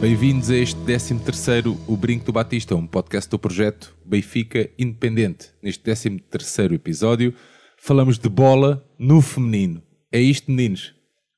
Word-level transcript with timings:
Bem-vindos 0.00 0.50
a 0.50 0.56
este 0.56 0.80
13º 0.80 1.76
O 1.86 1.96
Brinco 1.96 2.24
do 2.24 2.32
Batista, 2.32 2.74
um 2.74 2.86
podcast 2.86 3.28
do 3.28 3.38
projeto 3.38 3.94
Benfica 4.04 4.68
Independente. 4.78 5.48
Neste 5.62 5.82
13º 5.84 6.72
episódio 6.72 7.34
falamos 7.78 8.18
de 8.18 8.28
bola 8.28 8.84
no 8.98 9.20
feminino. 9.20 9.82
É 10.10 10.18
isto, 10.18 10.50
meninos? 10.50 10.94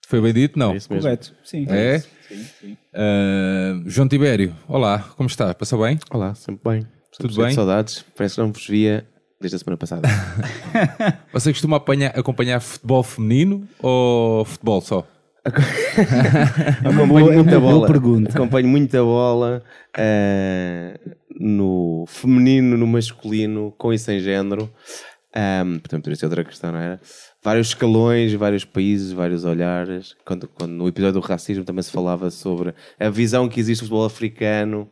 Foi 0.07 0.21
bem 0.21 0.33
dito? 0.33 0.59
Não? 0.59 0.73
É 0.73 0.77
isso 0.77 0.89
mesmo. 0.93 1.03
Correto, 1.03 1.35
sim. 1.45 1.67
É? 1.69 1.99
Sim, 1.99 2.45
sim. 2.61 2.77
Ah, 2.95 3.81
João 3.87 4.07
Tibério, 4.09 4.55
olá, 4.69 5.01
como 5.17 5.27
está? 5.29 5.53
Passou 5.55 5.83
bem? 5.83 5.99
Olá, 6.11 6.35
sempre 6.35 6.61
bem. 6.71 6.83
Tudo 7.17 7.29
Sempre 7.29 7.35
de 7.35 7.43
bem? 7.43 7.53
saudades. 7.55 8.05
Parece 8.17 8.37
que 8.37 8.41
não 8.41 8.53
vos 8.53 8.67
via 8.67 9.07
desde 9.41 9.57
a 9.57 9.59
semana 9.59 9.77
passada. 9.77 10.09
Você 11.33 11.53
costuma 11.53 11.79
apanhar- 11.79 12.17
acompanhar 12.19 12.61
futebol 12.61 13.03
feminino 13.03 13.69
ou 13.81 14.45
futebol 14.45 14.81
só? 14.81 15.07
Acompanho 16.85 17.07
boa- 17.09 17.33
é 17.33 17.37
muita 17.37 17.61
bola. 17.61 17.87
pergunta. 17.87 18.31
Acompanho 18.31 18.69
muita 18.69 19.03
bola 19.03 19.63
eh, 19.97 20.99
no 21.39 22.05
feminino, 22.07 22.77
no 22.77 22.87
masculino, 22.87 23.73
com 23.77 23.93
e 23.93 23.99
sem 23.99 24.21
género. 24.21 24.71
Ahm, 25.35 25.79
portanto, 25.79 26.03
poderia 26.03 26.17
ser 26.17 26.27
outra 26.27 26.45
questão, 26.45 26.73
não 26.73 26.79
era? 26.79 27.01
Vários 27.43 27.69
escalões, 27.69 28.33
vários 28.35 28.65
países, 28.65 29.13
vários 29.13 29.45
olhares. 29.45 30.15
Quando, 30.25 30.47
quando 30.47 30.73
no 30.73 30.87
episódio 30.87 31.21
do 31.21 31.27
racismo 31.27 31.65
também 31.65 31.83
se 31.83 31.91
falava 31.91 32.31
sobre 32.31 32.75
a 33.01 33.09
visão 33.09 33.49
que 33.49 33.59
existe 33.59 33.81
do 33.81 33.87
futebol 33.87 34.05
africano. 34.05 34.89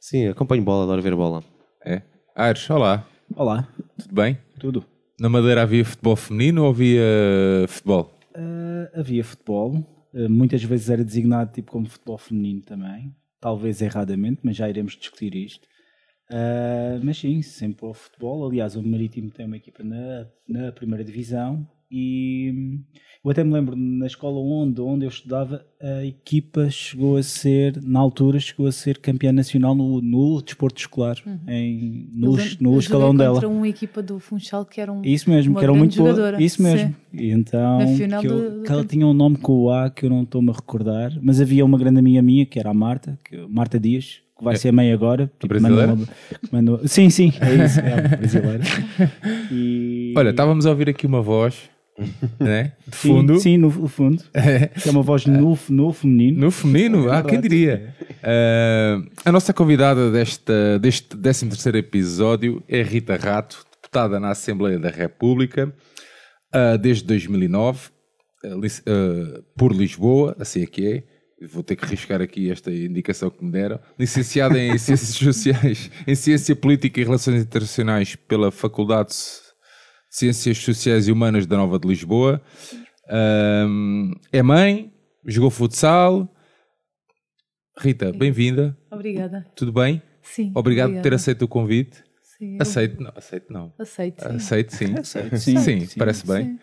Sim, 0.00 0.28
acompanho 0.28 0.62
bola, 0.62 0.84
adoro 0.84 1.02
ver 1.02 1.14
bola. 1.14 1.42
É? 1.84 2.02
Aires, 2.34 2.68
olá, 2.70 3.04
Olá, 3.36 3.66
tudo 3.98 4.14
bem? 4.14 4.38
tudo. 4.58 4.84
Na 5.20 5.28
Madeira 5.28 5.62
havia 5.62 5.84
futebol 5.84 6.16
feminino 6.16 6.64
ou 6.64 6.70
havia 6.70 7.02
futebol? 7.68 8.18
Ah, 8.34 8.90
havia 8.94 9.24
futebol, 9.24 10.08
ah, 10.14 10.28
muitas 10.28 10.62
vezes 10.62 10.90
era 10.90 11.04
designado 11.04 11.52
tipo 11.52 11.72
como 11.72 11.88
futebol 11.88 12.18
feminino 12.18 12.62
também, 12.62 13.14
talvez 13.40 13.82
erradamente, 13.82 14.40
mas 14.42 14.56
já 14.56 14.68
iremos 14.68 14.94
discutir 14.94 15.34
isto. 15.34 15.66
Ah, 16.30 17.00
mas 17.02 17.18
sim, 17.18 17.42
sempre 17.42 17.84
houve 17.86 17.98
futebol. 17.98 18.48
Aliás, 18.48 18.76
o 18.76 18.82
Marítimo 18.82 19.30
tem 19.30 19.46
uma 19.46 19.56
equipa 19.56 19.82
na, 19.84 20.28
na 20.48 20.72
primeira 20.72 21.04
divisão 21.04 21.68
e 21.92 22.78
eu 23.24 23.30
até 23.30 23.44
me 23.44 23.52
lembro 23.52 23.76
na 23.76 24.06
escola 24.06 24.38
onde, 24.40 24.80
onde 24.80 25.04
eu 25.04 25.08
estudava, 25.08 25.64
a 25.80 26.04
equipa 26.04 26.68
chegou 26.70 27.16
a 27.16 27.22
ser, 27.22 27.80
na 27.82 28.00
altura, 28.00 28.40
chegou 28.40 28.66
a 28.66 28.72
ser 28.72 28.98
campeã 28.98 29.30
nacional 29.30 29.74
no, 29.76 30.00
no 30.00 30.42
desporto 30.42 30.80
escolar, 30.80 31.16
em, 31.46 32.08
no, 32.12 32.36
Eu 32.36 32.44
no 32.60 32.72
eu 32.74 32.78
escalão 32.80 33.14
dela. 33.14 33.34
contra 33.34 33.48
uma 33.48 33.68
equipa 33.68 34.02
do 34.02 34.18
Funchal 34.18 34.64
que 34.64 34.80
era 34.80 34.92
um. 34.92 35.02
Isso 35.04 35.30
mesmo, 35.30 35.52
uma 35.52 35.60
que 35.60 35.66
grande 35.66 35.78
muito 35.78 35.96
boa. 35.98 36.10
jogadora. 36.10 36.42
Isso 36.42 36.60
mesmo. 36.62 36.94
E 37.12 37.30
então, 37.30 37.78
que, 38.20 38.26
eu- 38.26 38.50
do- 38.50 38.58
do 38.58 38.62
que 38.64 38.72
ela 38.72 38.84
tinha 38.84 39.06
um 39.06 39.12
nome 39.14 39.36
com 39.36 39.52
o 39.52 39.70
A 39.70 39.88
que 39.90 40.06
eu 40.06 40.10
não 40.10 40.22
estou-me 40.22 40.50
a 40.50 40.54
recordar, 40.54 41.16
mas 41.22 41.40
havia 41.40 41.64
uma 41.64 41.78
grande 41.78 41.98
amiga 42.00 42.22
minha, 42.22 42.44
que 42.46 42.58
era 42.58 42.70
a 42.70 42.74
Marta, 42.74 43.16
que, 43.24 43.36
Marta 43.48 43.78
Dias, 43.78 44.20
que 44.36 44.42
vai 44.42 44.54
É. 44.54 44.56
ser 44.56 44.72
mãe 44.72 44.90
agora. 44.92 45.30
Tipo, 45.38 45.46
brasileira? 45.48 45.96
manda 46.50 46.88
sim, 46.88 47.08
sim, 47.10 47.32
é 47.40 47.64
isso, 47.64 47.78
é 47.78 48.16
brasileira. 48.16 48.64
E- 49.52 50.14
Olha, 50.16 50.30
estávamos 50.30 50.66
a 50.66 50.70
ouvir 50.70 50.88
aqui 50.88 51.06
uma 51.06 51.20
voz, 51.22 51.70
né? 52.40 52.72
De 52.86 52.96
sim, 52.96 53.08
fundo. 53.08 53.40
Sim, 53.40 53.56
no, 53.58 53.68
no 53.70 53.88
fundo. 53.88 54.22
Que 54.82 54.88
é 54.88 54.92
uma 54.92 55.02
voz 55.02 55.26
no, 55.26 55.58
no 55.68 55.92
feminino. 55.92 56.40
No 56.40 56.50
feminino, 56.50 57.10
ah, 57.10 57.22
quem 57.22 57.40
diria? 57.40 57.94
Ah, 58.22 59.02
a 59.24 59.32
nossa 59.32 59.52
convidada 59.52 60.10
desta, 60.10 60.78
deste 60.78 61.16
13 61.16 61.48
episódio 61.78 62.62
é 62.68 62.82
Rita 62.82 63.16
Rato, 63.16 63.64
deputada 63.82 64.18
na 64.18 64.30
Assembleia 64.30 64.78
da 64.78 64.88
República 64.90 65.72
ah, 66.52 66.76
desde 66.76 67.04
2009, 67.04 67.90
ah, 68.44 68.48
lic- 68.48 68.82
ah, 68.86 69.42
por 69.56 69.72
Lisboa, 69.72 70.36
assim 70.38 70.62
é 70.62 70.66
que 70.66 70.86
é. 70.86 71.12
Vou 71.52 71.64
ter 71.64 71.74
que 71.74 71.84
arriscar 71.84 72.22
aqui 72.22 72.52
esta 72.52 72.70
indicação 72.70 73.28
que 73.28 73.44
me 73.44 73.50
deram. 73.50 73.80
Licenciada 73.98 74.56
em 74.60 74.78
Ciências 74.78 75.16
Sociais, 75.16 75.90
em 76.06 76.14
Ciência 76.14 76.54
Política 76.54 77.00
e 77.00 77.04
Relações 77.04 77.42
Internacionais 77.42 78.14
pela 78.14 78.52
Faculdade 78.52 79.08
de 79.08 79.14
Ciências 80.16 80.58
Sociais 80.58 81.08
e 81.08 81.10
Humanas 81.12 81.46
da 81.46 81.56
Nova 81.56 81.78
de 81.78 81.88
Lisboa. 81.88 82.42
Ahm, 83.08 84.12
é 84.30 84.42
mãe, 84.42 84.92
jogou 85.26 85.48
futsal. 85.48 86.30
Rita, 87.78 88.12
bem-vinda. 88.12 88.76
Obrigada. 88.90 89.46
Tudo 89.56 89.72
bem? 89.72 90.02
Sim. 90.22 90.52
Obrigado 90.54 90.88
por 90.88 90.92
ter 90.96 90.98
obrigada. 90.98 91.16
aceito 91.16 91.42
o 91.46 91.48
convite. 91.48 92.04
Sim, 92.38 92.56
eu 92.56 92.58
Aceito, 92.62 93.02
não, 93.02 93.12
aceito 93.16 93.50
não. 93.50 93.72
Aceito, 93.78 94.20
sim. 94.22 94.36
Aceito, 94.36 94.74
sim. 94.76 94.94
Aceito, 94.98 95.38
Sim, 95.38 95.56
sim, 95.58 95.86
sim. 95.86 95.98
parece 95.98 96.26
bem. 96.26 96.44
Sim. 96.44 96.58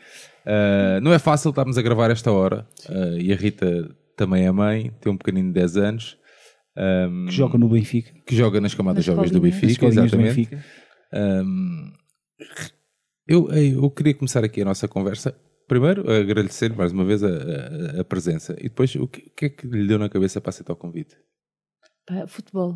Ah, 0.46 1.00
não 1.02 1.12
é 1.12 1.18
fácil 1.18 1.50
estarmos 1.50 1.76
a 1.76 1.82
gravar 1.82 2.12
esta 2.12 2.32
hora. 2.32 2.68
Ah, 2.88 3.18
e 3.20 3.34
a 3.34 3.36
Rita 3.36 3.96
também 4.16 4.46
é 4.46 4.52
mãe, 4.52 4.94
tem 5.02 5.12
um 5.12 5.18
pequenino 5.18 5.48
de 5.48 5.54
10 5.56 5.76
anos. 5.78 6.18
ahm, 6.78 7.26
Que 7.26 7.32
joga 7.32 7.58
no 7.58 7.68
Benfica. 7.68 8.12
que 8.28 8.36
joga 8.36 8.62
nas 8.62 8.76
camadas 8.76 8.98
Nas 9.08 9.16
jovens 9.16 9.32
do. 9.32 9.42
Benfica, 9.42 9.72
Escolinhas 9.72 10.12
do 10.12 10.18
exatamente. 10.22 10.36
Benfica. 10.36 10.66
Ahm, 11.12 11.94
eu, 13.30 13.50
eu 13.52 13.90
queria 13.92 14.14
começar 14.14 14.44
aqui 14.44 14.62
a 14.62 14.66
nossa 14.66 14.88
conversa. 14.88 15.34
Primeiro, 15.68 16.10
agradecer 16.12 16.76
mais 16.76 16.92
uma 16.92 17.06
vez 17.06 17.24
a, 17.24 17.28
a- 17.28 18.02
a 18.02 18.04
presença. 18.04 18.56
E 18.60 18.64
depois, 18.64 18.96
o 18.96 19.08
que, 19.08 19.22
o 19.28 19.32
que 19.36 19.46
é 19.46 19.50
que 19.50 19.68
lhe 19.68 19.88
deu 19.88 20.00
na 20.00 20.10
cabeça 20.10 20.42
para 20.42 20.50
aceitar 20.50 20.74
o 20.74 20.76
convite? 20.76 21.16
Pá, 22.06 22.26
futebol. 22.28 22.76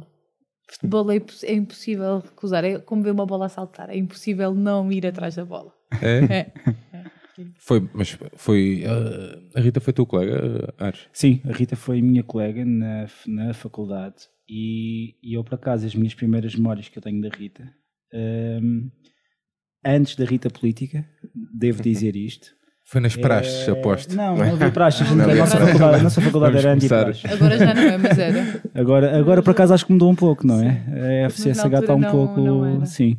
Futebol 0.69 1.11
é, 1.11 1.15
imposs- 1.15 1.43
é 1.43 1.53
impossível 1.53 2.19
recusar. 2.19 2.63
É 2.63 2.79
como 2.79 3.03
ver 3.03 3.11
uma 3.11 3.25
bola 3.25 3.47
a 3.47 3.49
saltar. 3.49 3.89
É 3.89 3.97
impossível 3.97 4.53
não 4.53 4.91
ir 4.91 5.05
atrás 5.07 5.35
da 5.35 5.43
bola. 5.45 5.73
É? 6.01 6.19
É. 6.39 6.53
Foi, 7.57 7.89
mas 7.95 8.15
foi. 8.35 8.83
ah, 8.85 9.57
a 9.57 9.59
Rita 9.59 9.79
foi 9.81 9.91
tua 9.91 10.05
colega, 10.05 10.71
ah, 10.77 10.85
Ares? 10.85 11.07
Sim, 11.11 11.41
a 11.45 11.51
Rita 11.51 11.75
foi 11.75 11.99
minha 11.99 12.23
colega 12.23 12.63
na, 12.63 13.07
na 13.25 13.53
faculdade 13.55 14.27
e, 14.47 15.15
e 15.23 15.33
eu, 15.35 15.43
por 15.43 15.55
acaso, 15.55 15.83
as 15.87 15.95
minhas 15.95 16.13
primeiras 16.13 16.53
memórias 16.55 16.89
que 16.89 16.97
eu 16.99 17.01
tenho 17.01 17.19
da 17.23 17.29
Rita, 17.29 17.67
hum, 18.61 18.87
antes 19.85 20.15
da 20.15 20.25
Rita 20.25 20.49
política, 20.49 21.05
devo 21.53 21.81
dizer 21.81 22.15
isto. 22.15 22.47
Foi 22.85 22.99
nas 22.99 23.15
praxes, 23.15 23.67
é- 23.67 23.71
aposto. 23.71 24.13
Não, 24.15 24.35
não 24.35 24.53
havia 24.53 24.69
praxes. 24.69 25.09
Não 25.15 25.21
a, 25.21 25.27
havia 25.27 25.35
nossa 25.41 25.57
faculdade, 25.57 25.95
a 25.99 26.03
nossa 26.03 26.21
faculdade 26.21 26.51
Vamos 26.53 26.65
era 26.65 26.73
anti-praxes. 26.75 27.31
Agora 27.31 27.57
já 27.57 27.73
não 27.73 27.81
é, 27.81 27.97
mas 27.97 28.17
era. 28.19 28.61
Agora, 28.75 29.17
agora, 29.17 29.41
por 29.41 29.51
acaso, 29.51 29.73
acho 29.73 29.85
que 29.85 29.93
mudou 29.93 30.11
um 30.11 30.15
pouco, 30.15 30.45
não 30.45 30.61
é? 30.61 30.69
A 30.69 30.73
Mas 31.23 31.45
na 31.45 31.53
FCSH 31.53 31.79
está 31.79 31.95
um 31.95 31.99
não- 31.99 32.11
pouco. 32.11 32.41
não 32.41 32.65
era. 32.65 32.85
Sim. 32.85 33.17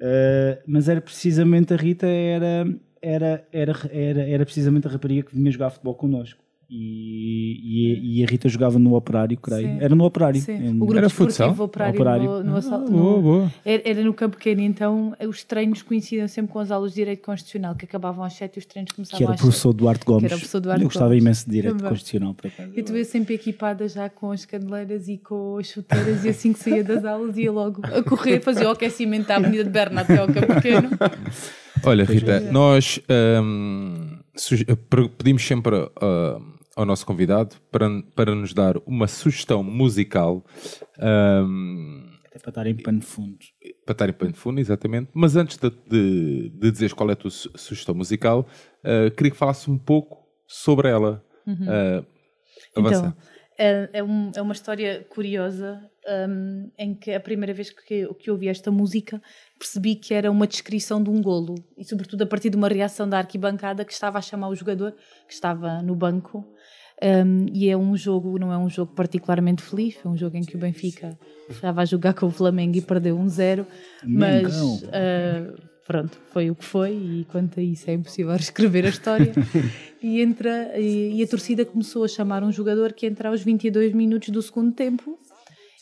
Uh, 0.00 0.56
mas 0.66 0.88
era 0.88 1.00
precisamente 1.00 1.74
a 1.74 1.76
Rita, 1.76 2.06
era, 2.06 2.64
era, 3.02 3.44
era, 3.52 3.72
era, 3.90 4.22
era 4.28 4.44
precisamente 4.44 4.86
a 4.86 4.90
rapariga 4.90 5.28
que 5.28 5.34
vinha 5.36 5.50
jogar 5.50 5.70
futebol 5.70 5.94
connosco. 5.94 6.40
E, 6.74 7.60
e, 7.62 8.20
e 8.20 8.24
a 8.24 8.26
Rita 8.26 8.48
jogava 8.48 8.78
no 8.78 8.94
operário, 8.94 9.36
creio. 9.36 9.68
Sim. 9.68 9.78
Era 9.78 9.94
no 9.94 10.04
operário. 10.04 10.40
Sim. 10.40 10.52
Em- 10.52 10.76
O 10.76 10.86
grupo 10.86 10.96
Era 10.96 11.10
futsal? 11.10 11.50
operário, 11.58 11.94
Operário. 11.94 12.24
No, 12.30 12.44
no 12.44 12.56
assalto. 12.56 12.90
boa. 12.90 13.52
Era, 13.62 13.82
era 13.84 14.02
no 14.02 14.14
campo 14.14 14.38
pequeno, 14.38 14.62
então 14.62 15.14
os 15.28 15.44
treinos 15.44 15.82
coincidiam 15.82 16.26
sempre 16.28 16.50
com 16.50 16.58
as 16.58 16.70
aulas 16.70 16.92
de 16.92 16.96
Direito 16.96 17.22
Constitucional, 17.26 17.74
que 17.74 17.84
acabavam 17.84 18.24
às 18.24 18.32
7 18.32 18.56
e 18.56 18.58
os 18.58 18.64
treinos 18.64 18.90
começavam 18.92 19.18
que 19.18 19.22
era 19.24 19.32
o 19.32 19.34
às 19.34 19.40
professor 19.42 19.72
Duarte 19.74 20.04
Gomes. 20.06 20.24
era 20.24 20.34
o 20.34 20.38
professor 20.38 20.60
Duarte 20.60 20.80
eu 20.82 20.88
gostava 20.88 21.08
Gomes. 21.08 21.22
imenso 21.22 21.44
de 21.44 21.50
direito 21.52 21.76
Também. 21.76 21.88
constitucional, 21.90 22.34
por 22.34 22.46
acaso. 22.46 22.70
Eu 22.74 22.80
estive 22.80 23.04
sempre 23.04 23.34
equipada 23.34 23.86
já 23.88 24.08
com 24.08 24.30
as 24.30 24.46
caneleiras 24.46 25.08
e 25.08 25.18
com 25.18 25.58
as 25.58 25.66
chuteiras 25.66 26.24
e 26.24 26.30
assim 26.30 26.54
que 26.54 26.58
saía 26.58 26.82
das 26.82 27.04
aulas 27.04 27.36
ia 27.36 27.52
logo 27.52 27.82
a 27.84 28.02
correr, 28.02 28.40
fazia 28.40 28.66
o 28.68 28.72
aquecimento 28.72 29.30
à 29.30 29.36
Avenida 29.36 29.64
de 29.64 29.70
Berna 29.70 30.00
até 30.00 30.16
ao 30.16 30.26
campo 30.26 30.54
pequeno. 30.54 30.88
Olha, 31.84 32.04
Rita, 32.04 32.40
nós 32.40 33.00
ahm, 33.08 34.18
suge- 34.36 34.64
per- 34.88 35.08
pedimos 35.10 35.42
sempre 35.46 35.76
ah, 36.00 36.38
ao 36.76 36.84
nosso 36.86 37.04
convidado 37.06 37.56
para, 37.70 37.86
para 38.14 38.34
nos 38.34 38.54
dar 38.54 38.76
uma 38.86 39.06
sugestão 39.06 39.62
musical 39.62 40.44
ahm, 40.98 42.08
Até 42.26 42.38
para 42.38 42.48
estar 42.50 42.66
em 42.66 42.76
pano 42.76 43.00
de 43.00 43.06
fundo. 43.06 43.36
para 43.84 43.92
estar 43.92 44.08
em 44.08 44.12
pano 44.12 44.32
de 44.32 44.38
fundo, 44.38 44.60
exatamente. 44.60 45.10
Mas 45.14 45.36
antes 45.36 45.56
de, 45.58 45.70
de, 45.88 46.50
de 46.50 46.70
dizeres 46.70 46.92
qual 46.92 47.10
é 47.10 47.12
a 47.12 47.16
tua 47.16 47.30
su- 47.30 47.50
sugestão 47.56 47.94
musical, 47.94 48.46
ah, 48.84 49.10
queria 49.16 49.30
que 49.32 49.36
falasse 49.36 49.70
um 49.70 49.78
pouco 49.78 50.26
sobre 50.46 50.88
ela. 50.88 51.22
Ah, 51.46 52.04
avança. 52.76 52.98
Então, 52.98 53.14
é, 53.58 53.90
é, 53.92 54.02
um- 54.02 54.32
é 54.34 54.40
uma 54.40 54.52
história 54.54 55.04
curiosa 55.10 55.78
hum, 56.28 56.70
em 56.78 56.94
que 56.94 57.12
a 57.12 57.20
primeira 57.20 57.52
vez 57.52 57.70
que, 57.70 58.06
que 58.14 58.30
ouvi 58.30 58.48
esta 58.48 58.70
música 58.70 59.20
percebi 59.58 59.94
que 59.94 60.14
era 60.14 60.30
uma 60.30 60.46
descrição 60.46 61.02
de 61.02 61.10
um 61.10 61.20
golo 61.20 61.54
e 61.76 61.84
sobretudo 61.84 62.22
a 62.22 62.26
partir 62.26 62.48
de 62.50 62.56
uma 62.56 62.68
reação 62.68 63.06
da 63.08 63.18
arquibancada 63.18 63.84
que 63.84 63.92
estava 63.92 64.18
a 64.18 64.22
chamar 64.22 64.48
o 64.48 64.54
jogador 64.54 64.92
que 65.28 65.34
estava 65.34 65.82
no 65.82 65.94
banco 65.94 66.44
Um, 67.02 67.46
e 67.52 67.68
é 67.68 67.76
um 67.76 67.96
jogo, 67.96 68.38
não 68.38 68.52
é 68.52 68.56
um 68.56 68.70
jogo 68.70 68.92
particularmente 68.94 69.60
feliz, 69.60 69.98
é 70.04 70.08
um 70.08 70.16
jogo 70.16 70.36
em 70.36 70.42
que 70.42 70.54
o 70.54 70.58
Benfica 70.58 71.18
estava 71.50 71.82
a 71.82 71.84
jogar 71.84 72.14
com 72.14 72.26
o 72.26 72.30
Flamengo 72.30 72.76
e 72.76 72.80
perdeu 72.80 73.18
um 73.18 73.28
zero, 73.28 73.66
mas 74.04 74.54
Mengão. 74.54 74.74
uh, 74.76 75.62
pronto, 75.84 76.16
foi 76.32 76.48
o 76.48 76.54
que 76.54 76.64
foi 76.64 76.92
e 76.92 77.26
quanto 77.28 77.58
a 77.58 77.62
isso 77.62 77.90
é 77.90 77.94
impossível 77.94 78.32
escrever 78.36 78.86
a 78.86 78.90
história. 78.90 79.32
e, 80.00 80.20
entra, 80.20 80.78
e, 80.78 81.18
e 81.18 81.22
a 81.24 81.26
torcida 81.26 81.64
começou 81.64 82.04
a 82.04 82.08
chamar 82.08 82.44
um 82.44 82.52
jogador 82.52 82.92
que 82.92 83.04
entra 83.04 83.30
aos 83.30 83.42
22 83.42 83.92
minutos 83.92 84.28
do 84.28 84.40
segundo 84.40 84.72
tempo 84.72 85.18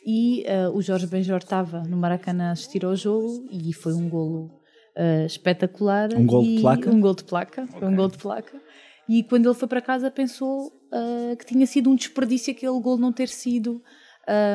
e 0.06 0.46
uh, 0.48 0.74
o 0.74 0.80
Jorge 0.80 1.06
Benjor 1.06 1.38
estava 1.38 1.82
no 1.82 1.98
Maracanã 1.98 2.48
a 2.48 2.52
assistir 2.52 2.82
ao 2.82 2.96
jogo 2.96 3.46
e 3.50 3.74
foi 3.74 3.92
um 3.92 4.08
golo 4.08 4.50
uh, 4.96 5.26
espetacular. 5.26 6.14
Um 6.14 6.24
gol 6.24 6.42
de 6.42 6.60
placa? 6.60 6.90
Um 6.90 7.00
gol 7.00 7.14
de 7.14 7.24
placa, 7.24 7.66
foi 7.66 7.88
um 7.88 7.94
gol 7.94 8.08
de 8.08 8.16
placa. 8.16 8.58
E 9.10 9.24
quando 9.24 9.46
ele 9.46 9.56
foi 9.56 9.66
para 9.66 9.80
casa 9.80 10.08
pensou 10.08 10.68
uh, 10.68 11.36
que 11.36 11.44
tinha 11.44 11.66
sido 11.66 11.90
um 11.90 11.96
desperdício 11.96 12.52
aquele 12.52 12.80
gol 12.80 12.96
não 12.96 13.12
ter 13.12 13.26
sido 13.26 13.82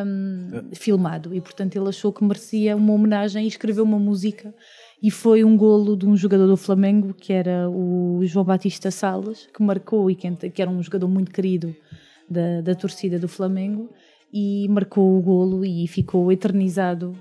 um, 0.05 0.73
filmado. 0.73 1.35
E 1.35 1.41
portanto 1.41 1.75
ele 1.75 1.89
achou 1.89 2.13
que 2.13 2.23
merecia 2.23 2.73
uma 2.77 2.93
homenagem 2.93 3.43
e 3.43 3.49
escreveu 3.49 3.83
uma 3.83 3.99
música. 3.99 4.55
E 5.03 5.11
foi 5.11 5.43
um 5.43 5.57
golo 5.57 5.97
de 5.97 6.05
um 6.05 6.15
jogador 6.15 6.47
do 6.47 6.55
Flamengo 6.55 7.13
que 7.13 7.33
era 7.33 7.69
o 7.69 8.21
João 8.23 8.45
Batista 8.45 8.89
Salas 8.91 9.45
que 9.53 9.61
marcou 9.61 10.09
e 10.09 10.15
que, 10.15 10.61
era 10.61 10.71
um 10.71 10.81
jogador 10.81 11.09
muito 11.09 11.31
querido 11.31 11.75
da, 12.29 12.61
da 12.61 12.75
torcida 12.75 13.19
do 13.19 13.27
Flamengo. 13.27 13.89
E 14.33 14.69
marcou 14.69 15.17
o 15.17 15.21
golo 15.21 15.65
e 15.65 15.85
ficou 15.85 16.31
eternizado 16.31 17.13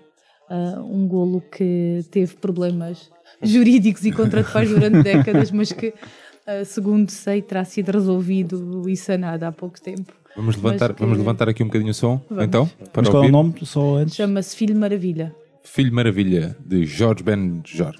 ah, 0.49 0.81
um 0.85 1.09
golo 1.09 1.41
que 1.41 2.01
teve 2.11 2.37
problemas 2.37 3.11
jurídicos 3.43 4.05
e 4.05 4.13
contratuais 4.13 4.69
durante 4.69 5.03
décadas 5.03 5.51
mas 5.51 5.73
que 5.73 5.95
segundo 6.65 7.11
sei 7.11 7.41
terá 7.43 7.65
sido 7.65 7.93
resolvido 7.93 8.89
e 8.89 8.97
sanado 8.97 9.45
há 9.45 9.53
pouco 9.53 9.81
tempo 9.81 10.13
Vamos 10.37 10.57
levantar, 10.57 10.93
que- 10.95 11.01
vamos 11.01 11.17
levantar 11.17 11.49
aqui 11.49 11.63
um 11.63 11.67
bocadinho 11.67 11.93
o 11.93 11.95
som, 11.95 12.21
Vamos. 12.29 12.45
então, 12.45 12.67
para 12.93 13.03
Mas 13.03 13.09
qual 13.09 13.25
é 13.25 13.29
o 13.29 13.31
nome? 13.31 13.55
Só 13.63 13.97
antes. 13.99 14.17
chama-se 14.17 14.57
Filho 14.57 14.75
Maravilha 14.77 15.35
Filho 15.63 15.93
Maravilha, 15.95 16.57
de 16.65 16.85
Jorge 16.85 17.23
Ben 17.23 17.63
Jor. 17.65 17.95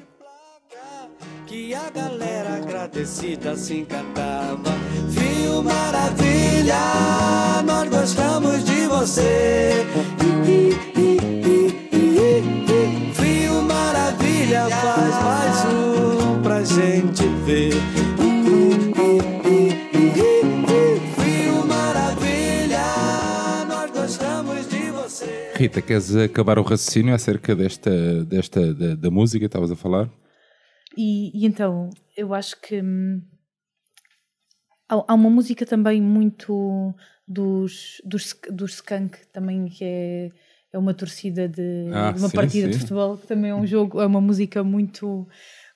Que 1.47 1.73
a 1.73 1.89
galera 1.91 2.57
agradecida 2.57 3.53
assim 3.53 3.85
cantava. 3.85 4.73
Fio 5.11 5.63
Maravilha, 5.63 6.75
nós 7.65 7.89
gostamos 7.89 8.65
de 8.65 8.87
você. 8.87 9.87
Fio 13.15 13.63
Maravilha, 13.63 14.67
faz 14.69 15.23
mais 15.23 15.65
um 15.75 16.43
pra 16.43 16.63
gente 16.65 17.27
ver. 17.47 17.73
Rita, 25.57 25.81
queres 25.81 26.15
acabar 26.17 26.59
o 26.59 26.63
raciocínio 26.63 27.15
acerca 27.15 27.55
desta, 27.55 28.25
desta 28.25 28.75
da, 28.75 28.95
da 28.95 29.11
música 29.11 29.41
que 29.41 29.47
estavas 29.47 29.71
a 29.71 29.77
falar? 29.77 30.11
E, 30.97 31.31
e 31.35 31.47
então, 31.47 31.91
eu 32.17 32.35
acho 32.35 32.61
que 32.61 32.81
hum, 32.81 33.23
há, 34.89 34.95
há 35.09 35.15
uma 35.15 35.31
música 35.31 35.65
também 35.65 36.01
muito 36.01 36.95
dos, 37.27 38.01
dos, 38.05 38.35
dos 38.51 38.75
Skunk, 38.75 39.27
também 39.33 39.67
que 39.67 39.85
é, 39.85 40.31
é 40.73 40.79
uma 40.79 40.95
torcida 40.95 41.49
de, 41.49 41.85
Ah, 41.93 42.13
de 42.13 42.19
uma 42.19 42.29
sim, 42.29 42.37
partida 42.37 42.69
de 42.69 42.75
sim. 42.75 42.81
futebol, 42.81 43.17
que 43.17 43.27
também 43.27 43.51
é 43.51 43.55
um 43.55 43.67
jogo, 43.67 44.01
é 44.01 44.07
uma 44.07 44.21
música 44.21 44.63
muito. 44.65 45.27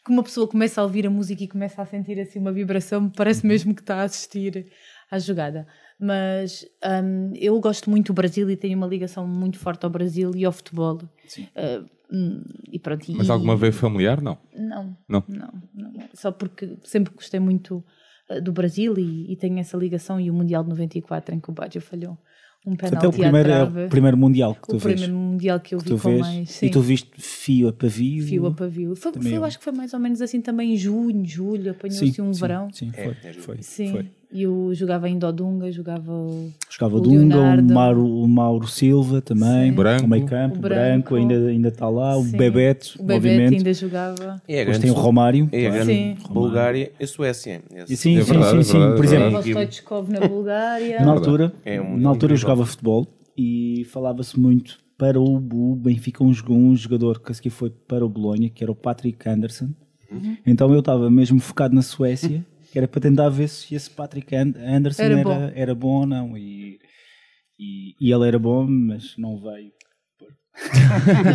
que 0.05 0.11
uma 0.13 0.23
pessoa 0.23 0.49
começa 0.49 0.81
a 0.81 0.85
ouvir 0.85 1.07
a 1.07 1.11
música 1.11 1.43
e 1.45 1.49
começa 1.49 1.81
a 1.83 1.87
sentir 1.87 2.19
assim 2.21 2.39
uma 2.39 2.53
vibração, 2.53 3.09
parece 3.11 3.47
mesmo 3.47 3.75
que 3.75 3.81
está 3.83 3.97
a 4.01 4.05
assistir 4.05 4.71
à 5.11 5.19
jogada. 5.19 5.67
Mas 5.99 6.65
hum, 7.05 7.33
eu 7.35 7.59
gosto 7.61 7.91
muito 7.91 8.09
do 8.09 8.15
Brasil 8.15 8.49
e 8.51 8.57
tenho 8.57 8.77
uma 8.77 8.87
ligação 8.87 9.27
muito 9.27 9.59
forte 9.59 9.85
ao 9.85 9.91
Brasil 9.91 10.31
e 10.37 10.45
ao 10.45 10.53
futebol. 10.53 11.01
Ah, 11.57 11.85
hum, 12.13 12.43
e 12.71 12.79
pronto, 12.79 13.05
Mas 13.13 13.29
e- 13.29 13.31
alguma 13.31 13.57
vez 13.57 13.75
familiar? 13.77 14.21
Não. 14.23 14.39
não, 14.57 14.97
Não? 15.09 15.25
não, 15.29 15.53
não. 15.75 15.93
Só 16.15 16.31
porque 16.31 16.77
sempre 16.85 17.13
gostei 17.15 17.41
muito 17.41 17.85
uh, 18.31 18.41
do 18.41 18.53
Brasil 18.53 18.97
e, 18.99 19.33
e 19.33 19.37
tenho 19.37 19.59
essa 19.59 19.77
ligação 19.77 20.21
e 20.21 20.31
o 20.31 20.35
Mundial 20.35 20.63
de 20.63 20.71
94 20.71 21.35
em 21.35 21.41
que 21.41 21.51
o 21.51 21.53
Baggio 21.53 21.81
falhou 21.81 22.17
um 22.67 22.77
Portanto, 22.77 23.05
é 23.05 23.09
o 23.09 23.13
penalti 23.13 23.25
à 23.25 23.31
primeiro, 23.31 23.51
é 23.51 23.53
trave. 23.65 23.87
o 23.87 23.89
primeiro 23.89 24.17
mundial 24.17 24.55
que 24.55 24.69
tu 24.69 24.77
o 24.77 24.79
vês. 24.79 25.01
primeiro 25.01 25.15
Mundial 25.15 25.61
que 25.61 25.75
eu 25.75 25.79
que 25.79 25.85
vi 25.85 25.91
tu 25.91 25.99
com 26.03 26.09
vês. 26.11 26.21
mais... 26.21 26.51
Sim. 26.51 26.67
E 26.67 26.71
tu 26.71 26.81
viste 26.81 27.11
fio 27.21 27.69
a 27.69 27.73
pavio. 27.73 28.27
Fio 28.27 28.47
a 28.47 28.53
pavio. 28.53 28.95
Foi, 28.97 29.13
foi- 29.13 29.37
eu 29.37 29.45
acho 29.45 29.59
que 29.59 29.65
foi 29.65 29.73
mais 29.73 29.95
ou 29.95 30.01
menos 30.01 30.21
assim 30.21 30.41
também 30.41 30.75
em 30.75 30.77
junho, 30.77 31.25
julho, 31.25 31.71
apanhou-se 31.71 32.13
Sim, 32.13 32.23
um 32.23 32.33
sim, 32.35 32.41
verão. 32.41 32.69
Sim, 32.73 32.93
foi. 32.93 33.15
foi, 33.35 33.63
Sim, 33.63 33.93
foi. 33.93 34.11
E 34.31 34.43
eu 34.43 34.71
jogava 34.75 35.09
em 35.09 35.19
Dodunga, 35.19 35.71
jogava 35.73 36.13
o, 36.13 36.51
Jogava 36.71 36.97
O 36.97 36.99
o 36.99 37.01
Dunga, 37.01 37.17
o 37.37 37.41
Leonardo. 37.41 37.75
Mauro, 37.75 38.07
o 38.07 38.29
Mauro 38.29 38.67
Silva 38.69 39.21
também, 39.23 39.71
Sim. 39.71 39.73
Branco. 39.73 40.05
o 40.05 40.09
meio 40.09 40.27
campo, 40.27 40.57
O 40.57 40.59
o 40.59 40.61
Branco. 40.61 40.83
branco, 40.83 41.15
ainda 41.17 41.35
ainda 41.49 41.69
está 41.69 41.89
lá, 41.89 42.17
o 42.17 42.23
Sim. 42.25 42.37
Bebeto, 42.37 42.97
o 42.99 43.03
obviamente. 43.13 43.57
ainda 43.57 43.73
jogava. 43.75 44.43
É 44.47 44.57
Depois 44.59 44.79
tem 44.79 44.91
o 44.91 44.95
Romário. 44.95 45.49
É 45.51 45.71
grande 45.71 45.85
Sim. 45.93 46.17
Bulgária 46.31 46.93
e 47.01 47.07
Suécia. 47.07 47.63
Esse- 47.75 47.97
sim, 47.97 48.17
É 48.19 48.23
sim, 48.23 48.33
verdade, 48.33 48.65
sim, 48.65 48.79
é 48.79 48.91
sim. 48.91 48.97
Por 48.97 49.05
exemplo. 49.05 49.31
Vostoichkov 49.31 50.11
na 50.11 50.21
Bulgária. 50.27 51.01
na 51.05 51.11
altura, 51.13 51.53
É 51.65 51.81
um- 51.81 51.97
na 51.97 52.09
altura 52.11 52.33
eu 52.35 52.37
jogava 52.37 52.67
futebol 52.67 53.07
e 53.37 53.87
falava-se 53.91 54.39
muito 54.39 54.79
para 54.99 55.19
o, 55.21 55.37
o 55.37 55.75
Benfica 55.77 56.23
um, 56.25 56.33
um 56.51 56.77
jogador 56.77 57.21
que 57.21 57.51
foi 57.51 57.71
para 57.71 58.05
o 58.05 58.09
Bolonha, 58.09 58.51
que 58.51 58.63
era 58.63 58.71
o 58.71 58.75
Patrick 58.75 59.29
Anderson. 59.29 59.69
Uhum. 60.11 60.37
Então 60.47 60.73
eu 60.73 60.81
estava 60.81 61.09
mesmo 61.11 61.39
focado 61.39 61.75
na 61.75 61.83
Suécia, 61.83 62.45
que 62.79 62.81
era 62.81 62.89
para 62.89 63.01
tentar 63.01 63.29
ver 63.29 63.49
se 63.49 63.75
esse 63.75 63.91
Patrick 63.91 64.35
And- 64.37 64.55
Anderson 64.57 65.03
Era 65.03 65.15
era, 65.15 65.25
bom. 65.25 65.51
era 65.55 65.75
bom 65.75 65.89
ou 66.01 66.07
não. 66.07 66.37
E, 66.39 66.79
e, 67.59 67.95
e 68.01 68.13
ele 68.13 68.29
era 68.29 68.39
bom, 68.39 68.65
mas 68.67 69.17
não 69.19 69.39
veio. 69.41 69.73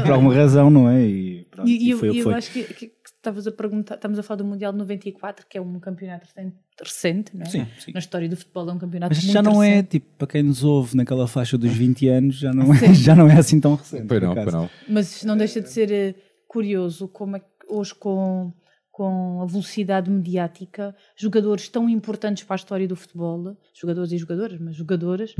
Por 0.03 0.11
alguma 0.11 0.33
razão, 0.33 0.69
não 0.69 0.89
é? 0.89 1.01
E, 1.05 1.45
pronto, 1.49 1.69
E, 1.69 1.85
e 1.87 1.89
eu, 1.91 1.97
foi 1.97 2.09
o 2.09 2.11
que 2.13 2.19
eu 2.19 2.23
foi. 2.23 2.33
acho 2.33 2.51
que, 2.51 2.63
que- 2.63 2.87
que 2.87 3.09
estavas 3.09 3.47
a 3.47 3.51
perguntar, 3.53 3.95
estamos 3.95 4.19
a 4.19 4.23
falar 4.23 4.37
do 4.37 4.45
Mundial 4.45 4.73
de 4.73 4.77
94, 4.79 5.45
que 5.49 5.57
é 5.57 5.61
um 5.61 5.79
campeonato 5.79 6.25
recente, 6.25 6.55
recente 6.81 7.35
não 7.37 7.43
é? 7.43 7.49
Sim, 7.49 7.65
sim. 7.79 7.91
Na 7.93 7.99
história 7.99 8.27
do 8.27 8.35
futebol 8.35 8.69
é 8.69 8.73
um 8.73 8.77
campeonato 8.77 9.13
Mas 9.15 9.23
muito 9.23 9.33
já 9.33 9.41
não 9.41 9.63
é, 9.63 9.69
recente. 9.69 9.89
tipo, 9.91 10.07
para 10.17 10.27
quem 10.27 10.43
nos 10.43 10.61
ouve 10.63 10.95
naquela 10.97 11.25
faixa 11.27 11.57
dos 11.57 11.71
20 11.71 12.07
anos, 12.09 12.35
já 12.35 12.51
não, 12.53 12.73
é, 12.73 12.93
já 12.93 13.15
não 13.15 13.29
é 13.29 13.37
assim 13.37 13.59
tão 13.61 13.75
recente. 13.75 14.07
Pois 14.07 14.21
não, 14.21 14.33
pois 14.33 14.53
não. 14.53 14.69
Mas 14.89 15.23
não 15.23 15.37
deixa 15.37 15.61
de 15.61 15.69
ser 15.69 15.89
eh, 15.91 16.15
curioso 16.47 17.07
como 17.07 17.37
é 17.37 17.39
que 17.39 17.45
hoje 17.69 17.95
com, 17.95 18.51
com 18.93 19.41
a 19.41 19.45
velocidade 19.47 20.07
mediática, 20.07 20.95
jogadores 21.15 21.67
tão 21.67 21.89
importantes 21.89 22.43
para 22.43 22.53
a 22.53 22.57
história 22.57 22.87
do 22.87 22.95
futebol, 22.95 23.57
jogadores 23.73 24.11
e 24.11 24.19
jogadoras, 24.19 24.59
mas 24.59 24.75
jogadoras, 24.75 25.33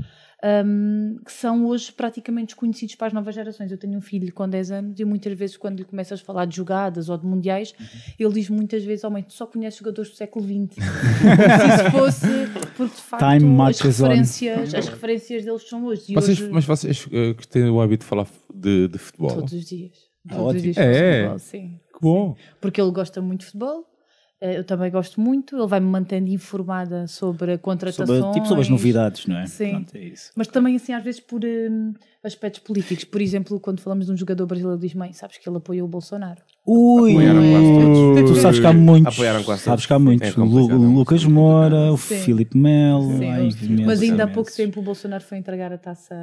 hum, 0.66 1.20
que 1.24 1.32
são 1.32 1.64
hoje 1.68 1.92
praticamente 1.92 2.48
desconhecidos 2.48 2.96
para 2.96 3.08
as 3.08 3.14
novas 3.14 3.36
gerações. 3.36 3.72
Eu 3.72 3.78
tenho 3.78 3.96
um 3.96 4.02
filho 4.02 4.34
com 4.34 4.50
10 4.50 4.72
anos 4.72 5.00
e 5.00 5.06
muitas 5.06 5.38
vezes 5.38 5.56
quando 5.56 5.78
lhe 5.78 5.86
começas 5.86 6.20
a 6.20 6.24
falar 6.24 6.46
de 6.46 6.56
jogadas 6.56 7.10
ou 7.10 7.18
de 7.18 7.28
mundiais, 7.28 7.76
ele 8.18 8.34
diz 8.34 8.50
muitas 8.50 8.84
vezes, 8.84 9.04
oh 9.04 9.12
mãe, 9.12 9.22
tu 9.22 9.34
só 9.34 9.46
conheces 9.46 9.78
jogadores 9.78 10.10
do 10.10 10.18
século 10.18 10.44
XX. 10.46 10.84
Como 10.84 11.38
se 11.62 11.76
isso 11.76 11.92
fosse, 11.92 12.28
porque 12.52 12.96
de 12.96 13.02
facto 13.02 13.24
Time 13.24 13.62
as 13.62 13.82
on. 13.82 14.08
referências, 14.08 14.74
as 14.74 14.88
referências 14.88 15.46
deles 15.46 15.70
são 15.70 15.86
hoje. 15.86 16.12
Vocês, 16.16 16.42
hoje 16.42 16.52
mas 16.52 16.66
vocês 16.66 17.08
eh, 17.12 17.36
que 17.36 17.48
têm 17.48 17.70
o 17.70 17.80
hábito 17.80 18.04
de 18.04 18.10
falar 18.10 18.28
de, 18.52 18.88
de 18.88 18.98
futebol? 18.98 19.36
todos 19.36 19.54
os 19.54 19.64
dias. 19.64 20.13
Todos 20.28 20.46
ótimo. 20.46 20.58
os 20.58 20.62
dias 20.64 20.76
falo 20.76 20.88
É? 20.90 21.18
futebol, 21.22 21.40
sim 21.40 21.80
Que 21.94 22.00
bom. 22.02 22.36
porque 22.62 22.82
ele 22.82 22.92
gosta 22.92 23.22
muito 23.22 23.42
de 23.42 23.46
futebol. 23.48 23.86
eh, 24.42 24.58
Eu 24.58 24.64
também 24.66 24.92
gosto 24.92 25.20
muito, 25.22 25.56
ele 25.58 25.68
vai-me 25.68 25.88
mantendo 25.88 26.30
informada 26.30 27.08
sobre 27.08 27.58
contratações. 27.58 28.20
Sobre, 28.20 28.34
tipo 28.34 28.48
sobre 28.48 28.62
as 28.62 28.70
novidades, 28.70 29.26
não 29.26 29.38
é? 29.38 29.46
Sim. 29.48 29.72
Pronto, 29.72 29.96
é 29.96 30.04
isso. 30.04 30.32
Mas 30.36 30.48
também, 30.48 30.76
assim, 30.76 30.92
às 30.94 31.02
vezes 31.04 31.20
por 31.22 31.42
hum, 31.46 31.94
aspectos 32.24 32.60
políticos. 32.62 33.06
Por 33.06 33.22
exemplo, 33.22 33.58
quando 33.60 33.80
falamos 33.82 34.06
de 34.08 34.12
um 34.12 34.18
jogador 34.18 34.46
brasileiro, 34.46 34.80
diz: 34.80 34.94
Mãe, 34.94 35.14
sabes 35.14 35.38
que 35.38 35.48
ele 35.48 35.58
apoiou 35.58 35.86
o 35.88 35.90
Bolsonaro? 35.90 36.42
Ui, 36.66 37.12
Apoiaram 37.12 37.42
quase 37.52 38.16
todos. 38.16 38.32
tu 38.32 38.42
sabes 38.42 38.60
que 38.60 38.66
há 38.68 38.74
muitos. 38.74 39.14
Apoiaram 39.14 39.44
quase 39.44 39.62
sabes 39.64 39.86
que 39.86 39.94
há 39.94 40.00
muitos. 40.00 40.28
É 40.38 40.40
o 40.40 40.44
é 40.44 40.74
Lucas. 40.76 41.24
Moura, 41.26 41.92
o 41.94 41.98
Sim. 41.98 42.16
Filipe 42.18 42.58
Melo. 42.58 43.18
Sim, 43.18 43.84
mas 43.86 44.02
ainda 44.02 44.24
há 44.26 44.28
pouco 44.28 44.52
tempo 44.54 44.80
o 44.80 44.84
Bolsonaro 44.84 45.24
foi 45.24 45.38
entregar 45.38 45.72
a 45.74 45.78
taça. 45.78 46.16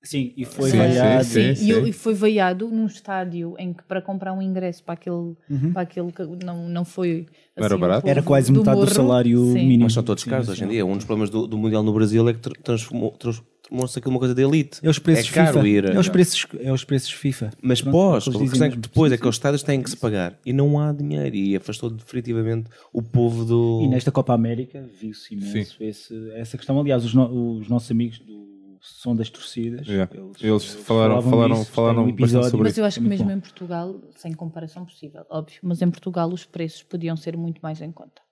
Sim, 0.00 0.32
e 0.36 0.44
foi 0.44 0.70
Sim, 0.70 0.78
vaiado. 0.78 1.24
sim, 1.24 1.54
Sim, 1.56 1.66
e 1.66 1.70
ele 1.72 1.92
foi 1.92 2.14
veiado 2.14 2.68
num 2.68 2.86
estádio 2.86 3.56
em 3.58 3.72
que 3.72 3.82
para 3.82 4.00
comprar 4.00 4.32
um 4.32 4.40
ingresso 4.40 4.82
para 4.84 4.94
aquele, 4.94 5.34
para 5.72 5.82
aquele 5.82 6.12
que 6.12 6.22
não, 6.44 6.68
não 6.68 6.84
foi. 6.84 7.26
Era 7.56 7.66
assim, 7.66 7.74
o 7.74 7.78
barato? 7.78 8.08
Era 8.08 8.22
quase 8.22 8.52
metade 8.52 8.76
do 8.76 8.80
morro. 8.82 8.94
salário 8.94 9.44
Sim. 9.52 9.54
mínimo. 9.54 9.82
Mas 9.84 9.94
são 9.94 10.02
todos 10.04 10.22
Sim, 10.22 10.30
caros 10.30 10.46
sim. 10.46 10.52
hoje 10.52 10.64
em 10.64 10.68
dia. 10.68 10.86
Um 10.86 10.94
dos 10.96 11.04
problemas 11.04 11.30
do, 11.30 11.46
do 11.48 11.58
Mundial 11.58 11.82
no 11.82 11.92
Brasil 11.92 12.26
é 12.28 12.32
que 12.32 12.38
tra- 12.38 12.52
transformou- 12.62 13.10
transformou-se 13.18 13.98
aquilo 13.98 14.12
uma 14.14 14.20
coisa 14.20 14.36
de 14.36 14.42
elite. 14.42 14.78
É 14.84 14.88
os 14.88 15.00
preços 15.00 15.30
é 15.32 15.34
caro 15.34 15.54
FIFA. 15.62 15.68
ir. 15.68 15.84
É 15.86 15.98
os 15.98 16.08
preços, 16.08 16.46
é 16.60 16.72
os 16.72 16.84
preços 16.84 17.10
FIFA. 17.10 17.50
Mas 17.60 17.82
Pronto, 17.82 17.92
pós, 17.92 18.28
é 18.28 18.38
questão 18.38 18.66
é 18.68 18.70
que 18.70 18.76
depois 18.78 19.10
Sim, 19.10 19.16
aqueles 19.16 19.34
estádios 19.34 19.62
têm 19.64 19.82
que 19.82 19.90
se 19.90 19.96
pagar 19.96 20.38
e 20.46 20.52
não 20.52 20.78
há 20.80 20.92
dinheiro 20.92 21.34
e 21.34 21.56
afastou 21.56 21.90
definitivamente 21.90 22.70
o 22.92 23.02
povo 23.02 23.44
do. 23.44 23.80
E 23.82 23.88
nesta 23.88 24.12
Copa 24.12 24.32
América 24.32 24.88
viu-se 25.00 25.34
imenso 25.34 25.76
esse- 25.82 26.30
essa 26.36 26.56
questão. 26.56 26.78
Aliás, 26.78 27.04
os, 27.04 27.12
no- 27.12 27.58
os 27.58 27.68
nossos 27.68 27.90
amigos 27.90 28.20
do 28.20 28.46
Som 28.80 29.14
das 29.16 29.28
Torcidas, 29.30 29.86
Yeah. 29.86 30.10
Eles 30.40 30.64
falaram- 30.64 31.20
falaram- 31.22 31.56
disso, 31.60 31.72
falaram 31.72 32.04
tem 32.04 32.12
um 32.12 32.14
episódio. 32.16 32.50
sobre 32.50 32.64
Mas 32.68 32.78
eu 32.78 32.84
acho 32.84 33.00
que 33.00 33.06
mesmo 33.08 33.26
bom. 33.26 33.32
em 33.32 33.40
Portugal, 33.40 34.00
sem 34.16 34.32
comparação 34.32 34.84
possível, 34.84 35.24
óbvio, 35.30 35.58
mas 35.62 35.82
em 35.82 35.90
Portugal 35.90 36.28
os 36.32 36.44
preços 36.44 36.82
podiam 36.82 37.16
ser 37.16 37.36
muito 37.36 37.60
mais 37.60 37.80
em 37.80 37.90
conta. 37.90 38.22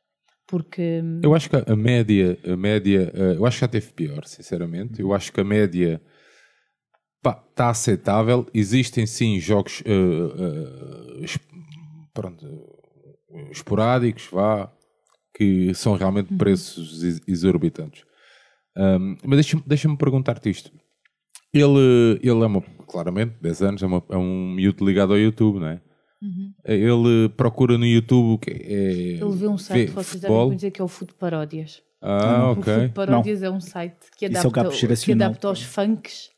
Porque 0.47 1.03
Eu 1.23 1.35
acho 1.35 1.51
que 1.51 1.57
a 1.57 1.75
média, 1.75 2.39
a 2.47 2.57
média, 2.57 3.11
eh, 3.13 3.35
eu 3.37 3.45
acho 3.45 3.57
que 3.57 3.61
já 3.63 3.69
teve 3.69 3.93
pior, 3.93 4.25
sinceramente. 4.27 5.01
Eu 5.01 5.13
acho 5.13 5.33
que 5.33 5.41
a 5.41 5.45
média 5.45 6.01
está 7.51 7.71
aceitável. 7.71 8.47
Existem 8.55 9.07
sim 9.07 9.41
jogos 9.41 9.83
eh, 9.85 11.25
es- 11.25 11.39
pronto, 12.15 12.47
esporádicos, 13.51 14.29
vá, 14.31 14.73
que 15.35 15.75
são 15.75 15.95
realmente 15.97 16.33
preços 16.37 17.03
ex- 17.03 17.21
exorbitantes. 17.27 18.05
Um, 18.77 19.17
mas 19.25 19.37
deixa-me 19.39 19.63
deixa 19.67 19.97
perguntar-te 19.97 20.51
isto. 20.51 20.71
Ele, 21.53 22.19
ele 22.23 22.43
é 22.43 22.47
uma, 22.47 22.61
claramente, 22.87 23.37
10 23.41 23.63
anos, 23.63 23.83
é, 23.83 23.87
uma- 23.87 24.05
é 24.11 24.17
um 24.17 24.51
miúdo 24.53 24.85
ligado 24.85 25.13
ao 25.13 25.19
YouTube, 25.19 25.59
não 25.61 25.69
é? 25.69 25.81
Ele 26.65 27.29
procura 27.37 27.79
no 27.79 27.87
YouTube 27.87 28.35
o 28.35 28.39
que 28.39 28.51
é. 28.51 28.55
ele 29.23 29.37
vê 29.37 29.47
um 29.47 29.57
site 29.59 29.87
que 29.89 29.93
vocês 29.93 30.21
devem 30.21 30.37
conhecer 30.37 30.71
que 30.71 30.81
é 30.81 30.85
o 30.85 30.89
Food 30.89 31.15
Paródias. 31.15 31.83
Ah, 32.03 32.49
O 32.49 32.53
ok. 32.53 32.63
Food 32.75 32.89
Paródias 32.93 33.43
é 33.43 33.51
um 33.51 33.61
site 33.61 33.97
que 34.19 34.25
é 34.25 34.29
o 34.29 34.31
adapta, 34.33 34.51
cabo 34.51 34.71
que 34.71 35.13
adapta 35.13 35.49
aos 35.49 35.63
funks. 35.63 36.31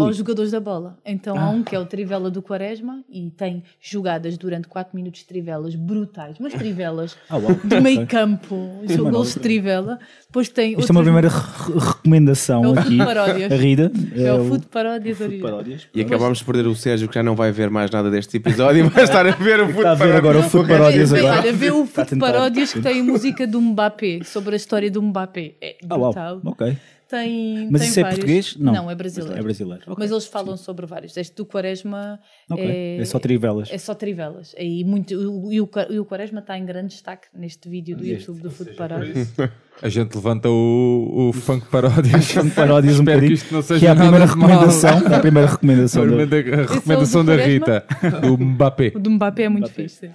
Aos 0.00 0.16
jogadores 0.16 0.50
da 0.50 0.60
bola. 0.60 0.98
Então 1.04 1.36
Ah. 1.36 1.42
há 1.44 1.50
um 1.50 1.62
que 1.62 1.74
é 1.74 1.78
o 1.78 1.84
Trivela 1.84 2.30
do 2.30 2.40
Quaresma 2.42 3.02
e 3.10 3.30
tem 3.30 3.62
jogadas 3.80 4.36
durante 4.38 4.68
4 4.68 4.94
minutos 4.96 5.20
de 5.20 5.26
trivelas 5.26 5.74
brutais, 5.74 6.36
mas 6.40 6.52
trivelas 6.54 7.16
Ah, 7.30 7.36
de 7.64 7.80
meio 7.80 8.06
campo, 8.06 8.82
são 8.88 9.10
gols 9.10 9.34
de 9.34 9.40
trivela. 9.40 9.98
Depois 10.26 10.48
tem 10.48 10.78
Isto 10.78 10.90
é 10.90 10.92
uma 10.92 11.02
primeira 11.02 11.28
re- 11.28 11.78
recomendação 11.78 12.64
É 12.64 12.68
o 12.68 12.78
aqui. 12.78 12.98
Paródias. 12.98 13.52
A 13.52 13.56
Rida. 13.56 13.92
É 14.16 14.32
o 14.32 14.44
Food 14.44 14.66
Paródias 14.66 15.16
Food 15.18 15.28
original. 15.30 15.50
Paródias. 15.52 15.88
E 15.94 16.00
acabámos 16.00 16.38
de 16.38 16.44
perder 16.44 16.66
o 16.66 16.74
Sérgio, 16.74 17.08
que 17.08 17.14
já 17.14 17.22
não 17.22 17.34
vai 17.34 17.50
ver 17.52 17.70
mais 17.70 17.90
nada 17.90 18.10
deste 18.10 18.36
episódio 18.36 18.84
e 18.84 18.88
vai 18.88 19.04
estar 19.04 19.26
a 19.26 19.30
ver 19.32 19.60
o 19.60 19.68
Está 19.70 19.92
a 19.92 19.94
ver 19.94 20.14
agora 20.14 20.38
o 20.38 20.42
Food 20.42 20.64
Olha, 20.70 20.78
Paródias 20.78 21.12
agora. 21.12 21.40
Olha, 21.40 21.52
vê 21.52 21.70
o 21.70 21.86
Food 21.86 22.08
tentar. 22.10 22.26
Paródias 22.32 22.72
que 22.72 22.80
tem 22.80 23.02
música 23.02 23.46
do 23.46 23.60
Mbappé, 23.60 24.20
sobre 24.24 24.54
a 24.54 24.56
história 24.56 24.90
do 24.90 25.00
Mbappé. 25.02 25.54
É 25.60 25.76
Ah, 25.88 25.96
uau. 25.96 26.12
brutal. 26.12 26.40
Ok. 26.44 26.76
Tem, 27.08 27.68
Mas 27.70 27.80
tem 27.80 27.90
isso 27.90 28.00
é 28.00 28.02
vários. 28.02 28.18
português? 28.18 28.56
Não. 28.58 28.90
é 28.90 28.94
brasileiro. 28.94 29.38
É 29.38 29.42
brasileiro. 29.42 29.82
Ok. 29.86 29.96
Mas 29.98 30.10
eles 30.10 30.26
falam 30.26 30.56
sobre 30.58 30.84
vários. 30.84 31.16
Este 31.16 31.34
do 31.36 31.46
Quaresma 31.46 32.20
Ok. 32.50 32.62
é, 32.64 32.98
É 33.00 33.04
só 33.06 33.18
trivelas. 33.18 33.68
é 33.72 33.78
só 33.78 33.94
trivelas. 33.94 34.54
E, 34.58 34.84
muito, 34.84 35.14
e, 35.50 35.58
o, 35.60 35.72
e 35.90 35.98
o 36.00 36.04
Quaresma 36.04 36.40
está 36.40 36.58
em 36.58 36.66
grande 36.66 36.88
destaque 36.88 37.28
neste 37.34 37.66
vídeo 37.68 37.96
do 37.96 38.04
YouTube 38.06 38.40
do 38.42 38.50
Food 38.50 38.72
Paródias. 38.74 39.32
A 39.80 39.88
gente 39.88 40.12
levanta 40.16 40.50
o, 40.50 41.28
o 41.28 41.32
funk 41.32 41.66
paródias. 41.70 42.32
Paródias 42.56 42.98
um 42.98 43.02
Espero 43.04 43.20
que 43.20 43.26
bocadinho. 43.28 43.32
isto 43.32 43.54
não 43.54 43.62
seja 43.62 43.78
Que 43.80 43.86
é 43.86 43.90
a 43.90 43.94
primeira 43.96 44.26
recomendação. 44.26 44.90
É 45.08 45.14
a 45.14 45.20
primeira 45.20 45.48
recomendação. 45.48 46.02
A 46.02 46.06
do- 46.06 46.16
recomendação- 46.16 46.52
a 46.52 46.74
recomendação 46.74 47.24
do 47.24 47.36
da? 47.36 47.44
Rita, 47.46 47.86
do 48.22 48.36
Mbappé. 48.38 48.92
O 48.96 48.98
do 48.98 49.10
Mbappé 49.12 49.42
é 49.44 49.48
muito 49.48 49.70
fixe. 49.70 50.10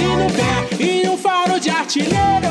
Motorzinhos 0.00 0.22
no 0.22 0.30
pé 0.32 0.82
e 0.84 1.08
um 1.08 1.16
faro 1.16 1.60
de 1.60 1.68
artilheiro. 1.70 2.48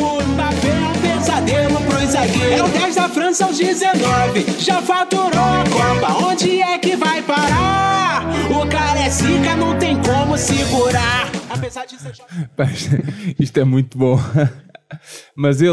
O 0.00 0.22
Mbappé 0.22 0.68
é 0.68 0.88
um 0.88 1.00
pesadelo 1.18 1.80
pros 1.82 2.10
zagueiros. 2.10 2.58
É 2.58 2.62
o 2.64 2.68
10 2.68 2.94
da 2.94 3.08
França 3.08 3.44
aos 3.46 3.58
19, 3.58 4.44
já 4.58 4.80
faturou 4.80 5.28
a 5.28 5.64
Copa. 5.70 6.24
Onde 6.26 6.60
é 6.62 6.78
que 6.78 6.96
vai 6.96 7.22
parar? 7.22 8.24
O 8.50 8.66
cara 8.68 9.00
é 9.00 9.10
zica, 9.10 9.54
não 9.56 9.78
tem 9.78 9.96
como 10.00 10.36
segurar. 10.38 11.30
Apesar 11.50 11.84
de 11.86 11.98
ser 11.98 12.12
isto- 13.38 13.60
é 13.60 13.64
muito 13.64 13.98
bom. 13.98 14.18
Mas 15.36 15.60
ele 15.62 15.72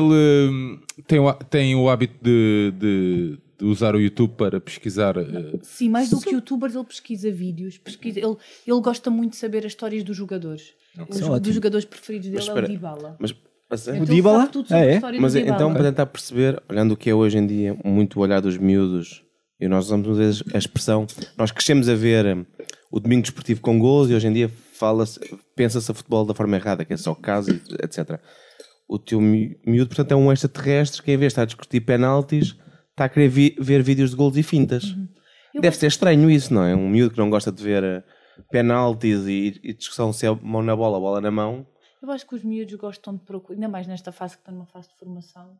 hum, 0.49 0.79
tem, 1.07 1.19
o, 1.19 1.33
tem 1.33 1.75
o 1.75 1.89
hábito 1.89 2.15
de- 2.21 2.73
de 2.77 3.39
usar 3.61 3.95
o 3.95 3.99
YouTube 4.01 4.33
para 4.35 4.59
pesquisar. 4.59 5.17
eh, 5.17 5.59
Sim, 5.61 5.89
mais 5.89 6.09
do 6.09 6.19
que 6.19 6.31
youtubers, 6.31 6.75
ele 6.75 6.83
pesquisa 6.85 7.31
vídeos. 7.31 7.77
Pesquisa, 7.77 8.19
ele, 8.19 8.35
ele 8.67 8.81
gosta 8.81 9.09
muito 9.09 9.31
de 9.31 9.37
saber 9.37 9.59
as 9.59 9.71
histórias 9.71 10.03
dos 10.03 10.15
jogadores. 10.15 10.73
Os, 11.09 11.21
é 11.21 11.23
ótimo. 11.25 11.39
dos 11.39 11.53
jogadores 11.55 11.85
preferidos 11.85 12.27
dele 12.29 12.37
Mas 12.39 12.47
é 12.47 12.51
o 12.51 12.55
espera, 12.55 12.67
Dybala. 12.67 13.17
Mas, 13.19 13.35
mas, 13.69 13.87
Então 13.87 14.03
Dybala? 14.05 14.39
sabe 14.39 14.51
tudo 14.51 14.67
sobre 14.67 14.83
Ah, 14.83 14.85
é? 14.85 14.99
mas 15.19 15.33
do 15.33 15.39
Dybala. 15.39 15.55
então, 15.55 15.73
para 15.73 15.83
tentar 15.83 16.05
perceber, 16.07 16.61
olhando 16.69 16.93
o 16.93 16.97
que 16.97 17.09
é 17.09 17.13
hoje 17.15 17.37
em 17.37 17.45
dia, 17.47 17.77
muito 17.85 18.19
o 18.19 18.21
olhar 18.23 18.41
dos 18.41 18.57
miúdos, 18.57 19.23
e 19.59 19.67
nós 19.67 19.85
usamos 19.85 20.07
muitas 20.07 20.25
vezes 20.39 20.43
a 20.55 20.57
expressão, 20.57 21.05
nós 21.37 21.51
crescemos 21.51 21.87
a 21.89 21.95
ver 21.95 22.25
hum, 22.37 22.45
o 22.91 22.99
domingo 22.99 23.21
desportivo 23.21 23.61
com 23.61 23.77
gols 23.77 24.09
e 24.09 24.13
hoje 24.15 24.27
em 24.27 24.33
dia 24.33 24.49
fala-se, 24.73 25.19
pensa-se 25.55 25.91
a 25.91 25.93
futebol 25.93 26.25
da 26.25 26.33
forma 26.33 26.55
errada, 26.55 26.83
que 26.85 26.93
é 26.93 26.97
só 26.97 27.13
caso, 27.13 27.51
etc. 27.83 28.19
O 28.87 28.97
teu 28.97 29.21
mi- 29.21 29.55
miúdo, 29.65 29.89
portanto, 29.89 30.13
é 30.13 30.15
um 30.15 30.31
extraterrestre 30.31 31.03
que 31.03 31.11
em 31.11 31.17
vez 31.17 31.29
de 31.29 31.33
estar 31.33 31.41
a 31.43 31.45
discutir 31.45 31.81
penaltis, 31.81 32.55
está 32.99 33.05
a 33.05 33.09
querer 33.09 33.29
vi- 33.29 33.55
ver 33.57 33.81
vídeos 33.81 34.09
de 34.11 34.15
gols 34.17 34.35
e 34.35 34.43
fintas. 34.43 34.83
Uhum. 34.83 35.07
Deve 35.61 35.75
ser 35.77 35.87
estranho 35.87 36.29
isso, 36.29 36.53
não 36.53 36.63
é? 36.63 36.75
Um 36.75 36.89
miúdo 36.89 37.11
que 37.13 37.17
não 37.17 37.29
gosta 37.29 37.51
de 37.51 37.63
ver 37.63 37.83
eh, 37.83 38.03
penaltis 38.51 39.25
e, 39.25 39.59
e 39.63 39.73
discussão 39.73 40.11
se 40.13 40.25
é 40.27 40.31
mão 40.41 40.61
na 40.61 40.75
bola, 40.75 40.99
bola 40.99 41.21
na 41.21 41.31
mão. 41.31 41.65
Eu 42.01 42.11
acho 42.11 42.27
que 42.27 42.35
os 42.35 42.43
miúdos 42.43 42.75
gostam 42.75 43.15
de 43.15 43.21
procurar, 43.23 43.55
ainda 43.55 43.67
mais 43.67 43.87
nesta 43.87 44.11
fase 44.11 44.35
que 44.35 44.41
estão 44.41 44.53
numa 44.53 44.65
fase 44.67 44.89
de 44.89 44.95
formação. 44.95 45.57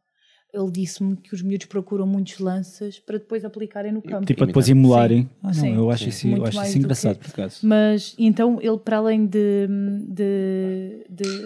Ele 0.54 0.72
disse-me 0.72 1.16
que 1.16 1.34
os 1.36 1.42
miúdos 1.44 1.68
procuram 1.68 2.08
muitos 2.08 2.40
lances 2.40 2.98
para 3.00 3.18
depois 3.20 3.46
aplicarem 3.46 3.92
no 3.92 4.02
campo. 4.02 4.26
Tipo, 4.26 4.40
para 4.40 4.48
depois 4.48 4.68
emularem. 4.68 5.30
Ah, 5.44 5.48
não, 5.48 5.54
Sim, 5.54 5.76
eu 5.76 5.92
acho 5.92 6.04
sim. 6.06 6.10
isso, 6.10 6.28
eu 6.28 6.46
acho 6.46 6.62
isso 6.64 6.74
do 6.74 6.78
engraçado, 6.80 7.20
que- 7.20 7.26
por 7.26 7.32
acaso. 7.42 7.68
Mas 7.68 8.16
então 8.18 8.60
ele, 8.62 8.78
para 8.80 8.98
além 8.98 9.26
de, 9.28 9.68
de, 10.08 11.06
de- 11.10 11.46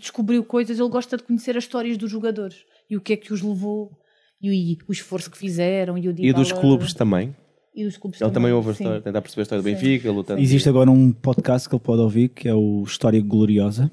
descobriu 0.00 0.42
coisas, 0.44 0.78
ele 0.78 0.88
gosta 0.88 1.16
de 1.16 1.22
conhecer 1.24 1.56
as 1.56 1.64
histórias 1.64 1.96
dos 1.98 2.10
jogadores 2.10 2.64
e 2.88 2.96
o 2.96 3.00
que 3.00 3.12
é 3.12 3.16
que 3.16 3.32
os 3.32 3.42
levou 3.42 3.92
e 4.42 4.74
o, 4.74 4.76
o 4.88 4.92
esforço 4.92 5.30
que 5.30 5.38
fizeram 5.38 5.96
e 5.96 6.08
o 6.08 6.10
E 6.18 6.32
dos 6.32 6.48
Dybala- 6.48 6.60
clubes 6.60 6.92
também. 6.94 7.34
E 7.74 7.84
dos 7.84 7.96
clubes 7.96 8.20
Ele 8.20 8.30
também 8.30 8.52
ouve 8.52 8.70
a 8.70 8.74
sim. 8.74 8.82
história, 8.84 9.00
tentar 9.00 9.22
perceber 9.22 9.40
a 9.40 9.44
história 9.44 9.62
do 9.62 9.66
Sim. 9.68 9.74
Benfica, 9.74 10.10
lutando. 10.12 10.40
Existe 10.42 10.68
agora 10.68 10.90
um 10.90 11.10
podcast 11.10 11.66
que 11.68 11.74
ele 11.74 11.82
pode 11.82 12.02
ouvir 12.02 12.28
que 12.28 12.46
é 12.48 12.54
o 12.54 12.82
História 12.86 13.20
Gloriosa. 13.22 13.90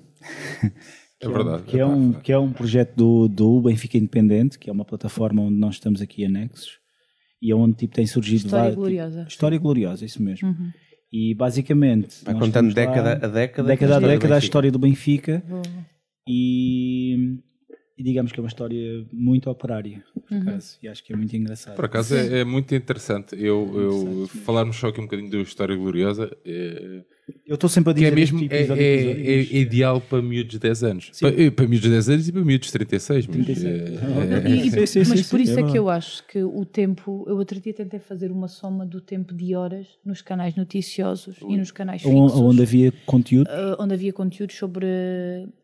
É 1.22 1.28
verdade. 1.28 1.64
Que 1.64 1.80
é 1.80 1.86
um, 1.86 2.12
que 2.14 2.32
é 2.32 2.38
um 2.40 2.52
projeto 2.52 2.94
do, 2.96 3.28
do 3.30 3.62
Benfica 3.62 3.98
Independente, 3.98 4.60
que 4.60 4.70
é 4.70 4.74
uma 4.74 4.84
plataforma 4.86 5.42
onde 5.44 5.56
nós 5.58 5.76
estamos 5.76 6.02
aqui 6.02 6.26
anexos 6.26 6.78
e 7.42 7.52
é 7.52 7.56
onde 7.56 7.76
tipo, 7.78 7.94
tem 7.94 8.06
surgido 8.06 8.46
História 8.46 8.64
vários- 8.64 8.76
gloriosa. 8.76 9.18
tipo, 9.20 9.30
história 9.30 9.58
gloriosa, 9.58 10.04
isso 10.06 10.22
mesmo. 10.22 10.54
E 11.12 11.34
basicamente 11.36 12.24
Vai 12.26 12.34
contando 12.34 12.68
estamos 12.70 12.76
lá- 12.76 12.82
década 12.86 13.12
a 13.26 13.28
década. 13.30 13.68
década 13.68 13.94
a 13.94 13.98
a 13.98 14.00
história 14.00 14.00
do 14.00 14.08
década 14.08 14.34
a 14.34 14.36
Benfica. 14.36 14.38
história 14.46 14.72
do 14.72 14.80
Benfica 14.80 15.44
e, 16.28 17.16
e 18.00 18.04
digamos 18.04 18.32
que 18.32 18.40
é 18.40 18.42
uma 18.42 18.48
história 18.48 19.06
muito 19.12 19.50
operária, 19.50 20.02
por 20.28 20.38
acaso, 20.38 20.78
e 20.82 20.88
acho 20.88 21.04
que 21.04 21.12
é 21.12 21.16
muito 21.18 21.36
engraçado. 21.36 21.76
Por 21.76 21.84
acaso 21.84 22.16
é, 22.16 22.40
é 22.40 22.44
muito 22.46 22.74
interessante. 22.74 23.36
Eu, 23.36 23.70
eu 23.76 24.28
falarmos 24.46 24.78
só 24.78 24.88
aqui 24.88 25.02
um 25.02 25.04
bocadinho 25.04 25.30
da 25.30 25.40
história 25.40 25.76
gloriosa. 25.76 26.32
é- 26.46 27.04
Eu 27.46 27.56
estou 27.56 27.70
sempre 27.70 27.92
a 27.92 27.94
que 27.94 28.00
dizer 28.02 28.12
é 28.12 28.16
mesmo 28.16 28.40
este 28.42 28.54
é, 28.54 28.58
episódio, 28.60 28.84
é- 28.84 29.40
é 29.40 29.58
ideal 29.60 30.02
para 30.02 30.22
miúdos 30.22 30.52
de 30.54 30.60
10 30.60 30.84
anos. 30.84 31.12
Para, 31.20 31.42
eh, 31.42 31.52
para 31.52 31.66
miúdos 31.68 31.82
de 31.84 31.90
10 31.90 32.10
anos 32.10 32.28
e 32.28 32.32
para 32.32 32.42
miúdos 32.44 32.68
de 32.68 32.74
36. 32.74 33.28
Mas, 33.28 33.36
36. 33.36 33.66
é- 33.66 34.50
E- 34.50 34.70
Sim, 34.90 35.04
sim, 35.04 35.10
mas 35.10 35.30
por 35.30 35.40
isso 35.40 35.60
é 35.60 35.64
é, 35.64 35.72
que 35.72 35.78
eu 35.78 35.90
acho 35.90 36.26
que 36.28 36.44
o 36.44 36.64
tempo. 36.66 37.26
Eu 37.28 37.36
outro 37.38 37.60
dia 37.60 37.74
tentei 37.74 38.00
fazer 38.00 38.32
uma 38.32 38.48
soma 38.48 38.86
do 38.86 39.02
tempo 39.02 39.34
de 39.34 39.56
horas 39.56 39.88
nos 40.06 40.22
canais 40.22 40.56
noticiosos 40.56 41.36
e 41.48 41.58
nos 41.58 41.72
canais 41.72 42.04
Onde, 42.06 42.16
fixos. 42.32 42.40
onde 42.40 42.62
havia 42.62 42.94
conteúdo. 43.06 43.48
uh, 43.48 43.76
onde 43.82 43.94
havia 43.94 44.14
conteúdos 44.14 44.56
sobre, 44.56 44.88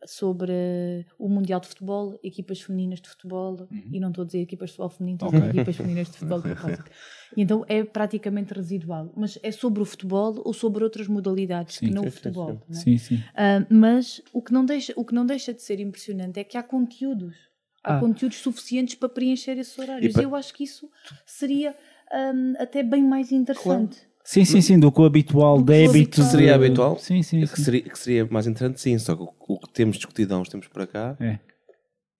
sobre 0.06 1.06
o 1.20 1.28
Mundial 1.30 1.60
de 1.60 1.68
Futebol, 1.68 2.20
equipas 2.24 2.62
femininas 2.62 3.02
de 3.02 3.10
futebol, 3.10 3.68
e 3.92 4.00
não 4.00 4.10
estou 4.10 4.24
a 4.24 4.26
dizer 4.26 4.40
equipas 4.42 4.70
de 4.70 4.76
futebol 4.76 4.90
feminino, 4.90 5.16
estou 5.18 5.30
a 5.30 5.40
dizer 5.40 5.50
equipas 5.56 5.76
femininas 5.76 6.08
de 6.08 6.14
futebol. 6.18 6.42
E 7.36 7.42
então 7.42 7.64
é 7.68 7.84
praticamente 7.84 8.54
residual, 8.54 9.12
mas 9.16 9.38
é 9.42 9.52
sobre 9.52 9.82
o 9.82 9.86
futebol 9.86 10.42
ou 10.44 10.54
sobre 10.54 10.84
outras 10.84 11.08
modalidades 11.08 11.80
que 11.80 11.90
não 11.92 12.06
o 12.06 12.12
futebol. 12.12 12.62
não 12.70 12.78
é? 12.78 12.82
Sim, 12.82 12.98
sim. 12.98 13.24
Ah, 13.36 13.66
mas 13.70 14.22
o 14.34 14.42
que, 14.42 14.52
não 14.54 14.66
deixa, 14.66 14.94
o 14.96 15.06
que 15.06 15.14
não 15.14 15.26
deixa 15.26 15.54
de 15.54 15.62
ser 15.62 15.80
impressionante 15.80 16.40
é 16.40 16.44
que 16.44 16.58
há 16.58 16.64
conteúdos. 16.64 17.36
Há 17.84 17.98
Ah. 17.98 18.00
conteúdos 18.00 18.38
suficientes 18.40 18.96
para 18.96 19.08
preencher 19.10 19.58
esses 19.60 19.78
horários. 19.78 20.12
E 20.14 20.18
pa- 20.18 20.24
Eu 20.24 20.36
acho 20.36 20.54
que 20.54 20.64
isso 20.64 20.90
seria 21.26 21.76
ahm, 22.12 22.54
até 22.60 22.82
bem 22.82 23.04
mais 23.04 23.32
interessante. 23.32 24.00
Sim, 24.24 24.44
sim, 24.44 24.60
sim, 24.60 24.80
do 24.80 24.92
que 24.92 25.00
o 25.00 25.06
habitual 25.06 25.58
que 25.60 25.66
débito. 25.66 26.24
Seria 26.24 26.56
habitual? 26.56 26.98
Sim, 26.98 27.22
sim, 27.22 27.42
Que 27.42 27.48
sim. 27.48 27.64
seria, 27.64 27.82
que 27.84 28.00
seria 28.00 28.26
mais 28.26 28.48
interessante, 28.48 28.82
sim. 28.82 28.98
Só 28.98 29.16
que 29.16 29.22
o, 29.22 29.32
o 29.48 29.60
que 29.60 29.70
temos 29.70 29.98
discutido 29.98 30.34
há 30.34 30.40
uns 30.40 30.50
tempos 30.50 30.68
para 30.68 30.88
cá 30.88 31.16
É. 31.20 31.38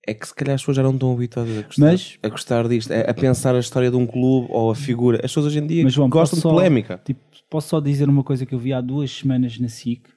é 0.06 0.14
que 0.14 0.26
se 0.28 0.34
calhar 0.34 0.54
as 0.54 0.60
pessoas 0.62 0.76
já 0.76 0.82
não 0.82 0.92
estão 0.94 1.12
habituadas 1.12 1.58
a 1.58 1.62
gostar, 1.62 1.84
Mas- 1.84 2.18
a 2.22 2.28
gostar 2.28 2.68
disto, 2.68 2.92
a, 2.92 3.00
a 3.00 3.14
pensar 3.14 3.54
a 3.54 3.58
história 3.58 3.90
de 3.90 3.96
um 3.96 4.06
clube 4.06 4.48
ou 4.50 4.70
a 4.70 4.74
figura. 4.74 5.16
As 5.18 5.30
pessoas 5.30 5.46
hoje 5.46 5.58
em 5.58 5.66
dia 5.66 5.82
Mas, 5.84 5.92
João, 5.92 6.08
gostam 6.08 6.36
de 6.36 6.42
só- 6.42 6.50
polémica. 6.50 7.00
Tipo, 7.04 7.20
posso 7.50 7.68
só 7.68 7.80
dizer 7.80 8.08
uma 8.08 8.22
coisa 8.24 8.46
que 8.46 8.54
eu 8.54 8.58
vi 8.58 8.72
há 8.72 8.80
duas 8.80 9.10
semanas 9.10 9.58
na 9.58 9.68
SIC. 9.68 10.08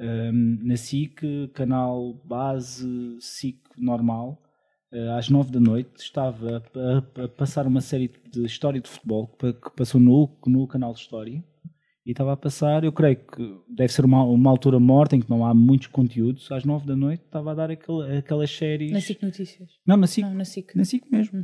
Ahm, 0.00 0.58
na 0.62 0.76
SIC, 0.76 1.48
canal 1.52 2.14
base 2.24 3.18
SIC 3.20 3.58
normal, 3.76 4.40
ah, 4.92 5.18
às 5.18 5.28
nove 5.28 5.50
da 5.52 5.60
noite, 5.60 5.90
estava 5.98 6.62
a, 6.74 7.20
a- 7.22 7.24
a 7.24 7.28
passar 7.28 7.66
uma 7.66 7.80
série 7.82 8.10
de 8.32 8.44
história 8.46 8.80
de 8.80 8.88
futebol 8.88 9.26
que, 9.38 9.52
que 9.52 9.70
passou 9.76 10.00
no, 10.00 10.30
no 10.46 10.66
canal 10.66 10.92
de 10.94 11.00
História. 11.00 11.44
E 12.10 12.12
estava 12.12 12.32
a 12.32 12.36
passar, 12.36 12.82
eu 12.82 12.90
creio 12.90 13.14
que 13.18 13.54
deve 13.68 13.92
ser 13.92 14.04
uma, 14.04 14.24
uma 14.24 14.50
altura 14.50 14.80
morta 14.80 15.14
em 15.14 15.20
que 15.20 15.30
não 15.30 15.46
há 15.46 15.54
muitos 15.54 15.86
conteúdos. 15.86 16.50
Às 16.50 16.64
nove 16.64 16.84
da 16.84 16.96
noite 16.96 17.22
estava 17.24 17.52
a 17.52 17.54
dar 17.54 17.70
aquele, 17.70 18.18
aquelas 18.18 18.50
séries. 18.50 18.90
Na 18.90 19.00
SIC 19.00 19.22
Notícias. 19.22 19.68
Não, 19.86 19.96
na 19.96 20.08
SIC. 20.08 20.24
Não, 20.26 20.34
na 20.34 20.44
SIC. 20.44 20.74
Na 20.74 20.84
SIC 20.84 21.04
mesmo. 21.08 21.40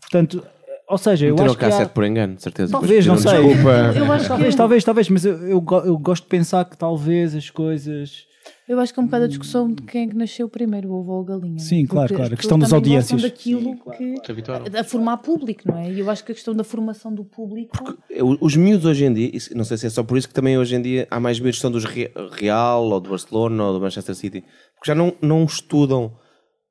Portanto, 0.00 0.44
ou 0.88 0.98
seja, 0.98 1.26
eu 1.28 1.36
acho 1.40 1.56
que 1.56 1.64
há- 1.64 1.88
por 1.88 2.02
engano, 2.04 2.34
de 2.34 2.42
certeza. 2.42 2.72
Talvez, 2.72 3.06
não 3.06 3.16
sei. 3.16 3.30
Desculpa. 3.44 3.70
Eu 3.96 4.12
acho 4.12 4.26
Talvez, 4.26 4.50
que 4.50 4.56
talvez, 4.56 4.84
talvez, 4.84 5.08
mas 5.08 5.24
eu, 5.24 5.36
eu, 5.46 5.64
eu 5.84 5.96
gosto 5.98 6.24
de 6.24 6.28
pensar 6.30 6.64
que 6.64 6.76
talvez 6.76 7.36
as 7.36 7.48
coisas 7.48 8.26
Eu 8.68 8.78
acho 8.80 8.92
que 8.94 9.00
é 9.00 9.02
um 9.02 9.06
bocado 9.06 9.24
a 9.24 9.28
discussão 9.28 9.70
de 9.72 9.82
quem 9.82 10.04
é 10.04 10.08
que 10.08 10.16
nasceu 10.16 10.48
primeiro, 10.48 10.88
o 10.88 10.94
ovo 11.00 11.12
ou 11.12 11.22
a 11.22 11.24
galinha. 11.24 11.58
Sim, 11.58 11.84
claro, 11.84 12.08
Porque 12.08 12.16
claro. 12.20 12.34
A 12.34 12.36
questão 12.36 12.58
das 12.58 12.72
audiências. 12.72 13.22
daquilo 13.22 13.60
Sim, 13.62 13.76
claro. 13.76 13.98
que. 13.98 14.76
A 14.78 14.84
formar 14.84 15.16
público, 15.18 15.62
não 15.66 15.78
é? 15.78 15.90
E 15.90 15.98
eu 16.00 16.08
acho 16.10 16.24
que 16.24 16.32
a 16.32 16.34
questão 16.34 16.54
da 16.54 16.64
formação 16.64 17.12
do 17.14 17.24
público. 17.24 17.76
O- 18.20 18.44
Os 18.46 18.56
miúdos 18.56 18.86
hoje 18.86 19.04
em 19.04 19.12
dia, 19.12 19.30
não 19.54 19.64
sei 19.64 19.76
se 19.76 19.86
é 19.86 19.90
só 19.90 20.02
por 20.02 20.16
isso 20.16 20.28
que 20.28 20.34
também 20.34 20.56
hoje 20.58 20.74
em 20.76 20.82
dia 20.82 21.06
há 21.10 21.18
mais 21.20 21.38
miúdos 21.38 21.58
que 21.58 21.62
são 21.62 21.70
dos 21.70 21.84
Re- 21.84 22.12
Real 22.32 22.84
ou 22.84 23.00
do 23.00 23.10
Barcelona 23.10 23.64
ou 23.64 23.72
do 23.74 23.80
Manchester 23.80 24.14
City, 24.14 24.40
porque 24.74 24.86
já 24.86 24.94
não, 24.94 25.12
não 25.20 25.44
estudam 25.44 26.12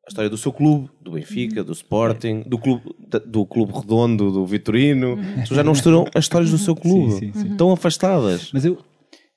a 0.05 0.09
história 0.09 0.29
do 0.29 0.37
seu 0.37 0.51
clube, 0.51 0.89
do 0.99 1.11
Benfica, 1.11 1.63
do 1.63 1.71
Sporting, 1.73 2.41
do 2.47 2.57
clube, 2.57 2.83
do 3.27 3.45
clube 3.45 3.71
redondo, 3.73 4.31
do 4.31 4.45
Vitorino, 4.45 5.13
As 5.19 5.41
pessoas 5.41 5.57
já 5.57 5.63
não 5.63 5.73
estudam 5.73 6.05
as 6.15 6.25
histórias 6.25 6.49
do 6.51 6.57
seu 6.57 6.75
clube, 6.75 7.11
Sim, 7.13 7.31
sim, 7.31 7.33
sim. 7.33 7.51
estão 7.51 7.71
afastadas. 7.71 8.49
Mas 8.51 8.65
eu, 8.65 8.79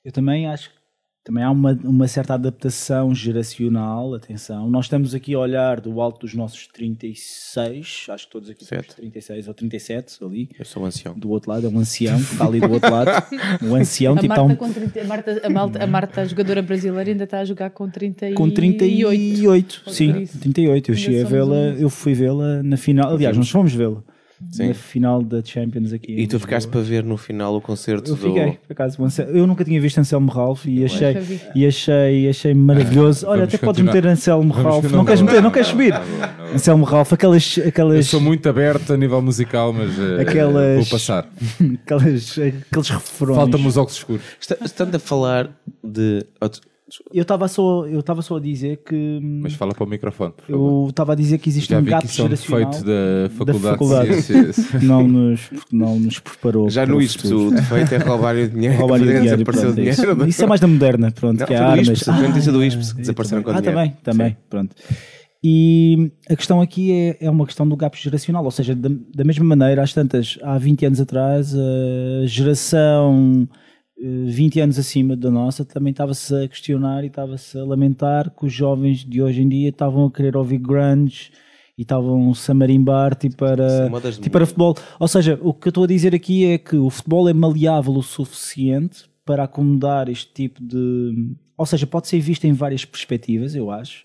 eu 0.03 0.11
também 0.11 0.47
acho 0.47 0.69
que 0.71 0.74
também 1.25 1.43
há 1.43 1.49
uma, 1.49 1.73
uma 1.83 2.07
certa 2.07 2.35
adaptação 2.35 3.13
geracional, 3.15 4.13
atenção. 4.13 4.69
Nós 4.69 4.85
estamos 4.85 5.15
aqui 5.15 5.33
a 5.33 5.39
olhar 5.39 5.81
do 5.81 5.99
alto 5.99 6.19
dos 6.21 6.35
nossos 6.35 6.67
36, 6.67 8.05
acho 8.09 8.25
que 8.27 8.31
todos 8.31 8.47
aqui 8.47 8.63
temos 8.63 8.85
Sete. 8.85 8.95
36 8.97 9.47
ou 9.47 9.53
37 9.55 10.23
ali. 10.23 10.49
Eu 10.59 10.63
sou 10.65 10.83
um 10.83 10.85
ancião. 10.85 11.17
Do 11.17 11.31
outro 11.31 11.49
lado 11.49 11.65
é 11.65 11.69
um 11.69 11.79
ancião 11.79 12.15
que 12.17 12.31
está 12.33 12.45
ali 12.45 12.59
do 12.59 12.71
outro 12.71 12.91
lado. 12.91 13.09
Um 13.63 13.73
ancião, 13.75 14.13
A 14.13 14.19
tipo, 14.19 14.33
está 14.33 14.43
Marta, 14.43 14.53
um, 14.53 14.67
com 14.67 14.71
30, 14.73 15.01
a, 15.01 15.03
Marta, 15.05 15.41
a, 15.43 15.49
Malta- 15.49 15.83
a 15.83 15.87
Marta, 15.87 16.21
a 16.21 16.25
jogadora 16.25 16.61
brasileira, 16.61 17.09
ainda 17.09 17.23
está 17.23 17.39
a 17.39 17.45
jogar 17.45 17.71
com 17.71 17.89
38. 17.89 18.35
com 18.37 18.49
38. 18.49 19.81
Ou 19.87 19.93
Sim, 19.93 20.13
por 20.13 20.21
isso. 20.21 20.39
38. 20.39 20.91
Eu 20.91 20.95
cheguei 20.95 21.23
vê-la, 21.23 21.55
eu 21.79 21.89
fui 21.89 22.13
vê-la 22.13 22.61
na 22.61 22.77
final. 22.77 23.11
Aliás, 23.11 23.35
nós 23.35 23.49
fomos 23.49 23.73
vê-la 23.73 24.03
Sim. 24.51 24.67
na 24.69 24.73
final 24.73 25.21
da 25.21 25.43
Champions 25.43 25.91
aqui. 25.93 26.13
E 26.13 26.27
tu 26.27 26.39
ficaste 26.39 26.67
para 26.67 26.81
ver 26.81 27.03
no 27.03 27.17
final 27.17 27.55
o 27.55 27.61
concerto 27.61 28.11
Eu 28.11 28.15
do. 28.15 28.21
fiquei, 28.21 28.57
por 28.65 28.71
acaso. 28.73 28.97
Eu 29.33 29.45
nunca 29.45 29.63
tinha 29.65 29.79
visto 29.81 29.97
Anselmo 29.99 30.31
Ralph 30.31 30.65
e 30.65 30.83
achei, 30.85 31.15
e 31.53 31.65
achei, 31.65 32.29
achei 32.29 32.53
maravilhoso. 32.53 33.25
Olha, 33.27 33.39
Vamos 33.41 33.53
até 33.55 33.65
podes 33.65 33.81
continuar. 33.81 33.93
meter 33.95 34.07
Anselmo 34.07 34.53
Vamos 34.53 34.63
Ralph. 34.63 34.75
continuar. 34.83 34.97
Não 34.97 35.05
queres 35.05 35.21
meter, 35.21 35.41
não 35.43 35.51
queres 35.51 35.67
Não, 35.67 35.73
subir. 35.73 35.93
não, 35.93 35.99
não, 35.99 36.17
não. 36.47 36.53
Anselmo 36.55 36.85
Ralph, 36.85 37.13
aquelas, 37.13 37.57
Eu 37.57 37.67
aquelas, 37.67 38.07
sou 38.07 38.21
muito 38.21 38.47
aberto 38.47 38.93
a 38.93 38.97
nível 38.97 39.21
musical, 39.21 39.73
mas 39.73 39.91
eh, 39.99 40.21
Aquelas- 40.21 40.75
vou 40.77 40.85
passar. 40.89 41.27
aquelas, 41.83 42.31
aqueles 42.39 42.89
refrões. 42.89 43.35
Falta-me 43.37 43.67
os 43.67 43.77
óculos 43.77 43.97
escuros. 43.97 44.21
Estando 44.63 44.95
a 44.95 44.99
falar 44.99 45.49
de. 45.83 46.25
Eu 47.11 47.23
estava 47.23 47.47
só, 47.47 47.87
eu 47.87 47.99
estava 47.99 48.21
só 48.21 48.37
a 48.37 48.39
dizer 48.39 48.77
que 48.87 49.19
Mas 49.41 49.55
fala 49.55 49.73
para 49.73 49.83
o 49.83 49.87
microfone, 49.87 50.33
por 50.33 50.45
favor. 50.45 50.83
eu 50.83 50.89
estava 50.91 51.13
a 51.13 51.15
dizer 51.15 51.39
que 51.39 51.49
existe 51.49 51.71
Já 51.71 51.79
um 51.79 51.81
vi 51.83 51.89
gap 51.89 52.05
isso 52.05 52.21
é 52.21 52.23
geracional 52.25 52.69
defeito 52.69 52.85
da 52.85 53.29
Faculdade, 53.31 53.59
faculdade. 53.63 54.09
de 54.15 54.21
Ciências. 54.21 54.73
não 54.83 55.07
nos, 55.07 55.49
não 55.71 55.99
nos 55.99 56.19
preparou. 56.19 56.69
Já 56.69 56.85
no 56.85 57.01
futuro. 57.07 57.47
o 57.47 57.51
defeito 57.51 57.95
é 57.95 57.97
roubar 57.97 58.35
o 58.35 58.47
dinheiro. 58.47 58.77
Roubar 58.77 59.01
o 59.01 59.03
dinheiro, 59.05 59.43
pronto, 59.43 59.57
é 59.57 59.61
isso. 59.63 59.73
dinheiro. 60.03 60.27
Isso 60.29 60.43
é 60.43 60.45
mais 60.47 60.61
da 60.61 60.67
moderna, 60.67 61.11
pronto, 61.11 61.39
Não, 61.39 61.47
que 61.47 61.53
é 61.55 61.57
armas. 61.57 62.07
A 62.07 62.21
notícia 62.21 62.51
do 62.51 62.63
ISPS 62.63 62.93
que 62.93 62.99
Ah, 62.99 63.01
desapareceram 63.01 63.41
com 63.41 63.49
ah, 63.49 63.53
dinheiro. 63.61 63.75
também, 63.75 63.97
também, 64.03 64.29
Sim. 64.31 64.37
pronto. 64.47 64.75
E 65.43 66.11
a 66.29 66.35
questão 66.35 66.61
aqui 66.61 66.91
é, 66.91 67.17
é 67.25 67.29
uma 67.31 67.45
questão 67.47 67.67
do 67.67 67.75
gap 67.75 67.97
geracional, 67.99 68.43
ou 68.45 68.51
seja, 68.51 68.75
da, 68.75 68.89
da 69.13 69.23
mesma 69.23 69.43
maneira, 69.45 69.81
às 69.81 69.91
tantas, 69.93 70.37
há 70.43 70.55
20 70.59 70.85
anos 70.85 71.01
atrás, 71.01 71.53
a 71.55 72.25
geração 72.27 73.47
20 73.97 74.59
anos 74.59 74.77
acima 74.77 75.15
da 75.15 75.31
nossa 75.31 75.63
também 75.63 75.91
estava-se 75.91 76.35
a 76.35 76.47
questionar 76.47 77.03
e 77.03 77.07
estava-se 77.07 77.57
a 77.57 77.63
lamentar 77.63 78.29
que 78.29 78.45
os 78.45 78.53
jovens 78.53 79.05
de 79.05 79.21
hoje 79.21 79.41
em 79.41 79.47
dia 79.47 79.69
estavam 79.69 80.05
a 80.05 80.11
querer 80.11 80.35
ouvir 80.35 80.57
grunge 80.57 81.31
e 81.77 81.81
estavam-se 81.81 82.49
a 82.51 82.53
marimbar 82.53 83.15
tipo 83.15 83.37
para, 83.37 83.89
de 83.89 84.19
tipo 84.19 84.29
para 84.31 84.45
futebol. 84.45 84.75
Ou 84.99 85.07
seja, 85.07 85.39
o 85.41 85.53
que 85.53 85.67
eu 85.67 85.71
estou 85.71 85.83
a 85.83 85.87
dizer 85.87 86.13
aqui 86.13 86.45
é 86.45 86.57
que 86.57 86.75
o 86.75 86.89
futebol 86.89 87.27
é 87.29 87.33
maleável 87.33 87.93
o 87.93 88.03
suficiente 88.03 89.05
para 89.25 89.43
acomodar 89.43 90.09
este 90.09 90.31
tipo 90.33 90.63
de. 90.63 91.35
Ou 91.57 91.65
seja, 91.65 91.87
pode 91.87 92.07
ser 92.07 92.19
visto 92.19 92.45
em 92.45 92.53
várias 92.53 92.85
perspectivas, 92.85 93.55
eu 93.55 93.71
acho. 93.71 94.03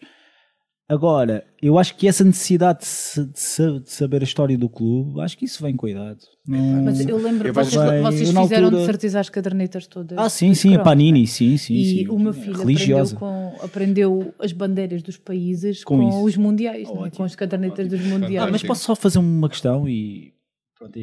Agora, 0.93 1.45
eu 1.63 1.79
acho 1.79 1.95
que 1.97 2.09
essa 2.09 2.25
necessidade 2.25 2.81
de, 2.81 2.87
se- 2.87 3.25
de 3.25 3.39
sa- 3.39 3.79
de 3.79 3.91
saber 3.93 4.23
a 4.23 4.25
história 4.25 4.59
do 4.59 4.69
clube, 4.69 5.21
acho 5.21 5.39
que 5.39 5.45
isso 5.45 5.63
vem 5.63 5.77
com 5.77 5.87
a 5.87 5.91
idade. 5.91 6.19
Não- 6.45 6.83
Mas 6.83 6.99
eu 7.07 7.17
lembro 7.17 7.47
Eu 7.47 7.55
que 7.55 7.61
vocês, 7.61 7.75
vai- 7.75 8.01
vocês 8.03 8.35
eu 8.35 8.43
fizeram 8.43 8.65
altura- 8.65 8.81
de 8.81 8.87
certeza 8.87 9.21
as 9.21 9.29
cadernetas 9.31 9.87
todas. 9.87 10.19
Ah, 10.19 10.29
sim, 10.29 10.53
sim, 10.53 10.75
a. 10.75 10.81
Panini, 10.81 11.29
sim, 11.29 11.57
sim. 11.57 11.75
E 11.75 11.85
sim. 11.85 12.09
o 12.09 12.19
meu 12.19 12.33
filho 12.33 12.59
religiosa. 12.59 13.15
aprendeu, 13.15 13.19
com, 13.21 13.65
aprendeu 13.65 14.35
as 14.41 14.53
bandeiras 14.53 15.01
dos 15.03 15.17
países 15.17 15.85
Com 15.85 15.99
com, 16.11 16.23
os 16.25 16.37
mundiais, 16.37 16.89
não 16.89 16.97
é? 16.97 16.99
Ótimo. 17.03 17.17
com 17.19 17.23
as 17.23 17.37
cadernetas 17.37 17.87
dos 17.87 18.01
mundiais. 18.01 18.49
Ah, 18.49 18.51
mas 18.51 18.63
posso 18.65 18.83
só 18.85 18.97
fazer 18.97 19.21
uma 19.21 19.49
questão 19.49 19.89
e 19.89 20.33
pronto, 20.77 20.99
a 20.99 21.03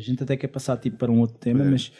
gente 0.00 0.22
até 0.22 0.34
quer 0.36 0.48
passar 0.48 0.78
tipo, 0.78 0.96
para 0.96 1.12
um 1.12 1.20
outro 1.20 1.36
tema, 1.36 1.62
mas, 1.62 1.92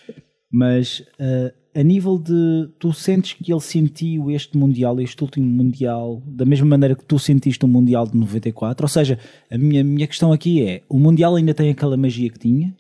mas 0.51 1.03
ah, 1.21 1.53
a 1.75 1.83
nível 1.83 2.19
de 2.19 2.69
tu 2.79 2.93
sentes 2.93 3.35
que 3.35 3.53
ele 3.53 3.61
sentiu 3.61 4.31
este 4.31 4.57
Mundial, 4.57 4.99
este 5.01 5.23
último 5.23 5.47
Mundial, 5.47 6.23
da 6.27 6.45
mesma 6.45 6.67
maneira 6.67 6.95
que 6.95 7.05
tu 7.05 7.19
sentiste 7.19 7.65
o 7.65 7.69
Mundial 7.69 8.07
de 8.07 8.17
94, 8.17 8.85
ou 8.85 8.89
seja, 8.89 9.19
a 9.51 9.59
minha, 9.59 9.85
minha 9.85 10.07
questão 10.07 10.33
aqui 10.33 10.63
é, 10.67 10.83
o 10.89 10.99
Mundial 10.99 11.37
ainda 11.37 11.53
tem 11.53 11.71
aquela 11.71 11.97
magia 11.97 12.31
que 12.31 12.39
tinha? 12.39 12.75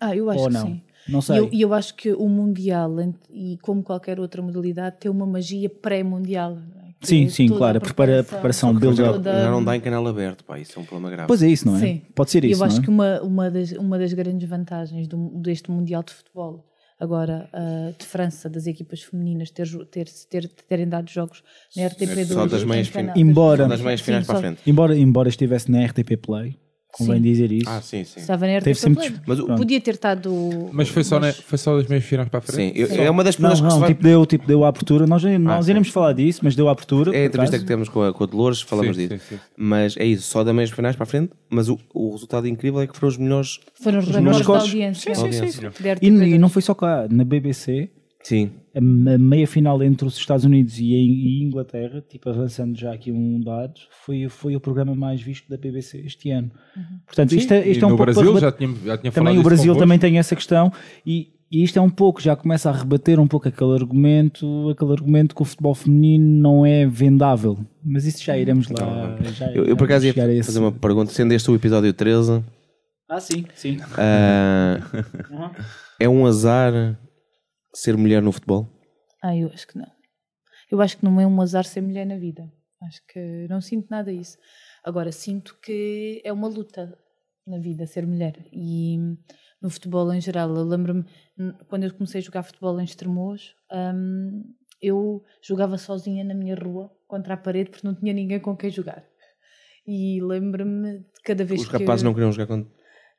Ah, 0.00 0.14
eu 0.16 0.28
acho 0.30 0.40
ou 0.40 0.46
que 0.48 0.52
não? 0.54 0.66
sim. 0.66 0.82
Não 1.08 1.18
E 1.20 1.22
sei. 1.22 1.38
eu, 1.38 1.48
e 1.52 1.60
eu 1.62 1.72
acho 1.72 1.94
que 1.94 2.12
o 2.12 2.28
Mundial, 2.28 2.94
e 3.30 3.56
como 3.62 3.82
qualquer 3.82 4.18
outra 4.20 4.42
modalidade, 4.42 4.96
tem 5.00 5.10
uma 5.10 5.24
magia 5.26 5.68
pré-mundial. 5.70 6.58
é? 6.84 6.90
Que 7.00 7.06
Sim, 7.06 7.28
sim, 7.30 7.48
claro, 7.48 7.78
a 7.78 7.80
prepara- 7.80 8.22
preparação, 8.22 8.74
build-up. 8.74 9.12
toda- 9.14 9.40
Já 9.40 9.50
não 9.50 9.64
dá 9.64 9.74
em 9.76 9.80
canal 9.80 10.06
aberto, 10.06 10.44
pá, 10.44 10.58
isso 10.58 10.78
é 10.78 10.82
um 10.82 10.84
problema 10.84 11.10
grave. 11.10 11.28
Pois 11.28 11.42
é 11.42 11.48
isso, 11.48 11.66
não 11.66 11.76
é? 11.76 11.80
Sim. 11.80 12.02
Pode 12.14 12.30
ser 12.30 12.44
isso, 12.44 12.60
eu 12.60 12.64
acho 12.66 12.76
não 12.76 12.82
é? 12.82 12.84
que 12.84 12.90
uma, 12.90 13.22
uma, 13.22 13.50
das, 13.50 13.72
uma 13.72 13.98
das 13.98 14.12
grandes 14.12 14.46
vantagens 14.48 15.08
do- 15.08 15.30
deste 15.40 15.70
Mundial 15.70 16.02
de 16.02 16.12
Futebol, 16.12 16.66
agora 17.00 17.48
ah, 17.52 17.92
de 17.98 18.04
França, 18.04 18.48
das 18.48 18.66
equipas 18.66 19.02
femininas, 19.02 19.50
ter, 19.50 19.66
ter, 19.86 20.06
ter, 20.28 20.48
terem 20.68 20.88
dado 20.88 21.10
jogos 21.10 21.42
na 21.74 21.84
RTP2. 21.84 22.26
Só 22.26 22.46
das 22.46 22.62
meias 22.64 22.88
finais. 22.88 23.18
Embora- 23.18 23.66
das 23.66 23.80
meias 23.80 24.00
finais 24.02 24.26
para 24.26 24.36
a 24.36 24.40
frente. 24.40 24.60
Embora, 24.66 24.96
embora 24.96 25.28
estivesse 25.28 25.70
na 25.70 25.84
RTP 25.84 26.16
Play, 26.16 26.56
convém 26.92 27.16
Sim. 27.16 27.22
dizer 27.22 27.52
isso. 27.52 27.68
Ah, 27.68 27.80
sim, 27.80 28.04
sim. 28.04 28.20
Estava 28.20 28.46
na 28.46 28.60
Teve 28.60 28.78
sempre. 28.78 29.14
Mas 29.26 29.38
o-. 29.38 29.46
Podia 29.46 29.80
ter 29.80 29.92
estado. 29.94 30.30
Mas 30.72 30.88
foi 30.88 31.04
só, 31.04 31.18
mas- 31.20 31.36
na- 31.36 31.42
foi 31.42 31.58
só 31.58 31.76
das 31.76 31.86
meias 31.86 32.04
finais 32.04 32.28
para 32.28 32.38
a 32.38 32.42
Sim, 32.42 32.52
frente? 32.52 32.80
eu- 32.80 33.02
é 33.04 33.10
uma 33.10 33.22
das 33.24 33.36
Não, 33.38 33.48
perguntas 33.50 33.60
que 33.60 33.66
se 33.68 33.74
não, 33.74 33.80
vai... 33.80 33.88
tipo 33.90 34.02
deu, 34.02 34.26
tipo 34.26 34.46
deu 34.46 34.64
a 34.64 34.68
abertura. 34.68 35.06
Nós, 35.06 35.22
nós 35.22 35.64
sim. 35.64 35.70
iremos 35.70 35.88
falar 35.88 36.12
disso, 36.12 36.40
mas 36.42 36.54
deu 36.56 36.68
a 36.68 36.72
abertura. 36.72 37.14
É 37.16 37.22
a 37.22 37.26
entrevista 37.26 37.56
acaso. 37.56 37.64
que 37.64 37.68
temos 37.68 37.88
com 37.88 38.02
a, 38.02 38.12
com 38.12 38.24
a 38.24 38.26
Dolores, 38.26 38.60
falamos 38.60 38.96
Sim, 38.96 39.08
disso. 39.08 39.22
sim, 39.28 39.36
sim. 39.36 39.40
Mas 39.56 39.96
é 39.96 40.04
isso, 40.04 40.22
só 40.24 40.42
da 40.44 40.52
meias 40.52 40.70
finais 40.70 40.96
para 40.96 41.04
a 41.04 41.06
frente. 41.06 41.32
Mas 41.48 41.68
o, 41.68 41.78
o 41.94 42.10
resultado 42.12 42.46
incrível 42.48 42.80
é 42.80 42.86
que 42.86 42.94
foram 42.96 43.08
os 43.08 43.16
melhores. 43.16 43.60
Foram 43.82 43.98
os 44.00 44.08
Os 44.08 44.16
melhores 44.16 44.46
da 44.46 44.58
audiência. 44.58 45.14
Sim, 45.14 45.32
sim, 45.32 45.48
sim, 45.48 45.66
E, 45.66 45.70
RTP2. 45.70 46.26
e 46.34 46.38
não 46.38 46.48
foi 46.48 46.62
só 46.62 46.74
cá, 46.74 47.06
na 47.10 47.24
BBC, 47.24 47.88
Sim. 48.22 48.50
a, 48.74 48.80
me- 48.80 49.14
a 49.14 49.18
meia 49.18 49.46
final 49.46 49.82
entre 49.82 50.06
os 50.06 50.16
Estados 50.16 50.44
Unidos 50.44 50.78
e 50.78 50.94
a 50.94 51.44
Inglaterra, 51.44 52.02
tipo 52.06 52.28
avançando 52.28 52.78
já 52.78 52.92
aqui 52.92 53.10
um 53.10 53.40
dado, 53.40 53.80
foi, 54.04 54.28
foi 54.28 54.54
o 54.54 54.60
programa 54.60 54.94
mais 54.94 55.22
visto 55.22 55.48
da 55.48 55.56
BBC 55.56 55.98
este 56.04 56.30
ano. 56.30 56.50
Portanto, 57.06 57.32
isto 57.34 57.52
é, 57.52 57.66
isto 57.68 57.82
é 57.84 57.86
um 57.88 57.90
no 57.90 57.96
pouco 57.96 58.12
Brasil 58.12 58.32
para 58.32 58.40
já 58.42 58.52
tinha, 58.52 58.68
já 58.84 58.98
tinha 58.98 59.10
falado 59.10 59.26
também 59.28 59.38
o 59.38 59.42
Brasil 59.42 59.74
também 59.76 59.98
tem 59.98 60.18
essa 60.18 60.36
questão 60.36 60.70
e, 61.06 61.28
e 61.50 61.64
isto 61.64 61.78
é 61.78 61.82
um 61.82 61.88
pouco, 61.90 62.20
já 62.20 62.36
começa 62.36 62.68
a 62.68 62.72
rebater 62.72 63.18
um 63.18 63.26
pouco 63.26 63.48
aquele 63.48 63.72
argumento, 63.72 64.68
aquele 64.68 64.92
argumento 64.92 65.34
que 65.34 65.40
o 65.42 65.44
futebol 65.46 65.74
feminino 65.74 66.24
não 66.42 66.64
é 66.66 66.86
vendável. 66.86 67.58
Mas 67.82 68.04
isso 68.04 68.22
já 68.22 68.36
iremos 68.36 68.68
lá. 68.68 69.16
já- 69.32 69.50
Eu, 69.52 69.64
eu 69.64 69.76
por 69.78 69.84
acaso 69.84 70.06
ia 70.06 70.12
a 70.24 70.32
esse- 70.32 70.44
fazer 70.46 70.58
uma 70.60 70.70
pergunta, 70.72 71.10
sendo 71.10 71.32
este 71.32 71.50
o 71.50 71.54
episódio 71.54 71.92
13, 71.92 72.44
Ah, 73.08 73.18
sim, 73.18 73.44
sim. 73.54 73.78
ah, 73.96 74.78
é 75.98 76.06
um 76.08 76.26
azar 76.26 76.98
ser 77.74 77.96
mulher 77.96 78.22
no 78.22 78.32
futebol? 78.32 78.68
Ah, 79.22 79.36
eu 79.36 79.48
acho 79.48 79.66
que 79.66 79.78
não. 79.78 79.90
Eu 80.70 80.80
acho 80.80 80.98
que 80.98 81.04
não 81.04 81.20
é 81.20 81.26
um 81.26 81.40
azar 81.40 81.64
ser 81.64 81.80
mulher 81.80 82.06
na 82.06 82.16
vida. 82.16 82.50
Acho 82.82 83.02
que 83.06 83.46
não 83.48 83.60
sinto 83.60 83.88
nada 83.90 84.10
isso. 84.10 84.38
Agora, 84.84 85.12
sinto 85.12 85.58
que 85.62 86.22
é 86.24 86.32
uma 86.32 86.48
luta 86.48 86.96
na 87.46 87.58
vida 87.58 87.86
ser 87.86 88.06
mulher. 88.06 88.46
E 88.52 88.96
no 89.60 89.68
futebol 89.68 90.12
em 90.12 90.20
geral, 90.20 90.54
eu 90.54 90.64
lembro-me, 90.64 91.04
quando 91.68 91.84
eu 91.84 91.92
comecei 91.92 92.20
a 92.20 92.24
jogar 92.24 92.42
futebol 92.42 92.80
em 92.80 92.84
Estremoz, 92.84 93.54
hum, 93.72 94.42
eu 94.80 95.22
jogava 95.42 95.76
sozinha 95.76 96.24
na 96.24 96.34
minha 96.34 96.54
rua, 96.54 96.90
contra 97.06 97.34
a 97.34 97.36
parede, 97.36 97.70
porque 97.70 97.86
não 97.86 97.94
tinha 97.94 98.12
ninguém 98.12 98.40
com 98.40 98.56
quem 98.56 98.70
jogar. 98.70 99.04
E 99.86 100.20
lembro-me 100.22 101.00
de 101.00 101.22
cada 101.24 101.44
vez 101.44 101.62
Os 101.62 101.68
que... 101.68 101.76
rapazes 101.76 102.02
não 102.02 102.14
queriam 102.14 102.32
jogar 102.32 102.46
com. 102.46 102.66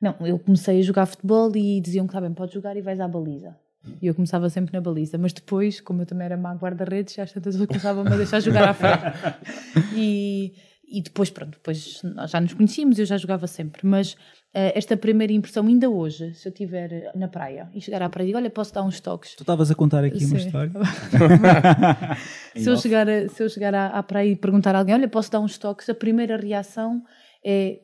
Não, 0.00 0.26
eu 0.26 0.38
comecei 0.38 0.80
a 0.80 0.82
jogar 0.82 1.06
futebol 1.06 1.54
e 1.54 1.80
diziam 1.80 2.06
que 2.06 2.10
está 2.10 2.20
bem, 2.20 2.34
podes 2.34 2.54
jogar 2.54 2.76
e 2.76 2.82
vais 2.82 2.98
à 2.98 3.06
baliza. 3.06 3.56
E 4.00 4.06
eu 4.06 4.14
começava 4.14 4.48
sempre 4.48 4.72
na 4.72 4.80
baliza, 4.80 5.18
mas 5.18 5.32
depois, 5.32 5.80
como 5.80 6.02
eu 6.02 6.06
também 6.06 6.24
era 6.26 6.36
má 6.36 6.54
guarda-redes, 6.54 7.18
às 7.18 7.32
tantas 7.32 7.56
eu 7.58 7.66
começava-me 7.66 8.12
a 8.12 8.16
deixar 8.16 8.38
jogar 8.40 8.68
à 8.68 8.74
frente. 8.74 9.02
E, 9.94 10.52
e 10.88 11.00
depois, 11.02 11.30
pronto, 11.30 11.52
depois 11.52 12.00
já 12.28 12.40
nos 12.40 12.54
conhecíamos, 12.54 12.98
eu 12.98 13.04
já 13.06 13.16
jogava 13.16 13.46
sempre. 13.46 13.80
Mas 13.86 14.16
eh, 14.54 14.76
esta 14.78 14.96
primeira 14.96 15.32
impressão, 15.32 15.66
ainda 15.66 15.88
hoje, 15.90 16.32
se 16.34 16.46
eu 16.48 16.50
estiver 16.52 17.10
na 17.14 17.26
praia 17.28 17.68
e 17.74 17.80
chegar 17.80 18.02
à 18.02 18.08
praia 18.08 18.24
e 18.24 18.28
digo, 18.28 18.38
olha, 18.38 18.50
posso 18.50 18.72
dar 18.72 18.82
uns 18.82 19.00
toques. 19.00 19.34
Tu 19.34 19.42
estavas 19.42 19.70
a 19.70 19.74
contar 19.74 20.04
aqui 20.04 20.24
uma 20.26 20.38
Sim. 20.38 20.46
história. 20.46 20.70
se, 22.56 22.68
eu 22.70 22.76
chegar 22.76 23.08
a- 23.08 23.28
se 23.28 23.42
eu 23.42 23.48
chegar 23.48 23.74
à, 23.74 23.86
à 23.88 24.02
praia 24.02 24.28
e 24.28 24.36
perguntar 24.36 24.74
a 24.74 24.78
alguém, 24.78 24.94
olha, 24.94 25.08
posso 25.08 25.30
dar 25.30 25.40
uns 25.40 25.58
toques, 25.58 25.88
a 25.88 25.94
primeira 25.94 26.36
reação 26.36 27.02
é 27.44 27.80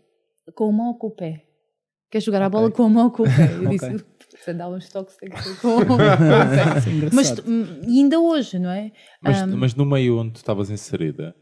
com 0.55 0.69
a 0.69 0.73
mão 0.73 0.87
ou 0.89 0.95
com 0.95 1.07
o 1.09 1.11
pé? 1.11 1.45
Queres 2.11 2.25
jogar 2.25 2.43
a 2.43 2.49
bola 2.49 2.71
com 2.71 2.85
a 2.85 2.89
mão 2.89 3.05
ou 3.07 3.11
com 3.11 3.23
o 3.25 3.27
pé? 3.27 3.53
Eu 3.61 3.69
disse, 3.71 4.05
portanto 4.49 4.59
dá 4.59 4.69
uns 4.69 4.89
toques 4.89 5.17
tem 5.17 5.31
que 5.31 5.43
ser 5.43 5.61
com. 5.61 5.79
Mas 7.13 7.39
hum, 7.47 7.67
e 7.87 8.01
ainda 8.01 8.19
hoje, 8.19 8.59
não 8.59 8.71
é? 8.71 8.93
Mas, 9.23 9.43
Hum, 9.43 9.57
mas 9.57 9.75
no 9.75 9.85
meio 9.85 10.19
onde 10.19 10.33
tu 10.33 10.37
estavas 10.37 10.71
inserida, 10.71 11.35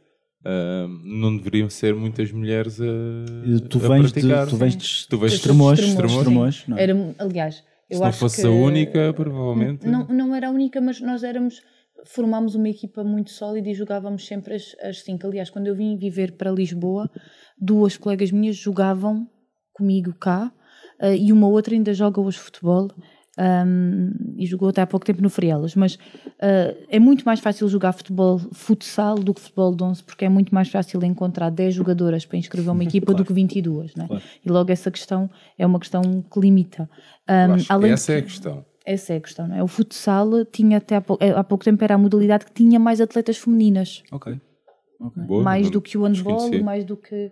ah, 0.45 0.87
não 1.05 1.37
deveriam 1.37 1.71
ser 1.71 1.95
muitas 1.95 2.33
mulheres 2.33 2.81
a, 2.81 2.85
tu 3.69 3.79
a 3.85 3.89
vens 3.89 4.13
de, 4.13 4.13
praticar. 4.13 4.47
tu 4.49 4.57
vens 4.57 4.77
de 4.77 5.09
Tu 5.09 5.19
vens 5.19 5.31
de 5.31 5.37
extremos, 5.37 5.79
Extremos, 5.79 6.13
extremos, 6.13 6.57
sim. 6.57 6.65
não 6.71 6.79
é? 6.79 6.83
Era, 6.83 7.15
aliás, 7.19 7.65
eu 7.89 7.97
Se 7.97 8.03
não 8.03 8.09
acho 8.09 8.19
fosse 8.19 8.41
que 8.43 8.47
a 8.47 8.51
única, 8.51 9.13
provavelmente. 9.15 9.87
Não, 9.87 10.07
não 10.09 10.35
era 10.35 10.49
a 10.49 10.51
única, 10.51 10.81
mas 10.81 11.01
nós 11.01 11.23
éramos 11.23 11.61
formámos 12.07 12.55
uma 12.55 12.69
equipa 12.69 13.03
muito 13.03 13.31
sólida 13.31 13.69
e 13.69 13.75
jogávamos 13.75 14.27
sempre 14.27 14.55
as, 14.55 14.77
as 14.83 15.03
cinco. 15.03 15.27
Aliás, 15.27 15.51
quando 15.51 15.67
eu 15.69 15.75
vim 15.75 15.97
viver 15.97 16.33
para 16.37 16.51
Lisboa, 16.51 17.11
duas 17.61 17.97
colegas 17.97 18.31
minhas 18.31 18.57
jogavam 18.57 19.27
comigo 19.73 20.13
cá 20.15 20.53
eh, 21.01 21.17
e 21.17 21.33
uma 21.33 21.49
outra 21.49 21.75
ainda 21.75 21.93
joga 21.95 22.21
hoje 22.21 22.39
futebol. 22.39 22.89
ahm, 23.39 24.13
e 24.39 24.47
jogou 24.47 24.71
até 24.71 24.81
há 24.81 24.87
pouco 24.87 25.05
tempo 25.05 25.21
no 25.23 25.29
Frielas, 25.29 25.75
mas 25.75 25.99
eh, 26.41 26.75
é 26.89 26.99
muito 26.99 27.23
mais 27.25 27.39
fácil 27.39 27.69
jogar 27.69 27.93
futebol 27.93 28.39
futsal 28.53 29.17
do 29.17 29.35
que 29.35 29.41
futebol 29.43 29.75
de 29.77 29.85
11, 29.85 30.03
porque 30.05 30.25
é 30.25 30.29
muito 30.31 30.55
mais 30.55 30.69
fácil 30.71 31.05
encontrar 31.05 31.51
10 31.51 31.75
jogadoras 31.75 32.25
para 32.25 32.39
inscrever 32.39 32.73
uma 32.73 32.83
equipa 32.85 33.13
do 33.13 33.25
que 33.27 33.33
22, 33.35 33.95
né? 33.95 34.07
Claro. 34.09 34.23
E 34.45 34.49
logo 34.49 34.73
essa 34.73 34.91
questão 34.91 35.29
é 35.59 35.67
uma 35.67 35.79
questão 35.79 36.01
que 36.23 36.41
limita. 36.41 36.89
Que 37.27 37.67
além 37.73 37.89
de 37.89 37.93
essa 37.95 38.13
é 38.13 38.17
a 38.17 38.23
que- 38.23 38.29
questão. 38.29 38.65
essa 38.87 39.13
é 39.13 39.17
a 39.17 39.21
questão, 39.21 39.49
não 39.49 39.57
é? 39.57 39.63
O 39.63 39.69
futsal 39.69 40.45
tinha 40.47 40.79
até 40.79 40.97
há 40.97 41.01
pouco, 41.03 41.23
há 41.23 41.45
pouco 41.45 41.63
tempo 41.63 41.85
era 41.85 41.95
a 41.95 41.99
modalidade 41.99 42.47
que 42.47 42.53
tinha 42.55 42.79
mais 42.79 43.03
atletas 43.03 43.37
femininas, 43.37 44.03
Ok. 44.13 44.41
Ok. 44.99 45.23
Boa, 45.25 45.43
mais 45.43 45.65
não- 45.67 45.73
do 45.73 45.83
que 45.83 45.99
o 45.99 46.05
handball, 46.05 46.63
mais 46.63 46.87
do 46.87 46.97
que 46.97 47.31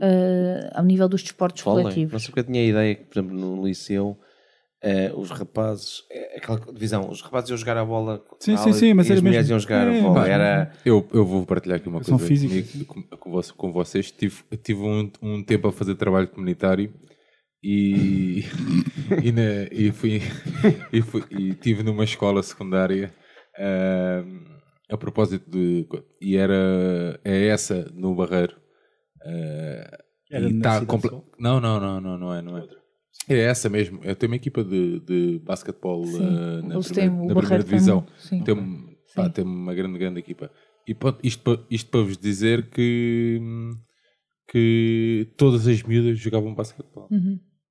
eh, 0.00 0.70
ao 0.74 0.84
nível 0.84 1.08
dos 1.08 1.22
desportos 1.22 1.62
Vôlei. 1.62 1.84
Não 1.84 1.90
coletivos. 1.90 2.22
sei 2.22 2.30
porque 2.30 2.40
eu 2.40 2.44
tinha 2.52 2.60
a 2.60 2.66
ideia 2.66 2.94
que, 2.94 3.04
por 3.04 3.18
exemplo, 3.18 3.36
no 3.38 3.66
liceu, 3.66 4.18
eh, 4.82 5.12
os 5.14 5.30
rapazes, 5.30 6.02
eh, 6.10 6.36
aquela 6.38 6.58
divisão, 6.72 7.08
os 7.08 7.20
rapazes 7.20 7.50
iam 7.50 7.56
jogar 7.56 7.76
a 7.76 7.84
bola 7.84 8.24
Sim, 8.40 8.56
sim, 8.56 8.72
sim, 8.72 8.94
mas 8.94 9.08
e 9.08 9.12
as 9.12 9.20
mulheres 9.22 9.46
mesmo. 9.48 9.52
iam 9.54 9.60
jogar 9.60 9.86
É, 9.88 9.98
a 9.98 10.02
bola. 10.02 10.14
pá. 10.14 10.26
Era, 10.28 10.72
Eu, 10.84 11.08
eu 11.12 11.24
vou 11.24 11.46
partilhar 11.46 11.76
aqui 11.78 11.88
uma 11.88 12.00
coisa 12.00 12.12
comigo, 12.26 12.84
com, 12.86 13.02
com, 13.16 13.40
com 13.56 13.72
vocês. 13.72 14.10
Tive, 14.10 14.42
tive 14.62 14.80
um, 14.80 15.10
um 15.22 15.42
tempo 15.44 15.68
a 15.68 15.72
fazer 15.72 15.94
trabalho 15.94 16.26
comunitário 16.28 16.92
e, 17.62 18.44
e, 19.22 19.30
na- 19.32 19.68
e 19.70 19.92
fui, 19.92 20.20
e, 20.92 21.00
fui- 21.02 21.24
e 21.30 21.54
tive 21.54 21.82
numa 21.84 22.02
escola 22.04 22.42
secundária 22.42 23.14
ahm, 23.56 24.40
a 24.90 24.96
propósito 24.96 25.48
de. 25.48 25.86
E 26.20 26.36
era 26.36 27.20
é 27.24 27.46
essa 27.46 27.88
no 27.94 28.14
Barreiro. 28.16 28.56
Era 30.30 30.48
e 30.48 30.52
na 30.52 30.62
tá 30.62 30.98
Sol? 31.00 31.30
Não, 31.38 31.60
não, 31.60 31.78
não, 31.80 32.00
não, 32.00 32.18
não 32.18 32.34
é. 32.34 32.42
Não 32.42 32.58
é. 32.58 32.66
É 33.28 33.38
essa 33.40 33.68
mesmo. 33.68 34.00
Eu 34.02 34.16
tenho 34.16 34.32
uma 34.32 34.36
equipa 34.36 34.64
de, 34.64 34.98
de 35.00 35.38
basquetebol 35.44 36.04
ah, 36.16 36.62
na, 36.62 36.74
na 36.74 37.34
primeira 37.34 37.62
divisão. 37.62 38.04
Tem, 38.44 38.54
pá, 39.14 39.24
Sim. 39.24 39.30
tem 39.30 39.44
uma 39.44 39.74
grande, 39.74 39.98
grande 39.98 40.18
equipa. 40.18 40.50
E 40.88 40.94
pá, 40.94 41.16
isto, 41.22 41.64
isto 41.70 41.90
para 41.90 42.00
vos 42.02 42.16
dizer 42.18 42.68
que, 42.70 43.40
que 44.50 45.28
todas 45.36 45.66
as 45.66 45.82
miúdas 45.82 46.18
jogavam 46.18 46.54
basquetebol 46.54 47.08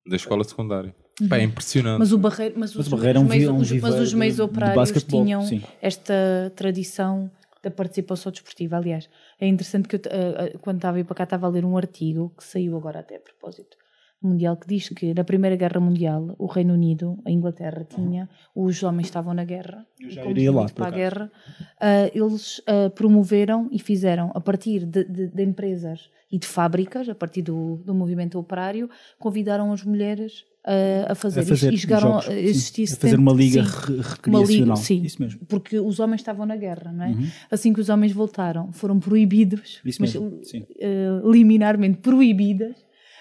da 0.06 0.16
escola 0.16 0.44
secundária. 0.44 0.94
Pá, 1.28 1.38
é 1.38 1.42
impressionante. 1.42 1.92
Uhum. 1.94 1.98
Mas 1.98 2.12
o 2.12 2.18
Barreiro, 2.18 2.54
mas 2.56 2.74
Mas 2.74 2.86
os, 2.86 2.92
o 2.92 2.96
Barreiro 2.96 3.18
é 3.18 3.20
um 3.20 3.24
os 3.24 3.28
meios, 3.30 3.50
um 3.50 3.56
os- 3.56 3.72
mas 3.72 3.94
os 4.00 4.14
meios 4.14 4.38
operários 4.40 5.02
tinham 5.04 5.42
sim. 5.42 5.62
esta 5.80 6.50
tradição 6.56 7.30
da 7.62 7.70
participação 7.70 8.32
desportiva. 8.32 8.76
Aliás, 8.76 9.08
é 9.44 9.46
interessante 9.54 9.88
que 9.88 9.96
eu, 9.96 10.00
eh, 10.06 10.34
eh, 10.54 10.58
quando 10.62 10.78
estava 10.80 10.96
a 10.96 11.00
ir 11.00 11.04
para 11.04 11.16
cá 11.20 11.24
estava 11.24 11.46
a 11.46 11.50
ler 11.50 11.64
um 11.64 11.76
artigo 11.76 12.22
que 12.36 12.44
saiu 12.44 12.76
agora 12.76 13.00
até 13.00 13.16
a 13.16 13.20
propósito 13.20 13.76
mundial 14.24 14.56
que 14.56 14.68
diz 14.68 14.88
que 14.98 15.12
na 15.18 15.24
Primeira 15.24 15.56
Guerra 15.56 15.80
Mundial 15.80 16.22
o 16.38 16.46
Reino 16.46 16.74
Unido, 16.74 17.18
a 17.26 17.30
Inglaterra 17.38 17.84
tinha, 17.94 18.28
os 18.54 18.80
homens 18.86 19.08
estavam 19.08 19.34
na 19.34 19.44
guerra, 19.44 19.84
Eu 20.00 20.10
já 20.10 20.22
iria 20.30 20.52
lá, 20.52 20.66
para 20.76 20.86
a 20.86 20.90
guerra, 21.00 21.32
ah, 21.80 22.08
eles 22.14 22.62
ah, 22.68 22.88
promoveram 22.90 23.68
e 23.72 23.80
fizeram 23.80 24.30
a 24.32 24.40
partir 24.40 24.86
de, 24.86 25.02
de- 25.04 25.26
de 25.26 25.42
empresas 25.42 26.08
e 26.30 26.38
de 26.38 26.46
fábricas, 26.46 27.08
a 27.08 27.16
partir 27.16 27.42
do, 27.42 27.78
do 27.84 27.92
movimento 27.92 28.38
operário, 28.38 28.88
convidaram 29.18 29.72
as 29.72 29.82
mulheres 29.82 30.44
ah, 30.64 31.12
a 31.12 31.14
fazer, 31.14 31.40
A 31.40 31.44
fazer 31.46 31.72
e 31.72 31.78
chegaram 31.78 32.20
jogos, 32.20 32.28
a 32.28 32.54
sim. 32.54 32.84
a 32.84 32.96
fazer 32.96 33.18
uma 33.18 33.32
liga 33.32 33.64
sim, 33.64 33.70
re- 33.70 33.94
uma 33.94 34.02
recreacional. 34.02 34.46
liga, 34.46 34.76
sim, 34.76 35.02
Isso 35.02 35.20
mesmo. 35.22 35.40
porque 35.46 35.78
os 35.80 35.98
homens 36.00 36.20
estavam 36.20 36.46
na 36.46 36.56
guerra, 36.56 36.92
não 36.92 37.04
é? 37.04 37.08
Uhum. 37.08 37.28
Assim 37.50 37.72
que 37.72 37.80
os 37.80 37.88
homens 37.88 38.12
voltaram, 38.12 38.72
foram 38.72 39.00
proibidos, 39.00 39.80
Isso 39.84 40.00
mas 40.00 40.14
mesmo, 40.14 40.40
eh, 40.78 41.20
liminarmente 41.24 41.98
proibidas, 41.98 42.76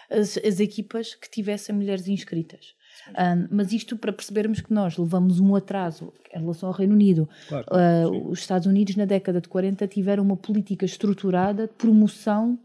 as, 0.09 0.37
as 0.37 0.59
equipas 0.59 1.15
que 1.15 1.29
tivessem 1.29 1.73
mulheres 1.73 2.07
inscritas. 2.07 2.73
Ah, 3.15 3.35
mas 3.49 3.71
isto 3.73 3.97
para 3.97 4.13
percebermos 4.13 4.61
que 4.61 4.71
nós 4.71 4.95
levamos 4.97 5.39
um 5.39 5.55
atraso 5.55 6.13
em 6.35 6.39
relação 6.39 6.69
ao 6.69 6.75
Reino 6.75 6.93
Unido. 6.93 7.27
Claro, 7.49 7.65
sim. 7.65 8.23
os 8.29 8.39
Estados 8.39 8.67
Unidos, 8.67 8.95
na 8.95 9.05
década 9.05 9.41
de 9.41 9.47
40, 9.49 9.87
tiveram 9.87 10.23
uma 10.23 10.37
política 10.37 10.85
estruturada 10.85 11.65
de 11.67 11.73
promoção 11.73 12.59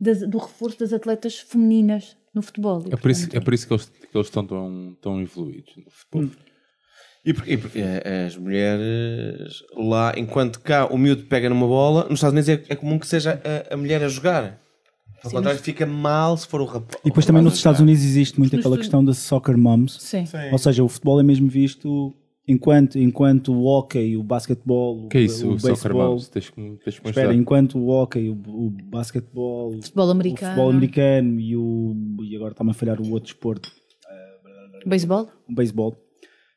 das- 0.00 0.26
do 0.28 0.38
reforço 0.38 0.80
das 0.80 0.92
atletas 0.92 1.38
femininas 1.38 2.16
no 2.36 2.42
futebol. 2.42 2.84
E, 2.88 2.92
é, 2.94 2.96
por 2.96 3.10
isso, 3.10 3.28
é 3.32 3.40
por 3.40 3.52
isso 3.54 3.66
que 3.66 3.72
eles, 3.72 3.86
que 3.86 4.16
eles 4.16 4.26
estão 4.28 4.46
tão, 4.46 4.96
tão 5.00 5.20
evoluídos 5.20 5.74
no 5.76 5.90
futebol. 5.90 6.30
E 7.24 7.34
porque, 7.34 7.52
e 7.54 7.56
porque, 7.56 7.78
eh, 7.80 8.26
as 8.28 8.36
mulheres 8.36 9.62
lá, 9.76 10.12
enquanto 10.16 10.60
cá 10.60 10.86
o 10.86 10.96
miúdo 10.96 11.24
pega 11.24 11.48
numa 11.48 11.66
bola, 11.66 12.04
nos 12.04 12.18
Estados 12.20 12.32
Unidos 12.34 12.48
é, 12.48 12.72
é 12.72 12.76
comum 12.76 12.98
que 13.00 13.06
seja 13.06 13.40
a, 13.70 13.74
a 13.74 13.76
mulher 13.76 14.02
a 14.04 14.08
jogar. 14.08 14.60
Ao 15.24 15.30
Sim, 15.30 15.36
contrário, 15.36 15.58
mas- 15.58 15.64
fica 15.64 15.84
mal 15.86 16.36
se 16.36 16.46
for 16.46 16.60
o 16.60 16.64
rapaz. 16.66 17.00
E 17.04 17.08
depois 17.08 17.26
também 17.26 17.42
nos 17.42 17.54
Estados 17.54 17.80
Unidos 17.80 18.04
existe 18.04 18.38
muito 18.38 18.54
aquela 18.54 18.76
questão 18.76 19.04
da 19.04 19.12
soccer 19.12 19.58
moms. 19.58 19.96
Sim. 20.00 20.24
Ou 20.52 20.58
seja, 20.58 20.84
o 20.84 20.88
futebol 20.88 21.18
é 21.18 21.22
mesmo 21.24 21.48
visto 21.48 22.14
enquanto, 22.48 22.98
enquanto 22.98 23.52
o 23.52 23.64
hockey, 23.64 24.16
o 24.16 24.22
basquetebol, 24.22 25.06
O 25.06 25.08
que 25.08 25.18
é 25.18 25.20
isso, 25.22 25.46
o, 25.48 25.54
o 25.54 25.58
soccer 25.60 25.92
beisebol- 25.92 26.16
Espera, 27.10 27.34
enquanto 27.34 27.78
o 27.78 27.88
hockey, 27.88 28.28
o, 28.28 28.32
o 28.32 28.70
basquetebol, 28.70 29.72
Futebol 29.82 30.06
o 30.06 30.10
americano, 30.10 30.52
futebol 30.52 30.70
americano 30.70 31.40
e, 31.40 31.56
o, 31.56 31.96
e 32.24 32.36
agora 32.36 32.52
está-me 32.52 32.70
a 32.70 32.74
falhar 32.74 33.00
o 33.00 33.10
outro 33.10 33.28
esporte, 33.32 33.70
beisebol. 34.88 35.28
o 35.48 35.54
beisebol, 35.54 35.96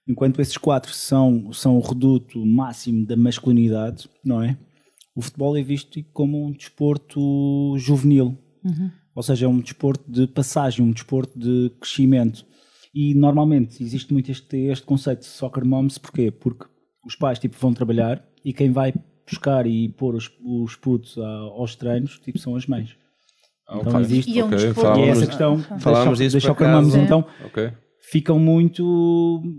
enquanto 0.07 0.39
esses 0.41 0.57
quatro 0.57 0.93
são, 0.93 1.51
são 1.53 1.77
o 1.77 1.81
reduto 1.81 2.45
máximo 2.45 3.05
da 3.05 3.15
masculinidade, 3.15 4.09
não 4.23 4.41
é? 4.43 4.57
O 5.15 5.21
futebol 5.21 5.57
é 5.57 5.61
visto 5.63 6.01
como 6.13 6.45
um 6.45 6.51
desporto 6.51 7.75
juvenil. 7.77 8.37
Ou 9.15 9.23
seja, 9.23 9.45
é 9.45 9.49
um 9.49 9.59
desporto 9.59 10.09
de 10.09 10.27
passagem, 10.27 10.85
um 10.85 10.91
desporto 10.91 11.37
de 11.37 11.71
crescimento. 11.79 12.45
E 12.93 13.13
normalmente 13.13 13.83
existe 13.83 14.11
muito 14.13 14.31
este, 14.31 14.57
este 14.67 14.85
conceito 14.85 15.19
de 15.19 15.25
soccer 15.27 15.65
moms, 15.65 15.97
porquê? 15.97 16.31
Porque 16.31 16.65
os 17.05 17.15
pais 17.15 17.37
tipo, 17.39 17.55
vão 17.59 17.73
trabalhar 17.73 18.23
e 18.43 18.51
quem 18.53 18.71
vai 18.71 18.93
buscar 19.29 19.67
e 19.67 19.89
pôr 19.89 20.15
os, 20.15 20.29
os 20.43 20.75
putos 20.75 21.17
a- 21.17 21.27
aos 21.27 21.75
treinos 21.75 22.19
tipo, 22.19 22.39
são 22.39 22.55
as 22.55 22.65
mães. 22.65 22.95
Ah, 23.67 23.77
Então 23.79 23.91
ok. 23.93 24.01
existe- 24.01 24.31
E 24.31 24.39
é 24.39 24.43
um 24.45 24.49
E 24.49 25.01
é 25.03 25.07
essa 25.09 25.27
questão 25.27 25.59
soc- 25.59 26.17
disso 26.17 26.37
por 26.37 26.41
soccer 26.41 26.67
moms. 26.69 26.95
É. 26.95 27.03
Então 27.03 27.25
Ok. 27.45 27.71
ficam 28.11 28.39
muito, 28.39 28.83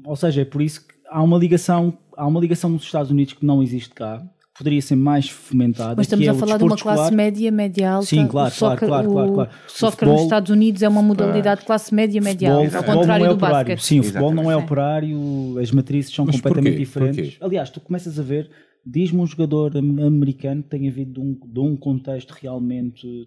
ou 0.05 0.17
seja, 0.17 0.43
é 0.43 0.45
por 0.45 0.61
isso 0.61 0.87
que 0.87 0.95
há 1.09 1.23
uma 1.23 1.39
ligação, 1.39 1.97
há 2.17 2.27
uma 2.27 2.41
ligação 2.41 2.69
nos 2.71 2.83
Estados 2.83 3.11
Unidos 3.13 3.35
que 3.35 3.47
não 3.47 3.63
existe 3.63 3.95
cá. 3.95 4.21
Poderia 4.61 4.83
ser 4.83 4.95
mais 4.95 5.27
fomentada. 5.27 5.95
Mas 5.97 6.05
estamos 6.07 6.23
que 6.23 6.29
é 6.29 6.33
a 6.33 6.35
falar 6.35 6.59
de 6.59 6.65
uma 6.65 6.77
classe 6.77 7.01
escolar. 7.01 7.11
média, 7.17 7.51
média 7.51 7.91
alta. 7.93 8.07
Sim, 8.07 8.27
claro, 8.27 8.51
soccer, 8.53 8.87
claro, 8.89 9.11
claro, 9.11 9.13
claro, 9.13 9.31
o 9.31 9.35
claro. 9.35 9.51
O 9.67 9.71
soccer 9.71 9.91
futebol- 9.93 10.15
nos 10.17 10.23
Estados 10.25 10.51
Unidos 10.51 10.83
é 10.83 10.89
uma 10.91 11.01
modalidade 11.03 11.63
de 11.63 11.67
classe 11.67 11.95
média, 11.95 12.21
média 12.21 12.51
Futebol, 12.51 12.65
alta, 12.77 12.91
ao 12.91 12.97
contrário 12.99 13.25
não 13.25 13.31
é 13.33 13.35
do 13.35 13.37
operário. 13.37 13.57
basquete. 13.69 13.83
Sim, 13.87 14.01
o 14.01 14.03
futebol 14.03 14.35
não 14.35 14.51
é 14.51 14.57
operário, 14.57 15.59
as 15.59 15.71
matrizes 15.73 16.15
são 16.15 16.27
Mas 16.27 16.37
completamente 16.37 16.73
porquê? 16.75 16.85
diferentes. 16.85 17.31
Porquê? 17.31 17.45
Aliás, 17.45 17.71
tu 17.71 17.81
começas 17.81 18.19
a 18.19 18.23
ver, 18.23 18.51
diz-me 18.85 19.19
um 19.23 19.27
jogador 19.27 19.75
am- 19.79 20.07
americano 20.07 20.63
que 20.63 20.69
tenha 20.69 20.93
vindo 20.93 21.15
de 21.15 21.21
um, 21.21 21.39
de 21.51 21.61
um 21.61 21.75
contexto 21.75 22.33
realmente 22.33 23.07
Eu 23.07 23.27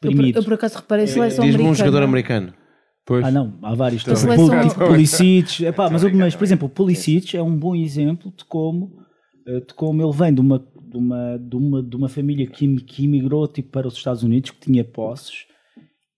por, 0.00 0.08
deprimido. 0.08 0.36
eu 0.38 0.44
por 0.44 0.54
acaso 0.54 0.76
reparei 0.76 1.04
a 1.04 1.08
seleção 1.08 1.44
Diz-me 1.44 1.60
um 1.62 1.66
americana. 1.66 1.88
jogador 1.90 2.04
americano. 2.04 2.54
Pois. 3.04 3.22
Ah, 3.26 3.30
não, 3.30 3.58
há 3.62 3.74
vários. 3.74 4.00
A 4.02 4.14
Tipo, 4.14 4.16
seleção- 4.16 4.68
tipo 4.68 4.86
Pulisic, 4.86 5.64
epá, 5.66 5.90
mas, 5.90 6.02
mas, 6.04 6.36
por 6.36 6.44
exemplo, 6.44 6.66
o 6.68 6.70
Pulisic 6.70 7.36
é 7.36 7.42
um 7.42 7.54
bom 7.54 7.74
exemplo 7.74 8.32
de 8.34 8.44
como, 8.44 9.01
como 9.76 10.02
ele 10.02 10.12
vem 10.12 10.32
de 10.34 10.40
uma, 10.40 10.58
de 10.58 10.96
uma, 10.96 11.38
de 11.38 11.56
uma, 11.56 11.82
de 11.82 11.96
uma 11.96 12.08
família 12.08 12.46
que, 12.46 12.76
que 12.82 13.04
imigrou 13.04 13.46
tipo, 13.48 13.70
para 13.70 13.88
os 13.88 13.94
Estados 13.96 14.22
Unidos, 14.22 14.50
que 14.50 14.60
tinha 14.60 14.84
posses 14.84 15.46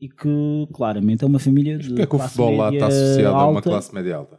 e 0.01 0.09
que 0.09 0.67
claramente 0.73 1.25
é 1.25 1.27
uma 1.27 1.39
família 1.39 1.79
de 1.79 1.89
Porquê 1.89 2.03
é 2.03 2.07
que 2.07 2.17
o 2.17 2.19
futebol 2.19 2.57
lá 2.57 2.73
está 2.73 2.87
associado 2.89 3.37
a 3.37 3.47
uma 3.47 3.57
alta. 3.57 3.71
classe 3.71 3.95
média 3.95 4.17
alta? 4.17 4.39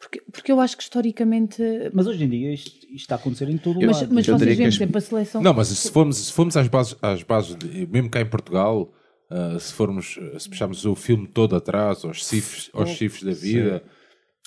Porque, 0.00 0.22
porque 0.32 0.52
eu 0.52 0.60
acho 0.60 0.76
que 0.76 0.82
historicamente. 0.84 1.62
Mas 1.92 2.06
hoje 2.06 2.22
em 2.24 2.28
dia 2.28 2.52
isto, 2.52 2.70
isto 2.70 2.94
está 2.94 3.14
a 3.16 3.18
acontecer 3.18 3.48
em 3.48 3.58
todo 3.58 3.80
o 3.80 3.86
Mas, 3.86 4.00
lado. 4.02 4.14
mas 4.14 4.28
Eu 4.28 4.38
vocês 4.38 4.56
veem, 4.56 4.68
as- 4.68 4.74
exemplo, 4.74 4.98
a 4.98 5.00
seleção. 5.00 5.42
Não, 5.42 5.52
mas 5.54 5.68
se 5.68 5.90
formos, 5.90 6.16
se 6.18 6.32
formos 6.32 6.56
às 6.56 6.68
bases, 6.68 6.96
às 7.02 7.22
bases 7.22 7.56
de- 7.56 7.86
mesmo 7.88 8.08
cá 8.10 8.20
em 8.20 8.26
Portugal, 8.26 8.92
ah, 9.30 9.56
se 9.58 9.72
formos, 9.72 10.18
se 10.38 10.48
puxarmos 10.48 10.84
o 10.84 10.94
filme 10.94 11.26
todo 11.26 11.56
atrás, 11.56 12.04
aos 12.04 12.24
chifres, 12.24 12.70
aos 12.72 12.90
chifres 12.90 13.24
da 13.24 13.32
vida, 13.32 13.82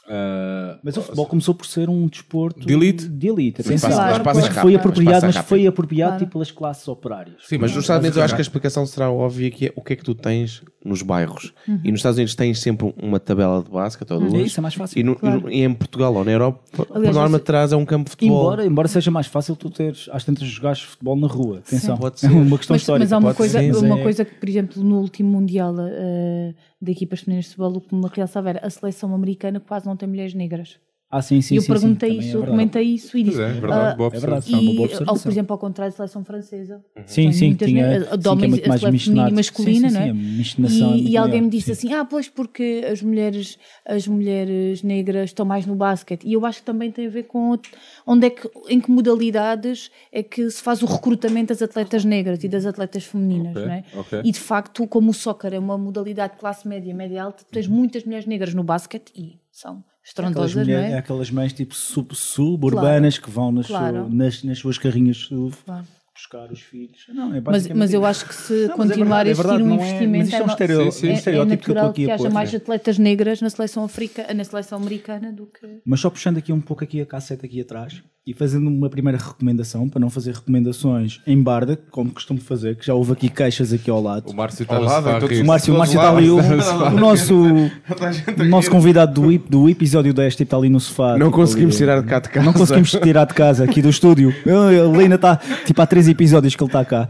ah, 0.10 0.80
Mas 0.84 0.98
o 0.98 1.02
futebol 1.02 1.26
começou 1.28 1.54
por 1.54 1.66
ser 1.66 1.90
um 1.90 2.08
desporto 2.08 2.66
De 2.66 2.74
elite? 2.74 3.08
De 3.08 3.28
elite, 3.28 3.58
Mas 3.60 3.68
atenção. 3.68 3.90
passa- 3.90 4.02
mas 4.02 4.18
passa 4.20 4.40
Mas 4.40 4.44
rápido, 4.48 4.62
foi 4.62 4.72
mas 4.74 4.80
apropriado, 4.80 5.26
mas 5.28 5.36
rápido. 5.36 5.50
foi 5.50 5.68
apropriado 5.68 6.10
Claro. 6.12 6.20
tipo 6.26 6.32
pelas 6.34 6.52
classes 6.52 6.88
operárias. 6.88 7.36
sim, 7.46 7.58
Mas 7.58 7.72
nos 7.76 7.84
Estados 7.84 8.02
Unidos 8.04 8.18
eu 8.18 8.24
acho 8.24 8.34
que 8.36 8.42
a 8.42 8.44
explicação 8.44 8.86
será 8.86 9.10
óbvia 9.12 9.52
que 9.52 9.68
é 9.68 9.74
o 9.76 9.82
que 9.82 9.94
é 9.94 9.96
que 9.96 10.04
tu 10.04 10.16
tens 10.16 10.64
nos 10.84 11.02
bairros. 11.02 11.54
E 11.84 11.92
nos 11.92 12.00
Estados 12.00 12.18
Unidos 12.18 12.36
tens 12.36 12.60
sempre 12.60 12.94
uma 13.02 13.20
tabela 13.20 13.62
de 13.62 13.70
basquete 13.70 14.12
ou 14.12 14.20
duas. 14.22 14.34
É 14.34 14.38
isso, 14.42 14.60
é 14.60 14.62
mais 14.62 14.74
fácil. 14.76 14.98
E, 15.00 15.04
no- 15.04 15.16
Claro. 15.16 15.50
e 15.52 15.62
em 15.64 15.74
Portugal 15.74 16.14
ou 16.16 16.24
na 16.24 16.32
Europa, 16.32 16.60
por 16.72 16.88
Aliás, 16.96 17.16
norma, 17.16 17.36
esse- 17.38 17.46
traz 17.46 17.72
é 17.74 17.76
um 17.76 17.86
campo 17.86 18.06
de 18.06 18.12
futebol. 18.12 18.40
Embora, 18.44 18.66
embora 18.66 18.88
seja 18.88 19.12
mais 19.12 19.28
fácil 19.28 19.56
tu 19.56 19.70
teres, 19.70 20.08
às 20.12 20.24
tantas, 20.24 20.48
jogares 20.48 20.82
futebol 20.82 21.16
na 21.18 21.28
rua. 21.28 21.58
Atenção, 21.60 21.98
Pode 21.98 22.16
é 22.16 22.20
ser. 22.20 22.32
uma 22.32 22.58
questão 22.58 22.74
Mas, 22.76 22.82
histórica. 22.82 23.04
mas 23.06 23.14
há 23.14 23.18
uma 23.18 23.34
coisa, 23.34 23.60
ser, 23.60 23.76
uma 23.76 24.00
é- 24.00 24.04
coisa 24.04 24.24
que, 24.26 24.36
por 24.36 24.48
exemplo, 24.50 24.84
no 24.84 25.00
último 25.00 25.30
Mundial 25.30 25.76
eh, 25.80 26.54
de 26.82 26.92
equipas 26.92 27.20
femininas 27.22 27.46
de 27.46 27.52
futebol, 27.56 27.78
o 27.78 27.82
que 27.82 27.94
me 27.94 28.08
realçava 28.14 28.50
era 28.50 28.60
a 28.66 28.70
seleção 28.70 29.14
americana 29.14 29.60
quase 29.60 29.86
não 29.86 29.98
tem 29.98 30.08
mulheres 30.08 30.34
negras. 30.34 30.78
Ah, 31.12 31.24
sim, 31.24 31.42
sim, 31.42 31.56
e 31.56 31.58
eu 31.58 31.62
sim, 31.64 31.66
sim, 31.68 31.74
perguntei 31.74 32.10
também 32.12 32.24
é 32.24 32.28
isso, 32.28 32.38
eu 32.38 32.42
verdade. 32.42 32.52
comentei 32.52 32.84
isso 32.84 33.18
e 33.18 33.24
disse. 33.24 33.42
é, 33.42 33.46
é 33.46 33.54
verdade. 33.54 33.94
ah, 33.94 33.96
boa 33.96 34.12
é 34.14 34.20
verdade. 34.20 34.52
boa 34.52 34.62
e, 34.62 34.84
observação. 34.84 35.08
ao, 35.08 35.20
por 35.20 35.32
exemplo, 35.32 35.54
ao 35.54 35.58
contrário 35.58 35.92
da 35.92 35.96
seleção 35.98 36.24
francesa. 36.24 36.86
Sim, 37.08 37.24
Tem 37.24 37.32
sim, 37.32 37.48
muitas 37.48 37.68
tinha, 37.68 38.00
sim, 38.00 38.06
que 38.06 38.46
é 38.46 38.48
muito 38.48 38.68
mais 38.68 38.82
e 38.84 39.34
masculina, 39.34 39.90
sim, 39.90 39.96
sim, 39.96 40.62
não 40.62 40.68
é? 40.68 40.70
sim, 40.70 40.94
é 40.94 40.98
E, 40.98 41.10
e 41.10 41.18
alguém 41.18 41.42
maior. 41.42 41.46
me 41.46 41.50
disse 41.50 41.74
Sim. 41.74 41.88
assim: 41.88 41.94
ah, 41.96 42.06
pois 42.06 42.30
porque 42.30 42.86
as 42.92 43.02
mulheres, 43.02 43.58
as 43.88 44.08
mulheres 44.08 44.84
negras 44.84 45.32
estão 45.32 45.48
mais 45.48 45.66
no 45.66 45.74
basquete. 45.74 46.26
E 46.28 46.34
eu 46.34 46.46
acho 46.46 46.60
que 46.60 46.66
também 46.66 46.92
tem 46.92 47.08
a 47.08 47.10
ver 47.10 47.24
com 47.24 47.58
onde 48.06 48.28
é 48.28 48.30
que, 48.30 48.48
em 48.68 48.80
que 48.80 48.92
modalidades 48.92 49.90
é 50.12 50.22
que 50.22 50.48
se 50.52 50.62
faz 50.62 50.84
o 50.84 50.86
recrutamento 50.86 51.48
das 51.48 51.62
atletas 51.64 52.06
negras 52.06 52.44
e 52.44 52.48
das 52.48 52.68
atletas 52.68 53.04
femininas, 53.06 53.56
Ok, 53.56 53.66
não 53.66 53.74
é? 53.74 53.84
ok. 53.96 54.22
E 54.24 54.32
de 54.32 54.40
facto, 54.40 54.86
como 54.86 55.10
o 55.10 55.14
soccer 55.14 55.56
é 55.56 55.60
uma 55.60 55.76
modalidade 55.76 56.34
de 56.34 56.40
classe 56.40 56.68
média 56.68 56.92
e 56.92 56.94
média 56.94 57.24
alta, 57.24 57.44
tens 57.52 57.68
muitas 57.68 58.04
mulheres 58.04 58.28
negras 58.28 58.54
no 58.54 58.64
basquete 58.64 59.12
e 59.16 59.40
são 59.52 59.84
Aquelas, 60.18 60.52
estrondosas, 60.52 60.68
não 60.68 60.74
é? 60.76 60.98
aquelas 60.98 61.32
mães 61.32 61.54
tipo 61.54 61.74
sub, 61.76 62.16
suburbanas 62.16 63.18
que 63.18 63.30
vão 63.30 63.52
nas, 63.52 63.68
Claro. 63.68 64.06
su- 64.06 64.16
nas, 64.16 64.44
nas 64.44 64.58
suas 64.58 64.78
carrinhas 64.78 65.18
SUV 65.18 65.56
Claro. 65.66 65.86
Buscar 66.20 66.52
os 66.52 66.60
filhos. 66.60 67.06
Não, 67.14 67.34
é 67.34 67.42
Mas, 67.42 67.68
mas 67.70 67.94
eu 67.94 68.06
acho 68.06 68.26
que 68.26 68.36
se 68.36 68.54
Não, 68.68 68.74
é 68.74 68.78
continuar 68.78 69.24
verdade, 69.24 69.30
é 69.30 69.30
a 69.30 69.32
existir 69.32 69.48
verdade, 69.48 69.64
um 69.64 69.68
não 69.68 69.76
é- 69.76 69.78
mas 69.78 69.88
investimento, 69.90 70.24
isto 70.26 70.36
é 70.36 70.38
um 70.42 70.46
no- 70.46 70.52
estereo- 70.52 70.92
Sim, 70.92 71.00
sim. 71.00 71.06
é- 71.08 71.10
um 71.10 71.14
é 71.14 71.18
estereótipo 71.18 71.64
que 71.64 71.72
eu 71.72 71.80
aqui 71.86 72.06
que 72.06 72.12
a 72.12 72.14
haja 72.16 72.24
pôr. 72.26 72.34
mais 72.34 72.54
atletas 72.56 72.98
negras 72.98 73.42
na 73.42 73.50
seleção, 73.50 73.84
africa, 73.84 74.34
na 74.34 74.44
seleção 74.44 74.78
americana 74.80 75.32
do 75.32 75.46
que. 75.46 75.68
Mas 75.86 76.00
só 76.02 76.10
puxando 76.10 76.38
aqui 76.38 76.52
um 76.52 76.60
pouco 76.62 76.84
aqui 76.84 77.00
a 77.02 77.06
cassete 77.06 77.46
aqui 77.46 77.62
atrás 77.62 78.04
e 78.28 78.34
fazendo 78.34 78.68
uma 78.68 78.90
primeira 78.90 79.18
recomendação, 79.18 79.90
para 79.90 80.00
não 80.00 80.10
fazer 80.10 80.34
recomendações 80.36 81.20
em 81.26 81.42
barda, 81.42 81.80
como 81.90 82.12
costumo 82.12 82.40
fazer, 82.40 82.76
que 82.76 82.86
já 82.86 82.94
houve 82.94 83.14
aqui 83.14 83.28
queixas 83.30 83.74
aqui 83.74 83.90
ao 83.90 84.00
lado. 84.02 84.30
O 84.30 84.36
Márcio 84.36 84.64
está 84.64 84.76
a 84.78 85.20
todos 85.20 85.30
rir. 85.36 85.42
O 85.42 85.46
Márcio, 85.48 85.74
o 85.74 85.78
Márcio 85.78 85.98
está 85.98 86.16
ali, 86.16 86.30
o, 86.30 86.36
o 86.86 86.92
nosso, 87.00 87.34
o 87.36 88.44
nosso 88.48 88.70
convidado 88.70 89.20
do, 89.22 89.38
do 89.40 89.70
episódio 89.70 90.14
deste 90.14 90.44
está 90.44 90.58
ali 90.58 90.70
no 90.70 90.80
sofá. 90.80 91.18
Não 91.18 91.28
tipo, 91.28 91.38
conseguimos 91.38 91.76
ali, 91.76 91.80
tirar 91.80 92.02
de 92.02 92.08
cá 92.08 92.20
de 92.20 92.30
casa. 92.30 92.46
Não 92.46 92.54
conseguimos 92.54 92.92
tirar 92.92 93.26
de 93.26 93.34
casa, 93.34 93.64
aqui 93.64 93.82
do 93.82 93.90
estúdio. 93.90 94.30
Ele 94.46 95.04
ainda 95.04 95.16
está, 95.16 95.38
tipo, 95.66 95.82
há 95.82 95.88
três 95.88 96.08
episódios 96.10 96.56
que 96.56 96.64
ele 96.64 96.70
está 96.70 96.86
cá. 96.86 97.08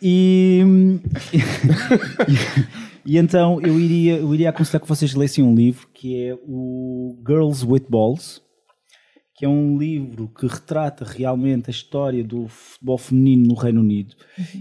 E, 0.00 0.62
e, 1.32 3.14
e 3.14 3.18
então 3.18 3.60
eu 3.60 3.78
iria, 3.78 4.16
eu 4.16 4.34
iria 4.34 4.50
aconselhar 4.50 4.80
que 4.80 4.88
vocês 4.88 5.14
lessem 5.14 5.42
um 5.44 5.54
livro 5.54 5.88
que 5.92 6.22
é 6.22 6.34
o 6.46 7.16
Girls 7.26 7.64
with 7.64 7.84
Balls, 7.88 8.42
que 9.36 9.44
é 9.44 9.48
um 9.48 9.76
livro 9.78 10.28
que 10.28 10.46
retrata 10.46 11.04
realmente 11.04 11.68
a 11.68 11.70
história 11.70 12.24
do 12.24 12.48
futebol 12.48 12.98
feminino 12.98 13.48
no 13.48 13.54
Reino 13.54 13.80
Unido 13.80 14.14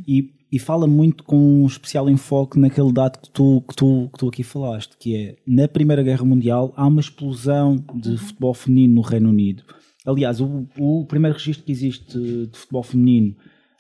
e, 0.08 0.32
e 0.52 0.60
fala 0.60 0.86
muito 0.86 1.24
com 1.24 1.38
um 1.38 1.66
especial 1.66 2.10
enfoque 2.10 2.60
naquele 2.60 2.92
dado 2.92 3.20
que 3.20 3.30
tu, 3.30 3.64
que, 3.68 3.76
tu, 3.76 4.10
que 4.12 4.20
tu 4.20 4.28
aqui 4.28 4.44
falaste, 4.44 4.98
que 5.00 5.16
é 5.16 5.36
na 5.48 5.68
Primeira 5.68 6.04
Guerra 6.04 6.26
Mundial 6.26 6.74
há 6.76 6.86
uma 6.86 7.00
explosão 7.00 7.78
de 7.96 8.18
futebol 8.18 8.54
feminino 8.54 8.96
no 8.96 9.02
Reino 9.02 9.30
Unido. 9.30 9.64
Aliás, 10.06 10.40
o, 10.40 10.68
o 10.78 11.06
primeiro 11.06 11.38
registro 11.38 11.66
que 11.66 11.72
existe 11.72 12.20
de 12.20 12.58
futebol 12.58 12.84
feminino 12.84 13.36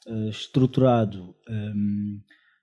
eh, 0.07 0.29
estruturado 0.29 1.35
hum, 1.49 2.19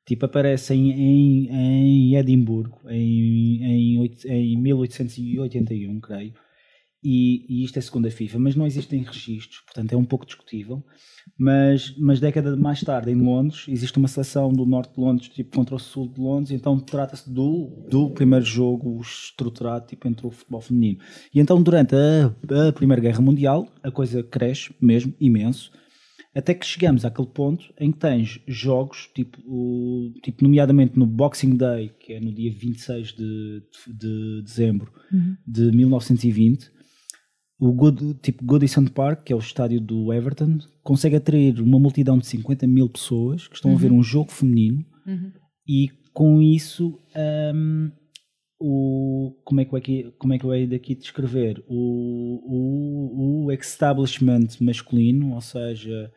tipo 0.07 0.27
aparece 0.27 0.75
em, 0.75 0.91
em, 0.93 1.49
em 1.49 2.17
Edimburgo 2.17 2.81
em, 2.89 3.63
em, 3.63 4.15
em 4.27 4.57
1881, 4.61 6.01
creio 6.01 6.35
e, 7.05 7.45
e 7.49 7.65
isto 7.65 7.79
é 7.79 7.83
segunda 7.83 8.11
FIFA, 8.11 8.39
mas 8.39 8.55
não 8.55 8.65
existem 8.65 9.03
registros, 9.03 9.61
portanto 9.63 9.93
é 9.93 9.97
um 9.97 10.05
pouco 10.05 10.25
discutível. 10.25 10.85
Mas, 11.37 11.97
mas 11.99 12.21
década 12.21 12.57
mais 12.57 12.81
tarde, 12.81 13.11
em 13.11 13.21
Londres, 13.21 13.65
existe 13.69 13.99
uma 13.99 14.07
seleção 14.07 14.53
do 14.53 14.65
norte 14.65 14.95
de 14.95 15.01
Londres 15.01 15.29
tipo, 15.29 15.57
contra 15.57 15.75
o 15.75 15.79
sul 15.79 16.09
de 16.09 16.21
Londres, 16.21 16.53
então 16.53 16.79
trata-se 16.79 17.29
do, 17.29 17.87
do 17.89 18.11
primeiro 18.11 18.45
jogo 18.45 19.01
estruturado 19.01 19.87
tipo, 19.87 20.07
entre 20.07 20.27
o 20.27 20.31
futebol 20.31 20.61
feminino. 20.61 21.01
E 21.35 21.41
então, 21.41 21.61
durante 21.61 21.95
a, 21.97 22.69
a 22.69 22.73
Primeira 22.73 23.03
Guerra 23.03 23.21
Mundial, 23.21 23.69
a 23.83 23.91
coisa 23.91 24.23
cresce 24.23 24.73
mesmo, 24.81 25.13
imenso, 25.21 25.73
até 26.35 26.55
que 26.55 26.65
chegamos 26.67 27.05
àquele 27.05 27.29
ponto 27.29 27.65
em 27.79 27.93
que 27.93 27.99
tens 27.99 28.41
jogos, 28.47 29.09
tipo, 29.15 29.39
o- 29.47 30.13
tipo 30.23 30.43
nomeadamente 30.45 30.99
no 30.99 31.07
Boxing 31.07 31.57
Day, 31.57 31.91
que 32.01 32.15
é 32.15 32.21
no 32.21 32.33
dia 32.33 32.51
26 32.51 33.13
de, 33.13 33.63
de 33.99 34.43
dezembro 34.43 34.91
de 35.47 35.71
1920, 35.73 36.71
o 37.61 37.73
Good, 37.73 38.15
tipo 38.23 38.45
Goodison 38.45 38.87
Park, 38.87 39.25
que 39.25 39.33
é 39.33 39.37
o 39.37 39.39
estádio 39.39 39.81
do 39.81 40.13
Everton, 40.13 40.59
consegue 40.83 41.17
atrair 41.17 41.61
uma 41.61 41.79
multidão 41.79 42.19
de 42.19 42.27
50 42.27 42.67
mil 42.67 42.89
pessoas 42.89 43.47
que 43.47 43.55
estão 43.55 43.71
a 43.73 43.75
ver 43.79 43.93
um 43.93 44.03
jogo 44.03 44.33
feminino 44.33 44.85
e 45.69 45.89
com 46.13 46.41
isso 46.43 46.99
hum, 47.55 47.91
o, 48.65 49.37
como, 49.45 49.61
é 49.61 49.65
que 49.65 49.73
eu 49.75 49.79
aqui, 49.79 50.15
como 50.19 50.33
é 50.35 50.39
que 50.39 50.45
eu 50.45 50.55
hei 50.55 50.67
daqui 50.67 50.95
descrever? 50.95 51.63
O, 51.67 52.41
o, 52.45 53.47
o 53.47 53.53
establishment 53.53 54.47
masculino, 54.61 55.35
ou 55.35 55.41
seja, 55.41 56.13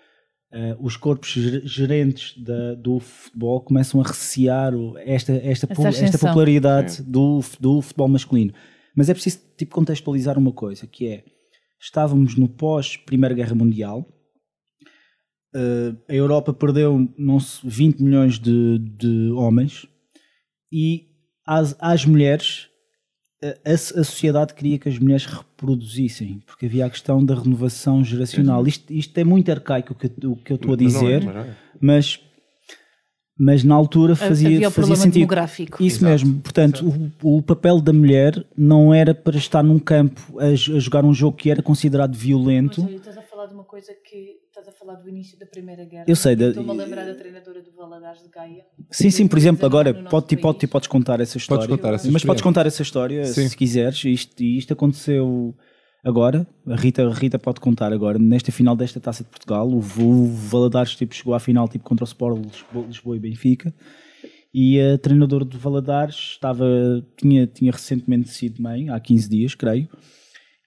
eh, 0.52 0.78
os 0.80 0.96
corpos 0.96 1.30
ger- 1.30 1.66
gerentes 1.66 2.38
da- 2.44 2.76
do 2.76 3.00
futebol 3.00 3.62
começam 3.62 4.00
a 4.00 4.04
recear 4.04 4.76
o- 4.76 4.96
esta, 5.00 5.34
esta, 5.34 5.66
esta 6.06 6.18
popularidade 6.28 7.02
do, 7.04 7.40
do 7.60 7.82
futebol 7.82 8.08
masculino. 8.08 8.54
Mas 8.96 9.10
é 9.10 9.14
preciso 9.14 9.40
tipo, 9.58 9.74
contextualizar 9.74 10.38
uma 10.38 10.52
coisa, 10.54 10.86
que 10.88 11.08
é, 11.08 11.24
estávamos 11.82 12.36
no 12.38 12.48
pós-Primeira 12.48 13.34
Guerra 13.36 13.56
Mundial, 13.56 14.08
eh, 15.56 15.96
a 16.10 16.14
Europa 16.14 16.54
perdeu 16.54 17.12
não 17.18 17.40
se, 17.40 17.60
20 17.68 18.00
milhões 18.02 18.38
de, 18.40 18.78
de 18.80 19.32
homens 19.32 19.88
e 20.72 21.08
às, 21.46 21.76
às 21.80 22.06
mulheres 22.06 22.68
a, 23.44 23.72
a- 23.72 24.04
sociedade 24.04 24.54
queria 24.54 24.80
que 24.80 24.90
as 24.90 24.98
mulheres 24.98 25.26
reproduzissem, 25.26 26.42
porque 26.46 26.66
havia 26.66 26.86
a 26.86 26.90
questão 26.90 27.24
da 27.24 27.36
renovação 27.36 28.04
geracional. 28.04 28.66
Isto, 28.66 28.92
isto 28.94 29.18
é 29.18 29.24
muito 29.24 29.52
arcaico 29.52 29.94
o 29.94 29.96
que, 29.96 30.08
eu- 30.08 30.32
o 30.32 30.36
que 30.36 30.52
eu 30.52 30.56
estou 30.56 30.72
a 30.72 30.74
é, 30.74 30.78
dizer, 30.78 31.24
mas 31.80 32.20
é. 32.22 32.25
Mas, 33.38 33.64
na 33.64 33.76
altura 33.76 34.16
fazia, 34.16 34.48
Havia 34.48 34.60
o 34.60 34.72
fazia 34.72 34.72
problema 34.72 34.96
sentido. 34.96 35.14
demográfico. 35.16 35.84
Isso 35.84 36.04
mesmo, 36.04 36.40
portanto, 36.40 37.12
o, 37.22 37.38
o 37.38 37.42
papel 37.42 37.82
da 37.82 37.92
mulher 37.92 38.46
não 38.58 38.94
era 38.94 39.14
para 39.14 39.38
estar 39.38 39.62
num 39.64 39.78
campo 39.80 40.40
a, 40.40 40.46
a 40.46 40.56
jogar 40.56 41.04
um 41.04 41.14
jogo 41.14 41.36
que 41.36 41.52
era 41.52 41.62
considerado 41.62 42.16
violento. 42.16 42.82
Mas 42.82 42.90
olha, 42.90 42.98
estás 42.98 43.18
a 43.18 43.22
falar 43.22 43.48
de 43.48 43.54
uma 43.54 43.64
coisa 43.66 43.92
que 43.94 44.38
estás 44.48 44.68
a 44.70 44.72
falar 44.72 44.96
do 44.96 45.10
início 45.10 45.38
da 45.38 45.46
Primeira 45.46 45.84
Guerra. 45.84 46.06
Eu 46.08 46.16
sei, 46.16 46.34
da- 46.36 46.48
Estou-me 46.48 46.70
a 46.70 46.74
lembrar 46.74 47.06
da 47.06 47.14
treinadora 47.14 47.62
do 47.62 47.72
Valadares 47.76 48.22
de 48.24 48.30
Gaia. 48.30 48.64
Sim, 48.90 49.10
sim, 49.12 49.28
por 49.28 49.38
exemplo, 49.38 49.66
agora 49.66 49.92
No 49.92 50.10
pode, 50.10 50.38
pode, 50.38 50.66
podes 50.68 50.88
contar 50.88 51.20
essa 51.20 51.38
história. 51.38 51.68
contar 51.68 51.94
essa 51.94 52.10
mas 52.10 52.24
podes 52.24 52.42
contar 52.42 52.66
essa 52.66 52.82
história 52.82 53.26
Sim. 53.26 53.50
se 53.50 53.58
quiseres. 53.58 54.02
Isto, 54.06 54.42
e 54.42 54.58
isto 54.58 54.72
aconteceu 54.72 55.54
agora. 56.06 56.48
A 56.68 56.76
Rita, 56.76 57.06
a 57.06 57.14
Rita 57.14 57.38
pode 57.40 57.60
contar 57.60 57.92
agora, 57.92 58.18
nesta 58.20 58.52
final 58.52 58.76
desta 58.76 59.00
taça 59.00 59.24
de 59.24 59.30
Portugal. 59.30 59.68
O, 59.68 59.80
o 59.80 60.28
Valadares 60.28 60.96
tipo, 60.96 61.14
chegou 61.14 61.34
à 61.34 61.40
final 61.40 61.68
tipo, 61.68 61.84
contra 61.84 62.04
o 62.04 62.08
Sport 62.08 62.38
Lisboa, 62.38 62.86
Lisboa 62.88 63.16
e 63.18 63.20
Benfica. 63.20 63.74
E 64.54 64.80
a 64.80 64.98
treinadora 64.98 65.44
do 65.44 65.58
Valadares 65.58 66.16
estava, 66.16 66.66
tinha, 67.18 67.46
tinha 67.46 67.72
recentemente 67.74 68.30
sido 68.30 68.62
mãe, 68.62 68.90
há 68.90 68.98
15 69.00 69.30
dias, 69.30 69.54
creio. 69.56 69.90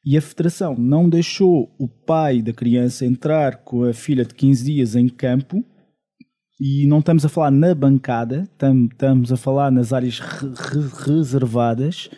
E 0.05 0.16
a 0.16 0.20
federação 0.20 0.74
não 0.79 1.09
deixou 1.09 1.74
o 1.79 1.88
pai 1.88 2.42
da 2.42 2.53
criança 2.53 3.07
entrar 3.07 3.59
com 3.59 3.85
a 3.85 3.92
filha 3.94 4.24
de 4.24 4.35
15 4.35 4.64
dias 4.64 4.94
em 4.94 5.09
campo 5.09 5.64
e 6.61 6.87
não 6.87 6.98
estamos 6.98 7.24
a 7.24 7.29
falar 7.29 7.51
na 7.51 7.74
bancada, 7.74 8.48
tam- 8.59 8.87
estamos 8.90 9.33
a 9.33 9.37
falar 9.37 9.70
nas 9.70 9.92
áreas 9.92 10.18
re- 10.18 10.48
re- 10.55 11.12
reservadas, 11.12 12.11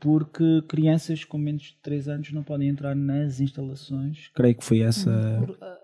porque 0.00 0.62
crianças 0.68 1.24
com 1.24 1.38
menos 1.38 1.62
de 1.62 1.76
3 1.82 2.08
anos 2.08 2.32
não 2.32 2.42
podem 2.42 2.68
entrar 2.68 2.94
nas 2.94 3.40
instalações. 3.40 4.28
Creio 4.34 4.54
que 4.56 4.64
foi 4.64 4.80
essa. 4.80 5.10
Por, 5.44 5.58
ah, 5.60 5.78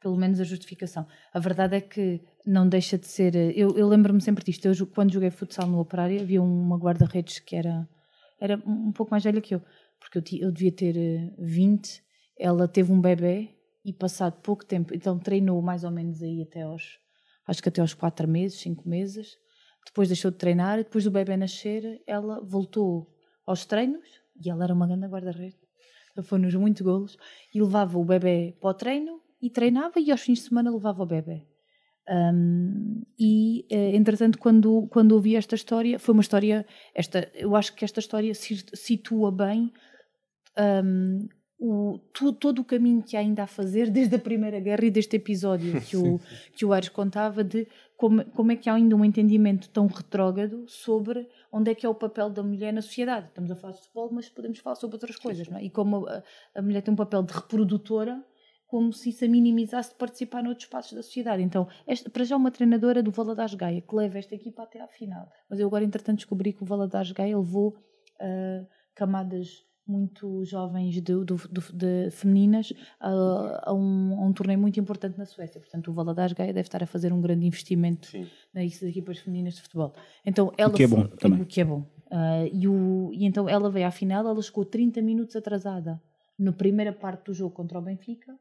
pelo 0.00 0.16
menos 0.16 0.40
a 0.40 0.44
justificação. 0.44 1.06
A 1.32 1.38
verdade 1.38 1.76
é 1.76 1.80
que 1.80 2.20
não 2.46 2.68
deixa 2.68 2.96
de 2.96 3.06
ser. 3.06 3.34
eh, 3.34 3.52
Eu, 3.54 3.76
eu 3.76 3.88
lembro-me 3.88 4.20
sempre 4.20 4.44
disto. 4.44 4.66
Eu, 4.66 4.86
quando 4.86 5.12
joguei 5.12 5.30
futsal 5.30 5.68
no 5.68 5.78
Operário, 5.80 6.20
havia 6.20 6.40
uma 6.42 6.78
guarda-redes 6.78 7.40
que 7.40 7.56
era, 7.56 7.86
era 8.40 8.56
um 8.66 8.92
pouco 8.92 9.10
mais 9.10 9.22
velha 9.24 9.40
que 9.40 9.54
eu, 9.54 9.62
porque 10.00 10.18
eu, 10.18 10.48
eu 10.48 10.52
devia 10.52 10.72
ter 10.72 10.96
eh, 10.96 11.30
20. 11.38 12.02
Ela 12.38 12.68
teve 12.68 12.92
um 12.92 13.00
bebê 13.00 13.50
e, 13.84 13.92
passado 13.92 14.40
pouco 14.40 14.64
tempo, 14.64 14.94
então 14.94 15.18
treinou 15.18 15.60
mais 15.60 15.82
ou 15.84 15.90
menos 15.90 16.22
aí 16.22 16.42
até 16.42 16.62
aos. 16.62 16.98
Acho 17.46 17.62
que 17.62 17.68
até 17.68 17.80
aos 17.80 17.94
4 17.94 18.28
meses, 18.28 18.60
5 18.60 18.88
meses. 18.88 19.36
Depois 19.88 20.08
deixou 20.08 20.30
de 20.30 20.36
treinar, 20.36 20.78
depois 20.78 21.04
do 21.04 21.10
bebê 21.10 21.36
nascer, 21.36 22.02
ela 22.06 22.40
voltou 22.44 23.10
aos 23.46 23.64
treinos 23.64 24.06
e 24.44 24.50
ela 24.50 24.64
era 24.64 24.74
uma 24.74 24.86
grande 24.86 25.06
guarda-redes. 25.06 25.58
Foi-nos 26.22 26.54
muito 26.54 26.84
golos 26.84 27.16
e 27.54 27.60
levava 27.60 27.98
o 27.98 28.04
bebê 28.04 28.56
para 28.60 28.70
o 28.70 28.74
treino 28.74 29.20
e 29.40 29.48
treinava 29.48 29.98
e 29.98 30.10
aos 30.10 30.20
fins 30.20 30.40
de 30.40 30.48
semana 30.48 30.70
levava 30.70 31.02
o 31.02 31.06
bebê. 31.06 31.46
Um, 32.10 33.02
e, 33.18 33.66
eh, 33.70 33.94
entretanto, 33.94 34.38
quando, 34.38 34.86
quando 34.88 35.12
ouvi 35.12 35.36
esta 35.36 35.54
história, 35.54 35.98
foi 35.98 36.14
uma 36.14 36.22
história, 36.22 36.66
esta, 36.94 37.30
eu 37.34 37.54
acho 37.54 37.74
que 37.74 37.84
esta 37.84 38.00
história 38.00 38.34
si- 38.34 38.64
situa 38.74 39.30
bem 39.30 39.70
um, 40.84 41.28
o, 41.58 41.98
tu- 42.12 42.32
todo 42.32 42.60
o 42.60 42.64
caminho 42.64 43.02
que 43.02 43.16
há 43.16 43.20
ainda 43.20 43.42
a 43.42 43.46
fazer 43.46 43.90
desde 43.90 44.14
a 44.14 44.18
Primeira 44.18 44.60
Guerra 44.60 44.84
e 44.84 44.90
deste 44.90 45.16
episódio 45.16 45.80
que 45.82 45.96
o, 45.96 46.20
que 46.54 46.64
o 46.64 46.72
Ares 46.72 46.88
contava 46.88 47.42
de 47.42 47.66
como, 47.96 48.24
como 48.26 48.52
é 48.52 48.56
que 48.56 48.70
há 48.70 48.74
ainda 48.74 48.94
um 48.94 49.04
entendimento 49.04 49.68
tão 49.70 49.86
retrógrado 49.88 50.64
sobre 50.68 51.28
onde 51.52 51.70
é 51.72 51.74
que 51.74 51.84
é 51.84 51.88
o 51.88 51.94
papel 51.94 52.30
da 52.30 52.42
mulher 52.44 52.72
na 52.72 52.80
sociedade. 52.80 53.26
Estamos 53.26 53.50
a 53.50 53.56
falar 53.56 53.72
de 53.72 53.80
futebol, 53.80 54.08
mas 54.12 54.28
podemos 54.28 54.58
falar 54.60 54.76
sobre 54.76 54.94
outras 54.96 55.16
coisas, 55.16 55.48
não 55.48 55.58
é? 55.58 55.64
E 55.64 55.70
como 55.70 56.06
a, 56.06 56.22
a 56.54 56.62
mulher 56.62 56.80
tem 56.82 56.94
um 56.94 56.96
papel 56.96 57.22
de 57.24 57.32
reprodutora, 57.32 58.24
como 58.68 58.92
se 58.92 59.08
isso 59.08 59.24
a 59.24 59.28
minimizasse 59.28 59.90
de 59.90 59.96
participar 59.96 60.42
noutros 60.44 60.66
espaços 60.66 60.92
da 60.92 61.02
sociedade. 61.02 61.42
Então, 61.42 61.66
esta, 61.86 62.08
para 62.08 62.22
já 62.22 62.36
uma 62.36 62.50
treinadora 62.52 63.02
do 63.02 63.10
Valadares 63.10 63.54
Gaia, 63.54 63.80
que 63.80 63.96
leva 63.96 64.18
esta 64.18 64.34
equipa 64.34 64.62
até 64.62 64.80
à 64.80 64.86
final. 64.86 65.28
Mas 65.50 65.58
eu 65.58 65.66
agora, 65.66 65.82
entretanto, 65.84 66.18
descobri 66.18 66.52
que 66.52 66.62
o 66.62 66.66
Valadares 66.66 67.10
Gaia 67.10 67.36
levou 67.36 67.74
ah, 68.20 68.64
camadas 68.94 69.64
muito 69.88 70.44
jovens 70.44 70.94
de, 70.94 71.00
do- 71.00 71.24
do- 71.24 71.72
de 71.72 72.10
femininas 72.10 72.72
a, 73.00 73.70
a 73.70 73.72
um, 73.72 74.20
a 74.20 74.26
um 74.26 74.32
torneio 74.32 74.58
muito 74.60 74.78
importante 74.78 75.16
na 75.16 75.24
Suécia. 75.24 75.60
Portanto, 75.60 75.88
o 75.90 75.94
Valadares 75.94 76.34
Gaia 76.34 76.52
deve 76.52 76.66
estar 76.66 76.82
a 76.82 76.86
fazer 76.86 77.12
um 77.12 77.20
grande 77.20 77.46
investimento 77.46 78.08
nas 78.52 78.82
equipas 78.82 79.18
femininas 79.18 79.54
de 79.54 79.62
futebol. 79.62 79.94
Então, 80.24 80.52
ela 80.58 80.72
que 80.74 80.82
é 80.82 80.88
foi- 80.88 80.98
bom 80.98 81.06
também. 81.16 81.40
O 81.42 81.46
que 81.46 81.60
é 81.60 81.64
bom. 81.64 81.86
Ah, 82.10 82.44
e, 82.52 82.68
o- 82.68 83.10
e 83.14 83.24
então 83.24 83.48
ela 83.48 83.70
veio 83.70 83.86
à 83.86 83.90
final, 83.90 84.26
ela 84.26 84.42
chegou 84.42 84.64
30 84.64 85.00
minutos 85.02 85.34
atrasada 85.36 86.00
na 86.38 86.52
primeira 86.52 86.92
parte 86.92 87.24
do 87.26 87.34
jogo 87.34 87.54
contra 87.54 87.78
o 87.78 87.82
Benfica, 87.82 88.34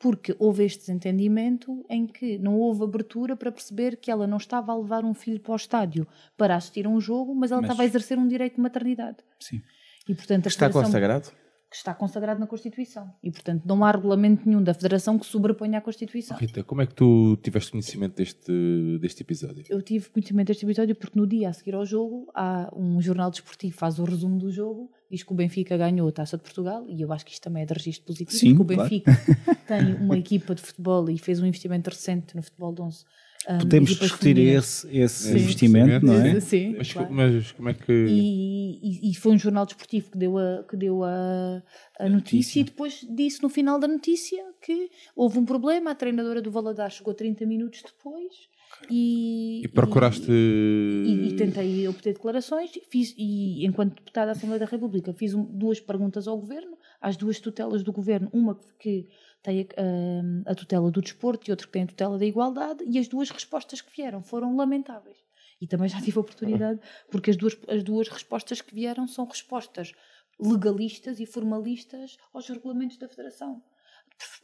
porque 0.00 0.34
houve 0.38 0.64
este 0.64 0.80
desentendimento 0.80 1.84
em 1.90 2.06
que 2.06 2.38
não 2.38 2.56
houve 2.58 2.84
abertura 2.84 3.36
para 3.36 3.50
perceber 3.50 3.96
que 3.96 4.10
ela 4.10 4.26
não 4.26 4.36
estava 4.36 4.70
a 4.72 4.76
levar 4.76 5.04
um 5.04 5.12
filho 5.14 5.40
para 5.40 5.52
o 5.52 5.56
estádio 5.56 6.06
para 6.36 6.54
assistir 6.54 6.86
a 6.86 6.88
um 6.88 7.00
jogo, 7.00 7.34
mas 7.34 7.50
ela 7.50 7.60
Mas- 7.60 7.70
estava 7.70 7.82
a 7.82 7.86
exercer 7.86 8.16
um 8.18 8.28
direito 8.28 8.56
de 8.56 8.60
maternidade. 8.60 9.18
Sim. 9.40 9.60
E, 10.08 10.14
portanto, 10.14 10.46
a 10.46 10.48
Está 10.48 10.70
consagrado? 10.70 11.30
que 11.70 11.76
está 11.76 11.92
consagrado 11.92 12.40
na 12.40 12.46
Constituição. 12.46 13.12
E, 13.22 13.30
portanto, 13.30 13.64
não 13.66 13.84
há 13.84 13.90
regulamento 13.90 14.48
nenhum 14.48 14.62
da 14.62 14.72
Federação 14.72 15.18
que 15.18 15.26
sobreponha 15.26 15.78
à 15.78 15.80
Constituição. 15.82 16.36
Rita, 16.38 16.64
como 16.64 16.80
é 16.80 16.86
que 16.86 16.94
tu 16.94 17.36
tiveste 17.42 17.70
conhecimento 17.70 18.16
deste, 18.16 18.98
deste 18.98 19.22
episódio? 19.22 19.64
Eu 19.68 19.82
tive 19.82 20.08
conhecimento 20.08 20.46
deste 20.46 20.64
episódio 20.64 20.96
porque 20.96 21.18
no 21.18 21.26
dia 21.26 21.50
a 21.50 21.52
seguir 21.52 21.74
ao 21.74 21.84
jogo 21.84 22.26
há 22.34 22.72
um 22.74 23.00
jornal 23.02 23.30
desportivo 23.30 23.74
que 23.74 23.78
faz 23.78 23.98
o 23.98 24.04
resumo 24.04 24.38
do 24.38 24.50
jogo, 24.50 24.90
diz 25.10 25.22
que 25.22 25.30
o 25.30 25.36
Benfica 25.36 25.76
ganhou 25.76 26.08
a 26.08 26.12
Taça 26.12 26.38
de 26.38 26.42
Portugal 26.42 26.86
e 26.88 27.02
eu 27.02 27.12
acho 27.12 27.26
que 27.26 27.32
isto 27.32 27.42
também 27.42 27.62
é 27.62 27.66
de 27.66 27.74
registro 27.74 28.06
positivo, 28.06 28.38
Sim, 28.38 28.56
porque 28.56 28.72
o 28.72 28.76
claro. 28.76 28.90
Benfica 28.90 29.12
tem 29.68 29.94
uma 29.96 30.16
equipa 30.16 30.54
de 30.54 30.62
futebol 30.62 31.10
e 31.10 31.18
fez 31.18 31.38
um 31.38 31.44
investimento 31.44 31.90
recente 31.90 32.34
no 32.34 32.42
futebol 32.42 32.72
de 32.72 32.80
11. 32.80 33.04
Um, 33.48 33.58
Podemos 33.58 33.90
discutir 33.96 34.36
esse, 34.38 34.88
esse 34.96 35.24
Sim. 35.24 35.38
investimento, 35.38 36.04
não 36.04 36.14
é? 36.14 36.40
Sim, 36.40 36.74
Mas, 36.76 36.92
claro. 36.92 37.12
mas 37.12 37.52
como 37.52 37.68
é 37.68 37.74
que. 37.74 37.92
E, 37.92 38.78
e- 39.08 39.10
e 39.10 39.14
foi 39.14 39.32
um 39.32 39.38
jornal 39.38 39.64
desportivo 39.66 40.10
que 40.10 40.18
deu 40.18 40.36
a, 40.38 40.64
que 40.68 40.76
deu 40.76 41.04
a, 41.04 41.62
a 42.00 42.08
notícia, 42.08 42.60
e 42.60 42.64
depois 42.64 43.06
disse 43.08 43.42
no 43.42 43.48
final 43.48 43.78
da 43.78 43.86
notícia 43.88 44.42
que 44.60 44.90
houve 45.14 45.38
um 45.38 45.44
problema, 45.44 45.90
a 45.92 45.94
treinadora 45.94 46.42
do 46.42 46.50
Valadares 46.50 46.94
chegou 46.96 47.14
30 47.14 47.46
minutos 47.46 47.82
depois 47.82 48.32
e... 48.90 49.62
E 49.64 49.68
procuraste. 49.68 50.30
E, 50.30 51.28
e 51.30 51.36
tentei 51.36 51.86
obter 51.88 52.12
declarações 52.14 52.70
fiz, 52.90 53.14
e 53.16 53.64
enquanto 53.66 53.94
deputada 53.94 54.26
da 54.26 54.32
Assembleia 54.32 54.60
da 54.60 54.66
República 54.66 55.12
fiz 55.12 55.32
um- 55.34 55.44
duas 55.44 55.80
perguntas 55.80 56.28
ao 56.28 56.36
Governo, 56.38 56.76
às 57.00 57.16
duas 57.16 57.38
tutelas 57.40 57.82
do 57.82 57.92
Governo, 57.92 58.28
uma 58.32 58.58
que 58.78 59.06
tem 59.42 59.66
a, 60.46 60.50
a 60.50 60.54
tutela 60.54 60.90
do 60.90 61.00
desporto 61.00 61.48
e 61.48 61.50
outra 61.50 61.66
que 61.66 61.72
tem 61.72 61.82
a 61.84 61.86
tutela 61.86 62.18
da 62.18 62.24
igualdade 62.26 62.84
e 62.86 62.98
as 62.98 63.08
duas 63.08 63.30
respostas 63.30 63.80
que 63.80 63.94
vieram 63.96 64.22
foram 64.22 64.56
lamentáveis. 64.56 65.16
E 65.60 65.66
também 65.66 65.88
já 65.88 66.00
tive 66.00 66.18
a 66.18 66.20
oportunidade, 66.20 66.80
porque 67.10 67.30
as 67.30 67.36
duas, 67.36 67.56
as 67.68 67.82
duas 67.82 68.08
respostas 68.08 68.60
que 68.60 68.74
vieram 68.74 69.06
são 69.08 69.24
respostas 69.26 69.92
legalistas 70.40 71.18
e 71.18 71.26
formalistas 71.26 72.16
aos 72.32 72.48
regulamentos 72.48 72.96
da 72.96 73.08
Federação 73.08 73.60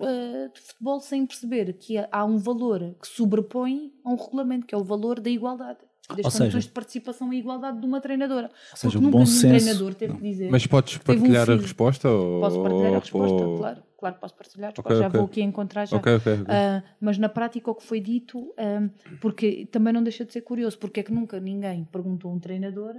eh, 0.01 0.49
de 0.53 0.61
futebol 0.61 1.01
sem 1.01 1.25
perceber 1.27 1.73
que 1.75 1.97
há 2.11 2.25
um 2.25 2.39
valor 2.39 2.95
que 3.01 3.07
sobrepõe 3.09 3.93
a 4.05 4.11
um 4.11 4.17
regulamento, 4.17 4.67
que 4.67 4.75
é 4.75 4.79
o 4.79 4.85
valor 4.85 5.21
da 5.21 5.31
igualdade. 5.31 5.79
Das 6.09 6.19
Ou 6.19 6.25
condições 6.25 6.53
seja- 6.53 6.61
de 6.69 6.69
participação 6.73 7.33
e 7.33 7.39
igualdade 7.39 7.81
de 7.81 7.87
uma 7.87 7.99
treinadora. 8.01 8.51
Ou 8.73 8.77
seja, 8.77 8.93
Porque 8.93 8.99
um 8.99 9.01
nunca 9.03 9.19
bom 9.19 9.25
senso. 9.27 9.49
treinador 9.49 9.95
teve 9.95 10.15
que 10.17 10.21
dizer. 10.23 10.51
Mas 10.51 10.67
podes 10.67 10.99
Teve 10.99 11.13
um 11.13 11.23
partilhar 11.23 11.51
a 11.51 11.57
resposta? 11.57 12.11
Ou... 12.11 12.41
Posso 12.41 12.63
partilhar 12.63 12.95
a 12.95 12.99
resposta? 12.99 13.35
ou- 13.47 13.57
Claro, 13.59 13.83
claro, 14.05 14.17
posso 14.21 14.35
partilhar 14.35 14.69
a 14.69 14.71
Ok, 14.71 14.83
resposta. 14.83 14.99
já 15.03 15.09
ok. 15.09 15.19
vou 15.19 15.27
aqui 15.27 15.41
encontrar 15.43 15.87
já. 15.87 15.97
Ok, 15.97 16.15
ok. 16.17 16.33
ok. 16.43 16.45
Ah, 16.49 16.83
mas 17.01 17.17
na 17.17 17.29
prática 17.31 17.71
o 17.71 17.75
que 17.75 17.83
foi 17.83 18.01
dito, 18.01 18.53
ah, 18.59 18.87
porque 19.21 19.65
também 19.67 19.93
não 19.95 20.03
deixa 20.03 20.25
de 20.27 20.33
ser 20.33 20.43
curioso, 20.43 20.79
porque 20.79 21.01
é 21.01 21.03
que 21.03 21.13
nunca 21.13 21.41
ninguém 21.41 21.85
perguntou 21.85 22.31
a 22.31 22.35
um 22.35 22.39
treinador 22.39 22.95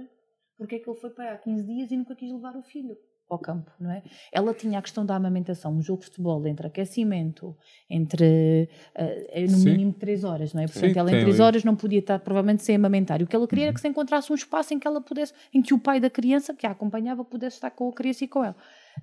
porque 0.58 0.76
é 0.76 0.78
que 0.78 0.88
ele 0.88 0.98
foi 0.98 1.10
para 1.10 1.32
há 1.32 1.36
15 1.36 1.64
dias 1.66 1.90
e 1.92 1.96
nunca 1.96 2.16
quis 2.16 2.32
levar 2.32 2.56
o 2.56 2.62
filho 2.62 2.96
ao 3.28 3.38
campo, 3.38 3.70
não 3.78 3.90
é? 3.90 4.02
Ela 4.32 4.54
tinha 4.54 4.78
a 4.78 4.82
questão 4.82 5.04
da 5.04 5.14
amamentação, 5.16 5.72
um 5.74 5.82
jogo 5.82 6.00
de 6.00 6.06
futebol 6.06 6.46
entre 6.46 6.66
aquecimento, 6.66 7.54
entre 7.90 8.68
é 8.94 9.42
no 9.42 9.48
Sim. 9.58 9.70
mínimo 9.70 9.92
3 9.92 10.24
horas, 10.24 10.54
não 10.54 10.62
é? 10.62 10.66
Portanto, 10.66 10.92
Sim, 10.94 10.98
ela 10.98 11.10
em 11.10 11.20
3 11.20 11.34
ali. 11.34 11.42
horas 11.42 11.64
não 11.64 11.76
podia 11.76 11.98
estar 11.98 12.18
provavelmente 12.20 12.62
sem 12.62 12.74
amamentar. 12.76 13.20
E 13.20 13.24
o 13.24 13.26
que 13.26 13.36
ela 13.36 13.46
queria 13.46 13.64
era 13.66 13.74
que 13.74 13.80
se 13.80 13.88
encontrasse 13.88 14.32
um 14.32 14.34
espaço 14.34 14.72
em 14.72 14.78
que 14.78 14.86
ela 14.88 15.00
pudesse, 15.00 15.34
em 15.52 15.60
que 15.60 15.74
o 15.74 15.78
pai 15.78 16.00
da 16.00 16.08
criança, 16.08 16.54
que 16.54 16.66
a 16.66 16.70
acompanhava, 16.70 17.24
pudesse 17.24 17.56
estar 17.56 17.70
com 17.70 17.88
a 17.88 17.92
criança 17.92 18.24
e 18.24 18.28
com 18.28 18.42
ela. 18.44 18.56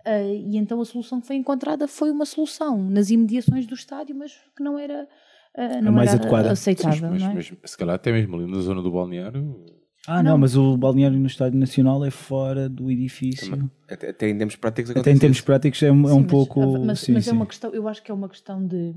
Ah, 0.05 0.21
e 0.21 0.57
então 0.57 0.79
a 0.81 0.85
solução 0.85 1.21
que 1.21 1.27
foi 1.27 1.35
encontrada 1.35 1.87
foi 1.87 2.11
uma 2.11 2.25
solução 2.25 2.77
nas 2.89 3.09
imediações 3.09 3.65
do 3.65 3.73
estádio, 3.75 4.15
mas 4.15 4.33
que 4.55 4.63
não 4.63 4.77
era, 4.77 5.07
ah, 5.55 5.81
não 5.81 5.91
mais 5.91 6.09
era 6.11 6.19
adequada. 6.19 6.51
aceitável. 6.51 7.09
mas, 7.11 7.21
não 7.21 7.31
é? 7.31 7.33
mas 7.33 7.53
se 7.65 7.77
calhar 7.77 7.95
até 7.95 8.11
mesmo 8.11 8.35
ali 8.35 8.51
na 8.51 8.59
zona 8.59 8.81
do 8.81 8.91
balneário. 8.91 9.63
Ah, 10.05 10.21
não. 10.21 10.31
Não. 10.31 10.37
mas 10.39 10.57
o 10.57 10.75
balneário 10.75 11.17
no 11.17 11.27
Estádio 11.27 11.57
Nacional 11.57 12.03
é 12.03 12.11
fora 12.11 12.67
do 12.67 12.91
edifício. 12.91 13.69
Até, 13.89 14.09
até 14.09 14.29
em 14.29 14.37
termos 14.37 14.55
práticos 14.57 14.91
Até 14.91 15.11
em 15.11 15.17
termos 15.17 15.39
práticos 15.39 15.81
é, 15.81 15.89
um- 15.91 16.03
é 16.05 16.07
Sim, 16.09 16.13
um 16.15 16.19
mas- 16.21 16.31
pouco. 16.31 16.79
Mas, 16.79 16.99
sim, 16.99 17.13
mas 17.13 17.23
sim. 17.23 17.29
é 17.29 17.33
uma 17.33 17.45
questão, 17.45 17.71
eu 17.73 17.87
acho 17.87 18.03
que 18.03 18.11
é 18.11 18.13
uma 18.13 18.27
questão 18.27 18.65
de. 18.67 18.93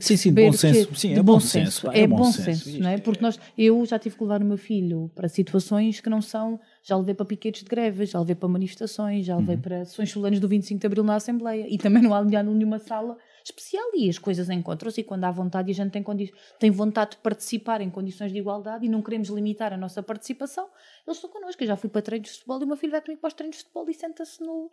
Sim, 0.00 0.16
sim, 0.16 0.32
bom 0.34 0.50
que- 0.50 0.56
senso. 0.58 0.94
Sim, 0.94 1.14
é 1.14 1.22
bom 1.22 1.40
senso, 1.40 1.86
pá, 1.86 1.94
É, 1.94 2.00
é 2.00 2.06
bom 2.06 2.16
bom 2.16 2.24
senso, 2.32 2.64
senso. 2.64 2.80
não 2.80 2.88
é? 2.90 2.94
Isto 2.94 3.04
Porque 3.04 3.22
nós, 3.22 3.38
eu 3.56 3.84
já 3.86 3.98
tive 3.98 4.16
que 4.16 4.22
levar 4.22 4.42
o 4.42 4.44
meu 4.44 4.56
filho 4.58 5.10
para 5.14 5.28
situações 5.28 6.00
que 6.00 6.08
não 6.10 6.20
são. 6.22 6.58
Já 6.82 6.96
levei 6.96 7.14
para 7.14 7.26
piquetes 7.26 7.62
de 7.62 7.68
greve, 7.68 8.06
já 8.06 8.18
levei 8.20 8.34
para 8.34 8.48
manifestações, 8.48 9.26
já 9.26 9.34
Uhum. 9.34 9.40
levei 9.40 9.56
para 9.56 9.84
sessões 9.84 10.10
solenes 10.10 10.40
do 10.40 10.48
25 10.48 10.80
de 10.80 10.86
Abril 10.86 11.04
na 11.04 11.16
Assembleia. 11.16 11.66
E 11.68 11.78
também 11.78 12.02
não 12.02 12.14
há 12.14 12.22
nenhuma 12.24 12.78
sala 12.78 13.16
especial 13.44 13.84
e 13.94 14.08
as 14.08 14.18
coisas 14.18 14.50
encontram-se. 14.50 15.00
E 15.00 15.04
quando 15.04 15.24
há 15.24 15.30
vontade 15.30 15.70
e 15.70 15.72
a 15.72 15.74
gente 15.74 15.90
tem, 15.92 16.04
tem 16.58 16.70
vontade 16.70 17.12
de 17.12 17.16
participar 17.18 17.80
em 17.80 17.88
condições 17.90 18.32
de 18.32 18.38
igualdade 18.38 18.84
e 18.84 18.88
não 18.88 19.02
queremos 19.02 19.28
limitar 19.28 19.72
a 19.72 19.76
nossa 19.76 20.02
participação, 20.02 20.66
eles 21.06 21.16
estão 21.16 21.30
connosco. 21.30 21.62
Eu 21.62 21.66
já 21.68 21.76
fui 21.76 21.88
para 21.88 22.02
treinos 22.02 22.28
de 22.28 22.34
futebol 22.34 22.60
e 22.60 22.64
o 22.64 22.66
meu 22.66 22.76
filho 22.76 22.90
vai 22.92 23.00
comigo 23.00 23.20
para 23.20 23.28
os 23.28 23.34
treinos 23.34 23.56
de 23.58 23.62
futebol 23.62 23.88
e 23.88 23.94
senta-se 23.94 24.40
no, 24.42 24.70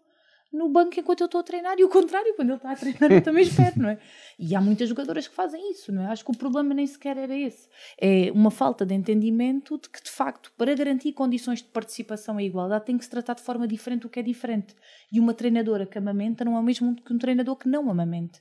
no 0.53 0.69
banco 0.69 0.99
enquanto 0.99 1.21
eu 1.21 1.25
estou 1.25 1.41
a 1.41 1.43
treinar 1.43 1.75
e 1.79 1.83
o 1.83 1.89
contrário, 1.89 2.35
quando 2.35 2.49
ele 2.49 2.57
está 2.57 2.71
a 2.71 2.75
treinar 2.75 3.11
eu 3.11 3.23
também 3.23 3.43
espero, 3.43 3.81
não 3.81 3.89
é? 3.89 3.99
E 4.37 4.55
há 4.55 4.61
muitas 4.61 4.87
jogadoras 4.87 5.27
que 5.27 5.33
fazem 5.33 5.71
isso, 5.71 5.91
não 5.91 6.03
é? 6.03 6.07
Acho 6.07 6.23
que 6.23 6.31
o 6.31 6.37
problema 6.37 6.73
nem 6.73 6.85
sequer 6.85 7.17
era 7.17 7.35
esse. 7.35 7.67
É 7.99 8.31
uma 8.31 8.51
falta 8.51 8.85
de 8.85 8.93
entendimento 8.93 9.79
de 9.79 9.89
que, 9.89 10.03
de 10.03 10.11
facto, 10.11 10.53
para 10.55 10.75
garantir 10.75 11.13
condições 11.13 11.59
de 11.59 11.69
participação 11.69 12.39
e 12.39 12.45
igualdade 12.45 12.85
tem 12.85 12.97
que 12.97 13.03
se 13.03 13.09
tratar 13.09 13.33
de 13.33 13.41
forma 13.41 13.67
diferente 13.67 14.01
do 14.01 14.09
que 14.09 14.19
é 14.19 14.23
diferente. 14.23 14.75
E 15.11 15.19
uma 15.19 15.33
treinadora 15.33 15.87
que 15.87 15.97
amamenta 15.97 16.45
não 16.45 16.55
é 16.55 16.59
o 16.59 16.63
mesmo 16.63 16.95
que 16.95 17.11
um 17.11 17.17
treinador 17.17 17.55
que 17.55 17.67
não 17.67 17.89
amamente. 17.89 18.39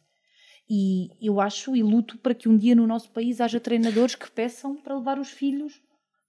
E 0.68 1.08
eu 1.20 1.40
acho 1.40 1.74
e 1.74 1.82
luto 1.82 2.18
para 2.18 2.34
que 2.34 2.48
um 2.48 2.56
dia 2.56 2.74
no 2.74 2.86
nosso 2.86 3.10
país 3.10 3.40
haja 3.40 3.58
treinadores 3.58 4.14
que 4.14 4.30
peçam 4.30 4.76
para 4.76 4.96
levar 4.96 5.18
os 5.18 5.30
filhos 5.30 5.82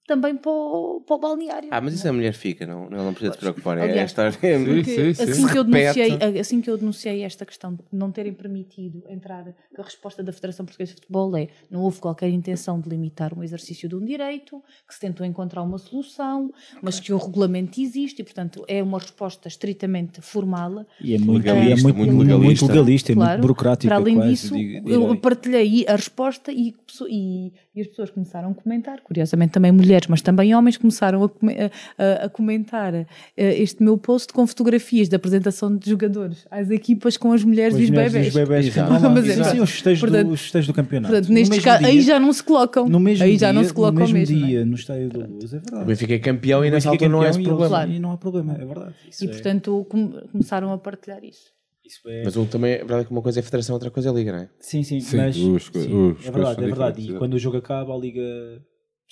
também 0.06 0.36
para 0.36 0.50
o, 0.50 1.00
para 1.06 1.16
o 1.16 1.18
balneário. 1.18 1.68
Ah, 1.70 1.80
mas 1.80 1.94
isso 1.94 2.06
a 2.08 2.12
mulher 2.12 2.32
fica, 2.34 2.66
não, 2.66 2.84
ela 2.86 3.04
não 3.04 3.12
precisa 3.14 3.32
se 3.32 3.38
preocupar. 3.38 3.78
É 3.78 3.80
a 3.80 3.84
Aliás, 3.84 4.10
história. 4.10 4.32
Porque 4.32 4.84
Sim, 4.84 5.14
sim, 5.14 5.14
sim. 5.14 5.22
Assim, 5.32 5.48
que 5.48 5.58
eu 5.58 5.64
denunciei, 5.64 6.38
assim 6.40 6.60
que 6.60 6.70
eu 6.70 6.76
denunciei 6.76 7.22
esta 7.22 7.46
questão 7.46 7.74
de 7.74 7.80
não 7.92 8.10
terem 8.10 8.32
permitido 8.32 9.02
entrar, 9.08 9.46
a 9.78 9.82
resposta 9.82 10.22
da 10.22 10.32
Federação 10.32 10.66
Portuguesa 10.66 10.92
de 10.94 11.00
Futebol 11.00 11.36
é 11.36 11.48
não 11.70 11.80
houve 11.80 12.00
qualquer 12.00 12.28
intenção 12.28 12.80
de 12.80 12.88
limitar 12.88 13.32
um 13.36 13.42
exercício 13.42 13.88
de 13.88 13.94
um 13.94 14.04
direito, 14.04 14.62
que 14.86 14.94
se 14.94 15.00
tentou 15.00 15.24
encontrar 15.24 15.62
uma 15.62 15.78
solução, 15.78 16.52
mas 16.82 17.00
que 17.00 17.12
o 17.12 17.16
regulamento 17.18 17.80
existe 17.80 18.20
e, 18.20 18.24
portanto, 18.24 18.64
é 18.68 18.82
uma 18.82 18.98
resposta 18.98 19.48
estritamente 19.48 20.20
formal. 20.20 20.84
E 21.00 21.14
é 21.14 21.18
muito, 21.18 21.44
Legalista, 21.44 21.68
e 21.68 21.72
é 21.72 21.82
muito, 21.82 21.96
muito 21.96 22.14
muito 22.14 22.28
legalista. 22.32 22.66
legalista, 22.66 23.12
é 23.12 23.14
muito 23.14 23.26
Claro. 23.26 23.40
burocrático. 23.42 23.88
Para 23.88 23.96
além 23.96 24.14
quase, 24.16 24.30
disso, 24.30 24.54
digo- 24.54 24.88
eu 24.90 25.16
partilhei 25.16 25.86
a 25.88 25.96
resposta 25.96 26.52
e, 26.52 26.74
e- 27.08 27.52
e 27.74 27.80
as 27.80 27.86
pessoas 27.86 28.10
começaram 28.10 28.50
a 28.50 28.54
comentar, 28.54 29.00
curiosamente 29.00 29.52
também 29.52 29.72
mulheres, 29.72 29.93
mas 30.08 30.20
também 30.22 30.54
homens 30.54 30.76
começaram 30.76 31.24
a, 31.24 31.26
a- 31.26 32.24
a- 32.24 32.28
comentar 32.28 32.94
eh, 32.94 33.06
este 33.36 33.82
meu 33.82 33.96
post 33.96 34.32
com 34.32 34.46
fotografias 34.46 35.08
da 35.08 35.16
apresentação 35.16 35.74
de 35.76 35.88
jogadores 35.90 36.46
às 36.50 36.70
equipas 36.70 37.16
com 37.16 37.32
as 37.32 37.42
mulheres 37.44 37.76
e 37.78 37.84
os 37.84 37.90
mulheres 37.90 38.12
bebés. 38.12 38.26
e 38.26 38.28
os 38.28 38.34
bebés 38.34 38.66
Exato. 38.66 38.92
lá. 38.92 39.08
Mas 39.08 39.24
é 39.24 39.28
Sim, 39.30 39.36
verdade. 39.36 39.60
os 39.60 39.70
festejos, 39.70 40.00
Portanto- 40.00 40.26
do, 40.28 40.32
os 40.32 40.40
festejos 40.40 40.66
do 40.66 40.74
campeonato. 40.74 41.12
Portanto, 41.14 41.32
neste 41.32 41.60
caso, 41.60 41.84
aí 41.86 41.92
dia- 41.92 42.02
já 42.02 42.20
não 42.20 42.32
se 42.32 42.42
colocam. 42.42 42.88
no 42.88 43.00
mesmo 43.00 43.24
aí 43.24 43.36
já 43.38 43.52
não 43.52 43.60
dia- 43.62 43.68
se 43.68 43.74
colocam 43.74 43.94
no 44.06 44.12
mesmo 44.12 44.18
mesmo. 44.18 44.36
não 44.38 44.44
é? 44.44 44.48
dia 44.50 44.64
no 44.66 44.74
Estádio 44.74 45.08
da 45.08 45.26
Luz, 45.26 45.52
é 45.52 45.56
O 45.56 45.60
verdade. 45.60 45.84
Benfica 45.86 46.14
é 46.14 46.18
campeão 46.18 46.64
e 46.64 46.68
O 46.68 46.70
nessa 46.70 46.88
é 46.88 46.90
altura 46.90 47.10
não 47.10 47.20
há 47.22 47.28
esse 47.28 47.42
problema. 47.42 47.82
eles- 47.84 47.96
E 47.96 47.98
não 48.00 48.12
há 48.12 48.16
problema, 48.16 48.54
é 48.54 48.64
verdade. 48.64 48.94
Isso 49.10 49.24
E 49.24 49.28
é- 49.28 49.30
portanto 49.30 49.86
com- 49.88 50.10
começaram 50.32 50.72
a 50.72 50.78
partilhar 50.78 51.22
isso. 51.24 51.52
Isso 51.86 52.00
é... 52.08 52.22
Mas 52.24 52.34
um 52.36 52.46
também, 52.46 52.72
é 52.72 52.78
verdade 52.78 53.04
que 53.06 53.10
uma 53.12 53.20
coisa 53.20 53.38
é 53.38 53.42
a 53.42 53.44
federação, 53.44 53.74
outra 53.74 53.90
coisa 53.90 54.08
é 54.08 54.12
a 54.12 54.14
liga, 54.14 54.32
não 54.32 54.38
é? 54.38 54.48
Sim, 54.58 54.82
sim, 54.82 55.00
Sim, 55.00 55.16
mas 55.18 55.36
os 55.36 55.70
sim, 55.72 55.94
os 56.12 56.26
é 56.26 56.30
verdade, 56.30 56.62
é 56.62 56.66
verdade. 56.66 57.00
E 57.00 57.04
exato. 57.04 57.18
quando 57.18 57.34
o 57.34 57.38
jogo 57.38 57.58
acaba, 57.58 57.94
a 57.94 57.98
liga 57.98 58.22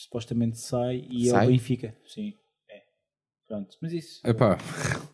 supostamente 0.05 0.59
sai 0.59 1.07
e 1.11 1.29
é 1.29 1.31
Sai? 1.31 1.47
o 1.47 1.51
Benfica. 1.51 1.95
Sim, 2.07 2.35
é. 2.71 2.83
Pronto, 3.47 3.77
mas 3.81 3.93
isso. 3.93 4.21
Epá, 4.27 4.59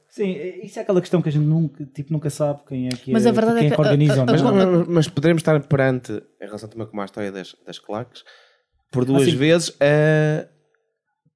Sim, 0.09 0.33
é- 0.35 0.65
isso 0.65 0.79
é 0.79 0.83
aquela 0.83 1.01
questão 1.01 1.21
que 1.23 1.29
a 1.29 1.33
gente 1.33 1.45
nunca, 1.45 1.85
tipo, 1.87 2.13
nunca 2.13 2.31
sabe 2.31 2.63
quem 2.67 2.87
é 2.87 2.91
que, 2.91 3.13
Mas 3.13 3.27
é, 3.27 3.29
a 3.29 3.33
verdade 3.33 3.59
quem 3.59 3.65
é 3.65 3.67
é 3.67 3.71
que 3.71 3.77
que 3.77 3.81
organiza 3.81 4.15
a- 4.15 4.21
ou 4.21 4.27
não. 4.27 4.33
Mas, 4.33 4.43
Não, 4.43 4.79
mas, 4.81 4.89
mas 4.89 5.09
poderemos 5.09 5.41
estar 5.41 5.61
perante, 5.69 6.13
em 6.13 6.45
relação 6.47 6.69
também 6.69 6.87
como 6.87 7.01
à 7.03 7.05
história 7.05 7.31
das, 7.31 7.55
das 7.67 7.79
claques, 7.79 8.25
por 8.91 9.05
duas 9.05 9.31
vezes, 9.33 9.77
eh, 9.81 10.49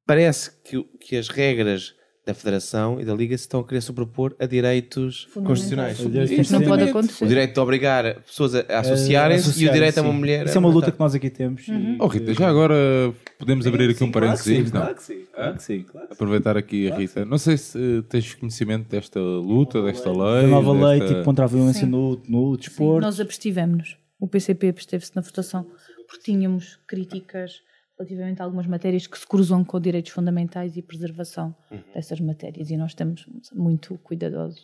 parece 0.07 0.51
que, 0.63 0.83
que 0.99 1.17
as 1.17 1.29
regras 1.29 1.95
da 2.25 2.33
Federação 2.35 3.01
e 3.01 3.05
da 3.05 3.13
Liga 3.15 3.37
se 3.37 3.43
estão 3.43 3.59
a 3.61 3.65
querer 3.67 3.81
sobrepor 3.81 4.33
a 4.39 4.47
direitos 4.47 5.27
constitucionais. 5.35 5.99
Isso 6.31 6.53
não 6.53 6.63
pode 6.63 6.85
acontecer. 6.85 7.25
O 7.25 7.29
direito 7.29 7.55
de 7.55 7.59
obrigar 7.61 8.15
pessoas 8.23 8.55
a, 8.55 8.61
a 8.69 8.79
associarem-se 8.79 9.45
e 9.45 9.47
o 9.47 9.51
associarem, 9.51 9.75
direito 9.75 9.99
a 9.99 10.03
uma 10.03 10.13
sim. 10.13 10.19
mulher. 10.19 10.47
Isso 10.47 10.57
é 10.57 10.61
uma 10.61 10.69
luta 10.69 10.93
que 10.93 11.01
nós 11.01 11.15
aqui 11.17 11.29
temos. 11.29 11.67
e- 11.67 11.97
oh 11.99 12.07
Rita, 12.07 12.33
já 12.33 12.49
agora 12.49 13.13
podemos 13.39 13.67
abrir 13.67 13.91
aqui 13.91 14.05
um 14.05 14.13
parênteses, 14.13 14.71
não? 14.73 14.81
Claro 14.83 14.95
que 14.95 15.03
sim, 15.03 15.25
claro 15.33 15.55
que 15.57 15.63
sim. 15.63 15.83
Claro 15.83 16.07
que 16.07 16.13
sim. 16.13 16.15
Aproveitar 16.15 16.57
aqui 16.57 16.91
a 16.93 16.97
Rita. 16.97 17.25
Não 17.25 17.39
sei 17.39 17.57
se 17.57 17.77
eh, 17.79 18.03
tens 18.09 18.35
conhecimento 18.35 18.89
desta 18.89 19.19
luta, 19.19 19.83
desta 19.83 20.11
lei. 20.13 20.45
A 20.45 20.47
nova 20.47 20.73
lei 20.73 21.01
desta- 21.01 21.15
tipo, 21.15 21.25
contra 21.25 21.45
a 21.45 21.49
violência 21.49 21.85
Sim. 21.85 21.91
no, 21.91 22.23
no 22.29 22.55
Sim, 22.55 22.61
desporto. 22.61 23.01
nós 23.05 23.19
abstivemos-nos. 23.19 23.97
O 24.21 24.29
PCP 24.29 24.69
absteve-se 24.69 25.11
na 25.17 25.23
votação 25.23 25.67
porque 26.07 26.23
tínhamos 26.31 26.79
críticas 26.87 27.61
relativamente 28.03 28.41
a 28.41 28.45
algumas 28.45 28.67
matérias 28.67 29.07
que 29.07 29.19
se 29.19 29.27
cruzam 29.27 29.65
com 29.65 29.81
direitos 29.81 30.13
fundamentais 30.13 30.77
e 30.77 30.83
preservação 30.83 31.55
dessas 31.95 32.21
matérias 32.21 32.71
e 32.71 32.77
nós 32.77 32.91
estamos 32.93 33.25
muito 33.55 33.99
cuidadosos 33.99 34.63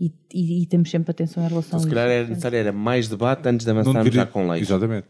e, 0.00 0.12
e- 0.32 0.62
e 0.62 0.66
temos 0.66 0.90
sempre 0.90 1.10
atenção 1.10 1.44
em 1.44 1.48
relação 1.48 1.78
Então, 1.78 1.80
se 1.80 1.86
a 1.86 1.90
calhar 1.90 2.06
isso. 2.08 2.18
era 2.20 2.28
necessário 2.28 2.56
era 2.58 2.72
mais 2.72 3.08
debate 3.08 3.48
antes 3.48 3.64
de 3.64 3.70
avançarmos 3.70 4.14
já 4.14 4.26
com 4.26 4.48
leis. 4.48 4.62
Exatamente. 4.68 5.06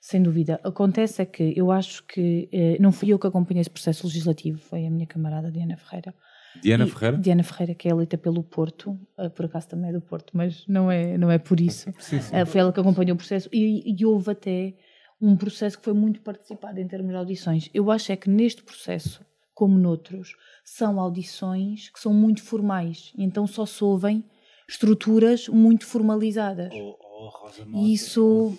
Sem 0.00 0.20
dúvida. 0.20 0.58
Acontece 0.64 1.22
é 1.22 1.24
que 1.24 1.52
eu 1.56 1.70
acho 1.70 2.04
que 2.06 2.48
eh, 2.52 2.76
não 2.80 2.90
fui 2.90 3.10
eu 3.12 3.18
que 3.20 3.26
acompanhei 3.28 3.60
esse 3.60 3.70
processo 3.70 4.04
legislativo, 4.06 4.58
foi 4.58 4.84
a 4.84 4.90
minha 4.90 5.06
camarada 5.06 5.48
Diana 5.50 5.76
Ferreira. 5.76 6.12
Diana 6.60 6.84
E- 6.84 6.90
Ferreira? 6.90 7.16
Diana 7.18 7.42
Ferreira, 7.44 7.74
que 7.74 7.86
é 7.86 7.92
eleita 7.92 8.18
pelo 8.18 8.42
Porto, 8.42 8.98
eh, 9.16 9.28
por 9.28 9.46
acaso 9.46 9.68
também 9.68 9.90
é 9.90 9.92
do 9.92 10.00
Porto, 10.00 10.32
mas 10.34 10.66
não 10.66 10.90
é, 10.90 11.16
não 11.16 11.30
é 11.30 11.38
por 11.38 11.60
isso. 11.70 11.88
Eh, 12.32 12.44
foi 12.44 12.60
ela 12.62 12.72
que 12.72 12.80
acompanhou 12.80 13.14
o 13.14 13.16
processo 13.16 13.48
e, 13.52 13.94
e 13.96 14.04
houve 14.04 14.32
até 14.32 14.74
um 15.22 15.36
processo 15.36 15.78
que 15.78 15.84
foi 15.84 15.92
muito 15.94 16.20
participado 16.20 16.80
em 16.80 16.86
termos 16.88 17.10
de 17.10 17.16
audições. 17.16 17.70
Eu 17.72 17.90
acho 17.90 18.10
é 18.10 18.16
que 18.16 18.28
neste 18.28 18.62
processo, 18.62 19.24
como 19.54 19.78
noutros, 19.78 20.34
são 20.64 20.98
audições 20.98 21.88
que 21.90 22.00
são 22.00 22.12
muito 22.12 22.42
formais, 22.42 23.12
então 23.16 23.46
só 23.46 23.64
se 23.64 23.82
ouvem 23.84 24.24
estruturas 24.68 25.48
muito 25.48 25.86
formalizadas. 25.86 26.72
Oh, 26.74 26.96
oh, 27.00 27.28
Rosa 27.28 27.64
E 27.72 27.92
isso- 27.94 28.58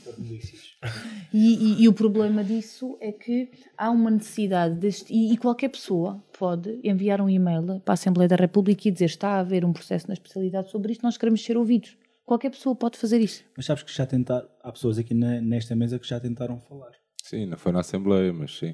E, 1.34 1.56
e- 1.56 1.84
e 1.84 1.88
o 1.90 1.94
problema 1.94 2.44
disso 2.44 2.98
é 3.02 3.12
que 3.12 3.50
há 3.78 3.90
uma 3.90 4.12
necessidade 4.12 4.76
deste, 4.76 5.12
e, 5.14 5.34
e 5.34 5.38
qualquer 5.38 5.70
pessoa 5.70 6.24
pode 6.38 6.80
enviar 6.84 7.20
um 7.20 7.30
e-mail 7.30 7.80
para 7.84 7.94
a 7.94 7.96
Assembleia 7.96 8.28
da 8.28 8.36
República 8.36 8.88
e 8.88 8.92
dizer 8.92 9.06
está 9.06 9.30
a 9.30 9.40
haver 9.40 9.66
um 9.66 9.74
processo 9.74 10.08
na 10.08 10.14
especialidade 10.14 10.70
sobre 10.70 10.92
isto, 10.92 11.02
nós 11.04 11.18
queremos 11.18 11.44
ser 11.44 11.58
ouvidos. 11.58 11.98
Qualquer 12.34 12.50
pessoa 12.50 12.76
pode 12.76 12.98
fazer 12.98 13.22
isso. 13.22 13.44
Mas 13.56 13.68
sabes 13.68 13.84
que 13.84 13.94
já 13.94 14.08
tentaram, 14.08 14.48
há 14.64 14.72
pessoas 14.72 14.98
aqui 14.98 15.14
na- 15.14 15.40
nesta 15.40 15.76
mesa 15.76 16.00
que 16.00 16.08
já 16.08 16.20
tentaram 16.20 16.60
falar. 16.60 16.90
Sim, 17.24 17.46
não 17.46 17.58
foi 17.60 17.72
na 17.72 17.82
Assembleia, 17.82 18.34
mas 18.34 18.58
sim. 18.58 18.74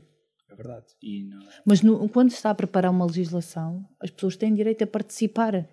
É 0.49 0.55
verdade. 0.55 0.85
E 1.03 1.25
não 1.25 1.41
é. 1.41 1.49
Mas 1.65 1.81
no- 1.81 2.07
quando 2.07 2.29
se 2.29 2.37
está 2.37 2.51
a 2.51 2.55
preparar 2.55 2.89
uma 2.89 3.05
legislação, 3.05 3.85
as 4.01 4.09
pessoas 4.11 4.37
têm 4.37 4.53
direito 4.53 4.81
a 4.85 4.87
participar 4.87 5.67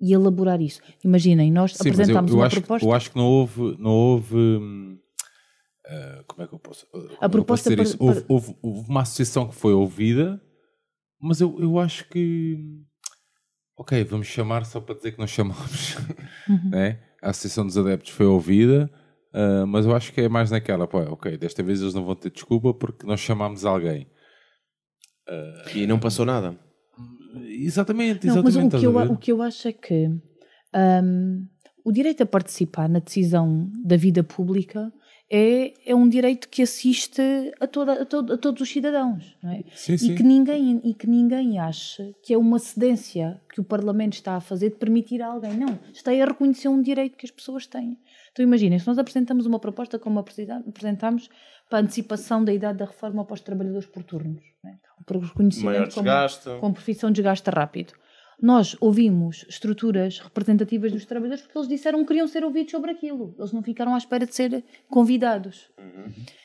e 0.00 0.12
elaborar 0.12 0.60
isso. 0.62 0.80
Imaginem, 1.04 1.50
nós 1.50 1.72
Sim, 1.72 1.78
mas 1.78 1.86
eu, 1.86 1.92
apresentámos 1.94 2.30
eu 2.30 2.36
uma 2.38 2.46
acho, 2.46 2.56
proposta. 2.60 2.86
eu 2.86 2.92
acho 2.92 3.10
que 3.10 3.16
não 3.16 3.26
houve. 3.26 3.76
Não 3.80 3.90
houve 3.90 4.36
hum, 4.36 4.98
ah, 5.86 6.24
como 6.28 6.42
é 6.42 6.46
que 6.46 6.54
eu 6.54 6.58
posso. 6.60 6.86
como 6.86 7.02
eu 7.04 7.28
proposta 7.28 7.44
posso 7.46 7.62
dizer 7.64 7.76
para- 7.76 7.82
isso? 7.84 7.96
Houve, 7.98 8.20
para- 8.22 8.32
houve- 8.32 8.56
houve 8.62 8.88
uma 8.88 9.00
associação 9.02 9.48
que 9.48 9.56
foi 9.56 9.72
ouvida, 9.72 10.40
mas 11.20 11.40
eu, 11.40 11.60
eu 11.60 11.80
acho 11.80 12.08
que. 12.08 12.56
Ok, 13.76 14.04
vamos 14.04 14.28
chamar 14.28 14.64
só 14.64 14.80
para 14.80 14.94
dizer 14.94 15.10
que 15.12 15.18
nós 15.18 15.30
chamamos. 15.30 15.96
Uhum. 16.48 16.70
né? 16.70 17.00
A 17.24 17.30
Associação 17.30 17.66
dos 17.66 17.76
Adeptos 17.78 18.10
foi 18.12 18.26
ouvida, 18.26 18.90
ah, 19.32 19.64
mas 19.66 19.84
eu 19.86 19.94
acho 19.94 20.12
que 20.12 20.20
é 20.20 20.28
mais 20.28 20.50
naquela. 20.50 20.86
Pô, 20.86 20.98
ok, 20.98 21.36
desta 21.36 21.62
vez 21.62 21.80
eles 21.80 21.94
não 21.94 22.04
vão 22.04 22.14
ter 22.14 22.30
desculpa 22.30 22.72
porque 22.72 23.06
nós 23.06 23.18
chamámos 23.20 23.64
alguém. 23.64 24.06
E 25.74 25.86
não 25.86 25.98
passou 25.98 26.24
nada. 26.24 26.56
Exatamente, 27.46 28.26
Não, 28.26 28.34
exatamente. 28.34 28.72
mas 28.72 28.74
o 28.74 28.78
que, 28.78 28.86
eu, 28.86 29.12
o 29.12 29.16
que 29.16 29.32
eu 29.32 29.42
acho 29.42 29.66
é 29.68 29.72
que 29.72 30.06
hum, 30.06 31.46
o 31.84 31.90
direito 31.90 32.22
a 32.22 32.26
participar 32.26 32.88
na 32.88 33.00
decisão 33.00 33.70
da 33.84 33.96
vida 33.96 34.22
pública 34.22 34.92
é, 35.36 35.74
é 35.84 35.92
um 35.96 36.08
direito 36.08 36.48
que 36.48 36.62
assiste 36.62 37.20
a, 37.58 37.66
toda, 37.66 38.02
a, 38.02 38.06
todo- 38.06 38.34
a 38.34 38.38
todos 38.38 38.62
os 38.62 38.68
cidadãos. 38.68 39.36
Não 39.42 39.50
é? 39.50 39.64
Sim, 39.74 39.96
sim. 39.96 40.12
E, 40.12 40.14
que 40.14 40.22
ninguém, 40.22 40.80
e 40.84 40.94
que 40.94 41.08
ninguém 41.08 41.58
ache 41.58 42.14
que 42.22 42.32
é 42.32 42.38
uma 42.38 42.60
cedência 42.60 43.40
que 43.52 43.60
o 43.60 43.64
Parlamento 43.64 44.12
está 44.12 44.36
a 44.36 44.40
fazer 44.40 44.70
de 44.70 44.76
permitir 44.76 45.20
a 45.22 45.26
alguém. 45.26 45.56
Não, 45.56 45.76
está 45.92 46.12
a 46.12 46.24
reconhecer 46.24 46.68
um 46.68 46.80
direito 46.80 47.16
que 47.16 47.26
as 47.26 47.32
pessoas 47.32 47.66
têm. 47.66 47.98
Então 48.30 48.44
imaginem, 48.44 48.78
se 48.78 48.86
nós 48.86 48.96
apresentamos 48.96 49.44
uma 49.44 49.58
proposta 49.58 49.98
como 49.98 50.20
apresentámos 50.20 51.28
para 51.68 51.80
a 51.80 51.82
antecipação 51.82 52.44
da 52.44 52.52
idade 52.52 52.78
da 52.78 52.84
reforma 52.84 53.24
para 53.24 53.34
os 53.34 53.40
trabalhadores 53.40 53.88
por 53.88 54.04
turnos, 54.04 54.40
não 54.62 54.70
é? 54.70 54.78
reconhecimento 55.26 55.94
como, 55.94 56.04
desgaste. 56.04 56.48
com 56.60 56.72
profissão 56.72 57.10
de 57.10 57.16
desgaste 57.16 57.50
rápido. 57.50 57.92
Nós 58.44 58.76
ouvimos 58.78 59.46
estruturas 59.48 60.18
representativas 60.18 60.92
dos 60.92 61.06
trabalhadores 61.06 61.44
porque 61.44 61.56
eles 61.56 61.66
disseram 61.66 62.00
que 62.00 62.08
queriam 62.08 62.28
ser 62.28 62.44
ouvidos 62.44 62.72
sobre 62.72 62.90
aquilo. 62.90 63.34
Eles 63.38 63.52
não 63.52 63.62
ficaram 63.62 63.94
à 63.94 63.96
espera 63.96 64.26
de 64.26 64.34
ser 64.34 64.62
convidados. 64.86 65.70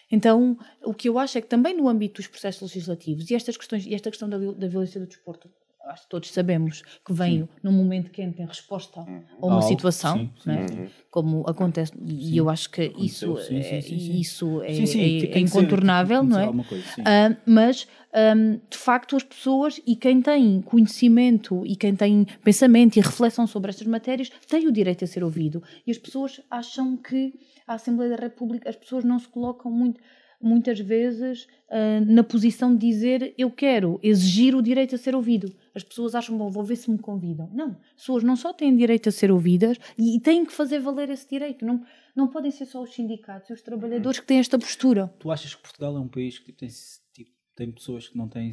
Então, 0.09 0.57
o 0.81 0.93
que 0.93 1.09
eu 1.09 1.19
acho 1.19 1.37
é 1.37 1.41
que 1.41 1.49
também 1.49 1.75
no 1.75 1.89
âmbito 1.89 2.21
dos 2.21 2.27
processos 2.27 2.61
legislativos 2.61 3.29
e 3.29 3.35
estas 3.35 3.57
questões, 3.57 3.85
e 3.85 3.93
esta 3.93 4.09
questão 4.09 4.29
da, 4.29 4.37
da 4.37 4.67
violência 4.69 4.97
do 4.97 5.07
desporto, 5.07 5.51
acho 5.85 6.03
que 6.03 6.09
todos 6.09 6.31
sabemos 6.31 6.81
que 7.05 7.13
vem 7.13 7.47
num 7.63 7.71
momento 7.71 8.11
quente 8.11 8.41
em 8.41 8.45
resposta 8.45 9.01
a 9.01 9.45
uma 9.45 9.55
Algo, 9.55 9.67
situação, 9.67 10.17
sim, 10.17 10.29
sim, 10.43 10.49
não 10.49 10.55
é? 10.55 10.89
como 11.09 11.43
acontece, 11.47 11.93
e 12.05 12.37
eu 12.37 12.49
acho 12.49 12.69
que 12.69 12.93
isso, 12.97 13.37
sim, 13.37 13.61
sim, 13.63 13.75
é, 13.75 13.81
sim, 13.81 13.99
sim. 13.99 14.19
isso 14.19 14.61
é, 14.61 14.73
Sim, 14.73 14.85
sim, 14.85 15.01
é- 15.01 15.37
é 15.37 15.39
incontornável, 15.39 16.23
não 16.23 16.39
é? 16.39 16.63
coisa, 16.63 16.83
sim. 16.83 17.01
Ah, 17.05 17.35
mas, 17.45 17.87
ahm, 18.13 18.57
de 18.69 18.77
facto, 18.77 19.15
as 19.15 19.23
pessoas 19.23 19.81
e 19.87 19.95
quem 19.95 20.21
tem 20.21 20.61
conhecimento 20.61 21.65
e 21.65 21.75
quem 21.75 21.95
tem 21.95 22.25
pensamento 22.43 22.97
e 22.97 23.01
reflexão 23.01 23.47
sobre 23.47 23.69
estas 23.69 23.87
matérias 23.87 24.29
tem 24.47 24.67
o 24.67 24.71
direito 24.71 25.03
a 25.03 25.07
ser 25.07 25.23
ouvido. 25.23 25.63
E 25.87 25.91
as 25.91 25.97
pessoas 25.97 26.41
acham 26.51 26.97
que 26.97 27.33
a 27.65 27.75
Assembleia 27.75 28.15
da 28.15 28.21
República, 28.21 28.69
as 28.69 28.75
pessoas 28.75 29.03
não 29.03 29.17
se 29.17 29.27
colocam 29.27 29.71
muito, 29.71 29.99
muitas 30.41 30.79
vezes 30.79 31.47
ah, 31.69 31.99
na 32.05 32.23
posição 32.23 32.73
de 32.75 32.87
dizer 32.87 33.33
eu 33.37 33.51
quero 33.51 33.99
exigir 34.01 34.55
o 34.55 34.61
direito 34.61 34.95
a 34.95 34.97
ser 34.97 35.15
ouvido. 35.15 35.53
As 35.75 35.83
pessoas 35.83 36.15
acham, 36.15 36.37
bom, 36.37 36.49
vou 36.49 36.63
ver 36.63 36.75
se 36.75 36.89
me 36.89 36.97
convidam. 36.97 37.49
Não, 37.53 37.71
as 37.95 38.01
pessoas 38.01 38.23
não 38.23 38.35
só 38.35 38.53
têm 38.53 38.75
direito 38.75 39.09
a 39.09 39.11
ser 39.11 39.31
ouvidas 39.31 39.77
e, 39.97 40.17
e 40.17 40.19
têm 40.19 40.45
que 40.45 40.53
fazer 40.53 40.79
valer 40.79 41.09
esse 41.09 41.29
direito. 41.29 41.65
Não, 41.65 41.83
não 42.15 42.27
podem 42.27 42.51
ser 42.51 42.65
só 42.65 42.81
os 42.81 42.93
sindicatos 42.93 43.49
e 43.49 43.53
os 43.53 43.61
trabalhadores 43.61 44.19
que 44.19 44.25
têm 44.25 44.39
esta 44.39 44.57
postura. 44.57 45.07
Tu 45.19 45.31
achas 45.31 45.53
que 45.53 45.61
Portugal 45.61 45.95
é 45.95 45.99
um 45.99 46.07
país 46.07 46.39
que 46.39 46.45
tipo, 46.45 46.57
tem, 46.59 46.69
tipo, 47.13 47.31
tem 47.55 47.71
pessoas 47.71 48.07
que 48.07 48.17
não, 48.17 48.27
têm, 48.27 48.51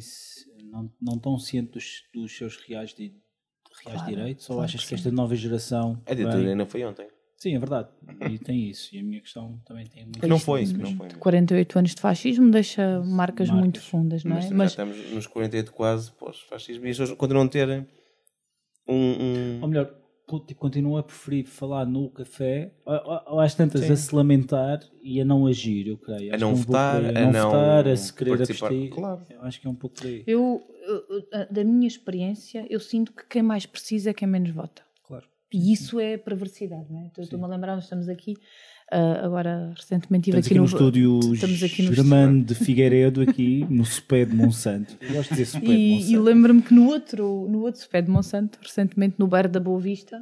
não, 0.71 0.91
não 1.01 1.15
estão 1.15 1.37
cientes 1.39 2.03
dos, 2.13 2.23
dos 2.23 2.37
seus 2.37 2.57
reais, 2.57 2.93
de, 2.93 3.13
reais 3.83 4.01
Claro, 4.01 4.15
direitos? 4.15 4.49
Ou 4.49 4.61
achas 4.61 4.81
que 4.81 4.89
que 4.89 4.95
esta 4.95 5.11
nova 5.11 5.35
geração. 5.35 6.01
A 6.05 6.13
vem- 6.13 6.25
ditadura 6.25 6.49
ainda 6.49 6.65
foi 6.65 6.83
ontem. 6.83 7.07
Sim, 7.37 7.55
é 7.55 7.59
verdade. 7.59 7.89
E 8.31 8.39
tem 8.39 8.67
isso. 8.67 8.95
E 8.95 8.99
a 8.99 9.03
minha 9.03 9.21
questão 9.21 9.59
também 9.63 9.85
tem 9.85 10.03
muito. 10.05 10.27
Não 10.27 10.39
foi, 10.39 10.65
não 10.65 10.95
foi. 10.97 11.09
48 11.19 11.77
anos 11.79 11.93
de 11.95 12.01
fascismo 12.01 12.49
deixa 12.49 12.99
marcas, 13.01 13.47
Marcas. 13.47 13.51
muito 13.51 13.79
fundas, 13.79 14.23
não 14.23 14.37
é? 14.37 14.49
Mas, 14.49 14.73
já 14.73 14.83
estamos 14.83 15.11
nos 15.13 15.27
48 15.27 15.71
quase 15.71 16.11
pós-fascismo 16.13 16.87
e 16.87 16.89
as 16.89 16.97
pessoas 16.97 17.15
continuam 17.17 17.45
a 17.45 17.49
ter 17.49 17.87
um... 18.87 18.93
um- 18.95 19.59
Ou 19.61 19.67
melhor, 19.67 19.85
tipo, 20.47 20.59
continuo 20.59 20.97
a 20.97 21.03
preferir 21.03 21.45
falar 21.45 21.85
no 21.85 22.09
café 22.09 22.71
ou, 22.83 22.93
ou- 23.33 23.39
às 23.39 23.53
tantas 23.53 23.81
Sim. 23.81 23.91
a 23.93 23.95
se 23.95 24.15
lamentar 24.15 24.79
e 25.03 25.21
a 25.21 25.25
não 25.25 25.45
agir, 25.45 25.87
eu 25.87 25.97
creio. 25.97 26.33
A 26.33 26.37
não 26.39 26.49
é 26.49 26.51
um 26.53 26.55
votar, 26.55 27.05
a 27.05 27.11
não 27.11 27.31
não 27.31 27.51
votar, 27.51 27.87
a 27.87 27.95
se 27.95 28.11
querer 28.13 28.37
participar. 28.37 28.67
abster. 28.71 28.89
Claro. 28.89 29.21
Eu 29.29 29.41
acho 29.43 29.61
que 29.61 29.67
é 29.67 29.69
um 29.69 29.75
pouco 29.75 29.95
por 29.97 30.07
aí. 30.07 30.23
Eu, 30.25 30.61
eu- 30.87 31.27
eu- 31.31 31.47
da 31.51 31.63
minha 31.63 31.87
experiência, 31.87 32.65
eu 32.67 32.79
sinto 32.79 33.13
que 33.13 33.27
quem 33.27 33.43
mais 33.43 33.67
precisa 33.67 34.09
é 34.09 34.13
quem 34.13 34.27
menos 34.27 34.49
vota. 34.49 34.86
E 35.53 35.71
isso 35.71 35.99
é 35.99 36.17
perversidade, 36.17 36.85
não 36.89 37.01
é? 37.01 37.05
Então, 37.05 37.23
Estou-me 37.23 37.45
a 37.45 37.47
lembrar, 37.47 37.75
nós 37.75 37.85
estamos 37.85 38.09
aqui, 38.09 38.35
ah, 38.91 39.25
agora 39.25 39.73
recentemente 39.75 40.29
estive 40.29 40.39
Estamos 40.39 40.73
aqui 40.73 40.75
no, 40.75 40.87
estúdio 41.19 41.19
estamos 41.33 41.63
aqui 41.63 41.83
no 41.83 41.93
Germano 41.93 42.43
de 42.43 42.55
Figueiredo, 42.55 43.21
aqui 43.21 43.65
no 43.69 43.85
Sopé 43.85 44.25
de 44.25 44.35
Monsanto. 44.35 44.97
Eu 45.01 45.13
gosto 45.13 45.29
de 45.29 45.35
dizer 45.35 45.45
Sopé 45.45 45.65
de 45.65 45.71
E, 45.71 45.91
e 45.91 45.95
Monsanto. 45.95 46.23
lembro-me 46.23 46.61
que 46.61 46.73
no 46.73 46.87
outro, 46.87 47.47
no 47.49 47.61
outro 47.61 47.81
Sopé 47.81 48.01
de 48.01 48.09
Monsanto, 48.09 48.59
recentemente 48.61 49.15
no 49.17 49.27
bairro 49.27 49.49
da 49.49 49.59
Boa 49.59 49.79
Vista, 49.79 50.21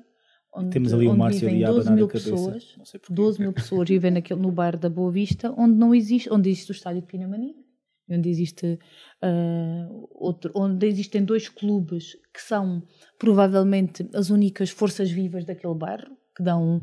onde, 0.56 0.70
Temos 0.70 0.94
ali 0.94 1.08
o 1.08 1.10
onde 1.10 1.20
Márcio 1.20 1.40
vivem 1.42 1.56
ali 1.56 1.66
a 1.66 1.68
12 1.70 1.80
abanar 1.82 1.98
mil 1.98 2.08
pessoas, 2.08 2.76
Não 2.78 2.86
sei 2.86 3.00
porquê. 3.00 3.14
12 3.14 3.40
mil 3.42 3.54
pessoas 3.54 3.90
vivem 3.90 4.12
naquele, 4.12 4.40
no 4.40 4.52
bairro 4.52 4.78
da 4.78 4.90
Boa 4.90 5.12
Vista, 5.12 5.54
onde 5.58 5.76
não 5.76 5.94
existe, 5.94 6.32
onde 6.32 6.50
existe 6.50 6.72
o 6.72 6.74
estádio 6.74 7.02
de 7.02 7.08
Pinamanique, 7.08 7.65
onde 8.10 8.30
existe 8.30 8.80
ah, 9.22 9.88
outro, 10.12 10.52
onde 10.56 10.86
existem 10.88 11.24
dois 11.24 11.50
clubes 11.50 12.14
que 12.34 12.42
são 12.42 12.84
provavelmente 13.18 14.08
as 14.14 14.30
únicas 14.30 14.70
forças 14.70 15.10
vivas 15.10 15.46
daquele 15.46 15.76
bairro, 15.76 16.16
que 16.36 16.44
dão 16.44 16.82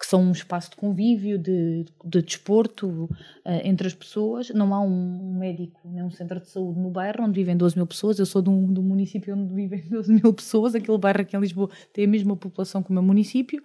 que 0.00 0.06
são 0.06 0.22
um 0.22 0.32
espaço 0.32 0.70
de 0.70 0.76
convívio, 0.76 1.38
de, 1.38 1.84
de 2.06 2.22
desporto 2.22 3.06
eh, 3.44 3.68
entre 3.68 3.86
as 3.86 3.92
pessoas. 3.92 4.48
Não 4.48 4.74
há 4.74 4.80
um 4.80 5.38
médico, 5.38 5.78
nem 5.84 6.02
um 6.02 6.10
centro 6.10 6.40
de 6.40 6.48
saúde 6.48 6.80
no 6.80 6.90
bairro 6.90 7.22
onde 7.22 7.34
vivem 7.34 7.54
12 7.54 7.76
mil 7.76 7.86
pessoas. 7.86 8.18
Eu 8.18 8.24
sou 8.24 8.40
de 8.40 8.48
um, 8.48 8.64
um 8.64 8.82
município 8.82 9.36
onde 9.36 9.52
vivem 9.52 9.84
12 9.90 10.10
mil 10.10 10.32
pessoas. 10.32 10.74
Aquele 10.74 10.96
bairro 10.96 11.20
aqui 11.20 11.36
em 11.36 11.40
Lisboa 11.40 11.68
tem 11.92 12.06
a 12.06 12.08
mesma 12.08 12.34
população 12.34 12.82
que 12.82 12.88
o 12.88 12.94
meu 12.94 13.02
município. 13.02 13.62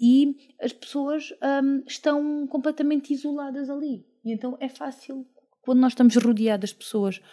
E 0.00 0.34
as 0.58 0.72
pessoas 0.72 1.34
hum, 1.62 1.82
estão 1.86 2.46
completamente 2.46 3.12
isoladas 3.12 3.68
ali. 3.68 4.06
E 4.24 4.32
então 4.32 4.56
é 4.58 4.70
fácil, 4.70 5.26
quando 5.64 5.80
nós 5.80 5.92
estamos 5.92 6.14
rodeadas 6.16 6.70
de 6.70 6.76
pessoas 6.76 7.18
que 7.18 7.24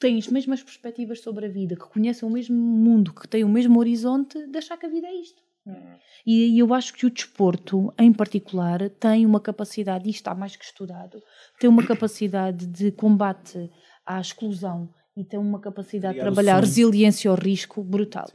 têm 0.00 0.18
as 0.18 0.28
mesmas 0.28 0.62
perspectivas 0.62 1.20
sobre 1.20 1.46
a 1.46 1.48
vida, 1.48 1.74
que 1.76 1.88
conhecem 1.88 2.28
o 2.28 2.32
mesmo 2.32 2.56
mundo, 2.56 3.12
que 3.12 3.28
têm 3.28 3.44
o 3.44 3.48
mesmo 3.48 3.78
horizonte, 3.78 4.46
de 4.46 4.58
achar 4.58 4.76
que 4.76 4.86
a 4.86 4.88
vida 4.88 5.06
é 5.06 5.14
isto. 5.20 5.42
é? 5.66 5.98
E, 6.26 6.54
e 6.54 6.58
eu 6.58 6.72
acho 6.74 6.94
que 6.94 7.06
o 7.06 7.10
desporto, 7.10 7.92
em 7.98 8.12
particular, 8.12 8.88
tem 8.90 9.24
uma 9.26 9.40
capacidade, 9.40 10.06
e 10.08 10.10
está 10.10 10.34
mais 10.34 10.56
que 10.56 10.64
estudado, 10.64 11.22
tem 11.60 11.68
uma 11.68 11.84
capacidade 11.86 12.66
de 12.66 12.90
combate 12.92 13.70
à 14.06 14.20
exclusão 14.20 14.88
e 15.16 15.24
tem 15.24 15.38
uma 15.38 15.58
capacidade 15.60 16.14
de 16.14 16.20
trabalhar 16.20 16.60
resiliência 16.60 17.30
ao 17.30 17.36
risco 17.36 17.82
brutal. 17.82 18.26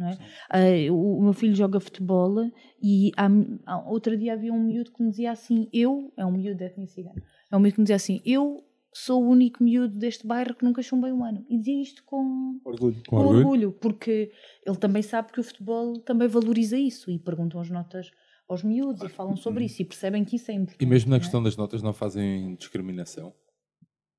é? 0.00 0.18
Ah, 0.50 0.92
o, 0.92 1.18
o 1.18 1.22
meu 1.22 1.32
filho 1.32 1.54
joga 1.54 1.80
futebol 1.80 2.50
e 2.82 3.10
há, 3.16 3.26
há- 3.66 3.88
outro 3.90 4.16
dia 4.16 4.34
havia 4.34 4.52
um 4.52 4.62
miúdo 4.62 4.92
que 4.92 5.02
me 5.02 5.08
dizia 5.10 5.32
assim: 5.32 5.68
Eu, 5.72 6.12
é 6.16 6.24
um 6.26 6.32
miúdo 6.32 6.58
de 6.58 6.64
etnia 6.64 6.86
cigana, 6.86 7.22
é 7.50 7.56
um 7.56 7.60
miúdo 7.60 7.74
que 7.76 7.80
me 7.80 7.84
dizia 7.84 7.96
assim: 7.96 8.20
Eu 8.24 8.62
sou 9.04 9.22
o 9.22 9.28
único 9.28 9.62
miúdo 9.62 9.94
deste 9.98 10.26
bairro 10.26 10.54
que 10.54 10.64
nunca 10.64 10.80
chumbei 10.82 11.12
um 11.12 11.22
ano. 11.24 11.44
E 11.48 11.58
dizia 11.58 11.82
isto 11.82 12.02
com, 12.04 12.58
Orgulho. 12.64 13.02
com 13.06 13.16
orgulho? 13.16 13.38
orgulho, 13.38 13.72
porque 13.72 14.32
ele 14.64 14.76
também 14.76 15.02
sabe 15.02 15.32
que 15.32 15.40
o 15.40 15.44
futebol 15.44 15.98
também 16.00 16.26
valoriza 16.28 16.78
isso 16.78 17.10
e 17.10 17.18
perguntam 17.18 17.60
as 17.60 17.68
notas 17.70 18.10
aos 18.48 18.62
miúdos 18.62 19.02
e 19.02 19.08
falam 19.08 19.36
sobre 19.36 19.64
isso 19.64 19.82
e 19.82 19.84
percebem 19.84 20.24
que 20.24 20.36
isso 20.36 20.50
é 20.50 20.54
importante. 20.54 20.82
E 20.82 20.86
mesmo 20.86 21.10
na 21.10 21.16
não 21.16 21.16
é? 21.16 21.20
questão 21.20 21.42
das 21.42 21.56
notas 21.56 21.82
não 21.82 21.92
fazem 21.92 22.54
discriminação? 22.54 23.34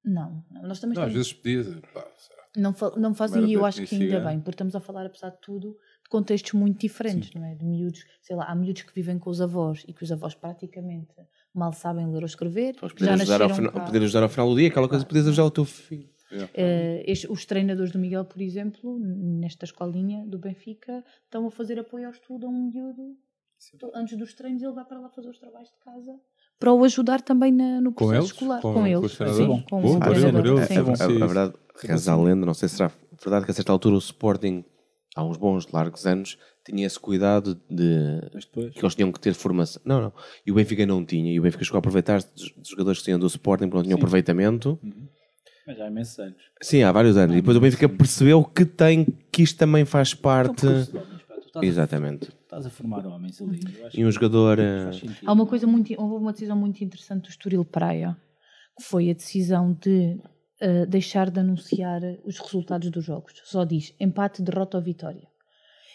Não, 0.03 0.43
não, 0.51 0.61
nós 0.63 0.79
também 0.79 0.95
Não, 0.97 1.03
às 1.03 1.13
vezes 1.13 1.33
podia. 1.33 1.63
pá, 1.93 2.07
será? 2.17 2.43
não, 2.55 2.73
fa- 2.73 2.93
não 2.97 3.13
fazem, 3.13 3.45
e 3.45 3.53
eu 3.53 3.65
acho 3.65 3.85
que 3.85 3.95
ainda 3.95 4.19
bem, 4.21 4.39
porque 4.39 4.51
estamos 4.51 4.75
a 4.75 4.79
falar, 4.79 5.05
apesar 5.05 5.31
de 5.31 5.41
tudo, 5.41 5.71
de 6.03 6.09
contextos 6.09 6.53
muito 6.53 6.79
diferentes, 6.79 7.33
não 7.33 7.43
é? 7.43 7.55
De 7.55 7.65
miúdos, 7.65 8.05
sei 8.21 8.35
lá, 8.35 8.45
há 8.45 8.55
miúdos 8.55 8.83
que 8.83 8.93
vivem 8.93 9.17
com 9.19 9.29
os 9.29 9.41
avós 9.41 9.83
e 9.87 9.93
que 9.93 10.03
os 10.03 10.11
avós 10.11 10.33
praticamente 10.35 11.13
mal 11.57 11.73
sabem 11.73 12.05
ler 12.11 12.19
ou 12.19 12.25
escrever, 12.25 12.75
Podes 12.75 12.93
já 12.99 13.07
poder 13.07 13.11
ajudar, 13.21 13.41
ao 13.41 13.49
nasceram 13.49 13.55
final, 13.55 13.71
cá. 13.71 13.79
poder 13.85 14.03
ajudar 14.03 14.23
ao 14.23 14.29
final 14.29 14.49
do 14.49 14.55
dia, 14.55 14.67
aquela 14.67 14.87
coisa 14.87 15.03
que 15.05 15.09
podes 15.09 15.27
ajudar 15.27 15.45
o 15.45 15.51
teu 15.51 15.65
filho. 15.65 16.09
Eh, 16.53 17.03
este- 17.07 17.31
os 17.31 17.45
treinadores 17.45 17.91
do 17.91 17.97
Miguel, 17.99 18.25
por 18.25 18.41
exemplo, 18.41 18.99
nesta 18.99 19.65
escolinha 19.65 20.25
do 20.25 20.37
Benfica, 20.37 21.03
estão 21.23 21.47
a 21.47 21.51
fazer 21.51 21.79
apoio 21.79 22.05
ao 22.05 22.11
estudo 22.11 22.45
a 22.47 22.49
um 22.49 22.69
miúdo. 22.71 23.15
To- 23.79 23.91
Antes 23.95 24.17
dos 24.17 24.33
treinos, 24.35 24.61
ele 24.61 24.73
vai 24.73 24.85
para 24.85 24.99
lá 24.99 25.09
fazer 25.09 25.29
os 25.29 25.39
trabalhos 25.39 25.69
de 25.69 25.77
casa 25.79 26.13
para 26.59 26.71
o 26.73 26.83
ajudar 26.83 27.21
também 27.21 27.51
na- 27.51 27.81
no 27.81 27.91
Com 27.91 28.05
processo 28.05 28.17
eles? 28.19 28.31
escolar. 28.33 28.61
Com- 28.61 28.73
Com, 28.73 28.79
com 28.81 28.87
eles, 28.87 29.05
os 29.05 29.13
sim, 29.13 29.63
com 29.69 29.81
Bom, 29.81 29.87
o 29.87 29.95
ele, 29.95 29.99
treinador, 30.15 30.63
sim. 30.67 30.77
A, 30.77 31.25
verdade, 31.25 31.53
reza 31.81 32.11
a 32.11 32.17
lenda, 32.17 32.45
não 32.45 32.53
sei 32.53 32.69
se 32.69 32.75
será 32.75 32.91
verdade 33.23 33.45
que 33.45 33.51
a 33.51 33.53
certa 33.53 33.71
altura 33.71 33.95
o 33.95 33.99
Sporting, 33.99 34.63
há 35.17 35.23
uns 35.23 35.37
bons 35.37 35.67
largos 35.71 36.05
anos, 36.05 36.37
tinha 36.65 36.85
esse 36.85 36.99
cuidado 36.99 37.59
de 37.69 38.21
Mas 38.33 38.45
que 38.45 38.79
eles 38.81 38.95
tinham 38.95 39.11
que 39.11 39.19
ter 39.19 39.33
formação. 39.33 39.81
Não, 39.85 40.01
não. 40.01 40.13
E 40.45 40.51
o 40.51 40.55
Benfica 40.55 40.85
não 40.85 41.03
tinha. 41.03 41.31
E 41.33 41.39
o 41.39 41.43
Benfica 41.43 41.63
chegou 41.63 41.77
a 41.77 41.79
aproveitar-se 41.79 42.27
dos, 42.35 42.53
jogadores 42.69 42.99
que 42.99 43.05
tinham 43.05 43.19
do 43.19 43.27
Sporting, 43.27 43.65
porque 43.65 43.77
não 43.77 43.83
tinham 43.83 43.97
Sim. 43.97 44.01
aproveitamento. 44.03 44.79
Mas 45.65 45.77
já 45.77 45.85
há 45.85 45.87
imensos 45.87 46.17
anos. 46.19 46.35
Sim, 46.61 46.83
há 46.83 46.91
vários 46.91 47.17
anos. 47.17 47.35
E 47.35 47.39
depois 47.41 47.57
o 47.57 47.59
Benfica 47.59 47.89
percebeu 47.89 48.43
que 48.43 48.63
tem, 48.65 49.05
que 49.31 49.41
isto 49.43 49.57
também 49.57 49.83
faz 49.85 50.13
parte. 50.13 50.65
Então, 50.65 51.61
a- 51.61 51.65
Exatamente. 51.65 52.29
Estás 52.43 52.65
a 52.65 52.69
formar 52.69 53.05
homens 53.07 53.41
ali. 53.41 53.59
Eu 53.79 53.87
acho 53.87 53.99
E 53.99 54.03
um 54.05 54.07
que 54.09 54.13
jogador. 54.13 54.59
eh. 54.59 54.91
Há 55.25 55.33
uma 55.33 55.45
coisa 55.45 55.65
muito, 55.65 55.93
houve 55.99 56.15
uma 56.23 56.31
decisão 56.31 56.55
muito 56.55 56.81
interessante 56.83 57.23
do 57.23 57.29
Estoril 57.29 57.65
Praia, 57.65 58.15
que 58.77 58.83
foi 58.83 59.09
a 59.09 59.13
decisão 59.13 59.73
de 59.73 60.19
deixar 60.89 61.29
de 61.29 61.39
anunciar 61.39 62.01
os 62.23 62.37
resultados 62.39 62.89
dos 62.89 63.03
jogos. 63.05 63.33
Só 63.45 63.63
diz 63.63 63.93
empate, 63.99 64.41
derrota 64.41 64.77
ou 64.77 64.83
vitória. 64.83 65.27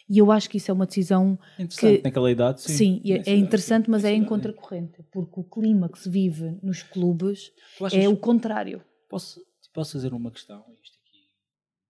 E 0.09 0.19
eu 0.19 0.31
acho 0.33 0.51
que 0.51 0.57
isso 0.59 0.71
é 0.71 0.75
uma 0.75 0.87
decisão 0.87 1.39
Interessante, 1.59 1.99
que- 1.99 2.03
naquela 2.05 2.31
idade, 2.31 2.61
sim. 2.61 2.77
Sim, 2.77 3.03
é- 3.07 3.31
é 3.31 3.37
interessante, 3.37 3.87
sim. 3.87 3.91
mas 3.91 4.05
é 4.05 4.13
em 4.13 4.25
contracorrente, 4.25 5.03
porque 5.11 5.41
o 5.41 5.45
clima 5.45 5.89
que 5.89 5.99
se 5.99 6.11
vive 6.11 6.59
nos 6.63 6.83
clubes 6.83 7.53
é 7.93 8.09
o 8.09 8.17
contrário. 8.17 8.85
Posso, 9.09 9.41
posso 9.73 9.93
fazer 9.93 10.13
uma 10.13 10.31
questão? 10.31 10.65
Isto 10.83 10.99
aqui. 11.07 11.29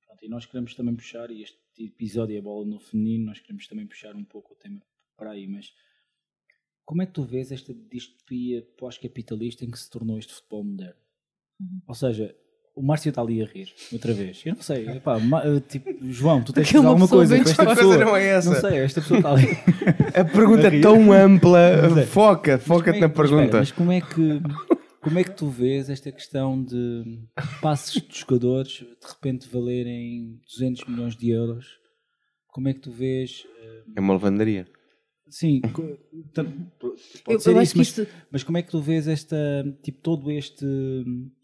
Pronto, 0.06 0.24
e 0.24 0.28
nós 0.28 0.46
queremos 0.46 0.74
também 0.74 0.94
puxar, 0.94 1.30
e 1.30 1.42
este 1.42 1.58
episódio 1.78 2.36
é 2.36 2.40
bola 2.40 2.64
no 2.66 2.78
feminino, 2.78 3.26
nós 3.26 3.40
queremos 3.40 3.66
também 3.66 3.86
puxar 3.86 4.14
um 4.14 4.24
pouco 4.24 4.52
o 4.52 4.56
tema 4.56 4.80
para 5.16 5.30
aí, 5.30 5.46
mas 5.48 5.72
como 6.84 7.02
é 7.02 7.06
que 7.06 7.12
tu 7.12 7.24
vês 7.24 7.50
esta 7.50 7.72
distopia 7.74 8.62
pós-capitalista 8.76 9.64
em 9.64 9.70
que 9.70 9.78
se 9.78 9.90
tornou 9.90 10.18
este 10.18 10.32
futebol 10.34 10.64
moderno? 10.64 11.00
Uhum. 11.60 11.80
Ou 11.88 11.94
seja, 11.94 12.36
o 12.74 12.82
Márcio 12.82 13.10
está 13.10 13.20
ali 13.20 13.42
a 13.42 13.46
rir, 13.46 13.68
outra 13.92 14.12
vez. 14.14 14.40
Eu 14.46 14.54
não 14.54 14.62
sei, 14.62 14.88
epá, 14.88 15.18
eh, 15.18 15.60
tipo, 15.68 15.90
João, 16.10 16.42
tu 16.42 16.52
tens 16.52 16.68
que 16.68 16.74
dizer 16.74 16.86
alguma 16.86 17.06
coisa 17.08 17.36
com 17.36 17.42
esta 17.50 17.66
pessoa. 17.66 17.96
Não 17.98 18.16
é 18.16 18.26
essa. 18.28 18.50
Não 18.50 18.60
sei, 18.60 18.78
esta 18.78 19.00
pessoa 19.00 19.18
está 19.18 19.32
ali. 19.32 19.48
A 20.18 20.24
pergunta 20.24 20.68
A 20.68 20.74
é 20.74 20.80
tão 20.80 21.12
ampla. 21.12 21.58
É. 21.60 22.06
Foca, 22.06 22.58
foca-te 22.58 22.98
na 23.00 23.06
é- 23.06 23.08
espera, 23.10 23.28
pergunta. 23.28 23.58
mas 23.58 23.70
como 23.72 23.92
é 23.92 24.00
que 24.00 24.40
como 25.02 25.18
é 25.18 25.24
que 25.24 25.32
tu 25.32 25.48
vês 25.48 25.90
esta 25.90 26.10
questão 26.12 26.62
de 26.62 27.18
passes 27.60 27.94
de 28.00 28.18
jogadores 28.20 28.70
de 28.72 29.06
repente 29.08 29.48
valerem 29.52 30.38
200 30.58 30.84
milhões 30.86 31.16
de 31.16 31.30
euros? 31.30 31.66
Como 32.48 32.68
é 32.68 32.72
que 32.74 32.80
tu 32.80 32.90
vês? 32.90 33.44
eh, 33.62 33.82
É 33.96 34.00
uma 34.00 34.12
lavandaria. 34.14 34.66
Sim, 35.34 35.62
pode 36.78 37.00
Eu, 37.26 37.40
ser 37.40 37.50
eu 37.52 37.58
acho 37.58 37.62
isso, 37.62 37.72
que 37.72 37.78
mas, 37.78 37.88
isto, 37.88 38.06
mas 38.30 38.42
como 38.44 38.58
é 38.58 38.62
que 38.62 38.70
tu 38.70 38.80
vês 38.82 39.08
esta 39.08 39.36
tipo 39.82 39.98
todo 40.02 40.30
este 40.30 40.66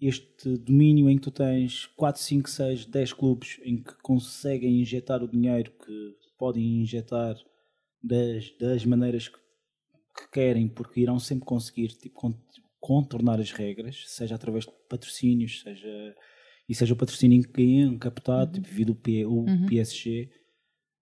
este 0.01 0.59
domínio 0.59 1.09
em 1.09 1.17
que 1.17 1.23
tu 1.23 1.31
tens 1.31 1.87
4, 1.97 2.21
5, 2.21 2.51
6, 2.51 2.85
10 2.85 3.13
clubes 3.15 3.59
em 3.65 3.83
que 3.83 3.95
conseguem 4.03 4.81
injetar 4.81 5.23
o 5.23 5.29
dinheiro 5.29 5.73
que 5.73 6.15
podem 6.39 6.83
injetar 6.83 7.35
das, 8.03 8.51
das 8.61 8.85
maneiras 8.85 9.29
que, 9.29 9.39
que 9.39 10.31
querem, 10.33 10.69
porque 10.69 11.01
irão 11.01 11.19
sempre 11.19 11.47
conseguir 11.47 11.89
tipo, 11.89 12.15
con- 12.15 12.39
contornar 12.79 13.41
as 13.41 13.51
regras, 13.53 14.05
seja 14.07 14.35
através 14.35 14.67
de 14.67 14.73
patrocínios, 14.89 15.63
seja 15.63 16.15
e 16.69 16.75
seja 16.75 16.93
o 16.93 16.97
patrocínio 16.97 17.43
encaptado, 17.67 18.53
tipo 18.53 18.69
devido 18.69 18.91
o, 18.91 18.95
P, 18.95 19.25
o 19.25 19.31
Uhum. 19.47 19.67
PSG. 19.67 20.29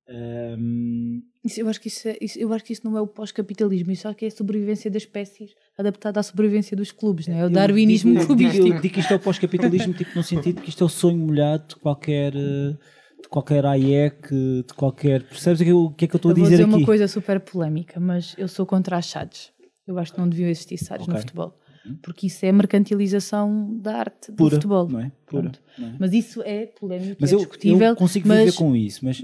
Ahm, 0.09 1.21
isso- 1.45 1.61
eu, 1.61 1.69
acho 1.69 1.81
que 1.81 1.89
isso 1.89 2.09
é- 2.09 2.17
isso- 2.21 2.39
eu 2.39 2.53
acho 2.53 2.65
que 2.65 2.73
isso 2.73 2.83
não 2.85 2.97
é 2.97 3.01
o 3.01 3.07
pós-capitalismo, 3.07 3.91
isso 3.91 4.07
acho 4.07 4.17
que 4.17 4.25
é 4.25 4.29
a 4.29 4.31
sobrevivência 4.31 4.91
das 4.91 5.03
espécies 5.03 5.51
adaptada 5.77 6.21
à 6.21 6.23
sobrevivência 6.23 6.77
dos 6.77 6.93
clubes, 6.93 7.27
não 7.27 7.37
é? 7.37 7.43
O 7.43 7.47
Eu 7.47 7.51
darwinismo 7.51 8.13
digo, 8.13 8.27
clubístico. 8.27 8.65
digo, 8.65 8.81
digo 8.81 8.95
que 8.95 9.01
isto 9.01 9.13
é 9.13 9.17
o 9.17 9.21
pós-capitalismo, 9.21 9.93
tipo, 9.95 10.13
no 10.15 10.23
sentido 10.23 10.61
que 10.63 10.69
isto 10.69 10.83
é 10.83 10.87
o 10.87 10.89
sonho 10.89 11.19
molhado 11.19 11.67
de 11.69 11.77
qualquer, 11.77 12.35
eh, 12.37 12.77
de 13.23 13.29
qualquer 13.29 13.65
AIEC, 13.67 14.29
de 14.67 14.75
qualquer. 14.77 15.23
Percebes 15.25 15.61
o 15.61 15.65
que, 15.65 15.71
eu- 15.71 15.85
o 15.87 15.91
que 15.95 16.05
é 16.05 16.09
que 16.09 16.15
eu 16.15 16.19
estou 16.19 16.31
a 16.31 16.33
Eu 16.33 16.37
vou 16.37 16.45
dizer 16.45 16.57
dizer 16.57 16.69
aqui? 16.69 16.75
uma 16.81 16.87
coisa 16.87 17.09
super 17.09 17.41
polémica, 17.41 17.99
mas 17.99 18.35
eu 18.39 18.47
sou 18.49 18.65
contra 18.65 18.97
as 18.97 19.07
SADs. 19.07 19.51
Eu 19.87 19.99
acho 19.99 20.13
que 20.13 20.19
não 20.19 20.29
deviam 20.29 20.49
existir 20.49 20.77
SADs 20.79 21.07
no 21.07 21.13
Ok. 21.15 21.23
futebol. 21.23 21.59
Porque 22.03 22.27
isso 22.27 22.45
é 22.45 22.51
mercantilização 22.51 23.77
da 23.81 23.99
arte 23.99 24.33
do 24.33 24.37
Pura, 24.37 24.57
futebol. 24.57 24.89
não 24.89 24.99
é? 24.99 25.13
Pura, 25.25 25.53
não 25.79 25.89
é? 25.89 25.97
Mas 26.01 26.13
isso 26.13 26.43
é 26.43 26.67
polémico, 26.67 27.17
Mas 27.21 27.31
é 27.31 27.35
eu, 27.35 27.39
discutível. 27.39 27.81
eu 27.91 27.97
consigo 27.97 28.27
mas 28.27 28.39
viver 28.45 28.57
com 28.57 28.75
isso, 28.75 29.05
mas. 29.05 29.23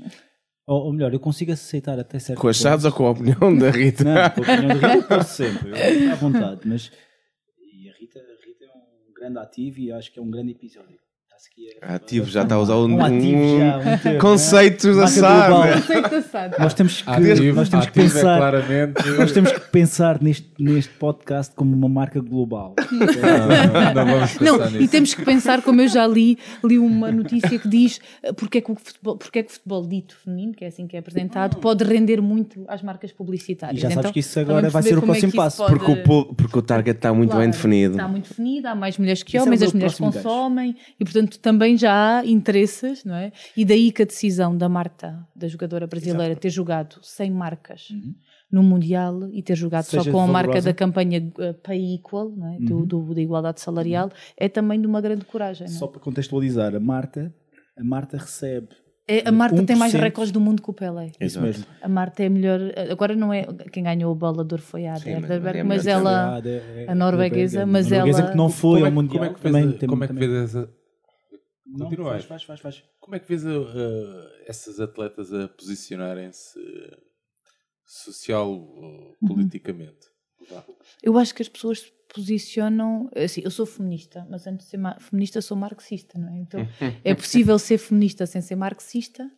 Ou, 0.67 0.87
ou 0.87 0.93
melhor, 0.93 1.13
eu 1.13 1.21
consigo 1.21 1.53
aceitar 1.53 1.99
até 1.99 2.19
certo 2.19 2.41
Com 2.41 2.49
achados 2.49 2.85
ou 2.85 2.93
com 2.93 3.07
a 3.07 3.11
opinião 3.11 3.57
da 3.59 3.71
Rita? 3.71 4.05
Não, 4.05 4.31
com 4.31 4.41
a 4.41 4.55
opinião 4.55 4.81
da 4.81 4.89
Rita 4.95 5.09
posso 5.09 5.35
sempre, 5.35 5.71
eu, 5.71 6.13
à 6.13 6.15
vontade. 6.15 6.61
Mas. 6.65 6.93
E 7.59 7.91
a 7.91 7.93
Rita, 7.95 8.21
a 8.21 8.47
Rita 8.47 8.65
é 8.65 8.69
um 8.69 9.13
grande 9.13 9.39
ativo 9.39 9.81
e 9.81 9.91
acho 9.93 10.13
que 10.13 10.19
é 10.19 10.23
um 10.23 10.31
grande 10.31 10.53
episódio. 10.53 11.02
Está-se 11.43 11.49
aqui 11.51 11.69
a- 11.83 11.95
Ativo, 11.97 12.31
já 12.31 12.43
está 12.43 12.55
a 12.55 12.61
usar 12.61 12.77
um, 12.77 12.95
Um 12.97 13.05
ativo 13.05 13.59
já, 13.59 13.79
um 13.79 13.83
termo, 13.83 13.85
não 13.85 13.93
é? 13.93 13.97
SAD. 13.99 14.03
global. 14.03 14.21
Conceito 14.21 14.97
da 14.97 16.23
SAD. 16.23 16.57
Nós 16.59 16.75
temos 16.75 17.03
que, 17.03 17.11
Ativo, 17.11 17.57
nós 17.57 17.69
temos 17.69 17.87
que 17.87 17.99
é 17.99 18.03
pensar. 18.03 18.37
claramente. 18.39 19.11
Nós 19.19 19.33
temos 19.33 19.53
que 19.53 19.61
pensar 19.61 20.23
neste, 20.23 20.53
neste 20.59 20.93
podcast 20.95 21.55
como 21.55 21.75
uma 21.75 21.89
marca 21.89 22.21
global. 22.21 22.75
Não, 22.93 22.99
não 24.05 24.13
vamos 24.13 24.33
pensar 24.33 24.45
Não, 24.45 24.59
nisso. 24.71 24.83
e 24.83 24.89
temos 24.89 25.15
que 25.15 25.25
pensar, 25.25 25.63
como 25.63 25.81
eu 25.81 25.89
já 25.89 26.07
li, 26.07 26.39
li 26.65 26.79
uma 26.79 27.11
notícia 27.11 27.59
que 27.59 27.69
diz 27.69 28.01
eh, 28.23 28.33
porque 28.33 28.59
é 28.59 28.61
que 28.61 28.71
o 28.71 28.77
futebol, 28.77 29.17
porque 29.17 29.41
é 29.41 29.43
que 29.43 29.51
o 29.51 29.53
futebol 29.53 29.87
dito 29.87 30.17
feminino, 30.25 30.53
que 30.55 30.65
é 30.65 30.69
assim 30.69 30.87
que 30.87 30.97
é 30.97 31.01
apresentado, 31.01 31.57
pode 31.59 31.83
render 31.85 32.21
muito 32.21 32.65
às 32.69 32.83
marcas 32.83 33.11
publicitárias. 33.13 33.79
E 33.79 33.83
já 33.83 33.89
sabes 33.89 33.99
Então, 34.01 34.13
que 34.13 34.21
isso 34.21 34.39
agora 34.39 34.71
vai 34.71 34.83
ser 34.83 34.97
o 34.99 35.01
como 35.01 35.13
é 35.13 35.17
que 35.17 35.21
próximo 35.23 35.43
passo, 35.43 35.57
pode- 35.59 35.75
Porque 35.79 35.91
o, 35.93 36.03
po- 36.05 36.35
porque 36.35 36.59
o 36.59 36.63
target 36.63 36.97
está 36.97 37.13
muito 37.13 37.31
Claro, 37.31 37.43
bem 37.43 37.51
definido. 37.51 37.95
Está 37.95 38.07
muito 38.09 38.29
definido, 38.29 38.69
há 38.69 38.75
mais 38.75 38.97
mulheres 38.99 39.23
que 39.23 39.37
é 39.37 39.43
homens, 39.43 39.63
as 39.63 39.73
mulheres 39.73 39.97
consomem 39.99 40.77
e, 41.01 41.05
portanto, 41.05 41.32
também 41.39 41.77
já 41.77 42.19
há 42.21 42.27
interesses, 42.27 43.05
não 43.05 43.15
é? 43.15 43.33
E 43.57 43.65
daí 43.65 43.91
que 43.93 44.03
a 44.03 44.05
decisão 44.07 44.57
da 44.57 44.69
Marta, 44.69 45.27
da 45.35 45.49
jogadora 45.49 45.87
brasileira, 45.87 46.35
ter 46.37 46.51
jogado 46.51 46.97
sem 47.03 47.31
marcas 47.31 47.89
no 48.51 48.63
Mundial 48.63 49.29
e 49.33 49.43
ter 49.43 49.57
jogado 49.57 49.85
só 49.85 49.97
Uhum. 49.99 50.03
Seja 50.05 50.13
com 50.13 50.21
a 50.21 50.27
marca 50.27 50.61
da 50.61 50.75
campanha 50.75 51.21
uh, 51.39 51.55
Pay 51.63 51.95
Equal, 51.95 52.31
não 52.31 52.55
é? 52.55 52.59
do, 52.59 52.77
Uhum. 52.79 52.87
do- 52.87 53.15
da 53.15 53.21
igualdade 53.21 53.61
salarial, 53.61 54.11
é 54.37 54.49
também 54.49 54.81
de 54.81 54.87
uma 54.87 55.01
grande 55.01 55.25
coragem. 55.25 55.67
Não 55.67 55.75
é? 55.75 55.79
Só 55.79 55.87
para 55.87 56.01
contextualizar, 56.01 56.75
a 56.75 56.81
Marta, 56.81 57.35
a 57.79 57.83
Marta 57.85 58.17
recebe 58.19 58.69
É, 59.09 59.27
a 59.29 59.33
Marta 59.33 59.61
tem 59.65 59.75
mais 59.75 59.93
1%. 59.93 60.01
recordes 60.01 60.31
do 60.31 60.41
mundo 60.41 60.63
que 60.63 60.71
o 60.71 60.73
Pelé. 60.73 61.07
Isso 61.07 61.17
Exato. 61.39 61.45
mesmo. 61.47 61.65
A 61.83 61.89
Marta 61.89 62.23
é 62.23 62.27
a 62.27 62.31
melhor. 62.31 62.61
Agora 62.91 63.17
não 63.17 63.33
é. 63.33 63.45
Quem 63.73 63.83
ganhou 63.83 64.17
o 64.17 64.25
ouro 64.25 64.59
foi 64.59 64.87
a 64.87 64.93
mas- 64.93 65.07
Herderberg, 65.07 65.63
mas 65.65 65.79
mas, 65.79 65.87
é 65.89 65.93
a 65.93 65.99
melhor 65.99 66.13
ela. 66.13 66.43
A 66.89 66.95
norueguesa, 66.95 67.67
mas 67.67 67.87
a 67.87 67.97
norueguesa 67.97 68.21
ela- 68.23 68.31
que 68.31 68.37
não 68.37 68.49
foi 68.49 68.81
como 68.81 68.85
é, 68.85 68.87
ao 68.87 68.91
que- 68.91 68.95
Mundial. 68.95 69.19
como 69.19 69.25
é 69.25 69.35
que 69.35 69.41
fez, 69.41 69.53
também 69.81 69.89
como 69.89 70.05
é 70.05 70.07
que 70.09 70.15
fez 70.15 70.33
essa... 70.45 70.71
Não, 71.73 71.87
Continua 71.87 72.11
faz, 72.11 72.25
faz, 72.25 72.43
faz, 72.45 72.61
faz. 72.61 72.85
Como 73.01 73.17
é 73.17 73.19
que 73.19 73.29
vês 73.29 73.47
a- 73.47 73.51
a- 73.51 74.31
essas 74.47 74.79
atletas 74.81 75.33
a 75.33 75.49
posicionarem-se 75.49 76.59
social 77.85 78.51
ou 78.53 79.17
politicamente? 79.27 80.07
Vá. 80.51 80.65
Eu 81.03 81.17
acho 81.19 81.35
que 81.35 81.43
as 81.43 81.49
pessoas 81.49 81.81
se 81.81 81.93
posicionam. 82.15 83.09
Assim, 83.17 83.41
eu 83.45 83.51
sou 83.51 83.65
feminista, 83.67 84.27
mas 84.31 84.47
antes 84.47 84.67
de 84.67 84.71
ser 84.71 84.81
feminista 85.01 85.41
sou 85.41 85.57
marxista, 85.57 86.19
não 86.19 86.29
é? 86.29 86.39
Então 86.39 86.61
é 87.05 87.15
possível 87.15 87.59
ser 87.59 87.79
feminista 87.79 88.27
sem 88.27 88.41
ser 88.43 88.57
marxista. 88.57 89.31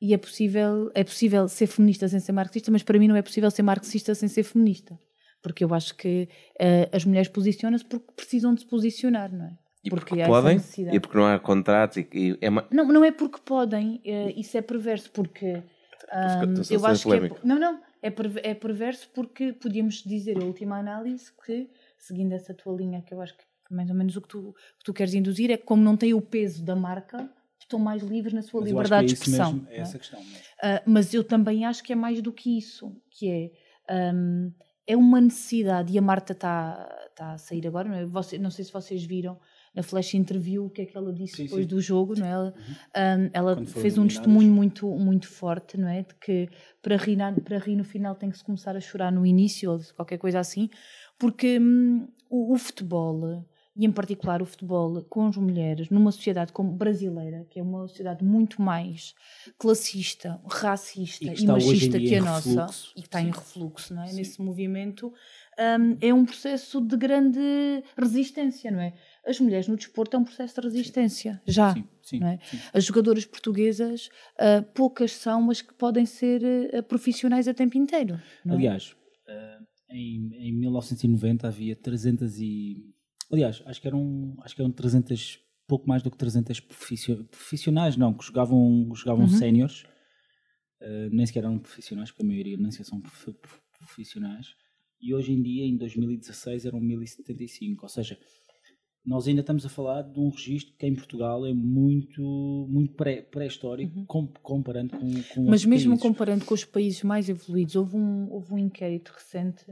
E 0.00 0.12
é 0.12 0.18
possível, 0.18 0.90
é 0.94 1.04
possível 1.04 1.48
ser 1.48 1.68
feminista 1.68 2.08
sem 2.08 2.18
ser 2.18 2.32
marxista, 2.32 2.70
mas 2.72 2.82
para 2.82 2.98
mim 2.98 3.06
não 3.06 3.14
é 3.16 3.22
possível 3.22 3.48
ser 3.52 3.62
marxista 3.62 4.14
sem 4.16 4.28
ser 4.28 4.42
feminista. 4.42 4.98
Porque 5.40 5.62
eu 5.64 5.72
acho 5.72 5.94
que 5.96 6.28
eh, 6.60 6.88
as 6.92 7.04
mulheres 7.04 7.28
posicionam-se 7.28 7.84
porque 7.84 8.12
precisam 8.14 8.52
de 8.54 8.60
se 8.62 8.66
posicionar, 8.66 9.32
não 9.32 9.46
é? 9.46 9.58
E 9.84 9.90
porque, 9.90 10.20
essa 10.20 10.30
podem, 10.30 10.60
e 10.92 11.00
porque 11.00 11.16
não 11.18 11.26
há 11.26 11.38
contratos. 11.38 11.96
E, 11.96 12.08
e 12.12 12.38
é 12.40 12.48
ma- 12.50 12.66
Não, 12.70 12.84
não 12.86 13.04
é 13.04 13.10
porque 13.10 13.40
podem, 13.44 14.00
eh, 14.04 14.32
isso 14.36 14.56
é 14.56 14.62
perverso, 14.62 15.10
porque 15.10 15.62
estou 16.02 16.64
só 16.64 16.74
a 16.74 16.76
eu 16.76 16.86
acho 16.86 17.02
que 17.02 17.08
é, 17.08 17.16
polémico. 17.18 17.40
não, 17.42 17.58
não, 17.58 17.80
é, 18.00 18.10
perver- 18.10 18.46
é 18.46 18.54
perverso 18.54 19.10
porque 19.12 19.52
podíamos 19.52 19.96
dizer 20.04 20.38
a 20.40 20.44
última 20.44 20.78
análise 20.78 21.32
que, 21.44 21.68
seguindo 21.98 22.32
essa 22.32 22.54
tua 22.54 22.76
linha, 22.76 23.02
que 23.02 23.12
eu 23.12 23.20
acho 23.20 23.36
que 23.36 23.42
mais 23.70 23.88
ou 23.90 23.96
menos 23.96 24.16
o 24.16 24.20
que 24.22 24.28
tu, 24.28 24.54
que 24.78 24.84
tu 24.84 24.92
queres 24.92 25.14
induzir, 25.14 25.50
é 25.50 25.56
que 25.56 25.64
como 25.64 25.82
não 25.82 25.96
tem 25.96 26.14
o 26.14 26.20
peso 26.20 26.64
da 26.64 26.76
marca, 26.76 27.28
estão 27.58 27.78
mais 27.78 28.02
livres 28.02 28.32
na 28.34 28.42
sua 28.42 28.60
Mas 28.60 28.70
eu 28.70 28.78
acho 28.78 28.84
liberdade 28.84 29.06
que 29.06 29.12
é 29.12 29.14
de 29.14 29.20
expressão. 29.22 29.52
mesmo, 29.54 29.68
é 29.70 29.76
é? 29.76 29.80
essa 29.80 29.98
questão 29.98 30.20
mesmo. 30.20 30.38
Ah, 30.62 30.82
mas 30.86 31.12
eu 31.14 31.24
também 31.24 31.64
acho 31.64 31.82
que 31.82 31.92
é 31.92 31.96
mais 31.96 32.20
do 32.22 32.32
que 32.32 32.56
isso, 32.56 32.94
que 33.10 33.28
é, 33.30 33.50
ahm, 33.92 34.50
é 34.86 34.96
uma 34.96 35.20
necessidade, 35.20 35.92
e 35.92 35.98
a 35.98 36.02
Marta 36.02 36.32
está 36.34 36.86
tá 37.16 37.32
a 37.32 37.38
sair 37.38 37.66
agora, 37.66 37.88
não, 37.88 37.96
é? 37.96 38.04
Você- 38.04 38.38
não 38.38 38.50
sei 38.50 38.64
se 38.64 38.72
vocês 38.72 39.02
viram 39.04 39.38
na 39.74 39.82
flash 39.82 40.14
interview 40.14 40.66
o 40.66 40.70
que 40.70 40.82
é 40.82 40.86
que 40.86 40.96
ela 40.96 41.12
disse 41.12 41.36
Sim, 41.36 41.44
depois 41.44 41.64
sim. 41.64 41.66
do 41.66 41.80
jogo, 41.80 42.14
não 42.14 42.26
é? 42.26 42.30
Ela, 42.30 42.54
ahm, 42.94 43.30
ela 43.32 43.62
fez 43.66 43.96
um 43.98 44.02
eliminadas. 44.02 44.06
testemunho 44.06 44.52
muito, 44.52 44.86
muito 44.98 45.28
forte, 45.28 45.78
não 45.78 45.88
é? 45.88 46.02
De 46.02 46.14
que 46.16 46.48
para 46.82 46.96
rir, 46.96 47.18
para 47.44 47.58
rir 47.58 47.76
no 47.76 47.84
final 47.84 48.14
tem 48.14 48.30
que 48.30 48.38
se 48.38 48.44
começar 48.44 48.76
a 48.76 48.80
chorar 48.80 49.10
no 49.12 49.24
início, 49.26 49.70
ou 49.70 49.80
qualquer 49.96 50.18
coisa 50.18 50.40
assim, 50.40 50.68
porque 51.18 51.58
hum, 51.58 52.08
o, 52.28 52.54
o 52.54 52.58
futebol, 52.58 53.46
e 53.74 53.86
em 53.86 53.92
particular 53.92 54.42
o 54.42 54.46
futebol 54.46 55.02
com 55.04 55.26
as 55.28 55.36
mulheres, 55.36 55.88
numa 55.90 56.12
sociedade 56.12 56.52
como 56.52 56.72
brasileira, 56.76 57.46
que 57.50 57.58
é 57.58 57.62
uma 57.62 57.88
sociedade 57.88 58.22
muito 58.24 58.60
mais 58.60 59.14
classista, 59.58 60.40
racista 60.50 61.32
E 61.34 61.34
e, 61.34 61.44
em 61.44 61.46
machista 61.48 62.00
que 62.00 62.14
a 62.14 62.18
em 62.18 62.20
nossa, 62.20 62.66
refluxo. 62.66 62.92
e 62.94 63.00
que 63.00 63.08
está 63.08 63.22
em 63.22 63.32
Sim. 63.32 63.32
refluxo, 63.32 63.94
não 63.94 64.02
é? 64.02 64.12
Sim. 64.12 64.16
Nesse 64.16 64.42
movimento, 64.42 65.12
hum, 65.58 65.96
é 66.00 66.12
um 66.14 66.24
processo 66.24 66.80
de 66.80 66.96
grande 66.96 67.40
resistência, 67.96 68.70
não 68.70 68.80
é? 68.80 68.94
As 69.26 69.38
mulheres 69.38 69.68
no 69.68 69.76
desporto 69.76 70.16
é 70.16 70.18
um 70.18 70.24
processo 70.24 70.60
de 70.60 70.66
resistência, 70.66 71.40
já. 71.46 71.72
Sim, 71.74 71.84
sim, 72.02 72.24
é? 72.24 72.38
sim. 72.44 72.58
As 72.72 72.84
jogadoras 72.84 73.24
portuguesas, 73.24 74.08
ah, 74.38 74.62
poucas 74.74 75.12
são, 75.12 75.42
mas 75.42 75.62
que 75.62 75.72
podem 75.74 76.04
ser 76.06 76.42
ah, 76.74 76.82
profissionais 76.82 77.46
a 77.48 77.54
tempo 77.54 77.76
inteiro. 77.78 78.20
é? 78.46 78.52
Aliás, 78.52 78.96
eh, 79.28 79.58
em, 79.90 80.30
em 80.48 80.52
1990 80.52 81.46
havia 81.48 81.76
300 81.76 82.38
e... 82.40 82.76
Aliás, 83.30 83.62
acho 83.66 83.80
que 83.80 83.86
eram, 83.86 84.34
acho 84.42 84.54
que 84.56 84.60
eram 84.60 84.70
300, 84.72 85.38
pouco 85.66 85.88
mais 85.88 86.02
do 86.02 86.10
que 86.10 86.18
300 86.18 86.60
profissio- 86.60 87.24
profissionais, 87.24 87.96
não, 87.96 88.12
que 88.12 88.24
jogavam, 88.24 88.90
jogavam 88.94 89.22
Uhum. 89.24 89.28
séniores, 89.28 89.84
eh, 90.80 91.08
nem 91.12 91.24
sequer 91.26 91.44
eram 91.44 91.58
profissionais, 91.58 92.10
porque 92.10 92.22
a 92.22 92.26
maioria 92.26 92.56
nem 92.56 92.70
sequer 92.70 92.84
são 92.84 93.00
prof- 93.00 93.32
prof- 93.40 93.60
profissionais, 93.78 94.54
e 95.02 95.12
hoje 95.14 95.32
em 95.32 95.42
dia, 95.42 95.64
em 95.64 95.76
2016, 95.76 96.64
eram 96.66 96.80
1075, 96.80 97.82
ou 97.84 97.88
seja, 97.88 98.16
nós 99.04 99.26
ainda 99.26 99.40
estamos 99.40 99.66
a 99.66 99.68
falar 99.68 100.02
de 100.02 100.20
um 100.20 100.28
registro 100.30 100.74
que 100.78 100.86
em 100.86 100.94
Portugal 100.94 101.44
é 101.44 101.52
muito, 101.52 102.22
muito 102.70 102.94
pré- 102.94 103.20
pré-histórico, 103.22 104.04
com- 104.06 104.28
comparando 104.42 104.90
com, 104.92 105.00
com 105.34 105.40
Uhum. 105.40 105.50
Mas 105.50 105.64
mesmo 105.64 105.90
países. 105.90 106.02
comparando 106.02 106.44
com 106.44 106.54
os 106.54 106.64
países 106.64 107.02
mais 107.02 107.28
evoluídos, 107.28 107.74
houve 107.74 107.96
um, 107.96 108.30
houve 108.30 108.54
um 108.54 108.58
inquérito 108.58 109.12
recente 109.12 109.64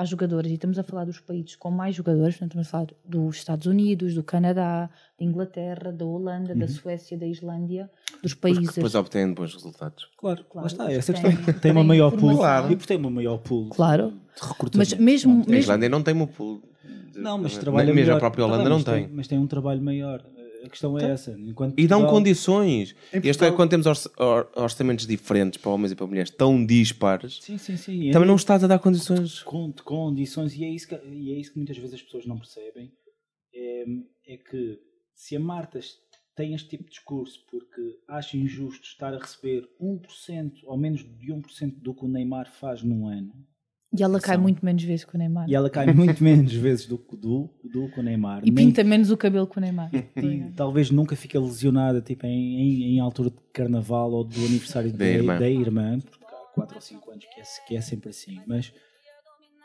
às 0.00 0.08
jogadoras, 0.08 0.50
e 0.50 0.54
estamos 0.54 0.78
a 0.78 0.82
falar 0.82 1.04
dos 1.04 1.20
países 1.20 1.56
com 1.56 1.70
mais 1.70 1.94
jogadores, 1.94 2.34
portanto, 2.36 2.50
estamos 2.60 2.68
a 2.68 2.70
falar 2.70 2.86
dos 3.04 3.36
Estados 3.36 3.66
Unidos, 3.66 4.14
do 4.14 4.22
Canadá, 4.22 4.88
da 5.18 5.24
Inglaterra, 5.24 5.92
da 5.92 6.04
Holanda, 6.04 6.54
da 6.54 6.66
Suécia, 6.68 7.16
da 7.18 7.26
Islândia, 7.26 7.90
dos 8.22 8.34
Porque 8.34 8.54
países. 8.54 8.74
depois 8.74 8.94
obtêm 8.94 9.32
bons 9.32 9.54
resultados. 9.54 10.08
Claro, 10.16 10.44
Claro, 10.50 10.66
lá 10.66 10.72
está, 10.72 10.92
essa 10.92 11.12
questão. 11.12 11.30
Tem 11.60 11.70
uma 11.72 11.80
têm 11.80 11.88
maior 11.88 12.10
pool. 12.10 12.36
formação. 12.36 12.70
E 12.72 12.76
por 12.76 12.86
ter 12.86 12.96
uma 12.96 13.10
maior 13.10 13.38
pool 13.38 13.68
Claro. 13.70 14.10
de 14.10 14.48
recrutamento. 14.48 14.78
Mas 14.78 14.94
mesmo-. 14.94 15.32
A 15.32 15.36
mesmo- 15.38 15.54
Islândia 15.54 15.88
não 15.88 16.02
tem 16.02 16.14
uma 16.14 16.26
pool. 16.26 16.62
de- 17.12 17.18
Não, 17.20 17.36
mas 17.38 17.52
nem- 17.52 17.60
trabalha 17.60 17.86
Mesmo 17.86 18.00
melhor. 18.00 18.16
a 18.16 18.20
própria 18.20 18.44
Holanda 18.44 18.68
não 18.68 18.76
mas 18.76 18.84
tem. 18.84 19.08
Mas 19.12 19.28
tem 19.28 19.38
um 19.38 19.46
trabalho 19.46 19.82
maior. 19.82 20.22
A 20.64 20.68
questão 20.68 20.98
é 20.98 21.10
essa. 21.12 21.32
Enquanto 21.38 21.78
E 21.78 21.86
dão 21.86 22.00
Portugal- 22.00 22.14
condições. 22.14 22.90
Em 23.12 23.16
Este 23.16 23.16
é 23.16 23.20
Portugal- 23.32 23.56
quando 23.56 23.70
temos 23.70 23.86
orça- 23.86 24.10
or- 24.18 24.50
orçamentos 24.56 25.06
diferentes 25.06 25.60
para 25.60 25.70
homens 25.70 25.92
e 25.92 25.96
para 25.96 26.06
mulheres 26.06 26.30
tão 26.30 26.64
dispares. 26.64 27.38
Sim, 27.42 27.56
sim, 27.58 27.76
sim. 27.76 28.10
Também 28.10 28.26
É 28.26 28.28
não 28.28 28.36
estás 28.36 28.62
a 28.62 28.66
dar 28.66 28.78
condições. 28.78 29.42
com 29.42 29.70
de 29.70 29.82
condições 29.82 30.54
e 30.56 30.64
é, 30.64 30.68
isso 30.68 30.88
que, 30.88 30.94
e 30.94 31.32
é 31.32 31.38
isso 31.40 31.52
que 31.52 31.58
muitas 31.58 31.76
vezes 31.78 31.94
as 31.94 32.02
pessoas 32.02 32.26
não 32.26 32.38
percebem 32.38 32.92
é, 33.54 33.84
é 34.26 34.36
que 34.36 34.78
se 35.14 35.34
a 35.36 35.40
Marta 35.40 35.80
tem 36.36 36.54
este 36.54 36.68
tipo 36.70 36.84
de 36.84 36.90
discurso 36.90 37.44
porque 37.50 37.80
acha 38.08 38.36
injusto 38.36 38.84
estar 38.86 39.12
a 39.12 39.18
receber 39.18 39.68
1% 39.80 40.52
ou 40.64 40.78
menos 40.78 41.00
de 41.18 41.32
1% 41.32 41.80
do 41.82 41.94
que 41.94 42.04
o 42.04 42.08
Neymar 42.08 42.50
faz 42.52 42.82
num 42.82 43.06
ano 43.08 43.32
E 43.92 44.02
ela 44.04 44.20
cai 44.20 44.36
muito 44.36 44.64
menos 44.64 44.82
vezes 44.84 45.04
que 45.04 45.14
o 45.16 45.18
Neymar. 45.18 45.48
e 45.50 45.54
ela 45.54 45.68
cai 45.68 45.86
muito 45.92 46.22
menos 46.22 46.52
vezes 46.54 46.86
do, 46.86 46.96
que- 46.96 47.16
do, 47.16 47.50
do 47.64 47.88
que 47.90 47.98
o 47.98 48.02
Neymar 48.02 48.40
E 48.44 48.50
Nem- 48.50 48.66
pinta 48.68 48.84
menos 48.84 49.10
o 49.10 49.16
cabelo 49.16 49.46
que 49.48 49.58
o 49.58 49.60
Neymar. 49.60 49.90
e 50.16 50.52
talvez 50.54 50.90
nunca 50.92 51.16
fique 51.16 51.36
lesionada 51.36 52.00
tipo, 52.00 52.24
em, 52.26 52.60
em, 52.60 52.82
em 52.96 53.00
altura 53.00 53.30
de 53.30 53.36
carnaval 53.52 54.12
ou 54.12 54.22
do 54.22 54.38
aniversário 54.44 54.92
Da 54.94 54.98
da, 54.98 55.06
irmã. 55.10 55.38
da 55.40 55.50
irmã, 55.50 55.98
porque 56.00 56.24
há 56.24 56.54
4 56.54 56.74
ou 56.76 56.80
5 56.80 57.10
anos 57.10 57.24
que 57.24 57.40
é, 57.40 57.44
que 57.66 57.76
é 57.76 57.80
sempre 57.80 58.10
assim. 58.10 58.40
Mas 58.46 58.72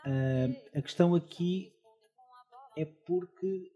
ah, 0.06 0.50
a 0.78 0.82
questão 0.82 1.14
aqui 1.14 1.72
é 2.78 2.86
porque. 2.86 3.72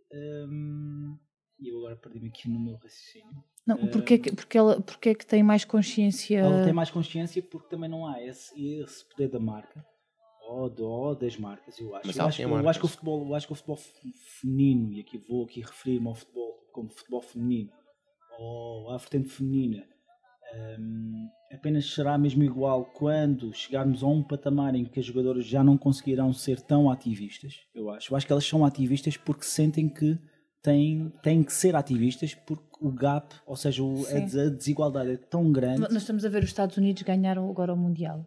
hum, 0.48 1.16
E 1.60 1.68
eu 1.70 1.78
agora 1.80 1.96
perdi-me 1.96 2.30
aqui 2.30 2.50
no 2.50 2.60
meu 2.60 2.76
raciocínio. 2.76 3.44
Não, 3.68 3.78
porque, 3.88 4.16
é 4.16 4.18
que, 4.18 4.34
porque, 4.34 4.58
ela, 4.58 4.82
porque 4.82 5.10
é 5.10 5.14
que 5.14 5.26
tem 5.26 5.44
mais 5.44 5.64
consciência. 5.64 6.40
Ela 6.40 6.64
tem 6.64 6.74
mais 6.74 6.90
consciência 6.90 7.42
porque 7.44 7.70
também 7.70 7.88
não 7.90 8.08
há 8.08 8.20
esse, 8.24 8.52
esse 8.80 9.08
poder 9.08 9.28
da 9.30 9.40
marca 9.40 9.86
ou, 10.50 10.70
do- 10.70 10.86
ou 10.88 11.16
das 11.16 11.38
marcas, 11.38 11.80
eu 11.80 11.96
acho. 11.96 12.08
Mas 12.08 12.16
Eu 12.18 12.26
acho, 12.26 12.38
que- 12.38 12.44
eu 12.44 12.68
acho 12.70 12.80
que 12.80 12.86
o 12.86 12.90
futebol, 12.90 13.28
eu 13.28 13.36
acho 13.36 13.48
que 13.48 13.54
o 13.54 13.56
futebol 13.56 13.76
fe- 13.78 14.12
feminino, 14.42 14.94
e 14.94 15.00
aqui 15.02 15.18
vou 15.18 15.44
aqui 15.46 15.62
referir-me 15.62 16.08
ao 16.08 16.16
futebol 16.16 16.54
como 16.74 16.90
futebol 16.90 17.22
feminino 17.22 17.72
ou 18.40 18.90
à 18.92 18.98
vertente 18.98 19.30
feminina, 19.30 19.84
hum, 20.80 21.28
apenas 21.52 21.86
será 21.94 22.18
mesmo 22.18 22.44
igual 22.44 22.86
quando 22.86 23.54
chegarmos 23.54 24.04
a 24.04 24.08
um 24.08 24.24
patamar 24.24 24.76
em 24.76 24.86
que 24.86 25.00
as 25.00 25.06
jogadoras 25.06 25.46
já 25.46 25.64
não 25.64 25.78
conseguirão 25.78 26.32
ser 26.34 26.62
tão 26.62 26.90
ativistas, 26.90 27.56
eu 27.74 27.90
acho. 27.90 28.12
Eu 28.12 28.18
acho 28.18 28.26
que 28.26 28.32
elas 28.32 28.46
são 28.46 28.66
ativistas 28.66 29.18
porque 29.18 29.44
sentem 29.46 29.90
que 29.90 30.18
têm, 30.62 31.12
têm 31.22 31.44
que 31.44 31.54
ser 31.54 31.76
ativistas 31.76 32.34
porque 32.34 32.68
o 32.82 32.92
gap, 32.92 33.36
ou 33.46 33.56
seja, 33.56 33.84
o- 33.84 34.04
a 34.06 34.50
desigualdade 34.50 35.12
é 35.12 35.18
tão 35.18 35.52
grande. 35.52 35.82
Nós 35.82 35.94
estamos 35.94 36.24
a 36.26 36.30
ver 36.30 36.44
os 36.44 36.50
Estados 36.50 36.78
Unidos 36.78 37.04
ganharam 37.04 37.50
agora 37.50 37.74
o 37.74 37.78
Mundial. 37.78 38.26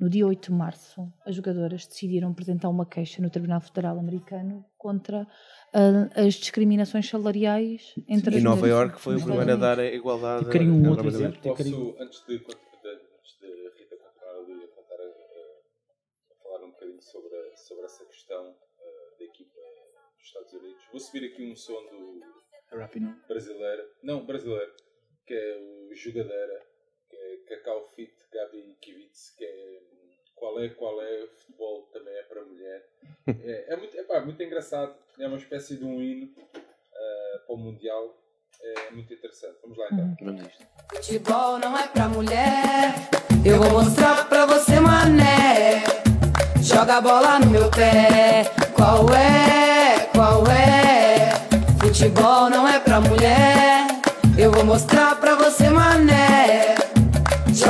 No 0.00 0.08
dia 0.08 0.26
8 0.26 0.50
de 0.50 0.52
março, 0.52 1.12
as 1.26 1.34
jogadoras 1.36 1.86
decidiram 1.86 2.30
apresentar 2.30 2.70
uma 2.70 2.86
queixa 2.86 3.20
no 3.20 3.28
Tribunal 3.28 3.60
Federal 3.60 3.98
Americano 3.98 4.64
contra 4.78 5.26
ah, 5.74 6.08
as 6.16 6.34
discriminações 6.34 7.06
salariais 7.08 7.94
entre 8.08 8.34
E 8.34 8.38
as 8.38 8.42
Nova 8.42 8.62
mulheres 8.62 8.78
York 8.80 9.00
foi 9.00 9.16
o 9.16 9.22
primeiro 9.24 9.52
a 9.52 9.56
dar 9.56 9.78
a 9.78 9.84
igualdade. 9.84 10.46
Eu 10.46 10.50
queria 10.50 10.72
um 10.72 10.88
outro 10.88 11.06
exemplo. 11.06 11.40
Posso, 11.42 11.96
antes 12.00 12.24
de, 12.26 12.38
de- 12.38 12.44
antes 12.44 13.38
de 13.40 13.46
Rita 13.78 13.96
continuar 13.96 14.64
a 14.64 14.68
contar, 14.74 15.00
a, 15.02 16.42
falar 16.42 16.64
um 16.64 16.70
bocadinho 16.70 17.02
sobre, 17.02 17.28
a- 17.36 17.56
sobre 17.56 17.84
essa 17.84 18.04
questão 18.06 18.46
eh, 18.48 19.18
da 19.18 19.24
equipa 19.26 19.60
dos 20.16 20.26
Estados 20.26 20.52
Unidos, 20.54 20.82
vou 20.90 21.00
subir 21.00 21.24
aqui 21.26 21.44
um 21.44 21.54
som 21.54 21.74
do 21.90 22.20
brasileiro, 23.28 23.82
não, 24.02 24.24
brasileiro, 24.24 24.72
que 25.26 25.34
é 25.34 25.58
o 25.90 25.94
Jogadeira, 25.94 26.69
Cacau 27.50 27.88
Fit, 27.96 28.14
Gabi 28.32 28.76
Kivitz, 28.80 29.34
que 29.36 29.44
é 29.44 29.80
qual 30.36 30.60
é, 30.60 30.68
qual 30.70 31.02
é, 31.02 31.26
futebol 31.36 31.82
também 31.92 32.14
é 32.14 32.22
para 32.22 32.44
mulher. 32.44 32.88
É, 33.26 33.74
é 33.74 33.76
muito, 33.76 33.96
epá, 33.96 34.20
muito 34.20 34.42
engraçado, 34.42 34.94
é 35.18 35.26
uma 35.26 35.36
espécie 35.36 35.76
de 35.76 35.84
um 35.84 36.00
hino 36.00 36.32
eh, 36.94 37.40
para 37.44 37.54
o 37.54 37.58
Mundial, 37.58 38.16
é 38.62 38.90
muito 38.90 39.12
interessante. 39.12 39.56
Vamos 39.62 39.78
lá 39.78 39.86
então. 39.92 40.16
Vamos 40.20 40.42
isto. 40.42 40.66
Futebol 40.94 41.58
não 41.58 41.76
é 41.76 41.88
pra 41.88 42.08
mulher. 42.08 42.94
Eu 43.44 43.58
vou 43.58 43.82
mostrar 43.82 44.28
pra 44.28 44.46
você, 44.46 44.78
mané. 44.78 45.82
Joga 46.62 46.98
a 46.98 47.00
bola 47.00 47.38
no 47.38 47.46
meu 47.46 47.70
pé. 47.70 48.44
Qual 48.74 49.06
é? 49.14 50.06
Qual 50.14 50.44
é? 50.46 51.30
Futebol 51.80 52.50
não 52.50 52.68
é 52.68 52.78
pra 52.78 53.00
mulher. 53.00 53.86
Eu 54.38 54.52
vou 54.52 54.64
mostrar 54.64 55.18
pra 55.18 55.34
você, 55.36 55.68
mané. 55.70 56.69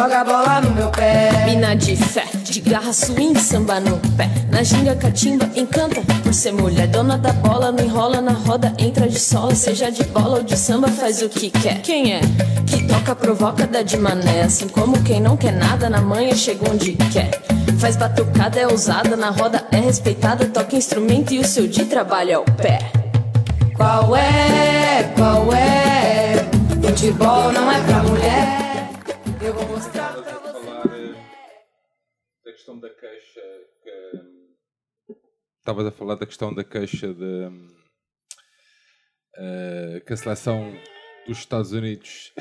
Joga 0.00 0.20
a 0.22 0.24
bola 0.24 0.60
no 0.62 0.70
meu 0.70 0.88
pé. 0.88 1.44
Mina 1.44 1.76
de 1.76 1.94
fé, 1.94 2.24
de 2.42 2.58
garra, 2.62 2.90
swing, 2.90 3.38
samba 3.38 3.78
no 3.80 3.98
pé. 4.16 4.30
Na 4.50 4.62
ginga, 4.62 4.96
catimba, 4.96 5.46
encanta 5.54 6.00
por 6.22 6.32
ser 6.32 6.54
mulher. 6.54 6.86
Dona 6.86 7.18
da 7.18 7.34
bola, 7.34 7.70
não 7.70 7.84
enrola 7.84 8.22
na 8.22 8.32
roda, 8.32 8.72
entra 8.78 9.06
de 9.06 9.20
sola. 9.20 9.54
Seja 9.54 9.90
de 9.92 10.02
bola 10.04 10.38
ou 10.38 10.42
de 10.42 10.56
samba, 10.56 10.88
faz 10.88 11.20
o 11.20 11.28
que 11.28 11.50
quer. 11.50 11.82
Quem 11.82 12.14
é? 12.14 12.20
Que 12.66 12.82
toca, 12.88 13.14
provoca, 13.14 13.66
dá 13.66 13.82
de 13.82 13.98
mané. 13.98 14.40
Assim 14.40 14.68
como 14.68 15.02
quem 15.02 15.20
não 15.20 15.36
quer 15.36 15.52
nada, 15.52 15.90
na 15.90 16.00
manhã 16.00 16.34
chega 16.34 16.70
onde 16.70 16.92
quer. 17.12 17.38
Faz 17.78 17.94
batucada, 17.96 18.58
é 18.58 18.66
ousada, 18.66 19.18
na 19.18 19.28
roda 19.28 19.66
é 19.70 19.80
respeitada. 19.80 20.46
Toca 20.46 20.76
instrumento 20.76 21.34
e 21.34 21.40
o 21.40 21.44
seu 21.46 21.68
de 21.68 21.84
trabalho 21.84 22.30
é 22.30 22.38
o 22.38 22.44
pé. 22.44 22.78
Qual 23.76 24.16
é? 24.16 25.12
Qual 25.14 25.52
é? 25.52 26.48
Futebol 26.80 27.52
não 27.52 27.70
é 27.70 27.78
pra 27.82 28.02
mulher. 28.02 28.69
Questão 32.70 32.78
da 32.78 32.90
queixa 32.90 33.40
que 33.82 35.16
estavas 35.58 35.86
a 35.86 35.90
falar 35.90 36.14
da 36.14 36.26
questão 36.26 36.54
da 36.54 36.64
queixa 36.64 37.12
de 37.12 37.50
eh, 39.36 40.02
que 40.06 40.12
a 40.12 40.16
seleção 40.16 40.72
dos 41.26 41.38
Estados 41.38 41.72
Unidos 41.72 42.32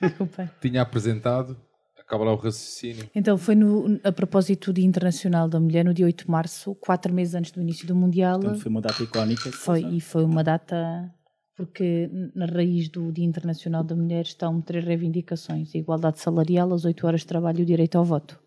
tinha 0.60 0.82
apresentado 0.82 1.56
acaba 1.98 2.24
lá 2.24 2.32
o 2.32 2.36
raciocínio 2.36 3.08
Então, 3.14 3.38
foi 3.38 3.54
no, 3.54 4.00
a 4.04 4.12
propósito 4.12 4.72
do 4.72 4.74
Dia 4.74 4.84
Internacional 4.84 5.48
da 5.48 5.60
Mulher, 5.60 5.84
no 5.84 5.94
dia 5.94 6.04
8 6.04 6.24
de 6.24 6.30
março, 6.30 6.74
quatro 6.74 7.12
meses 7.12 7.34
antes 7.34 7.52
do 7.52 7.62
início 7.62 7.86
do 7.86 7.94
Mundial. 7.94 8.40
Portanto, 8.40 8.60
foi 8.60 8.70
uma 8.70 8.80
data 8.82 9.02
icónica. 9.02 9.52
Foi, 9.52 9.80
e 9.80 10.00
foi 10.00 10.24
uma 10.24 10.44
data 10.44 11.10
porque 11.56 12.10
na 12.34 12.46
raiz 12.46 12.88
do 12.88 13.12
Dia 13.12 13.24
Internacional 13.24 13.84
da 13.84 13.94
Mulher 13.94 14.22
estão 14.22 14.60
três 14.60 14.84
reivindicações: 14.84 15.74
a 15.74 15.78
igualdade 15.78 16.18
salarial, 16.20 16.72
as 16.74 16.84
8 16.84 17.06
horas 17.06 17.20
de 17.20 17.26
trabalho 17.28 17.60
e 17.60 17.62
o 17.62 17.66
direito 17.66 17.96
ao 17.96 18.04
voto. 18.04 18.38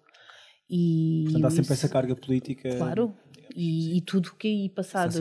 E 0.70 1.24
Portanto, 1.26 1.46
há 1.46 1.50
sempre 1.50 1.62
isso- 1.64 1.74
essa 1.74 1.90
carga 1.90 2.16
política. 2.16 2.70
Claro, 2.78 3.16
e, 3.56 3.98
e 3.98 4.02
tudo 4.02 4.34
que 4.36 4.48
aí 4.48 4.70
passados. 4.70 5.16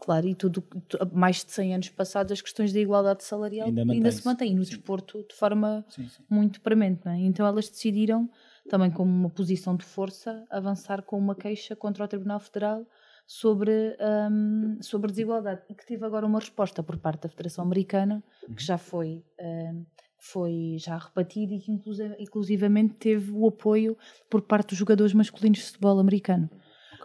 Claro, 0.00 0.26
e 0.26 0.34
tudo, 0.34 0.60
tu- 0.88 0.98
mais 1.12 1.44
de 1.44 1.52
100 1.52 1.74
anos 1.74 1.88
passados, 1.90 2.32
as 2.32 2.40
questões 2.42 2.72
da 2.72 2.80
igualdade 2.80 3.24
salarial 3.24 3.68
Ainda 3.68 3.82
ainda, 3.90 4.10
se 4.12 4.24
mantêm, 4.24 4.52
e 4.52 4.54
no 4.54 4.64
Sim. 4.64 4.72
desporto 4.76 5.24
de 5.28 5.34
forma 5.34 5.84
Sim, 5.88 6.08
sim. 6.08 6.22
muito 6.28 6.60
premente. 6.60 7.06
É? 7.08 7.16
Então 7.16 7.46
elas 7.46 7.68
decidiram, 7.68 8.28
também 8.68 8.90
como 8.90 9.10
uma 9.10 9.30
posição 9.30 9.76
de 9.76 9.84
força, 9.84 10.44
avançar 10.50 11.02
com 11.02 11.18
uma 11.18 11.34
queixa 11.34 11.74
contra 11.76 12.04
o 12.04 12.08
Tribunal 12.08 12.40
Federal 12.40 12.86
sobre, 13.26 13.96
hum, 14.30 14.78
sobre 14.82 15.10
desigualdade 15.10 15.62
e 15.70 15.74
que 15.74 15.86
teve 15.86 16.04
agora 16.04 16.26
uma 16.26 16.38
resposta 16.38 16.82
por 16.82 16.98
parte 16.98 17.22
da 17.22 17.28
Federação 17.30 17.64
Americana, 17.64 18.22
Uhum. 18.48 18.54
que 18.54 18.62
já 18.62 18.76
foi, 18.76 19.22
hum, 19.40 19.84
foi 20.26 20.76
já 20.78 20.96
rebatida 20.96 21.52
e 21.54 21.58
que 21.60 21.70
inclusi- 21.70 22.16
inclusivamente 22.18 22.94
teve 22.94 23.30
o 23.30 23.46
apoio 23.46 23.96
por 24.30 24.40
parte 24.42 24.70
dos 24.70 24.78
jogadores 24.78 25.12
masculinos 25.12 25.58
de 25.58 25.64
futebol 25.66 25.98
americano. 25.98 26.48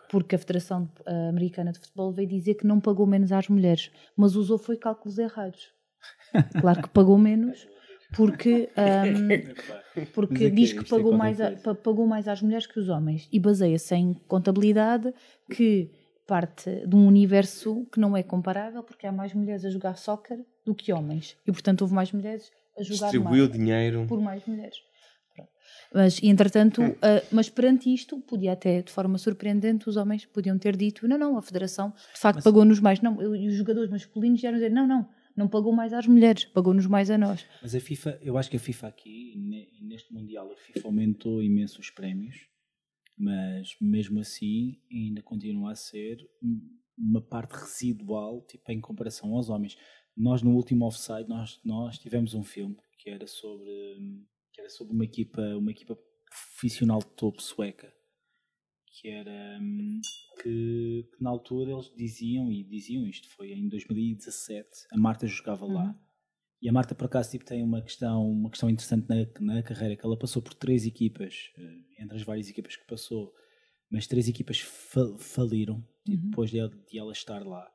Porque 0.09 0.35
a 0.35 0.39
Federação 0.39 0.89
eh, 1.05 1.29
Americana 1.29 1.71
de 1.71 1.79
Futebol 1.79 2.11
veio 2.13 2.27
dizer 2.29 2.55
que 2.55 2.65
não 2.65 2.79
pagou 2.79 3.05
menos 3.05 3.31
às 3.31 3.47
mulheres, 3.49 3.91
mas 4.15 4.35
usou 4.35 4.57
foi 4.57 4.77
cálculos 4.77 5.17
errados. 5.19 5.73
Claro 6.61 6.81
que 6.81 6.89
pagou 6.89 7.17
menos, 7.17 7.67
porque, 8.15 8.69
hum, 8.77 9.27
porque 10.13 10.33
Mas 10.33 10.41
é 10.43 10.49
que 10.49 10.55
diz 10.55 10.73
que 10.73 10.79
é 10.79 10.83
pagou 10.83 11.11
qualquer 11.11 11.17
mais, 11.17 11.41
a- 11.41 11.75
pagou 11.75 12.07
mais 12.07 12.27
às 12.27 12.41
mulheres 12.41 12.65
que 12.67 12.79
os 12.79 12.87
homens 12.89 13.27
e 13.31 13.39
baseia-se 13.39 13.95
em 13.95 14.13
contabilidade 14.27 15.13
que 15.51 15.91
parte 16.25 16.85
de 16.87 16.95
um 16.95 17.05
universo 17.05 17.85
que 17.91 17.99
não 17.99 18.15
é 18.15 18.23
comparável 18.23 18.81
porque 18.83 19.05
há 19.05 19.11
mais 19.11 19.33
mulheres 19.33 19.65
a 19.65 19.69
jogar 19.69 19.95
soccer 19.97 20.39
do 20.65 20.73
que 20.73 20.93
homens 20.93 21.35
e 21.45 21.51
portanto 21.51 21.81
houve 21.81 21.93
mais 21.93 22.11
mulheres 22.11 22.51
a 22.87 22.91
Distribuiu 22.91 23.43
mais, 23.45 23.51
dinheiro. 23.51 24.05
por 24.07 24.21
mais 24.21 24.45
mulheres. 24.45 24.77
Pronto. 25.35 25.49
Mas, 25.93 26.21
entretanto, 26.23 26.81
ah, 27.01 27.21
mas 27.31 27.49
perante 27.49 27.93
isto, 27.93 28.19
podia 28.21 28.53
até, 28.53 28.81
de 28.81 28.91
forma 28.91 29.17
surpreendente, 29.17 29.87
os 29.89 29.95
homens 29.97 30.25
podiam 30.25 30.57
ter 30.57 30.75
dito: 30.75 31.07
não, 31.07 31.17
não, 31.17 31.37
a 31.37 31.41
Federação 31.41 31.89
de 32.13 32.19
facto 32.19 32.43
pagou-nos 32.43 32.79
mais. 32.79 33.01
Não, 33.01 33.21
e 33.35 33.47
os 33.47 33.55
jogadores 33.55 33.89
masculinos 33.89 34.39
vieram 34.41 34.57
dizer: 34.57 34.71
não, 34.71 34.87
não, 34.87 35.09
não 35.35 35.47
pagou 35.47 35.73
mais 35.73 35.93
às 35.93 36.05
mulheres, 36.07 36.45
pagou-nos 36.45 36.85
mais 36.85 37.09
a 37.09 37.17
nós. 37.17 37.45
Mas 37.61 37.73
a 37.75 37.79
FIFA, 37.79 38.19
eu 38.21 38.37
acho 38.37 38.49
que 38.49 38.57
a 38.57 38.59
FIFA 38.59 38.87
aqui, 38.87 39.33
ne- 39.37 39.67
neste 39.81 40.13
Mundial, 40.13 40.51
a 40.51 40.55
FIFA 40.57 40.87
aumentou 40.87 41.41
imenso 41.41 41.79
os 41.79 41.89
prémios, 41.89 42.35
mas 43.17 43.69
mesmo 43.81 44.19
assim 44.19 44.79
ainda 44.91 45.21
continua 45.21 45.71
a 45.71 45.75
ser 45.75 46.17
um- 46.43 46.77
uma 46.97 47.21
parte 47.21 47.53
residual, 47.53 48.41
tipo, 48.45 48.69
em 48.71 48.81
comparação 48.81 49.33
aos 49.33 49.49
homens. 49.49 49.77
Nós 50.19 50.41
no 50.41 50.51
último 50.51 50.85
offside, 50.85 51.29
nós, 51.29 51.59
nós 51.63 51.97
tivemos 51.97 52.33
um 52.33 52.43
filme 52.43 52.75
que 52.97 53.09
era 53.09 53.25
sobre, 53.25 53.97
que 54.53 54.59
era 54.59 54.69
sobre 54.69 54.93
uma 54.93 55.05
equipa, 55.05 55.41
uma 55.55 55.71
equipa 55.71 55.97
profissional 56.29 56.99
de 56.99 57.07
topo 57.15 57.41
sueca, 57.41 57.91
que 58.85 59.07
era 59.07 59.57
que, 60.43 61.07
que 61.15 61.23
na 61.23 61.29
altura 61.29 61.71
eles 61.71 61.89
diziam, 61.95 62.51
e 62.51 62.63
diziam 62.63 63.07
isto 63.07 63.29
foi 63.29 63.53
em 63.53 63.69
2017, 63.69 64.67
a 64.91 64.97
Marta 64.97 65.25
jogava 65.25 65.65
lá. 65.65 65.85
Uhum. 65.85 65.95
E 66.61 66.67
a 66.67 66.73
Marta, 66.73 66.93
por 66.93 67.05
acaso, 67.05 67.31
tipo, 67.31 67.45
tem 67.45 67.63
uma 67.63 67.81
questão, 67.81 68.29
uma 68.29 68.49
questão 68.49 68.69
interessante 68.69 69.07
na, 69.07 69.55
na 69.55 69.63
carreira, 69.63 69.95
que 69.95 70.05
ela 70.05 70.19
passou 70.19 70.41
por 70.41 70.53
três 70.53 70.85
equipas, 70.85 71.51
eh, 71.57 72.03
entre 72.03 72.17
as 72.17 72.23
várias 72.23 72.49
equipas 72.49 72.75
que 72.75 72.85
passou, 72.85 73.33
mas 73.89 74.05
três 74.07 74.27
equipas 74.27 74.59
fa- 74.59 75.17
faliram 75.17 75.81
tipo, 76.05 76.21
Uhum. 76.21 76.29
depois 76.31 76.51
de, 76.51 76.57
de 76.89 76.99
ela 76.99 77.13
estar 77.13 77.45
lá. 77.45 77.65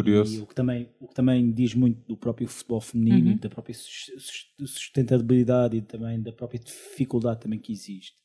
E 0.00 0.02
curioso 0.02 0.42
o 0.42 0.46
que, 0.46 0.54
também, 0.54 0.88
o 1.00 1.08
que 1.08 1.14
também 1.14 1.50
diz 1.52 1.74
muito 1.74 2.00
do 2.06 2.16
próprio 2.16 2.46
futebol 2.48 2.80
feminino 2.80 3.28
Uhum. 3.30 3.36
e 3.36 3.38
da 3.38 3.48
própria 3.48 3.74
sus- 3.74 4.10
sus- 4.18 4.46
sustentabilidade 4.72 5.76
e 5.76 5.82
também 5.82 6.20
da 6.22 6.32
própria 6.32 6.60
dificuldade 6.60 7.40
também 7.40 7.58
que 7.58 7.72
existe. 7.72 8.16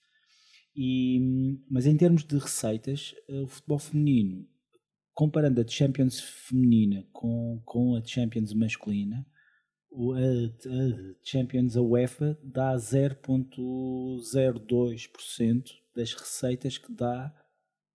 E, 0.75 1.19
mas 1.69 1.85
em 1.85 1.95
termos 1.95 2.23
de 2.23 2.37
receitas, 2.37 3.13
eh, 3.29 3.41
o 3.41 3.47
futebol 3.47 3.77
feminino, 3.79 4.47
comparando 5.13 5.61
a 5.61 5.67
Champions 5.67 6.19
feminina 6.19 7.05
com, 7.11 7.61
com 7.65 7.95
a 7.95 8.03
Champions 8.03 8.53
masculina, 8.53 9.25
o- 9.91 10.13
a, 10.13 10.17
a 10.19 11.13
Champions 11.23 11.77
a 11.77 11.81
UEFA 11.81 12.37
dá 12.43 12.75
0.02% 12.75 15.71
das 15.95 16.13
receitas 16.13 16.77
que 16.79 16.91
dá 16.91 17.31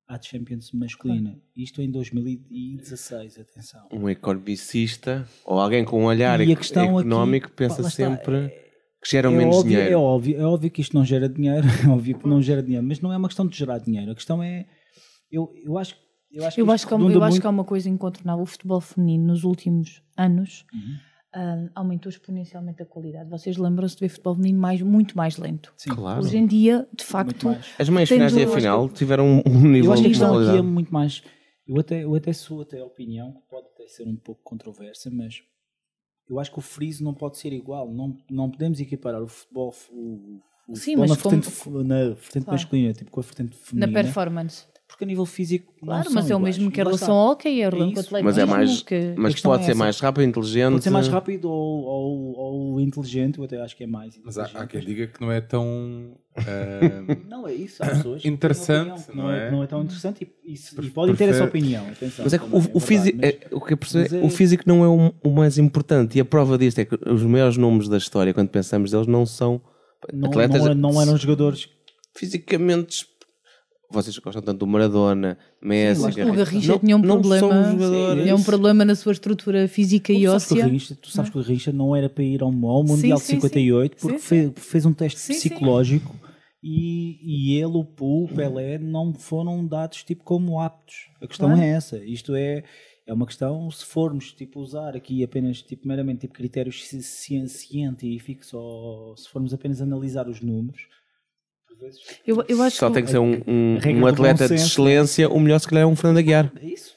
à 0.08 0.20
Champions 0.22 0.72
masculina. 0.72 1.38
Isto 1.56 1.82
em 1.82 1.92
2016, 1.92 3.40
atenção. 3.40 3.88
Um 3.92 4.08
economicista 4.10 5.28
ou 5.46 5.60
alguém 5.60 5.84
com 5.84 6.02
um 6.02 6.06
olhar 6.06 6.40
E 6.40 6.44
a 6.44 6.46
eco- 6.52 6.62
questão 6.62 6.84
aqui, 6.98 7.08
económico 7.08 7.50
pá, 7.50 7.54
pensa 7.58 7.82
está, 7.82 7.90
sempre 7.90 8.50
que 9.04 9.10
geram 9.12 9.34
é 9.34 9.38
menos 9.38 9.58
óbvio, 9.58 9.72
dinheiro. 9.72 9.94
É 9.94 9.98
óbvio, 9.98 10.40
é 10.40 10.44
óbvio 10.46 10.72
que 10.72 10.82
isto 10.82 10.96
não 10.96 11.04
gera 11.06 11.28
dinheiro, 11.28 11.68
é 11.86 11.90
óbvio 11.90 12.18
que 12.18 12.28
não 12.28 12.42
gera 12.42 12.64
dinheiro, 12.64 12.86
mas 12.86 13.00
não 13.02 13.12
é 13.12 13.18
uma 13.18 13.28
questão 13.28 13.46
de 13.46 13.58
gerar 13.58 13.80
dinheiro. 13.80 14.12
A 14.12 14.16
questão 14.16 14.42
é, 14.42 14.66
eu, 15.32 15.52
eu 15.64 15.78
acho, 15.78 15.96
eu 16.32 16.46
acho 16.46 16.56
que 16.56 16.62
Eu 16.62 16.66
isto 16.66 16.74
acho 16.74 16.88
que, 16.88 16.94
há- 16.94 16.98
eu 16.98 17.06
acho 17.24 17.30
muito- 17.32 17.42
que 17.42 17.48
há 17.48 17.50
uma 17.50 17.64
coisa 17.64 17.90
incontornável. 17.90 18.44
O 18.44 18.46
futebol 18.48 18.80
feminino, 18.82 19.28
nos 19.28 19.44
últimos 19.44 20.02
anos, 20.16 20.66
Uhum. 20.74 20.96
Aumentou 21.76 22.10
exponencialmente 22.10 22.82
a 22.82 22.86
qualidade. 22.86 23.30
Vocês 23.30 23.58
lembram-se 23.58 23.96
de 23.96 24.02
ver 24.02 24.10
futebol 24.10 24.36
feminino 24.36 24.60
mais, 24.60 24.82
muito 24.82 25.16
mais 25.16 25.38
lento. 25.38 25.74
Sim, 25.78 25.92
Claro. 25.92 26.22
Hoje 26.22 26.38
em 26.38 26.46
dia, 26.46 26.88
de 26.96 27.04
facto. 27.04 27.50
As 27.78 27.90
meias 27.90 28.10
finais 28.10 28.36
e 28.36 28.44
a 28.44 28.48
final 28.48 28.90
tiveram 28.90 29.44
um, 29.46 29.68
nível 29.68 29.86
Eu 29.86 29.94
acho 29.94 30.04
que 30.04 30.10
de 30.10 30.58
é 30.58 30.62
muito 30.62 30.92
mais. 30.94 31.22
Eu 31.68 31.78
até, 31.80 32.04
eu 32.04 32.16
até 32.16 32.32
sou 32.34 32.62
até 32.62 32.80
a 32.80 32.86
opinião, 32.86 33.34
que 33.34 33.42
pode 33.50 33.68
até 33.68 33.88
ser 33.88 34.08
um 34.08 34.16
pouco 34.16 34.42
controversa, 34.44 35.10
mas 35.12 35.42
eu 36.30 36.40
acho 36.40 36.52
que 36.52 36.60
o 36.60 36.62
friso 36.62 37.04
não 37.04 37.14
pode 37.14 37.38
ser 37.38 37.52
igual. 37.52 37.92
Não, 37.94 38.18
não 38.32 38.50
podemos 38.50 38.80
equiparar 38.80 39.22
o 39.22 39.28
futebol, 39.28 39.74
o, 39.92 40.40
o 40.70 40.76
Sim, 40.76 40.96
futebol 40.96 41.00
mas 41.02 41.10
na 41.10 41.18
como- 41.18 41.42
vertente, 41.42 41.70
na 41.88 41.96
vertente 42.10 42.46
Claro. 42.46 42.52
masculina, 42.52 42.94
tipo 42.94 43.12
com 43.12 43.20
a 43.20 43.24
vertente 43.24 43.52
na 43.52 43.58
feminina. 43.66 43.92
performance. 44.04 44.66
Porque 44.88 45.04
a 45.04 45.08
nível 45.08 45.26
físico. 45.26 45.74
não 45.82 45.88
Claro, 45.90 46.04
são 46.06 46.14
mas 46.14 46.32
é 46.32 46.36
o 46.36 46.40
mesmo 46.40 46.72
que 46.72 46.80
em 46.80 46.84
Lá 46.84 46.90
relação 46.92 47.14
ao 47.14 47.32
hockey, 47.32 47.62
é 47.62 47.66
É. 47.66 47.70
Mas 48.24 48.38
é 48.38 48.46
mais- 48.46 48.82
que- 48.82 49.14
Mas 49.18 49.40
pode 49.42 49.64
é 49.64 49.66
ser 49.66 49.72
essa. 49.72 49.78
mais 49.80 50.00
rápido, 50.00 50.24
inteligente. 50.24 50.72
Pode 50.72 50.84
ser 50.86 50.90
mais 50.90 51.08
rápido 51.10 51.50
ou, 51.52 51.84
ou, 51.84 52.36
ou 52.74 52.82
inteligente, 52.82 53.38
eu 53.38 53.44
até 53.44 53.62
acho 53.62 53.76
que 53.76 53.84
é 53.84 53.88
mais 53.88 54.18
mas 54.24 54.38
há, 54.38 54.44
inteligente. 54.44 54.64
há 54.64 54.68
quem 54.68 54.82
diga 54.82 55.08
que 55.08 55.20
não 55.20 55.30
é 55.32 55.42
tão 55.42 56.18
ah, 56.38 56.42
Não 57.28 57.48
é 57.48 57.54
isso, 57.54 57.84
há 57.84 57.88
pessoas 57.88 58.24
Interessante, 58.26 58.90
opinião 58.92 59.04
que 59.04 59.16
não 59.18 59.24
não, 59.26 59.32
é? 59.32 59.48
é, 59.48 59.52
não 59.52 59.64
é 59.64 59.68
tão 59.68 59.84
interessante 59.84 60.24
e, 60.46 60.54
e, 60.54 60.86
e 60.86 60.90
podem 60.90 61.16
ter 61.16 61.30
essa 61.30 61.44
opinião. 61.44 61.86
Atenção, 61.90 62.24
Mas 62.24 62.34
é 62.34 62.38
que 62.40 62.46
também, 62.46 62.62
o, 62.74 62.78
o 62.78 62.80
físico, 62.80 63.18
mas- 63.22 63.30
é- 63.30 63.40
o, 63.52 63.60
que 63.62 63.74
eu 63.74 63.78
é- 64.02 64.26
o 64.26 64.30
físico 64.30 64.64
não 64.66 64.84
é 64.84 64.88
o, 64.88 65.14
o 65.22 65.30
mais 65.32 65.58
importante. 65.58 66.18
E 66.18 66.22
a 66.22 66.26
prova 66.26 66.58
disto 66.58 66.80
é 66.80 66.86
que 66.86 66.98
os 67.10 67.24
maiores 67.24 67.58
nomes 67.58 67.90
da 67.90 67.98
história, 67.98 68.34
quando 68.34 68.48
pensamos 68.50 68.92
deles, 68.92 69.06
não 69.06 69.26
são 69.26 69.62
não, 70.14 70.30
atletas 70.30 70.64
não, 70.64 70.74
não 70.94 71.02
eram 71.02 71.18
jogadores 71.18 71.68
fisicamente. 72.16 73.06
Vocês 73.90 74.18
gostam 74.18 74.42
tanto 74.42 74.60
do 74.60 74.68
Maradona, 74.68 75.38
Messi. 75.62 76.02
lá 76.22 76.30
O. 76.30 76.34
Garrincha 76.36 76.72
não, 76.74 76.80
tinha 76.80 76.98
um 76.98 77.02
problema, 77.02 77.78
tinha 78.22 78.36
um 78.36 78.44
problema 78.44 78.84
na 78.86 78.96
sua 78.96 79.14
estrutura 79.14 79.68
física 79.68 80.12
e 80.12 80.24
Tu 80.24 80.28
sabes 80.30 80.46
que 80.48 80.54
o 80.54 80.56
óssea. 80.56 80.64
Garrincha, 80.66 80.96
tu 81.02 81.10
sabes 81.10 81.32
que 81.32 81.38
o 81.38 81.42
Garrincha 81.42 81.72
não 81.72 81.96
era 81.96 82.10
para 82.10 82.24
ir 82.24 82.42
ao, 82.44 82.50
ao 82.50 82.84
Mundial 82.84 83.18
Sim, 83.18 83.36
de 83.36 83.42
sim, 83.42 83.48
58 83.48 83.94
sim. 83.96 84.02
porque 84.02 84.20
Sim, 84.20 84.26
Fez, 84.28 84.52
fez 84.58 84.86
um 84.86 84.94
teste 84.94 85.20
Sim, 85.20 85.34
sim. 85.34 85.50
psicológico 85.50 86.14
e, 86.62 87.20
e 87.54 87.54
ele, 87.56 87.78
o 87.78 87.86
Pul, 87.86 88.26
o 88.26 88.28
Pelé 88.28 88.78
não 88.78 89.14
foram 89.14 89.66
dados 89.66 90.04
tipo 90.04 90.24
como 90.24 90.60
aptos. 90.60 90.96
A 91.22 91.28
questão 91.28 91.50
Claro. 91.50 91.64
é 91.64 91.68
essa. 91.70 91.98
Isto 92.04 92.36
é, 92.36 92.64
É 93.08 93.14
uma 93.14 93.26
questão, 93.26 93.72
se 93.72 93.86
formos 93.86 94.34
tipo, 94.34 94.60
usar 94.60 94.98
aqui 94.98 95.24
apenas 95.24 95.62
tipo, 95.62 95.88
meramente 95.88 96.22
tipo, 96.22 96.34
critérios 96.34 96.86
ci- 96.86 97.02
ci- 97.02 97.48
científicos 97.48 98.54
ou 98.54 99.16
se 99.16 99.30
formos 99.30 99.54
apenas 99.54 99.82
analisar 99.82 100.28
os 100.28 100.42
números. 100.42 100.82
Eu, 102.26 102.44
eu 102.48 102.62
acho 102.62 102.78
Só 102.78 102.88
que 102.88 102.96
tem 102.96 103.04
que 103.04 103.12
ser 103.12 103.20
um, 103.20 103.42
um, 103.48 103.78
um 104.02 104.08
atleta 104.08 104.48
de 104.48 104.56
excelência, 104.56 105.30
o 105.30 105.40
melhor 105.40 105.60
se 105.60 105.68
calhar 105.68 105.84
é 105.84 105.88
um 105.88 105.96
Fernando 105.96 106.18
Aguiar. 106.18 106.52
É 106.62 106.66
isso? 106.66 106.96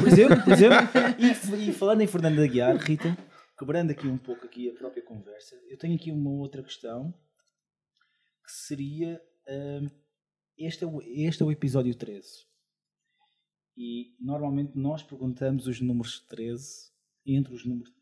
Por 0.00 0.08
exemplo, 0.08 0.42
por 0.42 0.52
exemplo 0.52 0.76
e, 1.18 1.68
e 1.68 1.72
falando 1.72 2.00
em 2.00 2.06
Fernando 2.06 2.38
Aguiar, 2.40 2.76
Rita, 2.76 3.16
quebrando 3.58 3.90
aqui 3.90 4.06
um 4.06 4.16
pouco 4.16 4.46
aqui 4.46 4.70
a 4.70 4.74
própria 4.74 5.04
conversa, 5.04 5.54
eu 5.68 5.76
tenho 5.76 5.94
aqui 5.94 6.10
uma 6.10 6.30
outra 6.30 6.62
questão 6.62 7.12
que 8.44 8.52
seria 8.52 9.20
hum, 9.48 9.90
este, 10.58 10.84
é 10.84 10.86
o, 10.86 11.00
este 11.02 11.42
é 11.42 11.46
o 11.46 11.52
episódio 11.52 11.94
13 11.94 12.26
e 13.76 14.14
normalmente 14.20 14.76
nós 14.76 15.02
perguntamos 15.02 15.66
os 15.66 15.80
números 15.80 16.20
13 16.28 16.90
entre 17.26 17.54
os 17.54 17.64
números 17.64 17.92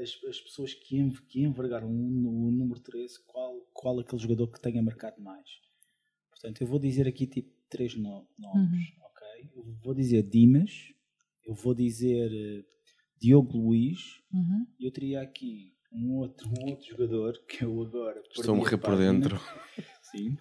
as, 0.00 0.10
as 0.28 0.40
pessoas 0.40 0.72
que, 0.72 0.96
env 0.96 1.20
que 1.28 1.42
envergaram 1.42 1.88
o 1.88 2.50
número 2.50 2.80
13 2.80 3.24
qual, 3.26 3.60
qual 3.72 4.00
aquele 4.00 4.22
jogador 4.22 4.48
que 4.48 4.60
tenha 4.60 4.82
marcado 4.82 5.20
mais 5.20 5.46
portanto 6.40 6.60
eu 6.62 6.66
vou 6.66 6.78
dizer 6.78 7.06
aqui 7.06 7.26
tipo 7.26 7.50
três 7.68 7.94
no- 7.94 8.26
nomes 8.38 8.92
ok 9.00 9.50
eu 9.54 9.62
vou 9.82 9.94
dizer 9.94 10.22
Dimas 10.22 10.70
eu 11.44 11.54
vou 11.54 11.74
dizer 11.74 12.30
eh, 12.32 12.64
Diogo 13.20 13.58
Luiz 13.58 13.98
Uhum. 14.32 14.66
e 14.78 14.86
eu 14.86 14.92
teria 14.92 15.20
aqui 15.22 15.74
um 15.92 16.12
outro, 16.18 16.48
um 16.48 16.70
outro 16.70 16.86
jogador 16.86 17.32
que 17.48 17.64
eu 17.64 17.82
agora 17.82 18.22
Estou 18.30 18.54
a 18.54 18.56
morrer 18.56 18.78
por 18.78 18.96
dentro. 18.96 19.40
Sim. 20.12 20.36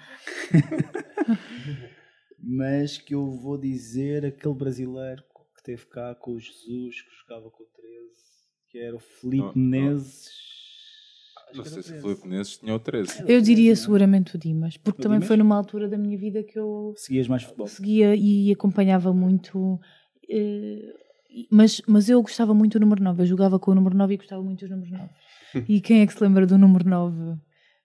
Mas 2.41 2.97
que 2.97 3.13
eu 3.15 3.29
vou 3.31 3.57
dizer 3.57 4.25
aquele 4.25 4.53
brasileiro 4.53 5.23
que 5.55 5.63
teve 5.63 5.85
cá 5.87 6.15
com 6.15 6.31
o 6.33 6.39
Jesus, 6.39 7.01
que 7.01 7.09
jogava 7.21 7.49
com 7.49 7.63
o 7.63 7.67
13, 7.67 8.15
que 8.69 8.77
era 8.77 8.95
o 8.95 8.99
Felipe 8.99 9.43
não. 9.43 9.53
Menezes. 9.55 10.27
Acho 10.27 10.48
Não 11.55 11.63
sei 11.65 11.81
se 11.83 11.89
o 11.89 11.93
13. 11.93 12.01
Filipe 12.01 12.27
Menezes 12.27 12.57
tinha 12.57 12.75
o 12.75 12.79
13. 12.79 13.23
Eu 13.27 13.41
diria 13.41 13.75
seguramente 13.75 14.35
o 14.35 14.39
Dimas, 14.39 14.77
porque 14.77 14.99
O 14.99 15.03
também 15.03 15.17
Dimas? 15.19 15.27
foi 15.27 15.37
numa 15.37 15.55
altura 15.55 15.87
da 15.87 15.97
minha 15.97 16.17
vida 16.17 16.43
que 16.43 16.57
eu 16.57 16.93
Seguias 16.97 17.27
mais 17.27 17.43
futebol. 17.43 17.67
seguia 17.67 18.15
e 18.15 18.51
acompanhava 18.51 19.13
muito. 19.13 19.79
eh, 20.29 20.93
mas, 21.51 21.81
mas 21.87 22.09
eu 22.09 22.21
gostava 22.21 22.53
muito 22.53 22.77
do 22.79 22.81
número 22.83 23.03
9. 23.03 23.21
Eu 23.23 23.25
jogava 23.27 23.59
com 23.59 23.71
o 23.71 23.75
número 23.75 23.95
9 23.95 24.13
e 24.13 24.17
gostava 24.17 24.41
muito 24.43 24.59
dos 24.61 24.69
números 24.69 24.91
9. 24.91 25.09
E 25.67 25.81
quem 25.81 26.01
é 26.01 26.07
que 26.07 26.13
se 26.13 26.21
lembra 26.23 26.45
do 26.45 26.57
número 26.57 26.87
9 26.87 27.39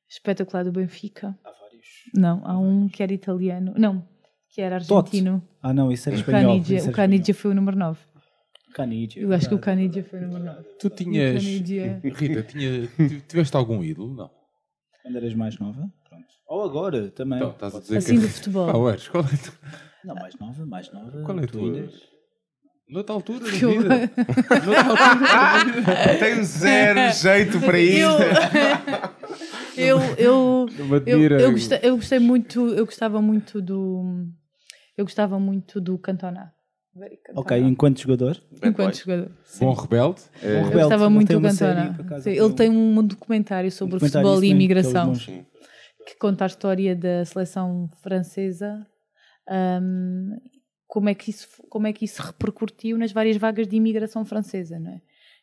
espetacular 0.09 0.65
do 0.65 0.73
Benfica? 0.73 1.37
Há 1.45 1.51
vários. 1.51 1.87
Não, 2.15 2.43
há 2.45 2.59
um 2.59 2.89
que 2.89 3.03
era 3.03 3.13
italiano. 3.13 3.73
Não, 3.77 4.07
que 4.51 4.61
era 4.61 4.77
argentino. 4.77 5.43
Ah, 5.63 5.73
não, 5.73 5.91
isso 5.91 6.09
era 6.09 6.17
espanhol. 6.19 6.53
Canidia, 6.53 6.77
isso 6.79 6.91
o 6.91 6.93
Canidia 6.93 7.35
foi 7.35 7.51
o 7.51 7.55
número 7.55 7.77
9. 7.79 7.99
Canidia. 8.75 9.23
Eu 9.23 9.33
acho 9.33 9.49
que 9.49 9.55
o. 9.55 9.59
Canidia 9.59 10.05
foi 10.05 10.19
o 10.19 10.23
número 10.27 10.45
9. 10.45 10.63
Tu 10.79 10.91
tinhas. 10.91 11.43
Canidia. 11.43 12.01
Rita, 12.05 12.43
tinha... 12.43 12.87
tu- 12.97 13.21
tiveste 13.29 13.57
algum 13.57 13.83
ídolo? 13.83 14.15
Não. 14.15 14.31
Quando 15.03 15.17
eras 15.17 15.35
mais 15.35 15.59
nova? 15.59 15.91
Pronto. 16.09 16.25
Ou 16.49 16.63
agora 16.65 17.11
também. 17.11 17.39
Então, 17.39 17.51
estás 17.51 17.75
a 17.75 17.81
dizer. 17.81 17.97
Assim 17.99 18.15
que. 18.17 18.21
do 18.23 18.29
futebol. 18.29 18.69
Ah, 18.71 18.77
Ueres, 18.79 19.09
qual 19.09 19.25
é 19.25 19.27
a 19.27 19.39
tua- 19.39 19.55
Não, 20.05 20.15
mais 20.17 20.35
nova, 20.39 20.67
mais 20.67 20.93
nova. 20.93 21.23
Qual 21.23 21.39
é 21.39 21.45
a 21.45 21.47
tu 21.47 21.53
tua- 21.59 21.89
Noutra 22.87 23.15
altura 23.15 23.41
da 23.41 23.47
vida. 23.51 23.65
Noutra 24.67 24.85
altura. 24.85 26.19
Tenho 26.19 26.45
zero 26.45 27.13
jeito 27.15 27.59
para 27.61 27.79
Eu, 27.81 28.11
eu, 29.77 30.01
eu, 30.19 30.67
eu, 31.07 31.39
eu, 31.41 31.53
gostei, 31.53 31.79
eu 31.83 31.97
gostei 31.97 32.19
muito, 32.19 32.69
eu 32.75 32.85
gostava 32.85 33.21
muito 33.21 33.61
do, 33.61 34.27
eu 34.97 35.05
gostava 35.05 35.39
muito 35.41 35.81
do 35.81 35.99
Cantona. 35.99 36.54
Ok, 37.35 37.59
enquanto 37.59 38.01
jogador. 38.01 38.41
Enquanto 38.63 38.97
jogador. 38.97 39.31
Bom 39.61 39.73
rebelde. 39.73 40.23
É, 40.43 40.47
Bom 40.47 40.47
Eu 40.47 40.55
rebelde. 40.65 40.73
gostava 40.75 41.05
Ele 41.07 41.15
muito 41.15 41.41
Cantona. 41.41 42.21
Sim, 42.21 42.31
Ele 42.31 42.43
um- 42.43 42.53
tem 42.55 42.71
um 42.71 43.07
documentário 43.07 43.71
sobre 43.73 43.95
documentário 43.97 44.29
futebol 44.29 44.45
e 44.45 44.51
imigração 44.51 45.09
bons. 45.09 45.27
que 45.27 46.17
conta 46.19 46.45
a 46.45 46.47
história 46.47 46.95
da 46.95 47.25
seleção 47.25 47.89
francesa. 48.03 48.87
hum, 49.83 50.37
como, 50.87 51.09
é 51.09 51.15
que 51.15 51.31
isso, 51.31 51.49
como 51.69 51.87
é 51.87 51.93
que 51.93 52.05
isso 52.05 52.23
repercutiu 52.23 52.97
nas 52.97 53.11
várias 53.13 53.37
vagas 53.37 53.67
de 53.67 53.77
imigração 53.77 54.25
francesa, 54.25 54.79
não 54.79 54.91
é? 54.93 55.01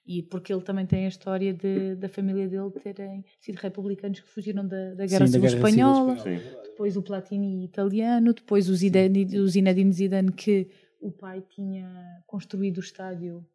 E 0.07 0.23
porque 0.23 0.51
ele 0.51 0.63
também 0.63 0.85
tem 0.85 1.05
a 1.05 1.09
história 1.09 1.53
de, 1.53 1.95
da 1.95 2.09
família 2.09 2.47
dele 2.47 2.71
terem 2.81 3.23
sido 3.39 3.57
republicanos 3.57 4.19
que 4.19 4.27
fugiram 4.29 4.65
da, 4.67 4.93
da 4.95 5.05
Guerra 5.05 5.27
Sim, 5.27 5.39
da 5.39 5.39
Civil 5.39 5.41
Guerra 5.41 5.49
Civil 5.49 5.67
Espanhola, 5.67 6.13
Espanhola. 6.15 6.63
depois 6.63 6.97
o 6.97 7.01
Platini 7.03 7.65
italiano, 7.65 8.33
depois 8.33 8.67
o 8.69 8.75
Zidane, 8.75 9.37
o 9.39 9.47
Zinedine 9.47 9.93
Zidane 9.93 10.31
que 10.31 10.67
o 11.01 11.11
pai 11.11 11.41
tinha 11.41 12.23
construído 12.27 12.77
o 12.77 12.81
estádio 12.81 13.45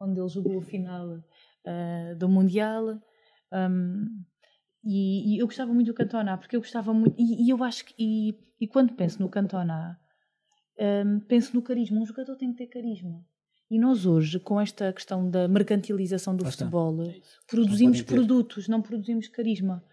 onde 0.00 0.20
ele 0.20 0.28
jogou 0.28 0.58
a 0.58 0.62
final 0.62 1.22
ah, 1.66 2.14
do 2.16 2.28
Mundial. 2.28 3.00
Um, 3.52 4.22
e, 4.84 5.34
e 5.34 5.38
eu 5.38 5.46
gostava 5.46 5.72
muito 5.72 5.88
do 5.88 5.94
Cantona, 5.94 6.38
porque 6.38 6.56
eu 6.56 6.60
gostava 6.60 6.92
muito. 6.94 7.14
E, 7.18 7.46
e 7.46 7.50
eu 7.50 7.62
acho 7.62 7.84
que. 7.84 7.94
E, 7.98 8.38
e 8.60 8.66
quando 8.66 8.94
penso 8.94 9.20
no 9.20 9.28
Cantona, 9.28 9.98
um, 10.78 11.20
penso 11.20 11.54
no 11.54 11.62
carisma. 11.62 12.00
Um 12.00 12.06
jogador 12.06 12.36
tem 12.36 12.52
que 12.52 12.58
ter 12.58 12.66
carisma. 12.66 13.24
E 13.70 13.78
nós 13.78 14.04
hoje, 14.04 14.40
com 14.40 14.60
esta 14.60 14.92
questão 14.92 15.30
da 15.30 15.46
mercantilização 15.46 16.34
do 16.34 16.44
está. 16.44 16.64
futebol, 16.64 17.04
É 17.04 17.20
produzimos 17.46 17.98
Não 17.98 18.06
produtos, 18.06 18.68
não 18.68 18.82
produzimos 18.82 19.28
carisma. 19.28 19.84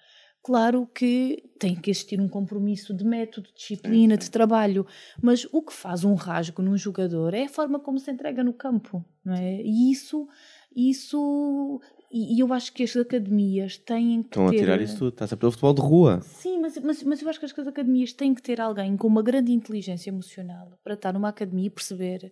Claro 0.47 0.87
que 0.95 1.43
tem 1.59 1.75
que 1.75 1.91
existir 1.91 2.21
um 2.21 2.29
compromisso 2.29 2.93
de 2.93 3.03
método, 3.03 3.49
de 3.49 3.55
disciplina, 3.55 4.15
de 4.15 4.31
trabalho, 4.31 4.87
mas 5.21 5.45
o 5.51 5.61
que 5.61 5.73
faz 5.73 6.05
um 6.05 6.13
rasgo 6.13 6.61
num 6.61 6.77
jogador 6.77 7.33
é 7.33 7.43
a 7.43 7.49
forma 7.49 7.81
como 7.81 7.99
se 7.99 8.09
entrega 8.09 8.45
no 8.45 8.53
campo, 8.53 9.03
não 9.25 9.33
é? 9.33 9.61
E 9.61 9.91
isso, 9.91 10.25
isso, 10.73 11.81
e 12.09 12.39
eu 12.41 12.53
acho 12.53 12.71
que 12.71 12.81
as 12.81 12.95
academias 12.95 13.77
têm 13.77 14.23
que 14.23 14.29
Estão 14.29 14.47
a 14.47 14.51
ter... 14.51 14.59
tirar 14.59 14.81
isso 14.81 14.97
tudo. 14.97 15.09
Está-se 15.09 15.33
a 15.33 15.37
pelo 15.37 15.51
futebol 15.51 15.73
de 15.73 15.81
rua. 15.81 16.21
Sim, 16.21 16.61
mas, 16.61 16.77
mas, 16.77 17.03
mas 17.03 17.21
eu 17.21 17.27
acho 17.27 17.39
que 17.39 17.59
as 17.59 17.67
academias 17.67 18.13
têm 18.13 18.33
que 18.33 18.41
ter 18.41 18.61
alguém 18.61 18.95
com 18.95 19.07
uma 19.07 19.21
grande 19.21 19.51
inteligência 19.51 20.09
emocional 20.09 20.79
para 20.81 20.93
estar 20.93 21.11
numa 21.11 21.27
academia 21.27 21.67
e 21.67 21.69
perceber 21.69 22.31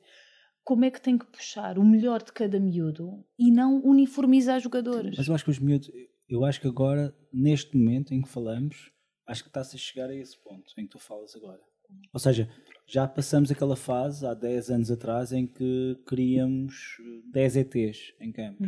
como 0.63 0.85
é 0.85 0.89
que 0.89 1.01
tem 1.01 1.17
que 1.17 1.25
puxar 1.25 1.77
o 1.77 1.83
melhor 1.83 2.23
de 2.23 2.31
cada 2.31 2.61
miúdo 2.61 3.25
e 3.37 3.51
não 3.51 3.81
uniformizar 3.83 4.61
jogadores. 4.61 5.17
Mas 5.17 5.27
eu 5.27 5.35
acho 5.35 5.43
que 5.43 5.51
os 5.51 5.59
miúdos, 5.59 5.91
eu 6.29 6.43
acho 6.45 6.59
que 6.61 6.67
agora, 6.67 7.13
neste 7.31 7.75
momento 7.77 8.13
em 8.13 8.21
que 8.21 8.29
falamos, 8.29 8.91
acho 9.27 9.43
que 9.43 9.49
está-se 9.49 9.75
a 9.75 9.79
chegar 9.79 10.09
a 10.09 10.15
esse 10.15 10.37
ponto 10.43 10.63
em 10.77 10.83
que 10.83 10.89
tu 10.91 10.99
falas 10.99 11.35
agora. 11.35 11.59
Ou 12.13 12.19
seja, 12.19 12.49
já 12.87 13.07
passamos 13.07 13.51
aquela 13.51 13.75
fase 13.75 14.25
há 14.25 14.33
10 14.33 14.69
anos 14.71 14.91
atrás 14.91 15.31
em 15.31 15.45
que 15.45 15.97
queríamos 16.07 16.73
10 17.31 17.55
ETs 17.57 17.97
em 18.19 18.31
campos. 18.31 18.67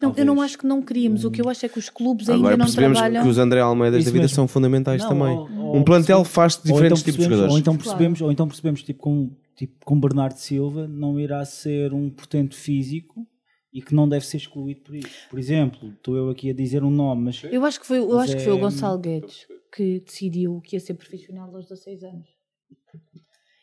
Não, 0.00 0.14
eu 0.16 0.24
não 0.26 0.40
acho 0.40 0.58
que 0.58 0.66
não 0.66 0.82
queríamos. 0.82 1.24
O 1.24 1.30
que 1.30 1.40
eu 1.40 1.48
acho 1.48 1.64
é 1.64 1.68
que 1.68 1.78
os 1.78 1.88
clubes 1.88 2.28
ainda 2.28 2.40
Agora 2.40 2.56
não 2.56 2.66
percebemos 2.66 2.98
trabalham. 2.98 3.22
que 3.22 3.28
os 3.28 3.38
André 3.38 3.60
Almeidas 3.60 4.04
da 4.04 4.10
vida 4.10 4.22
mesmo. 4.22 4.34
são 4.34 4.46
fundamentais 4.48 5.02
Não, 5.02 5.08
também. 5.08 5.36
ou- 5.36 5.50
ou 5.68 5.76
um 5.76 5.82
plantel 5.84 6.24
faz 6.24 6.54
de 6.62 6.70
ou 6.70 6.74
diferentes 6.74 7.00
então 7.02 7.12
tipos 7.12 7.18
de 7.18 7.24
jogadores. 7.24 7.52
Ou 7.52 7.58
então 7.58 7.74
Claro. 7.74 7.88
percebemos, 7.88 8.20
ou 8.20 8.30
então 8.32 8.46
percebemos 8.46 8.82
tipo, 8.82 9.00
com, 9.00 9.30
tipo, 9.56 9.84
com 9.84 9.98
Bernardo 10.00 10.36
Silva 10.36 10.86
não 10.86 11.18
irá 11.18 11.44
ser 11.44 11.92
um 11.94 12.08
portento 12.10 12.54
físico 12.54 13.26
e 13.72 13.80
que 13.80 13.94
não 13.94 14.08
deve 14.08 14.26
ser 14.26 14.38
excluído 14.38 14.80
por 14.82 14.94
isso. 14.94 15.28
Por 15.28 15.38
exemplo, 15.38 15.90
estou 15.90 16.16
eu 16.16 16.28
aqui 16.30 16.50
a 16.50 16.54
dizer 16.54 16.82
um 16.82 16.90
nome, 16.90 17.24
mas 17.24 17.44
Eu 17.44 17.64
acho 17.64 17.80
que 17.80 17.86
foi, 17.86 17.98
eu 17.98 18.18
acho 18.18 18.36
que 18.36 18.42
foi 18.42 18.52
o 18.52 18.58
é- 18.58 18.60
Gonçalo 18.60 18.98
Guedes 18.98 19.46
que 19.72 20.00
decidiu 20.00 20.60
que 20.60 20.76
ia 20.76 20.80
ser 20.80 20.94
profissional 20.94 21.54
aos 21.54 21.68
16 21.68 22.02
anos. 22.02 22.28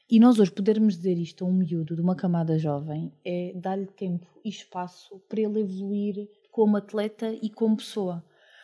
E 0.10 0.20
nós 0.20 0.40
hoje 0.40 0.52
podermos 0.52 0.96
dizer 0.96 1.18
isto 1.18 1.44
a 1.44 1.48
um 1.48 1.52
miúdo 1.54 1.94
de 1.94 2.02
uma 2.02 2.16
camada 2.16 2.58
jovem 2.58 3.12
é 3.26 3.52
dar-lhe 3.54 3.88
tempo 3.88 4.26
e 4.44 4.48
espaço 4.50 5.20
para 5.28 5.42
ele 5.42 5.60
evoluir 5.60 6.30
como 6.50 6.78
atleta 6.78 7.34
e 7.34 7.50
como 7.50 7.76
pessoa. 7.76 8.24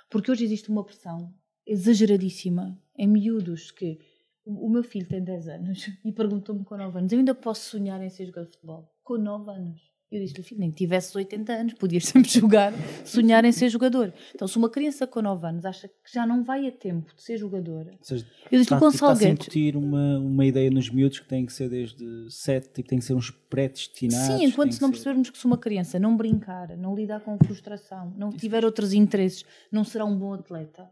Porque 0.10 0.32
hoje 0.32 0.46
existe 0.46 0.70
uma 0.70 0.86
pressão 0.86 1.34
exageradíssima 1.68 2.82
em 2.98 3.08
miúdos 3.08 3.72
que 3.72 4.00
o 4.46 4.70
meu 4.70 4.84
filho 4.84 5.08
tem 5.08 5.22
10 5.22 5.48
anos 5.50 5.90
e 6.06 6.12
perguntou-me 6.14 6.64
com 6.64 6.78
9 6.78 6.98
anos, 7.00 7.12
eu 7.12 7.20
ainda 7.20 7.36
posso 7.36 7.72
sonhar 7.72 8.02
em 8.02 8.10
ser 8.10 8.26
jogador 8.28 8.46
de 8.46 8.56
futebol? 8.56 8.90
Com 9.04 9.18
9 9.18 9.52
anos. 9.52 9.93
Eu 10.16 10.20
disse-lhe, 10.22 10.44
filho, 10.44 10.60
nem 10.60 10.70
que 10.70 10.78
tivesses 10.78 11.16
80 11.16 11.52
anos, 11.54 11.74
podias 11.74 12.06
sempre 12.06 12.30
jogar, 12.30 12.72
sonhar 13.04 13.44
em 13.46 13.52
ser 13.52 13.68
jogador. 13.70 14.14
Então, 14.36 14.48
se 14.48 14.58
uma 14.58 14.70
criança 14.70 15.08
com 15.08 15.22
9 15.22 15.48
anos 15.48 15.66
acha 15.66 15.88
que 15.88 16.14
já 16.14 16.26
não 16.26 16.44
vai 16.44 16.68
a 16.68 16.72
tempo 16.72 17.14
de 17.16 17.24
ser 17.24 17.38
jogador, 17.38 17.88
ou 17.88 17.98
seja, 18.02 18.26
eu 18.52 18.60
disse-lhe, 18.60 18.80
Gonçalo 18.80 18.92
está 19.14 19.26
a 19.26 19.30
Guedes, 19.30 19.46
incutir 19.48 19.76
uma, 19.76 20.20
uma 20.20 20.46
ideia 20.46 20.70
nos 20.70 20.90
miúdos 20.90 21.20
que 21.20 21.28
tem 21.28 21.46
que 21.46 21.54
ser 21.54 21.68
desde 21.70 22.06
7, 22.30 22.70
tipo, 22.74 22.88
tem 22.90 23.00
que 23.00 23.06
ser 23.06 23.14
uns 23.16 23.32
pré-destinados. 23.32 24.40
Sim, 24.40 24.46
enquanto 24.46 24.74
se 24.74 24.82
não 24.82 24.90
ser- 24.90 24.94
percebermos 24.94 25.30
que 25.30 25.38
se 25.38 25.46
uma 25.46 25.58
criança 25.58 25.98
não 26.00 26.16
brincar, 26.16 26.78
não 26.78 26.96
lidar 26.96 27.20
com 27.22 27.38
frustração, 27.44 28.14
não 28.18 28.30
tiver 28.32 28.64
outros 28.66 28.94
interesses, 28.94 29.44
não 29.72 29.84
será 29.84 30.06
um 30.06 30.16
bom 30.18 30.34
atleta. 30.34 30.88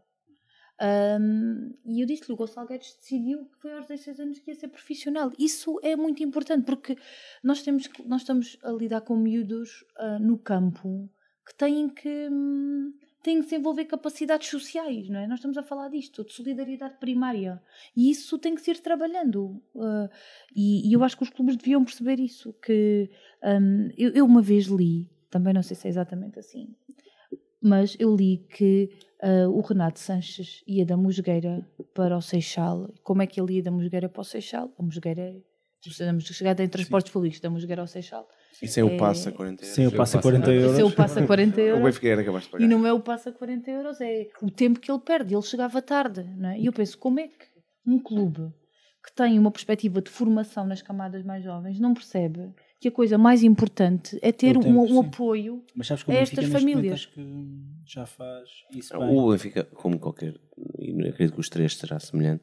Ahm, 0.82 1.74
e 1.86 2.00
eu 2.00 2.06
disse-lhe, 2.06 2.32
o 2.32 2.36
Gonçalo 2.36 2.66
Guedes 2.66 2.96
decidiu 3.00 3.44
que 3.44 3.56
foi 3.60 3.72
aos 3.72 3.86
16 3.86 4.18
anos 4.18 4.38
que 4.40 4.50
ia 4.50 4.54
ser 4.56 4.66
profissional. 4.66 5.30
Isso 5.38 5.78
é 5.80 5.94
muito 5.94 6.24
importante, 6.24 6.64
porque 6.64 6.96
nós, 7.40 7.62
temos, 7.62 7.88
nós 8.04 8.22
estamos 8.22 8.58
a 8.64 8.72
lidar 8.72 9.02
com 9.02 9.14
miúdos 9.14 9.84
ah, 9.96 10.18
no 10.18 10.36
campo 10.36 11.08
que 11.46 11.54
têm 11.54 11.88
que, 11.88 12.28
hum, 12.28 12.92
tem 13.22 13.36
que 13.36 13.44
desenvolver 13.44 13.84
capacidades 13.84 14.48
sociais, 14.48 15.08
não 15.08 15.20
é? 15.20 15.26
Nós 15.28 15.38
estamos 15.38 15.56
a 15.56 15.62
falar 15.62 15.88
disto, 15.88 16.24
de 16.24 16.32
solidariedade 16.32 16.98
primária. 16.98 17.62
E 17.96 18.10
isso 18.10 18.36
tem 18.36 18.54
que 18.56 18.60
se 18.60 18.72
ir 18.72 18.80
trabalhando. 18.80 19.62
Uh, 19.74 20.08
e, 20.54 20.88
e 20.88 20.92
eu 20.92 21.04
acho 21.04 21.16
que 21.16 21.22
os 21.22 21.30
clubes 21.30 21.56
deviam 21.56 21.84
perceber 21.84 22.18
isso. 22.18 22.52
Que 22.54 23.08
um, 23.44 23.88
eu, 23.96 24.10
eu 24.10 24.24
uma 24.24 24.42
vez 24.42 24.66
li, 24.66 25.08
também 25.30 25.54
não 25.54 25.62
sei 25.62 25.76
se 25.76 25.86
é 25.86 25.90
exatamente 25.90 26.40
assim, 26.40 26.74
mas 27.62 27.96
eu 28.00 28.14
li 28.14 28.44
que 28.50 28.90
uh, 29.22 29.48
o 29.50 29.60
Renato 29.60 29.98
Sanches 29.98 30.62
ia 30.66 30.84
da 30.84 30.96
Musgueira 30.96 31.66
para 31.94 32.16
o 32.16 32.20
Seixal. 32.22 32.92
Como 33.02 33.22
é 33.22 33.26
que 33.26 33.40
ele 33.40 33.54
ia 33.54 33.62
da 33.62 33.70
Musgueira 33.70 34.08
para 34.08 34.20
o 34.20 34.24
Seixal? 34.24 34.72
A 34.78 34.82
Musgueira 34.82 35.20
é. 35.20 35.42
A 36.08 36.12
Musgueira 36.12 36.54
tem 36.54 36.68
transportes 36.68 37.12
públicos 37.12 37.40
da 37.40 37.50
Musgueira 37.50 37.82
ao 37.82 37.88
Seixal. 37.88 38.28
E 38.62 38.68
sem 38.68 38.84
o 38.84 38.88
É- 38.90 38.96
passo 38.96 39.28
a 39.28 39.32
40 39.32 39.62
euros. 39.64 39.74
Sem 39.74 39.86
o 39.88 39.92
passo 39.92 40.18
a 40.18 40.22
40 40.22 40.50
euros. 40.52 40.76
Se 40.76 40.82
eu 40.82 40.90
passo 40.92 41.18
a 41.18 41.26
40 41.26 41.56
O 41.60 41.64
euros. 41.64 41.84
Benfica 41.84 42.08
era 42.08 42.24
capaz 42.24 42.44
de 42.44 42.50
pagar. 42.50 42.64
E 42.64 42.68
não 42.68 42.86
é 42.86 42.92
o 42.92 43.00
passo 43.00 43.28
a 43.28 43.32
40 43.32 43.68
euros, 43.70 44.00
é 44.00 44.28
o 44.40 44.48
tempo 44.50 44.78
que 44.78 44.90
ele 44.92 45.00
perde. 45.00 45.34
Ele 45.34 45.42
chegava 45.42 45.82
tarde. 45.82 46.22
Não 46.36 46.50
é? 46.50 46.60
E 46.60 46.66
eu 46.66 46.72
penso, 46.72 46.96
como 46.98 47.18
é 47.18 47.26
que 47.26 47.46
um 47.84 47.98
clube 47.98 48.52
que 49.04 49.12
tem 49.12 49.36
uma 49.40 49.50
perspectiva 49.50 50.00
de 50.00 50.08
formação 50.08 50.64
nas 50.64 50.80
camadas 50.80 51.24
mais 51.24 51.42
jovens 51.42 51.80
não 51.80 51.92
percebe 51.94 52.52
que 52.82 52.88
a 52.88 52.92
coisa 52.92 53.16
mais 53.16 53.42
importante 53.44 54.18
é 54.20 54.32
ter 54.32 54.56
O 54.56 54.60
um, 54.66 54.94
um 54.96 55.00
apoio 55.00 55.62
Mas 55.74 55.86
sabes 55.86 56.02
que 56.02 56.10
o 56.10 56.12
a 56.12 56.16
estas 56.16 56.46
famílias. 56.46 56.94
acho 56.94 57.12
que 57.12 57.24
já 57.86 58.04
faz 58.04 58.48
isso 58.74 58.98
bem. 58.98 59.08
O 59.16 59.30
Benfica, 59.30 59.64
como 59.74 59.98
qualquer, 59.98 60.34
e 60.80 60.90
eu 60.90 61.08
acredito 61.10 61.34
que 61.34 61.40
os 61.40 61.48
três 61.48 61.76
será 61.76 62.00
semelhante, 62.00 62.42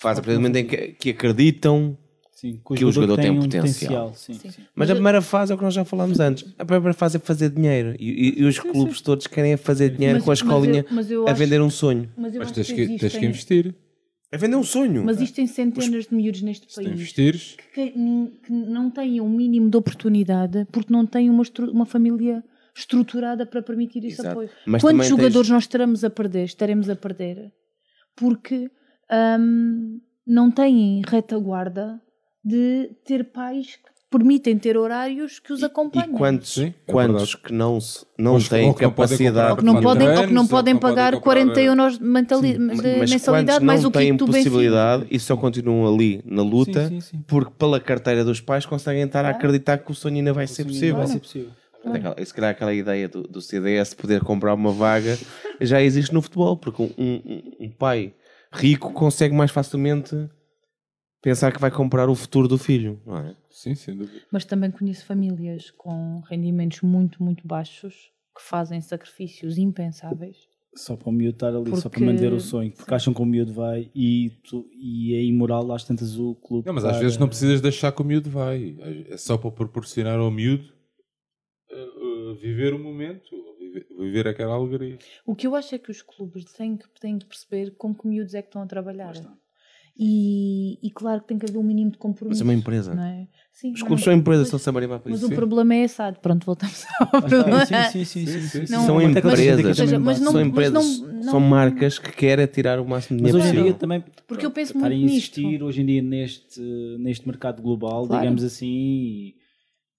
faz 0.00 0.18
a 0.18 0.22
partir 0.22 0.34
do 0.34 0.40
momento 0.40 0.56
em 0.56 0.66
que, 0.66 0.76
que 0.92 1.10
acreditam. 1.10 1.98
Sim, 2.32 2.58
que 2.74 2.84
o 2.86 2.90
jogador 2.92 3.18
tem 3.18 3.30
um 3.30 3.40
potencial. 3.40 4.14
sim, 4.14 4.32
sim. 4.32 4.48
Mas 4.74 4.88
a 4.88 4.94
primeira 4.94 5.20
fase 5.20 5.52
é 5.52 5.54
o 5.54 5.58
que 5.58 5.64
nós 5.64 5.74
já 5.74 5.84
falámos 5.84 6.20
antes. 6.20 6.46
A 6.58 6.64
primeira 6.64 6.94
fase 6.94 7.18
é 7.18 7.20
fazer 7.20 7.50
dinheiro. 7.50 7.94
E, 7.98 8.38
e- 8.38 8.40
e 8.40 8.44
os 8.44 8.58
clubes 8.58 9.02
todos 9.02 9.26
querem 9.26 9.52
é 9.52 9.56
fazer 9.58 9.90
dinheiro 9.90 10.14
Mas- 10.14 10.24
com 10.24 10.30
a 10.30 10.32
mas 10.32 10.40
eu- 10.40 10.46
escolinha 10.46 10.86
mas 10.90 11.10
eu 11.10 11.26
a 11.28 11.32
acho- 11.32 11.38
vender 11.38 11.60
um 11.60 11.68
sonho. 11.68 12.08
Mas 12.16 12.34
eu 12.34 12.38
Mas 12.40 12.50
tens 12.52 12.72
que, 12.72 12.86
que, 12.86 12.96
tens 12.98 13.14
que 13.16 13.26
investir. 13.26 13.74
A 14.32 14.36
vender 14.36 14.56
um 14.56 14.62
sonho. 14.62 15.04
Mas 15.04 15.16
existem 15.16 15.46
centenas 15.46 16.06
de 16.06 16.14
miúdos 16.14 16.42
neste 16.42 16.70
Se 16.70 16.76
país 16.76 16.92
investires, 16.92 17.56
que, 17.74 17.90
que 17.90 18.52
não 18.52 18.88
têm 18.90 19.20
um 19.20 19.28
mínimo 19.28 19.68
de 19.68 19.76
oportunidade 19.76 20.66
porque 20.70 20.92
não 20.92 21.04
têm 21.04 21.28
uma, 21.28 21.42
uma 21.72 21.84
família 21.86 22.44
estruturada 22.76 23.44
para 23.44 23.60
permitir 23.62 23.98
esse 24.04 24.20
Exato. 24.20 24.30
apoio. 24.30 24.50
Mas 24.66 24.82
Quantos 24.82 25.06
jogadores 25.08 25.48
tens- 25.48 25.50
nós 25.50 25.64
estaremos 25.64 26.04
a 26.04 26.10
perder? 26.10 26.44
Estaremos 26.44 26.88
a 26.88 26.94
perder 26.96 27.52
porque 28.14 28.70
hum, 29.40 30.00
não 30.26 30.50
têm 30.50 31.02
retaguarda 31.06 32.00
de 32.44 32.90
ter 33.04 33.24
pais 33.32 33.76
que 33.76 33.90
permitem 34.10 34.58
ter 34.58 34.76
horários 34.76 35.38
que 35.38 35.52
os 35.52 35.60
E 35.60 35.64
acompanhem. 35.64 36.10
quantos, 36.12 36.54
Sim, 36.54 36.74
é 36.86 36.90
quantos 36.92 37.34
que 37.36 37.52
não, 37.52 37.80
se- 37.80 38.04
não 38.18 38.32
Ou 38.34 38.38
que- 38.40 38.48
têm 38.50 38.68
ou 38.68 38.74
que 38.74 38.82
não 38.82 38.90
podem 38.90 39.08
capacidade 39.16 39.50
ou 39.52 39.56
que 39.58 39.64
não 39.64 39.80
podem, 39.80 39.86
ou 39.86 39.92
que 39.92 40.02
não 40.08 40.14
podem 40.16 40.28
que 40.28 40.34
não 40.34 40.46
podem 40.48 40.76
pagar 40.76 41.12
comprar, 41.14 41.20
40 41.22 41.60
eh, 41.60 41.64
euros 41.68 41.98
de, 41.98 42.04
mentali- 42.04 42.52
de 42.54 42.58
mas 42.58 43.10
mensalidade 43.10 43.64
não 43.64 43.74
o 43.76 43.90
têm 43.90 44.16
do 44.16 44.26
Benfica. 44.26 44.50
possibilidade 44.50 45.06
e 45.10 45.20
só 45.20 45.36
continuam 45.36 45.94
ali 45.94 46.20
na 46.24 46.42
luta 46.42 46.88
Sim, 46.88 47.00
sim, 47.00 47.18
sim. 47.18 47.24
porque 47.28 47.52
pela 47.56 47.78
carteira 47.78 48.24
dos 48.24 48.40
pais 48.40 48.66
conseguem 48.66 49.02
estar 49.04 49.24
a 49.24 49.30
acreditar 49.30 49.78
que 49.78 49.92
o 49.92 49.94
sonho 49.94 50.16
ainda 50.16 50.32
vai 50.32 50.46
ser 50.48 50.64
possível. 50.64 50.96
Vai 50.96 51.06
ser 51.06 51.20
possível. 51.20 51.50
Aquela- 51.84 52.16
Se 52.24 52.34
calhar 52.34 52.50
aquela 52.50 52.74
ideia 52.74 53.08
do, 53.08 53.22
do 53.22 53.40
CDS 53.40 53.94
poder 53.94 54.22
comprar 54.22 54.52
uma 54.54 54.72
vaga 54.72 55.16
já 55.60 55.80
existe 55.80 56.12
no 56.12 56.20
futebol, 56.20 56.56
porque 56.56 56.82
um, 56.82 56.90
um- 56.98 57.42
um 57.60 57.70
pai 57.70 58.12
rico 58.52 58.92
consegue 58.92 59.34
mais 59.34 59.50
facilmente 59.52 60.28
pensar 61.22 61.52
que 61.52 61.60
vai 61.60 61.70
comprar 61.70 62.08
o 62.08 62.14
futuro 62.14 62.48
do 62.48 62.56
filho, 62.58 63.00
não 63.06 63.18
é? 63.18 63.36
sim, 63.50 63.74
sem 63.74 63.96
dúvida. 63.96 64.20
Mas 64.30 64.44
também 64.44 64.70
conheço 64.70 65.04
famílias 65.04 65.70
com 65.70 66.20
rendimentos 66.28 66.80
muito, 66.82 67.22
muito 67.22 67.46
baixos 67.46 67.94
que 68.36 68.42
fazem 68.42 68.80
sacrifícios 68.80 69.58
impensáveis. 69.58 70.36
Só 70.76 70.96
para 70.96 71.08
o 71.08 71.12
miúdo 71.12 71.34
estar 71.34 71.48
ali, 71.48 71.68
só 71.76 71.88
para 71.88 71.98
Porque- 71.98 72.04
manter 72.04 72.32
o 72.32 72.38
sonho. 72.40 72.70
Porque 72.72 72.94
acham 72.94 73.12
que 73.12 73.20
o 73.20 73.24
miúdo 73.24 73.52
vai 73.52 73.90
e, 73.92 74.30
tu- 74.48 74.68
e 74.72 75.14
é 75.16 75.22
imoral, 75.24 75.70
às 75.72 75.82
tantas 75.84 76.16
o 76.16 76.36
clube. 76.36 76.64
Não, 76.66 76.72
mas 76.74 76.84
às 76.84 76.92
paga- 76.92 77.02
vezes 77.02 77.18
não 77.18 77.26
precisas 77.28 77.60
deixar 77.60 77.90
que 77.90 78.00
o 78.00 78.04
miúdo 78.04 78.30
vai. 78.30 78.76
É 79.08 79.16
só 79.16 79.36
para 79.36 79.50
proporcionar 79.50 80.16
ao 80.20 80.30
miúdo 80.30 80.72
uh, 81.72 82.30
uh, 82.30 82.34
viver 82.36 82.72
o 82.72 82.78
momento, 82.78 83.28
viver, 83.98 84.28
aquela 84.28 84.54
alegria. 84.54 84.96
O 85.26 85.34
que 85.34 85.44
eu 85.48 85.56
acho 85.56 85.74
é 85.74 85.78
que 85.78 85.90
os 85.90 86.02
clubes 86.02 86.44
têm 86.52 86.76
que, 86.76 86.88
têm 87.00 87.18
que 87.18 87.26
perceber 87.26 87.72
com 87.76 87.92
que 87.92 88.06
miúdos 88.06 88.34
é 88.34 88.40
que 88.40 88.48
estão 88.48 88.62
a 88.62 88.66
trabalhar. 88.66 89.12
E, 90.02 90.78
e 90.82 90.90
claro 90.90 91.20
que 91.20 91.28
tem 91.28 91.38
que 91.38 91.44
haver 91.44 91.58
um 91.58 91.62
mínimo 91.62 91.90
de 91.90 91.98
compromisso. 91.98 92.30
Mas 92.30 92.40
é 92.40 92.44
uma 92.44 92.58
empresa. 92.58 92.94
Não 92.94 93.04
é? 93.04 93.28
Sim, 93.52 93.72
Os 93.72 93.80
mas 93.80 93.82
clubes 93.82 94.06
não- 94.06 94.12
são 94.12 94.18
empresas, 94.18 94.40
mas- 94.40 94.46
estão 94.48 94.58
sempre 94.58 94.78
a 94.78 94.80
animar 94.84 95.00
para 95.00 95.10
Mas 95.10 95.20
isso. 95.20 95.30
o 95.30 95.34
problema 95.34 95.74
é 95.74 95.84
esse. 95.84 95.96
Pronto, 96.22 96.46
voltamos 96.46 96.86
ao 96.98 97.06
problema. 97.20 97.66
Sim, 97.66 97.74
sim, 97.92 98.04
sim, 98.06 98.26
sim, 98.26 98.40
sim, 98.40 98.66
sim. 98.66 98.72
Não, 98.72 98.86
São 98.86 99.02
empresas. 99.02 99.78
Mas 100.00 100.18
são 100.18 100.32
mas 100.32 100.46
empresas, 100.46 100.72
não- 101.00 101.12
não- 101.12 101.22
são 101.24 101.40
marcas 101.40 101.98
que 101.98 102.10
querem 102.12 102.46
tirar 102.46 102.80
o 102.80 102.88
máximo 102.88 103.18
de 103.18 103.24
Mas 103.24 103.32
dinheiro 103.32 103.50
hoje 103.52 103.60
em 103.60 103.64
dia 103.64 103.74
também 103.74 104.02
Porque 104.26 104.46
eu 104.46 104.50
penso 104.50 104.72
muito 104.78 104.86
a 104.86 104.88
nisto. 104.96 105.40
hoje 105.66 105.82
em 105.82 105.86
dia 105.86 106.00
neste, 106.00 106.60
neste 106.98 107.26
mercado 107.28 107.60
global, 107.60 108.06
Claro. 108.06 108.22
digamos 108.22 108.42
assim, 108.42 109.34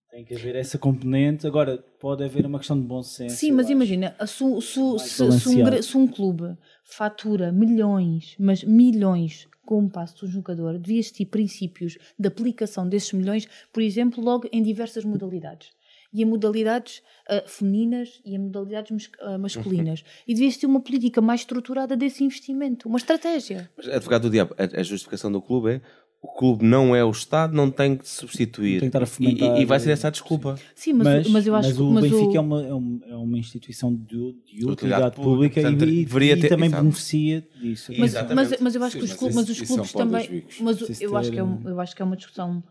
tem 0.10 0.26
que 0.26 0.34
haver 0.34 0.56
essa 0.56 0.80
componente. 0.80 1.46
Agora, 1.46 1.78
pode 2.00 2.24
haver 2.24 2.48
uma 2.48 2.58
questão 2.58 2.80
de 2.80 2.88
bom 2.88 3.04
senso. 3.04 3.36
Sim, 3.36 3.52
mas 3.52 3.66
acho. 3.68 3.74
imagina, 3.74 4.16
se, 4.26 4.62
se- 4.62 5.00
se- 5.00 5.32
se 5.40 5.50
um, 5.62 5.82
se 5.84 5.98
um 5.98 6.08
clube 6.08 6.58
fatura 6.84 7.52
milhões, 7.52 8.36
mas 8.40 8.64
milhões 8.64 9.48
com 9.72 9.86
o 9.86 9.90
passo 9.90 10.26
do 10.26 10.28
jogador, 10.30 10.78
devia 10.78 11.00
existir 11.00 11.28
princípios 11.28 11.98
de 12.20 12.28
aplicação 12.28 12.90
desses 12.90 13.14
milhões, 13.14 13.48
por 13.72 13.82
exemplo, 13.82 14.22
logo 14.22 14.46
em 14.52 14.62
diversas 14.62 15.06
modalidades. 15.06 15.70
E 16.12 16.22
em 16.22 16.26
modalidades 16.26 17.02
ah, 17.26 17.44
femininas 17.48 18.22
e 18.26 18.36
em 18.36 18.38
modalidades 18.38 19.10
ah, 19.22 19.38
masculinas. 19.38 20.04
E 20.28 20.34
devia 20.34 20.50
existir 20.50 20.66
uma 20.66 20.82
política 20.82 21.22
mais 21.22 21.40
estruturada 21.40 21.96
desse 21.96 22.22
investimento, 22.22 22.90
uma 22.90 22.98
estratégia. 22.98 23.72
Mas, 23.78 23.88
advogado 23.88 24.24
do 24.24 24.30
diabo, 24.30 24.54
a, 24.58 24.82
a 24.82 24.84
justificação 24.84 25.32
do 25.32 25.42
clube 25.42 25.76
é 25.76 25.82
o 26.22 26.28
clube 26.28 26.64
não 26.64 26.96
é 26.96 27.04
o 27.04 27.10
Estado, 27.10 27.54
não 27.56 27.72
tem 27.72 27.98
que 27.98 28.08
substituir. 28.08 28.80
Tem 28.80 28.90
que 28.92 28.98
estar 28.98 29.00
a 29.00 29.04
E- 29.04 29.08
fomentar- 29.08 29.58
e, 29.58 29.62
e 29.62 29.66
vai 29.66 29.80
ser 29.80 29.90
essa 29.92 30.08
a 30.08 30.12
desculpa. 30.12 30.56
Sim, 30.76 30.94
mas, 30.94 31.28
mas, 31.28 31.48
eu 31.48 31.56
acho 31.56 31.68
mas 31.70 31.78
que 31.78 31.82
o 31.84 31.90
mas 31.92 32.04
Benfica 32.04 32.38
É, 32.38 32.40
uma, 32.40 32.64
é, 32.64 32.74
um- 32.74 33.02
é 33.08 33.16
uma 33.16 33.38
instituição 33.40 33.94
de, 33.96 34.34
de 34.46 34.66
utilidade, 34.66 35.16
pública, 35.16 35.22
pública, 35.22 35.62
portanto, 35.62 35.86
e, 35.90 36.06
deveria 36.06 36.34
e 36.34 36.40
ter- 36.42 36.50
também 36.50 36.68
exato. 36.68 36.84
beneficia 36.84 37.48
disso. 37.60 37.92
Mas, 37.98 38.12
Exatamente. 38.12 38.50
mas, 38.52 38.62
mas 38.62 38.76
eu 38.76 38.84
acho 38.84 38.92
Sim, 38.94 39.00
que 39.00 39.04
os 39.06 39.10
mas 39.12 39.20
clubes, 39.20 39.36
mas 39.36 39.50
os 39.50 39.62
clubes 39.68 39.92
também. 39.94 40.44
Mas 40.62 40.78
Preciso 40.78 41.04
eu 41.04 41.18
acho, 41.18 41.32
que 41.32 41.40
é 41.40 41.44
um- 41.44 41.62
eu 41.68 41.80
acho 41.80 41.96
que 41.96 42.02
é 42.02 42.06
uma 42.06 42.16
discussão 42.16 42.64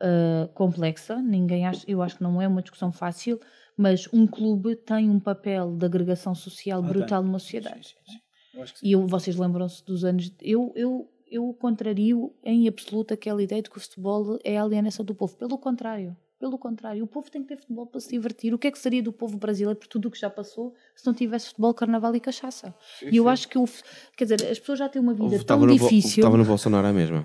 ah, 0.00 0.48
complexa. 0.54 1.20
Ninguém 1.20 1.66
acha, 1.66 1.84
eu 1.86 2.00
acho 2.02 2.16
que 2.16 2.22
não 2.22 2.40
é 2.40 2.48
uma 2.48 2.62
discussão 2.62 2.90
fácil, 2.90 3.38
mas 3.76 4.08
um 4.12 4.26
clube 4.26 4.76
tem 4.76 5.08
um 5.10 5.20
papel 5.20 5.76
de 5.76 5.84
agregação 5.84 6.34
social 6.34 6.80
Ah, 6.82 6.88
brutal 6.88 7.20
tem. 7.20 7.26
numa 7.28 7.38
sociedade. 7.38 7.88
Sim, 7.88 7.94
sim, 8.06 8.12
sim. 8.12 8.18
Eu 8.54 8.62
acho 8.62 8.72
que 8.74 8.78
sim. 8.80 8.86
E 8.86 8.92
eu- 8.92 9.06
vocês 9.06 9.36
lembram-se 9.36 9.84
dos 9.84 10.04
anos. 10.04 10.32
Eu, 10.40 10.72
eu, 10.74 11.08
eu 11.34 11.52
contrario 11.54 12.32
em 12.44 12.68
absoluto 12.68 13.12
aquela 13.12 13.42
ideia 13.42 13.60
de 13.62 13.68
que 13.70 13.76
o 13.76 13.80
futebol 13.80 14.38
é 14.44 14.56
a 14.56 14.62
alienação 14.62 15.04
do 15.04 15.14
povo. 15.14 15.36
Pelo 15.36 15.58
contrário. 15.58 16.16
Pelo 16.38 16.58
contrário, 16.58 17.02
o 17.02 17.06
povo 17.06 17.30
tem 17.30 17.40
que 17.42 17.48
ter 17.48 17.56
futebol 17.56 17.86
para 17.86 18.00
se 18.00 18.10
divertir. 18.10 18.52
O 18.52 18.58
que 18.58 18.66
é 18.66 18.70
que 18.70 18.78
seria 18.78 19.02
do 19.02 19.12
povo 19.12 19.38
brasileiro 19.38 19.78
por 19.78 19.86
tudo 19.86 20.08
o 20.08 20.10
que 20.10 20.18
já 20.18 20.28
passou 20.28 20.74
se 20.94 21.06
não 21.06 21.14
tivesse 21.14 21.46
futebol, 21.46 21.72
carnaval 21.72 22.14
e 22.14 22.20
cachaça? 22.20 22.74
e 23.10 23.16
eu 23.16 23.28
acho 23.28 23.48
que 23.48 23.56
o, 23.56 23.64
quer 24.16 24.24
dizer, 24.24 24.42
as 24.50 24.58
pessoas 24.58 24.78
já 24.80 24.88
têm 24.88 25.00
uma 25.00 25.14
vida 25.14 25.42
tão 25.42 25.66
difícil. 25.66 26.22
votava 26.22 26.36
no 26.36 26.44
Bolsonaro 26.44 26.86
à 26.86 26.92
mesma. 26.92 27.24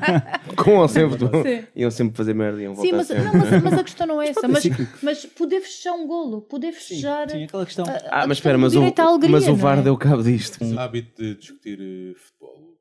Com 0.56 0.78
ou 0.78 0.88
sem 0.88 1.08
futebol. 1.10 1.42
Sim. 1.42 1.64
Iam 1.76 1.90
sempre 1.90 2.16
fazer 2.16 2.32
merda, 2.34 2.62
iam 2.62 2.74
Sim, 2.74 2.92
voltar 2.92 2.96
mas, 2.96 3.06
sempre. 3.08 3.24
não, 3.24 3.32
mas, 3.34 3.62
mas 3.64 3.72
a 3.74 3.84
questão 3.84 4.06
não 4.06 4.22
é 4.22 4.28
essa. 4.30 4.48
Mas, 4.48 4.64
mas 5.02 5.26
poder 5.26 5.60
festejar 5.60 5.94
um 5.94 6.06
golo, 6.06 6.40
poder 6.42 6.72
festejar. 6.72 7.28
Sim, 7.30 7.44
aquela 7.44 7.66
questão. 7.66 7.84
a- 7.86 7.90
a 7.90 7.94
Ah, 7.96 7.98
mas 8.00 8.08
questão 8.08 8.32
espera, 8.32 8.58
mas 8.58 8.74
o, 8.76 8.78
alegria, 8.82 9.30
mas 9.30 9.48
o 9.48 9.54
VAR 9.56 9.78
é? 9.80 9.82
deu 9.82 9.96
cabo 9.98 10.22
disto. 10.22 10.62
Esse 10.62 10.78
hábito 10.78 11.22
de 11.22 11.34
discutir 11.34 11.78
eh, 11.80 12.14
futebol. 12.18 12.73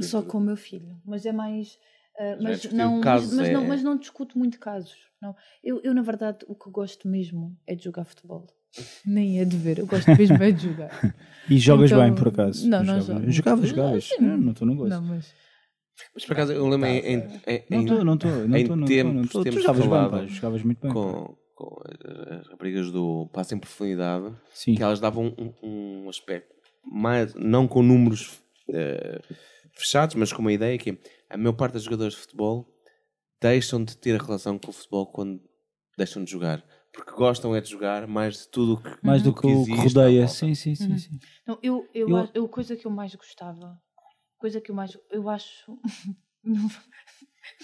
Só 0.00 0.22
com 0.22 0.38
o 0.38 0.40
meu 0.40 0.56
filho, 0.56 1.00
mas 1.04 1.24
é 1.26 1.32
mais. 1.32 1.78
ah, 2.18 2.36
mas, 2.40 2.64
não, 2.72 3.00
mas, 3.00 3.32
mas 3.32 3.50
não, 3.50 3.62
é- 3.62 3.66
mas 3.66 3.82
não 3.82 3.96
discuto 3.96 4.38
muito 4.38 4.58
casos. 4.58 4.96
Não. 5.22 5.34
Eu, 5.62 5.80
eu, 5.82 5.94
na 5.94 6.02
verdade, 6.02 6.38
o 6.48 6.54
que 6.54 6.68
gosto 6.70 7.08
mesmo 7.08 7.56
é 7.66 7.74
de 7.74 7.84
jogar 7.84 8.04
futebol. 8.04 8.46
Nem 9.06 9.40
é 9.40 9.44
de 9.44 9.56
ver, 9.56 9.78
eu 9.78 9.86
gosto 9.86 10.08
mesmo 10.16 10.42
é 10.42 10.50
de 10.50 10.62
jogar. 10.68 10.90
E 11.48 11.58
jogas 11.58 11.90
Então- 11.92 12.02
bem, 12.02 12.14
por 12.14 12.28
acaso. 12.28 12.66
Não, 12.66 12.82
não 12.82 12.98
Jogava- 13.00 13.20
jogo. 13.20 13.30
Jogavas, 13.30 13.68
jogavas. 13.68 14.04
Sim. 14.04 14.14
Não, 14.22 14.38
não 14.38 14.52
estou 14.52 14.66
no 14.66 14.74
gosto. 14.76 14.90
Não, 14.90 15.02
mas. 15.02 15.34
Mas 16.14 16.24
por 16.24 16.32
acaso 16.32 16.52
eu 16.52 16.66
lembro 16.66 16.88
em, 16.88 16.98
em, 16.98 17.18
em- 17.46 17.64
Não 17.70 17.80
estou, 17.82 18.04
não 18.04 18.14
estou. 18.14 18.30
Não 18.48 18.56
em 18.56 18.64
não 18.64 18.76
não 18.76 18.86
tempos. 18.86 19.30
Tu 19.30 19.50
jogavas 19.52 19.86
bem, 19.86 20.10
pá, 20.10 20.26
jogavas 20.26 20.62
muito 20.62 20.80
bem. 20.80 20.90
com, 20.90 21.36
com 21.54 21.82
as 22.40 22.46
raparigas 22.48 22.90
do 22.90 23.28
Passo 23.32 23.54
em 23.54 23.58
Profundidade 23.58 24.34
Sim. 24.54 24.74
que 24.74 24.82
elas 24.82 24.98
davam 25.00 25.34
um, 25.38 25.52
um 26.04 26.08
aspecto 26.08 26.52
mais, 26.82 27.34
não 27.34 27.68
com 27.68 27.82
números 27.82 28.40
eh, 28.70 29.20
fechados, 29.74 30.14
mas 30.16 30.32
com 30.32 30.40
uma 30.40 30.52
ideia 30.52 30.78
que 30.78 30.98
a 31.30 31.36
maior 31.36 31.52
parte 31.54 31.72
dos 31.74 31.82
jogadores 31.84 32.14
de 32.14 32.20
futebol 32.20 32.68
deixam 33.40 33.82
de 33.84 33.96
ter 33.96 34.20
relação 34.20 34.58
com 34.58 34.70
o 34.70 34.72
futebol 34.72 35.06
quando 35.06 35.40
deixam 35.96 36.24
de 36.24 36.30
jogar. 36.30 36.64
Porque 36.92 37.10
gostam 37.12 37.54
é 37.56 37.60
de 37.60 37.68
jogar 37.70 38.06
mais 38.06 38.42
de 38.42 38.48
tudo 38.48 38.74
o 38.74 38.76
que 38.82 38.98
Mais 39.04 39.22
do 39.22 39.30
o 39.30 39.34
que 39.34 39.46
o 39.46 39.64
que 39.64 39.72
rodeia. 39.72 40.28
Sim, 40.28 40.54
sim, 40.54 40.74
sim. 40.76 40.92
Uhum. 40.92 40.98
sim. 40.98 41.18
Não, 41.46 41.58
eu, 41.62 41.88
eu, 41.92 42.28
Eu- 42.34 42.48
coisa 42.48 42.76
que 42.76 42.86
eu 42.86 42.90
mais 42.90 43.14
gostava, 43.14 43.76
coisa 44.38 44.60
que 44.60 44.70
eu 44.70 44.74
mais. 44.74 44.96
Eu 45.10 45.28
acho 45.28 45.76
Não, 46.44 46.68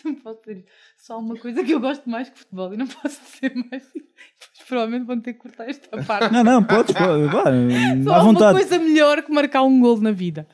não 0.05 0.15
posso 0.17 0.41
dizer 0.47 0.65
só 0.97 1.19
uma 1.19 1.37
coisa 1.37 1.63
que 1.65 1.73
eu 1.73 1.81
gosto 1.81 2.09
mais 2.09 2.29
que 2.31 2.39
futebol 2.39 2.73
e 2.75 2.77
não 2.77 2.87
posso 2.87 3.21
dizer 3.23 3.55
mais. 3.55 3.85
Depois, 3.85 4.69
provavelmente 4.69 5.07
vão 5.07 5.21
ter 5.21 5.35
que 5.35 5.39
cortar 5.39 5.69
esta 5.69 5.97
parte. 6.05 6.33
Não, 6.33 6.43
não, 6.45 6.65
podes, 6.65 6.95
pode, 6.95 7.25
vá, 7.29 7.45
Só 8.05 8.13
à 8.15 8.17
há 8.19 8.23
uma 8.23 8.33
vontade. 8.33 8.59
coisa 8.59 8.79
melhor 8.79 9.23
que 9.23 9.33
marcar 9.33 9.63
um 9.63 9.81
gol 9.81 10.01
na 10.01 10.11
vida. 10.13 10.47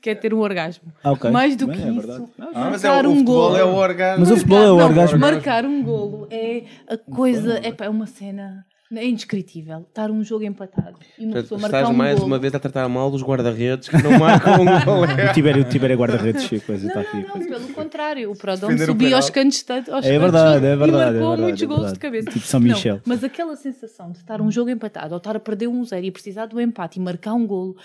Que 0.00 0.10
é 0.10 0.14
ter 0.14 0.32
um 0.32 0.38
orgasmo. 0.38 0.92
Ah, 1.02 1.12
ok. 1.12 1.30
Mais 1.30 1.56
do 1.56 1.66
Bem, 1.66 1.76
que 1.76 1.82
é 1.82 1.90
isso. 1.90 2.30
Ah, 2.54 2.68
mas 2.70 2.84
é, 2.84 2.88
marcar 2.88 3.06
o, 3.06 3.08
o 3.08 3.12
um 3.12 3.16
futebol 3.16 3.48
golo. 3.48 3.56
é 3.56 3.64
o 3.64 3.74
orgasmo. 3.74 4.20
Mas 4.20 4.30
o 4.30 4.36
futebol 4.36 4.58
é 4.58 4.70
o 4.72 4.76
Não, 4.76 4.86
orgasmo. 4.86 5.18
Marcar 5.18 5.64
um 5.64 5.82
golo 5.82 6.28
é 6.30 6.62
a 6.88 6.96
coisa, 6.96 7.60
é, 7.62 7.72
pá, 7.72 7.84
é 7.86 7.88
uma 7.88 8.06
cena 8.06 8.64
é 8.92 9.04
indescritível. 9.06 9.80
Estar 9.88 10.10
um 10.10 10.22
jogo 10.22 10.44
empatado 10.44 10.96
e 11.18 11.24
uma 11.24 11.32
Portanto, 11.32 11.42
pessoa 11.44 11.60
marcar 11.60 11.78
Estás 11.78 11.94
um 11.94 11.98
mais 11.98 12.14
golo. 12.14 12.26
uma 12.26 12.38
vez 12.38 12.54
a 12.54 12.58
tratar 12.58 12.88
mal 12.88 13.10
dos 13.10 13.22
guarda-redes 13.22 13.88
que 13.88 14.02
não 14.02 14.18
marcam 14.18 14.54
um 14.60 14.64
gol. 14.84 14.96
O 15.28 15.32
Tibério, 15.32 15.62
o 15.62 15.64
Tibério 15.68 15.94
é 15.94 15.96
guarda-redes, 15.96 16.44
Chico, 16.44 16.72
Não, 16.72 16.78
não, 16.94 17.00
aqui. 17.00 17.16
não, 17.22 17.46
pelo 17.46 17.68
contrário. 17.74 18.30
O 18.30 18.36
Prodom 18.36 18.76
subia 18.78 19.16
aos 19.16 19.30
cantos, 19.30 19.64
aos 19.68 19.78
É 19.78 19.90
cantos 19.90 20.06
verdade, 20.18 20.66
é 20.66 20.72
e 20.72 20.76
verdade, 20.76 20.86
é 20.86 21.20
marcou 21.20 21.20
verdade, 21.30 21.42
muitos 21.42 21.62
é 21.62 21.66
gols 21.66 21.92
de 21.92 21.98
cabeça. 21.98 22.30
Tipo 22.30 22.46
São 22.46 22.60
Não, 22.60 22.68
Michel. 22.68 23.00
mas 23.04 23.24
aquela 23.24 23.56
sensação 23.56 24.10
de 24.12 24.18
estar 24.18 24.40
um 24.40 24.50
jogo 24.50 24.70
empatado 24.70 25.12
ou 25.14 25.18
estar 25.18 25.36
a 25.36 25.40
perder 25.40 25.68
um 25.68 25.84
zero 25.84 26.04
e 26.06 26.10
precisar 26.10 26.46
do 26.46 26.60
empate 26.60 26.98
e 26.98 27.02
marcar 27.02 27.34
um 27.34 27.46
golo 27.46 27.76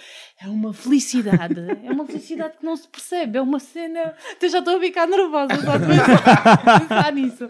é 0.41 0.47
uma 0.47 0.73
felicidade. 0.73 1.59
é 1.83 1.91
uma 1.91 2.05
felicidade 2.05 2.57
que 2.59 2.65
não 2.65 2.75
se 2.75 2.87
percebe. 2.87 3.37
É 3.37 3.41
uma 3.41 3.59
cena. 3.59 4.13
Eu 4.41 4.49
já 4.49 4.59
estou 4.59 4.77
a 4.77 4.79
ficar 4.79 5.07
nervosa 5.07 5.55
só 5.63 5.77
de 5.77 5.85
pensar, 5.87 6.79
pensar 6.81 7.13
nisso. 7.13 7.49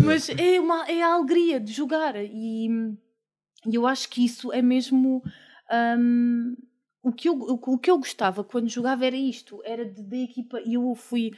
Mas 0.00 0.28
é, 0.28 0.60
uma, 0.60 0.84
é 0.88 1.02
a 1.02 1.14
alegria 1.14 1.60
de 1.60 1.72
jogar 1.72 2.14
e, 2.16 2.68
e 3.66 3.74
eu 3.74 3.86
acho 3.86 4.08
que 4.08 4.24
isso 4.24 4.52
é 4.52 4.62
mesmo. 4.62 5.22
hum, 5.98 6.56
o 7.02 7.12
que, 7.12 7.28
eu, 7.28 7.34
o, 7.38 7.78
que 7.78 7.90
eu 7.90 7.98
gostava 7.98 8.42
quando 8.42 8.68
jogava 8.68 9.04
era 9.04 9.16
isto, 9.16 9.60
era 9.64 9.84
de- 9.84 10.02
equipa, 10.24 10.60
e 10.64 10.74
eu 10.74 10.94
fui, 10.94 11.32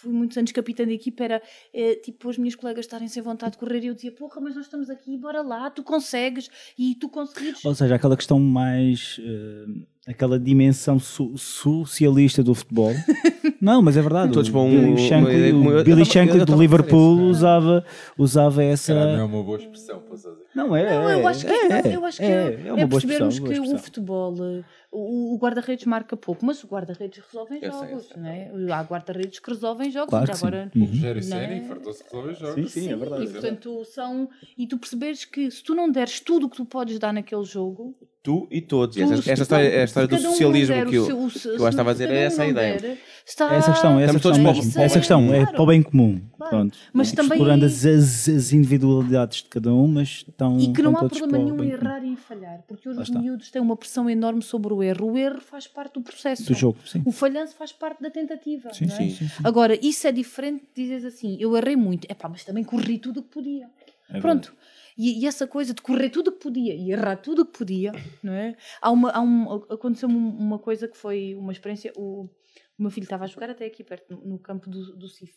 fui 0.00 0.12
muitos 0.12 0.36
anos 0.38 0.52
capitã 0.52 0.84
da 0.84 0.92
equipa, 0.92 1.24
era 1.24 1.42
eh, 1.74 1.94
tipo 1.96 2.28
os 2.28 2.38
meus 2.38 2.54
colegas 2.54 2.84
estarem 2.84 3.08
sem 3.08 3.22
vontade 3.22 3.52
de 3.52 3.58
correr 3.58 3.82
e 3.82 3.86
eu 3.88 3.94
dizia, 3.94 4.12
porra, 4.12 4.40
mas 4.40 4.54
nós 4.54 4.64
estamos 4.66 4.88
aqui, 4.90 5.16
bora 5.16 5.42
lá, 5.42 5.70
tu 5.70 5.82
consegues, 5.82 6.48
e 6.78 6.94
tu 6.94 7.08
conseguires. 7.08 7.64
Ou 7.64 7.74
seja, 7.74 7.94
aquela 7.96 8.16
questão 8.16 8.38
mais. 8.38 9.20
eh, 9.24 9.84
aquela 10.10 10.38
dimensão 10.40 10.98
so- 10.98 11.36
socialista 11.36 12.42
do 12.42 12.54
futebol. 12.54 12.92
Não, 13.60 13.82
mas 13.82 13.96
é 13.96 14.00
verdade. 14.00 14.32
Todos 14.32 14.48
o 14.48 14.52
vão- 14.52 14.70
Billy 14.70 14.84
uma 14.86 14.96
Shankly, 14.96 15.52
o 15.52 15.84
Billy 15.84 16.04
Shankly 16.06 16.44
do 16.46 16.56
Liverpool 16.58 17.16
isso. 17.20 17.28
usava, 17.30 17.84
usava 18.16 18.62
essa. 18.64 18.94
Não 18.94 19.20
é 19.20 19.24
uma 19.24 19.42
boa 19.42 19.58
expressão 19.58 19.98
para 20.00 20.16
fazer. 20.16 20.36
Não 20.54 20.74
é? 20.74 20.84
Não, 20.98 21.10
eu 21.10 21.28
acho 21.28 21.44
que, 21.44 21.52
é, 21.52 21.82
não, 21.82 21.90
eu 21.92 22.04
acho 22.06 22.16
que 22.18 22.24
é, 22.24 22.28
é, 22.28 22.68
é 22.68 22.72
uma 22.72 22.86
boa 22.86 22.98
expressão. 22.98 23.28
percebermos 23.28 23.38
boa 23.38 23.52
que 23.52 23.60
o 23.74 23.78
futebol, 23.78 24.34
eh, 24.42 24.64
o, 24.90 25.34
o 25.34 25.38
guarda-redes 25.38 25.84
marca 25.84 26.16
pouco, 26.16 26.44
mas 26.46 26.62
o 26.64 26.66
guarda-redes 26.66 27.22
resolve 27.26 27.58
Eu 27.60 27.70
jogos, 27.72 28.06
sei. 28.08 28.16
não 28.22 28.28
é? 28.28 28.72
Há 28.72 28.82
guarda-redes 28.82 29.38
que 29.38 29.50
resolvem 29.50 29.90
jogos, 29.90 30.10
Claro 30.10 30.26
que 30.26 30.34
sim. 30.36 30.46
agora 30.46 30.70
Uhum. 30.74 30.84
Rogério 30.86 31.14
Não 31.22 31.28
Ceni 31.28 31.54
é? 31.58 31.60
fartou-se 31.64 31.98
de 32.02 32.04
resolver 32.10 32.34
jogos. 32.34 32.72
Sim, 32.72 32.80
sim, 32.80 32.92
é 32.92 32.96
verdade. 32.96 33.24
E 33.24 33.28
portanto 33.28 33.84
são. 33.84 34.30
E 34.56 34.66
tu 34.66 34.78
percebes 34.78 35.24
que 35.24 35.50
se 35.50 35.62
tu 35.62 35.74
não 35.74 35.90
deres 35.90 36.20
tudo 36.20 36.46
o 36.46 36.50
que 36.50 36.56
tu 36.56 36.64
podes 36.64 36.98
dar 36.98 37.12
naquele 37.12 37.44
jogo, 37.44 37.94
Tu 38.20 38.48
e 38.50 38.60
todos. 38.60 38.96
Tu- 38.96 39.02
esta, 39.02 39.14
esta 39.14 39.34
tu- 39.36 39.42
história, 39.42 39.68
é 39.68 39.80
a 39.80 39.84
história 39.84 40.08
do 40.08 40.16
um 40.16 40.18
socialismo 40.18 40.74
der 40.74 40.86
que 40.86 40.94
eu, 40.96 41.02
o 41.02 41.06
seu- 41.06 41.16
o 41.16 41.30
que 41.30 41.48
eu 41.48 41.52
acho 41.54 41.58
que 41.60 41.66
estava 41.68 41.90
a 41.90 41.92
dizer. 41.92 42.10
É 42.10 42.12
um 42.12 42.16
essa 42.26 42.42
a 42.42 42.48
ideia. 42.48 42.98
Está- 43.28 43.54
Essa 43.54 43.72
questão, 43.72 43.98
essa 44.00 44.16
Estamos 44.16 44.22
questão 44.22 44.32
todos 44.32 44.38
mesmo. 44.38 44.72
para 44.72 44.80
o- 44.80 44.84
Essa 44.84 44.98
questão 44.98 45.34
é 45.34 45.46
para 45.46 45.62
o 45.62 45.66
bem 45.66 45.82
comum. 45.82 46.20
Claro. 46.36 46.56
Pronto. 46.56 46.78
Mas 46.92 47.08
Tipo, 47.10 47.22
também- 47.22 47.36
explorando 47.38 47.64
as, 47.66 47.84
as, 47.84 48.28
as 48.28 48.52
individualidades 48.52 49.42
de 49.42 49.48
cada 49.48 49.72
um, 49.74 49.86
mas 49.88 50.24
estão. 50.28 50.58
E 50.58 50.72
que 50.72 50.82
não 50.82 50.96
há 50.96 51.08
problema 51.08 51.38
nenhum 51.38 51.62
em 51.64 51.70
errar 51.70 52.02
e 52.04 52.08
em 52.08 52.16
falhar, 52.16 52.62
porque 52.66 52.88
hoje 52.88 53.00
os 53.00 53.10
miúdos 53.10 53.50
têm 53.50 53.60
uma 53.60 53.76
pressão 53.76 54.08
enorme 54.08 54.42
sobre 54.42 54.72
o 54.72 54.82
erro. 54.82 55.12
O 55.12 55.18
erro 55.18 55.40
faz 55.40 55.66
parte 55.66 55.94
do 55.94 56.00
processo. 56.00 56.44
Do 56.44 56.54
jogo, 56.54 56.78
sim. 56.86 57.02
O 57.04 57.12
falhanço 57.12 57.54
faz 57.56 57.72
parte 57.72 58.02
da 58.02 58.10
tentativa. 58.10 58.72
Sim, 58.72 58.86
não 58.86 58.94
é? 58.94 58.98
sim, 58.98 59.10
sim, 59.10 59.28
sim. 59.28 59.42
Agora, 59.44 59.78
isso 59.84 60.06
é 60.06 60.12
diferente 60.12 60.64
de 60.74 60.82
dizeres 60.82 61.04
assim: 61.04 61.36
eu 61.40 61.56
errei 61.56 61.76
muito, 61.76 62.04
epá, 62.10 62.28
mas 62.28 62.44
também 62.44 62.62
corri 62.64 62.98
tudo 62.98 63.20
o 63.20 63.22
que 63.22 63.30
podia. 63.30 63.68
É 64.10 64.20
Pronto. 64.20 64.54
E, 64.96 65.22
e 65.22 65.26
essa 65.26 65.46
coisa 65.46 65.72
de 65.72 65.80
correr 65.80 66.10
tudo 66.10 66.28
o 66.28 66.32
que 66.32 66.40
podia 66.40 66.74
e 66.74 66.90
errar 66.90 67.16
tudo 67.16 67.42
o 67.42 67.46
que 67.46 67.56
podia, 67.58 67.92
não 68.22 68.32
é? 68.32 68.56
Há 68.82 68.90
uma, 68.90 69.10
há 69.12 69.20
um, 69.20 69.52
aconteceu 69.70 70.08
uma 70.08 70.58
coisa 70.58 70.88
que 70.88 70.96
foi 70.96 71.36
uma 71.38 71.52
experiência. 71.52 71.92
O, 71.96 72.28
o 72.78 72.82
meu 72.82 72.90
filho 72.90 73.04
estava 73.04 73.24
a 73.24 73.26
jogar 73.26 73.50
até 73.50 73.66
aqui 73.66 73.82
perto, 73.82 74.14
no, 74.16 74.38
campo 74.38 74.70
do, 74.70 74.96
do 74.96 75.08
CIF. 75.08 75.34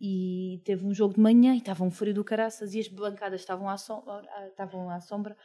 E 0.00 0.60
teve 0.64 0.84
um 0.84 0.92
jogo 0.92 1.14
de 1.14 1.20
manhã 1.20 1.54
e 1.54 1.58
estava 1.58 1.84
um 1.84 1.90
frio 1.90 2.12
do 2.14 2.24
caraças 2.24 2.74
e 2.74 2.80
as 2.80 2.88
bancadas 2.88 3.40
estavam 3.40 3.68
à, 3.68 3.76
som- 3.76 4.04
ah, 4.06 4.46
estavam 4.48 4.90
à 4.90 5.00
sombra. 5.00 5.36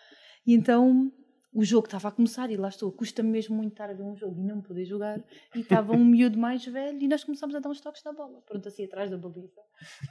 E 0.45 0.53
então 0.53 1.11
o 1.53 1.63
jogo 1.63 1.87
estava 1.87 2.07
a 2.09 2.11
começar 2.11 2.49
e 2.51 2.57
lá 2.57 2.67
estou. 2.69 2.91
Custa-me 2.91 3.29
mesmo 3.29 3.55
muito 3.55 3.73
estar 3.73 3.89
a 3.89 3.93
ver 3.93 4.03
um 4.03 4.15
jogo 4.15 4.39
e 4.39 4.43
não 4.43 4.61
poder 4.61 4.85
jogar. 4.85 5.23
E 5.55 5.59
estava 5.61 5.93
um 5.93 6.03
miúdo 6.05 6.37
mais 6.37 6.65
velho 6.65 7.01
e 7.01 7.07
nós 7.07 7.23
começámos 7.23 7.55
a 7.55 7.59
dar 7.59 7.69
uns 7.69 7.79
toques 7.81 8.03
na 8.03 8.11
bola. 8.11 8.41
Pronto, 8.41 8.67
assim 8.67 8.85
atrás 8.85 9.09
da 9.09 9.17
baliza. 9.17 9.61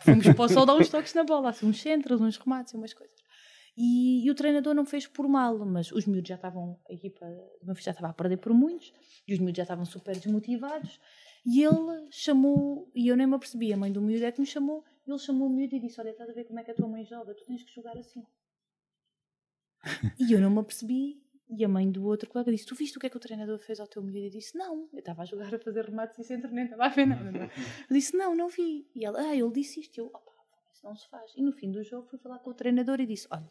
Fomos 0.05 0.25
para 0.25 0.45
o 0.45 0.49
sol 0.49 0.65
dar 0.67 0.77
uns 0.77 0.89
toques 0.89 1.13
na 1.15 1.25
bola, 1.25 1.51
assim, 1.51 1.67
uns 1.67 1.81
centros, 1.81 2.21
uns 2.21 2.37
remates, 2.37 2.73
umas 2.75 2.95
coisas. 2.95 3.17
E, 3.81 4.27
e 4.27 4.31
o 4.31 4.35
treinador 4.35 4.75
não 4.75 4.85
fez 4.85 5.07
por 5.07 5.29
mal, 5.29 5.57
mas 5.65 5.93
os 5.93 6.05
miúdos 6.05 6.29
já 6.29 6.35
estavam, 6.35 6.77
a 6.91 6.93
equipa 6.93 7.25
do 7.61 7.67
meu 7.67 7.77
filho 7.77 7.85
já 7.85 7.93
estava 7.93 8.09
a 8.09 8.13
perder 8.13 8.39
por 8.39 8.53
muitos, 8.53 8.93
e 9.25 9.33
os 9.33 9.39
miúdos 9.39 9.57
já 9.57 9.63
estavam 9.63 9.85
super 9.85 10.19
desmotivados, 10.19 10.99
e 11.47 11.63
ele 11.63 12.09
chamou, 12.11 12.91
e 12.93 13.07
eu 13.07 13.17
nem 13.17 13.25
me 13.25 13.37
apercebi, 13.37 13.73
a 13.73 13.77
mãe 13.77 13.93
do 13.93 14.03
miúdo 14.03 14.25
é 14.25 14.33
que 14.33 14.41
me 14.41 14.47
chamou, 14.49 14.85
e 15.07 15.11
ele 15.13 15.19
chamou 15.21 15.47
o 15.47 15.51
miúdo 15.51 15.77
e 15.77 15.79
disse, 15.79 16.01
olha, 16.01 16.11
estás 16.11 16.29
a 16.29 16.33
ver 16.33 16.45
como 16.45 16.59
é 16.59 16.65
que 16.65 16.73
a 16.73 16.75
tua 16.75 16.89
mãe 16.89 17.05
joga, 17.05 17.33
tu 17.35 17.45
tens 17.45 17.63
que 17.63 17.73
jogar 17.73 17.97
assim. 17.97 18.27
e 20.19 20.33
eu 20.33 20.41
não 20.41 20.51
me 20.51 20.59
apercebi, 20.59 21.23
e 21.49 21.65
a 21.65 21.69
mãe 21.69 21.89
do 21.89 22.05
outro 22.05 22.29
colega 22.29 22.51
disse, 22.51 22.67
tu 22.67 22.75
viste 22.75 22.97
o 22.97 23.01
que 23.01 23.07
é 23.07 23.11
que 23.11 23.17
o 23.17 23.21
treinador 23.21 23.61
fez 23.61 23.79
ao 23.79 23.87
teu 23.87 24.03
miúdo? 24.03 24.27
Eu 24.27 24.31
disse, 24.31 24.59
não, 24.59 24.89
eu 24.93 24.99
estava 24.99 25.23
a 25.23 25.25
jogar 25.25 25.55
a 25.55 25.59
fazer 25.61 25.85
remates 25.85 26.19
e 26.19 26.25
centro, 26.25 26.51
nem 26.51 26.65
estava 26.65 26.87
a 26.87 26.89
ver 26.89 27.07
nada. 27.07 27.31
não 27.31 27.43
é?" 27.43 27.51
Eu 27.89 27.95
disse, 27.95 28.17
não, 28.17 28.35
não 28.35 28.49
vi. 28.49 28.91
E 28.93 29.05
ela, 29.05 29.21
ah, 29.21 29.37
ele 29.37 29.53
disse 29.53 29.79
isto, 29.79 29.97
e 29.97 30.01
eu, 30.01 30.07
opa, 30.07 30.33
isso 30.73 30.85
não 30.85 30.95
se 30.95 31.09
faz. 31.09 31.33
E 31.37 31.43
no 31.43 31.53
fim 31.53 31.71
do 31.71 31.83
jogo 31.83 32.07
fui 32.09 32.19
falar 32.19 32.39
com 32.41 32.51
o 32.51 32.55
treinador 32.55 33.01
e 33.01 33.07
disse, 33.07 33.27
olha, 33.31 33.51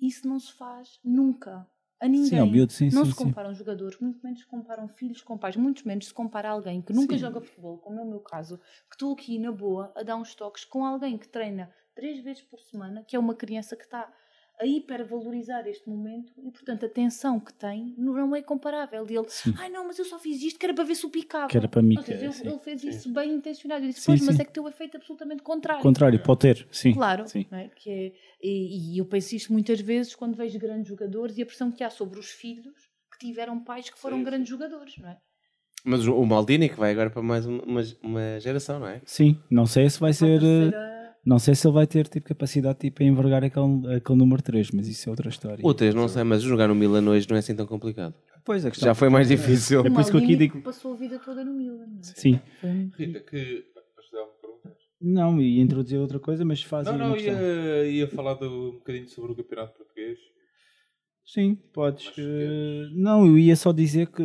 isso 0.00 0.28
não 0.28 0.38
se 0.38 0.52
faz 0.52 0.98
nunca. 1.04 1.66
A 2.00 2.06
ninguém. 2.06 2.28
Sim, 2.28 2.38
ao 2.38 2.46
miúdo, 2.46 2.72
sim, 2.72 2.90
não 2.92 3.04
sim, 3.04 3.10
se 3.10 3.16
comparam 3.16 3.52
jogadores, 3.52 3.98
muito 3.98 4.20
menos 4.22 4.40
se 4.40 4.46
comparam 4.46 4.86
filhos 4.86 5.20
com 5.20 5.36
pais, 5.36 5.56
muito 5.56 5.86
menos 5.86 6.06
se 6.06 6.14
compara 6.14 6.50
alguém 6.50 6.80
que 6.80 6.92
nunca 6.92 7.18
joga 7.18 7.40
futebol, 7.40 7.78
como 7.78 7.98
é 7.98 8.02
o 8.02 8.06
meu 8.08 8.20
caso, 8.20 8.58
que 8.88 8.94
estou 8.94 9.12
aqui 9.12 9.36
na 9.36 9.50
boa 9.50 9.92
a 9.96 10.04
dar 10.04 10.16
uns 10.16 10.32
toques 10.34 10.64
com 10.64 10.84
alguém 10.84 11.18
que 11.18 11.28
treina 11.28 11.72
três 11.96 12.22
vezes 12.22 12.42
por 12.42 12.60
semana, 12.60 13.02
que 13.02 13.16
é 13.16 13.18
uma 13.18 13.34
criança 13.34 13.74
que 13.74 13.82
está 13.82 14.12
a 14.60 14.66
hipervalorizar 14.66 15.66
este 15.68 15.88
momento 15.88 16.32
e, 16.36 16.50
portanto, 16.50 16.84
a 16.84 16.88
tensão 16.88 17.38
que 17.38 17.52
tem 17.54 17.94
não 17.96 18.34
é 18.34 18.42
comparável. 18.42 19.06
E 19.08 19.16
ele, 19.16 19.26
ai 19.58 19.68
não, 19.70 19.86
mas 19.86 19.98
eu 19.98 20.04
só 20.04 20.18
fiz 20.18 20.42
isto 20.42 20.58
que 20.58 20.66
era 20.66 20.74
para 20.74 20.84
ver 20.84 20.94
se 20.96 21.06
o 21.06 21.10
picava. 21.10 21.46
Que 21.48 21.56
era 21.56 21.68
para 21.68 21.80
mim, 21.80 21.96
Ou 21.96 22.02
seja, 22.02 22.20
é, 22.20 22.24
ele, 22.24 22.32
sim. 22.32 22.48
ele 22.48 22.58
fez 22.58 22.82
isso 22.84 23.12
bem 23.12 23.34
intencionado. 23.34 23.84
Eu 23.84 23.88
disse, 23.88 24.00
Sim, 24.00 24.06
pois, 24.06 24.20
mas 24.22 24.36
sim. 24.36 24.42
é 24.42 24.44
que 24.44 24.52
teu 24.52 24.66
efeito 24.68 24.96
absolutamente 24.96 25.42
contrário. 25.42 25.82
Contrário, 25.82 26.20
pode 26.22 26.40
ter, 26.40 26.66
sim. 26.72 26.92
Claro, 26.92 27.28
Sim. 27.28 27.46
não 27.50 27.58
é? 27.58 27.68
que 27.68 27.88
é, 27.90 28.12
e, 28.42 28.94
e 28.94 28.98
eu 28.98 29.04
penso 29.06 29.34
isto 29.36 29.52
muitas 29.52 29.80
vezes 29.80 30.14
quando 30.16 30.34
vejo 30.36 30.58
grandes 30.58 30.88
jogadores 30.88 31.38
e 31.38 31.42
a 31.42 31.46
pressão 31.46 31.70
que 31.70 31.84
há 31.84 31.90
sobre 31.90 32.18
os 32.18 32.30
filhos 32.30 32.74
que 33.12 33.26
tiveram 33.26 33.60
pais 33.62 33.88
que 33.90 33.98
foram 33.98 34.22
grandes 34.24 34.48
jogadores, 34.48 34.96
não 34.98 35.08
é? 35.10 35.16
Mas 35.84 36.06
o 36.08 36.24
Maldini 36.26 36.68
que 36.68 36.74
vai 36.78 36.90
agora 36.90 37.08
para 37.08 37.22
mais 37.22 37.46
uma, 37.46 37.62
uma, 37.62 37.80
uma 38.02 38.40
geração, 38.40 38.80
não 38.80 38.88
é? 38.88 39.00
Sim, 39.04 39.40
não 39.48 39.64
sei 39.64 39.88
se 39.88 40.00
vai 40.00 40.10
a 40.10 40.14
ser. 40.14 40.36
eh, 40.36 40.40
terceira- 40.40 40.97
Não 41.28 41.38
sei 41.38 41.54
se 41.54 41.66
ele 41.66 41.74
vai 41.74 41.86
ter 41.86 42.08
tipo, 42.08 42.26
capacidade 42.26 42.78
tipo, 42.78 43.02
a 43.02 43.06
envergar 43.06 43.44
aquele, 43.44 43.96
aquele 43.96 44.18
número 44.18 44.40
3, 44.42 44.70
mas 44.70 44.88
isso 44.88 45.08
é 45.08 45.10
outra 45.10 45.28
história. 45.28 45.58
O 45.62 45.74
3 45.74 45.94
não 45.94 46.08
sei, 46.08 46.24
mas 46.24 46.40
jogar 46.42 46.68
no 46.68 46.74
Milan 46.74 47.06
hoje 47.06 47.28
não 47.28 47.36
é 47.36 47.40
assim 47.40 47.54
tão 47.54 47.66
complicado. 47.66 48.14
Pois 48.46 48.64
é, 48.64 48.70
Já 48.72 48.94
foi 48.94 49.10
mais 49.10 49.28
difícil. 49.28 49.80
É 49.84 49.90
por 49.90 50.00
isso 50.00 50.10
que 50.10 50.16
eu 50.16 50.22
aqui 50.22 50.36
digo- 50.36 50.62
passou 50.62 50.94
a 50.94 50.96
vida 50.96 51.18
toda 51.18 51.44
no 51.44 51.52
Milan. 51.52 51.86
não 51.86 51.98
é? 51.98 52.02
Sim. 52.02 52.40
Rita, 52.96 53.20
que. 53.20 53.64
Vais 53.94 54.10
dar 54.10 54.22
uma 54.22 54.32
pergunta? 54.40 54.76
Não, 55.02 55.38
ia 55.42 55.62
introduzir 55.62 55.98
outra 55.98 56.18
coisa, 56.18 56.46
mas 56.46 56.62
faz 56.62 56.86
Não, 56.86 56.96
não, 56.96 57.14
ia, 57.14 57.84
ia 57.90 58.08
falar 58.08 58.32
do, 58.34 58.70
um 58.70 58.72
bocadinho 58.78 59.06
sobre 59.08 59.32
o 59.32 59.36
campeonato 59.36 59.76
português. 59.76 60.18
Sim, 61.26 61.56
podes. 61.74 62.10
Eh, 62.16 62.88
não, 62.94 63.26
eu 63.26 63.36
ia 63.36 63.54
só 63.54 63.70
dizer 63.70 64.06
que. 64.06 64.22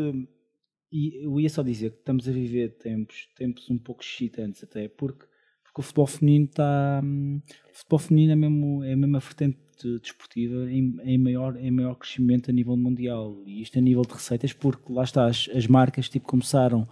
Eu 1.21 1.37
ia 1.39 1.49
só 1.49 1.61
dizer 1.61 1.89
que 1.91 1.97
estamos 1.97 2.29
a 2.29 2.31
viver 2.31 2.77
tempos, 2.77 3.27
tempos 3.35 3.69
um 3.69 3.77
pouco 3.77 4.01
excitantes 4.01 4.63
até, 4.63 4.87
porque, 4.87 5.25
porque 5.73 5.81
o 5.81 5.83
futebol 5.83 6.07
feminino 6.07 6.45
está. 6.45 7.01
hum, 7.03 7.41
O 7.71 7.75
futebol 7.75 7.99
feminino 7.99 8.31
é 8.33 8.35
mesmo, 8.35 8.83
é 8.83 8.95
mesmo 8.95 9.17
a 9.17 9.19
vertente 9.19 9.57
desportiva 10.01 10.71
em, 10.71 10.95
em, 11.03 11.17
maior, 11.17 11.57
em 11.57 11.71
maior 11.71 11.95
crescimento 11.95 12.51
a 12.51 12.53
nível 12.53 12.77
mundial. 12.77 13.41
E 13.45 13.61
isto 13.61 13.79
a 13.79 13.81
nível 13.81 14.03
de 14.03 14.13
receitas, 14.13 14.53
porque 14.53 14.93
lá 14.93 15.03
está, 15.03 15.25
as, 15.25 15.49
as 15.53 15.65
marcas 15.65 16.07
tipo, 16.07 16.27
começaram, 16.27 16.87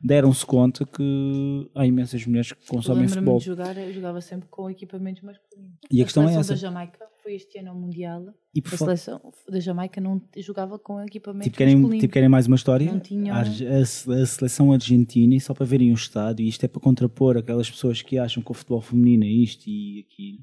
deram-se 0.00 0.44
conta 0.44 0.84
que 0.84 1.70
há 1.74 1.86
imensas 1.86 2.24
mulheres 2.26 2.52
que 2.52 2.66
consomem 2.66 3.02
lembro-me 3.06 3.14
futebol. 3.14 3.38
de 3.38 3.44
jogar, 3.46 3.76
eu 3.76 3.92
jogava 3.92 4.20
sempre 4.20 4.48
com 4.48 4.68
equipamentos 4.70 5.22
masculinos. 5.22 5.72
E 5.90 6.00
a 6.00 6.04
questão 6.04 6.22
é 6.24 6.26
seleção 6.32 6.40
essa. 6.40 6.52
da 6.54 6.58
Jamaica 6.58 7.06
foi 7.22 7.34
este 7.34 7.58
ano 7.58 7.70
ao 7.70 7.74
Mundial. 7.76 8.26
E 8.54 8.60
A 8.64 8.68
fa- 8.68 8.76
seleção 8.76 9.20
da 9.48 9.58
Jamaica 9.60 10.00
não 10.00 10.22
jogava 10.36 10.78
com 10.78 11.00
equipamentos 11.02 11.44
Tipo 11.46 11.56
querem, 11.58 11.74
masculinos. 11.76 12.00
tipo, 12.02 12.12
querem 12.12 12.28
mais 12.28 12.46
uma 12.46 12.56
história? 12.56 12.90
Não 12.92 13.00
tinham- 13.00 13.34
A, 13.34 13.40
a 13.40 13.42
a 13.42 14.26
seleção 14.26 14.72
argentina, 14.72 15.34
e 15.34 15.40
só 15.40 15.52
para 15.54 15.66
verem 15.66 15.90
o 15.90 15.94
estádio, 15.94 16.44
e 16.44 16.48
isto 16.48 16.64
é 16.64 16.68
para 16.68 16.80
contrapor 16.80 17.36
aquelas 17.36 17.70
pessoas 17.70 18.00
que 18.02 18.18
acham 18.18 18.42
que 18.42 18.50
o 18.50 18.54
futebol 18.54 18.80
feminino 18.80 19.24
é 19.24 19.28
isto 19.28 19.66
e 19.66 20.06
aquilo. 20.08 20.38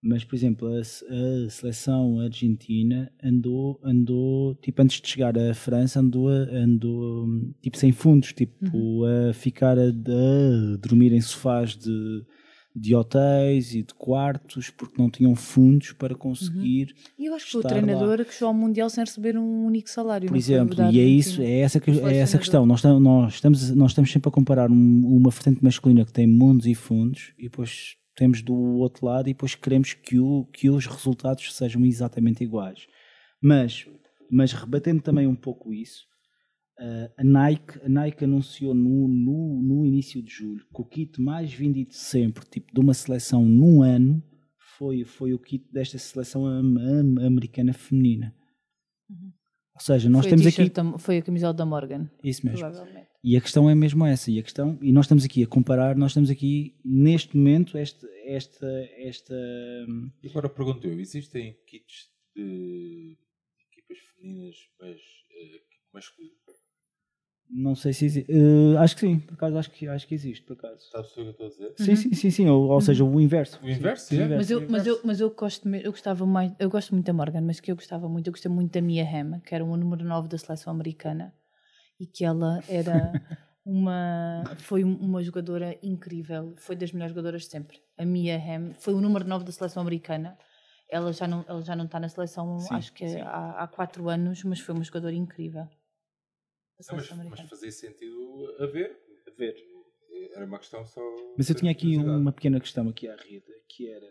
Mas, 0.00 0.22
por 0.22 0.36
exemplo, 0.36 0.68
a, 0.68 0.78
a 0.80 1.50
seleção 1.50 2.20
argentina 2.20 3.10
andou, 3.22 3.80
andou, 3.82 4.54
tipo, 4.56 4.80
antes 4.80 5.00
de 5.00 5.08
chegar 5.08 5.36
à 5.36 5.52
França, 5.54 5.98
andou, 6.00 6.28
andou 6.28 7.26
tipo, 7.60 7.76
sem 7.76 7.90
fundos, 7.90 8.32
tipo, 8.32 9.04
a 9.04 9.32
ficar 9.34 9.76
a, 9.78 9.82
a 9.88 10.76
dormir 10.80 11.12
em 11.12 11.20
sofás 11.20 11.76
de, 11.76 12.22
de 12.76 12.94
hotéis 12.94 13.74
e 13.74 13.82
de 13.82 13.92
quartos, 13.94 14.70
porque 14.70 14.94
não 15.02 15.10
tinham 15.10 15.34
fundos 15.34 15.90
para 15.92 16.14
conseguir 16.14 16.94
E 17.18 17.26
eu 17.26 17.34
acho 17.34 17.46
que 17.46 17.50
foi 17.52 17.60
o 17.60 17.62
estar 17.66 17.74
lá. 17.74 17.82
treinador 17.82 18.24
que 18.24 18.32
chegou 18.32 18.48
ao 18.48 18.54
Mundial 18.54 18.88
sem 18.88 19.02
receber 19.02 19.36
um 19.36 19.64
único 19.66 19.90
salário. 19.90 20.28
por 20.28 20.36
exemplo, 20.36 20.76
e 20.92 21.00
é 21.00 21.04
isso, 21.04 21.42
é 21.42 21.58
essa, 21.58 21.80
que- 21.80 21.90
é 21.90 22.16
essa 22.18 22.38
questão. 22.38 22.64
Nós, 22.64 22.82
nós, 22.84 23.34
estamos, 23.34 23.70
nós 23.74 23.90
estamos 23.90 24.12
sempre 24.12 24.28
a 24.28 24.32
comparar 24.32 24.70
um- 24.70 25.06
uma 25.16 25.30
vertente 25.30 25.62
masculina 25.64 26.04
que 26.04 26.12
tem 26.12 26.26
mundos 26.28 26.66
e 26.66 26.74
fundos 26.76 27.32
e 27.36 27.44
depois 27.44 27.96
temos 28.18 28.42
do 28.42 28.54
outro 28.54 29.06
lado 29.06 29.28
e 29.28 29.32
depois 29.32 29.54
queremos 29.54 29.94
que, 29.94 30.18
o, 30.18 30.44
que 30.52 30.68
os 30.68 30.86
resultados 30.86 31.54
sejam 31.54 31.84
exatamente 31.86 32.42
iguais. 32.42 32.86
Mas, 33.40 33.86
mas 34.30 34.52
rebatendo 34.52 35.00
também 35.00 35.26
um 35.26 35.36
pouco 35.36 35.72
isso, 35.72 36.02
eh, 36.80 37.10
a, 37.16 37.22
Nike, 37.24 37.78
a 37.84 37.88
Nike 37.88 38.24
anunciou 38.24 38.74
no, 38.74 39.06
no, 39.08 39.62
no 39.62 39.86
início 39.86 40.20
de 40.22 40.30
julho 40.30 40.64
que 40.74 40.80
o 40.82 40.84
kit 40.84 41.20
mais 41.20 41.52
vendido 41.52 41.94
sempre, 41.94 42.44
tipo 42.46 42.72
de 42.74 42.80
uma 42.80 42.92
seleção 42.94 43.44
num 43.44 43.82
ano, 43.82 44.22
foi, 44.76 45.04
foi 45.04 45.32
o 45.32 45.38
kit 45.38 45.64
desta 45.72 45.98
seleção 45.98 46.44
am- 46.46 46.76
am- 46.78 47.24
americana 47.26 47.72
feminina. 47.72 48.34
Ou 49.74 49.80
seja, 49.80 50.08
nós 50.10 50.22
Foi 50.26 50.30
temos 50.30 50.46
aqui 50.46 50.68
da- 50.70 50.98
Foi 50.98 51.18
a 51.18 51.22
camisola 51.22 51.54
da 51.54 51.64
Morgan, 51.64 52.10
isso 52.24 52.44
mesmo. 52.44 52.58
provavelmente. 52.60 53.07
E 53.22 53.36
a 53.36 53.40
questão 53.40 53.68
é 53.68 53.74
mesmo 53.74 54.06
essa. 54.06 54.30
E 54.30 54.38
a 54.38 54.42
questão, 54.42 54.78
e 54.80 54.92
nós 54.92 55.06
estamos 55.06 55.24
aqui 55.24 55.42
a 55.42 55.46
comparar, 55.46 55.96
nós 55.96 56.12
estamos 56.12 56.30
aqui 56.30 56.76
neste 56.84 57.36
momento 57.36 57.76
esta 57.76 58.06
esta 58.24 58.66
esta 58.96 59.34
E 60.22 60.28
agora 60.28 60.48
pergunto 60.48 60.86
eu, 60.86 60.98
existem 61.00 61.56
kits 61.66 62.10
de 62.36 63.16
equipas 63.72 63.98
femininas, 64.14 64.56
mas 64.80 64.96
eh, 65.30 65.60
masculino? 65.92 66.38
não 67.50 67.74
sei 67.74 67.92
se 67.94 68.04
existe, 68.04 68.30
eh, 68.30 68.76
acho 68.76 68.94
que 68.94 69.00
sim, 69.00 69.18
por 69.20 69.34
acaso 69.34 69.56
acho 69.56 69.70
que 69.70 69.88
acho 69.88 70.06
que 70.06 70.14
existe, 70.14 70.44
por 70.44 70.52
acaso. 70.52 70.90
Sabes 70.90 71.10
o 71.12 71.14
que 71.14 71.20
eu 71.20 71.30
estou 71.30 71.46
a 71.46 71.48
dizer? 71.48 71.74
Sim, 71.78 71.96
sim, 71.96 72.12
sim, 72.14 72.30
sim, 72.30 72.46
ou, 72.48 72.68
ou 72.68 72.80
seja, 72.80 73.04
o 73.04 73.20
inverso. 73.20 73.58
O 73.62 73.68
inverso, 73.68 74.06
Sim, 74.06 74.20
é. 74.20 74.26
o 74.26 74.36
Mas 74.36 74.50
eu, 74.50 74.60
mas, 74.60 74.86
eu, 74.86 74.94
inverso. 74.94 75.06
mas 75.06 75.20
eu 75.20 75.30
gosto 75.30 75.68
eu 75.74 75.90
gostava 75.90 76.26
mais, 76.26 76.52
eu 76.58 76.68
gosto 76.68 76.94
muito 76.94 77.06
da 77.06 77.12
Morgan, 77.12 77.40
mas 77.40 77.58
que 77.58 77.72
eu 77.72 77.76
gostava 77.76 78.06
muito, 78.08 78.26
eu 78.26 78.32
gostei 78.32 78.50
muito 78.50 78.72
da 78.72 78.82
Mia 78.82 79.02
Hamm, 79.04 79.40
que 79.40 79.54
era 79.54 79.64
o 79.64 79.76
número 79.76 80.04
9 80.04 80.28
da 80.28 80.36
seleção 80.36 80.72
americana 80.72 81.34
e 81.98 82.06
que 82.06 82.24
ela 82.24 82.62
era 82.68 83.12
uma 83.64 84.42
foi 84.58 84.84
um- 84.84 84.96
uma 84.96 85.22
jogadora 85.22 85.78
incrível, 85.82 86.54
foi 86.56 86.74
das 86.76 86.92
melhores 86.92 87.12
jogadoras 87.14 87.42
de 87.42 87.48
sempre. 87.48 87.80
A 87.96 88.04
Mia 88.04 88.36
Hamm 88.36 88.72
foi 88.74 88.94
o 88.94 89.00
número 89.00 89.26
9 89.26 89.44
da 89.44 89.52
seleção 89.52 89.82
americana. 89.82 90.38
Ela 90.90 91.12
já 91.12 91.26
não, 91.28 91.44
ela 91.46 91.60
já 91.62 91.76
não 91.76 91.84
está 91.84 92.00
na 92.00 92.08
seleção, 92.08 92.58
Sim, 92.60 92.74
acho 92.74 92.92
que 92.94 93.04
é 93.04 93.20
há, 93.20 93.62
há 93.62 93.68
quatro 93.68 94.08
anos, 94.08 94.42
mas 94.44 94.58
foi 94.60 94.74
uma 94.74 94.82
jogadora 94.84 95.14
incrível. 95.14 95.68
Não, 96.90 96.96
mas, 96.96 97.10
mas 97.10 97.40
fazia 97.42 97.72
sentido 97.72 98.56
a 98.60 98.66
ver. 98.66 98.96
A 99.26 99.30
ver. 99.36 99.54
Era 100.34 100.46
uma 100.46 100.58
questão 100.58 100.86
só. 100.86 101.00
Mas 101.36 101.48
eu 101.50 101.54
tinha 101.56 101.70
aqui 101.72 101.96
uma 101.98 102.32
pequena 102.32 102.58
questão 102.60 102.88
aqui 102.88 103.08
à 103.08 103.16
Rita, 103.16 103.52
que 103.68 103.88
era 103.88 104.06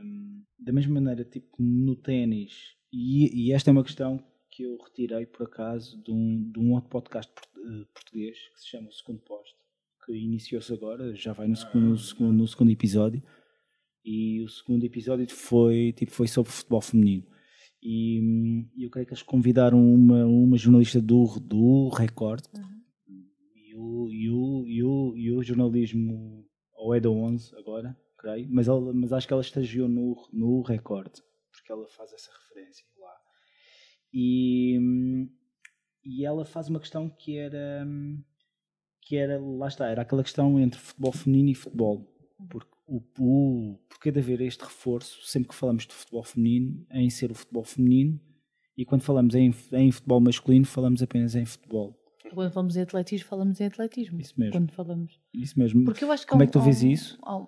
hum, 0.00 0.42
da 0.58 0.72
mesma 0.72 0.94
maneira, 0.94 1.24
tipo 1.24 1.56
no 1.58 1.94
ténis, 1.96 2.74
e, 2.92 3.48
e 3.48 3.52
esta 3.52 3.70
é 3.70 3.72
uma 3.72 3.84
questão 3.84 4.24
que 4.54 4.62
eu 4.62 4.76
retirei 4.76 5.26
por 5.26 5.46
acaso 5.46 6.00
de 6.00 6.12
um, 6.12 6.50
de 6.52 6.60
um 6.60 6.74
outro 6.74 6.88
podcast 6.88 7.32
eh, 7.56 7.84
português 7.92 8.38
que 8.54 8.60
se 8.60 8.68
chama 8.68 8.88
O 8.88 8.92
Segundo 8.92 9.20
Posto, 9.22 9.56
que 10.04 10.12
iniciou-se 10.12 10.72
agora, 10.72 11.12
já 11.16 11.32
vai 11.32 11.48
no 11.48 11.56
segundo, 11.56 11.88
no 11.88 11.98
segundo, 11.98 12.32
no 12.32 12.46
segundo 12.46 12.70
episódio, 12.70 13.20
e 14.04 14.42
o 14.42 14.48
segundo 14.48 14.84
episódio 14.84 15.28
foi, 15.28 15.92
tipo, 15.92 16.12
foi 16.12 16.28
sobre 16.28 16.52
futebol 16.52 16.80
feminino. 16.80 17.26
E 17.82 18.20
hum, 18.22 18.70
eu 18.78 18.90
creio 18.90 19.06
que 19.06 19.12
eles 19.12 19.22
convidaram 19.22 19.78
uma, 19.92 20.24
uma 20.24 20.56
jornalista 20.56 21.00
do, 21.00 21.24
do 21.40 21.88
Record 21.88 22.44
e, 23.56 23.74
o, 23.74 24.08
e, 24.08 24.30
o, 24.30 24.64
e, 24.68 24.82
o, 24.84 25.16
e 25.16 25.32
o 25.32 25.42
jornalismo, 25.42 26.46
ou 26.74 26.94
é 26.94 27.00
da 27.00 27.10
11 27.10 27.56
agora, 27.56 27.98
creio, 28.16 28.46
mas, 28.50 28.68
ela, 28.68 28.92
mas 28.92 29.12
acho 29.12 29.26
que 29.26 29.32
ela 29.32 29.42
estagiou 29.42 29.88
no, 29.88 30.14
no 30.32 30.62
Record, 30.62 31.12
porque 31.50 31.72
ela 31.72 31.88
faz 31.88 32.12
essa 32.12 32.30
referência. 32.30 32.86
E, 34.16 34.78
e 36.04 36.24
ela 36.24 36.44
faz 36.44 36.68
uma 36.68 36.78
questão 36.78 37.08
que 37.10 37.36
era, 37.36 37.84
que 39.02 39.16
era, 39.16 39.40
lá 39.40 39.66
está, 39.66 39.88
era 39.88 40.02
aquela 40.02 40.22
questão 40.22 40.58
entre 40.60 40.78
futebol 40.78 41.12
feminino 41.12 41.50
e 41.50 41.54
futebol. 41.54 42.06
Porque 42.48 42.70
o, 42.86 43.02
o 43.18 43.78
porquê 43.88 44.12
de 44.12 44.20
haver 44.20 44.40
este 44.40 44.62
reforço, 44.62 45.26
sempre 45.26 45.48
que 45.48 45.54
falamos 45.54 45.84
de 45.86 45.92
futebol 45.94 46.22
feminino, 46.22 46.86
em 46.92 47.10
ser 47.10 47.30
o 47.30 47.34
futebol 47.34 47.64
feminino, 47.64 48.20
e 48.76 48.84
quando 48.84 49.02
falamos 49.02 49.34
em, 49.34 49.52
em 49.72 49.90
futebol 49.90 50.20
masculino, 50.20 50.64
falamos 50.64 51.02
apenas 51.02 51.34
em 51.34 51.44
futebol. 51.44 51.98
Quando 52.32 52.50
falamos 52.52 52.76
em 52.76 52.82
atletismo, 52.82 53.28
falamos 53.28 53.60
em 53.60 53.66
atletismo. 53.66 54.20
Isso 54.20 54.34
mesmo. 54.38 54.52
Quando 54.52 54.72
falamos. 54.72 55.20
Isso 55.32 55.58
mesmo. 55.58 55.84
Porque 55.84 56.02
eu 56.04 56.10
acho 56.10 56.24
que 56.24 56.30
Como 56.30 56.42
é 56.42 56.46
que 56.46 56.52
tu 56.52 56.58
um- 56.58 56.62
vês 56.64 56.82
isso? 56.82 57.18
há 57.22 57.46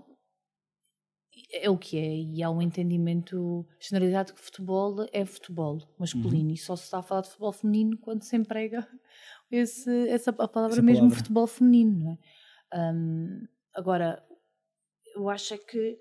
É 1.52 1.68
o 1.68 1.76
que 1.76 1.98
é, 1.98 2.16
e 2.16 2.42
há 2.42 2.50
um 2.50 2.62
entendimento 2.62 3.66
generalizado 3.80 4.32
que 4.34 4.40
futebol 4.40 5.06
é 5.12 5.24
futebol 5.26 5.78
masculino, 5.98 6.48
Uhum. 6.48 6.54
e 6.54 6.56
só 6.56 6.74
se 6.76 6.84
está 6.84 6.98
a 6.98 7.02
falar 7.02 7.20
de 7.22 7.28
futebol 7.28 7.52
feminino 7.52 7.98
quando 7.98 8.22
se 8.22 8.36
emprega 8.36 8.78
esse, 9.50 10.08
essa 10.08 10.30
a 10.30 10.48
palavra 10.48 10.74
Essa 10.76 10.82
mesmo 10.82 11.02
palavra. 11.02 11.18
futebol 11.18 11.46
feminino. 11.46 11.98
Não 12.04 12.12
é? 12.12 12.92
Hum, 12.92 13.46
agora, 13.74 14.24
eu 15.14 15.28
acho 15.28 15.54
é 15.54 15.58
que 15.58 15.98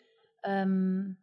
hum, 0.68 1.16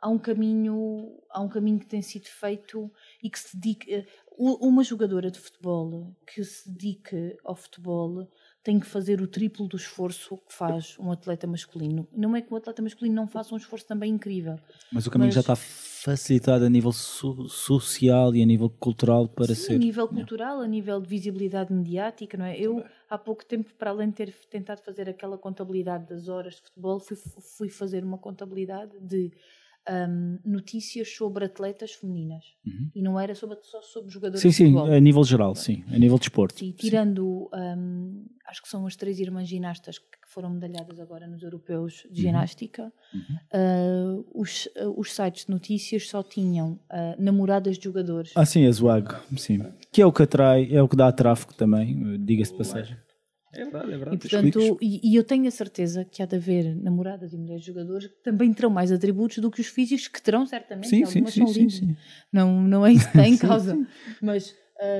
há 0.00 0.08
um 0.08 0.18
caminho 0.18 1.22
há 1.30 1.40
um 1.40 1.48
caminho 1.48 1.78
que 1.78 1.86
tem 1.86 2.02
sido 2.02 2.26
feito 2.26 2.90
e 3.22 3.30
que 3.30 3.38
se 3.38 3.56
dedica 3.56 4.06
u- 4.32 4.66
uma 4.66 4.82
jogadora 4.82 5.30
de 5.30 5.38
futebol 5.38 6.16
que 6.26 6.42
se 6.44 6.70
dedique 6.70 7.36
ao 7.44 7.54
futebol 7.54 8.28
tem 8.62 8.78
que 8.78 8.86
fazer 8.86 9.22
o 9.22 9.26
triplo 9.26 9.66
do 9.66 9.76
esforço 9.76 10.36
que 10.36 10.54
faz 10.54 10.94
um 10.98 11.10
atleta 11.10 11.46
masculino. 11.46 12.06
Não 12.12 12.36
é 12.36 12.42
que 12.42 12.52
o 12.52 12.56
atleta 12.56 12.82
masculino 12.82 13.14
não 13.16 13.26
faça 13.26 13.54
um 13.54 13.56
esforço 13.56 13.86
também 13.86 14.12
incrível. 14.12 14.58
Mas 14.92 15.06
o 15.06 15.10
caminho 15.10 15.28
Mas- 15.28 15.34
já 15.34 15.40
está 15.40 15.56
facilitado 15.56 16.64
a 16.64 16.68
nível 16.70 16.92
so- 16.92 17.48
social 17.48 18.34
e 18.34 18.42
a 18.42 18.46
nível 18.46 18.68
cultural 18.68 19.28
para 19.28 19.46
Sim, 19.46 19.54
ser. 19.54 19.74
a 19.76 19.78
nível 19.78 20.06
cultural, 20.08 20.60
a 20.60 20.66
nível 20.66 21.00
de 21.00 21.08
visibilidade 21.08 21.72
mediática, 21.72 22.36
não 22.36 22.44
é? 22.44 22.58
Eu, 22.58 22.84
há 23.08 23.16
pouco 23.16 23.44
tempo, 23.44 23.72
para 23.78 23.90
além 23.90 24.08
de 24.10 24.14
ter 24.16 24.34
tentado 24.50 24.82
fazer 24.82 25.08
aquela 25.08 25.38
contabilidade 25.38 26.06
das 26.06 26.28
horas 26.28 26.56
de 26.56 26.62
futebol, 26.62 27.00
fui, 27.00 27.16
fui 27.56 27.68
fazer 27.70 28.04
uma 28.04 28.18
contabilidade 28.18 28.92
de 29.00 29.32
hum, 29.88 30.38
notícias 30.44 31.14
sobre 31.14 31.44
atletas 31.44 31.92
femininas. 31.92 32.44
E 32.94 33.00
não 33.02 33.18
era 33.18 33.34
sobre, 33.34 33.58
só 33.62 33.80
sobre 33.82 34.10
jogadores 34.10 34.44
Uhum. 34.44 34.50
Sim, 34.52 34.64
de 34.64 34.70
sim, 34.70 34.74
futebol. 34.76 34.94
a 34.96 35.00
nível 35.00 35.24
geral, 35.24 35.54
sim, 35.54 35.84
a 35.88 35.98
nível 35.98 36.18
de 36.18 36.24
esporte. 36.24 36.58
Sim, 36.60 36.72
tirando, 36.72 37.48
hum, 37.54 38.26
acho 38.46 38.62
que 38.62 38.68
são 38.68 38.86
as 38.86 38.96
três 38.96 39.18
irmãs 39.18 39.48
ginastas 39.48 39.98
que 39.98 40.06
foram 40.28 40.50
medalhadas 40.50 41.00
agora 41.00 41.26
nos 41.26 41.42
europeus 41.42 42.04
Uhum. 42.04 42.12
de 42.12 42.20
ginástica, 42.22 42.92
uh, 43.52 44.24
os, 44.34 44.66
uh, 44.76 44.94
os 44.96 45.12
sites 45.12 45.44
de 45.46 45.50
notícias 45.50 46.08
só 46.08 46.22
tinham 46.22 46.72
uh, 46.72 46.78
namoradas 47.22 47.76
de 47.78 47.84
jogadores. 47.84 48.32
Ah, 48.36 48.46
sim, 48.46 48.64
a 48.66 48.70
Zwag, 48.72 49.08
sim. 49.36 49.58
Que 49.90 50.02
é 50.02 50.06
o 50.06 50.12
que 50.12 50.22
atrai, 50.22 50.68
é 50.72 50.80
o 50.82 50.88
que 50.88 50.96
dá 50.96 51.10
tráfego 51.10 51.52
também, 51.54 52.16
diga-se 52.24 52.52
de 52.52 52.58
passagem. 52.58 52.96
É 53.52 53.64
verdade, 53.64 53.92
é 53.92 53.96
verdade. 53.96 54.16
E, 54.16 54.18
portanto, 54.18 54.78
e, 54.80 55.12
e 55.12 55.16
eu 55.16 55.24
tenho 55.24 55.48
a 55.48 55.50
certeza 55.50 56.04
que 56.04 56.22
há 56.22 56.26
de 56.26 56.36
haver 56.36 56.74
namoradas 56.76 57.32
e 57.32 57.36
mulheres 57.36 57.62
de 57.62 57.66
jogadores 57.66 58.06
que 58.06 58.22
também 58.22 58.52
terão 58.52 58.70
mais 58.70 58.92
atributos 58.92 59.38
do 59.38 59.50
que 59.50 59.60
os 59.60 59.66
físicos, 59.66 60.06
que 60.08 60.22
terão 60.22 60.46
certamente, 60.46 60.88
Sim, 60.88 61.04
algumas 61.04 61.32
sim, 61.34 61.40
são 61.40 61.48
sim, 61.48 61.60
lindas. 61.60 61.74
sim. 61.74 61.96
Não, 62.32 62.62
não 62.62 62.86
é 62.86 62.92
isso 62.92 63.10
que 63.10 63.18
está 63.18 63.28
em 63.28 63.36
causa. 63.38 63.86
Mas, 64.22 64.54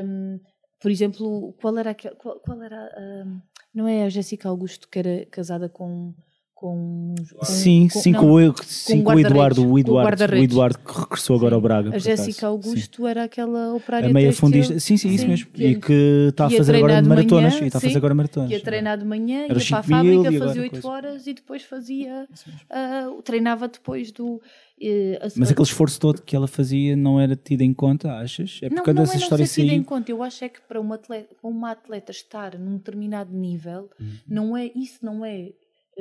hum, 0.04 0.40
por 0.80 0.90
exemplo, 0.90 1.52
qual 1.60 1.78
era 1.78 1.90
aquela. 1.90 2.16
Qual, 2.16 2.40
qual 2.40 2.62
era. 2.62 3.24
hum, 3.24 3.40
não 3.72 3.86
é 3.86 4.04
a 4.04 4.08
Jéssica 4.08 4.48
Augusto 4.48 4.88
que 4.88 4.98
era 4.98 5.26
casada 5.26 5.68
com. 5.68 6.12
Com, 6.60 7.14
com 7.38 7.44
Sim, 7.46 7.88
com- 7.88 8.00
sim, 8.00 8.10
não, 8.12 8.20
com, 8.20 8.32
o, 8.34 8.54
sim, 8.64 9.02
com 9.02 9.14
o 9.14 9.18
Eduardo, 9.18 9.66
o 9.66 9.72
o 9.72 9.78
Eduardo, 9.78 9.90
o 9.92 10.04
guarda-redes. 10.04 10.44
Eduardo 10.52 10.78
que 10.78 10.92
regressou 11.00 11.36
agora 11.36 11.54
ao 11.54 11.60
Braga. 11.60 11.94
A 11.96 11.98
Jéssica 11.98 12.20
acaso, 12.48 12.62
sim. 12.62 12.68
Augusto 12.68 13.06
era 13.06 13.24
aquela 13.24 13.74
operária 13.74 14.10
A 14.10 14.12
meia 14.12 14.30
fundista, 14.32 14.78
sim, 14.78 14.96
sim, 14.98 15.08
isso 15.14 15.26
mesmo. 15.26 15.46
que- 15.50 15.64
e 15.64 15.80
que 15.80 16.26
está 16.28 16.46
a 16.46 16.50
fazer 16.50 16.76
agora 16.76 17.00
maratonas. 17.02 17.54
manhã, 17.54 17.64
e 17.64 17.66
está 17.66 17.78
a 17.78 17.80
sim, 17.80 17.86
fazer 17.86 17.96
agora 17.98 18.14
maratonas. 18.14 18.50
Ia 18.50 18.60
treinar 18.60 18.98
de 18.98 19.04
manhã, 19.06 19.44
Era 19.48 19.58
ia 19.58 19.66
para 19.68 19.78
a 19.78 19.82
5 19.82 20.04
mil 20.04 20.22
fábrica, 20.22 20.44
fazia 20.46 20.62
8 20.62 20.70
coisa. 20.72 20.88
horas 20.88 21.26
e 21.26 21.32
depois 21.32 21.62
fazia. 21.62 22.28
ah, 22.70 23.08
treinava 23.24 23.66
depois 23.66 24.12
do. 24.12 24.40
eh, 24.80 25.18
Mas 25.36 25.50
aquele 25.50 25.66
esforço 25.66 25.98
todo 25.98 26.20
que 26.22 26.36
ela 26.36 26.46
fazia 26.46 26.94
não 26.96 27.18
era 27.18 27.34
tido 27.36 27.62
em 27.62 27.72
conta, 27.72 28.12
achas? 28.18 28.58
É 28.62 28.68
não, 28.68 28.76
porque 28.76 28.92
não 28.92 29.02
essa 29.02 29.12
é 29.12 29.16
não 29.16 29.22
história 29.22 29.46
ser 29.46 29.62
tido 29.62 29.72
em 29.72 29.82
conta. 29.82 30.10
Eu 30.10 30.22
acho 30.22 30.44
é 30.44 30.48
que 30.48 30.60
para 30.60 30.80
uma 30.80 30.94
atleta, 30.96 31.34
para 31.40 31.50
uma 31.50 31.70
atleta 31.70 32.10
estar 32.10 32.58
num 32.58 32.76
determinado 32.76 33.32
nível, 33.34 33.88
Uhum. 33.98 34.12
não 34.28 34.56
é, 34.56 34.70
isso 34.74 34.98
não 35.02 35.24
é 35.24 35.50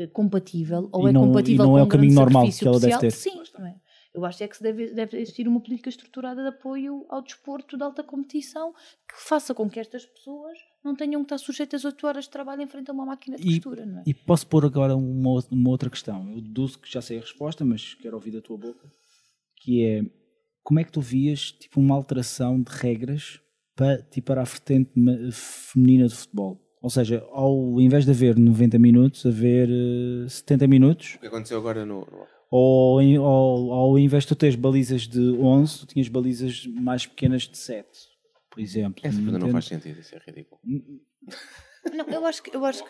compatível, 0.07 0.89
ou 0.91 1.05
E 1.07 1.09
é 1.09 1.13
não- 1.13 1.23
e 1.23 1.27
compatível 1.27 1.65
não 1.65 1.71
com 1.73 1.77
é 1.77 1.81
o 1.81 1.85
um 1.85 1.87
grande 1.87 2.01
caminho 2.07 2.15
normal 2.15 2.49
que 2.49 2.67
ela 2.67 2.79
deve 2.79 2.97
ter. 2.99 3.11
Sim, 3.11 3.41
não 3.57 3.65
é? 3.67 3.75
Eu 4.11 4.25
acho 4.25 4.43
é 4.43 4.47
que 4.47 4.57
se 4.57 4.63
deve, 4.63 4.91
deve 4.91 5.17
existir 5.19 5.47
uma 5.47 5.61
política 5.61 5.87
estruturada 5.87 6.41
de 6.41 6.47
apoio 6.49 7.05
ao 7.09 7.21
desporto 7.21 7.77
de 7.77 7.83
alta 7.83 8.03
competição 8.03 8.73
que 8.73 9.15
faça 9.15 9.53
com 9.53 9.69
que 9.69 9.79
estas 9.79 10.03
pessoas 10.03 10.57
não 10.83 10.95
tenham 10.95 11.21
que 11.21 11.25
estar 11.25 11.37
sujeitas 11.37 11.85
a 11.85 11.89
8 11.89 12.07
horas 12.07 12.23
de 12.23 12.31
trabalho 12.31 12.61
em 12.63 12.67
frente 12.67 12.89
a 12.89 12.93
uma 12.93 13.05
máquina 13.05 13.37
de 13.37 13.43
E- 13.47 13.51
costura, 13.61 13.85
não 13.85 13.99
é? 13.99 14.03
E 14.07 14.13
posso 14.13 14.47
pôr 14.47 14.65
agora 14.65 14.95
uma, 14.95 15.43
uma 15.51 15.69
outra 15.69 15.89
questão. 15.91 16.27
Eu 16.33 16.41
deduzo 16.41 16.79
que 16.79 16.91
já 16.91 17.01
sei 17.03 17.19
a 17.19 17.21
resposta, 17.21 17.63
mas 17.63 17.93
quero 17.93 18.15
ouvir 18.15 18.31
da 18.31 18.41
tua 18.41 18.57
boca. 18.57 18.89
Que 19.57 19.85
é, 19.85 20.01
como 20.63 20.79
é 20.79 20.83
que 20.83 20.91
tu 20.91 21.01
vias 21.01 21.51
tipo, 21.51 21.79
uma 21.79 21.93
alteração 21.93 22.59
de 22.59 22.71
regras 22.71 23.39
para, 23.75 24.01
tipo, 24.01 24.25
para 24.27 24.41
a 24.41 24.45
vertente 24.45 24.89
feminina 25.31 26.07
de 26.07 26.15
futebol? 26.15 26.59
Ou 26.81 26.89
seja, 26.89 27.25
ao 27.31 27.79
invés 27.81 28.05
de 28.05 28.11
haver 28.11 28.37
90 28.37 28.79
minutos, 28.79 29.25
haver 29.25 29.69
eh, 29.69 30.29
70 30.29 30.67
minutos, 30.67 31.15
O 31.15 31.19
que 31.19 31.27
aconteceu 31.27 31.57
agora 31.57 31.85
no. 31.85 32.07
ou, 32.49 33.01
em- 33.01 33.17
ou 33.17 33.73
ao 33.73 33.99
invés 33.99 34.23
de 34.23 34.29
tu 34.29 34.35
teres 34.35 34.55
balizas 34.55 35.01
de 35.07 35.19
11, 35.19 35.79
tu 35.79 35.87
tinhas 35.87 36.07
balizas 36.07 36.65
mais 36.67 37.05
pequenas 37.05 37.41
de 37.43 37.57
7, 37.57 37.85
por 38.49 38.61
exemplo. 38.61 39.01
Essa 39.03 39.21
coisa 39.21 39.37
não 39.39 39.49
faz 39.49 39.65
sentido, 39.65 39.99
isso 39.99 40.15
é 40.15 40.19
ridículo. 40.25 40.59
Não, 41.95 42.05
eu 42.09 42.25
acho 42.25 42.43
que. 42.43 42.55
Eu 42.55 42.63
acho 42.65 42.83
que 42.83 42.89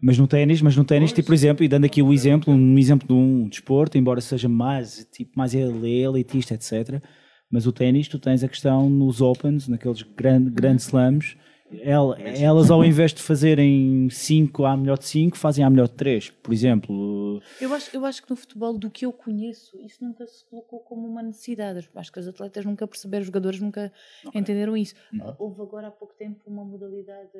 Mas 0.00 0.16
no 0.16 0.26
ténis, 0.26 0.62
mas 0.62 0.76
no 0.76 0.84
ténis, 0.84 1.12
tipo, 1.12 1.26
por 1.26 1.34
exemplo, 1.34 1.62
e 1.64 1.68
dando 1.68 1.84
aqui 1.84 2.00
o 2.02 2.12
exemplo, 2.12 2.52
um 2.52 2.78
exemplo 2.78 3.06
de 3.06 3.12
um 3.12 3.48
desporto, 3.48 3.98
embora 3.98 4.20
seja 4.20 4.48
mais, 4.48 5.06
tipo, 5.12 5.32
mais 5.36 5.54
ele- 5.54 5.88
elitista, 6.02 6.54
etc. 6.54 7.02
Mas 7.50 7.66
o 7.66 7.72
ténis, 7.72 8.08
tu 8.08 8.18
tens 8.18 8.42
a 8.44 8.48
questão 8.48 8.88
nos 8.88 9.20
Opens, 9.20 9.66
naqueles 9.68 10.02
grand, 10.02 10.44
grand 10.50 10.76
slams, 10.76 11.36
el- 11.72 12.14
elas 12.42 12.70
ao 12.70 12.84
invés 12.84 13.12
de 13.12 13.20
fazerem 13.22 14.08
5 14.10 14.64
à 14.64 14.76
melhor 14.76 14.98
de 14.98 15.04
5, 15.06 15.36
fazem 15.36 15.64
à 15.64 15.70
melhor 15.70 15.88
de 15.88 15.94
3, 15.94 16.30
por 16.30 16.52
exemplo. 16.52 17.40
Eu 17.60 17.72
acho, 17.74 17.94
eu 17.96 18.04
acho 18.04 18.22
que 18.22 18.30
no 18.30 18.36
futebol, 18.36 18.76
do 18.76 18.90
que 18.90 19.04
eu 19.06 19.12
conheço, 19.12 19.78
isso 19.80 20.02
nunca 20.02 20.26
se 20.26 20.44
colocou 20.46 20.80
como 20.80 21.06
uma 21.06 21.22
necessidade. 21.22 21.88
Acho 21.94 22.12
que 22.12 22.20
os 22.20 22.28
atletas 22.28 22.64
nunca 22.64 22.86
perceberam, 22.86 23.20
os 23.22 23.26
jogadores 23.26 23.60
nunca 23.60 23.92
entenderam 24.34 24.76
isso. 24.76 24.94
Uhum. 25.12 25.34
Houve 25.38 25.62
agora 25.62 25.88
há 25.88 25.90
pouco 25.90 26.14
tempo 26.14 26.40
uma 26.46 26.64
modalidade 26.64 27.30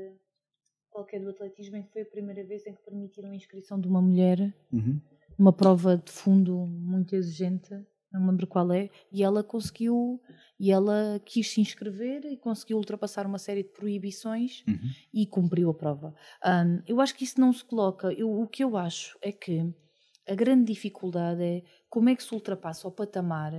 qualquer 0.90 1.20
do 1.20 1.30
atletismo 1.30 1.76
em 1.76 1.82
que 1.82 1.92
foi 1.92 2.02
a 2.02 2.06
primeira 2.06 2.42
vez 2.44 2.66
em 2.66 2.72
que 2.72 2.82
permitiram 2.82 3.30
a 3.30 3.34
inscrição 3.36 3.78
de 3.80 3.86
uma 3.86 4.00
mulher 4.00 4.52
Uhum. 4.72 4.98
uma 5.38 5.52
prova 5.52 5.96
de 5.96 6.10
fundo 6.10 6.56
muito 6.66 7.14
exigente, 7.14 7.74
não 8.12 8.20
me 8.22 8.30
lembro 8.30 8.46
qual 8.46 8.72
é, 8.72 8.88
e 9.12 9.22
ela 9.22 9.42
conseguiu, 9.44 10.20
e 10.58 10.70
ela 10.70 11.20
quis 11.24 11.50
se 11.50 11.60
inscrever 11.60 12.24
e 12.24 12.36
conseguiu 12.36 12.76
ultrapassar 12.78 13.26
uma 13.26 13.38
série 13.38 13.62
de 13.62 13.68
proibições 13.70 14.64
Uhum. 14.66 14.90
e 15.12 15.26
cumpriu 15.26 15.70
a 15.70 15.74
prova. 15.74 16.14
Ahm, 16.42 16.80
eu 16.86 17.00
acho 17.00 17.14
que 17.14 17.24
isso 17.24 17.38
não 17.40 17.52
se 17.52 17.64
coloca. 17.64 18.12
Eu- 18.12 18.30
o 18.30 18.46
que 18.48 18.64
eu 18.64 18.76
acho 18.76 19.18
é 19.20 19.30
que 19.30 19.60
a 20.26 20.34
grande 20.34 20.72
dificuldade 20.72 21.42
é 21.42 21.62
como 21.88 22.08
é 22.08 22.16
que 22.16 22.22
se 22.22 22.32
ultrapassa 22.34 22.88
o 22.88 22.92
patamar, 22.92 23.52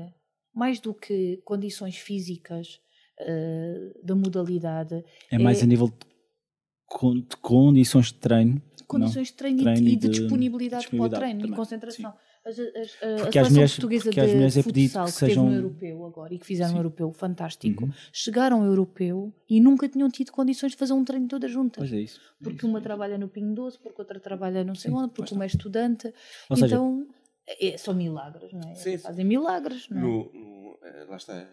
mais 0.53 0.79
do 0.79 0.93
que 0.93 1.37
condições 1.45 1.97
físicas 1.97 2.79
ah, 3.21 3.91
da 4.03 4.15
modalidade, 4.15 5.03
É 5.29 5.37
mais 5.37 5.59
É- 5.59 5.63
a 5.63 5.67
nível 5.67 5.87
de, 5.89 5.95
con- 6.85 7.19
de 7.19 7.35
condições 7.37 8.07
de 8.07 8.13
treino. 8.15 8.61
condições 8.87 9.27
de 9.27 9.33
treino, 9.33 9.59
e- 9.59 9.63
Treino 9.63 9.87
e 9.89 9.95
de, 9.95 9.97
de 9.97 10.09
disponibilidade, 10.09 10.87
para 10.87 10.95
o 10.95 11.09
disponibilidade 11.09 11.19
treino 11.21 11.39
também, 11.41 11.53
e 11.53 11.55
concentração. 11.55 12.13
As- 12.45 12.57
as- 12.57 12.63
a- 12.63 12.65
a 12.65 13.17
Porque 13.17 13.31
seleção 13.33 13.51
mulheres- 13.51 13.71
portuguesa 13.73 14.09
de 14.11 14.17
mulheres 14.21 14.57
é 14.57 14.63
pedido 14.63 14.87
futsal 14.87 15.05
que 15.05 15.11
que, 15.13 15.19
teve 15.19 15.31
sejam- 15.31 15.45
no 15.49 15.55
europeu 15.55 16.05
agora 16.05 16.33
e 16.33 16.39
que 16.39 16.45
fizeram 16.45 16.69
Sim. 16.69 16.75
um 16.75 16.79
europeu 16.79 17.11
fantástico, 17.11 17.83
Uhum. 17.83 17.91
chegaram 18.13 18.61
ao 18.61 18.65
europeu 18.65 19.33
e 19.49 19.59
nunca 19.59 19.87
tinham 19.89 20.09
tido 20.09 20.31
condições 20.31 20.71
de 20.71 20.77
fazer 20.77 20.93
um 20.93 21.03
treino 21.03 21.27
todas 21.27 21.51
juntas. 21.51 21.81
Pois 21.81 21.93
é 21.93 21.97
isso. 22.01 22.19
Porque 22.41 22.65
uma 22.65 22.81
trabalha 22.81 23.17
no 23.17 23.27
Pingo 23.27 23.53
Doce, 23.53 23.77
porque 23.79 24.01
outra 24.01 24.19
trabalha 24.19 24.63
não 24.63 24.73
sei 24.73 24.89
Sim, 24.89 24.97
onde, 24.97 25.13
porque 25.13 25.33
uma 25.35 25.43
é 25.43 25.47
estudante. 25.47 26.13
Ou 26.49 26.55
seja, 26.55 26.75
então, 26.75 27.07
é- 27.45 27.77
são 27.77 27.93
milagres, 27.93 28.51
não 28.53 28.61
é? 28.69 28.73
Sim, 28.75 28.91
sim. 28.91 28.97
Fazem 28.99 29.25
milagres, 29.25 29.89
não 29.89 29.97
é? 29.97 30.01
No, 30.01 30.31
no- 30.33 30.79
eh, 30.83 31.05
lá 31.09 31.17
está. 31.17 31.45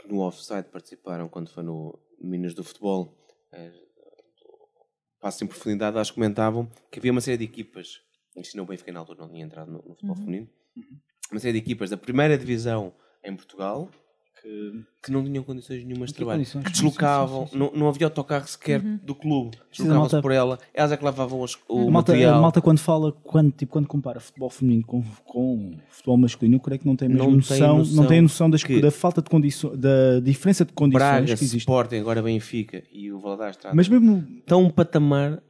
que 0.00 0.08
No 0.08 0.20
offside 0.20 0.68
participaram 0.68 1.28
quando 1.28 1.50
foi 1.50 1.62
no 1.64 1.98
Minas 2.20 2.54
do 2.54 2.62
Futebol. 2.62 3.16
eh, 3.52 3.72
Passo 5.20 5.42
em 5.42 5.48
profundidade, 5.48 5.96
elas 5.96 6.12
comentavam 6.12 6.70
que 6.92 7.00
havia 7.00 7.10
uma 7.10 7.20
série 7.20 7.38
de 7.38 7.44
equipas. 7.44 8.00
Isto 8.40 8.56
não 8.56 8.64
o 8.64 8.66
Benfica 8.66 8.92
na 8.92 9.00
altura 9.00 9.20
não 9.22 9.28
tinha 9.28 9.44
entrado 9.44 9.70
no, 9.70 9.78
no 9.78 9.94
futebol 9.94 10.16
Uhum. 10.16 10.22
feminino. 10.24 10.48
Uma 11.30 11.40
série 11.40 11.52
de 11.54 11.58
equipas 11.58 11.90
da 11.90 11.96
primeira 11.96 12.36
divisão 12.38 12.92
em 13.24 13.34
Portugal 13.36 13.88
que- 14.40 14.84
que 15.02 15.10
não 15.10 15.24
tinham 15.24 15.42
condições 15.42 15.84
nenhumas 15.84 16.10
de 16.10 16.14
trabalho. 16.14 16.38
condições, 16.38 16.64
Que 16.64 16.70
deslocavam, 16.70 17.40
sim, 17.40 17.46
sim, 17.46 17.52
sim. 17.52 17.58
Não, 17.58 17.72
não 17.72 17.88
havia 17.88 18.06
autocarro 18.06 18.46
sequer 18.46 18.80
Uhum. 18.80 18.96
do 19.02 19.12
clube. 19.14 19.56
A 19.60 19.64
Deslocavam-se 19.76 20.22
por 20.22 20.30
ela. 20.30 20.58
Elas 20.72 20.92
é 20.92 20.96
que 20.96 21.04
lavavam 21.04 21.40
os- 21.40 21.58
o 21.68 21.72
A 21.88 21.90
malta, 21.90 22.12
a 22.12 22.14
material. 22.14 22.40
malta 22.40 22.60
quando 22.62 22.78
fala, 22.78 23.10
quando, 23.12 23.50
tipo, 23.50 23.72
quando 23.72 23.88
compara 23.88 24.20
futebol 24.20 24.48
feminino 24.48 24.86
com, 24.86 25.02
com 25.24 25.76
futebol 25.90 26.16
masculino, 26.16 26.54
eu 26.56 26.60
creio 26.60 26.78
que 26.78 26.86
não 26.86 26.94
tem 26.94 27.08
mesmo 27.08 27.24
Não 27.24 27.30
tem 27.30 27.36
noção, 27.36 27.78
noção 27.78 27.96
não 27.96 28.06
tem 28.06 28.20
noção 28.22 28.48
das, 28.48 28.62
que- 28.62 28.80
da 28.80 28.92
falta 28.92 29.20
de 29.20 29.28
condições, 29.28 29.76
da 29.76 30.20
diferença 30.20 30.64
de 30.64 30.72
condições 30.72 31.02
Braga, 31.02 31.26
que 31.26 31.32
existe. 31.32 31.58
Sporting, 31.58 31.96
agora 31.96 32.22
Benfica 32.22 32.84
e 32.92 33.10
o 33.10 33.18
Valadares 33.18 33.58
Mas 33.74 33.88
mesmo, 33.88 34.24
estão 34.38 34.62
um 34.62 34.70
patamar 34.70 35.42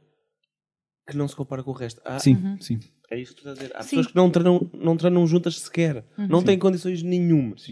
que 1.09 1.17
não 1.17 1.27
se 1.27 1.35
compara 1.35 1.61
com 1.63 1.71
o 1.71 1.73
resto. 1.73 2.01
Há- 2.05 2.19
sim, 2.19 2.35
Uhum. 2.35 2.57
sim. 2.61 2.79
É 3.11 3.19
isso 3.19 3.35
que 3.35 3.41
tu 3.41 3.49
estás 3.49 3.57
a 3.57 3.61
dizer. 3.61 3.71
Há 3.75 3.81
Sim. 3.83 3.89
pessoas 3.89 4.07
que 4.07 4.15
não 4.15 4.29
treinam, 4.29 4.69
não 4.73 4.95
treinam 4.95 5.25
juntas 5.25 5.59
sequer. 5.59 6.05
Não 6.17 6.43
têm 6.43 6.57
condições 6.59 7.01
nenhumas. 7.01 7.67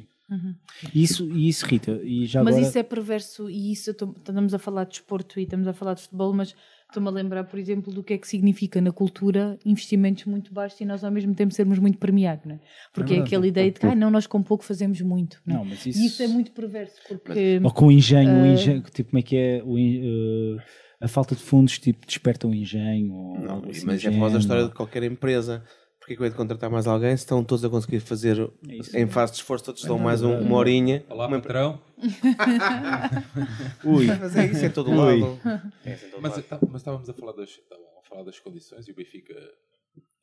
E 0.93 1.03
isso, 1.03 1.29
e 1.31 1.47
isso 1.47 1.65
Rita, 1.65 2.01
e 2.03 2.25
já 2.25 2.43
Mas 2.43 2.55
agora, 2.55 2.67
isso 2.69 2.77
é 2.77 2.83
perverso 2.83 3.49
e 3.49 3.71
isso 3.71 3.93
tô- 3.93 4.13
estamos 4.17 4.53
a 4.53 4.59
falar 4.59 4.83
de 4.83 4.89
desporto 4.89 5.39
e 5.39 5.43
estamos 5.43 5.67
a 5.67 5.73
falar 5.73 5.93
de 5.93 6.01
futebol, 6.01 6.33
mas 6.33 6.53
estou-me 6.87 7.07
a 7.07 7.11
lembrar, 7.11 7.45
por 7.45 7.57
exemplo, 7.57 7.93
do 7.93 8.03
que 8.03 8.13
é 8.13 8.17
que 8.17 8.27
significa 8.27 8.81
na 8.81 8.91
cultura 8.91 9.57
investimentos 9.65 10.25
muito 10.25 10.53
baixos 10.53 10.81
e 10.81 10.85
nós 10.85 11.01
ao 11.05 11.11
mesmo 11.11 11.33
tempo 11.33 11.53
sermos 11.53 11.79
muito 11.79 11.97
premiados, 11.97 12.43
não 12.45 12.55
é? 12.55 12.59
Porque 12.91 13.13
é, 13.13 13.15
verdade. 13.17 13.27
aquela 13.29 13.47
ideia 13.47 13.71
de 13.71 13.79
que 13.79 13.85
ah, 13.85 13.95
não, 13.95 14.09
nós 14.11 14.27
com 14.27 14.43
pouco 14.43 14.65
fazemos 14.65 14.99
muito. 14.99 15.39
Não, 15.45 15.55
é? 15.55 15.57
Não, 15.59 15.65
mas 15.65 15.85
isso- 15.85 15.97
E 15.99 16.05
isso 16.07 16.21
é 16.21 16.27
muito 16.27 16.51
perverso, 16.51 16.95
porque 17.07 17.61
ou 17.63 17.71
com 17.71 17.85
o 17.87 17.91
engenho, 17.91 18.29
o 18.41 18.43
Ah. 18.43 18.47
engenho, 18.49 18.81
tipo, 18.81 19.11
como 19.11 19.19
é 19.19 19.21
que 19.21 19.35
é, 19.37 19.61
o 19.63 19.77
eh, 19.77 20.57
a 20.99 21.07
falta 21.07 21.35
de 21.35 21.41
fundos, 21.43 21.77
tipo, 21.79 22.05
desperta 22.05 22.47
o 22.47 22.53
engenho, 22.55 23.13
ou 23.13 23.39
Não, 23.39 23.51
algo 23.55 23.69
assim 23.69 23.85
mas 23.85 24.03
é 24.03 24.07
a 24.07 24.11
famosa 24.11 24.29
género. 24.31 24.39
história 24.41 24.67
de 24.67 24.73
qualquer 24.73 25.03
empresa. 25.03 25.63
Porquê 25.99 26.15
que 26.15 26.21
eu 26.21 26.25
hei 26.25 26.31
de 26.31 26.37
contratar 26.37 26.69
mais 26.69 26.87
alguém 26.87 27.09
se 27.17 27.23
estão 27.23 27.43
todos 27.43 27.65
a 27.65 27.69
conseguir 27.69 27.99
fazer 27.99 28.39
É 28.69 28.75
isso. 28.77 28.97
em 28.97 29.07
fase 29.07 29.33
de 29.33 29.39
esforço, 29.39 29.65
todos 29.65 29.83
dão 29.83 29.99
mais 29.99 30.21
um- 30.23 30.39
uma 30.39 30.55
horinha. 30.57 31.03
Olá, 31.09 31.27
Uma- 31.27 31.41
patrão. 31.41 31.81
Ui, 33.83 34.05
Mas 34.07 34.35
é 34.37 34.45
isso, 34.45 34.63
é 34.63 34.67
em 34.67 34.71
todo 34.71 34.89
Ui. 34.91 34.95
lado. 35.21 35.39
É 35.85 35.93
isso 35.93 36.05
em 36.05 36.09
todo 36.11 36.21
Mas, 36.21 36.31
lado. 36.31 36.43
tá- 36.43 36.59
mas 36.71 36.81
estávamos 36.81 37.09
a 37.09 37.13
falar, 37.13 37.33
das, 37.33 37.59
a 37.99 38.09
falar 38.09 38.23
das 38.23 38.39
condições 38.39 38.87
e 38.87 38.91
o 38.91 38.95
Benfica 38.95 39.35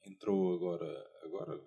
entrou 0.06 0.54
agora, 0.54 0.86
agora 1.24 1.60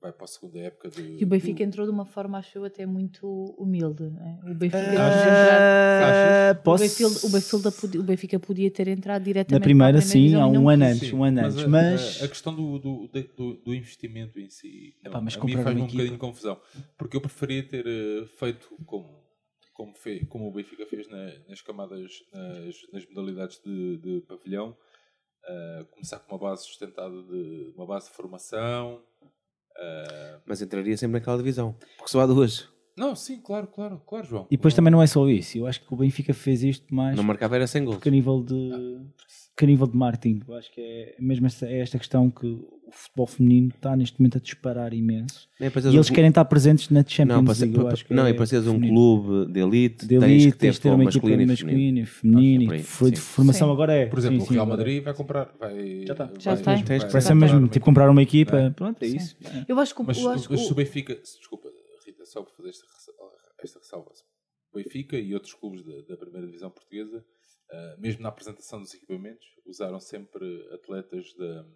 vai 0.00 0.12
para 0.12 0.24
a 0.24 0.28
segunda 0.28 0.58
época 0.60 0.88
de, 0.90 1.18
E 1.20 1.24
o 1.24 1.26
Benfica 1.26 1.62
entrou 1.62 1.86
de 1.86 1.92
uma 1.92 2.04
forma, 2.04 2.38
acho 2.38 2.56
eu, 2.58 2.64
até 2.64 2.86
muito 2.86 3.26
humilde. 3.58 4.04
não 4.04 4.22
é? 4.24 4.50
O 4.50 4.54
Benfica, 4.54 4.78
Ah, 4.78 5.10
de 5.10 5.18
entrar- 5.28 6.56
o, 6.56 6.62
posso... 6.62 6.82
Benfica, 6.84 7.26
o, 7.26 7.30
Benfica 7.30 7.72
podia, 7.72 8.00
o 8.00 8.04
Benfica 8.04 8.38
podia 8.40 8.70
ter 8.70 8.88
entrado 8.88 9.22
diretamente 9.24 9.60
Na 9.60 9.64
primeira, 9.64 10.00
sim, 10.00 10.34
há 10.34 10.46
um 10.46 10.68
ano 10.68 10.84
antes, 10.84 11.12
um 11.12 11.24
ano 11.24 11.40
antes, 11.40 11.62
a, 11.64 11.68
mas... 11.68 12.22
a- 12.22 12.24
a 12.24 12.28
questão 12.28 12.54
do, 12.54 12.78
do, 12.78 13.08
do, 13.36 13.54
do 13.56 13.74
investimento 13.74 14.38
em 14.38 14.48
si 14.50 14.94
Epá, 15.04 15.14
não, 15.18 15.22
mas 15.22 15.36
a 15.36 15.44
mim 15.44 15.52
faz-me 15.54 15.82
um 15.82 15.86
bocadinho 15.86 16.12
de 16.12 16.18
confusão 16.18 16.60
porque 16.96 17.16
eu 17.16 17.20
preferia 17.20 17.62
ter 17.62 17.86
eh, 17.86 18.26
feito 18.38 18.68
como 18.84 19.24
como, 19.72 19.94
fe, 19.94 20.24
como 20.26 20.48
o 20.48 20.52
Benfica 20.52 20.86
fez 20.86 21.06
na- 21.08 21.32
nas 21.48 21.60
camadas 21.60 22.10
nas, 22.32 22.76
nas 22.92 23.06
modalidades 23.08 23.60
de, 23.62 23.98
de 23.98 24.20
pavilhão 24.22 24.74
eh, 25.46 25.86
começar 25.90 26.18
com 26.20 26.34
uma 26.34 26.38
base 26.40 26.64
sustentada 26.64 27.14
de 27.24 27.72
uma 27.76 27.86
base 27.86 28.08
de 28.08 28.14
formação 28.16 29.02
Mas 30.46 30.62
entraria 30.62 30.96
sempre 30.96 31.18
naquela 31.18 31.36
divisão. 31.38 31.74
Porque 31.96 32.10
só 32.10 32.20
há 32.20 32.26
duas. 32.26 32.68
não 32.96 33.14
sim 33.16 33.40
claro 33.40 33.66
claro 33.66 34.00
claro 34.06 34.26
João 34.26 34.46
E 34.50 34.56
depois 34.56 34.72
também 34.74 34.90
não 34.90 35.02
é 35.02 35.06
só 35.06 35.28
isso, 35.28 35.58
eu 35.58 35.66
acho 35.66 35.80
que 35.84 35.92
o 35.92 35.96
Benfica 35.96 36.32
fez 36.32 36.62
isto 36.62 36.94
mais 36.94 37.16
Não 37.16 37.22
marcava 37.24 37.56
era 37.56 37.66
sem 37.66 37.84
gols. 37.84 37.98
que 37.98 38.08
a 38.08 38.12
nível 38.12 38.42
de 38.42 39.00
que 39.56 39.64
a 39.64 39.68
nível 39.68 39.86
de 39.86 39.96
marketing. 39.96 40.40
Eu 40.46 40.54
acho 40.54 40.70
que 40.72 40.80
é 40.80 41.16
mesmo 41.18 41.46
esta, 41.46 41.66
é 41.66 41.78
esta 41.80 41.98
questão 41.98 42.30
que 42.30 42.46
o 42.46 42.90
futebol 42.92 43.26
feminino 43.26 43.68
está 43.74 43.96
neste 43.96 44.20
momento 44.20 44.36
a 44.38 44.40
disparar 44.40 44.92
imenso. 44.92 45.48
Para 45.58 45.80
E 45.90 45.94
eles 45.94 46.10
um- 46.10 46.14
querem 46.14 46.28
estar 46.28 46.44
presentes 46.44 46.90
na 46.90 47.00
Não, 47.00 47.08
Champions 47.08 47.44
para 47.44 47.54
ser, 47.54 47.64
League. 47.64 47.78
eu 47.80 47.88
acho 47.88 48.04
que 48.04 48.14
não 48.14 48.26
é 48.26 48.30
e 48.30 48.34
para 48.34 48.46
seres 48.46 48.66
um 48.68 48.78
clube 48.78 49.52
de 49.52 49.60
elite, 49.60 50.06
de 50.06 50.18
tens 50.18 50.22
elite, 50.30 50.46
que 50.52 50.52
ter, 50.52 50.58
tens 50.58 50.74
de 50.74 50.80
ter 50.80 50.88
futebol 50.90 50.94
uma 50.94 51.04
equipa 51.04 51.26
masculino 51.26 51.42
e 51.42 51.46
masculina 51.46 52.00
e 52.00 52.06
feminino. 52.06 52.06
feminina, 52.06 52.76
e 52.76 53.10
de 53.10 53.16
sim. 53.16 53.22
formação 53.22 53.68
Sim. 53.68 53.72
agora 53.74 53.92
é. 53.94 54.06
por 54.06 54.18
exemplo 54.18 54.38
Sim, 54.38 54.44
o 54.44 54.46
sim, 54.48 54.54
Real 54.54 54.66
agora 54.66 54.80
é. 54.80 54.84
Madrid 54.84 55.02
vai 55.04 55.14
comprar 55.14 55.54
vai, 55.58 56.04
Já 56.06 56.12
está. 56.12 56.24
vai- 56.26 56.34
Já 56.40 56.54
vai- 56.54 56.82
tem. 56.84 56.98
vai- 56.98 57.10
Parece 57.10 57.28
tem. 57.28 57.36
mesmo, 57.36 57.68
tipo, 57.68 57.84
comprar 57.84 58.10
uma 58.10 58.22
equipa, 58.22 58.56
É. 58.58 58.70
pronto, 58.70 59.02
é 59.02 59.06
isso. 59.06 59.36
É. 59.42 59.64
Eu 59.68 59.78
acho 59.80 59.94
que, 59.94 60.02
Mas, 60.02 60.18
eu 60.18 60.28
acho 60.30 60.46
que 60.46 60.52
mas 60.52 60.60
se 60.62 60.68
o 60.68 60.72
o- 60.72 60.74
Benfica, 60.76 61.14
desculpa, 61.14 61.68
Rita, 62.06 62.24
só 62.26 62.42
por 62.42 62.54
fazer 62.54 62.68
esta, 62.68 62.84
ressalva- 62.86 63.32
esta 63.64 63.78
ressalva. 63.80 64.10
O 64.72 64.76
Benfica 64.76 65.16
e 65.18 65.32
outros 65.34 65.54
clubes 65.54 65.82
da, 65.84 65.92
da 66.10 66.16
primeira 66.18 66.46
divisão 66.46 66.70
portuguesa, 66.70 67.24
ah, 67.70 67.96
mesmo 67.98 68.22
na 68.22 68.28
apresentação 68.28 68.80
dos 68.80 68.94
equipamentos, 68.94 69.46
usaram 69.64 70.00
sempre 70.00 70.44
atletas 70.72 71.34
da 71.34 71.66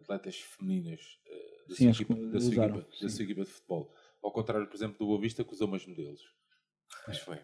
atletas 0.00 0.36
femininas 0.36 1.00
ah, 1.26 1.68
da, 1.68 1.74
Sim, 1.74 1.92
sua 1.92 2.02
equipa, 2.02 2.14
da, 2.14 2.40
sua 2.40 2.50
usaram, 2.50 2.78
equipa, 2.78 2.96
da 3.02 3.08
sua 3.08 3.24
equipa 3.24 3.44
de 3.44 3.50
futebol. 3.50 3.94
Ao 4.22 4.32
contrário, 4.32 4.66
por 4.66 4.74
exemplo, 4.74 4.98
do 4.98 5.06
Boa 5.06 5.20
Vista, 5.20 5.44
que 5.44 5.52
usou 5.52 5.68
mais 5.68 5.86
modelos. 5.86 6.20
Mas 7.06 7.18
foi. 7.18 7.38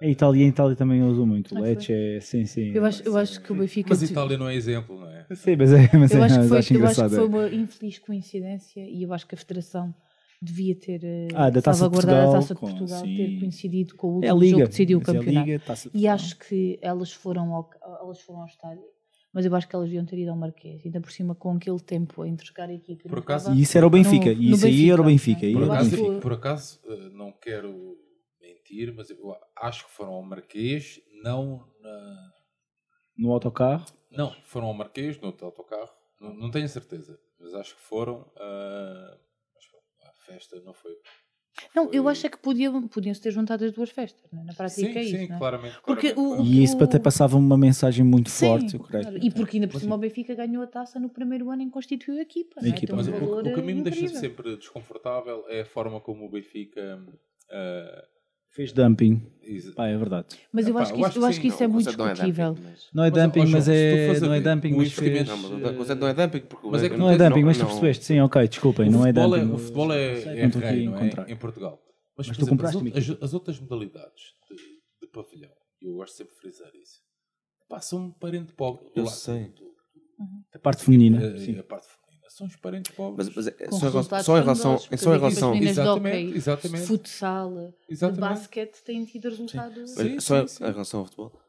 A 0.00 0.06
Itália, 0.06 0.44
a 0.44 0.48
Itália 0.48 0.76
também 0.76 1.02
usam 1.02 1.24
muito. 1.24 1.56
Ah, 1.56 1.60
Lecce, 1.60 1.92
é, 1.92 2.20
sim, 2.20 2.44
sim. 2.46 2.72
Eu 2.72 2.84
acho, 2.84 3.02
eu 3.04 3.16
acho 3.16 3.40
que 3.40 3.52
o 3.52 3.54
Benfica. 3.54 3.90
Mas 3.90 4.02
Itália 4.02 4.36
não 4.36 4.48
é 4.48 4.54
exemplo, 4.54 4.98
não 4.98 5.08
é? 5.08 5.26
Sim, 5.34 5.56
mas 5.56 5.72
é, 5.72 5.96
mas 5.96 6.10
Eu 6.10 6.22
é, 6.22 6.24
acho 6.24 6.40
que 6.40 6.48
foi, 6.48 6.48
acho 6.48 6.52
eu 6.52 6.58
acho 6.58 6.68
que 6.68 6.74
engraçado. 6.74 7.10
foi 7.10 7.18
é. 7.18 7.26
uma 7.26 7.48
infeliz 7.48 7.98
coincidência 8.00 8.80
e 8.80 9.02
eu 9.02 9.12
acho 9.12 9.26
que 9.26 9.34
a 9.34 9.38
Federação 9.38 9.94
devia 10.44 10.74
ter 10.78 11.02
eh, 11.04 11.28
Ah, 11.34 11.50
da 11.50 11.60
Taça 11.62 11.80
salvaguardado 11.80 12.16
Portugal, 12.16 12.30
a 12.30 12.40
Taça 12.40 12.54
de 12.54 12.60
com- 12.60 12.66
Portugal, 12.68 13.00
sim. 13.04 13.16
ter 13.16 13.38
coincidido 13.40 13.94
com 13.96 14.06
o 14.18 14.24
É 14.24 14.32
último 14.32 14.40
Liga. 14.40 14.50
jogo 14.50 14.62
que 14.64 14.68
decidiu 14.70 14.98
o 14.98 15.02
é 15.02 15.04
campeonato. 15.04 15.46
Liga, 15.48 15.64
Taça 15.64 15.90
de 15.90 15.98
E 15.98 16.06
acho 16.08 16.38
que 16.38 16.78
elas 16.82 17.12
foram, 17.12 17.54
ao, 17.54 17.70
elas 18.02 18.20
foram 18.20 18.40
ao 18.40 18.46
estádio, 18.46 18.84
mas 19.32 19.44
eu 19.46 19.54
acho 19.56 19.68
que 19.68 19.74
elas 19.74 19.88
deviam 19.88 20.04
ter 20.04 20.18
ido 20.18 20.30
ao 20.30 20.36
Marquês, 20.36 20.82
ainda 20.84 21.00
por 21.00 21.10
cima 21.10 21.34
com 21.34 21.52
aquele 21.52 21.80
tempo 21.80 22.24
entre 22.24 22.46
a 22.56 22.72
equipe. 22.72 23.02
e 23.06 23.08
Por 23.08 23.16
não 23.16 23.22
acaso- 23.22 23.52
E 23.52 23.62
isso 23.62 23.76
era 23.78 23.86
o 23.86 23.90
Benfica. 23.90 24.32
no- 24.32 24.40
e 24.42 24.50
isso 24.52 24.66
aí 24.66 24.90
era 24.90 25.00
o 25.02 25.04
Benfica. 25.04 25.44
é? 25.44 25.48
aí 25.48 25.52
Por 25.54 25.62
era 25.62 25.66
o 25.66 25.68
Eu 25.70 25.72
acaso, 25.74 25.88
acho 25.94 26.02
Benfica. 26.02 26.20
por 26.20 26.32
acaso, 26.32 26.80
eh, 26.86 27.08
não 27.14 27.32
quero 27.32 27.96
mentir, 28.40 28.94
mas 28.94 29.10
eu 29.10 29.34
acho 29.56 29.86
que 29.86 29.90
foram 29.92 30.12
ao 30.12 30.22
Marquês, 30.22 31.00
não 31.22 31.64
na... 31.80 32.30
No 33.16 33.32
autocarro. 33.32 33.84
Não, 34.10 34.32
foram 34.44 34.66
ao 34.68 34.74
Marquês, 34.74 35.18
no 35.20 35.28
outro 35.28 35.46
autocarro. 35.46 35.90
Não, 36.20 36.32
não 36.34 36.50
tenho 36.50 36.68
certeza, 36.68 37.18
mas 37.40 37.52
acho 37.54 37.74
que 37.76 37.82
foram. 37.82 38.26
a 38.36 39.18
festa 40.26 40.60
não 40.64 40.72
foi. 40.72 40.92
Não, 41.74 41.92
eu 41.92 42.08
acho 42.08 42.26
é 42.26 42.28
que 42.28 42.36
podiam, 42.36 42.88
podiam-se 42.88 43.20
ter 43.20 43.30
juntado 43.30 43.64
as 43.64 43.70
duas 43.72 43.88
festas, 43.90 44.28
não 44.32 44.42
é? 44.42 44.44
na 44.44 44.54
prática 44.54 44.92
Sim, 44.92 44.98
é 44.98 45.02
isso. 45.02 45.16
sim, 45.16 45.28
não 45.28 45.36
é? 45.36 45.38
claramente. 45.38 45.78
Porque 45.86 46.12
claramente, 46.12 46.42
o-. 46.42 46.44
E 46.44 46.64
isso 46.64 46.82
até 46.82 46.98
passava 46.98 47.36
uma 47.36 47.56
mensagem 47.56 48.04
muito 48.04 48.28
Sim, 48.28 48.46
forte, 48.46 48.74
eu 48.74 48.80
creio. 48.80 49.04
claro. 49.04 49.18
E 49.22 49.30
porque 49.30 49.56
ainda 49.58 49.68
por 49.68 49.80
cima 49.80 49.94
o 49.94 49.98
Benfica 49.98 50.34
ganhou 50.34 50.62
a 50.64 50.66
taça 50.66 50.98
no 50.98 51.08
primeiro 51.08 51.50
ano 51.50 51.62
em 51.62 51.66
que 51.66 51.72
constituiu 51.72 52.18
a 52.18 52.22
equipa. 52.22 52.58
A 52.58 52.62
não 52.62 52.68
é? 52.68 52.72
equipa. 52.72 52.92
Um 52.92 52.96
Mas 52.96 53.08
o, 53.08 53.12
valor, 53.12 53.46
o 53.46 53.54
que 53.54 53.60
a 53.60 53.62
mim 53.62 53.74
me 53.74 53.82
deixa 53.82 54.08
sempre 54.08 54.56
desconfortável 54.56 55.44
é 55.48 55.60
a 55.60 55.64
forma 55.64 56.00
como 56.00 56.26
o 56.26 56.28
Benfica. 56.28 57.00
ah, 57.50 58.08
Fez 58.54 58.72
dumping. 58.72 59.20
Pá, 59.74 59.88
é 59.88 59.96
verdade. 59.98 60.26
Mas 60.52 60.66
eu 60.66 60.70
Epá, 60.72 60.82
acho 60.82 60.92
que 60.94 61.00
eu 61.00 61.00
isso, 61.00 61.06
acho 61.08 61.18
eu 61.18 61.20
que 61.22 61.26
acho 61.28 61.34
sim, 61.36 61.40
que 61.42 61.48
isso 61.48 61.56
Não, 61.58 61.64
é 61.64 61.68
muito 61.68 61.98
não 61.98 62.06
é 62.06 62.12
discutível. 62.12 62.54
dumping, 62.54 62.62
mas- 62.70 62.88
Não 62.94 63.04
é 63.04 63.10
dumping, 63.10 63.46
mas 63.46 63.68
é. 63.68 64.20
Não 64.20 64.34
é 64.34 64.40
dumping, 64.40 64.68
mas 64.70 64.86
investimento- 64.86 65.16
fez. 65.16 65.28
Não, 65.28 65.36
mas 65.60 65.72
o 65.72 65.76
conceito 65.76 65.98
não 66.00 66.08
é 66.08 66.14
dumping 66.14 66.40
porque 66.40 66.68
Mas 66.70 66.82
é 66.82 66.88
que 66.88 66.96
não 66.96 67.10
é 67.10 67.16
dumping, 67.18 67.42
mas 67.44 67.58
tu 67.58 67.66
percebeste. 67.66 68.04
Sim, 68.04 68.20
ok, 68.20 68.48
desculpem, 68.48 68.88
o 68.88 68.92
não 68.92 69.00
é 69.06 69.12
futebol 69.12 69.30
dumping. 69.38 69.52
o 69.52 69.58
futebol 69.58 69.92
é, 69.92 70.16
Sei, 70.20 70.32
é 70.32 70.40
não 70.40 70.46
estou 70.46 70.62
aqui 70.62 70.70
rei, 70.70 70.86
a 70.86 70.90
não 70.90 70.96
é? 70.98 71.00
encontrar. 71.06 71.30
Em 71.30 71.36
Portugal. 71.36 71.82
Mas, 72.16 72.28
Mas 72.28 72.36
por 72.36 72.44
tu 72.44 72.48
compraste 72.50 72.76
exemplo, 72.76 72.92
uma 72.92 72.98
as, 73.16 73.22
as 73.22 73.34
outras 73.34 73.58
modalidades 73.60 74.22
de, 74.48 74.56
de 75.06 75.12
pavilhão, 75.12 75.50
e 75.82 75.86
eu 75.86 75.94
gosto 75.96 76.16
sempre 76.16 76.32
de 76.34 76.40
frisar 76.40 76.70
isso, 76.80 77.00
são 77.82 78.04
um 78.06 78.12
parente 78.12 78.52
pobre. 78.52 78.86
Eu 78.94 79.06
sei. 79.06 79.48
do- 79.48 79.74
A 80.54 80.58
parte 80.60 80.84
feminina. 80.84 81.18
a, 81.18 81.38
sim. 81.38 81.58
a 81.58 81.62
parte 81.64 81.86
feminina. 81.88 82.03
São 82.36 82.48
os 82.48 82.56
parentes 82.56 82.90
pobres. 82.96 83.28
Mas, 83.28 83.36
mas 83.36 83.46
é- 83.46 83.50
só, 83.50 83.54
em 83.54 83.68
relação- 83.68 83.90
resultados 83.92 84.26
só 84.26 84.36
em 84.38 84.40
relação, 84.40 84.76
porque 84.78 84.96
só 84.96 85.14
em 85.14 85.18
relação, 85.18 85.54
Exatamente, 85.54 86.16
hóquei, 86.26 86.36
exatamente. 86.36 86.86
futsal, 86.86 87.54
de 87.54 87.74
Exatamente. 87.92 88.20
basquete 88.20 88.82
têm 88.82 89.04
tido 89.04 89.28
resultados. 89.28 89.94
mas 89.96 90.06
Sim, 90.08 90.20
só 90.20 90.40
sim, 90.46 90.56
sim. 90.56 90.64
em 90.64 90.72
relação 90.72 91.00
ao 91.00 91.06
futebol, 91.06 91.40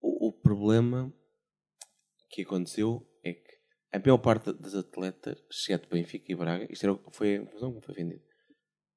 o, 0.00 0.28
o 0.28 0.32
problema 0.32 1.12
que 2.30 2.42
aconteceu 2.42 3.04
é 3.24 3.32
que 3.32 3.48
a 3.92 3.98
maior 3.98 4.18
parte 4.18 4.52
das 4.52 4.76
atletas, 4.76 5.38
exceto 5.50 5.88
Benfica 5.90 6.30
e 6.30 6.36
Braga, 6.36 6.68
isto 6.72 6.84
era, 6.84 6.96
foi 7.10 7.34
a 7.34 7.36
informação 7.42 7.74
que 7.80 7.86
foi 7.86 7.94
vendida, 7.96 8.22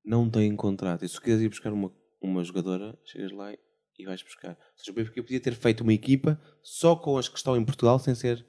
não 0.05 0.30
têm 0.30 0.55
contrato. 0.55 1.03
E 1.03 1.09
se 1.09 1.15
tu 1.15 1.22
quiseres 1.22 1.41
ir 1.43 1.49
buscar 1.49 1.73
uma, 1.73 1.91
uma 2.22 2.43
jogadora, 2.43 2.95
chegas 3.03 3.31
lá 3.31 3.51
e 3.97 4.05
vais 4.05 4.22
buscar. 4.22 4.51
Ou 4.51 4.77
seja, 4.77 4.91
o 4.91 4.93
Benfica 4.93 5.23
podia 5.23 5.39
ter 5.39 5.55
feito 5.55 5.81
uma 5.81 5.93
equipa 5.93 6.39
só 6.61 6.95
com 6.95 7.18
as 7.18 7.27
que 7.27 7.38
estão 7.38 7.57
em 7.57 7.65
Portugal, 7.65 7.97
sem 7.97 8.13
ser 8.13 8.45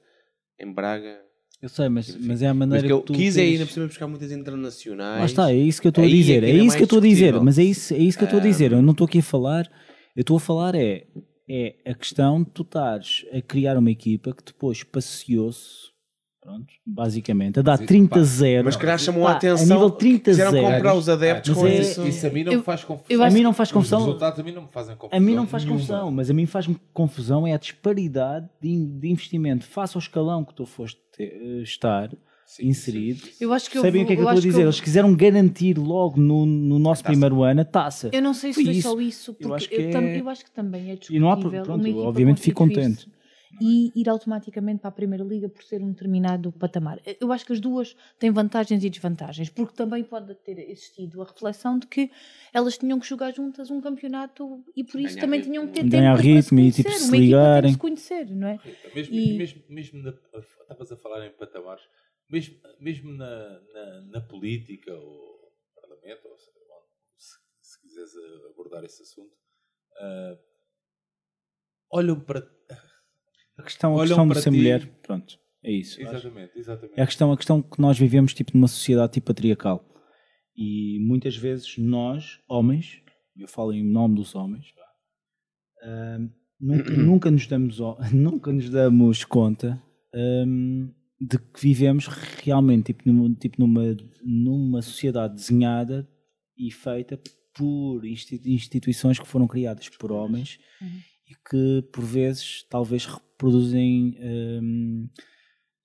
em 0.59 0.71
Braga. 0.71 1.23
Eu 1.63 1.69
sei, 1.69 1.87
mas, 1.87 2.09
Enfim. 2.09 2.19
mas 2.27 2.41
é 2.41 2.47
a 2.49 2.53
maneira 2.53 2.85
que 2.85 2.91
eu 2.91 2.99
que 2.99 3.07
tu 3.07 3.13
quis 3.13 3.37
é 3.37 3.41
tens- 3.41 3.61
ir 3.61 3.65
por 3.65 3.71
cima 3.71 3.87
buscar 3.87 4.05
muitas 4.05 4.33
internacionais. 4.33 5.19
Lá 5.19 5.25
está, 5.25 5.49
é 5.49 5.55
isso 5.55 5.81
que 5.81 5.87
eu 5.87 5.91
estou 5.91 6.03
a 6.03 6.07
é 6.07 6.09
dizer. 6.09 6.43
É, 6.43 6.47
ainda 6.47 6.61
é 6.61 6.65
isso 6.65 6.75
que 6.75 6.81
eu 6.81 6.83
estou 6.83 6.99
a 6.99 7.01
dizer. 7.01 7.41
Mas 7.41 7.57
é 7.57 7.63
isso, 7.63 7.93
é 7.93 7.97
isso 7.99 8.17
que 8.17 8.23
eu 8.25 8.27
estou 8.27 8.39
a 8.41 8.43
dizer. 8.43 8.73
Eu 8.73 8.81
não 8.81 8.91
estou 8.91 9.05
aqui 9.05 9.19
a 9.19 9.23
falar. 9.23 9.71
Eu 10.13 10.21
estou 10.21 10.35
a 10.35 10.39
falar 10.41 10.75
é, 10.75 11.05
é 11.49 11.75
a 11.85 11.93
questão 11.93 12.43
de 12.43 12.49
tu 12.49 12.63
estares 12.63 13.25
a 13.31 13.41
criar 13.41 13.77
uma 13.77 13.89
equipa 13.89 14.33
que 14.33 14.43
depois 14.43 14.83
passeou-se, 14.83 15.92
pronto, 16.43 16.65
basicamente, 16.85 17.59
a 17.59 17.61
dar 17.61 17.77
Sim, 17.77 17.85
30-0. 17.85 18.63
Mas 18.65 18.73
se 18.73 18.79
calhar 18.79 18.99
chamou 18.99 19.23
Pá, 19.23 19.31
a 19.31 19.35
atenção. 19.35 19.77
A 19.77 19.79
nível 19.79 19.91
que 19.91 20.19
quiseram 20.19 20.51
30-0. 20.51 20.61
comprar 20.73 20.93
os 20.95 21.09
adeptos 21.09 21.49
Mas 21.51 21.57
com 21.59 21.67
é- 21.67 21.79
isso. 21.79 22.07
Isso 22.07 22.27
a 22.27 22.29
mim 22.29 22.43
não 22.43 22.51
Eu- 22.53 22.59
me 22.59 22.63
faz 22.65 22.83
confusão. 22.83 23.23
A 23.25 23.29
mim 23.29 23.41
não 23.41 23.53
faz 23.53 23.69
Os 23.69 23.73
confusão. 23.73 23.99
resultados 23.99 24.39
a 24.39 24.43
mim 24.43 24.51
não 24.51 24.61
me 24.63 24.67
fazem 24.71 24.95
confusão. 24.95 25.17
A 25.17 25.21
mim 25.25 25.35
não 25.35 25.47
faz 25.47 25.63
nenhuma. 25.63 25.79
confusão, 25.79 26.11
mas 26.11 26.29
a 26.29 26.33
mim 26.33 26.45
faz-me 26.45 26.77
confusão 26.93 27.47
é 27.47 27.53
a 27.53 27.57
disparidade 27.57 28.47
de, 28.61 28.85
de 28.85 29.09
investimento 29.09 29.65
face 29.65 29.95
ao 29.97 29.99
escalão 29.99 30.43
que 30.43 30.53
tu 30.53 30.65
foste 30.65 30.99
ter- 31.15 31.33
eh, 31.41 31.61
estar 31.63 32.09
Sim, 32.45 32.67
inserido. 32.67 33.21
Eu 33.39 33.51
acho 33.53 33.69
que 33.71 33.77
eu 33.77 33.81
Sabem 33.81 34.01
vou- 34.01 34.03
o 34.03 34.07
que 34.07 34.13
é 34.13 34.15
que 34.17 34.21
eu 34.21 34.25
eu 34.25 34.29
estou 34.29 34.39
a 34.39 34.41
que 34.41 34.47
dizer? 34.49 34.61
eu- 34.61 34.65
Eles 34.65 34.79
quiseram 34.81 35.15
garantir 35.15 35.77
logo 35.77 36.19
no, 36.19 36.45
no 36.45 36.77
nosso 36.77 37.03
primeiro 37.03 37.41
ano 37.41 37.61
a 37.61 37.65
taça. 37.65 38.09
Eu 38.11 38.21
não 38.21 38.33
sei 38.33 38.51
se 38.51 38.55
Foi 38.55 38.65
foi 38.65 38.73
isso. 38.73 38.89
só 38.89 38.99
isso, 39.01 39.33
porque 39.33 39.47
eu 39.47 39.53
acho 39.55 39.69
que 39.69 39.75
é- 39.75 40.19
eu 40.19 40.29
acho 40.29 40.43
que 40.45 40.51
também 40.51 40.91
é 40.91 40.97
E 41.09 41.19
não 41.19 41.31
há 41.31 41.35
discutível. 41.35 41.63
pro- 41.65 41.79
pronto, 41.79 41.97
obviamente 41.99 42.41
fico 42.41 42.57
constituir-se 42.59 42.95
contente. 42.97 43.12
E 43.61 43.91
ir 43.95 44.09
automaticamente 44.09 44.79
para 44.81 44.89
a 44.89 44.91
Primeira 44.93 45.23
Liga 45.23 45.47
por 45.47 45.63
ser 45.63 45.81
um 45.81 45.91
determinado 45.91 46.51
patamar. 46.51 46.99
Eu 47.19 47.31
acho 47.31 47.45
que 47.45 47.53
as 47.53 47.59
duas 47.59 47.95
têm 48.19 48.31
vantagens 48.31 48.83
e 48.83 48.89
desvantagens, 48.89 49.49
porque 49.49 49.75
também 49.75 50.03
pode 50.03 50.33
ter 50.35 50.57
existido 50.69 51.21
a 51.21 51.25
reflexão 51.25 51.77
de 51.77 51.87
que 51.87 52.09
elas 52.51 52.77
tinham 52.77 52.99
que 52.99 53.07
jogar 53.07 53.31
juntas 53.33 53.69
um 53.69 53.79
campeonato 53.79 54.63
e 54.75 54.83
por 54.83 54.99
isso 54.99 55.15
Ganhar 55.15 55.21
também 55.21 55.39
ritmo. 55.39 55.53
tinham 55.53 55.67
que 55.67 55.73
ter 55.73 55.89
Ganhar 55.89 56.17
tempo 56.17 56.33
para 56.33 56.41
se 56.41 56.49
ritmo 56.49 56.59
e, 56.59 56.61
conhecer. 56.63 56.83
tipo, 56.83 56.99
se 56.99 57.11
ligarem. 57.19 57.71
se 57.71 57.77
conhecer, 57.77 58.29
não 58.31 58.47
é? 58.47 58.59
Mesmo, 58.95 59.15
E- 59.15 59.37
mesmo, 59.37 59.63
mesmo 59.69 60.03
na, 60.03 60.09
estavas 60.61 60.91
a 60.91 60.97
falar 60.97 61.25
em 61.27 61.31
patamares, 61.31 61.83
mesmo, 62.29 62.55
mesmo 62.79 63.11
na, 63.11 63.59
na, 63.73 64.01
na 64.01 64.21
política 64.21 64.93
ou 64.93 65.53
parlamento, 65.75 66.27
ou 66.27 66.37
seja, 66.37 66.57
se, 67.17 67.37
se 67.61 67.81
quiseres 67.81 68.11
abordar 68.49 68.83
esse 68.83 69.01
assunto, 69.03 69.33
ah, 69.97 70.37
olham 71.91 72.19
para. 72.19 72.41
A 73.57 73.63
questão, 73.63 73.95
a 73.97 74.01
questão 74.01 74.27
de 74.27 74.35
ser 74.41 74.49
ti- 74.51 74.55
mulher, 74.57 74.87
pronto, 75.01 75.37
é 75.63 75.71
isso. 75.71 76.01
Exatamente, 76.01 76.57
exatamente. 76.57 76.99
É 76.99 77.03
a 77.03 77.05
questão, 77.05 77.31
a 77.31 77.37
questão 77.37 77.61
que 77.61 77.79
nós 77.79 77.97
vivemos 77.97 78.33
tipo 78.33 78.51
numa 78.55 78.67
sociedade 78.67 79.13
tipo 79.13 79.27
patriarcal. 79.27 79.85
E 80.55 80.99
muitas 81.01 81.35
vezes 81.35 81.77
nós, 81.77 82.39
homens, 82.47 83.01
eu 83.37 83.47
falo 83.47 83.73
em 83.73 83.83
nome 83.83 84.15
dos 84.15 84.35
homens, 84.35 84.65
ahm, 85.83 86.29
nunca, 86.59 86.91
nunca, 86.97 87.31
nos 87.31 87.47
damos, 87.47 87.79
nunca 88.13 88.51
nos 88.51 88.69
damos 88.69 89.23
conta 89.23 89.81
ahm, 90.13 90.89
de 91.19 91.37
que 91.37 91.61
vivemos 91.61 92.07
realmente 92.07 92.93
tipo, 92.93 93.09
numa, 93.11 93.33
tipo 93.35 93.55
numa, 93.59 93.81
numa 94.23 94.81
sociedade 94.81 95.35
desenhada 95.35 96.07
e 96.57 96.71
feita 96.71 97.19
por 97.55 98.03
insti- 98.05 98.41
instituições 98.45 99.19
que 99.19 99.27
foram 99.27 99.47
criadas 99.47 99.87
por 99.89 100.11
homens 100.11 100.59
e 101.33 101.49
que 101.49 101.81
por 101.91 102.03
vezes 102.03 102.63
talvez 102.69 103.05
reproduzem 103.05 104.15
ahm, 104.19 105.07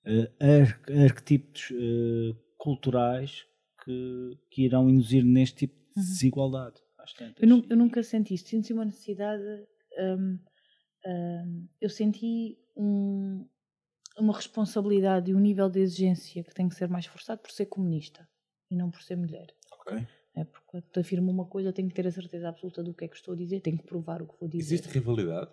eh, 0.05 0.31
ar- 0.39 0.81
arquetipos 1.05 1.71
eh, 1.71 2.35
culturais 2.57 3.45
que, 3.83 4.37
que 4.51 4.63
irão 4.65 4.89
induzir 4.89 5.23
neste 5.25 5.57
tipo 5.67 5.75
de 5.95 6.01
desigualdade. 6.01 6.79
às 6.97 7.13
tantas. 7.13 7.41
Eu, 7.41 7.47
nu- 7.49 7.65
eu 7.69 7.77
nunca 7.77 8.03
senti 8.03 8.33
isso. 8.35 8.47
Senti 8.47 8.73
uma 8.73 8.85
necessidade. 8.85 9.43
hum, 9.97 10.39
hum, 11.05 11.67
eu 11.81 11.89
senti 11.89 12.57
um- 12.75 13.45
uma 14.17 14.33
responsabilidade 14.33 15.31
e 15.31 15.35
um 15.35 15.39
nível 15.39 15.69
de 15.69 15.79
exigência 15.79 16.43
que 16.43 16.53
tem 16.53 16.67
que 16.69 16.75
ser 16.75 16.87
mais 16.89 17.05
forçado 17.05 17.41
por 17.41 17.51
ser 17.51 17.65
comunista 17.67 18.27
e 18.69 18.75
não 18.75 18.91
por 18.91 19.01
ser 19.01 19.15
mulher. 19.15 19.47
Ok. 19.79 20.05
É 20.39 20.43
porque 20.45 20.65
quando 20.67 20.83
afirmo 20.97 21.31
uma 21.31 21.45
coisa, 21.45 21.73
tenho 21.73 21.87
que 21.89 21.93
ter 21.95 22.07
a 22.07 22.11
certeza 22.11 22.49
absoluta 22.49 22.81
do 22.83 22.93
que 22.93 23.05
é 23.05 23.07
que 23.07 23.15
estou 23.15 23.33
a 23.33 23.37
dizer, 23.37 23.59
tenho 23.61 23.77
que 23.77 23.83
provar 23.85 24.21
o 24.21 24.27
que 24.27 24.33
vou 24.39 24.47
dizer. 24.49 24.75
Existe 24.75 24.87
rivalidade? 24.89 25.49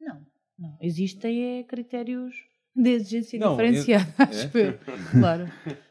Não, 0.00 0.20
não. 0.58 0.76
Existem 0.80 1.58
é, 1.58 1.62
critérios 1.64 2.34
de 2.74 2.88
exigência 2.90 3.38
Não, 3.38 3.50
diferenciada, 3.50 4.06
é- 4.18 4.22
acho 4.22 4.56
eu. 4.58 4.78
Claro. 5.20 5.48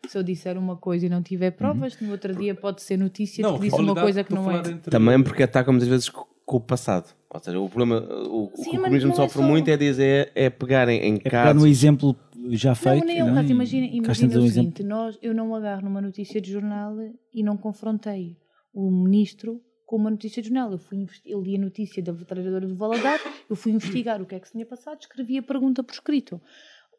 Se 0.08 0.18
eu 0.18 0.24
disser 0.24 0.58
uma 0.58 0.76
coisa 0.78 1.06
e 1.06 1.10
não 1.10 1.22
tiver 1.22 1.52
provas, 1.52 2.00
no 2.00 2.10
outro 2.12 2.34
dia 2.36 2.56
pode 2.56 2.82
ser 2.82 2.98
notícia 2.98 3.46
de 3.46 3.54
que 3.54 3.60
disse 3.60 3.80
uma 3.80 3.94
coisa 3.96 4.24
que 4.24 4.34
não 4.34 4.50
é. 4.52 4.58
entre- 4.60 4.90
Também 4.90 5.22
porque 5.22 5.44
ataca 5.44 5.72
muitas 5.72 5.88
vezes 5.90 6.10
co- 6.10 6.28
com 6.46 6.58
o 6.58 6.62
passado. 6.62 7.14
Ou 7.32 7.40
seja, 7.40 7.60
o 7.60 7.70
problema, 7.70 8.00
o, 8.02 8.46
o 8.46 8.52
Sim, 8.56 8.72
que 8.72 8.78
o 8.78 8.82
comunismo 8.82 9.10
não 9.10 9.14
é 9.14 9.18
sofre 9.18 9.40
só- 9.40 9.48
muito 9.48 9.68
é 9.70 9.78
dizer, 9.78 10.32
é 10.34 10.50
pegarem 10.50 11.00
em 11.04 11.16
é 11.16 11.20
pegar 11.20 11.54
no 11.54 11.62
casos. 11.62 11.70
exemplo 11.70 12.16
já 12.50 12.76
feito. 12.76 13.00
não, 13.00 13.08
nem 13.08 13.20
é 13.20 13.24
o 13.24 13.28
não 13.28 13.36
caso. 13.36 13.52
Imagina, 13.52 13.88
imagina 13.88 14.40
o 14.40 14.44
um 14.44 14.50
seguinte: 14.50 14.84
nós, 14.84 15.18
eu 15.22 15.34
não 15.34 15.54
agarro 15.56 15.84
numa 15.84 16.02
notícia 16.02 16.40
de 16.40 16.52
jornal 16.52 16.96
e 17.34 17.44
não 17.44 17.58
confrontei 17.58 18.38
o 18.74 18.90
ministro 18.90 19.62
com 19.86 19.96
uma 19.96 20.12
notícia 20.12 20.42
de 20.42 20.50
jornal. 20.50 20.72
Eu 20.72 20.78
fui 20.78 21.06
ele 21.26 21.42
li 21.42 21.56
a 21.56 21.60
notícia 21.60 22.02
da 22.04 22.14
trabalhadora 22.14 22.68
do 22.68 22.76
Valadares, 22.76 23.24
eu 23.50 23.56
fui 23.56 23.72
investigar 23.74 24.22
o 24.22 24.26
que 24.26 24.36
é 24.36 24.40
que 24.40 24.48
se 24.48 24.54
tinha 24.54 24.66
passado, 24.66 25.02
escrevi 25.02 25.38
a 25.38 25.44
pergunta 25.44 25.84
por 25.84 25.94
escrito. 25.94 26.42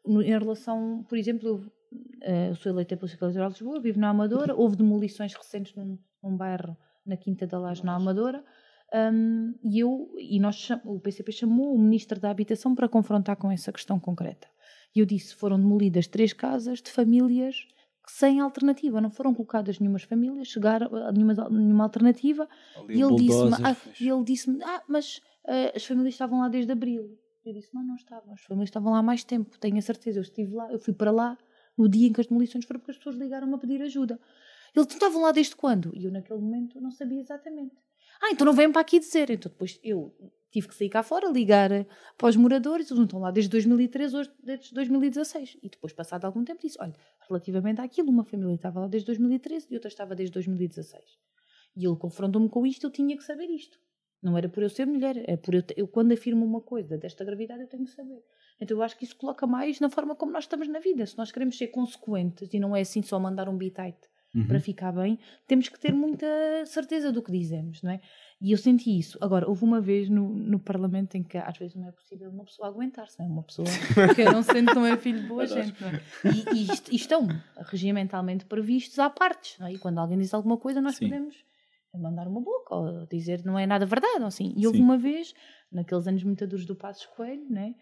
Em 0.05 0.23
relação, 0.23 1.05
por 1.07 1.17
exemplo, 1.17 1.47
eu, 1.47 1.71
eh, 2.23 2.49
eu 2.49 2.55
sou 2.55 2.71
eleita 2.71 2.97
pela 2.97 3.07
Secretaria 3.07 3.33
Eleitoral 3.33 3.51
de 3.51 3.59
Lisboa, 3.59 3.81
vivo 3.81 3.99
na 3.99 4.09
Amadora, 4.09 4.55
houve 4.55 4.75
demolições 4.75 5.33
recentes 5.33 5.75
num, 5.75 5.97
num 6.23 6.35
bairro 6.35 6.75
na 7.05 7.15
Quinta 7.15 7.45
da 7.45 7.59
Laje, 7.59 7.85
na 7.85 7.95
Amadora, 7.95 8.43
hum, 9.13 9.53
e 9.63 9.79
eu 9.79 10.09
e 10.17 10.39
nós 10.39 10.69
o 10.83 10.99
PCP 10.99 11.31
chamou 11.31 11.75
o 11.75 11.79
Ministro 11.79 12.19
da 12.19 12.31
Habitação 12.31 12.73
para 12.73 12.89
confrontar 12.89 13.35
com 13.35 13.51
essa 13.51 13.71
questão 13.71 13.99
concreta. 13.99 14.47
E 14.95 14.99
eu 14.99 15.05
disse: 15.05 15.35
foram 15.35 15.59
demolidas 15.59 16.07
três 16.07 16.33
casas 16.33 16.81
de 16.81 16.91
famílias 16.91 17.67
sem 18.07 18.39
alternativa, 18.39 18.99
não 18.99 19.09
foram 19.09 19.33
colocadas 19.33 19.79
nenhumas 19.79 20.03
famílias, 20.03 20.47
chegaram 20.47 20.93
a 20.95 21.11
nenhuma, 21.11 21.49
nenhuma 21.49 21.83
alternativa. 21.83 22.47
Ali 22.75 22.97
E 22.97 23.01
ele 23.01 23.15
disse-me: 23.15 23.53
ah, 23.63 23.77
e 23.99 24.09
ele 24.09 24.23
disse-me: 24.23 24.63
ah, 24.63 24.83
mas 24.87 25.21
ah, 25.45 25.71
as 25.75 25.85
famílias 25.85 26.13
estavam 26.13 26.39
lá 26.39 26.49
desde 26.49 26.71
abril. 26.71 27.17
Eu 27.45 27.53
disse: 27.53 27.73
não, 27.73 27.83
não 27.83 27.95
estavam. 27.95 28.33
As 28.33 28.41
famílias 28.41 28.69
estavam 28.69 28.91
lá 28.91 28.99
há 28.99 29.03
mais 29.03 29.23
tempo, 29.23 29.57
tenho 29.59 29.77
a 29.77 29.81
certeza. 29.81 30.19
Eu 30.19 30.23
estive 30.23 30.53
lá, 30.53 30.71
eu 30.71 30.79
fui 30.79 30.93
para 30.93 31.11
lá 31.11 31.37
no 31.77 31.87
dia 31.87 32.07
em 32.07 32.13
que 32.13 32.21
as 32.21 32.27
demolições 32.27 32.65
foram 32.65 32.79
porque 32.79 32.91
as 32.91 32.97
pessoas 32.97 33.15
ligaram-me 33.15 33.53
a 33.53 33.57
pedir 33.57 33.81
ajuda. 33.81 34.19
Eles 34.75 34.87
estavam 34.89 35.21
lá 35.21 35.31
desde 35.31 35.55
quando? 35.55 35.91
E 35.95 36.05
eu, 36.05 36.11
naquele 36.11 36.39
momento, 36.39 36.79
não 36.79 36.91
sabia 36.91 37.19
exatamente. 37.19 37.75
Ah, 38.21 38.29
então 38.31 38.45
não 38.45 38.53
vêm 38.53 38.71
para 38.71 38.81
aqui 38.81 38.99
dizer. 38.99 39.29
Então 39.29 39.51
depois 39.51 39.79
eu 39.83 40.13
tive 40.51 40.67
que 40.67 40.75
sair 40.75 40.89
cá 40.89 41.01
fora, 41.01 41.29
ligar 41.29 41.69
para 42.17 42.27
os 42.27 42.35
moradores, 42.35 42.87
eles 42.87 42.97
não 42.97 43.05
estão 43.05 43.19
lá 43.19 43.31
desde 43.31 43.49
2013, 43.49 44.15
hoje 44.15 44.31
desde 44.43 44.73
2016. 44.73 45.57
E 45.63 45.69
depois, 45.69 45.93
passado 45.93 46.25
algum 46.25 46.43
tempo, 46.43 46.61
disse: 46.61 46.77
olha, 46.79 46.93
relativamente 47.27 47.81
àquilo, 47.81 48.09
uma 48.09 48.23
família 48.23 48.53
estava 48.53 48.81
lá 48.81 48.87
desde 48.87 49.07
2013 49.07 49.67
e 49.69 49.75
outra 49.75 49.87
estava 49.87 50.13
desde 50.13 50.33
2016. 50.33 51.03
E 51.75 51.85
ele 51.85 51.95
confrontou-me 51.95 52.49
com 52.49 52.65
isto, 52.65 52.85
eu 52.85 52.91
tinha 52.91 53.15
que 53.15 53.23
saber 53.23 53.49
isto. 53.49 53.79
Não 54.21 54.37
era 54.37 54.47
por 54.47 54.61
eu 54.61 54.69
ser 54.69 54.85
mulher, 54.85 55.23
é 55.27 55.35
por 55.35 55.55
eu, 55.55 55.63
eu 55.75 55.87
quando 55.87 56.11
afirmo 56.11 56.45
uma 56.45 56.61
coisa 56.61 56.97
desta 56.97 57.23
gravidade, 57.23 57.63
eu 57.63 57.67
tenho 57.67 57.85
que 57.85 57.91
saber. 57.91 58.23
Então 58.59 58.77
eu 58.77 58.83
acho 58.83 58.95
que 58.95 59.03
isso 59.03 59.15
coloca 59.15 59.47
mais 59.47 59.79
na 59.79 59.89
forma 59.89 60.15
como 60.15 60.31
nós 60.31 60.43
estamos 60.43 60.67
na 60.67 60.79
vida. 60.79 61.05
Se 61.07 61.17
nós 61.17 61.31
queremos 61.31 61.57
ser 61.57 61.67
consequentes 61.67 62.53
e 62.53 62.59
não 62.59 62.75
é 62.75 62.81
assim 62.81 63.01
só 63.01 63.19
mandar 63.19 63.49
um 63.49 63.57
bitite 63.57 64.11
para 64.47 64.59
ficar 64.59 64.93
bem, 64.93 65.19
temos 65.45 65.67
que 65.67 65.79
ter 65.79 65.93
muita 65.93 66.25
certeza 66.65 67.11
do 67.11 67.21
que 67.21 67.31
dizemos, 67.31 67.81
não 67.81 67.91
é? 67.91 67.99
E 68.39 68.53
eu 68.53 68.57
senti 68.57 68.97
isso. 68.97 69.17
Agora, 69.21 69.47
houve 69.47 69.63
uma 69.63 69.81
vez 69.81 70.09
no, 70.09 70.29
no 70.33 70.57
Parlamento 70.57 71.15
em 71.15 71.23
que 71.23 71.37
às 71.37 71.57
vezes 71.57 71.75
não 71.75 71.87
é 71.87 71.91
possível 71.91 72.29
uma 72.29 72.45
pessoa 72.45 72.69
aguentar-se, 72.69 73.19
não 73.19 73.25
é? 73.25 73.29
Uma 73.29 73.43
pessoa 73.43 73.67
que 74.15 74.23
não 74.23 74.41
sente 74.41 74.69
que 74.69 74.75
não 74.75 74.85
é 74.85 74.95
filho 74.95 75.21
de 75.21 75.27
boa 75.27 75.45
gente, 75.45 75.79
não 75.81 75.89
é? 75.89 76.01
E, 76.55 76.93
e, 76.93 76.95
estão 76.95 77.27
regimentalmente 77.57 78.45
previstos 78.45 78.97
à 78.99 79.09
partes, 79.09 79.59
não 79.59 79.67
é? 79.67 79.73
E 79.73 79.77
quando 79.77 79.99
alguém 79.99 80.17
diz 80.17 80.33
alguma 80.33 80.57
coisa, 80.57 80.81
nós 80.81 80.95
Sim. 80.95 81.09
podemos 81.09 81.35
mandar 81.93 82.27
uma 82.27 82.39
boca 82.39 82.73
ou 82.73 83.05
dizer 83.07 83.43
não 83.43 83.59
é 83.59 83.67
nada 83.67 83.85
verdade, 83.85 84.23
assim. 84.23 84.53
E 84.55 84.65
houve 84.65 84.79
Sim. 84.79 84.83
uma 84.85 84.97
vez, 84.97 85.33
naqueles 85.71 86.07
anos 86.07 86.23
muito 86.23 86.47
duros 86.47 86.65
do 86.65 86.75
Passos 86.75 87.05
Coelho, 87.05 87.45
né? 87.49 87.75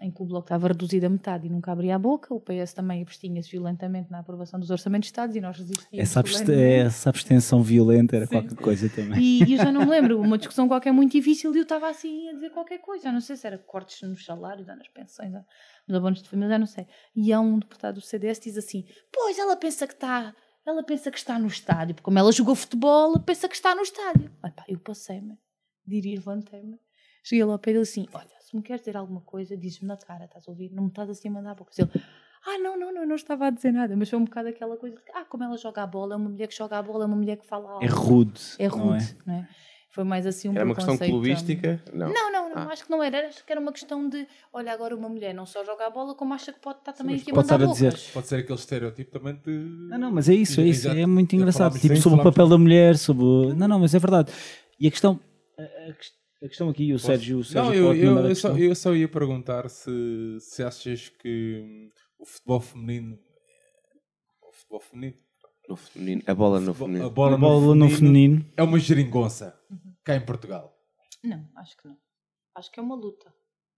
Em 0.00 0.10
que 0.10 0.20
o 0.22 0.24
Bloco 0.26 0.46
estava 0.46 0.68
reduzido 0.68 1.06
a 1.06 1.08
metade 1.08 1.46
e 1.46 1.50
nunca 1.50 1.70
abria 1.70 1.94
a 1.94 1.98
boca, 1.98 2.34
o 2.34 2.40
PS 2.40 2.72
também 2.72 3.02
abstinha-se 3.02 3.50
violentamente 3.50 4.10
na 4.10 4.18
aprovação 4.18 4.58
dos 4.58 4.70
orçamentos 4.70 5.06
de 5.06 5.12
Estados 5.12 5.36
e 5.36 5.40
nós 5.40 5.56
resistíamos. 5.58 5.98
Essa, 5.98 6.20
abst- 6.20 6.48
essa 6.48 7.08
abstenção 7.10 7.62
violenta 7.62 8.16
era 8.16 8.26
Sim. 8.26 8.32
qualquer 8.40 8.56
coisa 8.56 8.88
também. 8.88 9.20
E, 9.22 9.44
e 9.44 9.52
eu 9.52 9.58
já 9.58 9.70
não 9.70 9.82
me 9.84 9.90
lembro, 9.90 10.18
uma 10.20 10.38
discussão 10.38 10.66
qualquer 10.66 10.92
muito 10.92 11.12
difícil 11.12 11.54
e 11.54 11.58
eu 11.58 11.62
estava 11.62 11.88
assim 11.88 12.28
a 12.30 12.32
dizer 12.32 12.50
qualquer 12.50 12.78
coisa, 12.78 13.04
já 13.04 13.12
não 13.12 13.20
sei 13.20 13.36
se 13.36 13.46
era 13.46 13.58
cortes 13.58 14.00
nos 14.08 14.24
salários, 14.24 14.66
ou 14.68 14.74
nas 14.76 14.88
pensões, 14.88 15.32
ou 15.34 15.44
nos 15.86 15.96
abonos 15.96 16.22
de 16.22 16.28
família, 16.28 16.54
já 16.54 16.58
não 16.58 16.66
sei. 16.66 16.86
E 17.14 17.32
há 17.32 17.38
um 17.40 17.58
deputado 17.60 17.96
do 17.96 18.00
CDS 18.00 18.38
que 18.38 18.48
diz 18.48 18.58
assim: 18.58 18.84
Pois 19.12 19.38
ela 19.38 19.56
pensa 19.56 19.86
que 19.86 19.94
está, 19.94 20.34
ela 20.66 20.82
pensa 20.82 21.10
que 21.12 21.18
está 21.18 21.38
no 21.38 21.46
estádio, 21.46 21.94
porque 21.94 22.04
como 22.04 22.18
ela 22.18 22.32
jogou 22.32 22.54
futebol, 22.56 23.20
pensa 23.20 23.48
que 23.48 23.54
está 23.54 23.72
no 23.74 23.82
estádio. 23.82 24.32
Epá, 24.44 24.64
eu 24.66 24.80
passei-me, 24.80 25.36
diria, 25.86 26.14
levantei-me, 26.16 26.76
cheguei 27.22 27.44
lá 27.44 27.52
ao 27.52 27.58
pé 27.58 27.70
dele 27.72 27.82
assim: 27.82 28.06
Olha, 28.12 28.41
se 28.52 28.56
me 28.56 28.62
queres 28.62 28.82
dizer 28.82 28.98
alguma 28.98 29.22
coisa, 29.22 29.56
dizes-me 29.56 29.88
na 29.88 29.96
cara, 29.96 30.26
estás 30.26 30.46
a 30.46 30.50
ouvir? 30.50 30.70
Não 30.72 30.82
me 30.84 30.88
estás 30.90 31.08
assim 31.08 31.28
a 31.28 31.32
mandar 31.32 31.52
a 31.52 31.54
boca. 31.54 31.72
Ele, 31.76 31.88
ah, 32.46 32.58
não, 32.58 32.78
não, 32.78 32.92
não, 32.92 33.06
não 33.06 33.16
estava 33.16 33.46
a 33.46 33.50
dizer 33.50 33.72
nada, 33.72 33.96
mas 33.96 34.10
foi 34.10 34.18
um 34.18 34.24
bocado 34.24 34.48
aquela 34.48 34.76
coisa 34.76 34.94
de 34.96 35.02
que, 35.02 35.10
ah, 35.14 35.24
como 35.24 35.42
ela 35.42 35.56
joga 35.56 35.82
a 35.82 35.86
bola, 35.86 36.14
é 36.14 36.16
uma 36.18 36.28
mulher 36.28 36.46
que 36.48 36.54
joga 36.56 36.76
a 36.78 36.82
bola, 36.82 37.04
é 37.04 37.06
uma 37.06 37.16
mulher 37.16 37.36
que 37.38 37.46
fala 37.46 37.70
alto. 37.70 37.82
É 37.84 37.88
rude. 37.88 38.40
É 38.58 38.68
não 38.68 38.76
rude, 38.78 39.16
não 39.26 39.34
é? 39.34 39.48
Foi 39.90 40.04
mais 40.04 40.26
assim 40.26 40.48
um 40.48 40.54
Era 40.54 40.64
uma 40.64 40.74
questão 40.74 40.96
preconceito, 40.96 41.12
clubística? 41.12 41.82
Não. 41.92 42.08
Não, 42.12 42.32
não, 42.32 42.48
não, 42.50 42.58
Ah. 42.62 42.72
acho 42.72 42.84
que 42.84 42.90
não 42.90 43.02
era. 43.02 43.28
Acho 43.28 43.44
que 43.44 43.52
era 43.52 43.60
uma 43.60 43.72
questão 43.72 44.08
de, 44.08 44.26
olha, 44.52 44.72
agora 44.72 44.94
uma 44.96 45.08
mulher 45.08 45.34
não 45.34 45.44
só 45.46 45.62
joga 45.64 45.86
a 45.86 45.90
bola, 45.90 46.14
como 46.14 46.32
acha 46.34 46.50
que 46.52 46.60
pode 46.60 46.78
estar 46.78 46.92
também 46.94 47.14
mas 47.16 47.22
aqui 47.22 47.30
a 47.30 47.34
pode 47.34 47.46
mandar 47.50 47.56
estar 47.64 47.70
a 47.70 47.72
dizer- 47.74 47.90
bocas. 47.90 48.10
Pode 48.10 48.26
ser 48.26 48.36
aquele 48.36 48.58
estereótipo 48.58 49.10
também 49.10 49.34
de. 49.34 49.50
Não, 49.90 49.98
não, 49.98 50.10
mas 50.12 50.28
é 50.30 50.34
isso, 50.34 50.60
é 50.60 50.64
isso. 50.64 50.88
É 50.88 51.06
muito 51.06 51.34
engraçado. 51.36 51.78
Tipo, 51.78 51.96
sobre 51.96 52.20
o 52.20 52.22
papel 52.22 52.48
da 52.48 52.56
mulher, 52.58 52.96
sobre. 52.96 53.22
o- 53.24 53.54
Não, 53.54 53.68
não, 53.68 53.78
mas 53.78 53.94
é 53.94 53.98
verdade. 53.98 54.32
E 54.80 54.88
a 54.88 54.90
questão. 54.90 55.20
A, 55.58 55.62
a 55.62 55.92
ques- 55.92 56.12
a 56.42 56.48
questão 56.48 56.68
aqui, 56.68 56.92
o 56.92 56.98
Sérgio. 56.98 57.38
O 57.38 57.44
Sérgio 57.44 57.62
Não, 57.64 57.74
eu, 57.74 57.94
eu, 57.94 58.28
eu 58.28 58.34
só, 58.34 58.56
eu 58.56 58.74
só 58.74 58.94
ia 58.94 59.08
perguntar 59.08 59.68
se, 59.68 59.90
se 60.40 60.62
achas 60.62 61.08
que 61.08 61.60
hum, 61.64 61.90
o 62.18 62.26
futebol 62.26 62.60
feminino. 62.60 63.18
O 64.42 64.52
futebol 64.52 64.80
feminino. 64.80 65.16
No 65.68 65.76
feminino. 65.76 66.22
A 66.26 66.34
bola 66.34 66.60
no 66.60 66.74
feminino. 66.74 67.06
A 67.06 67.10
bola, 67.10 67.34
A 67.36 67.38
bola 67.38 67.74
no 67.74 67.88
feminino. 67.88 68.44
é 68.56 68.62
uma 68.62 68.78
geringonça 68.78 69.58
cá 70.04 70.16
em 70.16 70.24
Portugal. 70.24 70.76
Não, 71.22 71.48
acho 71.56 71.76
que 71.76 71.86
não. 71.86 71.96
Acho 72.56 72.70
que 72.70 72.80
é 72.80 72.82
uma 72.82 72.96
luta. 72.96 73.32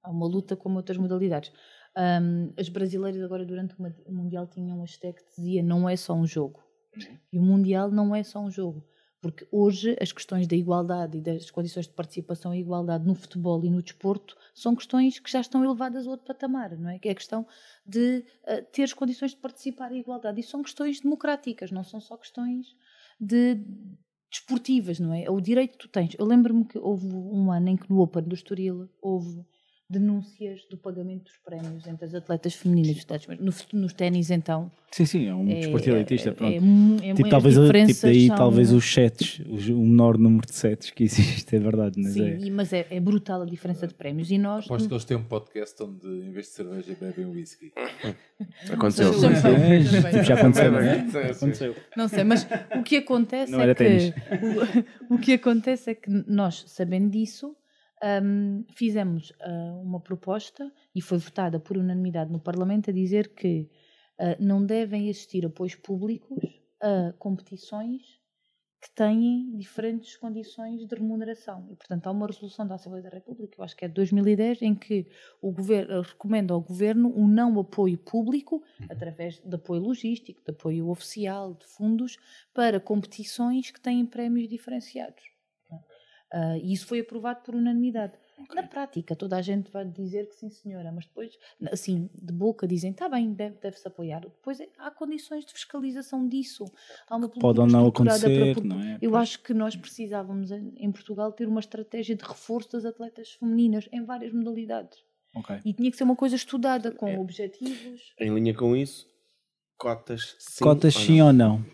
É 0.04 0.08
uma 0.08 0.26
luta 0.26 0.56
como 0.56 0.76
outras 0.76 0.96
modalidades. 0.98 1.52
Ahm, 1.96 2.52
as 2.58 2.68
brasileiras 2.68 3.22
agora 3.22 3.44
durante 3.44 3.74
o 3.78 4.12
Mundial 4.12 4.46
tinham 4.46 4.78
um 4.78 4.80
hashtag 4.80 5.16
que 5.16 5.36
dizia 5.36 5.62
não 5.62 5.88
é 5.88 5.96
só 5.96 6.14
um 6.14 6.26
jogo. 6.26 6.62
E 7.32 7.38
o 7.38 7.42
Mundial 7.42 7.90
não 7.90 8.14
é 8.14 8.22
só 8.22 8.40
um 8.40 8.50
jogo. 8.50 8.84
Porque 9.24 9.48
hoje 9.50 9.96
as 10.02 10.12
questões 10.12 10.46
da 10.46 10.54
igualdade 10.54 11.16
e 11.16 11.20
das 11.22 11.50
condições 11.50 11.86
de 11.86 11.94
participação 11.94 12.54
e 12.54 12.60
igualdade 12.60 13.06
no 13.06 13.14
futebol 13.14 13.64
e 13.64 13.70
no 13.70 13.82
desporto 13.82 14.36
são 14.52 14.76
questões 14.76 15.18
que 15.18 15.32
já 15.32 15.40
estão 15.40 15.64
elevadas 15.64 16.06
a 16.06 16.10
outro 16.10 16.26
patamar, 16.26 16.76
não 16.76 16.90
é? 16.90 16.98
Que 16.98 17.08
é 17.08 17.12
a 17.12 17.14
questão 17.14 17.46
de 17.86 18.22
ah, 18.46 18.60
ter 18.70 18.82
as 18.82 18.92
condições 18.92 19.30
de 19.30 19.38
participar 19.38 19.92
e 19.92 20.00
igualdade. 20.00 20.40
E 20.40 20.42
são 20.42 20.62
questões 20.62 21.00
democráticas, 21.00 21.70
não 21.70 21.82
são 21.82 22.02
só 22.02 22.18
questões 22.18 22.76
de 23.18 23.64
desportivas, 24.30 25.00
não 25.00 25.14
é? 25.14 25.24
É 25.24 25.30
o 25.30 25.40
direito 25.40 25.72
que 25.72 25.78
tu 25.78 25.88
tens. 25.88 26.14
Eu 26.18 26.26
lembro-me 26.26 26.66
que 26.66 26.76
houve 26.76 27.06
um 27.06 27.50
ano 27.50 27.70
em 27.70 27.78
que 27.78 27.88
no 27.88 28.00
Open 28.00 28.24
do 28.24 28.34
Estoril 28.34 28.90
houve 29.00 29.42
denúncias 29.88 30.64
do 30.70 30.78
pagamento 30.78 31.24
dos 31.24 31.36
prémios 31.44 31.86
entre 31.86 32.06
as 32.06 32.14
atletas 32.14 32.54
femininas 32.54 32.96
e 32.96 32.98
os 32.98 33.04
atletas 33.04 33.26
masculinos. 33.28 33.66
no, 33.72 33.80
nos 33.80 33.92
ténis 33.92 34.30
então 34.30 34.70
Sim, 34.90 35.06
sim, 35.06 35.26
é 35.26 35.34
um 35.34 35.50
é, 35.50 35.54
desporto 35.56 35.90
elitista. 35.90 36.28
é- 36.28 36.32
Pronto. 36.32 36.52
é 36.52 37.08
é 37.10 37.14
tipo, 37.14 37.26
as 37.26 37.30
talvez, 37.30 37.54
tipo, 37.56 38.02
daí 38.02 38.26
são- 38.28 38.36
talvez 38.36 38.72
os 38.72 38.84
sets, 38.94 39.40
os- 39.40 39.68
o 39.68 39.76
menor 39.80 40.16
número 40.16 40.46
de 40.46 40.54
sets 40.54 40.90
que 40.90 41.02
existe, 41.04 41.56
é 41.56 41.58
verdade. 41.58 42.00
Mas 42.00 42.12
Sim, 42.12 42.22
é. 42.28 42.38
e- 42.38 42.50
mas 42.50 42.72
é, 42.72 42.86
é 42.88 43.00
brutal 43.00 43.42
a 43.42 43.44
diferença 43.44 43.88
de 43.88 43.94
prémios 43.94 44.30
e 44.30 44.38
nós 44.38 44.64
Aposto 44.66 44.86
que 44.88 44.94
eles 44.94 45.04
têm 45.04 45.16
um 45.16 45.24
podcast 45.24 45.82
onde, 45.82 46.06
em 46.06 46.30
vez 46.30 46.46
de 46.46 46.52
cerveja, 46.52 46.96
bebem 47.00 47.26
whisky. 47.26 47.72
Aconteceu. 48.72 49.08
É, 49.08 49.80
tipo, 50.10 50.22
já 50.22 50.34
aconteceu, 50.34 50.70
não 50.72 50.78
é? 50.78 50.98
Aconteceu. 51.30 51.76
Não 51.96 52.08
sei, 52.08 52.24
mas 52.24 52.46
o 52.76 52.82
que 52.82 52.96
acontece 52.96 53.50
Não 53.52 53.60
é 53.60 53.62
era 53.64 53.74
que 53.74 53.84
ténis. 53.84 54.14
o, 55.10 55.14
o 55.14 55.18
que 55.18 55.32
acontece 55.32 55.90
é 55.90 55.94
que 55.94 56.08
nós, 56.28 56.64
sabendo 56.68 57.10
disso, 57.10 57.54
hum, 58.22 58.64
fizemos 58.74 59.32
ah, 59.40 59.80
uma 59.82 60.00
proposta 60.00 60.72
e 60.94 61.00
foi 61.00 61.18
votada 61.18 61.58
por 61.58 61.76
unanimidade 61.76 62.30
no 62.30 62.40
Parlamento 62.40 62.90
a 62.90 62.92
dizer 62.92 63.34
que 63.34 63.70
ah, 64.18 64.36
não 64.38 64.64
devem 64.64 65.08
existir 65.08 65.44
apoios 65.46 65.74
públicos 65.74 66.44
a 66.80 67.12
competições 67.18 68.22
que 68.84 68.90
têm 68.94 69.56
diferentes 69.56 70.14
condições 70.18 70.86
de 70.86 70.94
remuneração. 70.94 71.66
E, 71.72 71.74
portanto, 71.74 72.06
há 72.06 72.10
uma 72.10 72.26
resolução 72.26 72.66
da 72.66 72.74
Assembleia 72.74 73.02
da 73.02 73.08
República, 73.08 73.54
eu 73.56 73.64
acho 73.64 73.74
que 73.74 73.86
é 73.86 73.88
de 73.88 73.94
2010, 73.94 74.60
em 74.60 74.74
que 74.74 75.06
o 75.40 75.50
governo 75.50 76.02
recomenda 76.02 76.52
ao 76.52 76.60
governo 76.60 77.10
um 77.16 77.26
não 77.26 77.58
apoio 77.58 77.96
público, 77.96 78.62
através 78.90 79.40
de 79.40 79.54
apoio 79.54 79.80
logístico, 79.80 80.42
de 80.44 80.50
apoio 80.50 80.90
oficial, 80.90 81.54
de 81.54 81.64
fundos, 81.64 82.18
para 82.52 82.78
competições 82.78 83.70
que 83.70 83.80
têm 83.80 84.04
prémios 84.04 84.50
diferenciados. 84.50 85.33
Ah, 86.32 86.56
e 86.58 86.72
isso 86.72 86.86
foi 86.86 87.00
aprovado 87.00 87.42
por 87.42 87.54
unanimidade. 87.54 88.14
Na 88.52 88.64
prática, 88.64 89.14
toda 89.14 89.36
a 89.36 89.42
gente 89.42 89.70
vai 89.70 89.84
dizer 89.84 90.28
que 90.28 90.34
sim, 90.34 90.50
senhora, 90.50 90.90
mas 90.90 91.06
depois, 91.06 91.38
assim, 91.70 92.10
de 92.12 92.32
boca, 92.32 92.66
dizem, 92.66 92.90
está 92.90 93.08
bem, 93.08 93.32
deve- 93.32 93.56
deve-se 93.60 93.86
apoiar. 93.86 94.20
Depois 94.20 94.58
é- 94.58 94.68
há 94.78 94.90
condições 94.90 95.44
de 95.44 95.52
fiscalização 95.52 96.26
disso. 96.28 96.64
Há 97.08 97.16
uma 97.16 97.28
Pode 97.28 97.60
ou 97.60 97.66
não 97.68 97.86
acontecer, 97.86 98.54
para- 98.56 98.64
não 98.64 98.80
é? 98.80 98.98
Eu 99.00 99.12
Pois. 99.12 99.22
acho 99.22 99.42
que 99.42 99.54
nós 99.54 99.76
precisávamos, 99.76 100.50
em 100.50 100.72
em 100.76 100.90
Portugal, 100.90 101.30
ter 101.32 101.46
uma 101.46 101.60
estratégia 101.60 102.16
de 102.16 102.24
reforço 102.24 102.72
das 102.72 102.84
atletas 102.84 103.30
femininas 103.34 103.88
em 103.92 104.04
várias 104.04 104.32
modalidades. 104.32 104.98
Ok. 105.36 105.60
E 105.64 105.72
tinha 105.72 105.90
que 105.90 105.96
ser 105.96 106.04
uma 106.04 106.16
coisa 106.16 106.34
estudada, 106.36 106.90
com 106.90 107.16
objetivos. 107.20 108.12
Em 108.18 108.34
linha 108.34 108.54
com 108.54 108.74
isso, 108.76 109.06
cotas 109.78 110.34
sim. 110.40 110.64
Cotas 110.64 110.96
ou 110.96 111.02
sim 111.02 111.18
não? 111.18 111.26
ou 111.26 111.32
não? 111.32 111.64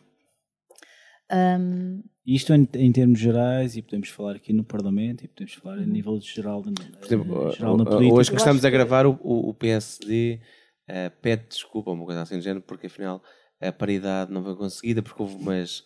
Isto 2.35 2.55
em, 2.55 2.69
em 2.74 2.93
termos 2.93 3.19
gerais, 3.19 3.77
e 3.77 3.82
podemos 3.82 4.09
falar 4.09 4.36
aqui 4.36 4.52
no 4.52 4.62
Parlamento, 4.62 5.24
e 5.24 5.28
podemos 5.28 5.55
falar 5.55 5.78
a 5.78 5.81
Uhum. 5.81 5.86
nível 5.86 6.19
de 6.19 6.27
geral, 6.27 6.62
Por 6.62 7.05
exemplo, 7.05 7.48
eh, 7.48 7.52
geral 7.57 7.77
na 7.77 7.82
uh, 7.82 7.86
política. 7.86 8.15
hoje 8.20 8.31
que 8.31 8.36
estamos 8.36 8.65
a 8.65 8.70
gravar, 8.70 9.05
o, 9.07 9.19
o 9.23 9.52
PSD 9.55 10.40
uh, 10.89 11.11
pede 11.20 11.48
desculpa, 11.48 11.90
uma 11.90 12.05
coisa 12.05 12.23
assim 12.23 12.36
do 12.36 12.43
género, 12.43 12.65
porque 12.65 12.86
afinal 12.86 13.20
a 13.61 13.73
paridade 13.73 14.32
não 14.32 14.44
foi 14.44 14.55
conseguida, 14.55 15.02
porque 15.02 15.20
houve 15.20 15.35
umas, 15.35 15.85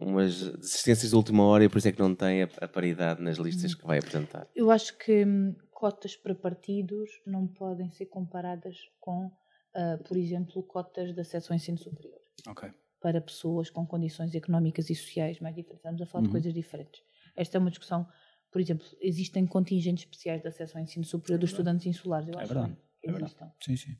umas 0.00 0.40
desistências 0.58 1.10
de 1.10 1.16
última 1.16 1.42
hora 1.44 1.64
e 1.64 1.68
por 1.68 1.78
isso 1.78 1.88
é 1.88 1.92
que 1.92 1.98
não 2.00 2.14
tem 2.14 2.44
a, 2.44 2.48
a 2.60 2.68
paridade 2.68 3.20
nas 3.20 3.36
listas 3.36 3.74
que 3.74 3.84
vai 3.84 3.98
apresentar. 3.98 4.46
eu 4.54 4.70
acho 4.70 4.96
que 4.96 5.24
hum, 5.24 5.54
cotas 5.72 6.16
para 6.16 6.34
partidos 6.34 7.10
não 7.26 7.46
podem 7.48 7.90
ser 7.90 8.06
comparadas 8.06 8.76
com, 9.00 9.30
ah, 9.74 9.98
por 10.06 10.16
exemplo, 10.16 10.62
cotas 10.62 11.12
de 11.12 11.20
acesso 11.20 11.52
ao 11.52 11.56
ensino 11.56 11.76
superior. 11.78 12.16
Ok. 12.46 12.70
Para 13.04 13.20
pessoas 13.20 13.68
com 13.70 13.86
condições 13.86 14.34
económicas 14.34 14.88
e 14.90 14.94
sociais 14.94 15.38
mais 15.40 15.54
diferentes. 15.54 15.80
Estamos 15.80 16.02
a 16.02 16.06
falar 16.06 16.22
Uhum. 16.22 16.24
de 16.24 16.30
coisas 16.30 16.54
diferentes. 16.54 17.02
Esta 17.36 17.58
é 17.58 17.60
uma 17.60 17.70
discussão, 17.70 18.06
por 18.50 18.60
exemplo, 18.60 18.86
existem 19.00 19.46
contingentes 19.46 20.04
especiais 20.04 20.40
de 20.42 20.48
acesso 20.48 20.76
ao 20.78 20.82
ensino 20.84 21.04
superior 21.04 21.38
dos 21.38 21.50
estudantes 21.50 21.86
insulares. 21.86 22.28
Eu 22.28 22.38
É 22.38 22.44
acho 22.44 22.54
verdade, 22.54 22.76
que 23.02 23.08
é 23.08 23.12
verdade. 23.12 23.34
Sim, 23.60 23.76
sim. 23.76 23.96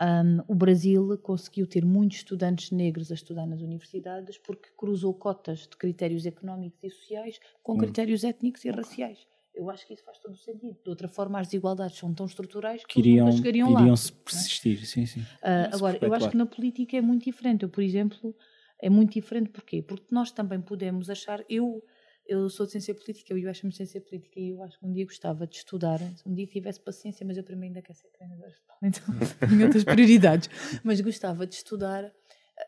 Um, 0.00 0.42
o 0.48 0.54
Brasil 0.54 1.18
conseguiu 1.18 1.66
ter 1.66 1.84
muitos 1.84 2.18
estudantes 2.18 2.70
negros 2.70 3.10
a 3.10 3.14
estudar 3.14 3.46
nas 3.46 3.60
universidades 3.60 4.38
porque 4.38 4.70
cruzou 4.76 5.14
cotas 5.14 5.60
de 5.60 5.76
critérios 5.76 6.26
económicos 6.26 6.80
e 6.82 6.90
sociais 6.90 7.38
com 7.62 7.76
Hum. 7.76 7.78
critérios 7.78 8.24
étnicos 8.24 8.64
e 8.64 8.70
raciais. 8.70 9.26
Eu 9.54 9.68
acho 9.68 9.86
que 9.86 9.94
isso 9.94 10.04
faz 10.04 10.18
todo 10.18 10.32
o 10.32 10.36
sentido. 10.38 10.76
De 10.82 10.88
outra 10.88 11.08
forma, 11.08 11.38
as 11.40 11.46
desigualdades 11.48 11.98
são 11.98 12.14
tão 12.14 12.26
estruturais 12.26 12.82
que, 12.84 12.94
Que 12.94 13.00
iriam, 13.00 13.26
nunca 13.26 13.36
chegariam 13.36 13.70
lá. 13.72 13.80
iriam 13.82 13.96
se 13.96 14.12
persistir, 14.12 14.86
sim, 14.86 15.04
sim. 15.06 15.20
Ah, 15.42 15.68
Se 15.70 15.74
agora, 15.74 15.98
eu 16.00 16.14
acho 16.14 16.30
que 16.30 16.36
na 16.36 16.46
política 16.46 16.96
é 16.96 17.00
muito 17.00 17.24
diferente. 17.24 17.62
Eu, 17.64 17.68
por 17.68 17.82
exemplo, 17.82 18.34
é 18.80 18.88
muito 18.88 19.12
diferente 19.12 19.50
porquê? 19.50 19.82
Porque 19.82 20.06
nós 20.10 20.30
também 20.30 20.60
podemos 20.60 21.10
achar. 21.10 21.44
Eu, 21.48 21.82
eu 22.26 22.48
sou 22.48 22.64
de 22.64 22.72
ciência 22.72 22.94
política, 22.94 23.34
eu 23.34 23.50
acho-me 23.50 23.72
ciência 23.72 24.00
política 24.00 24.38
e 24.40 24.50
eu 24.50 24.62
acho 24.62 24.78
que 24.78 24.86
um 24.86 24.92
dia 24.92 25.04
gostava 25.04 25.46
de 25.46 25.56
estudar, 25.56 25.98
se 25.98 26.26
um 26.26 26.32
dia 26.32 26.46
tivesse 26.46 26.80
paciência, 26.80 27.26
mas 27.26 27.36
eu 27.36 27.42
para 27.44 27.56
mim 27.56 27.66
ainda 27.66 27.82
quero 27.82 27.98
ser 27.98 28.08
treinadora, 28.08 28.54
então 28.82 29.02
tenho 29.50 29.64
outras 29.64 29.84
prioridades. 29.84 30.48
Mas 30.84 31.00
gostava 31.00 31.46
de 31.46 31.56
estudar. 31.56 32.10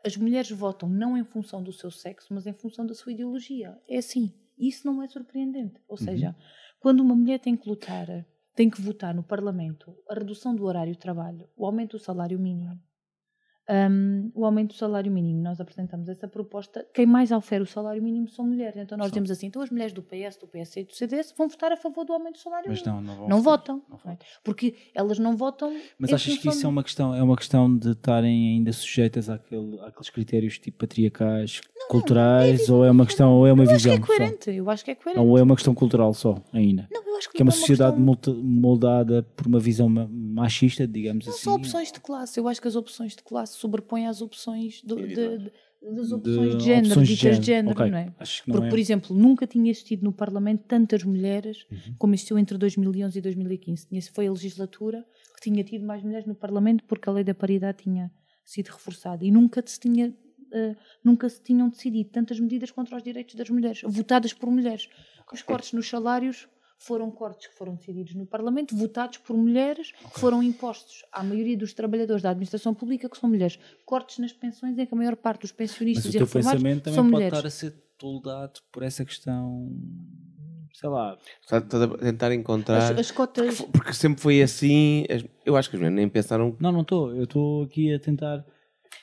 As 0.05 0.17
mulheres 0.17 0.51
votam 0.51 0.89
não 0.89 1.17
em 1.17 1.25
função 1.25 1.63
do 1.63 1.73
seu 1.73 1.91
sexo, 1.91 2.35
mas 2.35 2.47
em 2.47 2.53
função 2.53 2.85
da 2.85 2.95
sua 2.95 3.13
ideologia. 3.13 3.79
É 3.89 3.99
assim. 3.99 4.33
Isso 4.59 4.87
não 4.87 5.03
é 5.03 5.09
surpreendente. 5.09 5.81
Ou 5.89 5.97
seja, 5.97 6.37
quando 6.83 6.99
uma 6.99 7.15
mulher 7.15 7.39
tem 7.39 7.57
que 7.57 7.69
lutar, 7.69 8.27
tem 8.57 8.69
que 8.69 8.83
votar 8.83 9.15
no 9.15 9.23
Parlamento 9.23 9.97
a 10.11 10.15
redução 10.15 10.53
do 10.53 10.65
horário 10.65 10.93
de 10.93 10.99
trabalho, 10.99 11.49
o 11.57 11.65
aumento 11.65 11.97
do 11.97 12.03
salário 12.03 12.41
mínimo, 12.41 12.77
hum, 13.69 14.31
o 14.35 14.45
aumento 14.45 14.69
do 14.69 14.75
salário 14.75 15.11
mínimo, 15.11 15.43
nós 15.43 15.61
apresentamos 15.61 16.09
essa 16.09 16.27
proposta. 16.29 16.87
Quem 16.93 17.07
mais 17.07 17.31
ofere 17.33 17.63
o 17.63 17.67
salário 17.67 18.03
mínimo 18.03 18.29
são 18.29 18.47
mulheres. 18.47 18.77
Então 18.77 18.97
nós 18.99 19.09
dizemos 19.09 19.31
assim: 19.31 19.47
então 19.47 19.63
as 19.63 19.71
mulheres 19.71 19.93
do 19.93 20.03
PS, 20.03 20.37
do 20.37 20.47
PS 20.47 20.77
e 20.77 20.85
do 20.85 20.95
CDS 20.95 21.35
vão 21.37 21.49
votar 21.49 21.73
a 21.73 21.77
favor 21.77 22.05
do 22.05 22.13
aumento 22.13 22.35
do 22.35 22.39
salário 22.41 22.69
Mas 22.69 22.83
mínimo. 22.83 23.01
não, 23.03 23.17
não, 23.17 23.29
Não 23.29 23.43
votam, 23.43 23.83
Não 23.89 23.97
é? 23.97 24.01
votam. 24.11 24.27
porque 24.45 24.75
elas 24.95 25.19
não 25.19 25.37
votam. 25.37 25.75
Mas 25.99 26.13
achas 26.13 26.37
que 26.39 26.49
isso 26.49 26.67
é 26.67 26.69
uma 26.69 26.83
questão, 26.83 27.15
é 27.15 27.23
uma 27.23 27.37
questão 27.37 27.77
de 27.77 27.91
estarem 27.93 28.57
ainda 28.57 28.73
sujeitas 28.73 29.29
àquele, 29.31 29.79
àqueles 29.81 30.11
critérios 30.11 30.59
tipo 30.59 30.79
patriarcais, 30.79 31.61
culturais, 31.89 32.69
ou 32.69 32.85
é 32.85 32.91
uma 32.91 33.07
questão, 33.07 33.33
ou 33.33 33.47
é 33.47 33.53
uma 33.53 33.65
Eu 33.65 33.71
acho 33.71 33.85
que 33.85 33.91
visão 33.91 33.93
é 33.95 34.01
só? 34.01 34.07
coerente. 34.07 34.51
Eu 34.51 34.71
acho 34.71 34.85
que 34.85 34.91
é 34.91 34.95
coerente. 34.95 35.25
Ou 35.27 35.39
é 35.39 35.43
uma 35.43 35.55
questão 35.55 35.75
cultural 35.75 36.13
só, 36.15 36.37
ainda? 36.53 36.89
Não, 36.91 37.03
que, 37.28 37.35
Que 37.36 37.43
é 37.43 37.44
uma 37.44 37.51
não 37.53 37.59
sociedade 37.59 37.97
questão- 38.05 38.43
moldada 38.43 39.23
por 39.36 39.47
uma 39.47 39.59
visão 39.61 39.89
ma- 39.89 40.09
machista, 40.09 40.86
digamos 40.86 41.27
Não 41.27 41.32
assim. 41.35 41.43
são 41.44 41.55
opções 41.55 41.90
de 41.93 42.01
classe. 42.01 42.39
Eu 42.39 42.49
acho 42.49 42.61
que 42.61 42.69
as 42.69 42.77
opções 42.77 43.15
de 43.16 43.23
classe 43.23 43.57
sobrepõem 43.59 44.07
às 44.07 44.20
opções 44.23 44.82
do- 44.82 44.97
de, 44.97 45.15
de- 45.39 45.53
das 45.94 46.09
de 46.09 46.15
opções 46.15 46.57
de 46.59 46.65
género, 46.65 46.86
opções 46.89 47.09
de 47.09 47.15
ditas 47.16 47.40
de 47.40 47.47
género. 47.47 47.69
género, 47.69 47.73
Ok. 47.81 47.90
não 47.90 47.99
é? 47.99 48.15
Acho 48.19 48.43
que 48.44 48.49
não 48.49 48.55
Porque, 48.55 48.66
é- 48.66 48.70
por 48.70 48.78
exemplo, 48.78 49.16
nunca 49.16 49.47
tinha 49.47 49.70
existido 49.70 50.05
no 50.05 50.12
Parlamento 50.12 50.62
tantas 50.69 51.03
mulheres 51.03 51.66
Uhum. 51.70 51.94
como 51.99 52.15
existiu 52.15 52.39
entre 52.39 52.57
2011 52.57 53.19
e 53.19 53.23
2015. 53.23 53.86
Tinha, 53.89 54.01
foi 54.15 54.27
a 54.28 54.31
legislatura 54.31 55.05
que 55.35 55.43
tinha 55.51 55.65
tido 55.65 55.85
mais 55.85 56.03
mulheres 56.03 56.27
no 56.27 56.35
Parlamento 56.35 56.85
porque 56.85 57.09
a 57.09 57.12
lei 57.12 57.24
da 57.24 57.35
paridade 57.35 57.82
tinha 57.82 58.11
sido 58.44 58.69
reforçada. 58.69 59.24
E 59.24 59.31
nunca 59.31 59.62
se 59.66 59.78
tinha. 59.81 60.15
eh, 60.55 60.77
nunca 61.03 61.27
se 61.31 61.43
tinham 61.43 61.66
decidido 61.70 62.11
tantas 62.11 62.39
medidas 62.39 62.70
contra 62.70 62.94
os 62.94 63.03
direitos 63.03 63.35
das 63.35 63.49
mulheres, 63.49 63.81
votadas 63.86 64.35
por 64.35 64.51
mulheres. 64.51 64.86
Os 65.32 65.40
cortes 65.40 65.73
nos 65.73 65.89
salários 65.89 66.47
foram 66.85 67.11
cortes 67.11 67.47
que 67.49 67.55
foram 67.55 67.75
decididos 67.75 68.15
no 68.15 68.27
Parlamento, 68.27 68.75
votados 68.77 69.19
por 69.19 69.37
mulheres, 69.37 69.93
que 70.13 70.21
foram 70.21 70.43
impostos 70.43 71.05
à 71.13 71.23
maioria 71.23 71.57
dos 71.57 71.73
trabalhadores 71.73 72.23
da 72.23 72.31
administração 72.31 72.75
pública, 72.75 73.09
que 73.09 73.17
são 73.19 73.29
mulheres. 73.31 73.59
Cortes 73.87 74.19
nas 74.19 74.33
pensões, 74.33 74.77
em 74.79 74.85
que 74.87 74.95
a 74.95 74.97
maior 74.97 75.17
parte 75.17 75.43
dos 75.43 75.51
Mas 75.53 75.57
pensionistas 75.57 76.07
o 76.07 76.09
e 76.09 76.13
teu 76.13 76.21
reformados 76.27 76.63
pensamento 76.63 76.83
também 76.85 76.95
são 76.95 77.05
pode 77.05 77.13
mulheres. 77.15 77.39
estar 77.39 77.47
a 77.47 77.51
ser 77.51 77.75
toldado 77.99 78.61
por 78.73 78.83
essa 78.83 79.05
questão, 79.05 79.71
sei 80.75 80.89
lá, 80.89 81.17
Está, 81.41 81.59
está 81.59 81.85
a 81.85 81.99
tentar 81.99 82.35
encontrar. 82.35 82.93
As, 82.93 82.99
as 82.99 83.11
cotas. 83.11 83.61
Porque 83.61 83.93
sempre 83.93 84.21
foi 84.21 84.43
assim. 84.43 85.05
as- 85.09 85.25
Eu 85.47 85.57
acho 85.57 85.71
que 85.71 85.77
as 85.77 85.81
mulheres 85.81 85.97
nem 85.97 86.09
pensaram. 86.09 86.57
Não, 86.59 86.73
não 86.73 86.83
estou. 86.83 87.15
Eu 87.15 87.25
estou 87.25 87.63
aqui 87.65 87.95
a 87.95 87.99
tentar. 88.01 88.45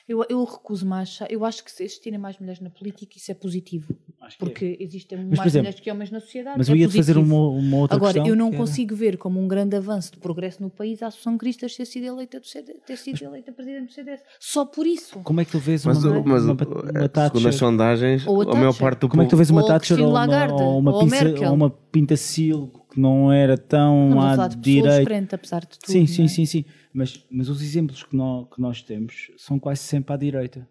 Eu, 0.08 0.24
eu 0.28 0.44
recuso-me 0.44 0.92
a 0.94 0.98
achar. 0.98 1.30
Eu 1.30 1.44
acho 1.44 1.64
que 1.64 1.70
se 1.70 1.82
existirem 1.84 2.18
mais 2.18 2.38
mulheres 2.38 2.60
na 2.60 2.70
política, 2.70 3.16
isso 3.16 3.30
é 3.30 3.34
positivo. 3.34 3.94
É. 4.22 4.26
Porque 4.38 4.76
existem 4.78 5.18
por 5.18 5.36
mais 5.36 5.46
exemplo, 5.46 5.64
mulheres 5.64 5.80
que 5.80 5.90
homens 5.90 6.10
na 6.10 6.20
sociedade. 6.20 6.58
Mas 6.58 6.68
é 6.68 6.72
eu 6.72 6.76
ia 6.76 6.88
fazer 6.90 7.16
uma, 7.18 7.48
uma 7.48 7.76
outra 7.78 7.96
Agora, 7.96 8.12
questão. 8.14 8.28
eu 8.28 8.36
não 8.36 8.50
que 8.50 8.56
consigo 8.56 8.94
ver 8.94 9.16
como 9.18 9.40
um 9.40 9.48
grande 9.48 9.74
avanço 9.76 10.12
de 10.12 10.18
progresso 10.18 10.62
no 10.62 10.70
país 10.70 11.02
a 11.02 11.06
Associação 11.08 11.36
Cristas 11.38 11.74
ter 11.74 11.84
sido 11.86 12.04
eleita, 12.04 12.38
do 12.38 12.46
CD, 12.46 12.74
ter 12.86 12.96
sido 12.96 13.22
eleita 13.24 13.50
presidente 13.52 13.86
do 13.88 13.92
CDS. 13.92 14.20
Só 14.38 14.64
por 14.64 14.86
isso. 14.86 15.18
Como 15.20 15.40
é 15.40 15.44
que 15.44 15.50
tu 15.52 15.58
vês 15.58 15.84
Mas, 15.84 16.04
uma, 16.04 16.22
mas 16.22 16.44
uma, 16.44 16.52
o- 16.52 16.54
uma, 16.54 17.04
eh, 17.04 17.26
segundo 17.28 17.48
as 17.48 17.54
sondagens, 17.56 18.26
Ou 18.26 18.42
a 18.42 18.52
a 18.52 18.54
maior 18.56 18.74
parte 18.76 19.00
do 19.00 19.08
Como 19.08 19.22
é 19.22 19.24
que 19.24 19.30
tu 19.30 19.36
vês 19.36 19.50
uma 19.50 19.62
Ou 19.62 19.66
Thatcher 19.68 19.98
ou 19.98 20.04
uma, 20.06 20.12
Lagarde, 20.12 20.52
ou 20.62 20.78
uma, 20.78 20.92
ou 20.92 21.00
a 21.00 21.04
pinça, 21.04 21.24
Merkel. 21.24 21.48
ou 21.48 21.54
uma 21.54 21.70
pintacilgo 21.70 22.79
que 22.90 23.00
não 23.00 23.32
era 23.32 23.56
tão 23.56 24.20
a 24.20 24.44
à 24.44 24.48
direita? 24.48 25.04
frente, 25.04 25.34
apesar 25.34 25.60
de 25.60 25.78
tudo. 25.78 25.90
Sim, 25.90 26.00
não 26.00 26.06
sim, 26.06 26.24
é? 26.24 26.28
sim, 26.28 26.46
sim. 26.46 26.64
Mas, 26.92 27.24
mas 27.30 27.48
os 27.48 27.62
exemplos 27.62 28.02
que 28.02 28.16
nós, 28.16 28.48
que 28.52 28.60
nós 28.60 28.82
temos 28.82 29.30
são 29.36 29.58
quase 29.58 29.80
sempre 29.80 30.12
à 30.12 30.16
direita. 30.16 30.68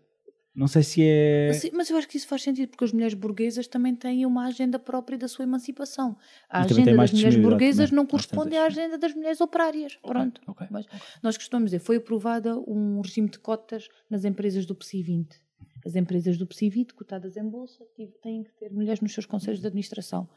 Não 0.53 0.67
sei 0.67 0.83
se 0.83 1.01
é. 1.01 1.47
Mas, 1.47 1.71
mas 1.71 1.89
eu 1.89 1.97
acho 1.97 2.07
que 2.07 2.17
isso 2.17 2.27
faz 2.27 2.41
sentido, 2.41 2.69
porque 2.69 2.83
as 2.83 2.91
mulheres 2.91 3.13
burguesas 3.13 3.65
também 3.65 3.95
têm 3.95 4.25
uma 4.25 4.45
agenda 4.47 4.77
própria 4.77 5.17
da 5.17 5.27
sua 5.27 5.43
emancipação. 5.43 6.17
A 6.49 6.63
agenda 6.63 6.93
das 6.95 7.13
mulheres 7.13 7.37
burguesas 7.37 7.89
também, 7.89 7.95
não 7.95 8.05
corresponde 8.05 8.57
à 8.57 8.65
agenda 8.65 8.97
das 8.97 9.13
mulheres 9.13 9.39
operárias. 9.39 9.95
Pronto. 10.01 10.41
ok, 10.45 10.67
Mas 10.69 10.85
nós 11.23 11.37
costumamos 11.37 11.71
dizer, 11.71 11.79
foi 11.79 11.95
aprovada 11.95 12.57
um 12.67 12.99
regime 12.99 13.29
de 13.29 13.39
cotas 13.39 13.87
nas 14.09 14.25
empresas 14.25 14.65
do 14.65 14.75
PSI 14.75 15.01
20. 15.01 15.41
As 15.85 15.95
empresas 15.95 16.37
do 16.37 16.45
PSI 16.45 16.69
20, 16.69 16.93
cotadas 16.93 17.37
em 17.37 17.47
bolsa, 17.47 17.85
têm 18.21 18.43
que 18.43 18.51
ter 18.59 18.69
mulheres 18.69 18.99
nos 18.99 19.13
seus 19.13 19.25
conselhos 19.25 19.61
de 19.61 19.67
administração. 19.67 20.27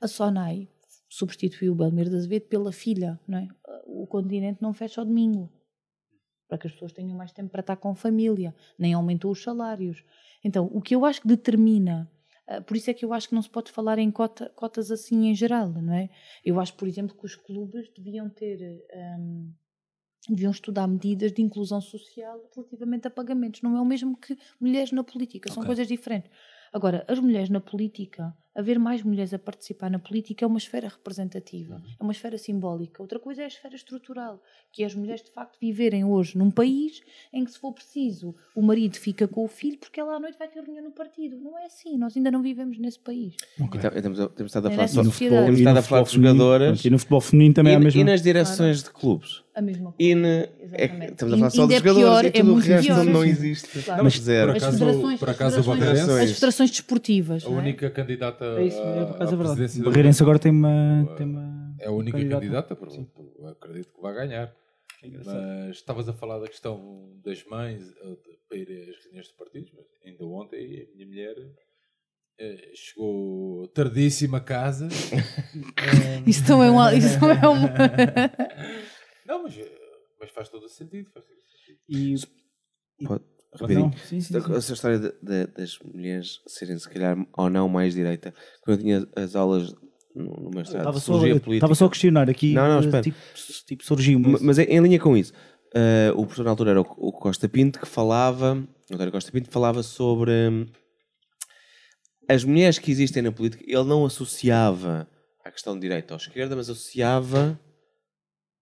A 0.00 0.08
SONAI 0.08 0.68
substituiu 1.10 1.72
o 1.72 1.74
Belmiro 1.74 2.08
de 2.08 2.16
Azevedo 2.16 2.46
pela 2.46 2.72
filha. 2.72 3.20
Não 3.28 3.38
é? 3.38 3.48
O 3.84 4.06
continente 4.06 4.62
não 4.62 4.72
fecha 4.72 5.00
ao 5.00 5.04
domingo 5.04 5.52
para 6.48 6.58
que 6.58 6.66
as 6.66 6.72
pessoas 6.72 6.92
tenham 6.92 7.16
mais 7.16 7.32
tempo 7.32 7.50
para 7.50 7.60
estar 7.60 7.76
com 7.76 7.90
a 7.90 7.94
família, 7.94 8.54
nem 8.78 8.92
aumentou 8.94 9.30
os 9.30 9.42
salários. 9.42 10.02
Então, 10.42 10.68
o 10.72 10.80
que 10.80 10.94
eu 10.96 11.04
acho 11.04 11.20
que 11.22 11.28
determina, 11.28 12.10
ah, 12.48 12.60
por 12.60 12.76
isso 12.76 12.90
é 12.90 12.94
que 12.94 13.04
eu 13.04 13.12
acho 13.12 13.28
que 13.28 13.34
não 13.36 13.42
se 13.42 13.48
pode 13.50 13.70
falar 13.70 13.98
em 13.98 14.10
cota- 14.10 14.48
cotas 14.56 14.90
assim 14.90 15.28
em 15.28 15.34
geral, 15.34 15.68
não 15.70 15.92
é? 15.94 16.08
Eu 16.44 16.58
acho, 16.58 16.74
por 16.74 16.88
exemplo, 16.88 17.16
que 17.16 17.24
os 17.24 17.36
clubes 17.36 17.88
deviam 17.96 18.28
ter, 18.28 18.84
ahm, 18.92 19.52
deviam 20.28 20.50
estudar 20.50 20.88
medidas 20.88 21.32
de 21.32 21.40
inclusão 21.40 21.80
social 21.80 22.40
relativamente 22.54 23.06
a 23.06 23.10
pagamentos. 23.10 23.62
Não 23.62 23.76
é 23.76 23.80
o 23.80 23.84
mesmo 23.84 24.16
que 24.16 24.36
mulheres 24.60 24.90
na 24.90 25.04
política, 25.04 25.52
são 25.52 25.62
coisas 25.64 25.86
diferentes. 25.86 26.30
Agora, 26.72 27.04
as 27.06 27.18
mulheres 27.20 27.48
na 27.48 27.60
política, 27.60 28.36
haver 28.54 28.78
mais 28.78 29.02
mulheres 29.02 29.32
a 29.32 29.38
participar 29.38 29.90
na 29.90 29.98
política 29.98 30.44
é 30.44 30.48
uma 30.48 30.58
esfera 30.58 30.88
representativa, 30.88 31.80
é 31.98 32.02
uma 32.02 32.12
esfera 32.12 32.36
simbólica. 32.36 33.02
Outra 33.02 33.18
coisa 33.18 33.42
é 33.42 33.44
a 33.44 33.48
esfera 33.48 33.74
estrutural, 33.76 34.42
que 34.72 34.82
é 34.82 34.86
as 34.86 34.94
mulheres 34.94 35.22
de 35.22 35.30
facto 35.30 35.56
viverem 35.60 36.04
hoje 36.04 36.36
num 36.36 36.50
país 36.50 37.00
em 37.32 37.44
que, 37.44 37.52
se 37.52 37.58
for 37.58 37.72
preciso, 37.72 38.34
o 38.54 38.62
marido 38.62 38.96
fica 38.96 39.28
com 39.28 39.44
o 39.44 39.48
filho 39.48 39.78
porque 39.78 40.00
ela 40.00 40.16
à 40.16 40.20
noite 40.20 40.36
vai 40.38 40.48
ter 40.48 40.60
reunião 40.62 40.84
no 40.84 40.90
partido. 40.90 41.36
Não 41.38 41.58
é 41.58 41.66
assim, 41.66 41.96
nós 41.96 42.16
ainda 42.16 42.30
não 42.30 42.42
vivemos 42.42 42.78
nesse 42.78 42.98
país. 42.98 43.34
Então, 43.58 43.90
temos, 43.90 44.18
temos 44.34 44.50
estado 44.50 44.66
a 44.66 44.70
É 44.70 44.74
falar 44.74 44.82
nessa 44.82 44.94
só. 44.94 45.04
sociedade. 45.04 45.44
Temos 45.44 45.58
E 45.58 45.62
estado 45.62 45.76
a 45.78 45.82
falar 45.82 46.02
de 46.02 46.08
futebol 46.08 46.24
feminino, 46.28 46.44
jogadoras. 46.44 46.84
E 46.84 46.90
no 46.90 46.98
futebol 46.98 47.20
feminino 47.20 47.54
também 47.54 47.72
E, 47.72 47.74
é 47.74 47.76
a 47.76 47.80
mesma. 47.80 48.00
e 48.00 48.04
nas 48.04 48.22
direções 48.22 48.82
de 48.82 48.90
clubes. 48.90 49.42
A 49.52 49.60
mesma 49.62 49.92
coisa. 49.92 49.96
E 49.98 50.14
ne- 50.14 50.28
é, 50.28 50.84
Exatamente. 50.84 51.12
estamos 51.12 51.34
a 51.34 51.36
falar 51.38 51.50
só 51.50 51.66
dos 51.66 51.74
é 51.76 51.80
pior, 51.80 51.94
jogadores 51.94 52.24
é 52.24 52.28
e 52.28 52.32
tudo 52.40 52.48
o 52.50 52.52
muito 52.54 52.66
resto 52.66 52.86
pior. 52.86 53.04
não 53.04 53.24
existe. 53.24 53.82
Claro. 53.82 54.04
Mas 54.04 54.14
zero. 54.18 54.52
Por 54.52 54.56
As 54.56 54.62
acaso- 54.62 54.84
as 54.84 55.22
acaso 55.22 55.60
o 55.60 55.74
federações- 55.74 56.24
as 56.30 56.30
federações 56.34 56.70
desportivas. 56.70 57.44
A 57.44 57.48
não 57.50 57.56
é? 57.56 57.60
única 57.60 57.90
candidata 57.90 58.39
É 58.44 58.64
isso, 58.64 58.78
é 58.78 58.82
à- 58.82 59.02
à 59.02 59.04
é 59.04 59.08
verdade. 59.26 59.36
presidência 59.36 59.84
Barreirense 59.84 60.22
agora 60.22 60.38
tem 60.38 60.52
uma. 60.52 61.14
Tem 61.16 61.26
uma 61.26 61.74
é 61.78 61.86
a 61.86 61.90
única 61.92 62.18
candidata. 62.18 62.40
candidata, 62.40 62.76
por, 62.76 62.88
por- 63.06 63.48
acredito 63.48 63.92
que 63.92 64.00
vai 64.00 64.14
ganhar. 64.14 64.54
Mas 65.02 65.76
estavas 65.76 66.08
a 66.08 66.12
falar 66.12 66.38
da 66.40 66.46
questão 66.46 67.18
das 67.24 67.42
mães 67.46 67.82
eh, 68.02 68.16
para 68.48 68.58
ir 68.58 68.90
às 68.90 69.02
reuniões 69.04 69.28
de 69.28 69.34
partidos, 69.34 69.72
mas 69.74 69.86
ainda 70.04 70.24
ontem 70.26 70.88
a 70.92 70.94
minha 70.94 71.06
mulher 71.06 71.36
eh, 72.38 72.72
chegou 72.74 73.66
tardíssima 73.68 74.38
a 74.38 74.40
casa. 74.42 74.88
Eh, 75.80 76.22
Isso 76.26 76.48
não 76.50 76.62
é 76.62 76.70
uma. 76.70 76.94
Isso 76.94 77.18
não 77.20 77.30
é 77.30 77.48
uma... 77.48 77.68
não, 79.26 79.42
mas, 79.44 79.56
mas 80.20 80.30
faz 80.30 80.48
todo 80.50 80.64
o 80.64 80.68
sentido. 80.68 81.10
Faz 81.10 81.24
todo 81.24 81.36
o 81.38 81.42
sentido. 81.42 81.78
E. 81.88 83.06
Pode- 83.06 83.24
Rapidinho. 83.58 83.92
sim, 84.08 84.20
sim, 84.20 84.40
sim. 84.40 84.54
Essa 84.54 84.72
história 84.74 84.98
de- 84.98 85.12
de- 85.22 85.46
das 85.48 85.78
mulheres 85.80 86.40
serem, 86.46 86.78
se 86.78 86.88
calhar, 86.88 87.16
ou 87.36 87.50
não 87.50 87.68
mais 87.68 87.94
direita. 87.94 88.32
Quando 88.62 88.78
eu 88.78 88.82
tinha 88.82 89.08
as 89.16 89.34
aulas 89.34 89.74
no, 90.14 90.24
no 90.36 90.50
mestrado 90.50 90.80
Estava 90.88 90.98
de 90.98 91.04
só, 91.04 91.18
Política. 91.18 91.54
estava 91.54 91.74
só 91.74 91.86
a 91.86 91.90
questionar 91.90 92.30
aqui. 92.30 92.52
Não, 92.52 92.68
não, 92.68 92.80
espera. 92.80 93.02
tipo, 93.02 93.16
tipo, 93.66 93.84
surgiu. 93.84 94.18
Ma- 94.20 94.28
Mas, 94.30 94.42
Mas 94.42 94.58
é 94.58 94.64
em 94.64 94.80
linha 94.80 94.98
com 95.00 95.16
isso. 95.16 95.32
eh, 95.74 96.10
o 96.14 96.22
professor 96.22 96.44
na 96.44 96.50
altura 96.50 96.70
era 96.70 96.80
o, 96.80 96.86
o 96.96 97.12
Costa 97.12 97.48
Pinto 97.48 97.78
que 97.80 97.86
falava, 97.86 98.62
o 98.90 99.10
Costa 99.10 99.30
Pinto 99.32 99.50
falava 99.50 99.82
sobre 99.82 100.30
hum, 100.48 100.66
as 102.28 102.44
mulheres 102.44 102.78
que 102.78 102.90
existem 102.90 103.22
na 103.22 103.32
política. 103.32 103.64
Ele 103.66 103.84
não 103.84 104.04
associava 104.04 105.08
a 105.44 105.50
questão 105.50 105.74
de 105.74 105.80
direita 105.80 106.14
ou 106.14 106.18
esquerda, 106.18 106.54
mas 106.54 106.68
associava 106.70 107.58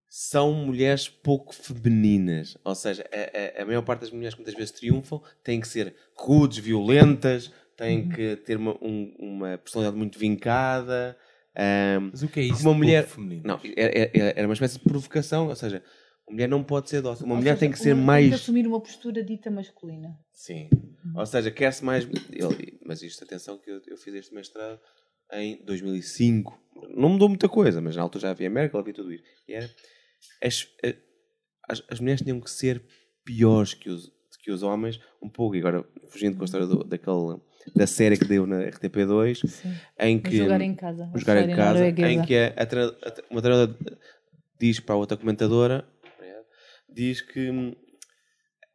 são 0.09 0.51
mulheres 0.53 1.07
pouco 1.07 1.53
femininas. 1.53 2.57
Ou 2.63 2.73
seja, 2.75 3.05
a, 3.11 3.59
a- 3.59 3.63
a 3.63 3.65
maior 3.65 3.83
parte 3.83 4.01
das 4.01 4.11
mulheres 4.11 4.33
que 4.33 4.39
muitas 4.41 4.55
vezes 4.55 4.71
triunfam 4.71 5.21
têm 5.43 5.61
que 5.61 5.67
ser 5.67 5.93
rudes, 6.17 6.57
violentas, 6.57 7.51
têm 7.77 8.01
Uhum. 8.01 8.09
que 8.09 8.35
ter 8.37 8.57
uma, 8.57 8.71
um- 8.81 9.13
uma 9.19 9.57
personalidade 9.57 9.97
muito 9.97 10.17
vincada. 10.17 11.15
hum, 11.55 12.09
Mas 12.11 12.23
o 12.23 12.27
que 12.27 12.39
é 12.39 12.43
isso? 12.43 12.61
uma 12.67 12.73
mulher. 12.73 13.07
Não, 13.43 13.59
era, 13.75 13.97
era- 14.13 14.33
era 14.35 14.47
uma 14.47 14.53
espécie 14.53 14.79
de 14.79 14.83
provocação, 14.85 15.47
ou 15.47 15.55
seja, 15.55 15.83
uma 16.27 16.33
mulher 16.35 16.47
não 16.49 16.63
pode 16.63 16.89
ser 16.89 17.01
dócil, 17.01 17.25
uma 17.25 17.35
Ou 17.35 17.39
mulher 17.39 17.51
seja, 17.53 17.59
tem 17.61 17.71
que 17.71 17.79
ser 17.79 17.93
mais. 17.95 18.23
Tem 18.23 18.29
que 18.31 18.35
assumir 18.43 18.67
uma 18.67 18.79
postura 18.81 19.23
dita 19.23 19.49
masculina. 19.51 20.17
Sim. 20.33 20.69
Ou 21.15 21.25
seja, 21.25 21.51
quer-se 21.51 21.83
mais. 21.85 22.05
ele- 22.05 22.79
mas 22.85 23.01
isto, 23.01 23.23
atenção, 23.23 23.57
que 23.57 23.69
eu, 23.69 23.81
eu 23.87 23.97
fiz 23.97 24.13
este 24.13 24.33
mestrado 24.33 24.79
em 25.33 25.63
2005. 25.63 26.59
Não 26.95 27.09
mudou 27.09 27.29
muita 27.29 27.47
coisa, 27.49 27.79
mas 27.81 27.95
na 27.95 28.01
altura 28.01 28.23
já 28.23 28.29
havia 28.31 28.49
Merkel, 28.49 28.79
havia 28.79 28.93
tudo 28.93 29.11
isso. 29.13 29.23
E 29.47 29.53
era, 29.53 29.69
as, 30.43 30.67
eh, 30.83 30.95
as, 31.69 31.83
as 31.89 31.99
mulheres 31.99 32.21
tinham 32.21 32.39
que 32.39 32.49
ser 32.51 32.83
piores 33.25 33.73
que 33.73 33.89
os, 33.89 34.11
que 34.43 34.51
os 34.51 34.63
homens, 34.63 34.99
um 35.21 35.29
pouco, 35.29 35.55
e 35.55 35.59
agora 35.59 35.85
fugindo 36.09 36.35
com 36.37 36.43
a 36.43 36.45
história 36.45 36.65
do, 36.67 36.83
daquele, 36.83 37.39
da 37.75 37.85
série 37.85 38.17
que 38.17 38.25
deu 38.25 38.47
na 38.47 38.61
RTP2, 38.63 39.41
em 39.99 40.17
O 40.17 40.21
que. 40.23 40.37
jogar 40.37 40.61
em 40.61 40.75
casa. 40.75 41.11
jogar 41.15 41.37
em 41.49 41.55
casa, 41.55 41.87
em 41.87 42.21
que 42.25 42.35
a, 42.35 42.47
a 42.49 43.31
uma 43.31 43.41
treinadora 43.41 43.77
diz 44.59 44.79
para 44.79 44.95
a 44.95 44.97
outra 44.97 45.17
comentadora, 45.17 45.87
diz 46.91 47.21
que 47.21 47.49
hum, 47.51 47.73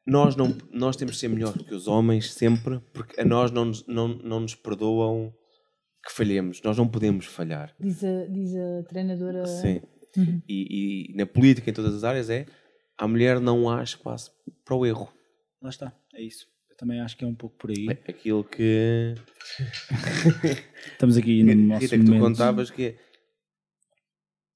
nós, 0.06 0.36
não, 0.36 0.56
nós 0.70 0.96
temos 0.96 1.14
de 1.14 1.20
ser 1.20 1.28
melhores 1.28 1.60
que 1.62 1.74
os 1.74 1.88
homens 1.88 2.32
sempre, 2.32 2.78
porque 2.92 3.20
a 3.20 3.24
nós 3.24 3.50
não, 3.50 3.64
nos- 3.64 3.86
não, 3.86 4.08
não 4.08 4.40
nos 4.40 4.54
perdoam 4.54 5.32
que 6.06 6.12
falhemos. 6.12 6.60
Nós 6.62 6.76
não 6.76 6.86
podemos 6.86 7.24
falhar. 7.26 7.74
Diz 7.80 8.04
a, 8.04 8.26
diz 8.26 8.54
a 8.54 8.82
treinadora. 8.86 9.46
Sim. 9.46 9.80
E, 10.48 11.10
e 11.10 11.16
na 11.16 11.26
política, 11.26 11.70
em 11.70 11.72
todas 11.72 11.94
as 11.94 12.04
áreas, 12.04 12.30
é 12.30 12.46
a 12.96 13.08
mulher 13.08 13.40
não 13.40 13.68
há 13.68 13.82
espaço 13.82 14.32
para 14.64 14.74
o 14.76 14.86
erro. 14.86 15.12
Lá 15.60 15.70
está, 15.70 15.92
é 16.14 16.22
isso. 16.22 16.46
Eu 16.70 16.76
também 16.76 17.00
acho 17.00 17.16
que 17.16 17.24
é 17.24 17.28
um 17.28 17.34
pouco 17.34 17.56
por 17.56 17.70
aí. 17.70 17.86
É 17.88 18.10
aquilo 18.10 18.44
que, 18.44 19.14
Estamos 20.92 21.16
aqui 21.16 21.42
no 21.42 21.54
nosso 21.54 21.82
Rita, 21.82 21.98
que 21.98 22.04
tu 22.04 22.12
momento. 22.12 22.22
contavas 22.22 22.70
que 22.70 22.82
é, 22.84 22.96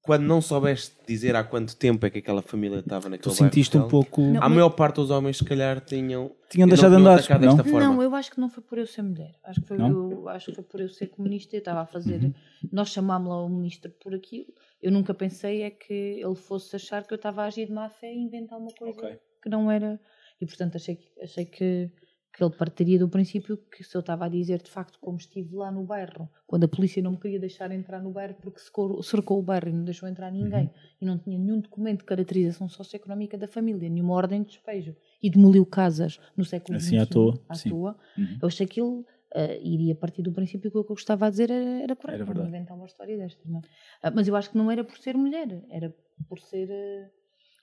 quando 0.01 0.23
não 0.23 0.41
soubeste 0.41 0.95
dizer 1.07 1.35
há 1.35 1.43
quanto 1.43 1.75
tempo 1.75 2.03
é 2.05 2.09
que 2.09 2.17
aquela 2.17 2.41
família 2.41 2.79
estava 2.79 3.09
naquele 3.09 3.31
Tu 3.31 3.37
sentiste 3.37 3.77
um 3.77 3.87
pouco. 3.87 4.21
Não, 4.21 4.41
A 4.41 4.49
maior 4.49 4.69
parte 4.71 4.95
dos 4.95 5.11
homens, 5.11 5.37
se 5.37 5.45
calhar, 5.45 5.79
tinham. 5.81 6.31
Tinham 6.49 6.65
não 6.65 6.73
deixado 6.73 6.91
de 6.91 6.97
tinham 6.97 7.11
andar, 7.13 7.29
não? 7.29 7.39
desta 7.39 7.63
forma. 7.63 7.87
Não, 7.87 8.01
eu 8.01 8.15
acho 8.15 8.31
que 8.31 8.39
não 8.39 8.49
foi 8.49 8.63
por 8.63 8.77
eu 8.79 8.87
ser 8.87 9.03
mulher. 9.03 9.35
Acho 9.43 9.61
que 9.61 9.67
foi, 9.67 9.77
Não? 9.77 10.11
eu, 10.11 10.29
acho 10.29 10.47
que 10.47 10.55
foi 10.55 10.63
por 10.63 10.79
eu 10.79 10.89
ser 10.89 11.07
comunista. 11.07 11.55
Eu 11.55 11.59
estava 11.59 11.81
a 11.81 11.85
fazer. 11.85 12.23
Uhum. 12.23 12.33
Nós 12.71 12.89
chamámos-la 12.89 13.43
o 13.43 13.49
ministro 13.49 13.91
por 14.01 14.15
aquilo. 14.15 14.47
Eu 14.81 14.91
nunca 14.91 15.13
pensei 15.13 15.61
é 15.63 15.69
que 15.69 15.93
ele 15.93 16.35
fosse 16.35 16.75
achar 16.75 17.05
que 17.05 17.13
eu 17.13 17.17
estava 17.17 17.43
a 17.43 17.45
agir 17.47 17.65
de 17.67 17.73
má 17.73 17.89
fé 17.89 18.13
e 18.13 18.17
inventar 18.17 18.57
uma 18.59 18.71
coisa 18.73 18.97
Ok. 18.99 19.19
que 19.43 19.49
não 19.49 19.69
era. 19.69 19.99
E 20.41 20.45
portanto 20.45 20.77
achei, 20.77 20.97
achei 21.21 21.45
que, 21.45 21.91
que 22.33 22.41
ele 22.43 22.55
partiria 22.55 22.97
do 22.97 23.09
princípio 23.09 23.57
que 23.57 23.83
se 23.83 23.93
eu 23.95 23.99
estava 23.99 24.25
a 24.25 24.29
dizer 24.29 24.61
de 24.61 24.69
facto 24.71 24.97
como 25.01 25.17
estive 25.17 25.53
lá 25.55 25.69
no 25.69 25.83
bairro, 25.83 26.29
quando 26.47 26.63
a 26.63 26.67
polícia 26.69 27.03
não 27.03 27.11
me 27.11 27.17
queria 27.17 27.39
deixar 27.41 27.69
entrar 27.71 28.01
no 28.01 28.11
bairro 28.11 28.35
porque 28.41 28.59
cercou, 28.59 29.03
cercou 29.03 29.39
o 29.39 29.43
bairro 29.43 29.67
e 29.67 29.73
não 29.73 29.83
deixou 29.83 30.07
entrar 30.07 30.31
ninguém 30.31 30.67
Uhum. 30.67 30.71
e 31.01 31.05
não 31.05 31.17
tinha 31.17 31.37
nenhum 31.37 31.59
documento 31.59 31.99
de 31.99 32.05
caracterização 32.05 32.69
socioeconómica 32.69 33.37
da 33.37 33.47
família, 33.49 33.89
nenhuma 33.89 34.13
ordem 34.13 34.43
de 34.43 34.49
despejo 34.49 34.95
e 35.21 35.29
demoliu 35.29 35.65
casas 35.65 36.19
no 36.37 36.45
século 36.45 36.77
Assim, 36.77 36.97
à 36.97 37.05
toa, 37.05 37.37
à 37.49 37.55
sim. 37.55 37.67
toa. 37.69 37.97
Uhum. 38.17 38.37
Eu 38.41 38.47
achei 38.47 38.65
que 38.65 38.79
ele 38.79 39.03
eh, 39.35 39.59
iria 39.61 39.95
partir 39.95 40.21
do 40.23 40.33
princípio 40.33 40.71
que 40.71 40.77
o 40.77 40.83
que 40.83 40.91
eu 40.91 40.95
gostava 40.95 41.27
a 41.27 41.29
dizer 41.29 41.49
era, 41.51 41.83
era 41.83 41.95
correto, 41.95 42.23
Era 42.23 42.25
não 42.33 42.33
verdade. 42.33 42.47
inventar 42.47 42.75
uma 42.77 42.85
história 42.85 43.17
destas. 43.17 43.45
Não 43.45 43.59
é? 43.59 43.63
Ah, 44.03 44.11
mas 44.11 44.27
eu 44.27 44.35
acho 44.35 44.51
que 44.51 44.57
não 44.57 44.69
era 44.71 44.83
por 44.83 44.97
ser 44.97 45.15
mulher, 45.17 45.47
era 45.69 45.95
por 46.27 46.39
ser. 46.39 46.69
eh, 46.69 47.11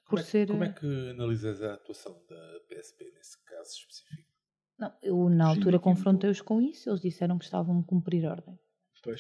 por 0.09 0.19
Como 0.19 0.21
é, 0.21 0.25
que- 0.25 0.31
ser 0.31 0.49
como 0.51 0.65
é 0.65 0.69
que 0.69 0.87
analisas 1.11 1.63
a 1.63 1.75
atuação 1.75 2.25
da 2.29 2.61
PSP 2.69 3.11
nesse 3.13 3.43
caso 3.45 3.71
específico? 3.71 4.31
Não, 4.79 4.91
eu 5.03 5.29
na 5.29 5.45
Sim, 5.45 5.61
altura 5.61 5.79
confrontei-os 5.79 6.41
com 6.41 6.63
isso, 6.63 6.89
eles 6.89 7.03
disseram 7.03 7.37
que 7.39 7.45
estavam 7.45 7.79
a 7.81 7.85
cumprir 7.85 8.25
ordem 8.25 8.59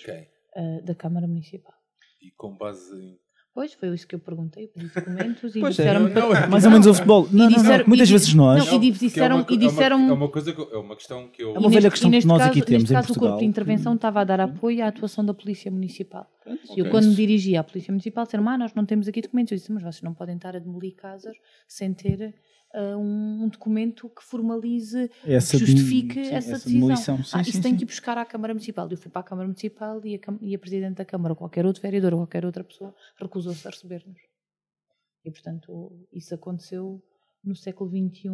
Quem? 0.04 0.28
eh, 0.54 0.80
da 0.82 0.94
Câmara 0.94 1.26
Municipal. 1.26 1.74
E 2.20 2.30
com 2.32 2.56
base 2.56 2.94
em. 2.94 3.20
Pois, 3.56 3.72
foi 3.72 3.88
isso 3.94 4.06
que 4.06 4.14
eu 4.14 4.18
perguntei, 4.18 4.64
eu 4.64 4.68
pedi 4.68 4.86
documentos 4.94 5.56
e 5.56 5.60
Pois 5.60 5.78
é, 5.78 5.82
disseram 5.82 6.00
não, 6.10 6.36
é- 6.36 6.46
Mais 6.46 6.66
ou 6.66 6.70
menos 6.70 6.86
o 6.86 6.92
futebol. 6.92 7.22
Não, 7.22 7.30
não, 7.32 7.50
não. 7.50 7.56
disseram- 7.56 7.84
Muitas 7.88 8.08
e- 8.08 8.12
vezes 8.12 8.34
nós. 8.34 8.66
não, 8.66 8.74
e 8.82 8.90
disseram- 8.90 9.08
que 9.08 9.20
é 9.20 9.24
e 9.24 9.32
uma, 9.34 9.44
co- 9.44 9.56
disseram- 9.56 9.96
É 9.96 10.02
uma, 10.02 10.10
é 10.10 10.12
uma 10.14 10.28
coisa 10.28 10.50
é 10.50 10.76
uma 10.76 10.94
questão 10.94 11.28
que 11.28 11.42
eu. 11.42 11.54
É 11.56 11.58
uma 11.58 11.70
velha 11.70 11.90
questão 11.90 12.10
que 12.10 12.26
nós 12.26 12.38
caso, 12.38 12.50
aqui 12.50 12.60
temos 12.60 12.82
neste 12.82 12.92
em 12.92 12.96
caso, 12.96 13.12
o 13.14 13.18
Corpo 13.18 13.38
de 13.38 13.44
Intervenção 13.46 13.94
estava 13.94 14.20
a 14.20 14.24
dar 14.24 14.40
apoio 14.42 14.84
à 14.84 14.88
atuação 14.88 15.24
da 15.24 15.32
Polícia 15.32 15.70
Municipal. 15.70 16.30
E 16.76 16.80
eu, 16.80 16.90
quando 16.90 17.06
me 17.06 17.14
dirigi 17.14 17.56
à 17.56 17.64
Polícia 17.64 17.90
Municipal, 17.90 18.24
disseram: 18.24 18.46
ah, 18.46 18.58
nós 18.58 18.74
não 18.74 18.84
temos 18.84 19.08
aqui 19.08 19.22
documentos. 19.22 19.52
Eu 19.52 19.56
disse: 19.56 19.72
mas 19.72 19.82
vocês 19.82 20.02
não 20.02 20.12
podem 20.12 20.36
estar 20.36 20.54
a 20.54 20.58
demolir 20.58 20.94
casas 20.94 21.34
sem 21.66 21.94
ter 21.94 22.34
ah, 22.76 22.96
um, 22.98 23.44
um 23.44 23.48
documento 23.48 24.08
que 24.10 24.22
formalize, 24.22 25.10
Essa 25.24 25.58
que 25.58 25.64
justifique 25.66 26.24
sim, 26.24 26.32
essa, 26.34 26.52
essa 26.52 26.64
decisão. 26.66 26.96
Sim, 26.96 27.12
ah, 27.32 27.42
sim, 27.44 27.50
isso 27.50 27.62
tem 27.62 27.76
que 27.76 27.82
ir 27.82 27.86
buscar 27.86 28.16
à 28.18 28.24
Câmara 28.24 28.52
Municipal. 28.54 28.86
Eu 28.90 28.96
fui 28.98 29.10
para 29.10 29.20
a 29.20 29.24
Câmara 29.24 29.48
Municipal 29.48 30.00
e 30.04 30.14
a, 30.16 30.20
e 30.42 30.54
a 30.54 30.58
Presidente 30.58 30.96
da 30.98 31.04
Câmara, 31.04 31.32
ou 31.32 31.36
qualquer 31.36 31.64
outro 31.66 31.82
vereador, 31.82 32.12
ou 32.12 32.20
qualquer 32.20 32.44
outra 32.44 32.62
pessoa, 32.62 32.94
recusou-se 33.18 33.66
a 33.66 33.70
receber-nos. 33.70 34.20
E, 35.24 35.30
portanto, 35.30 36.06
isso 36.12 36.34
aconteceu 36.34 37.02
no 37.42 37.56
século 37.56 37.90
XXI, 37.90 38.28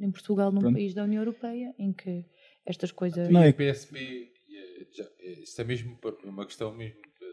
em 0.00 0.10
Portugal, 0.12 0.52
num 0.52 0.60
Pronto. 0.60 0.74
país 0.74 0.94
da 0.94 1.02
União 1.02 1.20
Europeia, 1.22 1.74
em 1.78 1.92
que 1.92 2.24
estas 2.64 2.92
coisas. 2.92 3.28
Não, 3.28 3.42
é 3.42 3.48
a 3.48 3.52
PSP. 3.54 4.30
eh, 4.50 4.86
já- 4.92 5.10
Isto 5.42 5.60
é 5.60 5.64
mesmo 5.64 5.98
uma 6.24 6.46
questão 6.46 6.72
mesmo 6.74 7.00
para, 7.00 7.28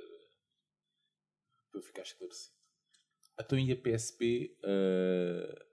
para 1.71 1.79
eu 1.79 1.83
ficar 1.83 2.01
esclarecido. 2.01 2.55
Então, 3.39 3.59
e 3.59 3.71
a 3.71 3.75
PSP 3.75 4.55
eh, 4.63 5.65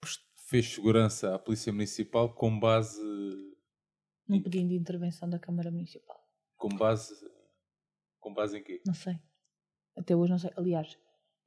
prest- 0.00 0.22
fez 0.48 0.66
segurança 0.74 1.34
à 1.34 1.38
Polícia 1.38 1.72
Municipal 1.72 2.34
com 2.34 2.58
base. 2.58 3.00
num 4.28 4.42
pedido 4.42 4.68
de 4.68 4.74
intervenção 4.76 5.28
da 5.28 5.38
Câmara 5.38 5.70
Municipal. 5.70 6.18
Com 6.56 6.68
base. 6.68 7.14
Com 8.20 8.32
base 8.34 8.58
em 8.58 8.62
quê? 8.62 8.80
Não 8.86 8.94
sei. 8.94 9.14
Até 9.96 10.14
hoje 10.14 10.30
não 10.30 10.38
sei. 10.38 10.50
Aliás, 10.56 10.96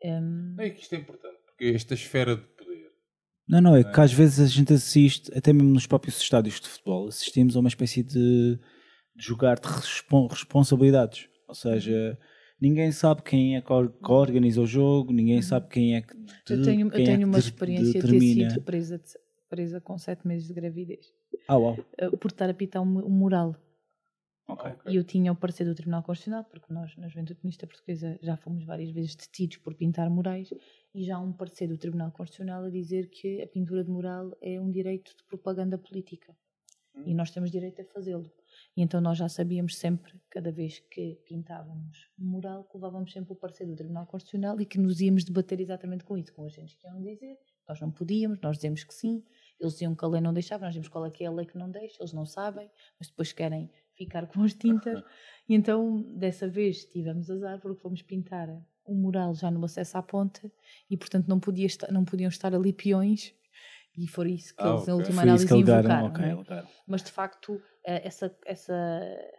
hum, 0.03 0.56
Não 0.57 0.64
é 0.64 0.69
que 0.69 0.82
isto 0.82 0.94
é 0.94 0.98
importante, 0.98 1.38
porque 1.45 1.65
esta 1.65 1.94
esfera 1.94 2.36
de 2.36 2.44
poder. 2.44 2.91
Não, 3.48 3.61
não, 3.61 3.76
é 3.76 3.84
que 3.84 3.99
às 4.02 4.11
vezes 4.11 4.40
a 4.40 4.48
gente 4.52 4.73
assiste, 4.73 5.32
até 5.38 5.53
mesmo 5.53 5.69
nos 5.69 5.86
próprios 5.88 6.19
estádios 6.19 6.60
de 6.60 6.68
futebol, 6.68 7.07
assistimos 7.07 7.56
a 7.56 7.60
uma 7.60 7.69
espécie 7.69 8.02
de, 8.03 8.56
de 9.15 9.23
jogar 9.23 9.60
de 9.60 9.68
respon- 9.68 10.27
responsabilidades. 10.27 11.30
Ou 11.48 11.53
seja, 11.53 12.18
ninguém 12.61 12.91
sabe 12.91 13.22
quem 13.23 13.56
é 13.56 13.61
que 13.61 13.72
or- 13.72 13.91
que 13.91 14.11
organiza 14.11 14.61
o 14.61 14.65
jogo, 14.68 15.11
ninguém 15.14 15.41
sabe 15.41 15.68
quem 15.69 15.95
é 15.95 16.02
que. 16.02 16.15
Uhum. 16.15 16.26
eu 16.49 16.64
tenho, 16.64 16.88
eu 16.88 17.02
é 17.02 17.03
tenho 17.06 17.19
que 17.19 17.26
uma 17.26 17.40
experiência 17.40 18.02
de 18.02 18.07
ter 18.07 18.19
sido 18.19 18.61
presa, 18.61 19.02
presa 19.49 19.82
com 19.82 19.98
sete 19.98 20.27
meses 20.27 20.48
de 20.48 20.53
gravidez 20.53 21.07
Ah, 21.48 21.57
uau. 21.57 21.77
uh, 22.02 22.18
por 22.18 22.32
estar 22.32 22.49
a 22.49 22.53
pitar 22.53 22.82
um, 22.82 23.06
um 23.06 23.10
mural. 23.10 23.56
Ok. 24.48 24.72
E 24.88 24.95
eu 24.95 25.03
tinha 25.03 25.32
o 25.32 25.36
parecer 25.36 25.65
do 25.65 25.73
Tribunal 25.73 26.03
Constitucional, 26.03 26.44
porque 26.44 26.72
nós, 26.72 26.95
na 26.98 27.07
Juventude 27.07 27.40
Comunista 27.40 27.65
Portuguesa, 27.65 28.19
já 28.22 28.38
fomos 28.38 28.64
várias 28.64 28.91
vezes 28.91 29.15
detidos 29.15 29.57
por 29.57 29.73
pintar 29.73 30.07
murais, 30.07 30.53
e 30.94 31.03
já 31.03 31.15
há 31.15 31.19
um 31.19 31.34
parecer 31.34 31.68
do 31.68 31.77
Tribunal 31.80 32.11
Constitucional 32.11 32.64
a 32.64 32.69
dizer 32.69 33.10
que 33.10 33.41
a 33.41 33.48
pintura 33.48 33.84
de 33.84 33.90
mural 33.90 34.38
é 34.41 34.61
um 34.61 34.69
direito 34.69 35.15
de 35.18 35.23
propaganda 35.23 35.80
política. 35.80 36.36
E 37.03 37.13
nós 37.13 37.31
temos 37.31 37.51
direito 37.51 37.81
a 37.81 37.85
fazê-lo. 37.85 38.31
E 38.76 38.81
então 38.81 39.01
nós 39.01 39.17
já 39.17 39.27
sabíamos 39.27 39.77
sempre, 39.77 40.13
cada 40.30 40.51
vez 40.51 40.80
que 40.80 41.19
pintávamos 41.26 42.09
um 42.17 42.26
mural, 42.26 42.63
que 42.63 42.77
levávamos 42.77 43.11
sempre 43.11 43.34
o 43.34 43.35
parecer 43.35 43.65
do 43.65 43.76
Tribunal 43.76 44.05
Constitucional 44.05 44.59
e 44.61 44.65
que 44.65 44.80
nos 44.80 45.01
íamos 45.01 45.23
debater 45.23 45.59
exatamente 45.59 46.03
com 46.03 46.17
isso, 46.17 46.34
com 46.34 46.45
agentes 46.45 46.76
que 46.76 46.88
iam 46.88 47.01
dizer, 47.01 47.38
nós 47.67 47.80
não 47.81 47.91
podíamos, 47.91 48.39
nós 48.41 48.57
dizemos 48.57 48.84
que 48.84 48.93
sim, 48.93 49.23
eles 49.59 49.73
diziam 49.73 49.95
que 49.95 50.05
a 50.05 50.07
lei 50.07 50.22
não 50.22 50.34
deixava, 50.34 50.65
nós 50.65 50.73
dizemos 50.73 50.88
qual 50.88 51.05
é 51.05 51.11
que 51.11 51.23
é 51.23 51.27
a 51.27 51.31
lei 51.31 51.45
que 51.45 51.57
não 51.57 51.69
deixa, 51.69 51.97
eles 52.01 52.13
não 52.13 52.26
sabem, 52.26 52.69
mas 52.99 53.09
depois 53.09 53.34
querem 53.34 53.69
ficar 53.93 54.27
com 54.27 54.43
as 54.43 54.53
tintas. 54.53 55.01
E 55.47 55.53
então, 55.53 56.01
dessa 56.17 56.47
vez, 56.47 56.85
tivemos 56.85 57.30
azar 57.30 57.61
porque 57.61 57.80
fomos 57.80 58.01
pintar 58.01 58.49
um 58.88 58.95
mural 58.95 59.35
já 59.35 59.51
no 59.51 59.63
acesso 59.63 59.95
à 59.95 60.01
ponte 60.01 60.51
e, 60.89 60.97
portanto, 60.97 61.27
não, 61.27 61.39
podia 61.39 61.67
estar, 61.67 61.91
não 61.91 62.03
podiam 62.03 62.30
estar 62.30 62.55
ali 62.55 62.73
peões 62.73 63.35
e 63.97 64.07
foi 64.07 64.31
isso 64.34 64.55
que 64.55 64.63
Ah, 64.63 64.69
eles, 64.69 64.88
na 64.88 64.95
última 64.95 65.22
Foi 65.22 65.30
análise, 65.30 65.57
invocaram. 65.57 66.05
Ok, 66.07 66.26
não 66.26 66.57
é? 66.57 66.67
Mas, 66.88 67.03
de 67.03 67.11
facto, 67.11 67.61
eh, 67.85 68.07
essa, 68.07 68.35
essa, 68.45 68.73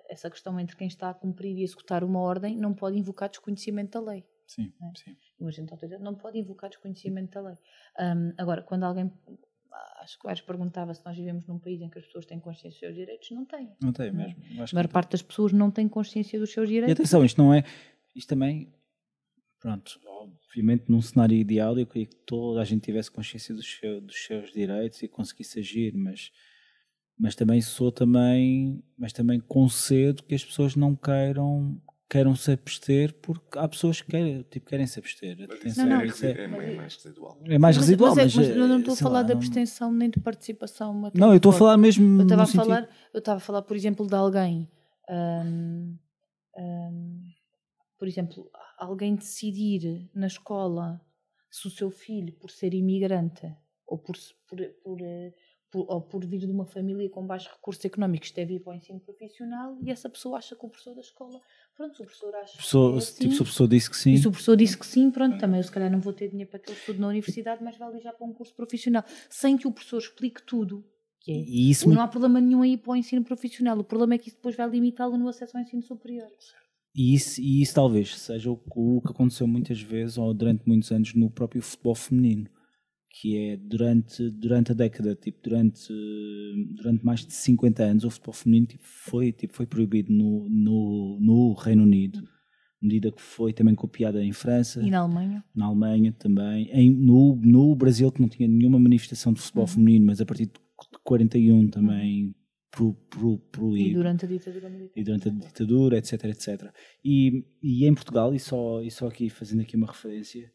essa 0.09 0.31
questão 0.31 0.59
entre 0.61 0.77
quem 0.77 0.87
está 0.87 1.11
a 1.11 1.15
cumprir 1.15 1.57
e 1.57 1.63
executar 1.63 2.03
uma 2.05 2.21
ordem 2.21 2.57
não 2.57 2.73
pode 2.75 2.99
invocar 2.99 3.29
desconhecimento 3.29 3.99
da 4.01 4.11
lei. 4.13 4.25
Sim, 4.47 4.73
É. 4.83 4.99
sim. 4.99 5.17
O 5.41 5.49
agente 5.49 5.73
autoridade 5.73 6.03
não 6.03 6.15
pode 6.15 6.39
invocar 6.39 6.71
desconhecimento 6.71 7.33
da 7.35 7.41
lei. 7.49 7.57
Ahm, 7.99 8.33
agora, 8.39 8.63
quando 8.63 8.85
alguém, 8.85 9.13
acho 10.01 10.19
que 10.19 10.47
perguntava 10.47 10.95
se 10.95 11.05
nós 11.05 11.17
vivemos 11.17 11.47
num 11.47 11.59
país 11.59 11.81
em 11.83 11.91
que 11.91 11.99
as 11.99 12.07
pessoas 12.07 12.25
têm 12.27 12.39
consciência 12.41 12.71
dos 12.71 12.79
seus 12.79 12.95
direitos, 12.95 13.31
não 13.33 13.45
têm. 13.45 13.77
Não 13.83 13.93
tem 13.93 14.11
Não. 14.13 14.19
mesmo. 14.25 14.63
A 14.63 14.65
que 14.67 14.75
maior 14.75 14.89
parte 14.89 15.11
das 15.13 15.23
pessoas 15.23 15.53
não 15.53 15.71
tem 15.71 15.89
consciência 15.89 16.39
dos 16.39 16.53
seus 16.53 16.69
E 16.69 16.73
direitos. 16.75 16.95
atenção, 17.01 17.25
isto 17.25 17.43
não 17.43 17.53
é. 17.53 17.65
Isto 18.15 18.29
também. 18.31 18.73
Pronto, 19.61 19.99
obviamente 20.49 20.85
num 20.89 21.01
cenário 21.03 21.37
ideal 21.37 21.79
eu 21.79 21.87
queria 21.87 22.07
que 22.07 22.17
toda 22.27 22.61
a 22.61 22.65
gente 22.65 22.83
tivesse 22.85 23.11
consciência 23.11 23.55
dos, 23.55 23.67
seu- 23.79 24.01
dos 24.01 24.17
seus 24.25 24.53
direitos 24.53 25.03
e 25.03 25.09
conseguisse 25.09 25.59
agir, 25.59 25.95
mas, 25.97 26.31
mas 27.19 27.35
também 27.35 27.61
sou 27.61 27.91
também. 27.91 28.83
Mas 28.99 29.13
também 29.13 29.41
concedo 29.41 30.23
que 30.23 30.35
as 30.35 30.45
pessoas 30.45 30.77
não 30.77 30.95
queiram 30.95 31.81
queiram 32.09 32.37
se 32.37 32.53
abster 32.53 33.13
porque 33.21 33.59
há 33.59 33.67
pessoas 33.67 34.01
que 34.01 34.09
querem, 34.13 34.41
tipo, 34.45 34.69
querem 34.71 34.87
se 34.87 34.97
abster. 35.01 35.37
Atenção, 35.51 35.87
Não, 35.87 35.97
não. 35.97 36.05
isso 36.05 36.25
é, 36.25 36.31
é 36.45 36.47
mais 36.47 36.95
residual. 36.95 37.37
é 37.45 37.59
mais 37.59 37.77
Mas- 37.77 37.85
residual, 37.85 38.15
mas, 38.15 38.19
é- 38.19 38.23
mas, 38.23 38.35
mas 38.49 38.57
eu 38.57 38.69
não 38.69 38.79
estou 38.79 38.95
a 38.95 38.97
falar 38.97 39.13
lá, 39.15 39.23
da 39.25 39.35
não- 39.35 39.41
abstenção 39.41 39.93
nem 39.93 40.09
de 40.11 40.21
participação. 40.21 41.11
Não, 41.13 41.31
eu 41.31 41.37
estou 41.39 41.51
a 41.51 41.53
forte. 41.53 41.59
falar 41.59 41.77
mesmo. 41.77 42.21
Eu 42.21 42.23
estava 42.23 42.43
a 42.43 42.47
sentido- 42.47 42.63
falar, 42.65 42.89
eu 43.13 43.19
estava 43.19 43.37
a 43.39 43.41
falar, 43.41 43.63
por 43.63 43.77
exemplo, 43.77 44.07
de 44.07 44.15
alguém, 44.15 44.71
hum, 45.11 45.97
hum, 46.57 47.23
por 47.99 48.07
exemplo, 48.07 48.49
alguém 48.77 49.15
decidir 49.15 50.09
na 50.15 50.27
escola 50.27 51.01
se 51.51 51.67
o 51.67 51.71
seu 51.71 51.91
filho, 51.91 52.33
por 52.35 52.51
ser 52.51 52.75
imigrante 52.75 53.53
ou 53.87 53.99
por, 53.99 54.17
por, 54.47 54.59
por, 54.83 54.99
por- 55.71 55.87
ou 55.89 56.01
por 56.03 56.25
vir 56.27 56.41
de 56.41 56.47
uma 56.47 56.67
família 56.67 57.09
com 57.11 57.27
baixos 57.27 57.53
recursos 57.53 57.85
económicos, 57.85 58.31
deve 58.31 58.55
ir 58.55 58.61
para 58.61 58.73
o 58.73 58.77
ensino 58.77 59.01
profissional 59.01 59.77
e 59.83 59.91
essa 59.91 60.09
pessoa 60.11 60.39
acha 60.39 60.55
que 60.57 60.65
o 60.65 60.69
professor 60.69 60.95
da 60.95 61.01
escola, 61.01 61.41
pronto, 61.75 61.97
se 61.97 62.03
o 62.03 62.05
professor 62.05 62.35
acha 62.35 62.57
Pessoa- 62.57 62.91
que 62.93 62.97
é 62.97 62.99
assim, 62.99 63.19
tipo, 63.23 63.35
se 63.35 63.43
a 63.43 63.45
pessoa 63.45 63.69
disse 63.69 63.91
que 63.91 63.97
sim, 63.97 64.13
e 64.13 64.19
se 64.19 64.29
o 64.29 64.31
professor 64.31 64.57
disse 64.57 64.79
que 64.79 64.87
sim, 64.87 65.11
pronto, 65.11 65.39
também 65.39 65.59
eu 65.61 65.65
se 65.65 65.71
calhar 65.73 65.91
não 65.91 66.01
vou 66.01 66.13
ter 66.13 66.29
dinheiro 66.29 66.51
para 66.51 66.59
que 66.61 66.71
ele 66.71 66.79
estude 66.79 67.01
na 67.01 67.09
universidade, 67.09 67.63
mas 67.65 67.77
vai 67.77 67.89
ali 67.89 68.01
já 68.01 68.13
para 68.13 68.27
um 68.27 68.33
curso 68.33 68.55
profissional, 68.55 69.05
sem 69.31 69.57
que 69.57 69.67
o 69.67 69.73
professor 69.73 69.99
explique 69.99 70.43
tudo. 70.43 70.85
Que 71.21 71.33
é, 71.33 71.35
e 71.35 71.71
isso 71.71 71.89
não 71.89 72.01
há 72.03 72.07
problema 72.09 72.41
nenhum 72.41 72.63
aí 72.63 72.77
para 72.77 72.93
o 72.93 72.97
ensino 72.97 73.25
profissional, 73.25 73.79
o 73.79 73.85
problema 73.85 74.15
é 74.15 74.19
que 74.19 74.29
isso 74.29 74.37
depois 74.37 74.55
vai 74.57 74.69
limitá-lo 74.69 75.17
no 75.17 75.29
acesso 75.29 75.57
ao 75.57 75.63
ensino 75.63 75.83
superior. 75.83 76.29
E 76.97 77.13
isso, 77.15 77.41
e 77.41 77.61
isso 77.61 77.75
talvez 77.75 78.17
seja 78.17 78.51
o, 78.51 78.59
o 78.75 79.03
que 79.03 79.11
aconteceu 79.11 79.47
muitas 79.47 79.81
vezes 79.83 80.17
ou 80.17 80.33
durante 80.33 80.63
muitos 80.67 80.91
anos 80.91 81.13
no 81.15 81.31
próprio 81.31 81.61
futebol 81.61 81.95
feminino, 81.95 82.47
que 83.11 83.37
é 83.37 83.57
durante, 83.57 84.31
durante 84.31 84.73
a 84.73 84.75
década, 84.75 85.15
tipo, 85.15 85.39
durante, 85.43 85.93
durante 86.75 87.05
mais 87.05 87.25
de 87.25 87.35
50 87.35 87.83
anos, 87.83 88.05
o 88.05 88.11
futebol 88.11 88.33
feminino 88.35 88.67
tipo, 88.67 88.83
foi, 88.85 89.31
tipo, 89.33 89.55
foi 89.55 89.67
proibido 89.67 90.13
no, 90.13 90.49
no, 90.49 91.19
no 91.21 91.53
Reino 91.55 91.83
Unido, 91.83 92.23
medida 92.81 93.13
que 93.13 93.21
foi 93.21 93.53
também 93.53 93.75
copiada 93.75 94.25
em 94.25 94.33
França, 94.33 94.83
E 94.83 94.91
na 94.91 95.01
Alemanha? 95.01 95.45
na 95.55 95.67
Alemanha 95.67 96.13
também, 96.13 96.69
em, 96.73 96.91
no, 96.91 97.37
no 97.37 97.75
Brasil 97.75 98.11
que 98.11 98.21
não 98.23 98.29
tinha 98.29 98.49
nenhuma 98.49 98.79
manifestação 98.79 99.33
de 99.33 99.41
futebol 99.41 99.65
Uhum. 99.65 99.69
feminino, 99.69 100.07
mas 100.07 100.21
a 100.21 100.27
partir 100.27 100.47
de 100.47 100.53
41 101.05 101.69
também 101.69 102.35
pro, 102.71 102.95
pro, 103.09 103.35
E 103.35 103.39
proibido 103.51 103.95
durante 103.95 104.25
a 104.25 104.29
ditadura 104.29 104.69
militar. 104.69 105.01
e 105.01 105.05
durante 105.05 105.29
a 105.29 105.33
ditadura, 105.33 105.99
etc, 105.99 106.25
etc. 106.25 106.73
E, 107.05 107.45
e 107.63 107.87
em 107.87 107.95
Portugal, 107.95 108.35
e 108.35 108.39
só, 108.39 108.83
e 108.83 108.91
só 108.91 109.07
aqui 109.09 109.29
fazendo 109.31 109.63
aqui 109.63 109.77
uma 109.77 109.87
referência, 109.87 110.53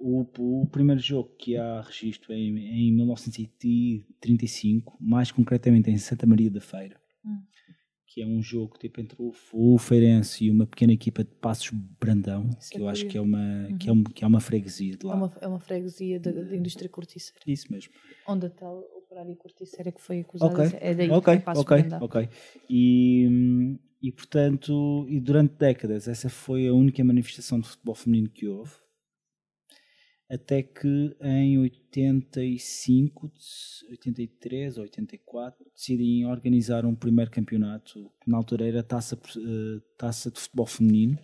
o, 0.00 0.62
o 0.62 0.66
primeiro 0.68 1.00
jogo 1.00 1.34
que 1.36 1.56
há 1.56 1.80
registro 1.80 2.32
é 2.32 2.36
em, 2.36 2.58
em 2.88 2.92
1935, 2.92 4.96
mais 5.00 5.32
concretamente 5.32 5.90
em 5.90 5.98
Santa 5.98 6.26
Maria 6.26 6.50
da 6.50 6.60
Feira, 6.60 7.00
Hum. 7.24 7.40
que 8.06 8.20
é 8.20 8.26
um 8.26 8.42
jogo 8.42 8.76
tipo 8.78 9.00
entre 9.00 9.16
o, 9.18 9.32
o 9.52 9.78
Feirense 9.78 10.44
e 10.44 10.50
uma 10.50 10.66
pequena 10.66 10.92
equipa 10.92 11.24
de 11.24 11.30
Passos 11.36 11.70
Brandão, 11.98 12.50
Isso 12.60 12.70
que 12.70 12.76
é 12.76 12.80
eu 12.80 12.88
acho 12.88 13.06
que 13.06 13.16
é 13.16 13.20
uma, 13.20 13.66
que 13.80 13.88
é 13.88 13.92
Uhum. 13.92 13.98
uma, 14.00 14.10
que 14.10 14.24
é 14.24 14.26
uma 14.26 14.40
freguesia 14.40 14.94
de 14.96 15.06
É 15.06 15.08
lá. 15.08 15.14
uma, 15.16 15.32
é 15.40 15.48
uma 15.48 15.58
freguesia 15.58 16.20
da, 16.20 16.30
da 16.30 16.54
indústria 16.54 16.88
corticeira, 16.90 17.40
Isso 17.46 17.72
mesmo. 17.72 17.92
onde 18.28 18.44
a 18.46 18.50
tal 18.50 18.84
operária 19.14 19.36
corticeira 19.36 19.92
que 19.92 20.00
foi 20.00 20.20
acusada 20.20 20.52
Ok, 20.52 20.78
é 20.80 20.94
daí 20.94 21.10
ok, 21.10 21.38
que 21.38 21.50
ok, 21.50 21.76
ok. 22.00 22.28
E, 22.68 23.78
e 24.02 24.12
portanto, 24.12 25.06
e 25.08 25.20
durante 25.20 25.54
décadas 25.54 26.08
essa 26.08 26.28
foi 26.28 26.66
a 26.66 26.74
única 26.74 27.02
manifestação 27.04 27.60
de 27.60 27.68
futebol 27.68 27.94
feminino 27.94 28.28
que 28.28 28.48
houve. 28.48 28.72
Até 30.28 30.62
que 30.62 31.14
em 31.20 31.58
85, 31.58 33.30
83 33.90 34.78
ou 34.78 34.82
84 34.84 35.64
decidem 35.74 36.26
organizar 36.26 36.84
um 36.84 36.94
primeiro 36.94 37.30
campeonato, 37.30 38.10
que 38.20 38.30
na 38.30 38.38
altura 38.38 38.66
era 38.66 38.82
taça, 38.82 39.16
eh, 39.16 39.80
taça 39.98 40.30
de 40.30 40.40
futebol 40.40 40.66
feminino. 40.66 41.18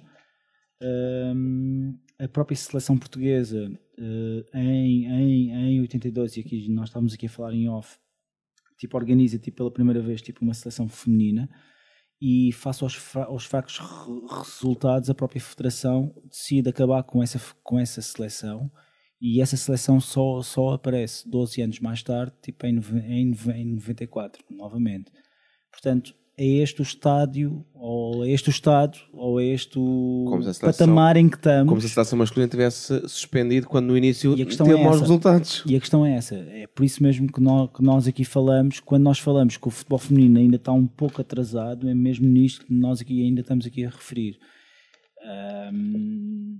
Hum, 0.82 1.98
a 2.24 2.28
própria 2.28 2.56
seleção 2.56 2.96
portuguesa 2.98 3.70
eh, 3.98 4.44
em, 4.54 5.06
em, 5.06 5.50
em 5.76 5.80
82, 5.80 6.36
e 6.36 6.40
aqui 6.40 6.68
nós 6.68 6.88
estamos 6.88 7.14
aqui 7.14 7.26
a 7.26 7.30
falar 7.30 7.54
em 7.54 7.68
off, 7.68 7.96
tipo, 8.78 8.96
organiza 8.96 9.38
tipo, 9.38 9.56
pela 9.58 9.70
primeira 9.70 10.00
vez 10.00 10.20
tipo, 10.22 10.42
uma 10.44 10.54
seleção 10.54 10.88
feminina 10.88 11.48
e 12.20 12.52
face 12.52 12.82
aos, 12.84 12.94
fra- 12.94 13.24
aos 13.24 13.44
fracos 13.46 13.78
re- 13.78 14.38
resultados 14.38 15.08
a 15.08 15.14
própria 15.14 15.40
federação 15.40 16.14
decide 16.28 16.68
acabar 16.68 17.02
com 17.02 17.22
essa, 17.22 17.40
com 17.62 17.78
essa 17.78 18.02
seleção 18.02 18.70
e 19.20 19.40
essa 19.40 19.56
seleção 19.56 20.00
só, 20.00 20.40
só 20.42 20.70
aparece 20.74 21.28
12 21.28 21.60
anos 21.62 21.80
mais 21.80 22.02
tarde, 22.02 22.32
tipo 22.42 22.66
em, 22.66 22.78
em, 23.06 23.32
em 23.54 23.74
94, 23.74 24.42
novamente. 24.50 25.10
Portanto, 25.70 26.14
é 26.42 26.46
este 26.62 26.80
o 26.80 26.82
estádio, 26.82 27.62
ou 27.74 28.24
é 28.24 28.30
este 28.30 28.48
o 28.48 28.50
estado, 28.50 28.96
ou 29.12 29.38
é 29.38 29.44
este 29.44 29.78
o 29.78 30.24
seleção- 30.54 30.70
patamar 30.86 31.16
em 31.18 31.28
que 31.28 31.36
estamos. 31.36 31.68
Como 31.68 31.80
se 31.82 31.86
a 31.88 31.90
seleção 31.90 32.18
masculina 32.18 32.48
tivesse 32.48 33.06
suspendido 33.06 33.66
quando 33.68 33.88
no 33.88 33.96
início 33.96 34.34
teve 34.70 34.80
é 34.80 34.84
maus 34.84 35.00
resultados. 35.00 35.62
E 35.66 35.76
a 35.76 35.80
questão 35.80 36.04
é 36.06 36.14
essa, 36.14 36.36
é 36.36 36.66
por 36.66 36.82
isso 36.84 37.02
mesmo 37.02 37.30
que 37.30 37.40
nós, 37.42 37.68
que 37.76 37.82
nós 37.82 38.06
aqui 38.08 38.24
falamos, 38.24 38.80
quando 38.80 39.02
nós 39.02 39.18
falamos 39.18 39.58
que 39.58 39.68
o 39.68 39.70
futebol 39.70 39.98
feminino 39.98 40.38
ainda 40.38 40.56
está 40.56 40.72
um 40.72 40.86
pouco 40.86 41.20
atrasado, 41.20 41.86
é 41.88 41.94
mesmo 41.94 42.26
nisto 42.26 42.64
que 42.64 42.72
nós 42.72 43.02
aqui 43.02 43.22
ainda 43.22 43.42
estamos 43.42 43.66
aqui 43.66 43.84
a 43.84 43.90
referir. 43.90 44.38
Ahm, 45.22 46.58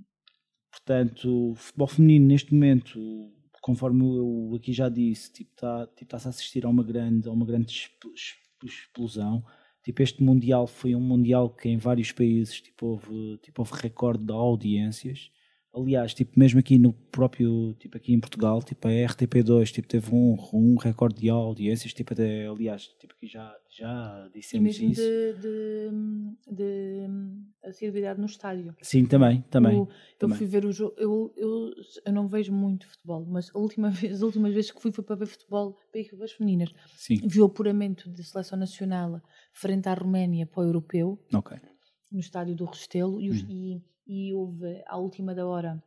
portanto, 0.71 1.51
o 1.51 1.55
futebol 1.55 1.87
feminino 1.87 2.27
neste 2.27 2.53
momento, 2.53 2.99
conforme 3.61 4.03
eu 4.05 4.53
aqui 4.55 4.73
já 4.73 4.89
disse, 4.89 5.31
tipo, 5.33 5.51
está 5.53 5.87
tipo, 5.87 6.03
está-se 6.03 6.27
a 6.27 6.29
assistir 6.29 6.65
a 6.65 6.69
uma 6.69 6.83
grande, 6.83 7.27
a 7.27 7.31
uma 7.31 7.45
grande 7.45 7.71
exp- 7.71 8.05
exp- 8.15 8.63
explosão. 8.63 9.43
Tipo, 9.83 10.03
este 10.03 10.23
Mundial 10.23 10.67
foi 10.67 10.95
um 10.95 10.99
Mundial 11.01 11.49
que 11.49 11.67
em 11.69 11.77
vários 11.77 12.11
países 12.11 12.61
tipo, 12.61 12.87
houve, 12.87 13.37
tipo, 13.39 13.61
houve 13.61 13.73
recorde 13.81 14.23
de 14.23 14.31
audiências. 14.33 15.31
Aliás, 15.73 16.13
tipo, 16.13 16.37
mesmo 16.37 16.59
aqui 16.59 16.77
no 16.77 16.91
próprio, 16.91 17.73
tipo 17.79 17.95
aqui 17.95 18.13
em 18.13 18.19
Portugal, 18.19 18.61
tipo 18.61 18.85
a 18.87 18.91
RTP2 18.91 19.71
tipo, 19.71 19.87
teve 19.87 20.13
um, 20.13 20.35
um 20.53 20.75
recorde 20.75 21.21
de 21.21 21.29
audiências, 21.29 21.93
tipo 21.93 22.11
até, 22.13 22.45
aliás, 22.45 22.87
tipo 22.99 23.13
aqui 23.13 23.25
já, 23.25 23.55
já 23.69 24.27
E 24.27 24.37
dissemos 24.37 24.77
mesmo 24.77 24.91
isso. 24.91 25.01
de, 25.01 25.33
de, 25.41 26.55
de 26.55 27.07
assiduidade 27.63 28.19
no 28.19 28.25
estádio. 28.25 28.75
Sim, 28.81 29.05
também, 29.05 29.41
também. 29.49 29.79
O- 29.79 29.83
eu 29.87 29.87
também. 30.19 30.37
fui 30.37 30.45
ver 30.47 30.65
o 30.65 30.73
jogo, 30.73 30.93
eu, 30.97 31.33
eu, 31.37 31.71
eu 32.05 32.11
não 32.13 32.27
vejo 32.27 32.51
muito 32.51 32.85
futebol, 32.87 33.25
mas 33.25 33.49
a 33.55 33.57
última 33.57 33.89
vez, 33.91 34.15
as 34.15 34.21
últimas 34.23 34.53
vezes 34.53 34.71
que 34.71 34.81
fui 34.81 34.91
foi 34.91 35.03
para 35.05 35.15
ver 35.15 35.27
futebol 35.27 35.77
para 35.91 36.01
equipas 36.01 36.33
femininas. 36.33 36.69
Sim, 36.97 37.15
Vi 37.25 37.39
o 37.41 37.45
apuramento 37.45 38.09
da 38.09 38.21
seleção 38.23 38.59
nacional 38.59 39.21
frente 39.53 39.87
à 39.87 39.93
Roménia 39.93 40.45
para 40.45 40.63
o 40.63 40.65
europeu, 40.65 41.17
ok. 41.33 41.57
no 42.11 42.19
estádio 42.19 42.55
do 42.55 42.65
Restelo, 42.65 43.21
e, 43.21 43.29
os- 43.29 43.45
e, 43.47 43.81
e 44.11 44.33
houve, 44.33 44.83
à 44.87 44.97
última 44.97 45.33
da 45.33 45.47
hora, 45.47 45.81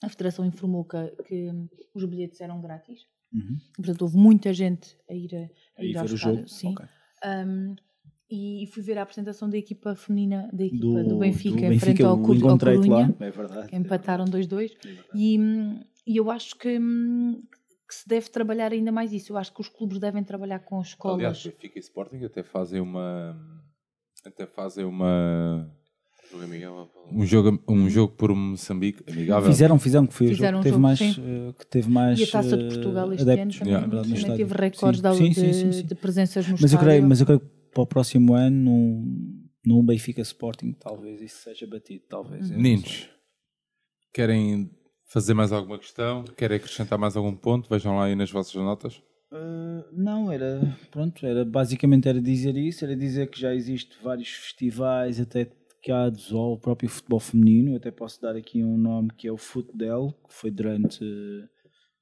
a 0.00 0.08
Federação 0.08 0.44
informou 0.44 0.84
que, 0.84 1.04
que 1.26 1.50
os 1.92 2.04
bilhetes 2.04 2.40
eram 2.40 2.60
grátis. 2.60 3.00
Uhum. 3.34 3.58
Portanto, 3.74 4.02
houve 4.02 4.16
muita 4.16 4.52
gente 4.52 4.96
a 5.10 5.14
ir, 5.14 5.34
a, 5.34 5.80
a 5.80 5.84
ir 5.84 5.98
ao 5.98 6.06
jogo. 6.06 6.46
Sim. 6.46 6.72
ok. 6.72 6.86
Um, 7.26 7.74
e, 8.30 8.66
fui 8.72 8.82
ver 8.84 8.98
a 8.98 9.02
apresentação 9.02 9.50
da 9.50 9.56
equipa 9.56 9.96
feminina 9.96 10.48
da 10.52 10.64
equipa 10.64 11.02
Do, 11.02 11.08
do, 11.08 11.18
Benfica, 11.18 11.66
do 11.66 11.72
em 11.72 11.78
frente 11.78 12.02
ao, 12.04 12.16
Cor- 12.18 12.30
ao 12.30 12.36
encontrei-te 12.36 12.88
lá. 12.88 13.06
Corunha, 13.08 13.16
É 13.18 13.30
verdade. 13.30 13.68
que 13.68 13.76
empataram 13.76 14.24
2-2. 14.26 14.70
É. 14.86 15.04
E, 15.14 15.36
e 16.06 16.16
eu 16.16 16.30
acho 16.30 16.54
que, 16.56 16.78
que 16.78 17.94
se 17.94 18.08
deve 18.08 18.28
trabalhar 18.30 18.72
ainda 18.72 18.92
mais 18.92 19.12
isso. 19.12 19.32
Eu 19.32 19.38
acho 19.38 19.52
que 19.52 19.60
os 19.60 19.68
clubes 19.68 19.98
devem 19.98 20.22
trabalhar 20.22 20.60
com 20.60 20.80
escolas. 20.80 21.18
Aliás, 21.18 21.44
Benfica 21.44 21.78
e 21.78 21.80
Sporting 21.80 22.24
até 22.24 22.44
fazem 22.44 22.80
uma. 22.80 23.36
Até 24.24 24.46
fazem 24.46 24.84
uma. 24.84 25.68
Jogo 26.30 26.46
Miguel, 26.48 26.90
Um 27.12 27.24
jogo, 27.26 27.62
um 27.68 27.88
jogo 27.88 28.12
por 28.14 28.34
Moçambique 28.34 29.02
amigável. 29.10 29.50
Fizeram, 29.50 29.78
fizeram 29.78 30.06
que 30.06 30.14
foi 30.14 30.28
Fizeram 30.28 30.58
o 30.58 30.60
um 30.60 30.64
jogo 30.64 30.78
que 30.78 30.98
teve 30.98 31.14
jogo, 31.14 31.24
mais, 31.26 31.48
eh, 31.50 31.54
que 31.58 31.66
teve 31.66 31.90
mais 31.90 32.18
e 32.18 32.24
a 32.24 32.26
Taça 32.26 32.56
de 32.56 32.64
eh, 32.64 32.68
Portugal 32.68 33.12
este 33.12 33.22
adeptos. 33.22 33.56
ano 33.56 33.58
também, 33.58 33.72
Yeah, 33.74 34.02
também 34.02 34.36
teve 34.36 34.54
recordes 34.54 35.00
Sim, 35.00 35.08
de, 35.08 35.16
sim, 35.16 35.28
de, 35.28 35.34
sim, 35.34 35.52
sim, 35.52 35.72
sim. 35.72 35.86
de 35.86 35.94
presenças 35.94 36.48
no 36.48 36.56
Mas 36.60 36.72
eu, 36.72 36.78
creio, 36.78 37.02
mas 37.06 37.20
eu 37.20 37.26
creio 37.26 37.40
que 37.40 37.46
para 37.72 37.82
o 37.82 37.86
próximo 37.86 38.34
ano, 38.34 38.56
num, 38.56 39.46
num 39.64 39.84
Benfica 39.84 40.22
Sporting, 40.22 40.72
talvez 40.72 41.20
isso 41.20 41.42
seja 41.42 41.66
batido. 41.66 42.04
Talvez. 42.08 42.50
Meninos, 42.50 42.88
sei. 42.90 43.08
querem 44.12 44.70
fazer 45.04 45.34
mais 45.34 45.52
alguma 45.52 45.78
questão? 45.78 46.24
Querem 46.24 46.56
acrescentar 46.56 46.98
mais 46.98 47.16
algum 47.16 47.34
ponto? 47.34 47.68
Vejam 47.68 47.96
lá 47.96 48.04
aí 48.06 48.14
nas 48.16 48.30
vossas 48.30 48.54
notas. 48.54 49.02
Uh, 49.30 49.84
não, 49.92 50.30
era 50.30 50.60
pronto, 50.90 51.26
era 51.26 51.44
basicamente 51.44 52.08
era 52.08 52.20
dizer 52.20 52.56
isso, 52.56 52.84
era 52.84 52.96
dizer 52.96 53.28
que 53.28 53.38
já 53.40 53.54
existe 53.54 53.96
vários 54.02 54.28
festivais 54.28 55.20
até 55.20 55.48
ao 55.92 56.58
próprio 56.58 56.88
futebol 56.88 57.20
feminino. 57.20 57.76
Até 57.76 57.90
posso 57.90 58.20
dar 58.20 58.36
aqui 58.36 58.62
um 58.64 58.76
nome 58.76 59.10
que 59.16 59.28
é 59.28 59.32
o 59.32 59.36
Futdel, 59.36 60.12
que 60.28 60.34
foi 60.34 60.50
durante 60.50 61.04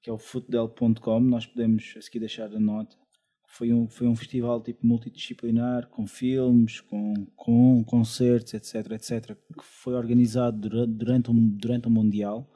que 0.02 0.10
é 0.10 0.12
o 0.12 0.18
futdel.com. 0.18 1.20
Nós 1.20 1.46
podemos 1.46 1.94
a 1.96 2.00
seguir 2.02 2.18
deixar 2.20 2.52
a 2.54 2.60
nota. 2.60 2.96
Foi 3.48 3.72
um, 3.72 3.88
foi 3.88 4.06
um 4.06 4.16
festival 4.16 4.60
tipo 4.60 4.86
multidisciplinar, 4.86 5.88
com 5.88 6.06
filmes, 6.06 6.80
com, 6.80 7.14
com 7.36 7.84
concertos, 7.84 8.52
etc, 8.52 8.92
etc, 8.92 9.36
que 9.36 9.64
foi 9.64 9.94
organizado 9.94 10.58
dura- 10.60 10.86
durante, 10.86 11.30
o, 11.30 11.34
durante 11.34 11.86
o 11.88 11.90
Mundial. 11.90 12.50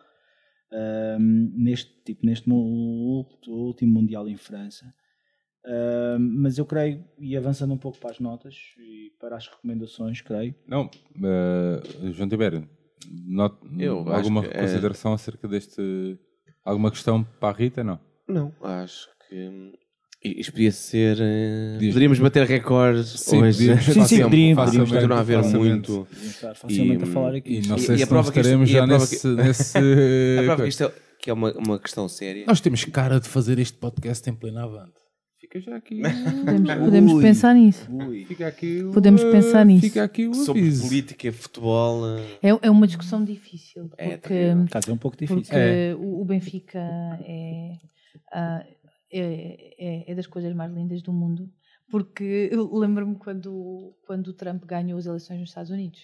Um, 0.70 1.52
neste 1.56 1.90
tipo 2.04 2.26
neste 2.26 2.50
último 2.50 3.90
mundial 3.94 4.28
em 4.28 4.36
França 4.36 4.92
Mas 6.18 6.56
eu 6.58 6.64
creio 6.64 7.04
e 7.18 7.36
avançando 7.36 7.72
um 7.74 7.78
pouco 7.78 7.98
para 7.98 8.10
as 8.10 8.18
notas 8.20 8.54
e 8.78 9.12
para 9.20 9.36
as 9.36 9.46
recomendações 9.48 10.20
creio 10.20 10.54
Não, 10.66 10.90
eh, 11.22 12.10
João 12.12 12.28
Tibério, 12.28 12.68
not- 13.26 13.56
Eu 13.78 14.00
acho 14.08 14.12
alguma 14.16 14.42
que 14.42 14.56
é- 14.56 14.60
consideração 14.60 15.12
acerca 15.12 15.46
deste. 15.48 16.18
Alguma 16.64 16.90
questão 16.90 17.22
para 17.40 17.48
a 17.48 17.58
Rita? 17.58 17.82
Não. 17.84 17.98
Não, 18.28 18.52
acho 18.62 19.08
que 19.28 19.34
hum, 19.34 19.72
isto 20.22 20.52
podia 20.52 20.70
ser. 20.72 21.16
eh, 21.20 21.72
Podia- 21.74 21.88
Poderíamos 21.90 22.18
bater 22.18 22.46
recordes 22.46 23.08
Sim, 23.20 23.42
hoje. 23.42 23.58
podíamos- 23.58 23.84
Sim, 23.84 23.92
sim, 24.04 24.22
poderíamos, 24.22 24.64
Continua 24.76 25.16
a 25.16 25.20
haver 25.20 25.42
muito. 25.44 26.06
estar 26.12 26.54
facilmente 26.54 27.04
E- 27.04 27.08
a 27.08 27.12
falar 27.12 27.34
aqui 27.36 27.54
E 27.54 27.66
não 27.68 27.78
sei 27.78 27.94
e 27.96 27.98
se 28.06 28.12
não 28.12 28.20
estaremos 28.20 28.68
a 28.68 28.72
já 28.72 28.86
nesse. 28.86 29.28
nesse 29.28 29.78
A 30.40 30.42
prova 30.44 30.62
que 30.64 30.68
isto 30.68 30.84
é, 30.84 30.92
que 31.22 31.30
é 31.30 31.32
uma, 31.32 31.52
uma 31.54 31.78
questão 31.78 32.06
séria. 32.08 32.44
Nós 32.46 32.60
temos 32.60 32.84
cara 32.84 33.18
de 33.20 33.28
fazer 33.28 33.58
este 33.58 33.78
podcast 33.78 34.28
em 34.28 34.34
plena 34.34 34.64
avante. 34.64 34.92
Fica 35.48 35.60
já 35.62 35.76
aqui. 35.76 36.02
Podemos, 36.02 36.74
podemos 36.84 37.12
Ui. 37.14 37.22
pensar 37.22 37.54
nisso. 37.54 37.90
Ui. 37.90 38.24
Fica 38.26 38.46
aqui 38.46 38.82
o, 38.84 38.92
Podemos 38.92 39.22
eh, 39.22 39.32
pensar 39.32 39.64
nisso. 39.64 39.80
Fica 39.80 40.04
aqui 40.04 40.28
o 40.28 40.34
Sobre 40.34 40.60
aviso. 40.60 40.86
política 40.86 41.28
e 41.28 41.32
futebol. 41.32 42.06
eh, 42.18 42.38
É, 42.42 42.48
é 42.66 42.70
uma 42.70 42.86
discussão 42.86 43.24
difícil. 43.24 43.90
É, 43.96 44.18
Porque, 44.18 44.28
terrível. 44.28 44.66
Caso 44.70 44.90
é 44.90 44.92
um 44.92 44.98
pouco 44.98 45.16
difícil. 45.16 45.42
porque 45.42 45.56
É. 45.56 45.94
o, 45.94 46.20
o 46.20 46.24
Benfica 46.26 46.78
é, 46.78 47.78
ah, 48.30 48.62
é, 49.10 49.74
é, 49.78 50.12
é 50.12 50.14
das 50.14 50.26
coisas 50.26 50.54
mais 50.54 50.70
lindas 50.70 51.00
do 51.02 51.14
mundo. 51.14 51.50
Porque 51.90 52.50
eu 52.52 52.70
lembro-me 52.76 53.16
quando, 53.16 53.96
quando 54.06 54.28
o 54.28 54.34
Trump 54.34 54.62
ganhou 54.66 54.98
as 54.98 55.06
eleições 55.06 55.40
nos 55.40 55.48
Estados 55.48 55.70
Unidos. 55.70 56.00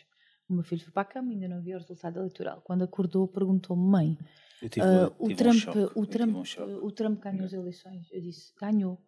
O 0.49 0.55
meu 0.55 0.63
filho 0.63 0.83
foi 0.83 0.93
para 0.93 1.03
a 1.03 1.07
cama, 1.07 1.33
ainda 1.33 1.49
não 1.49 1.61
viu 1.61 1.77
o 1.77 1.81
resultado 1.81 2.19
eleitoral. 2.19 2.63
Quando 2.65 2.83
acordou, 2.85 3.29
perguntou-me, 3.29 3.83
mãe, 3.87 4.19
ah, 4.81 5.13
o, 5.19 5.27
um 5.31 5.35
Trump, 5.35 5.57
o, 5.95 6.07
Trump, 6.07 6.35
um 6.37 6.87
o 6.87 6.91
Trump 6.91 7.21
ganhou 7.23 7.45
as 7.45 7.53
eleições. 7.53 8.07
Eu 8.11 8.23
disse, 8.23 8.53
ganhou. 8.59 8.99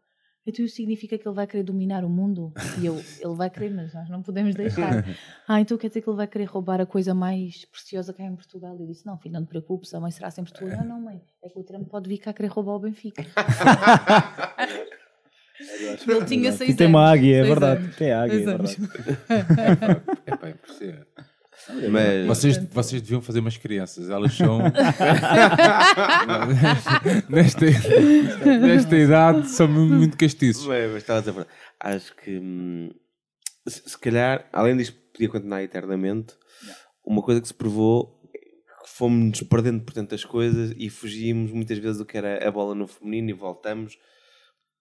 Então 0.47 0.65
isso 0.65 0.77
significa 0.77 1.19
que 1.19 1.27
ele 1.27 1.35
vai 1.35 1.47
querer 1.47 1.65
dominar 1.65 2.05
o 2.05 2.09
mundo? 2.09 2.53
E 2.81 2.87
eu, 2.87 2.95
ele 3.21 3.35
vai 3.35 3.51
querer, 3.51 3.71
mas 3.71 3.93
nós 3.93 4.09
não 4.09 4.23
podemos 4.23 4.55
deixar. 4.55 5.05
Ah, 5.49 5.61
então 5.61 5.79
quer 5.79 5.87
dizer 5.89 6.01
que 6.01 6.09
ele 6.09 6.17
vai 6.17 6.27
querer 6.27 6.47
roubar 6.47 6.81
a 6.81 6.87
coisa 6.87 7.15
mais 7.15 7.65
preciosa 7.67 8.13
que 8.13 8.21
há 8.21 8.27
em 8.27 8.35
Portugal? 8.35 8.77
Eu 8.81 8.87
disse, 8.87 9.07
não, 9.07 9.17
filho, 9.17 9.33
não 9.33 9.45
te 9.45 9.49
preocupes, 9.49 9.95
a 9.95 10.01
mãe 10.01 10.11
será 10.11 10.29
sempre 10.29 10.53
tua. 10.53 10.69
Não, 10.69 10.85
não, 10.85 11.01
mãe, 11.01 11.21
é 11.43 11.49
que 11.49 11.57
o 11.59 11.63
Trump 11.63 11.89
pode 11.89 12.09
vir 12.09 12.19
cá 12.19 12.33
querer 12.33 12.49
roubar 12.49 12.75
o 12.75 12.81
Benfica. 12.81 13.25
ele 16.09 16.25
tinha 16.25 16.51
seis 16.51 16.71
E 16.71 16.75
tem 16.77 16.89
uma 16.89 17.09
águia, 17.09 17.37
é 17.37 17.43
verdade. 17.45 17.89
Tem 17.97 18.13
águia, 18.13 18.41
é 18.41 18.45
verdade. 18.45 18.77
É 20.27 20.37
pá, 20.37 20.51
impressionante. 20.51 21.07
Mas 21.91 22.27
Vocês, 22.27 22.59
vocês 22.71 23.03
deviam 23.03 23.21
fazer 23.21 23.41
umas 23.41 23.57
crianças, 23.57 24.09
elas 24.11 24.35
são. 24.35 24.59
nesta, 27.29 27.67
nesta 28.61 28.97
idade 28.97 29.49
são 29.49 29.69
mu- 29.69 29.87
muito 29.87 30.17
castiços. 30.17 30.67
Bem, 30.67 30.89
mas 30.89 30.97
estava 30.99 31.19
a 31.19 31.23
dizer, 31.23 31.47
acho 31.81 32.15
que 32.17 32.39
hum, 32.39 32.91
se, 33.67 33.91
se 33.91 33.99
calhar, 33.99 34.49
além 34.53 34.77
disto 34.77 34.97
podia 35.13 35.29
continuar 35.29 35.63
eternamente, 35.63 36.35
uma 37.05 37.23
coisa 37.23 37.41
que 37.41 37.49
se 37.49 37.55
provou 37.55 38.21
é 38.35 38.39
que 38.39 38.91
fomos 38.91 39.41
perdendo 39.43 39.83
por 39.85 39.93
tantas 39.95 40.25
coisas 40.25 40.75
e 40.77 40.91
fugimos 40.91 41.53
muitas 41.53 41.79
vezes 41.79 41.99
do 41.99 42.05
que 42.05 42.17
era 42.17 42.47
a 42.47 42.51
bola 42.51 42.75
no 42.75 42.87
feminino 42.87 43.31
e 43.31 43.33
voltamos 43.33 43.97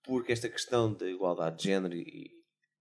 porque 0.03 0.31
esta 0.31 0.49
questão 0.49 0.93
da 0.93 1.09
igualdade 1.09 1.57
de 1.57 1.63
género 1.63 1.95
e- 1.95 2.29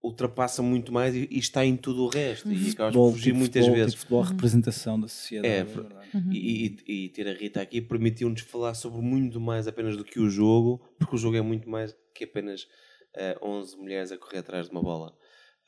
ultrapassa 0.05 0.61
muito 0.61 0.91
mais 0.93 1.15
e, 1.15 1.27
e 1.31 1.39
está 1.39 1.65
em 1.65 1.75
tudo 1.75 2.03
o 2.03 2.07
resto 2.07 2.51
e 2.51 2.69
acabas 2.71 2.93
por 2.95 3.11
fugir 3.11 3.23
tipo 3.25 3.37
muitas 3.39 3.61
futebol, 3.65 3.75
vezes. 3.75 3.91
tipo 3.93 4.01
futebol, 4.01 4.23
a 4.23 4.27
representação 4.27 4.99
da 4.99 5.07
sociedade. 5.07 5.53
É, 5.53 5.57
é 5.59 5.63
verdade. 5.63 6.09
E, 6.31 6.65
e- 6.87 7.05
e 7.05 7.09
ter 7.09 7.27
a 7.27 7.33
Rita 7.33 7.61
aqui 7.61 7.81
permitiu-nos 7.81 8.41
falar 8.41 8.73
sobre 8.73 9.01
muito 9.01 9.39
mais 9.39 9.67
apenas 9.67 9.97
do 9.97 10.03
que 10.05 10.19
o 10.19 10.29
jogo, 10.29 10.77
porque 10.99 11.15
o 11.15 11.17
jogo 11.17 11.35
é 11.37 11.41
muito 11.41 11.69
mais 11.69 11.95
que 12.13 12.23
apenas 12.23 12.67
eh, 13.15 13.37
11 13.41 13.75
mulheres 13.77 14.11
a 14.11 14.17
correr 14.17 14.39
atrás 14.39 14.67
de 14.67 14.71
uma 14.71 14.81
bola. 14.81 15.17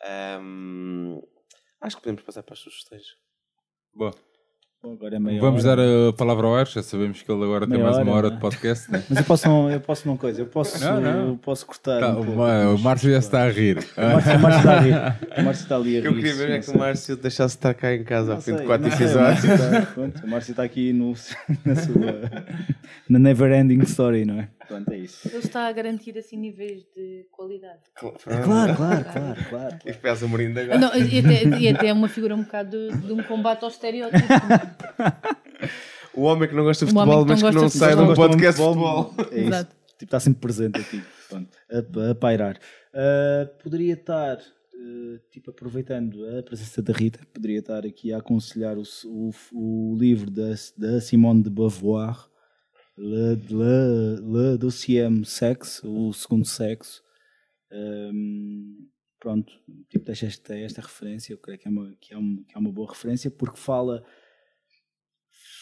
Ahm, 0.03 1.19
acho 1.81 1.95
que 1.97 2.03
podemos 2.03 2.23
passar 2.23 2.43
para 2.43 2.53
as 2.53 2.59
sugestões. 2.59 3.03
Agora 3.93 4.15
é 5.11 5.19
meia 5.19 5.41
vamos 5.41 5.65
hora. 5.65 5.75
dar 5.75 6.09
a 6.09 6.13
palavra 6.13 6.47
ao 6.47 6.65
já 6.65 6.83
sabemos 6.83 7.21
que 7.21 7.31
ele 7.31 7.43
agora 7.43 7.65
tem 7.67 7.77
Meia 7.77 7.83
mais 7.83 7.97
uma 7.97 8.11
hora, 8.13 8.27
hora 8.27 8.29
não 8.29 8.31
de 8.31 8.37
é? 8.37 8.39
podcast. 8.39 8.91
Né? 8.91 9.03
Mas 9.09 9.17
eu 9.19 9.23
posso 9.25 9.47
não, 9.47 9.71
eu 9.71 9.79
posso 9.81 10.07
não 10.07 10.15
coisa, 10.15 10.41
eu 10.41 10.45
posso, 10.45 10.79
Não, 10.83 11.01
não. 11.01 11.27
Eu 11.29 11.37
posso 11.37 11.65
cortar. 11.65 11.99
Tá, 11.99 12.15
um 12.15 12.19
o, 12.39 12.75
o 12.75 12.79
Márcio 12.79 13.11
já 13.11 13.17
está 13.17 13.43
a 13.43 13.49
rir. 13.49 13.79
O 13.97 14.01
Márcio, 14.01 14.35
o 14.35 14.39
Márcio 14.39 14.59
está 14.59 14.77
a 14.77 14.79
rir. 14.79 14.93
O 14.93 15.43
Márcio 15.43 15.63
está 15.63 15.75
ali 15.75 15.97
a 15.97 16.01
rir. 16.01 16.05
Eu 16.05 16.13
queria 16.15 16.35
ver 16.35 16.49
é 16.51 16.59
que 16.59 16.69
o 16.69 16.77
Márcio 16.77 17.17
deixasse 17.17 17.55
de 17.55 17.59
estar 17.59 17.73
cá 17.73 17.93
em 17.93 18.03
casa 18.03 18.33
ao 18.35 18.41
fim 18.41 18.51
de 18.51 18.57
sei, 18.59 18.67
4 18.67 18.87
não 18.89 18.95
sei, 18.95 19.05
o 19.05 19.09
episódios. 19.09 19.45
Márcio 19.45 19.53
está- 19.77 19.91
pronto, 19.93 20.23
O 20.25 20.29
Márcio 20.29 20.51
está 20.51 20.63
aqui 20.63 20.93
no, 20.93 21.13
na 21.65 21.75
sua. 21.75 22.31
na 23.09 23.19
Never 23.19 23.51
Ending 23.51 23.81
Story, 23.83 24.25
não 24.25 24.39
é? 24.39 24.47
Pronto, 24.67 24.91
é 24.91 24.97
isso. 24.97 25.27
Ele 25.27 25.37
está 25.37 25.67
a 25.67 25.71
garantir 25.71 26.17
assim 26.17 26.37
níveis 26.37 26.83
de 26.95 27.25
qualidade. 27.31 27.79
Claro, 27.95 28.17
claro, 28.75 28.75
claro, 28.75 29.45
claro. 29.49 29.77
E 29.85 29.93
fez 29.93 30.23
a 30.23 30.27
Morinda 30.27 30.59
Ah, 30.59 30.63
agora. 30.63 30.79
Não, 30.79 30.95
e, 30.95 31.19
até, 31.19 31.43
e 31.59 31.69
até 31.69 31.87
é 31.87 31.93
uma 31.93 32.09
figura 32.09 32.35
um 32.35 32.43
bocado 32.43 32.89
de, 32.91 32.97
de 32.97 33.13
um 33.13 33.23
combate 33.23 33.63
ao 33.63 33.69
estereótipo. 33.69 34.27
O 36.13 36.23
homem 36.23 36.49
que 36.49 36.55
não 36.55 36.63
gosta 36.63 36.85
de 36.85 36.91
O 36.91 36.95
futebol, 36.95 37.23
que 37.25 37.29
mas 37.31 37.43
que 37.43 37.51
não 37.51 37.69
sai 37.69 37.95
de 37.95 38.01
um 38.01 38.13
podcast 38.13 38.59
de 38.59 38.65
futebol. 38.67 39.13
É 39.31 39.39
isso. 39.39 39.47
Exato. 39.47 39.75
Tipo, 39.97 40.03
está 40.03 40.19
sempre 40.19 40.39
presente 40.41 40.79
aqui. 40.79 41.03
Pronto, 41.29 41.49
a, 41.71 42.11
a 42.11 42.15
pairar. 42.15 42.59
Ah, 42.93 43.47
poderia 43.63 43.93
estar, 43.93 44.37
ah, 44.37 45.19
tipo, 45.31 45.51
aproveitando 45.51 46.25
a 46.37 46.43
presença 46.43 46.81
da 46.81 46.93
Rita, 46.93 47.19
poderia 47.33 47.59
estar 47.59 47.85
aqui 47.85 48.11
a 48.11 48.17
aconselhar 48.17 48.77
o, 48.77 48.83
o, 49.05 49.31
o 49.53 49.97
livro 49.99 50.31
da, 50.31 50.53
da 50.77 50.99
Simone 51.01 51.43
de 51.43 51.49
Beauvoir, 51.49 52.27
Le, 52.97 53.35
Le, 53.35 54.19
Le 54.21 54.57
Deuxième 54.57 55.23
Sexe, 55.23 55.83
o 55.83 56.11
segundo 56.11 56.45
sexo. 56.45 57.03
Ahm, 57.71 58.89
pronto, 59.19 59.53
tipo, 59.89 60.05
deixa 60.05 60.25
esta, 60.25 60.57
esta 60.57 60.81
referência, 60.81 61.31
eu 61.31 61.37
creio 61.37 61.59
que 61.59 61.67
é, 61.67 61.71
uma, 61.71 61.95
que, 62.01 62.13
é 62.13 62.17
uma, 62.17 62.43
que 62.43 62.55
é 62.55 62.59
uma 62.59 62.71
boa 62.71 62.89
referência, 62.89 63.29
porque 63.29 63.59
fala 63.59 64.03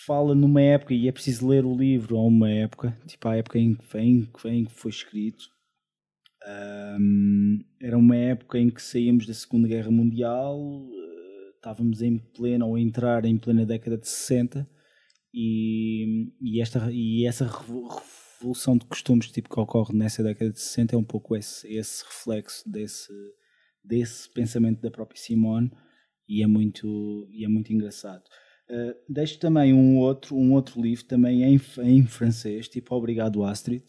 fala 0.06 0.36
numa 0.36 0.62
época, 0.62 0.94
e 0.94 1.08
é 1.08 1.12
preciso 1.12 1.48
ler 1.48 1.66
o 1.66 1.76
livro 1.76 2.16
a 2.16 2.24
uma 2.24 2.50
época, 2.50 2.96
tipo 3.08 3.28
a 3.28 3.36
época 3.36 3.58
em 3.58 3.74
que 3.76 3.86
vem, 3.92 4.22
que 4.26 4.44
vem, 4.44 4.66
que 4.66 4.72
foi 4.72 4.92
escrito. 4.92 5.50
Ahm, 6.46 7.60
era 7.82 7.98
uma 7.98 8.16
época 8.16 8.60
em 8.60 8.70
que 8.70 8.82
saímos 8.82 9.26
da 9.26 9.34
Segunda 9.34 9.68
Guerra 9.68 9.90
Mundial, 9.92 10.60
eh, 10.94 11.50
estávamos 11.56 12.02
em 12.02 12.20
plena, 12.20 12.66
ou 12.66 12.76
a 12.76 12.80
entrar 12.80 13.26
em 13.26 13.38
plena 13.38 13.66
década 13.66 13.98
de 13.98 14.08
60, 14.08 14.70
e, 15.38 16.32
e, 16.42 16.62
esta, 16.62 16.90
e 16.90 17.26
essa 17.26 17.46
revo- 17.46 17.90
revolução 18.40 18.78
de 18.78 18.86
costumes 18.86 19.30
tipo, 19.30 19.50
que 19.50 19.60
ocorre 19.60 19.94
nessa 19.94 20.24
década 20.24 20.50
de 20.50 20.62
60 20.62 20.96
é 20.96 20.98
um 20.98 21.04
pouco 21.04 21.36
esse, 21.36 21.68
esse 21.68 22.06
reflexo 22.06 22.64
desse, 22.70 23.12
desse 23.84 24.30
pensamento 24.30 24.82
da 24.82 24.90
própria 24.90 25.20
Simone, 25.20 25.70
e 26.28 26.42
é 26.42 26.48
muito, 26.48 27.28
e 27.32 27.44
é 27.44 27.50
muito 27.50 27.74
engraçado. 27.74 28.24
Uh, 28.70 28.96
deixo 29.10 29.38
também 29.38 29.74
um 29.74 29.98
outro, 29.98 30.38
um 30.38 30.54
outro 30.54 30.82
livro, 30.82 31.04
também 31.04 31.44
em, 31.44 31.62
em 31.84 32.08
francês, 32.08 32.70
tipo 32.70 32.96
Obrigado 32.96 33.44
Astrid, 33.44 33.84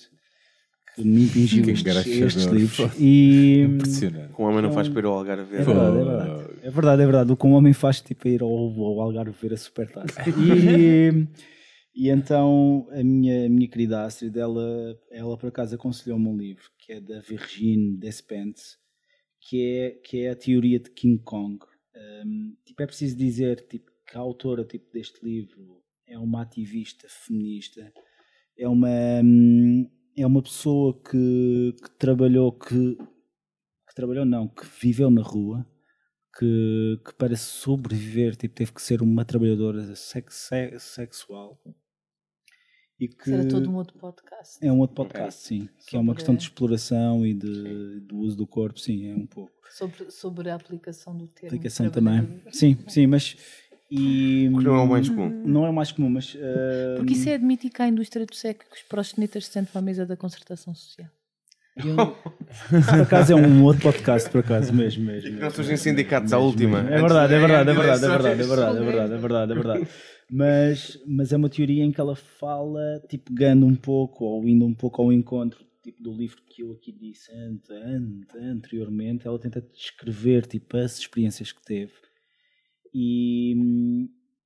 que 0.97 1.05
me 1.05 1.25
impingiu 1.25 1.69
estes, 1.71 2.07
estes 2.07 2.45
livros. 2.47 2.93
E 2.99 3.61
Impressionante. 3.61 4.33
Com 4.33 4.45
o 4.45 4.49
homem 4.49 4.63
não 4.63 4.73
faz 4.73 4.89
para 4.89 5.01
ir 5.01 5.05
ao 5.05 5.13
Algarve 5.13 5.43
é 5.43 5.59
ver. 5.59 5.65
verdade, 5.65 5.97
é 5.99 6.05
verdade. 6.05 6.56
É 6.67 6.71
verdade, 6.71 7.01
é 7.01 7.05
verdade. 7.05 7.31
O 7.31 7.37
que 7.37 7.47
um 7.47 7.53
homem 7.53 7.73
faz 7.73 8.01
tipo 8.01 8.27
é 8.27 8.33
ir 8.33 8.43
ao, 8.43 8.51
ao 8.51 9.01
Algarve 9.01 9.31
ver 9.41 9.55
a 9.55 9.57
supertaça. 9.57 10.21
E, 10.37 11.29
e 11.95 12.11
então 12.11 12.89
a 12.91 13.05
minha, 13.05 13.47
a 13.47 13.49
minha 13.49 13.69
querida 13.69 14.03
Astrid, 14.03 14.37
ela, 14.37 14.99
ela 15.13 15.39
por 15.39 15.47
acaso 15.47 15.77
aconselhou-me 15.77 16.27
um 16.27 16.37
livro 16.37 16.65
que 16.77 16.95
é 16.95 17.01
da 17.01 17.21
Virginie 17.21 17.97
Despentes, 17.97 18.79
que 19.41 19.63
é, 19.63 19.91
que 19.93 20.23
é 20.23 20.31
a 20.31 20.35
teoria 20.35 20.81
de 20.81 20.91
King 20.91 21.23
Kong. 21.23 21.57
Um, 21.95 22.57
tipo, 22.65 22.83
é 22.83 22.87
preciso 22.87 23.17
dizer 23.17 23.65
tipo, 23.69 23.89
que 24.05 24.19
a 24.19 24.21
autora 24.21 24.65
tipo, 24.65 24.93
deste 24.93 25.25
livro 25.25 25.81
é 26.05 26.19
uma 26.19 26.43
ativista 26.43 27.07
feminista, 27.09 27.93
é 28.59 28.69
uma, 28.69 29.21
hum, 29.23 29.89
é 30.17 30.27
uma 30.27 30.43
pessoa 30.43 31.01
que, 31.01 31.77
que 31.81 31.91
trabalhou, 31.97 32.51
que, 32.51 32.97
que 32.97 33.95
trabalhou 33.95 34.25
não, 34.25 34.49
que 34.49 34.67
viveu 34.81 35.13
na 35.13 35.23
rua, 35.23 35.65
que, 36.39 37.01
que 37.05 37.15
para 37.15 37.37
sobreviver 37.37 38.37
tipo, 38.37 38.55
teve 38.55 38.73
que 38.73 38.83
ser 38.83 39.03
uma 39.03 39.25
trabalhadora 39.25 39.95
sex, 39.95 40.35
sex- 40.35 40.83
sexual. 40.83 41.59
E 42.99 43.09
que 43.09 43.23
Isso 43.25 43.33
era 43.35 43.47
todo 43.49 43.71
um 43.71 43.75
outro 43.77 43.99
podcast. 43.99 44.57
é 44.67 44.73
um 44.73 44.79
outro 44.81 44.97
podcast, 44.97 45.43
sim. 45.47 45.69
Que 45.87 45.97
é 45.97 45.99
uma 45.99 46.07
Sobre- 46.13 46.17
questão 46.17 46.35
de 46.35 46.43
exploração 46.45 47.27
e 47.27 47.35
de, 47.35 48.01
do 48.01 48.17
uso 48.19 48.37
do 48.39 48.47
corpo, 48.47 48.81
sim, 48.81 49.11
é 49.11 49.15
um 49.15 49.27
pouco. 49.27 49.53
Sobre, 49.71 50.11
sobre 50.11 50.49
a 50.49 50.55
aplicação 50.55 51.15
do 51.17 51.27
termo. 51.29 51.49
Aplicação 51.49 51.91
também. 51.91 52.41
Sim, 52.51 52.79
sim, 52.89 53.07
mas. 53.07 53.37
E, 53.91 54.49
Porque 54.51 54.67
não 54.67 54.77
é 54.77 54.81
o 54.83 54.87
mais 54.89 55.09
comum. 55.09 55.29
Não 55.47 55.67
é 55.67 55.71
o 55.71 55.73
mais 55.75 55.93
comum, 55.93 56.09
mas. 56.09 56.35
uh, 56.35 56.39
Porque 56.97 57.13
isso 57.13 57.29
é 57.29 57.35
admitir 57.35 57.71
que 57.71 57.83
a 57.83 57.87
indústria 57.89 58.25
do 58.25 58.35
sexo 58.35 58.69
que 58.71 58.77
os 58.77 58.83
proxenetas 58.83 59.45
se 59.45 59.53
sentem 59.53 59.73
à 59.75 59.83
mesa 59.83 60.07
da 60.07 60.17
concertação 60.17 60.75
social. 60.75 61.09
por 62.89 63.01
acaso 63.03 63.33
é 63.33 63.37
um 63.37 63.63
outro 63.65 63.83
podcast, 63.83 64.31
por 64.31 64.39
acaso, 64.41 64.73
mesmo. 64.73 65.05
mesmo, 65.05 65.31
Não 65.31 65.37
mesmo, 65.37 65.51
surgem 65.51 65.73
mesmo, 65.73 65.85
sindicatos 65.85 66.33
à 66.33 66.39
última. 66.39 66.81
É 66.81 67.01
verdade, 67.01 67.35
é 67.35 67.39
verdade, 67.39 67.71
é 67.71 67.73
de 67.73 67.79
verdade, 67.79 68.05
é 68.05 68.09
verdade, 68.09 68.41
é 68.41 68.45
verdade, 68.45 68.79
é 68.79 68.85
verdade, 68.85 69.13
é 69.13 69.19
verdade, 69.19 69.53
é 69.53 69.55
verdade. 69.55 69.89
Mas, 70.31 70.99
mas 71.07 71.33
é 71.33 71.37
uma 71.37 71.49
teoria 71.49 71.85
em 71.85 71.93
que 71.93 72.01
ela 72.01 72.17
fala, 72.17 73.01
tipo, 73.09 73.33
ganhando 73.33 73.67
um 73.67 73.77
pouco, 73.77 74.25
ou 74.25 74.49
indo 74.49 74.65
um 74.65 74.75
pouco 74.75 75.03
ao 75.03 75.13
encontro 75.13 75.65
tipo, 75.83 76.03
do 76.03 76.13
livro 76.13 76.43
que 76.49 76.63
eu 76.63 76.73
aqui 76.73 76.91
disse 76.91 77.31
ante, 77.33 77.73
ante, 77.73 78.37
anteriormente, 78.39 79.27
ela 79.27 79.39
tenta 79.39 79.61
descrever 79.61 80.47
tipo, 80.47 80.77
as 80.77 80.99
experiências 80.99 81.53
que 81.53 81.63
teve. 81.63 81.93
E, 82.93 83.55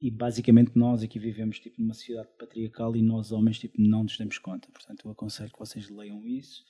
e 0.02 0.11
basicamente 0.11 0.73
nós 0.74 1.02
aqui 1.02 1.19
vivemos 1.19 1.59
tipo, 1.59 1.81
numa 1.81 1.94
sociedade 1.94 2.28
patriarcal 2.39 2.94
e 2.94 3.02
nós 3.02 3.32
homens 3.32 3.59
tipo, 3.59 3.81
não 3.81 4.02
nos 4.02 4.19
damos 4.19 4.39
conta. 4.39 4.69
Portanto, 4.70 5.07
eu 5.07 5.12
aconselho 5.12 5.51
que 5.51 5.59
vocês 5.59 5.89
leiam 5.89 6.27
isso. 6.27 6.62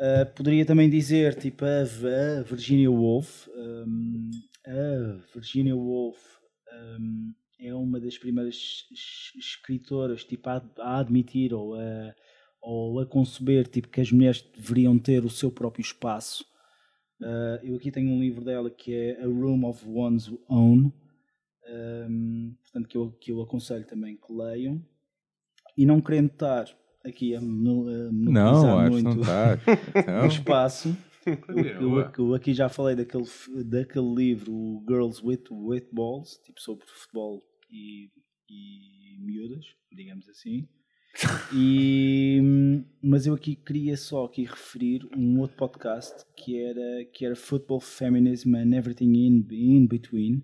Uh, 0.00 0.24
poderia 0.34 0.64
também 0.64 0.88
dizer 0.88 1.34
tipo 1.34 1.62
a, 1.62 2.42
Virginia 2.42 2.90
Woolf. 2.90 3.48
um, 3.54 4.30
a 4.66 5.34
Virginia 5.34 5.76
Woolf 5.76 6.18
um, 6.98 7.34
é 7.58 7.74
uma 7.74 8.00
das 8.00 8.16
primeiras 8.16 8.86
es- 8.90 9.34
escritoras 9.36 10.24
tipo, 10.24 10.48
a, 10.48 10.64
a 10.78 11.00
admitir 11.00 11.52
ou 11.52 11.74
a, 11.74 12.14
ou 12.62 12.98
a 13.00 13.04
conceber 13.06 13.66
tipo, 13.66 13.88
que 13.88 14.00
as 14.00 14.10
mulheres 14.10 14.40
deveriam 14.56 14.98
ter 14.98 15.22
o 15.22 15.28
seu 15.30 15.50
próprio 15.50 15.82
espaço. 15.82 16.46
Uh, 17.20 17.60
eu 17.62 17.76
aqui 17.76 17.90
tenho 17.90 18.10
um 18.10 18.20
livro 18.20 18.42
dela 18.42 18.70
que 18.70 18.94
é 18.94 19.22
A 19.22 19.26
Room 19.26 19.66
of 19.66 19.86
One's 19.86 20.32
Own, 20.48 20.90
um, 22.08 22.56
portanto, 22.62 22.88
que 22.88 22.96
eu, 22.96 23.12
que 23.20 23.32
eu 23.32 23.42
aconselho 23.42 23.86
também 23.86 24.16
que 24.16 24.32
leiam. 24.32 24.82
E 25.76 25.84
não 25.84 26.00
querendo 26.00 26.30
estar 26.30 26.64
aqui 27.04 27.34
a 27.34 27.40
Não, 27.40 27.84
monopolizar 28.12 28.78
acho 28.78 28.96
que 28.96 29.02
não 29.02 29.10
muito 29.12 29.20
estás. 29.20 29.60
o 30.22 30.26
espaço. 30.26 30.96
Eu, 31.48 31.58
eu- 31.98 32.10
eu 32.18 32.34
aqui 32.34 32.54
já 32.54 32.68
falei 32.68 32.96
daquele, 32.96 33.24
daquele 33.66 34.14
livro, 34.14 34.52
o 34.52 34.82
Girls 34.88 35.20
with, 35.24 35.44
with 35.50 35.86
Balls, 35.92 36.38
tipo 36.44 36.60
sobre 36.60 36.86
futebol 36.86 37.42
e, 37.70 38.08
e 38.48 39.18
miúdas, 39.20 39.64
digamos 39.92 40.28
assim. 40.28 40.66
E, 41.52 42.40
mas 43.02 43.26
eu 43.26 43.34
aqui 43.34 43.56
queria 43.56 43.96
só 43.96 44.24
aqui 44.26 44.44
referir 44.44 45.04
um 45.16 45.40
outro 45.40 45.56
podcast 45.56 46.24
que 46.36 46.56
era, 46.56 47.04
que 47.12 47.26
era 47.26 47.34
Football 47.34 47.80
Feminism 47.80 48.54
and 48.54 48.72
Everything 48.76 49.12
in, 49.14 49.44
in 49.50 49.86
Between, 49.88 50.40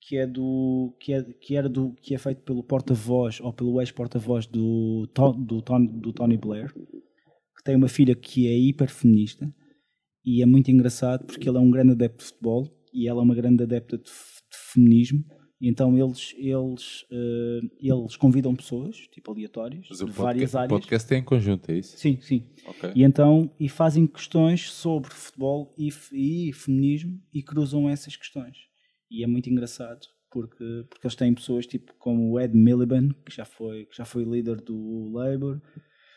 que 0.00 0.16
é 0.16 0.26
do 0.26 0.96
que, 1.00 1.12
é, 1.12 1.22
que 1.22 1.56
era 1.56 1.68
do 1.68 1.92
que 2.00 2.14
é 2.14 2.18
feito 2.18 2.42
pelo 2.42 2.62
porta-voz 2.62 3.40
ou 3.40 3.52
pelo 3.52 3.80
ex-porta-voz 3.80 4.46
do, 4.46 5.06
do, 5.36 5.60
Ton- 5.62 5.84
do 5.84 6.12
Tony 6.12 6.36
Blair, 6.36 6.72
que 6.72 7.64
tem 7.64 7.76
uma 7.76 7.88
filha 7.88 8.14
que 8.14 8.46
é 8.46 8.56
hiper 8.56 8.88
feminista 8.90 9.52
e 10.24 10.42
é 10.42 10.46
muito 10.46 10.70
engraçado 10.70 11.26
porque 11.26 11.48
ele 11.48 11.58
é 11.58 11.60
um 11.60 11.70
grande 11.70 11.92
adepto 11.92 12.18
de 12.18 12.24
futebol 12.30 12.68
e 12.92 13.06
ela 13.08 13.20
é 13.20 13.24
uma 13.24 13.34
grande 13.34 13.62
adepta 13.62 13.98
de, 13.98 14.04
de 14.04 14.10
feminismo. 14.72 15.24
E 15.60 15.68
então 15.68 15.98
eles 15.98 16.32
eles 16.38 17.04
eh, 17.10 17.58
eles 17.80 18.14
convidam 18.16 18.54
pessoas 18.54 18.96
tipo 19.12 19.32
aleatórias 19.32 19.86
Mas 19.90 19.98
de 19.98 20.04
o 20.04 20.06
várias 20.06 20.52
podcast, 20.52 20.54
o 20.54 20.58
áreas. 20.58 20.70
podcast 20.70 21.14
é 21.14 21.18
em 21.18 21.24
conjunto, 21.24 21.70
é 21.72 21.78
isso? 21.78 21.98
Sim, 21.98 22.20
sim. 22.20 22.46
Ok. 22.64 22.92
E 22.94 23.02
então 23.02 23.50
e 23.58 23.68
fazem 23.68 24.06
questões 24.06 24.70
sobre 24.70 25.10
futebol 25.10 25.74
e, 25.76 25.88
e 26.12 26.52
feminismo 26.52 27.20
e 27.34 27.42
cruzam 27.42 27.90
essas 27.90 28.14
questões. 28.16 28.56
E 29.10 29.24
é 29.24 29.26
muito 29.26 29.48
engraçado 29.50 30.00
porque, 30.30 30.84
porque 30.90 31.06
eles 31.06 31.14
têm 31.16 31.34
pessoas 31.34 31.66
tipo 31.66 31.94
como 31.98 32.30
o 32.30 32.40
Ed 32.40 32.54
Miliband, 32.56 33.10
que 33.24 33.34
já 33.34 33.44
foi, 33.44 33.86
que 33.86 33.96
já 33.96 34.04
foi 34.04 34.24
líder 34.24 34.56
do 34.60 35.10
Labour. 35.12 35.60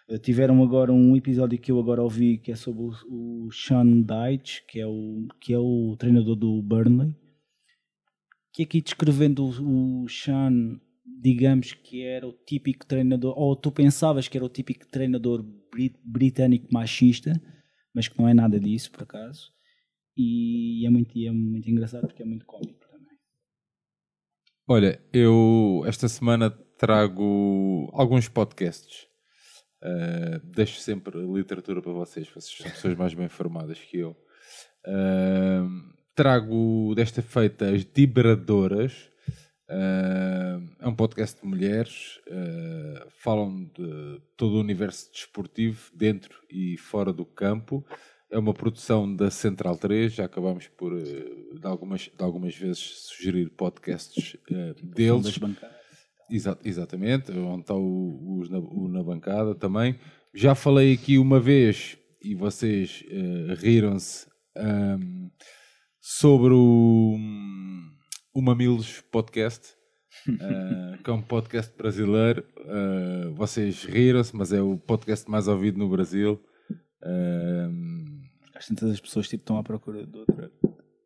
Eh, 0.09 0.18
Tiveram 0.18 0.61
agora 0.61 0.91
um 0.91 1.15
episódio 1.15 1.59
que 1.59 1.72
eu 1.72 1.80
agora 1.80 2.03
ouvi 2.03 2.38
que 2.38 2.51
é 2.51 2.55
sobre 2.55 2.84
o, 2.84 3.45
o 3.47 3.51
Sean 3.51 4.01
Dyche, 4.01 4.61
que 4.68 4.80
é 4.80 4.85
o, 4.88 5.27
que 5.39 5.53
é 5.53 5.59
o 5.59 5.95
treinador 5.97 6.35
do 6.35 6.61
Burnley. 6.61 7.15
Que 8.53 8.63
aqui 8.63 8.81
descrevendo 8.81 9.45
o, 9.45 10.03
o 10.03 10.09
Sean, 10.09 10.80
digamos 11.05 11.72
que 11.73 12.03
era 12.03 12.27
o 12.27 12.34
típico 12.34 12.85
treinador, 12.85 13.34
ou 13.38 13.55
tu 13.55 13.72
pensavas 13.72 14.27
que 14.27 14.38
era 14.38 14.45
o 14.45 14.49
típico 14.49 14.85
treinador 14.88 15.41
brit- 15.72 15.99
britânico 16.03 16.68
machista, 16.72 17.41
mas 17.95 18.09
que 18.09 18.19
não 18.19 18.27
é 18.27 18.34
nada 18.34 18.59
disso, 18.59 18.91
por 18.91 19.03
acaso. 19.03 19.53
E 20.18 20.86
é 20.86 20.90
muito, 20.90 21.18
é 21.18 21.32
muito 21.32 21.70
engraçado 21.70 22.08
porque 22.08 22.24
é 22.24 22.26
muito 22.26 22.46
cómico 22.46 22.88
também. 22.88 23.18
Olha, 24.68 25.02
eu 25.14 25.84
esta 25.86 26.08
semana 26.08 26.50
trago 26.78 27.90
alguns 27.94 28.28
podcasts. 28.28 29.08
Uh, 29.84 30.40
deixo 30.44 30.80
sempre 30.80 31.20
literatura 31.20 31.82
para 31.82 31.92
vocês, 31.92 32.28
vocês 32.28 32.56
são 32.56 32.70
pessoas 32.70 32.96
mais 32.96 33.14
bem 33.14 33.26
informadas 33.26 33.80
que 33.80 33.98
eu. 33.98 34.12
Uh, 34.86 35.68
trago 36.14 36.94
desta 36.96 37.22
feita 37.22 37.70
as 37.70 37.84
Liberadoras. 37.96 39.10
Uh, 39.70 40.62
é 40.80 40.88
um 40.88 40.96
podcast 40.96 41.42
de 41.42 41.48
mulheres. 41.48 42.20
falam 43.10 43.66
de 43.66 44.22
todo 44.36 44.56
o 44.56 44.60
universo 44.60 45.12
desportivo, 45.12 45.92
dentro 45.96 46.42
e 46.50 46.78
fora 46.78 47.12
do 47.14 47.26
campo. 47.26 47.86
É 48.32 48.40
uma 48.40 48.53
produção 48.53 49.14
da 49.14 49.30
Central 49.30 49.78
3. 49.78 50.14
Já 50.14 50.26
acabamos 50.26 50.68
por, 50.70 50.94
uh, 50.94 50.99
de, 51.60 51.68
algumas, 51.68 52.02
de 52.03 52.24
algumas 52.24 52.56
vezes, 52.56 52.80
sugerir 53.08 53.49
podcasts 53.49 54.36
uh, 54.49 54.74
Das 54.76 54.95
deles. 54.95 55.38
bancadas. 55.38 55.82
Exa- 56.30 56.60
exatamente, 56.64 57.30
onde 57.34 57.62
está 57.62 57.76
o, 57.76 58.38
os 58.40 58.49
na, 58.49 58.58
o 58.60 58.88
na 58.88 59.03
bancada 59.03 59.53
também. 59.53 59.99
Já 60.34 60.56
falei 60.56 60.94
aqui 60.94 61.18
uma 61.18 61.41
vez 61.41 61.98
e 62.24 62.34
vocês 62.34 63.03
eh, 63.10 63.53
riram-se 63.58 64.28
ahm, 64.56 65.28
sobre 65.99 66.53
o, 66.53 67.18
o 68.34 68.41
Mamilos 68.41 69.02
Podcast, 69.12 69.74
ah, 70.40 70.98
que 71.03 71.10
é 71.10 71.14
um 71.14 71.22
podcast 71.22 71.76
brasileiro. 71.76 72.45
Ah, 72.60 73.30
vocês 73.36 73.84
riram-se, 73.84 74.34
mas 74.34 74.53
é 74.53 74.62
o 74.62 74.78
podcast 74.78 75.30
mais 75.30 75.49
ouvido 75.49 75.78
no 75.78 75.90
Brasil. 75.90 76.41
Às 78.62 78.68
tantas 78.68 78.92
as 78.92 79.00
pessoas 79.00 79.28
tipo, 79.28 79.42
estão 79.42 79.58
à 79.58 79.64
procura 79.64 80.06
de 80.06 80.20
outra. 80.20 80.52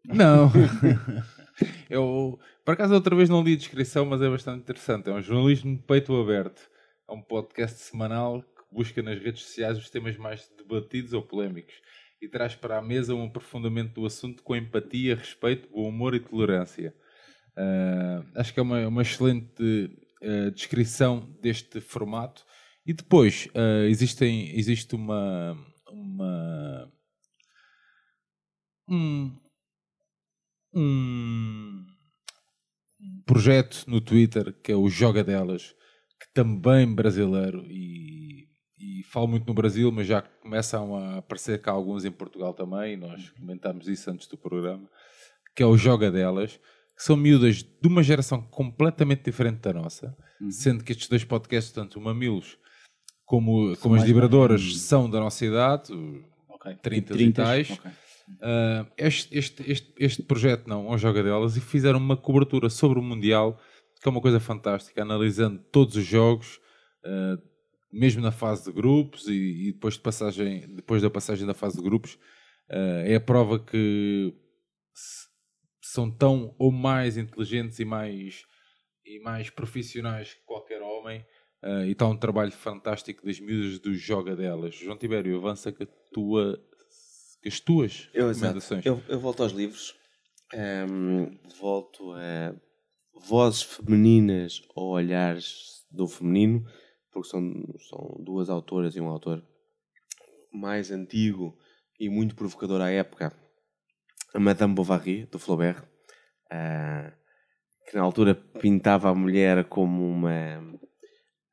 não. 0.03 0.52
Eu, 1.90 2.38
por 2.65 2.73
acaso, 2.73 2.94
outra 2.94 3.15
vez 3.15 3.30
não 3.30 3.41
li 3.41 3.53
a 3.53 3.56
descrição, 3.56 4.06
mas 4.06 4.22
é 4.22 4.30
bastante 4.30 4.60
interessante. 4.60 5.10
É 5.10 5.14
um 5.14 5.22
jornalismo 5.22 5.73
de 5.77 5.82
peito 5.84 6.14
aberto. 6.19 6.69
É 7.10 7.14
um 7.14 7.22
podcast 7.22 7.80
semanal 7.80 8.41
que 8.41 8.76
busca 8.76 9.02
nas 9.02 9.18
redes 9.22 9.44
sociais 9.44 9.77
os 9.77 9.90
temas 9.90 10.18
mais 10.18 10.52
debatidos 10.57 11.14
ou 11.14 11.22
polémicos 11.22 11.76
e 12.22 12.27
traz 12.27 12.56
para 12.56 12.77
a 12.77 12.82
mesa 12.82 13.15
um 13.15 13.27
aprofundamento 13.27 13.94
do 13.94 14.06
assunto 14.06 14.44
com 14.44 14.53
empatia, 14.53 15.15
respeito, 15.15 15.69
bom 15.69 15.88
humor 15.88 16.14
e 16.14 16.19
tolerância. 16.19 16.94
Ah, 17.56 18.22
acho 18.36 18.53
que 18.53 18.60
é 18.60 18.64
uma, 18.64 18.86
uma 18.86 19.02
excelente 19.02 19.98
ah, 20.22 20.49
descrição 20.49 21.34
deste 21.41 21.80
formato. 21.80 22.44
E 22.86 22.91
depois, 22.91 23.48
ah, 23.56 23.86
existem, 23.88 24.53
existe 24.57 24.94
uma, 24.94 25.57
uma 25.90 26.91
um, 28.87 29.31
um 30.73 31.85
projeto 33.25 33.83
no 33.87 34.01
Twitter 34.01 34.53
que 34.61 34.71
é 34.71 34.75
o 34.75 34.89
Joga 34.89 35.23
Delas, 35.23 35.75
que 36.19 36.27
também 36.33 36.93
brasileiro 36.93 37.65
e, 37.69 38.47
e 38.79 39.03
falo 39.11 39.27
muito 39.27 39.47
no 39.47 39.53
Brasil, 39.53 39.91
mas 39.91 40.07
já 40.07 40.21
começam 40.21 40.95
a 40.95 41.17
aparecer 41.17 41.61
cá 41.61 41.71
alguns 41.71 42.05
em 42.05 42.11
Portugal 42.11 42.53
também, 42.53 42.93
e 42.93 42.97
nós 42.97 43.29
comentámos 43.31 43.87
isso 43.87 44.09
antes 44.09 44.27
do 44.27 44.37
programa, 44.37 44.87
que 45.55 45.63
é 45.63 45.65
o 45.65 45.77
Joga 45.77 46.11
Delas, 46.11 46.57
que 46.95 47.03
são 47.03 47.17
miúdas 47.17 47.63
de 47.63 47.87
uma 47.87 48.01
geração 48.03 48.41
completamente 48.41 49.23
diferente 49.23 49.59
da 49.59 49.73
nossa, 49.73 50.15
sendo 50.51 50.83
que 50.83 50.91
estes 50.91 51.07
dois 51.07 51.23
podcasts, 51.23 51.73
tanto 51.73 51.99
o 51.99 52.01
Mamilos 52.01 52.57
como, 53.25 53.75
como 53.77 53.95
as 53.95 54.01
mais- 54.01 54.11
são 54.77 55.09
da 55.09 55.19
nossa 55.19 55.45
idade, 55.45 55.91
Ok. 56.49 56.75
30 56.81 57.13
e 57.13 57.17
30, 57.17 57.43
tais. 57.43 57.69
ok. 57.71 57.91
Uh, 58.27 58.91
este, 58.97 59.38
este, 59.38 59.72
este, 59.72 59.93
este 59.99 60.23
projeto 60.23 60.68
não, 60.68 60.89
um 60.89 60.97
joga 60.97 61.22
delas 61.22 61.56
e 61.56 61.61
fizeram 61.61 61.99
uma 61.99 62.18
cobertura 62.18 62.69
sobre 62.69 62.97
o 62.97 63.02
Mundial, 63.02 63.60
que 64.02 64.07
é 64.07 64.11
uma 64.11 64.22
coisa 64.22 64.39
fantástica, 64.39 65.02
analisando 65.02 65.60
todos 65.72 65.95
os 65.95 66.06
jogos, 66.06 66.60
uh, 67.06 67.41
mesmo 67.93 68.22
na 68.22 68.31
fase 68.31 68.65
de 68.65 68.72
grupos 68.72 69.27
e, 69.27 69.68
e 69.69 69.72
depois, 69.73 69.93
de 69.93 69.99
passagem, 70.02 70.68
depois 70.76 71.02
da 71.02 71.10
passagem 71.10 71.45
da 71.45 71.53
fase 71.53 71.77
de 71.77 71.84
grupos, 71.84 72.15
uh, 72.69 73.03
é 73.06 73.15
a 73.15 73.22
prova 73.22 73.60
que 73.60 74.34
s- 74.95 75.27
são 75.81 76.10
tão 76.11 76.56
ou 76.57 76.72
mais 76.72 77.18
inteligentes 77.18 77.80
e 77.80 77.85
mais, 77.85 78.41
e 79.06 79.19
mais 79.22 79.49
profissionais 79.49 80.34
que 80.34 80.43
qualquer 80.45 80.81
homem. 80.81 81.23
uh, 81.64 81.85
e 81.85 81.91
está 81.91 82.07
um 82.07 82.18
trabalho 82.18 82.52
fantástico 82.52 83.26
das 83.26 83.39
miúdas 83.39 83.80
do 83.80 83.93
Joga 83.95 84.35
Delas. 84.35 84.76
João 84.76 84.97
Tibério, 84.97 85.38
avança 85.38 85.72
com 85.72 85.84
a 85.84 85.88
tua, 86.14 86.60
as 87.45 87.59
tuas 87.59 88.09
Eu, 88.13 88.27
recomendações. 88.27 88.85
eu, 88.85 89.01
eu 89.07 89.19
volto 89.19 89.43
aos 89.43 89.51
livros, 89.51 89.95
Ehm, 90.53 91.38
volto 91.59 92.13
a 92.13 92.55
vozes 93.27 93.63
femininas 93.63 94.61
ou 94.76 94.91
olhares 94.91 95.85
do 95.89 96.07
feminino, 96.07 96.65
porque 97.11 97.30
são, 97.30 97.41
são 97.89 98.17
duas 98.23 98.49
autoras 98.49 98.95
e 98.95 99.01
um 99.01 99.09
autor 99.09 99.43
mais 100.51 100.91
antigo 100.91 101.57
e 101.99 102.09
muito 102.09 102.35
provocador 102.35 102.80
à 102.81 102.89
época, 102.89 103.34
a 104.34 104.39
Madame 104.39 104.76
Bovary, 104.76 105.26
do 105.26 105.39
Flaubert, 105.39 105.84
ah, 106.51 107.11
que 107.88 107.95
na 107.95 108.03
altura 108.03 108.35
pintava 108.35 109.09
a 109.09 109.15
mulher 109.15 109.65
como 109.65 110.07
uma 110.07 110.80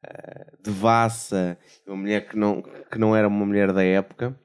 ah, 0.04 0.52
devassa, 0.62 1.58
uma 1.86 1.96
mulher 1.96 2.28
que 2.28 2.36
não, 2.36 2.62
que 2.62 2.98
não 2.98 3.16
era 3.16 3.26
uma 3.26 3.46
mulher 3.46 3.72
da 3.72 3.82
época. 3.82 4.38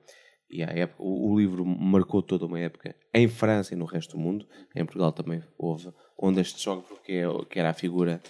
E 0.50 0.64
a 0.64 0.68
época, 0.68 1.04
o, 1.04 1.32
o 1.32 1.40
livro 1.40 1.66
marcou 1.66 2.22
toda 2.22 2.46
uma 2.46 2.60
época 2.60 2.96
em 3.14 3.28
França 3.28 3.74
e 3.74 3.78
no 3.78 3.86
resto 3.86 4.16
do 4.16 4.24
mundo. 4.24 4.48
Em 4.76 4.86
Portugal 4.86 5.12
também 5.12 5.44
houve 5.58 5.92
ondas 6.18 6.54
de 6.54 6.62
choque, 6.62 6.88
porque 6.88 7.14
é, 7.14 7.26
que 7.50 7.60
era 7.60 7.70
a 7.70 7.74
figura 7.74 8.22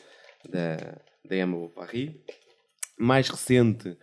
da, 0.49 0.99
da 1.23 1.35
Emma 1.35 1.57
Bovary. 1.57 2.23
Mais 2.97 3.29
recente, 3.29 3.95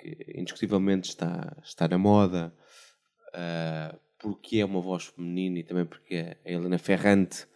que 0.00 0.32
indiscutivelmente 0.34 1.10
está, 1.10 1.56
está 1.62 1.86
na 1.86 1.98
moda, 1.98 2.54
ah, 3.34 3.94
porque 4.18 4.58
é 4.58 4.64
uma 4.64 4.80
voz 4.80 5.06
feminina 5.06 5.58
e 5.58 5.62
também 5.62 5.84
porque 5.84 6.36
a 6.44 6.50
Helena 6.50 6.78
Ferrante 6.78 7.46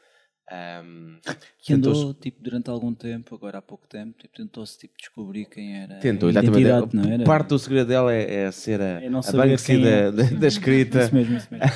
Ahm, 0.50 1.18
Que 1.58 1.74
andou, 1.74 1.92
tentou- 1.92 2.14
tipo, 2.14 2.42
durante 2.42 2.70
algum 2.70 2.94
tempo, 2.94 3.34
agora 3.34 3.58
há 3.58 3.62
pouco 3.62 3.86
tempo, 3.86 4.16
tipo, 4.18 4.34
tentou-se 4.34 4.78
tipo, 4.78 4.94
descobrir 4.98 5.44
quem 5.44 5.76
era. 5.82 5.96
Tentou, 5.96 6.28
a 6.28 6.32
exatamente. 6.32 6.96
não 6.96 7.04
era? 7.12 7.24
Parte 7.24 7.48
do 7.48 7.58
segredo 7.58 7.88
dela 7.88 8.14
é, 8.14 8.34
é 8.44 8.50
ser 8.50 8.80
a, 8.80 9.02
É 9.02 9.08
a 9.08 9.22
saber 9.22 9.50
Banksy 9.50 9.66
quem 9.66 9.82
da, 9.82 9.88
é. 9.90 10.10
da, 10.10 10.22
da 10.22 10.46
escrita. 10.48 11.00
Isso 11.04 11.14
mesmo, 11.14 11.36
isso 11.36 11.48
mesmo. 11.50 11.66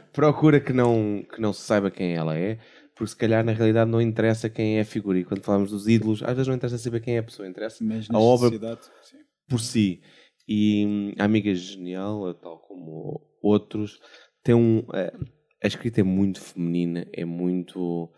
Procura 0.12 0.60
que 0.60 0.72
não, 0.72 1.22
que 1.30 1.40
não 1.40 1.52
se 1.52 1.60
saiba 1.60 1.90
quem 1.90 2.14
ela 2.14 2.34
é, 2.38 2.58
porque 2.94 3.08
se 3.10 3.16
calhar 3.16 3.44
na 3.44 3.52
realidade 3.52 3.90
não 3.90 4.00
interessa 4.00 4.48
quem 4.48 4.78
é 4.78 4.80
a 4.80 4.84
figura. 4.86 5.18
E 5.18 5.24
quando 5.24 5.42
falamos 5.42 5.70
dos 5.70 5.86
ídolos, 5.86 6.22
às 6.22 6.30
vezes 6.32 6.48
não 6.48 6.54
interessa 6.54 6.78
saber 6.78 7.00
quem 7.00 7.16
é 7.16 7.18
a 7.18 7.22
pessoa, 7.22 7.46
interessa 7.46 7.84
Mas 7.84 8.08
a 8.10 8.18
obra 8.18 8.48
sim. 9.02 9.16
por 9.48 9.60
si. 9.60 10.00
E 10.48 10.86
hum, 10.86 11.12
a 11.18 11.24
amiga 11.24 11.54
genial, 11.54 12.32
tal 12.34 12.58
como 12.60 13.20
outros, 13.42 14.00
tem 14.42 14.54
um. 14.54 14.84
eh, 14.94 15.12
a 15.62 15.66
escrita 15.66 16.00
é 16.00 16.04
muito 16.04 16.40
feminina, 16.40 17.06
é 17.12 17.24
muito. 17.24 18.12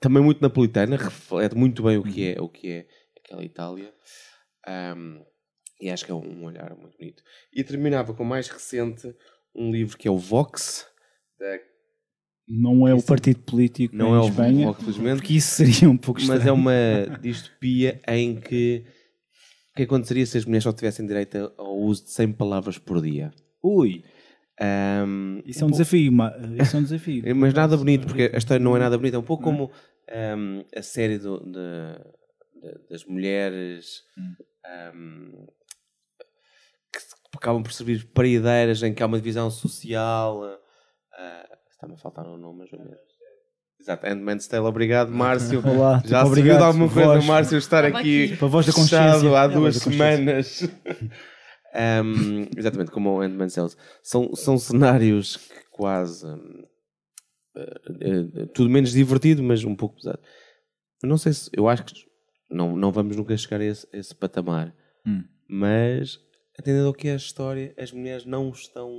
também 0.00 0.22
muito 0.22 0.40
napolitana, 0.40 0.96
reflete 0.96 1.54
muito 1.54 1.82
bem 1.82 1.96
o 1.96 2.02
que 2.02 2.26
é, 2.26 2.40
o 2.40 2.48
que 2.48 2.68
é 2.68 2.86
aquela 3.16 3.44
Itália. 3.44 3.92
Ahm, 4.66 5.22
e 5.80 5.90
acho 5.90 6.04
que 6.04 6.12
é 6.12 6.14
um 6.14 6.44
olhar 6.44 6.74
muito 6.76 6.96
bonito. 6.98 7.22
E 7.52 7.64
terminava 7.64 8.14
com 8.14 8.22
o 8.22 8.26
mais 8.26 8.48
recente 8.48 9.14
um 9.54 9.70
livro 9.70 9.96
que 9.96 10.08
é 10.08 10.10
o 10.10 10.18
Vox, 10.18 10.86
da 11.38 11.58
Não 12.48 12.86
é 12.86 12.94
o 12.94 13.02
partido 13.02 13.40
político 13.40 13.94
não 13.94 14.14
é 14.14 14.20
o 14.20 14.28
Espanha, 14.28 14.66
Vox, 14.66 14.80
felizmente, 14.80 15.16
porque 15.20 15.34
isso 15.34 15.50
seria 15.56 15.90
um 15.90 15.96
pouco 15.96 16.20
estranho. 16.20 16.38
mas 16.38 16.48
é 16.48 16.52
uma 16.52 17.18
distopia 17.20 18.00
em 18.08 18.40
que 18.40 18.84
o 19.72 19.76
que 19.76 19.82
aconteceria 19.84 20.26
se 20.26 20.38
as 20.38 20.44
mulheres 20.44 20.64
só 20.64 20.72
tivessem 20.72 21.06
direito 21.06 21.52
ao 21.56 21.78
uso 21.78 22.04
de 22.04 22.10
100 22.10 22.32
palavras 22.32 22.78
por 22.78 23.00
dia? 23.00 23.32
Ui, 23.62 24.04
Ahm, 24.64 25.40
isso 25.44 25.64
é 25.64 25.66
um 25.66 25.70
desafio, 25.70 26.12
ma- 26.12 26.32
isso 26.62 26.76
é 26.76 26.78
um 26.78 26.82
desafio. 26.84 27.22
É, 27.26 27.32
Mas 27.34 27.52
nada 27.52 27.76
bonito, 27.76 28.06
porque 28.06 28.30
a 28.32 28.38
história 28.38 28.62
não 28.62 28.76
é 28.76 28.78
nada 28.78 28.96
bonita. 28.96 29.16
É 29.16 29.18
um 29.18 29.22
pouco 29.24 29.42
como 29.42 29.70
ahm, 30.08 30.62
a 30.76 30.82
série 30.82 31.18
do- 31.18 31.40
de- 31.40 31.98
de- 32.62 32.88
das 32.90 33.04
mulheres 33.04 34.02
ahm, 34.64 35.32
que 36.92 36.98
acabam 37.36 37.62
por 37.62 37.72
servir 37.72 38.04
parideiras 38.14 38.82
em 38.82 38.92
que 38.94 39.02
há 39.02 39.06
uma 39.06 39.16
divisão 39.18 39.50
social. 39.50 40.44
ah, 41.14 41.48
Está-me 41.70 41.94
a 41.94 41.96
faltar 41.96 42.26
um 42.28 42.36
nome, 42.36 42.60
mas. 42.60 42.70
Exato, 43.80 44.06
Handmaid's 44.06 44.46
Tale, 44.46 44.64
obrigado, 44.66 45.10
Márcio. 45.12 45.60
Olá, 45.66 46.00
Já 46.06 46.22
tipo, 46.22 46.34
serviu 46.36 46.56
de 46.56 46.62
alguma 46.62 46.88
coisa 46.88 47.08
voz. 47.08 47.24
o 47.24 47.26
Márcio 47.26 47.58
estar 47.58 47.84
aqui 47.84 48.24
aqui. 48.26 48.36
Para 48.36 48.46
voz 48.46 48.64
da 48.66 48.72
fechado 48.72 49.10
consciência. 49.14 49.38
há 49.40 49.44
É 49.44 49.48
duas 49.48 49.76
semanas. 49.76 50.62
Um, 51.74 52.42
exatamente, 52.56 52.90
como 52.90 53.10
o 53.10 53.20
Handmaid's 53.20 53.54
Tale. 53.54 53.70
São, 54.02 54.34
são 54.34 54.58
cenários 54.58 55.36
que 55.36 55.64
quase... 55.70 56.26
eh, 57.56 57.80
eh, 58.00 58.46
tudo 58.54 58.70
menos 58.70 58.92
divertido, 58.92 59.42
mas 59.42 59.64
um 59.64 59.74
pouco 59.76 59.96
pesado. 59.96 60.20
Eu 61.02 61.08
não 61.08 61.18
sei 61.18 61.32
se... 61.32 61.50
Eu 61.52 61.68
acho 61.68 61.84
que 61.84 61.94
não, 62.50 62.76
não 62.76 62.92
vamos 62.92 63.16
nunca 63.16 63.36
chegar 63.36 63.60
a 63.60 63.64
esse, 63.64 63.86
a 63.92 63.96
esse 63.98 64.14
patamar. 64.14 64.74
Hum. 65.06 65.24
Mas, 65.48 66.18
atendendo 66.58 66.86
ao 66.88 66.94
que 66.94 67.08
é 67.08 67.12
a 67.12 67.16
história, 67.16 67.74
as 67.78 67.90
mulheres 67.92 68.24
não 68.24 68.50
estão... 68.50 68.90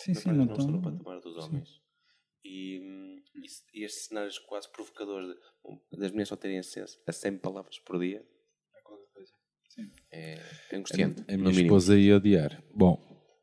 Sim, 0.00 0.14
sim, 0.14 0.28
não, 0.30 0.44
não 0.46 0.54
estão 0.56 0.70
no 0.70 0.82
patamar 0.82 1.20
dos 1.20 1.36
homens. 1.44 1.80
E, 2.44 2.80
hum, 2.80 3.16
e 3.74 3.84
estes 3.84 4.06
cenários 4.06 4.38
quase 4.38 4.70
provocadores 4.72 5.28
de- 5.28 5.98
das 5.98 6.10
mulheres 6.10 6.28
só 6.28 6.36
terem 6.36 6.58
acesso 6.58 6.98
a 7.06 7.12
100 7.12 7.38
palavras 7.38 7.78
por 7.80 7.98
dia 8.00 8.24
é, 10.12 10.38
é 10.70 10.76
angustiante. 10.76 11.24
A 11.28 11.36
no 11.36 11.50
minha 11.50 11.62
esposa 11.62 11.96
ia 11.98 12.16
odiar. 12.16 12.62
Bom, 12.74 12.98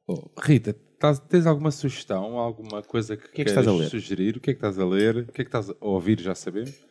oh, 0.07 0.29
Rita, 0.41 0.73
tás- 0.99 1.19
tens 1.19 1.45
alguma 1.45 1.71
sugestão, 1.71 2.37
alguma 2.37 2.81
coisa 2.81 3.15
que, 3.15 3.23
que 3.23 3.27
é 3.27 3.31
que 3.31 3.35
queres 3.35 3.51
estás 3.53 3.67
a 3.67 3.71
ler? 3.73 3.89
sugerir? 3.89 4.37
O 4.37 4.39
que 4.41 4.51
é 4.51 4.53
que 4.53 4.57
estás 4.57 4.77
a 4.79 4.85
ler? 4.85 5.17
O 5.17 5.25
que 5.31 5.41
é 5.41 5.45
que 5.45 5.49
estás 5.49 5.69
a 5.69 5.75
ouvir? 5.81 6.19
Já 6.19 6.35
sabemos? 6.35 6.85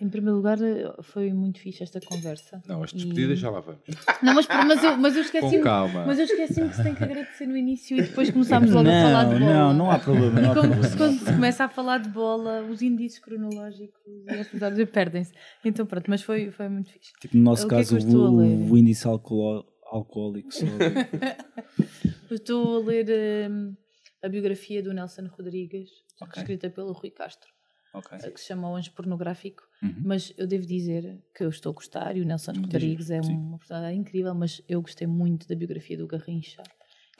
Em 0.00 0.08
primeiro 0.08 0.36
lugar, 0.36 0.56
eh, 0.62 0.94
foi 1.02 1.32
muito 1.32 1.58
fixe 1.58 1.82
esta 1.82 1.98
conversa. 2.00 2.62
Não, 2.68 2.84
as 2.84 2.92
E- 2.92 2.94
despedidas 2.94 3.40
já 3.40 3.50
lá 3.50 3.58
vamos. 3.58 3.80
Não, 4.22 4.32
mas, 4.32 4.46
mas, 4.46 4.84
eu, 4.84 4.96
mas 4.96 5.16
eu 5.16 5.22
Com 5.24 5.26
esqueci-me. 5.26 5.62
calma. 5.64 6.04
Mas 6.06 6.18
eu 6.20 6.24
esqueci-me 6.26 6.68
que 6.68 6.76
se 6.76 6.82
tem 6.84 6.94
que 6.94 7.02
agradecer 7.02 7.46
no 7.46 7.56
início 7.56 7.98
e 7.98 8.02
depois 8.02 8.30
começámos 8.30 8.70
logo 8.70 8.88
a 8.88 8.92
falar 8.92 9.24
de 9.24 9.32
Não, 9.32 9.40
bola. 9.40 9.52
não, 9.54 9.74
não 9.74 9.90
há 9.90 9.98
problema. 9.98 10.40
Não 10.40 10.48
há 10.48 10.52
E 10.52 10.54
como 10.54 10.68
problema. 10.70 10.96
quando 10.96 11.18
se 11.18 11.24
começa 11.24 11.64
a 11.64 11.68
falar 11.68 11.98
de 11.98 12.08
bola, 12.08 12.62
os 12.62 12.82
índices 12.82 13.18
cronológicos 13.18 14.00
e 14.06 14.32
horas 14.60 14.90
perdem-se. 14.90 15.32
Então 15.64 15.84
pronto, 15.84 16.08
mas 16.08 16.22
foi, 16.22 16.52
foi 16.52 16.68
muito 16.68 16.90
fixe. 16.92 17.10
Tipo, 17.20 17.36
no 17.36 17.42
nosso 17.42 17.64
O 17.64 17.66
é 17.66 17.70
caso, 17.70 17.96
a 17.96 18.00
o, 18.16 18.70
o 18.72 18.78
índice 18.78 19.08
alcoó- 19.08 19.64
alcoólico. 19.90 20.50
Eu 22.30 22.36
estou 22.36 22.76
a 22.76 22.86
ler 22.86 23.50
hum, 23.50 23.74
a 24.22 24.28
biografia 24.28 24.82
do 24.82 24.92
Nelson 24.92 25.26
Rodrigues, 25.36 25.90
escrita 26.36 26.70
pelo 26.70 26.92
Rui 26.92 27.10
Castro, 27.10 27.48
Ok. 27.94 28.18
que 28.32 28.40
se 28.40 28.48
chama 28.48 28.68
O 28.68 28.76
Anjo 28.76 28.90
Pornográfico. 28.92 29.62
Uhum. 29.82 29.94
Mas 30.04 30.34
eu 30.36 30.46
devo 30.46 30.66
dizer 30.66 31.22
que 31.34 31.44
eu 31.44 31.48
estou 31.48 31.70
a 31.70 31.74
gostar 31.74 32.16
e 32.16 32.20
o 32.20 32.24
Nelson 32.24 32.52
Rodrigues 32.52 33.10
é 33.10 33.22
sim. 33.22 33.32
uma 33.32 33.58
personagem 33.58 34.00
incrível, 34.00 34.34
mas 34.34 34.60
eu 34.68 34.82
gostei 34.82 35.06
muito 35.06 35.46
da 35.46 35.54
biografia 35.54 35.96
do 35.96 36.06
Garrincha 36.06 36.62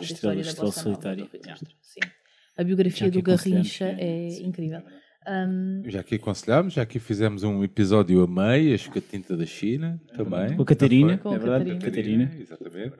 e 0.00 0.06
da 0.06 0.12
história 0.12 0.42
da 0.42 0.52
Bossa 0.54 0.82
Solitária. 0.82 1.28
Yeah. 1.32 1.60
Sim. 1.80 2.00
A 2.56 2.64
biografia 2.64 3.10
que 3.10 3.18
do 3.18 3.22
Garrincha 3.22 3.84
é, 3.98 4.26
é 4.26 4.30
sim. 4.30 4.46
incrível. 4.46 4.82
Hum, 5.26 5.82
Já 5.86 6.00
aqui 6.00 6.16
aconselhámos, 6.16 6.74
já 6.74 6.82
aqui 6.82 6.98
fizemos 6.98 7.44
um 7.44 7.64
episódio 7.64 8.22
a 8.22 8.26
meias 8.26 8.86
com 8.86 8.98
a 8.98 9.02
tinta 9.02 9.36
da 9.36 9.46
China 9.46 10.00
também. 10.14 10.54
Com 10.54 10.62
a 10.62 10.66
Catarina? 10.66 11.16
Com 11.18 11.30
a 11.30 11.34
é 11.34 11.38
verdade, 11.38 11.70
Catarina. 11.72 12.26
Catarina. 12.26 12.42
Exatamente. 12.42 12.96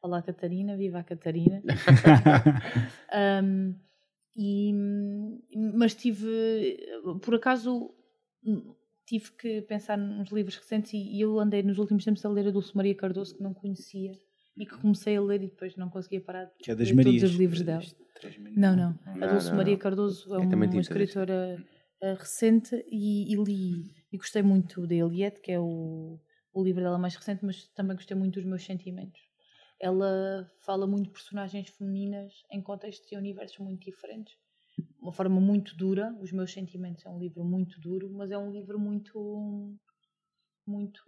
Olá 0.00 0.22
Catarina, 0.22 0.76
viva 0.76 0.98
a 1.00 1.04
Catarina. 1.04 1.62
Um, 3.42 3.74
e, 4.40 4.72
mas 5.74 5.96
tive, 5.96 6.28
por 7.22 7.34
acaso, 7.34 7.92
tive 9.04 9.32
que 9.32 9.62
pensar 9.62 9.98
nos 9.98 10.30
livros 10.30 10.56
recentes 10.56 10.92
e, 10.94 11.20
eu 11.20 11.40
andei 11.40 11.60
nos 11.62 11.78
últimos 11.78 12.04
tempos 12.04 12.24
a 12.24 12.28
ler 12.28 12.46
a 12.46 12.50
Dulce 12.52 12.76
Maria 12.76 12.94
Cardoso 12.94 13.36
que 13.36 13.42
não 13.42 13.52
conhecia 13.52 14.12
e 14.56 14.64
que 14.64 14.76
comecei 14.78 15.16
a 15.16 15.20
ler 15.20 15.42
e 15.42 15.48
depois 15.48 15.74
não 15.76 15.90
conseguia 15.90 16.20
parar 16.20 16.44
de 16.44 16.52
Que 16.58 16.70
é 16.70 16.74
das 16.76 16.88
ler 16.88 16.94
Marias. 16.94 17.20
todos 17.22 17.32
os 17.32 17.38
livros 17.38 17.62
dela. 17.62 17.82
Não, 18.56 18.76
não. 18.76 18.98
A 19.22 19.26
Dulce 19.26 19.48
não, 19.48 19.56
Maria 19.56 19.74
não. 19.74 19.80
Cardoso 19.80 20.32
é 20.32 20.36
É 20.36 20.38
uma, 20.38 20.66
uma 20.66 20.80
escritora 20.80 21.66
eh, 22.00 22.14
recente 22.14 22.84
e, 22.88 23.32
e 23.32 23.36
li 23.36 23.98
e 24.12 24.16
gostei 24.16 24.42
muito 24.42 24.86
da 24.86 24.94
Eliette, 24.94 25.40
que 25.40 25.52
é 25.52 25.60
o, 25.60 26.18
o 26.52 26.64
livro 26.64 26.82
dela 26.82 26.98
mais 26.98 27.14
recente, 27.16 27.44
mas 27.44 27.68
também 27.68 27.96
gostei 27.96 28.16
muito 28.16 28.34
dos 28.34 28.44
meus 28.44 28.64
sentimentos. 28.64 29.20
Ela 29.80 30.50
fala 30.58 30.86
muito 30.86 31.06
de 31.06 31.12
personagens 31.12 31.68
femininas 31.70 32.44
em 32.50 32.60
contextos 32.60 33.10
e 33.12 33.16
universos 33.16 33.58
muito 33.58 33.84
diferentes. 33.84 34.36
Uma 35.00 35.12
forma 35.12 35.40
muito 35.40 35.76
dura. 35.76 36.16
Os 36.20 36.32
meus 36.32 36.52
sentimentos 36.52 37.04
é 37.06 37.10
um 37.10 37.18
livro 37.18 37.44
muito 37.44 37.80
duro, 37.80 38.10
mas 38.10 38.30
é 38.30 38.38
um 38.38 38.50
livro 38.50 38.78
muito. 38.78 39.78
muito. 40.66 41.02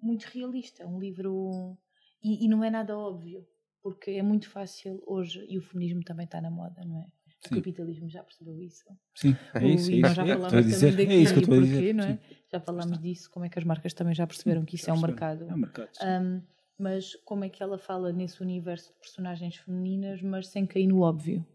muito 0.00 0.24
realista. 0.26 0.84
É 0.84 0.86
um 0.86 0.98
livro. 0.98 1.76
E, 2.22 2.44
e 2.44 2.48
não 2.48 2.62
é 2.64 2.70
nada 2.70 2.96
óbvio, 2.96 3.46
porque 3.82 4.12
é 4.12 4.22
muito 4.22 4.48
fácil 4.48 5.02
hoje, 5.06 5.44
e 5.48 5.58
o 5.58 5.62
feminismo 5.62 6.02
também 6.02 6.24
está 6.24 6.40
na 6.40 6.50
moda, 6.50 6.84
não 6.84 7.02
é? 7.02 7.15
O 7.44 7.48
Sim. 7.48 7.54
capitalismo 7.56 8.08
já 8.08 8.22
percebeu 8.24 8.60
isso. 8.60 8.84
Sim, 9.14 9.36
é 9.54 9.64
O- 9.64 9.68
isso. 9.68 9.90
É 9.90 9.94
isso. 9.96 10.14
já 10.14 10.22
É, 10.26 10.26
falámos 10.34 10.66
dizer, 10.66 10.90
também 10.90 11.08
é 11.10 11.16
isso 11.16 11.32
que 11.34 11.38
eu 11.38 11.42
daqui 11.42 11.52
estou 11.52 11.54
a 11.54 11.60
dizer. 11.62 11.74
porquê, 11.76 11.92
não 11.92 12.04
é? 12.04 12.18
Já 12.50 12.60
falámos 12.60 12.98
disso, 12.98 13.30
como 13.30 13.44
é 13.44 13.48
que 13.48 13.58
as 13.58 13.64
marcas 13.64 13.94
também 13.94 14.14
já 14.14 14.26
perceberam 14.26 14.64
que 14.64 14.74
isso 14.76 14.90
é 14.90 14.92
um 14.92 15.00
mercado. 15.00 15.44
É 15.48 15.54
um 15.54 15.58
mercado. 15.58 15.88
sim. 15.92 16.04
Um, 16.06 16.42
mas 16.78 17.14
como 17.24 17.44
é 17.44 17.48
que 17.48 17.62
ela 17.62 17.78
fala 17.78 18.12
nesse 18.12 18.42
universo 18.42 18.92
de 18.92 18.98
personagens 18.98 19.56
femininas, 19.56 20.20
mas 20.22 20.48
sem 20.48 20.66
cair 20.66 20.86
no 20.86 21.00
óbvio. 21.02 21.46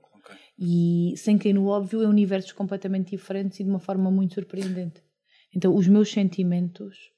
E 0.57 1.13
sem 1.17 1.37
cair 1.37 1.53
no 1.53 1.65
óbvio, 1.67 2.01
é 2.03 2.07
universos 2.07 2.51
completamente 2.51 3.11
diferentes 3.11 3.59
e 3.59 3.63
de 3.63 3.69
uma 3.69 3.79
forma 3.79 4.09
muito 4.11 4.33
surpreendente. 4.35 5.03
Então, 5.53 5.75
os 5.75 5.87
meus 5.87 6.11
sentimentos, 6.11 7.11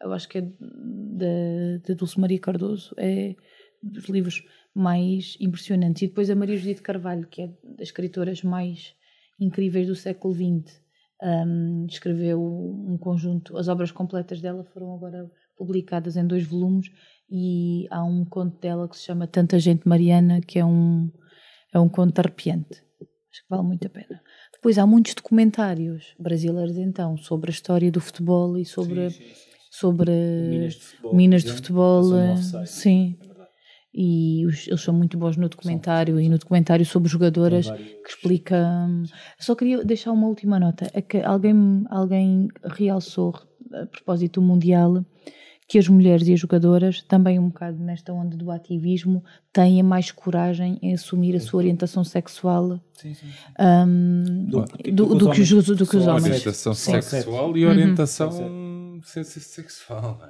eu 0.00 0.12
acho 0.12 0.28
que 0.28 0.38
é 0.38 0.42
da 0.42 1.94
Dulce 1.94 2.20
Maria 2.20 2.38
Cardoso, 2.38 2.94
é 2.98 3.34
dos 3.82 4.04
livros 4.06 4.42
mais 4.74 5.36
impressionantes. 5.40 6.02
E 6.02 6.06
depois 6.08 6.28
a 6.28 6.34
Maria 6.34 6.56
Judite 6.56 6.82
Carvalho, 6.82 7.26
que 7.28 7.42
é 7.42 7.46
das 7.62 7.88
escritoras 7.88 8.42
mais 8.42 8.94
incríveis 9.38 9.86
do 9.86 9.94
século 9.94 10.34
XX. 10.34 10.82
Um, 11.22 11.86
escreveu 11.88 12.42
um 12.42 12.98
conjunto, 12.98 13.56
as 13.56 13.68
obras 13.68 13.92
completas 13.92 14.40
dela 14.40 14.64
foram 14.64 14.92
agora 14.94 15.30
publicadas 15.56 16.16
em 16.16 16.26
dois 16.26 16.44
volumes 16.44 16.90
e 17.30 17.86
há 17.90 18.04
um 18.04 18.24
conto 18.24 18.60
dela 18.60 18.88
que 18.88 18.96
se 18.96 19.04
chama 19.04 19.26
Tanta 19.26 19.58
Gente 19.58 19.88
Mariana, 19.88 20.40
que 20.40 20.58
é 20.58 20.64
um, 20.64 21.10
é 21.72 21.78
um 21.78 21.88
conto 21.88 22.18
arrepiante. 22.18 22.82
Acho 23.00 23.42
que 23.42 23.48
vale 23.48 23.62
muito 23.62 23.86
a 23.86 23.90
pena. 23.90 24.20
Depois 24.52 24.76
há 24.76 24.86
muitos 24.86 25.14
documentários 25.14 26.14
brasileiros, 26.18 26.76
então, 26.76 27.16
sobre 27.16 27.50
a 27.50 27.54
história 27.54 27.90
do 27.90 28.00
futebol 28.00 28.58
e 28.58 28.64
sobre, 28.64 29.08
sobre 29.70 30.10
Minas 30.48 30.74
de 30.74 30.80
futebol. 30.80 31.14
Minas 31.14 31.44
de 31.44 31.52
futebol. 31.52 32.02
Sim. 32.66 33.16
E 33.96 34.44
os- 34.46 34.66
eles 34.66 34.80
são 34.80 34.92
muito 34.92 35.16
bons 35.16 35.36
no 35.36 35.48
documentário 35.48 36.18
e 36.18 36.28
no 36.28 36.36
documentário 36.36 36.84
sobre 36.84 37.08
jogadoras 37.08 37.66
vários- 37.66 37.88
que 38.02 38.08
explica. 38.10 38.56
hum, 38.88 39.04
Só 39.38 39.54
queria 39.54 39.84
deixar 39.84 40.10
uma 40.10 40.26
última 40.26 40.58
nota: 40.58 40.90
é 40.92 41.00
que 41.00 41.18
alguém, 41.18 41.84
alguém 41.88 42.48
realçou 42.64 43.34
a 43.72 43.86
propósito 43.86 44.40
do 44.40 44.46
Mundial 44.46 45.04
que 45.68 45.78
as 45.78 45.88
mulheres 45.88 46.26
e 46.28 46.32
as 46.34 46.40
jogadoras, 46.40 47.00
também 47.02 47.38
um 47.38 47.48
bocado 47.48 47.78
nesta 47.82 48.12
onda 48.12 48.36
do 48.36 48.50
ativismo, 48.50 49.24
tenham 49.52 49.86
mais 49.86 50.10
coragem 50.10 50.78
em 50.82 50.92
assumir 50.92 51.34
a 51.36 51.40
sua 51.40 51.58
orientação 51.58 52.04
sexual 52.04 52.78
Sim, 52.94 53.14
sim. 53.14 53.26
hum, 53.58 54.46
Do- 54.50 54.64
do, 54.92 55.06
do 55.06 55.14
do 55.14 55.30
que 55.30 55.40
os 55.40 55.52
homens- 55.52 55.66
do 55.78 55.86
que 55.86 55.96
os 55.96 56.06
homens. 56.06 56.24
Orientação 56.26 56.74
Sim. 56.74 57.00
sexual 57.00 57.56
e 57.56 57.64
Uhum. 57.64 57.70
orientação 57.70 59.00
ser 59.04 59.24
sexual. 59.24 60.20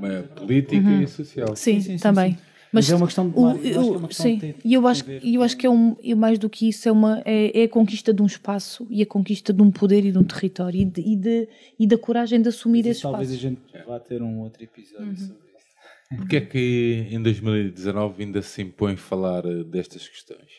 não 0.00 0.06
é? 0.10 0.22
Política 0.22 0.90
e 0.90 1.06
social. 1.06 1.54
Sim, 1.56 1.80
sim, 1.80 1.96
sim, 1.96 2.02
também. 2.02 2.36
Sim. 2.70 2.76
Mas 2.76 2.90
é 2.90 2.94
uma 2.96 3.06
questão 3.06 3.28
de- 3.28 3.36
o- 3.38 3.40
eu 3.40 3.46
é 3.48 3.78
uma 3.80 4.02
eu- 4.02 4.08
questão 4.08 4.26
sim, 4.26 4.34
de 4.36 4.40
ter- 4.52 4.56
e 4.64 4.74
eu 4.74 4.86
acho, 4.86 5.04
e 5.10 5.34
eu 5.34 5.42
acho 5.42 5.56
que 5.56 5.66
é 5.66 5.70
um, 5.70 5.96
e 6.00 6.14
mais 6.14 6.38
do 6.38 6.48
que 6.48 6.68
isso 6.68 6.88
é 6.88 6.92
uma 6.92 7.20
é, 7.24 7.60
é 7.60 7.64
a 7.64 7.68
conquista 7.68 8.12
de 8.14 8.22
um 8.22 8.26
espaço 8.26 8.86
e 8.88 9.02
a 9.02 9.06
conquista 9.06 9.52
de 9.52 9.60
um 9.62 9.70
poder 9.70 10.04
e 10.04 10.12
de 10.12 10.18
um 10.18 10.24
território 10.24 10.80
e, 10.80 10.84
de, 10.84 11.00
e, 11.00 11.16
de- 11.16 11.48
e 11.78 11.86
da 11.86 11.98
coragem 11.98 12.40
de 12.40 12.48
assumir 12.48 12.80
esse 12.80 12.90
Isso 13.00 13.02
talvez 13.02 13.30
a 13.30 13.34
espaço. 13.34 13.56
gente 13.72 13.86
vá 13.86 13.98
ter 13.98 14.22
um 14.22 14.38
outro 14.40 14.62
episódio 14.62 15.06
Uhum. 15.08 15.16
sobre 15.16 15.48
isso. 15.48 16.16
Porquê 16.16 16.36
é 16.36 16.40
que 16.40 17.06
em 17.10 17.22
2019 17.22 18.22
ainda 18.24 18.42
se 18.42 18.62
impõe 18.62 18.96
falar 18.96 19.44
eh, 19.46 19.64
destas 19.64 20.08
questões? 20.08 20.50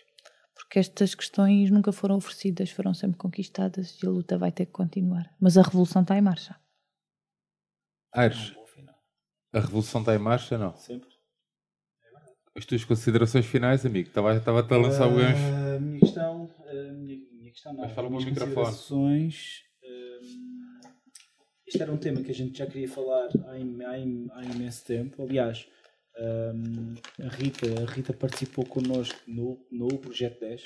Porque 0.56 0.80
estas 0.80 1.14
questões 1.16 1.70
nunca 1.72 1.92
foram 1.92 2.16
oferecidas, 2.16 2.70
foram 2.70 2.94
sempre 2.94 3.18
conquistadas 3.18 3.98
e 4.02 4.06
a 4.06 4.10
luta 4.10 4.38
vai 4.38 4.52
ter 4.52 4.66
que 4.66 4.72
continuar. 4.72 5.30
Mas 5.40 5.58
a 5.58 5.62
revolução 5.62 6.02
está 6.04 6.18
em 6.18 6.22
marcha. 6.22 6.56
Aires, 8.14 8.54
a 9.54 9.60
revolução 9.60 10.02
está 10.02 10.16
em 10.16 10.20
marcha 10.20 10.58
não? 10.58 10.76
Sempre. 10.78 11.10
As 12.56 12.66
tuas 12.66 12.84
considerações 12.84 13.46
finais, 13.46 13.86
amigo? 13.86 14.10
Estava- 14.10 14.36
Estava-te 14.36 14.74
a 14.74 14.78
lançar 14.78 15.08
o 15.08 15.16
gancho. 15.16 15.42
A 15.76 15.80
minha 15.80 16.00
questão, 16.00 16.50
a 16.68 16.74
minha, 16.94 17.18
minha 17.32 17.52
questão 17.52 17.74
não. 17.74 17.82
Mas 17.82 17.92
fala 17.94 18.08
as 18.08 18.14
para 18.14 18.18
o 18.18 18.22
minhas 18.22 18.26
microfone. 18.26 18.56
considerações, 18.56 19.62
hum, 19.84 20.80
isto 21.66 21.82
era 21.82 21.92
um 21.92 21.98
tema 21.98 22.22
que 22.22 22.32
a 22.32 22.34
gente 22.36 22.58
já 22.58 22.66
queria 22.66 22.90
falar 22.90 23.30
há, 23.48 23.58
im- 23.58 23.84
há 23.86 23.98
im- 23.98 24.28
há 24.34 24.44
imenso 24.44 24.84
tempo. 24.86 25.24
Aliás, 25.24 25.66
hum, 26.54 26.94
a, 27.24 27.28
Rita, 27.30 27.68
a 27.88 27.92
Rita 27.94 28.12
participou 28.14 28.66
connosco 28.66 29.18
no, 29.26 29.66
no 29.72 29.88
Projeto 29.98 30.42
10, 30.42 30.64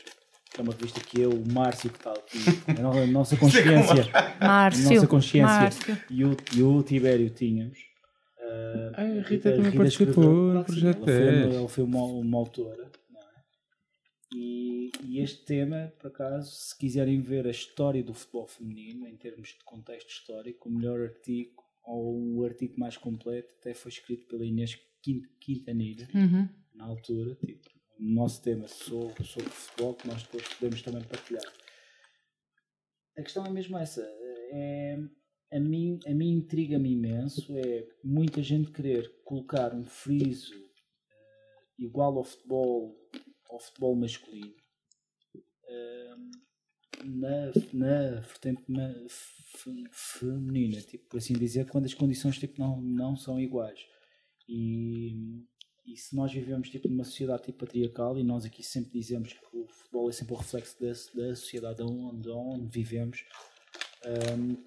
que 0.52 0.60
é 0.60 0.64
uma 0.64 0.74
revista 0.74 1.00
que 1.02 1.22
eu, 1.22 1.30
o 1.30 1.54
Márcio, 1.54 1.92
que 1.92 1.98
está 2.00 2.14
aqui, 2.14 2.40
a 2.68 2.82
no- 2.82 2.98
a 3.04 3.06
nossa 3.06 3.38
consciência, 3.38 4.10
a 4.40 4.48
Márcio. 4.48 4.92
nossa 4.96 5.08
consciência 5.08 5.46
Márcio. 5.60 5.98
e 6.10 6.26
o, 6.26 6.36
e 6.58 6.64
o 6.64 6.82
Tibério 6.82 7.30
tínhamos. 7.30 7.78
Uh, 8.56 8.92
Ah, 8.96 9.02
a 9.02 9.22
Rita 9.22 9.52
também 9.56 9.72
participou 9.72 10.08
escreveu- 10.10 10.54
no 10.54 10.64
Projeto 10.66 10.98
ela 10.98 11.06
foi, 11.06 11.14
10. 11.44 11.56
ela 11.56 11.70
foi 11.70 11.84
uma, 11.84 12.04
uma 12.04 12.38
autora. 12.38 12.92
não 13.10 13.22
é? 13.22 13.26
E, 14.34 14.92
e 15.04 15.20
este 15.20 15.44
tema, 15.46 15.94
por 16.00 16.08
acaso, 16.08 16.52
se 16.52 16.78
quiserem 16.78 17.22
ver 17.22 17.46
a 17.48 17.52
história 17.52 18.04
do 18.04 18.14
futebol 18.14 18.48
feminino, 18.48 19.08
em 19.08 19.18
termos 19.18 19.50
de 19.50 19.64
contexto 19.66 20.10
histórico, 20.10 20.70
o 20.70 20.72
melhor 20.72 21.00
artigo, 21.02 21.64
ou 21.84 22.38
o 22.38 22.44
artigo 22.46 22.80
mais 22.80 22.98
completo, 22.98 23.50
até 23.60 23.74
foi 23.74 23.92
escrito 23.92 24.28
pela 24.28 24.46
Inês 24.46 24.76
Quin- 25.04 25.22
Quintanilha, 25.40 26.08
Uhum. 26.16 26.50
na 26.74 26.86
altura, 26.86 27.36
tipo, 27.46 27.70
o 28.00 28.04
nosso 28.04 28.42
tema 28.42 28.68
sobre, 28.68 29.24
sobre 29.24 29.50
futebol, 29.50 29.94
que 29.94 30.08
nós 30.08 30.24
depois 30.24 30.48
podemos 30.56 30.82
também 30.82 31.04
partilhar. 31.04 31.46
A 33.18 33.22
questão 33.22 33.46
é 33.46 33.50
mesmo 33.50 33.78
essa. 33.78 34.02
É, 34.52 34.98
a 35.52 35.60
mim, 35.60 36.00
a 36.06 36.14
mim 36.14 36.32
intriga-me 36.32 36.92
imenso 36.92 37.56
é 37.58 37.88
muita 38.04 38.42
gente 38.42 38.72
querer 38.72 39.22
colocar 39.24 39.74
um 39.74 39.86
friso 39.86 40.54
eh, 40.54 41.64
igual 41.80 42.18
ao 42.18 42.24
futebol, 42.24 42.96
ao 43.50 43.60
futebol 43.60 43.96
masculino 43.96 44.56
eh, 45.68 46.16
na, 47.04 47.52
na 47.74 48.20
vertente 48.22 48.64
feminina, 49.92 50.82
tipo, 50.82 51.10
por 51.10 51.18
assim 51.18 51.34
dizer, 51.34 51.70
quando 51.70 51.86
as 51.86 51.94
condições 51.94 52.38
tipo, 52.38 52.60
não, 52.60 52.82
não 52.82 53.16
são 53.16 53.40
iguais. 53.40 53.80
E, 54.48 55.44
e 55.86 55.96
se 55.98 56.16
nós 56.16 56.32
vivemos 56.32 56.70
tipo, 56.70 56.88
numa 56.88 57.04
sociedade 57.04 57.44
tipo, 57.44 57.60
patriarcal, 57.60 58.18
e 58.18 58.24
nós 58.24 58.46
aqui 58.46 58.64
sempre 58.64 58.92
dizemos 58.92 59.34
que 59.34 59.58
o 59.58 59.68
futebol 59.68 60.10
é 60.10 60.12
sempre 60.12 60.34
o 60.34 60.38
reflexo 60.38 60.80
da, 60.80 60.88
da 60.88 61.36
sociedade 61.36 61.84
onde, 61.84 62.30
onde 62.30 62.68
vivemos, 62.68 63.24
hum, 64.06 64.58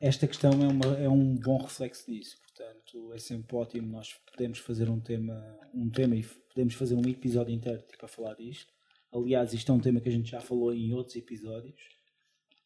esta 0.00 0.26
questão 0.26 0.50
é, 0.52 0.66
uma, 0.66 0.96
é 0.98 1.08
um 1.08 1.34
bom 1.36 1.58
reflexo 1.58 2.10
disso. 2.10 2.36
Portanto, 2.42 3.12
é 3.12 3.18
sempre 3.18 3.56
ótimo 3.56 3.92
nós 3.92 4.14
podemos 4.30 4.58
fazer 4.58 4.88
um 4.88 4.98
tema, 4.98 5.58
um 5.74 5.90
tema 5.90 6.16
e 6.16 6.24
podemos 6.48 6.74
fazer 6.74 6.94
um 6.94 7.06
episódio 7.08 7.54
inteiro 7.54 7.82
tipo, 7.82 8.04
a 8.04 8.08
falar 8.08 8.34
disto. 8.34 8.72
Aliás, 9.12 9.52
isto 9.52 9.70
é 9.70 9.74
um 9.74 9.80
tema 9.80 10.00
que 10.00 10.08
a 10.08 10.12
gente 10.12 10.30
já 10.30 10.40
falou 10.40 10.72
em 10.72 10.92
outros 10.94 11.16
episódios. 11.16 11.80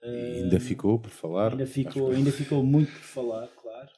E 0.03 0.43
ainda 0.43 0.61
ficou 0.61 0.99
por 0.99 1.11
falar. 1.11 1.53
Ainda 1.53 1.67
ficou, 1.67 2.11
ainda 2.11 2.31
ficou 2.31 2.63
muito 2.63 2.93
por 2.93 3.01
falar, 3.01 3.49
claro. 3.49 3.91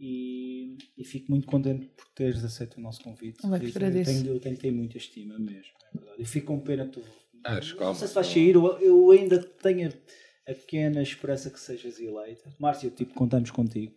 E, 0.00 0.76
e 0.96 1.04
fico 1.04 1.30
muito 1.30 1.46
contente 1.46 1.86
por 1.88 2.06
teres 2.14 2.42
aceito 2.44 2.78
o 2.78 2.80
nosso 2.80 3.02
convite. 3.02 3.44
Eu 3.44 3.54
é 3.54 3.60
que 3.60 3.72
tenho, 3.72 4.26
eu 4.26 4.40
tenho, 4.40 4.58
tenho 4.58 4.74
muita 4.74 4.96
estima 4.96 5.38
mesmo, 5.38 5.72
é 5.92 5.98
verdade. 5.98 6.22
E 6.22 6.24
fico 6.24 6.46
com 6.46 6.60
pena 6.60 6.86
que 6.86 7.00
tu. 7.00 7.04
Ares, 7.44 7.70
não 7.70 7.78
calma, 7.78 7.94
sei 7.94 8.08
se 8.08 8.14
vais 8.14 8.26
calma. 8.26 8.40
sair, 8.40 8.54
eu, 8.54 8.78
eu 8.80 9.10
ainda 9.10 9.42
tenho 9.42 9.92
a 10.48 10.54
pequena 10.54 11.02
esperança 11.02 11.50
que 11.50 11.58
sejas 11.60 11.98
eleita. 12.00 12.50
Márcio, 12.58 12.90
tipo, 12.90 13.14
contamos 13.14 13.50
contigo. 13.50 13.92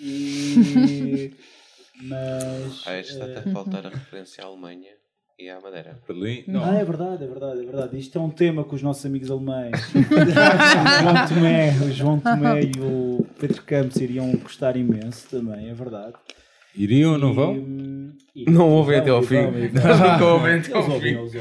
E, 0.00 1.32
mas. 2.02 2.82
Ah, 2.86 2.98
está 3.00 3.26
eh, 3.26 3.38
a 3.38 3.50
faltar 3.52 3.86
a 3.86 3.90
referência 3.90 4.44
à 4.44 4.46
Alemanha 4.46 4.90
e 5.38 5.48
à 5.48 5.60
Madeira. 5.60 5.98
Berlim? 6.06 6.44
Não. 6.48 6.64
Ah, 6.64 6.74
é 6.76 6.84
verdade, 6.84 7.24
é 7.24 7.26
verdade, 7.26 7.60
é 7.60 7.64
verdade. 7.64 7.98
Isto 7.98 8.18
é 8.18 8.20
um 8.20 8.30
tema 8.30 8.64
com 8.64 8.74
os 8.76 8.82
nossos 8.82 9.04
amigos 9.06 9.30
alemães. 9.30 9.80
João 11.00 11.28
Tomé, 11.28 11.70
o 11.84 11.90
João 11.92 12.20
Tomé 12.20 12.60
e 12.62 12.72
o 12.80 13.24
Pedro 13.38 13.62
Campos 13.62 13.96
iriam 13.96 14.30
gostar 14.36 14.76
imenso 14.76 15.28
também, 15.28 15.68
é 15.68 15.74
verdade. 15.74 16.14
Iriam 16.74 17.12
ou 17.12 17.18
não 17.18 17.32
vão? 17.32 17.56
E- 17.56 18.42
e- 18.42 18.50
Não 18.50 18.70
ouvem 18.70 18.98
até 18.98 19.10
ao 19.10 19.22
fim. 19.22 19.36
vão. 19.36 19.52
ouvem 20.34 20.58
até 20.58 20.72
ao 20.74 20.82
Eles 20.82 20.94
ouvem, 20.94 21.28
fim. 21.30 21.40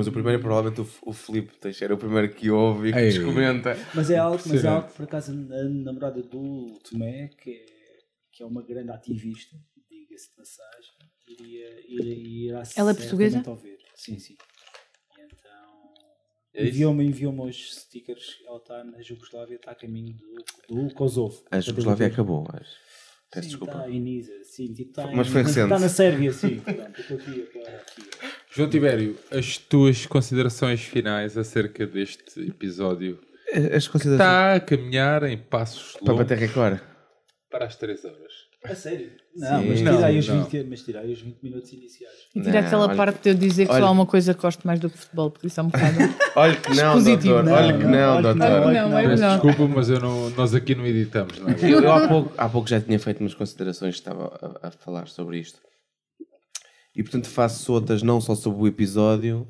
Mas 0.00 0.06
o 0.06 0.12
primeiro 0.12 0.38
é 0.38 0.42
provavelmente 0.42 0.80
o, 0.80 1.10
o 1.10 1.12
Filipe 1.12 1.58
Teixeira, 1.58 1.92
é 1.92 1.94
o 1.94 1.98
primeiro 1.98 2.32
que 2.32 2.50
ouve 2.50 2.88
e 2.88 2.92
que 2.94 2.98
Ei. 2.98 3.18
nos 3.18 3.18
comenta. 3.18 3.76
Mas 3.94 4.10
é 4.10 4.16
algo, 4.16 4.42
mas 4.46 4.64
é 4.64 4.68
algo 4.68 4.88
que, 4.88 4.94
por 4.94 5.04
acaso, 5.04 5.30
a 5.30 5.64
namorada 5.64 6.22
do 6.22 6.78
Tomé, 6.82 7.28
que 7.28 7.50
é, 7.50 7.66
que 8.32 8.42
é 8.42 8.46
uma 8.46 8.62
grande 8.62 8.90
ativista, 8.90 9.58
diga-se 9.90 10.30
de 10.30 10.36
passagem, 10.36 10.94
iria, 11.28 11.80
iria, 11.86 12.14
irá 12.48 12.62
Ela 12.74 12.92
é 12.92 12.94
portuguesa? 12.94 13.42
ouvir. 13.46 13.76
Sim, 13.94 14.18
sim. 14.18 14.38
E 15.18 15.22
então. 15.22 15.92
É? 16.54 16.66
Enviou-me 16.66 17.04
enviou 17.04 17.38
os 17.44 17.74
stickers. 17.74 18.38
Ela 18.46 18.56
está 18.56 18.82
na 18.82 19.02
Jugoslávia, 19.02 19.56
está 19.56 19.72
a 19.72 19.74
caminho 19.74 20.16
do, 20.16 20.86
do 20.88 20.94
Kosovo. 20.94 21.44
A 21.50 21.60
Jugoslávia 21.60 22.06
acabou, 22.06 22.46
acho. 22.54 22.70
Peço 23.30 23.42
sim, 23.44 23.48
desculpa. 23.50 23.72
Está 23.74 23.90
em 23.90 24.00
Nisa, 24.00 24.32
sim, 24.44 24.72
tipo, 24.72 24.92
está 24.92 25.06
Mas 25.08 25.28
em- 25.28 25.30
foi 25.30 25.42
recente. 25.42 25.64
Está 25.64 25.78
na 25.78 25.88
Sérvia, 25.90 26.32
sim. 26.32 26.58
Portanto, 26.58 26.96
eu 26.96 27.02
estou 27.02 27.16
aqui, 27.18 27.48
agora 27.54 27.76
aqui. 27.76 28.39
João 28.52 28.68
Tibério, 28.68 29.16
as 29.30 29.56
tuas 29.58 30.06
considerações 30.06 30.80
finais 30.82 31.36
acerca 31.38 31.86
deste 31.86 32.40
episódio 32.40 33.18
As 33.74 33.86
considerações. 33.86 34.12
está 34.12 34.54
a 34.54 34.60
caminhar 34.60 35.22
em 35.24 35.38
passos 35.38 35.92
Para 35.92 36.12
longos 36.12 36.26
bater 36.26 36.38
recorde. 36.38 36.80
para 37.50 37.66
as 37.66 37.76
3 37.76 38.04
horas. 38.04 38.50
A 38.62 38.74
sério? 38.74 39.10
Não, 39.34 39.62
Sim. 39.62 39.68
mas 39.70 39.80
Não, 39.80 39.96
tirei, 39.96 40.18
os 40.18 40.28
não. 40.28 40.42
20, 40.44 40.66
mas 40.68 40.82
tirei 40.82 41.12
os 41.12 41.20
20 41.22 41.38
minutos 41.42 41.72
iniciais. 41.72 42.14
E 42.34 42.42
tirar 42.42 42.58
aquela 42.60 42.86
olha- 42.88 42.94
parte 42.96 43.22
de 43.22 43.30
eu 43.30 43.34
dizer 43.34 43.64
que 43.66 43.72
olha- 43.72 43.80
só 43.80 43.86
há 43.86 43.90
uma 43.90 44.04
coisa 44.04 44.34
que 44.34 44.42
gosto 44.42 44.66
mais 44.66 44.78
do 44.78 44.90
que 44.90 44.98
futebol, 44.98 45.30
porque 45.30 45.46
isso 45.46 45.60
é 45.60 45.62
um 45.62 45.68
bocado. 45.68 45.96
Olha 46.36 46.56
que 46.56 46.74
não, 46.74 47.02
doutor. 47.02 47.42
Não, 47.44 47.52
Olha 47.52 47.72
que 47.78 47.84
não, 47.84 47.90
não, 47.90 48.16
olha 48.16 48.32
que 48.34 48.38
doutor. 48.38 48.72
não. 48.72 48.88
Não, 48.90 48.98
é 48.98 49.08
Peço 49.08 49.22
não. 49.22 49.30
desculpa, 49.38 49.74
mas 49.74 49.88
eu 49.88 49.98
não, 50.00 50.30
nós 50.30 50.54
aqui 50.54 50.74
não 50.74 50.86
editamos, 50.86 51.38
não 51.38 51.48
é? 51.48 51.56
Eu, 51.62 51.80
eu 51.80 51.90
há, 51.92 52.06
pouco, 52.06 52.32
há 52.36 52.48
pouco 52.48 52.68
já 52.68 52.80
tinha 52.80 52.98
feito 52.98 53.20
umas 53.20 53.32
considerações, 53.34 53.94
estava 53.94 54.58
a, 54.62 54.68
a 54.68 54.70
falar 54.70 55.08
sobre 55.08 55.38
isto. 55.38 55.58
E 56.94 57.02
portanto 57.02 57.28
faço 57.28 57.72
outras 57.72 58.02
não 58.02 58.20
só 58.20 58.34
sobre 58.34 58.62
o 58.62 58.66
episódio, 58.66 59.46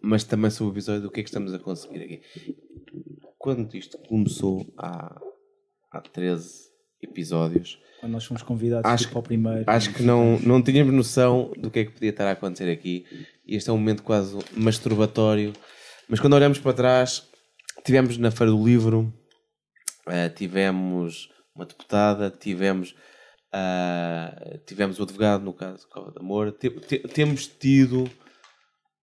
mas 0.00 0.24
também 0.24 0.50
sobre 0.50 0.72
o 0.72 0.74
episódio 0.74 1.02
do 1.02 1.10
que 1.10 1.20
é 1.20 1.22
que 1.22 1.28
estamos 1.28 1.52
a 1.52 1.58
conseguir 1.58 2.02
aqui. 2.02 2.22
Quando 3.38 3.76
isto 3.76 3.98
começou 3.98 4.66
há, 4.78 5.20
há 5.92 6.00
13 6.00 6.66
episódios, 7.02 7.78
Quando 8.00 8.12
nós 8.12 8.24
fomos 8.24 8.42
convidados 8.42 8.90
Acho 8.90 9.04
tipo, 9.04 9.18
ao 9.18 9.22
primeiro. 9.22 9.64
acho 9.66 9.92
que 9.92 10.02
não, 10.02 10.38
não 10.40 10.62
tínhamos 10.62 10.94
noção 10.94 11.52
do 11.56 11.70
que 11.70 11.80
é 11.80 11.84
que 11.84 11.92
podia 11.92 12.10
estar 12.10 12.26
a 12.26 12.32
acontecer 12.32 12.70
aqui. 12.70 13.04
E 13.46 13.54
este 13.56 13.68
é 13.70 13.72
um 13.72 13.76
momento 13.78 14.02
quase 14.02 14.36
masturbatório. 14.56 15.52
Mas 16.08 16.20
quando 16.20 16.32
olhamos 16.34 16.58
para 16.58 16.72
trás, 16.72 17.28
tivemos 17.84 18.16
na 18.18 18.30
Feira 18.30 18.52
do 18.52 18.64
Livro, 18.64 19.12
eh, 20.08 20.28
tivemos 20.28 21.28
uma 21.54 21.64
deputada, 21.66 22.30
tivemos, 22.30 22.94
ah, 23.58 24.58
tivemos 24.66 24.98
o 24.98 25.02
advogado, 25.04 25.42
no 25.44 25.52
caso, 25.54 25.88
Cova 25.88 26.10
de 26.12 26.18
Amor. 26.18 26.52
Te- 26.52 26.68
te- 26.70 26.98
temos 27.08 27.46
tido 27.46 28.10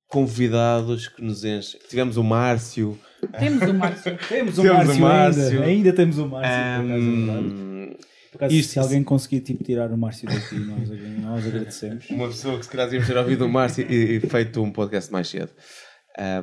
convidados 0.08 1.08
que 1.08 1.24
nos 1.24 1.44
enchem. 1.44 1.80
Tivemos 1.90 2.18
o 2.18 2.24
Márcio. 2.24 3.00
Temos 3.40 3.68
o 3.68 3.74
Márcio. 3.74 4.18
Temos 4.30 4.58
o 4.60 4.62
Temos 4.62 4.80
o 4.80 4.86
Márcio, 4.86 5.02
Márcio. 5.02 5.44
ainda. 5.46 5.66
Ainda 5.66 5.94
temos 5.94 6.18
o 6.20 6.28
Márcio. 6.28 6.52
por 6.52 6.86
acaso, 6.86 6.94
é 6.94 7.00
verdade. 7.00 7.48
Hum, 7.48 7.96
Por 8.32 8.38
acaso, 8.38 8.56
isto- 8.56 8.72
se 8.74 8.80
alguém 8.80 9.04
conseguir 9.04 9.42
tipo, 9.42 9.64
tirar 9.64 9.92
o 9.92 9.98
Márcio 9.98 10.28
daqui, 10.28 10.56
nós, 10.56 10.90
nós 11.22 11.48
agradecemos. 11.48 12.10
uma 12.12 12.28
pessoa 12.28 12.58
que 12.60 12.66
se 12.66 12.72
calhar 12.72 12.86
devíamos 12.88 13.08
ter 13.08 13.18
ouvido 13.18 13.46
o 13.46 13.50
Márcio 13.50 13.92
e, 13.92 14.18
e 14.18 14.20
feito 14.20 14.62
um 14.62 14.72
podcast 14.72 15.12
mais 15.12 15.28
cedo. 15.30 15.52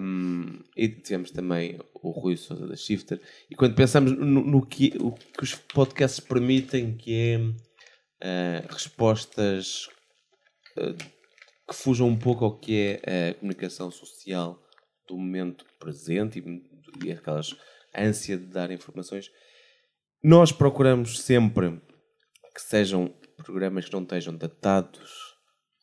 Um, 0.01 0.59
e 0.77 0.89
tivemos 0.89 1.31
também 1.31 1.79
o 2.03 2.11
Rui 2.11 2.37
Sousa 2.37 2.67
da 2.67 2.75
Shifter. 2.75 3.21
E 3.49 3.55
quando 3.55 3.77
pensamos 3.77 4.11
no, 4.11 4.45
no 4.45 4.67
que, 4.67 4.95
o 4.99 5.13
que 5.13 5.45
os 5.45 5.55
podcasts 5.55 6.19
permitem, 6.19 6.97
que 6.97 7.15
é 7.15 7.41
eh, 8.21 8.63
respostas 8.69 9.89
eh, 10.77 10.95
que 11.69 11.75
fujam 11.75 12.09
um 12.09 12.19
pouco 12.19 12.45
ao 12.45 12.59
que 12.59 13.01
é 13.03 13.31
a 13.31 13.35
comunicação 13.35 13.91
social 13.91 14.61
do 15.07 15.17
momento 15.17 15.65
presente 15.79 16.39
e, 16.39 17.07
e 17.07 17.13
aquelas 17.13 17.55
ânsia 17.97 18.37
de 18.37 18.47
dar 18.47 18.71
informações, 18.71 19.31
nós 20.23 20.53
procuramos 20.53 21.21
sempre 21.21 21.81
que 22.55 22.61
sejam 22.61 23.13
programas 23.45 23.87
que 23.87 23.93
não 23.93 24.03
estejam 24.03 24.37
datados 24.37 25.11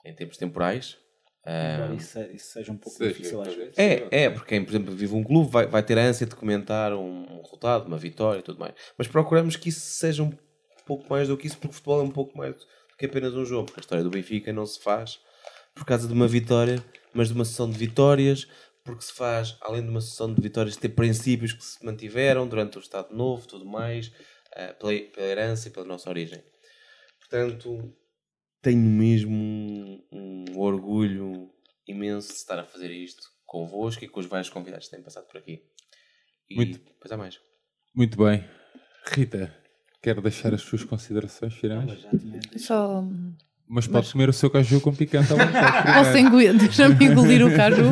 em 0.05 0.13
tempos 0.13 0.37
temporais. 0.37 0.97
Ah, 1.45 1.93
Isso, 1.95 2.19
isso 2.33 2.51
seja 2.51 2.71
um 2.73 2.77
pouco 2.77 2.97
Seja, 2.97 3.09
difícil 3.09 3.41
às 3.41 3.55
vezes. 3.55 3.77
é, 3.77 4.07
é, 4.11 4.29
porque 4.29 4.49
quem, 4.49 4.63
por 4.63 4.71
exemplo, 4.71 4.93
vive 4.93 5.15
um 5.15 5.23
clube 5.23 5.49
vai, 5.49 5.65
vai 5.65 5.81
ter 5.81 5.97
a 5.97 6.03
ânsia 6.03 6.27
de 6.27 6.35
comentar 6.35 6.93
um, 6.93 7.23
um 7.23 7.41
resultado, 7.41 7.87
uma 7.87 7.97
vitória 7.97 8.39
e 8.39 8.43
tudo 8.43 8.59
mais. 8.59 8.73
Mas 8.97 9.07
procuramos 9.07 9.55
que 9.55 9.69
isso 9.69 9.79
seja 9.79 10.23
um 10.23 10.31
pouco 10.87 11.09
mais 11.09 11.27
do 11.27 11.37
que 11.37 11.47
isso, 11.47 11.57
porque 11.57 11.71
o 11.71 11.73
futebol 11.73 11.99
é 11.99 12.03
um 12.03 12.11
pouco 12.11 12.37
mais 12.37 12.55
do 12.55 12.65
que 12.97 13.05
apenas 13.05 13.33
um 13.33 13.45
jogo. 13.45 13.71
A 13.75 13.79
história 13.79 14.03
do 14.03 14.09
Benfica 14.09 14.53
não 14.53 14.65
se 14.65 14.79
faz 14.79 15.19
por 15.75 15.85
causa 15.85 16.07
de 16.07 16.13
uma 16.13 16.27
vitória, 16.27 16.83
mas 17.13 17.27
de 17.27 17.33
uma 17.33 17.45
sessão 17.45 17.69
de 17.69 17.77
vitórias, 17.77 18.47
porque 18.83 19.03
se 19.03 19.13
faz, 19.13 19.57
além 19.61 19.83
de 19.83 19.89
uma 19.89 20.01
sessão 20.01 20.33
de 20.33 20.41
vitórias, 20.41 20.77
ter 20.77 20.89
princípios 20.89 21.51
que 21.53 21.63
se 21.63 21.85
mantiveram 21.85 22.47
durante 22.47 22.77
o 22.77 22.81
Estado 22.81 23.13
Novo, 23.13 23.45
tudo 23.45 23.65
mais, 23.65 24.11
eh, 24.53 24.73
pela, 24.73 24.93
pela 25.11 25.27
herança 25.27 25.67
e 25.67 25.71
pela 25.71 25.85
nossa 25.85 26.09
origem. 26.09 26.41
Portanto, 27.19 27.93
tenho 28.61 28.79
mesmo 28.79 29.35
um, 29.35 30.05
um 30.11 30.59
orgulho 30.59 31.51
imenso 31.85 32.29
de 32.29 32.35
estar 32.35 32.57
a 32.57 32.65
fazer 32.65 32.91
isto 32.91 33.21
convosco 33.45 34.03
e 34.03 34.07
com 34.07 34.19
os 34.19 34.25
vários 34.25 34.49
convidados 34.49 34.87
que 34.87 34.95
têm 34.95 35.03
passado 35.03 35.27
por 35.27 35.37
aqui. 35.37 35.63
E 36.49 36.55
Muito. 36.55 36.79
depois 36.79 37.11
há 37.11 37.17
mais. 37.17 37.39
Muito 37.93 38.17
bem. 38.17 38.43
Rita, 39.05 39.55
quer 40.01 40.19
deixar 40.21 40.53
as 40.53 40.61
suas 40.61 40.83
considerações 40.83 41.53
finais? 41.53 42.05
Só. 42.57 43.03
Mas 43.69 43.85
pode 43.85 44.11
comer 44.11 44.29
o 44.29 44.33
seu 44.33 44.49
caju 44.49 44.79
com 44.79 44.93
picante 44.93 45.33
à 45.33 45.35
vontade. 45.35 45.91
Posso 45.93 46.17
engolir, 46.17 46.57
deixa-me 46.57 47.05
engolir 47.05 47.45
o 47.45 47.53
caju. 47.53 47.91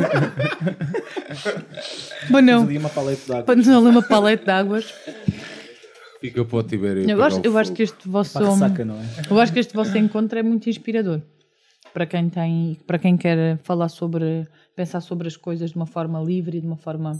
Mas 2.30 2.44
não, 2.44 2.62
ali 2.62 2.78
uma 2.78 2.88
paleta 2.88 3.24
de 3.24 3.32
água. 3.32 3.44
para 3.44 3.56
nos 3.56 3.68
ali 3.68 3.86
uma 3.86 4.02
palete 4.02 4.44
de 4.44 4.50
águas. 4.50 4.94
Fica 6.20 6.44
para 6.44 6.56
o 6.56 6.62
Tibério. 6.62 7.10
Eu 7.10 7.22
acho, 7.22 7.40
o 7.40 7.42
eu 7.44 7.58
acho 7.58 7.72
que 7.72 7.82
este 7.82 8.08
vosso. 8.08 8.32
Para 8.32 8.46
a 8.46 8.50
ressaca, 8.50 8.84
não 8.84 8.96
é? 8.96 9.06
Eu 9.30 9.38
acho 9.38 9.52
que 9.52 9.58
este 9.58 9.74
vosso 9.74 9.96
encontro 9.98 10.38
é 10.38 10.42
muito 10.42 10.70
inspirador 10.70 11.20
para 11.96 12.04
quem 12.04 12.28
tem, 12.28 12.78
para 12.86 12.98
quem 12.98 13.16
quer 13.16 13.56
falar 13.62 13.88
sobre, 13.88 14.46
pensar 14.74 15.00
sobre 15.00 15.28
as 15.28 15.34
coisas 15.34 15.70
de 15.70 15.76
uma 15.76 15.86
forma 15.86 16.20
livre 16.20 16.58
e 16.58 16.60
de 16.60 16.66
uma 16.66 16.76
forma 16.76 17.18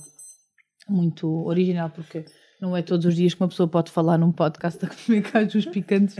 muito 0.87 1.27
original, 1.47 1.89
porque 1.89 2.27
não 2.61 2.77
é 2.77 2.83
todos 2.83 3.07
os 3.07 3.15
dias 3.15 3.35
que 3.35 3.41
uma 3.43 3.49
pessoa 3.49 3.69
pode 3.69 3.91
falar 3.91 4.19
num 4.19 4.33
podcast 4.33 4.85
a 4.85 4.89
comer 4.89 5.23
cajus 5.23 5.66
picantes 5.66 6.16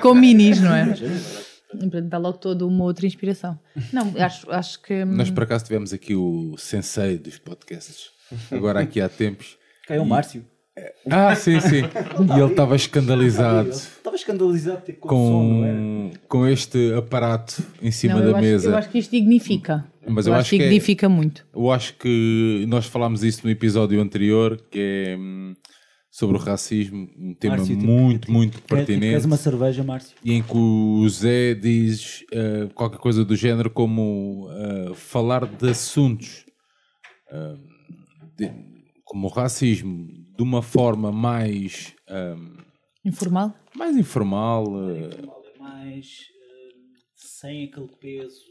com 0.00 0.14
minis, 0.14 0.60
não 0.60 0.74
é? 0.74 0.86
Portanto, 1.70 2.02
dá 2.08 2.18
logo 2.18 2.38
toda 2.38 2.66
uma 2.66 2.84
outra 2.84 3.06
inspiração. 3.06 3.58
Não, 3.92 4.12
acho, 4.18 4.50
acho 4.50 4.82
que 4.82 5.04
hum, 5.04 5.16
Nós 5.16 5.30
por 5.30 5.42
acaso 5.44 5.64
tivemos 5.64 5.92
aqui 5.92 6.14
o 6.14 6.54
sensei 6.58 7.16
dos 7.16 7.38
podcasts. 7.38 8.10
Agora 8.50 8.80
aqui 8.80 9.00
há 9.00 9.08
tempos. 9.08 9.56
É 9.88 9.98
o 10.00 10.04
Márcio. 10.04 10.44
Ah, 11.10 11.34
sim, 11.34 11.60
sim. 11.60 11.82
E 12.34 12.40
ele 12.40 12.50
estava 12.50 12.74
escandalizado 12.74 13.68
Estava 13.68 14.16
escandalizado 14.16 14.80
tipo, 14.82 15.06
com, 15.06 15.14
o 15.14 15.26
som, 15.26 15.42
não 15.44 15.64
era? 15.64 15.76
com, 15.76 16.10
com 16.28 16.46
este 16.46 16.94
aparato 16.94 17.62
em 17.82 17.90
cima 17.90 18.14
não, 18.14 18.32
da 18.32 18.38
acho, 18.38 18.40
mesa. 18.40 18.70
eu 18.70 18.76
acho 18.76 18.88
que 18.88 18.98
isto 18.98 19.10
dignifica. 19.10 19.84
Mas 20.06 20.26
eu, 20.26 20.32
eu 20.32 20.36
acho 20.38 20.40
acho 20.42 20.50
que 20.50 20.56
é- 20.56 20.64
dignifica 20.64 21.08
muito. 21.10 21.46
Eu 21.54 21.70
acho 21.70 21.94
que 21.94 22.64
nós 22.68 22.86
falámos 22.86 23.22
isso 23.22 23.40
no 23.44 23.50
episódio 23.50 24.00
anterior, 24.00 24.58
que 24.70 24.78
é 25.08 25.16
hum, 25.18 25.54
sobre 26.14 26.36
o 26.36 26.38
racismo, 26.40 27.08
um 27.16 27.32
tema 27.34 27.56
Márcio, 27.56 27.74
tipo, 27.74 27.90
muito, 27.90 28.20
tipo, 28.20 28.32
muito 28.32 28.52
tipo, 28.56 28.68
pertinente. 28.68 29.06
Queres 29.08 29.24
uma 29.24 29.38
cerveja, 29.38 29.82
Márcio? 29.82 30.14
E 30.22 30.34
em 30.34 30.42
que 30.42 30.54
o 30.54 31.08
Zé 31.08 31.54
diz 31.54 32.22
eh, 32.30 32.68
qualquer 32.74 32.98
coisa 32.98 33.24
do 33.24 33.34
género 33.34 33.70
como 33.70 34.46
eh, 34.52 34.94
falar 34.94 35.46
de 35.46 35.70
assuntos 35.70 36.44
eh, 37.30 37.56
de- 38.36 38.82
como 39.04 39.26
o 39.26 39.30
racismo 39.30 40.06
de 40.36 40.42
uma 40.42 40.60
forma 40.60 41.10
mais, 41.10 41.94
Informal? 43.02 43.54
mais 43.74 43.96
informal. 43.96 44.66
eh, 44.90 45.10
mais 45.58 46.26
eh, 46.30 46.74
sem 47.14 47.64
aquele 47.64 47.88
peso 47.98 48.44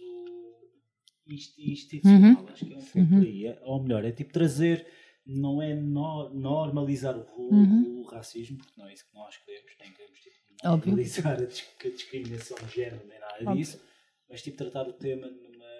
insti- 1.27 1.71
institucional. 1.71 2.43
Acho 2.51 2.65
que 2.65 2.73
é 2.73 2.77
um 2.77 2.81
pouco 2.81 3.15
aí. 3.23 3.45
É- 3.45 3.59
Ou 3.65 3.83
melhor, 3.83 4.03
é 4.03 4.11
tipo 4.11 4.33
trazer, 4.33 4.85
não 5.25 5.61
é 5.61 5.73
no- 5.75 6.29
normalizar 6.33 7.15
o, 7.17 7.21
o- 7.37 8.01
o 8.01 8.03
racismo, 8.05 8.57
porque 8.57 8.73
não 8.79 8.87
é 8.87 8.93
isso 8.93 9.05
que 9.07 9.13
nós 9.15 9.37
queremos, 9.37 9.71
nem 9.79 9.91
queremos 9.91 10.19
tipo, 10.19 10.35
normalizar 10.63 11.33
a, 11.41 11.45
dis- 11.45 11.67
a 11.85 11.89
discriminação 11.89 12.57
de 12.67 12.73
género, 12.75 13.05
nem 13.07 13.19
nada 13.19 13.33
Óbvio. 13.41 13.55
disso, 13.55 13.81
mas 14.29 14.41
tipo 14.41 14.57
tratar 14.57 14.87
o 14.87 14.93
tema 14.93 15.27
numa, 15.27 15.71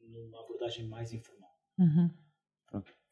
numa 0.00 0.40
abordagem 0.40 0.88
mais 0.88 1.12
informal. 1.12 1.50
Uhum. 1.78 2.10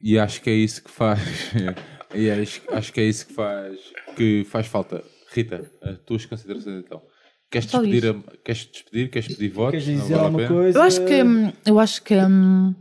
E 0.01 0.19
acho 0.19 0.43
que 0.43 0.51
é 0.51 0.55
isso 0.55 0.83
que 0.85 0.91
faz. 0.91 1.21
e 2.15 2.31
acho, 2.31 2.63
acho 2.75 2.93
que 2.93 3.01
é 3.01 3.05
isso 3.05 3.27
que 3.27 3.33
faz, 3.33 3.81
que 4.17 4.45
faz 4.45 4.67
falta. 4.67 5.03
Rita, 5.31 5.71
as 5.83 5.99
tuas 6.01 6.25
considerações 6.27 6.85
então. 6.85 7.03
Queres 7.51 7.69
despedir, 7.71 8.07
a- 8.07 8.37
queres 8.45 8.67
despedir? 8.67 9.11
Queres 9.11 9.29
pedir 9.29 9.49
votos? 9.51 9.83
Queres 9.85 10.01
dizer 10.03 10.15
alguma 10.15 10.47
coisa? 10.49 10.79
Eu 10.79 10.83
acho 10.83 11.05
que, 11.05 11.23
hum, 11.23 11.53
eu 11.65 11.79
acho 11.79 12.03
que 12.03 12.15
hum, 12.17 12.75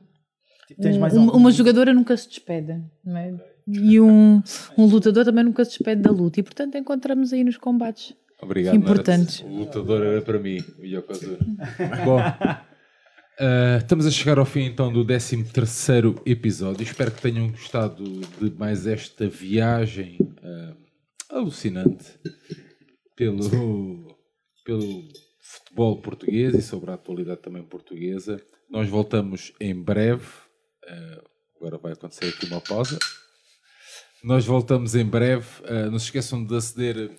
Tipo, 0.68 0.82
tens 0.82 0.98
mais 0.98 1.16
um- 1.16 1.30
uma 1.30 1.52
jogadora 1.52 1.94
nunca 1.94 2.16
se 2.18 2.28
despede, 2.28 2.82
não 3.04 3.18
é? 3.18 3.34
E 3.68 4.00
um, 4.00 4.42
um 4.78 4.86
lutador 4.86 5.26
também 5.26 5.44
nunca 5.44 5.64
se 5.66 5.72
despede 5.72 6.02
da 6.02 6.12
luta. 6.12 6.40
E 6.40 6.44
portanto 6.44 6.76
encontramos 6.78 7.34
aí 7.34 7.44
nos 7.44 7.58
combates. 7.58 8.14
Obrigado. 8.42 8.76
Importantes. 8.76 9.42
O 9.42 9.48
lutador 9.48 10.04
era 10.06 10.22
para 10.22 10.38
mim, 10.40 10.58
o 10.80 10.86
Yokozuna. 10.86 11.38
Bom, 12.06 12.20
ah, 13.40 13.78
estamos 13.78 14.06
a 14.06 14.12
chegar 14.12 14.38
ao 14.38 14.46
fim 14.46 14.62
então 14.66 14.92
do 14.92 15.04
13 15.06 15.44
terceiro 15.46 16.22
episódio. 16.26 16.84
Espero 16.84 17.12
que 17.12 17.22
tenham 17.22 17.50
gostado 17.50 18.04
de 18.42 18.52
mais 18.58 18.86
esta 18.88 19.28
viagem 19.28 20.18
ah, 20.44 20.76
alucinante 21.30 22.06
pelo, 23.16 24.16
pelo 24.64 25.04
futebol 25.42 26.02
português 26.02 26.54
e 26.56 26.62
sobre 26.62 26.92
a 26.92 26.96
atualidade 26.96 27.42
também 27.42 27.64
portuguesa. 27.64 28.40
Nós 28.70 28.88
voltamos 28.90 29.54
em 29.60 29.74
breve. 29.76 30.26
Ah, 30.88 31.22
agora 31.58 31.78
vai 31.78 31.94
acontecer 31.94 32.26
aqui 32.26 32.46
uma 32.46 32.62
pausa. 32.62 32.98
Nós 34.24 34.46
voltamos 34.46 34.96
em 34.96 35.06
breve. 35.06 35.46
Ah, 35.66 35.90
não 35.90 36.00
se 36.00 36.06
esqueçam 36.06 36.44
de 36.44 36.56
aceder 36.56 37.12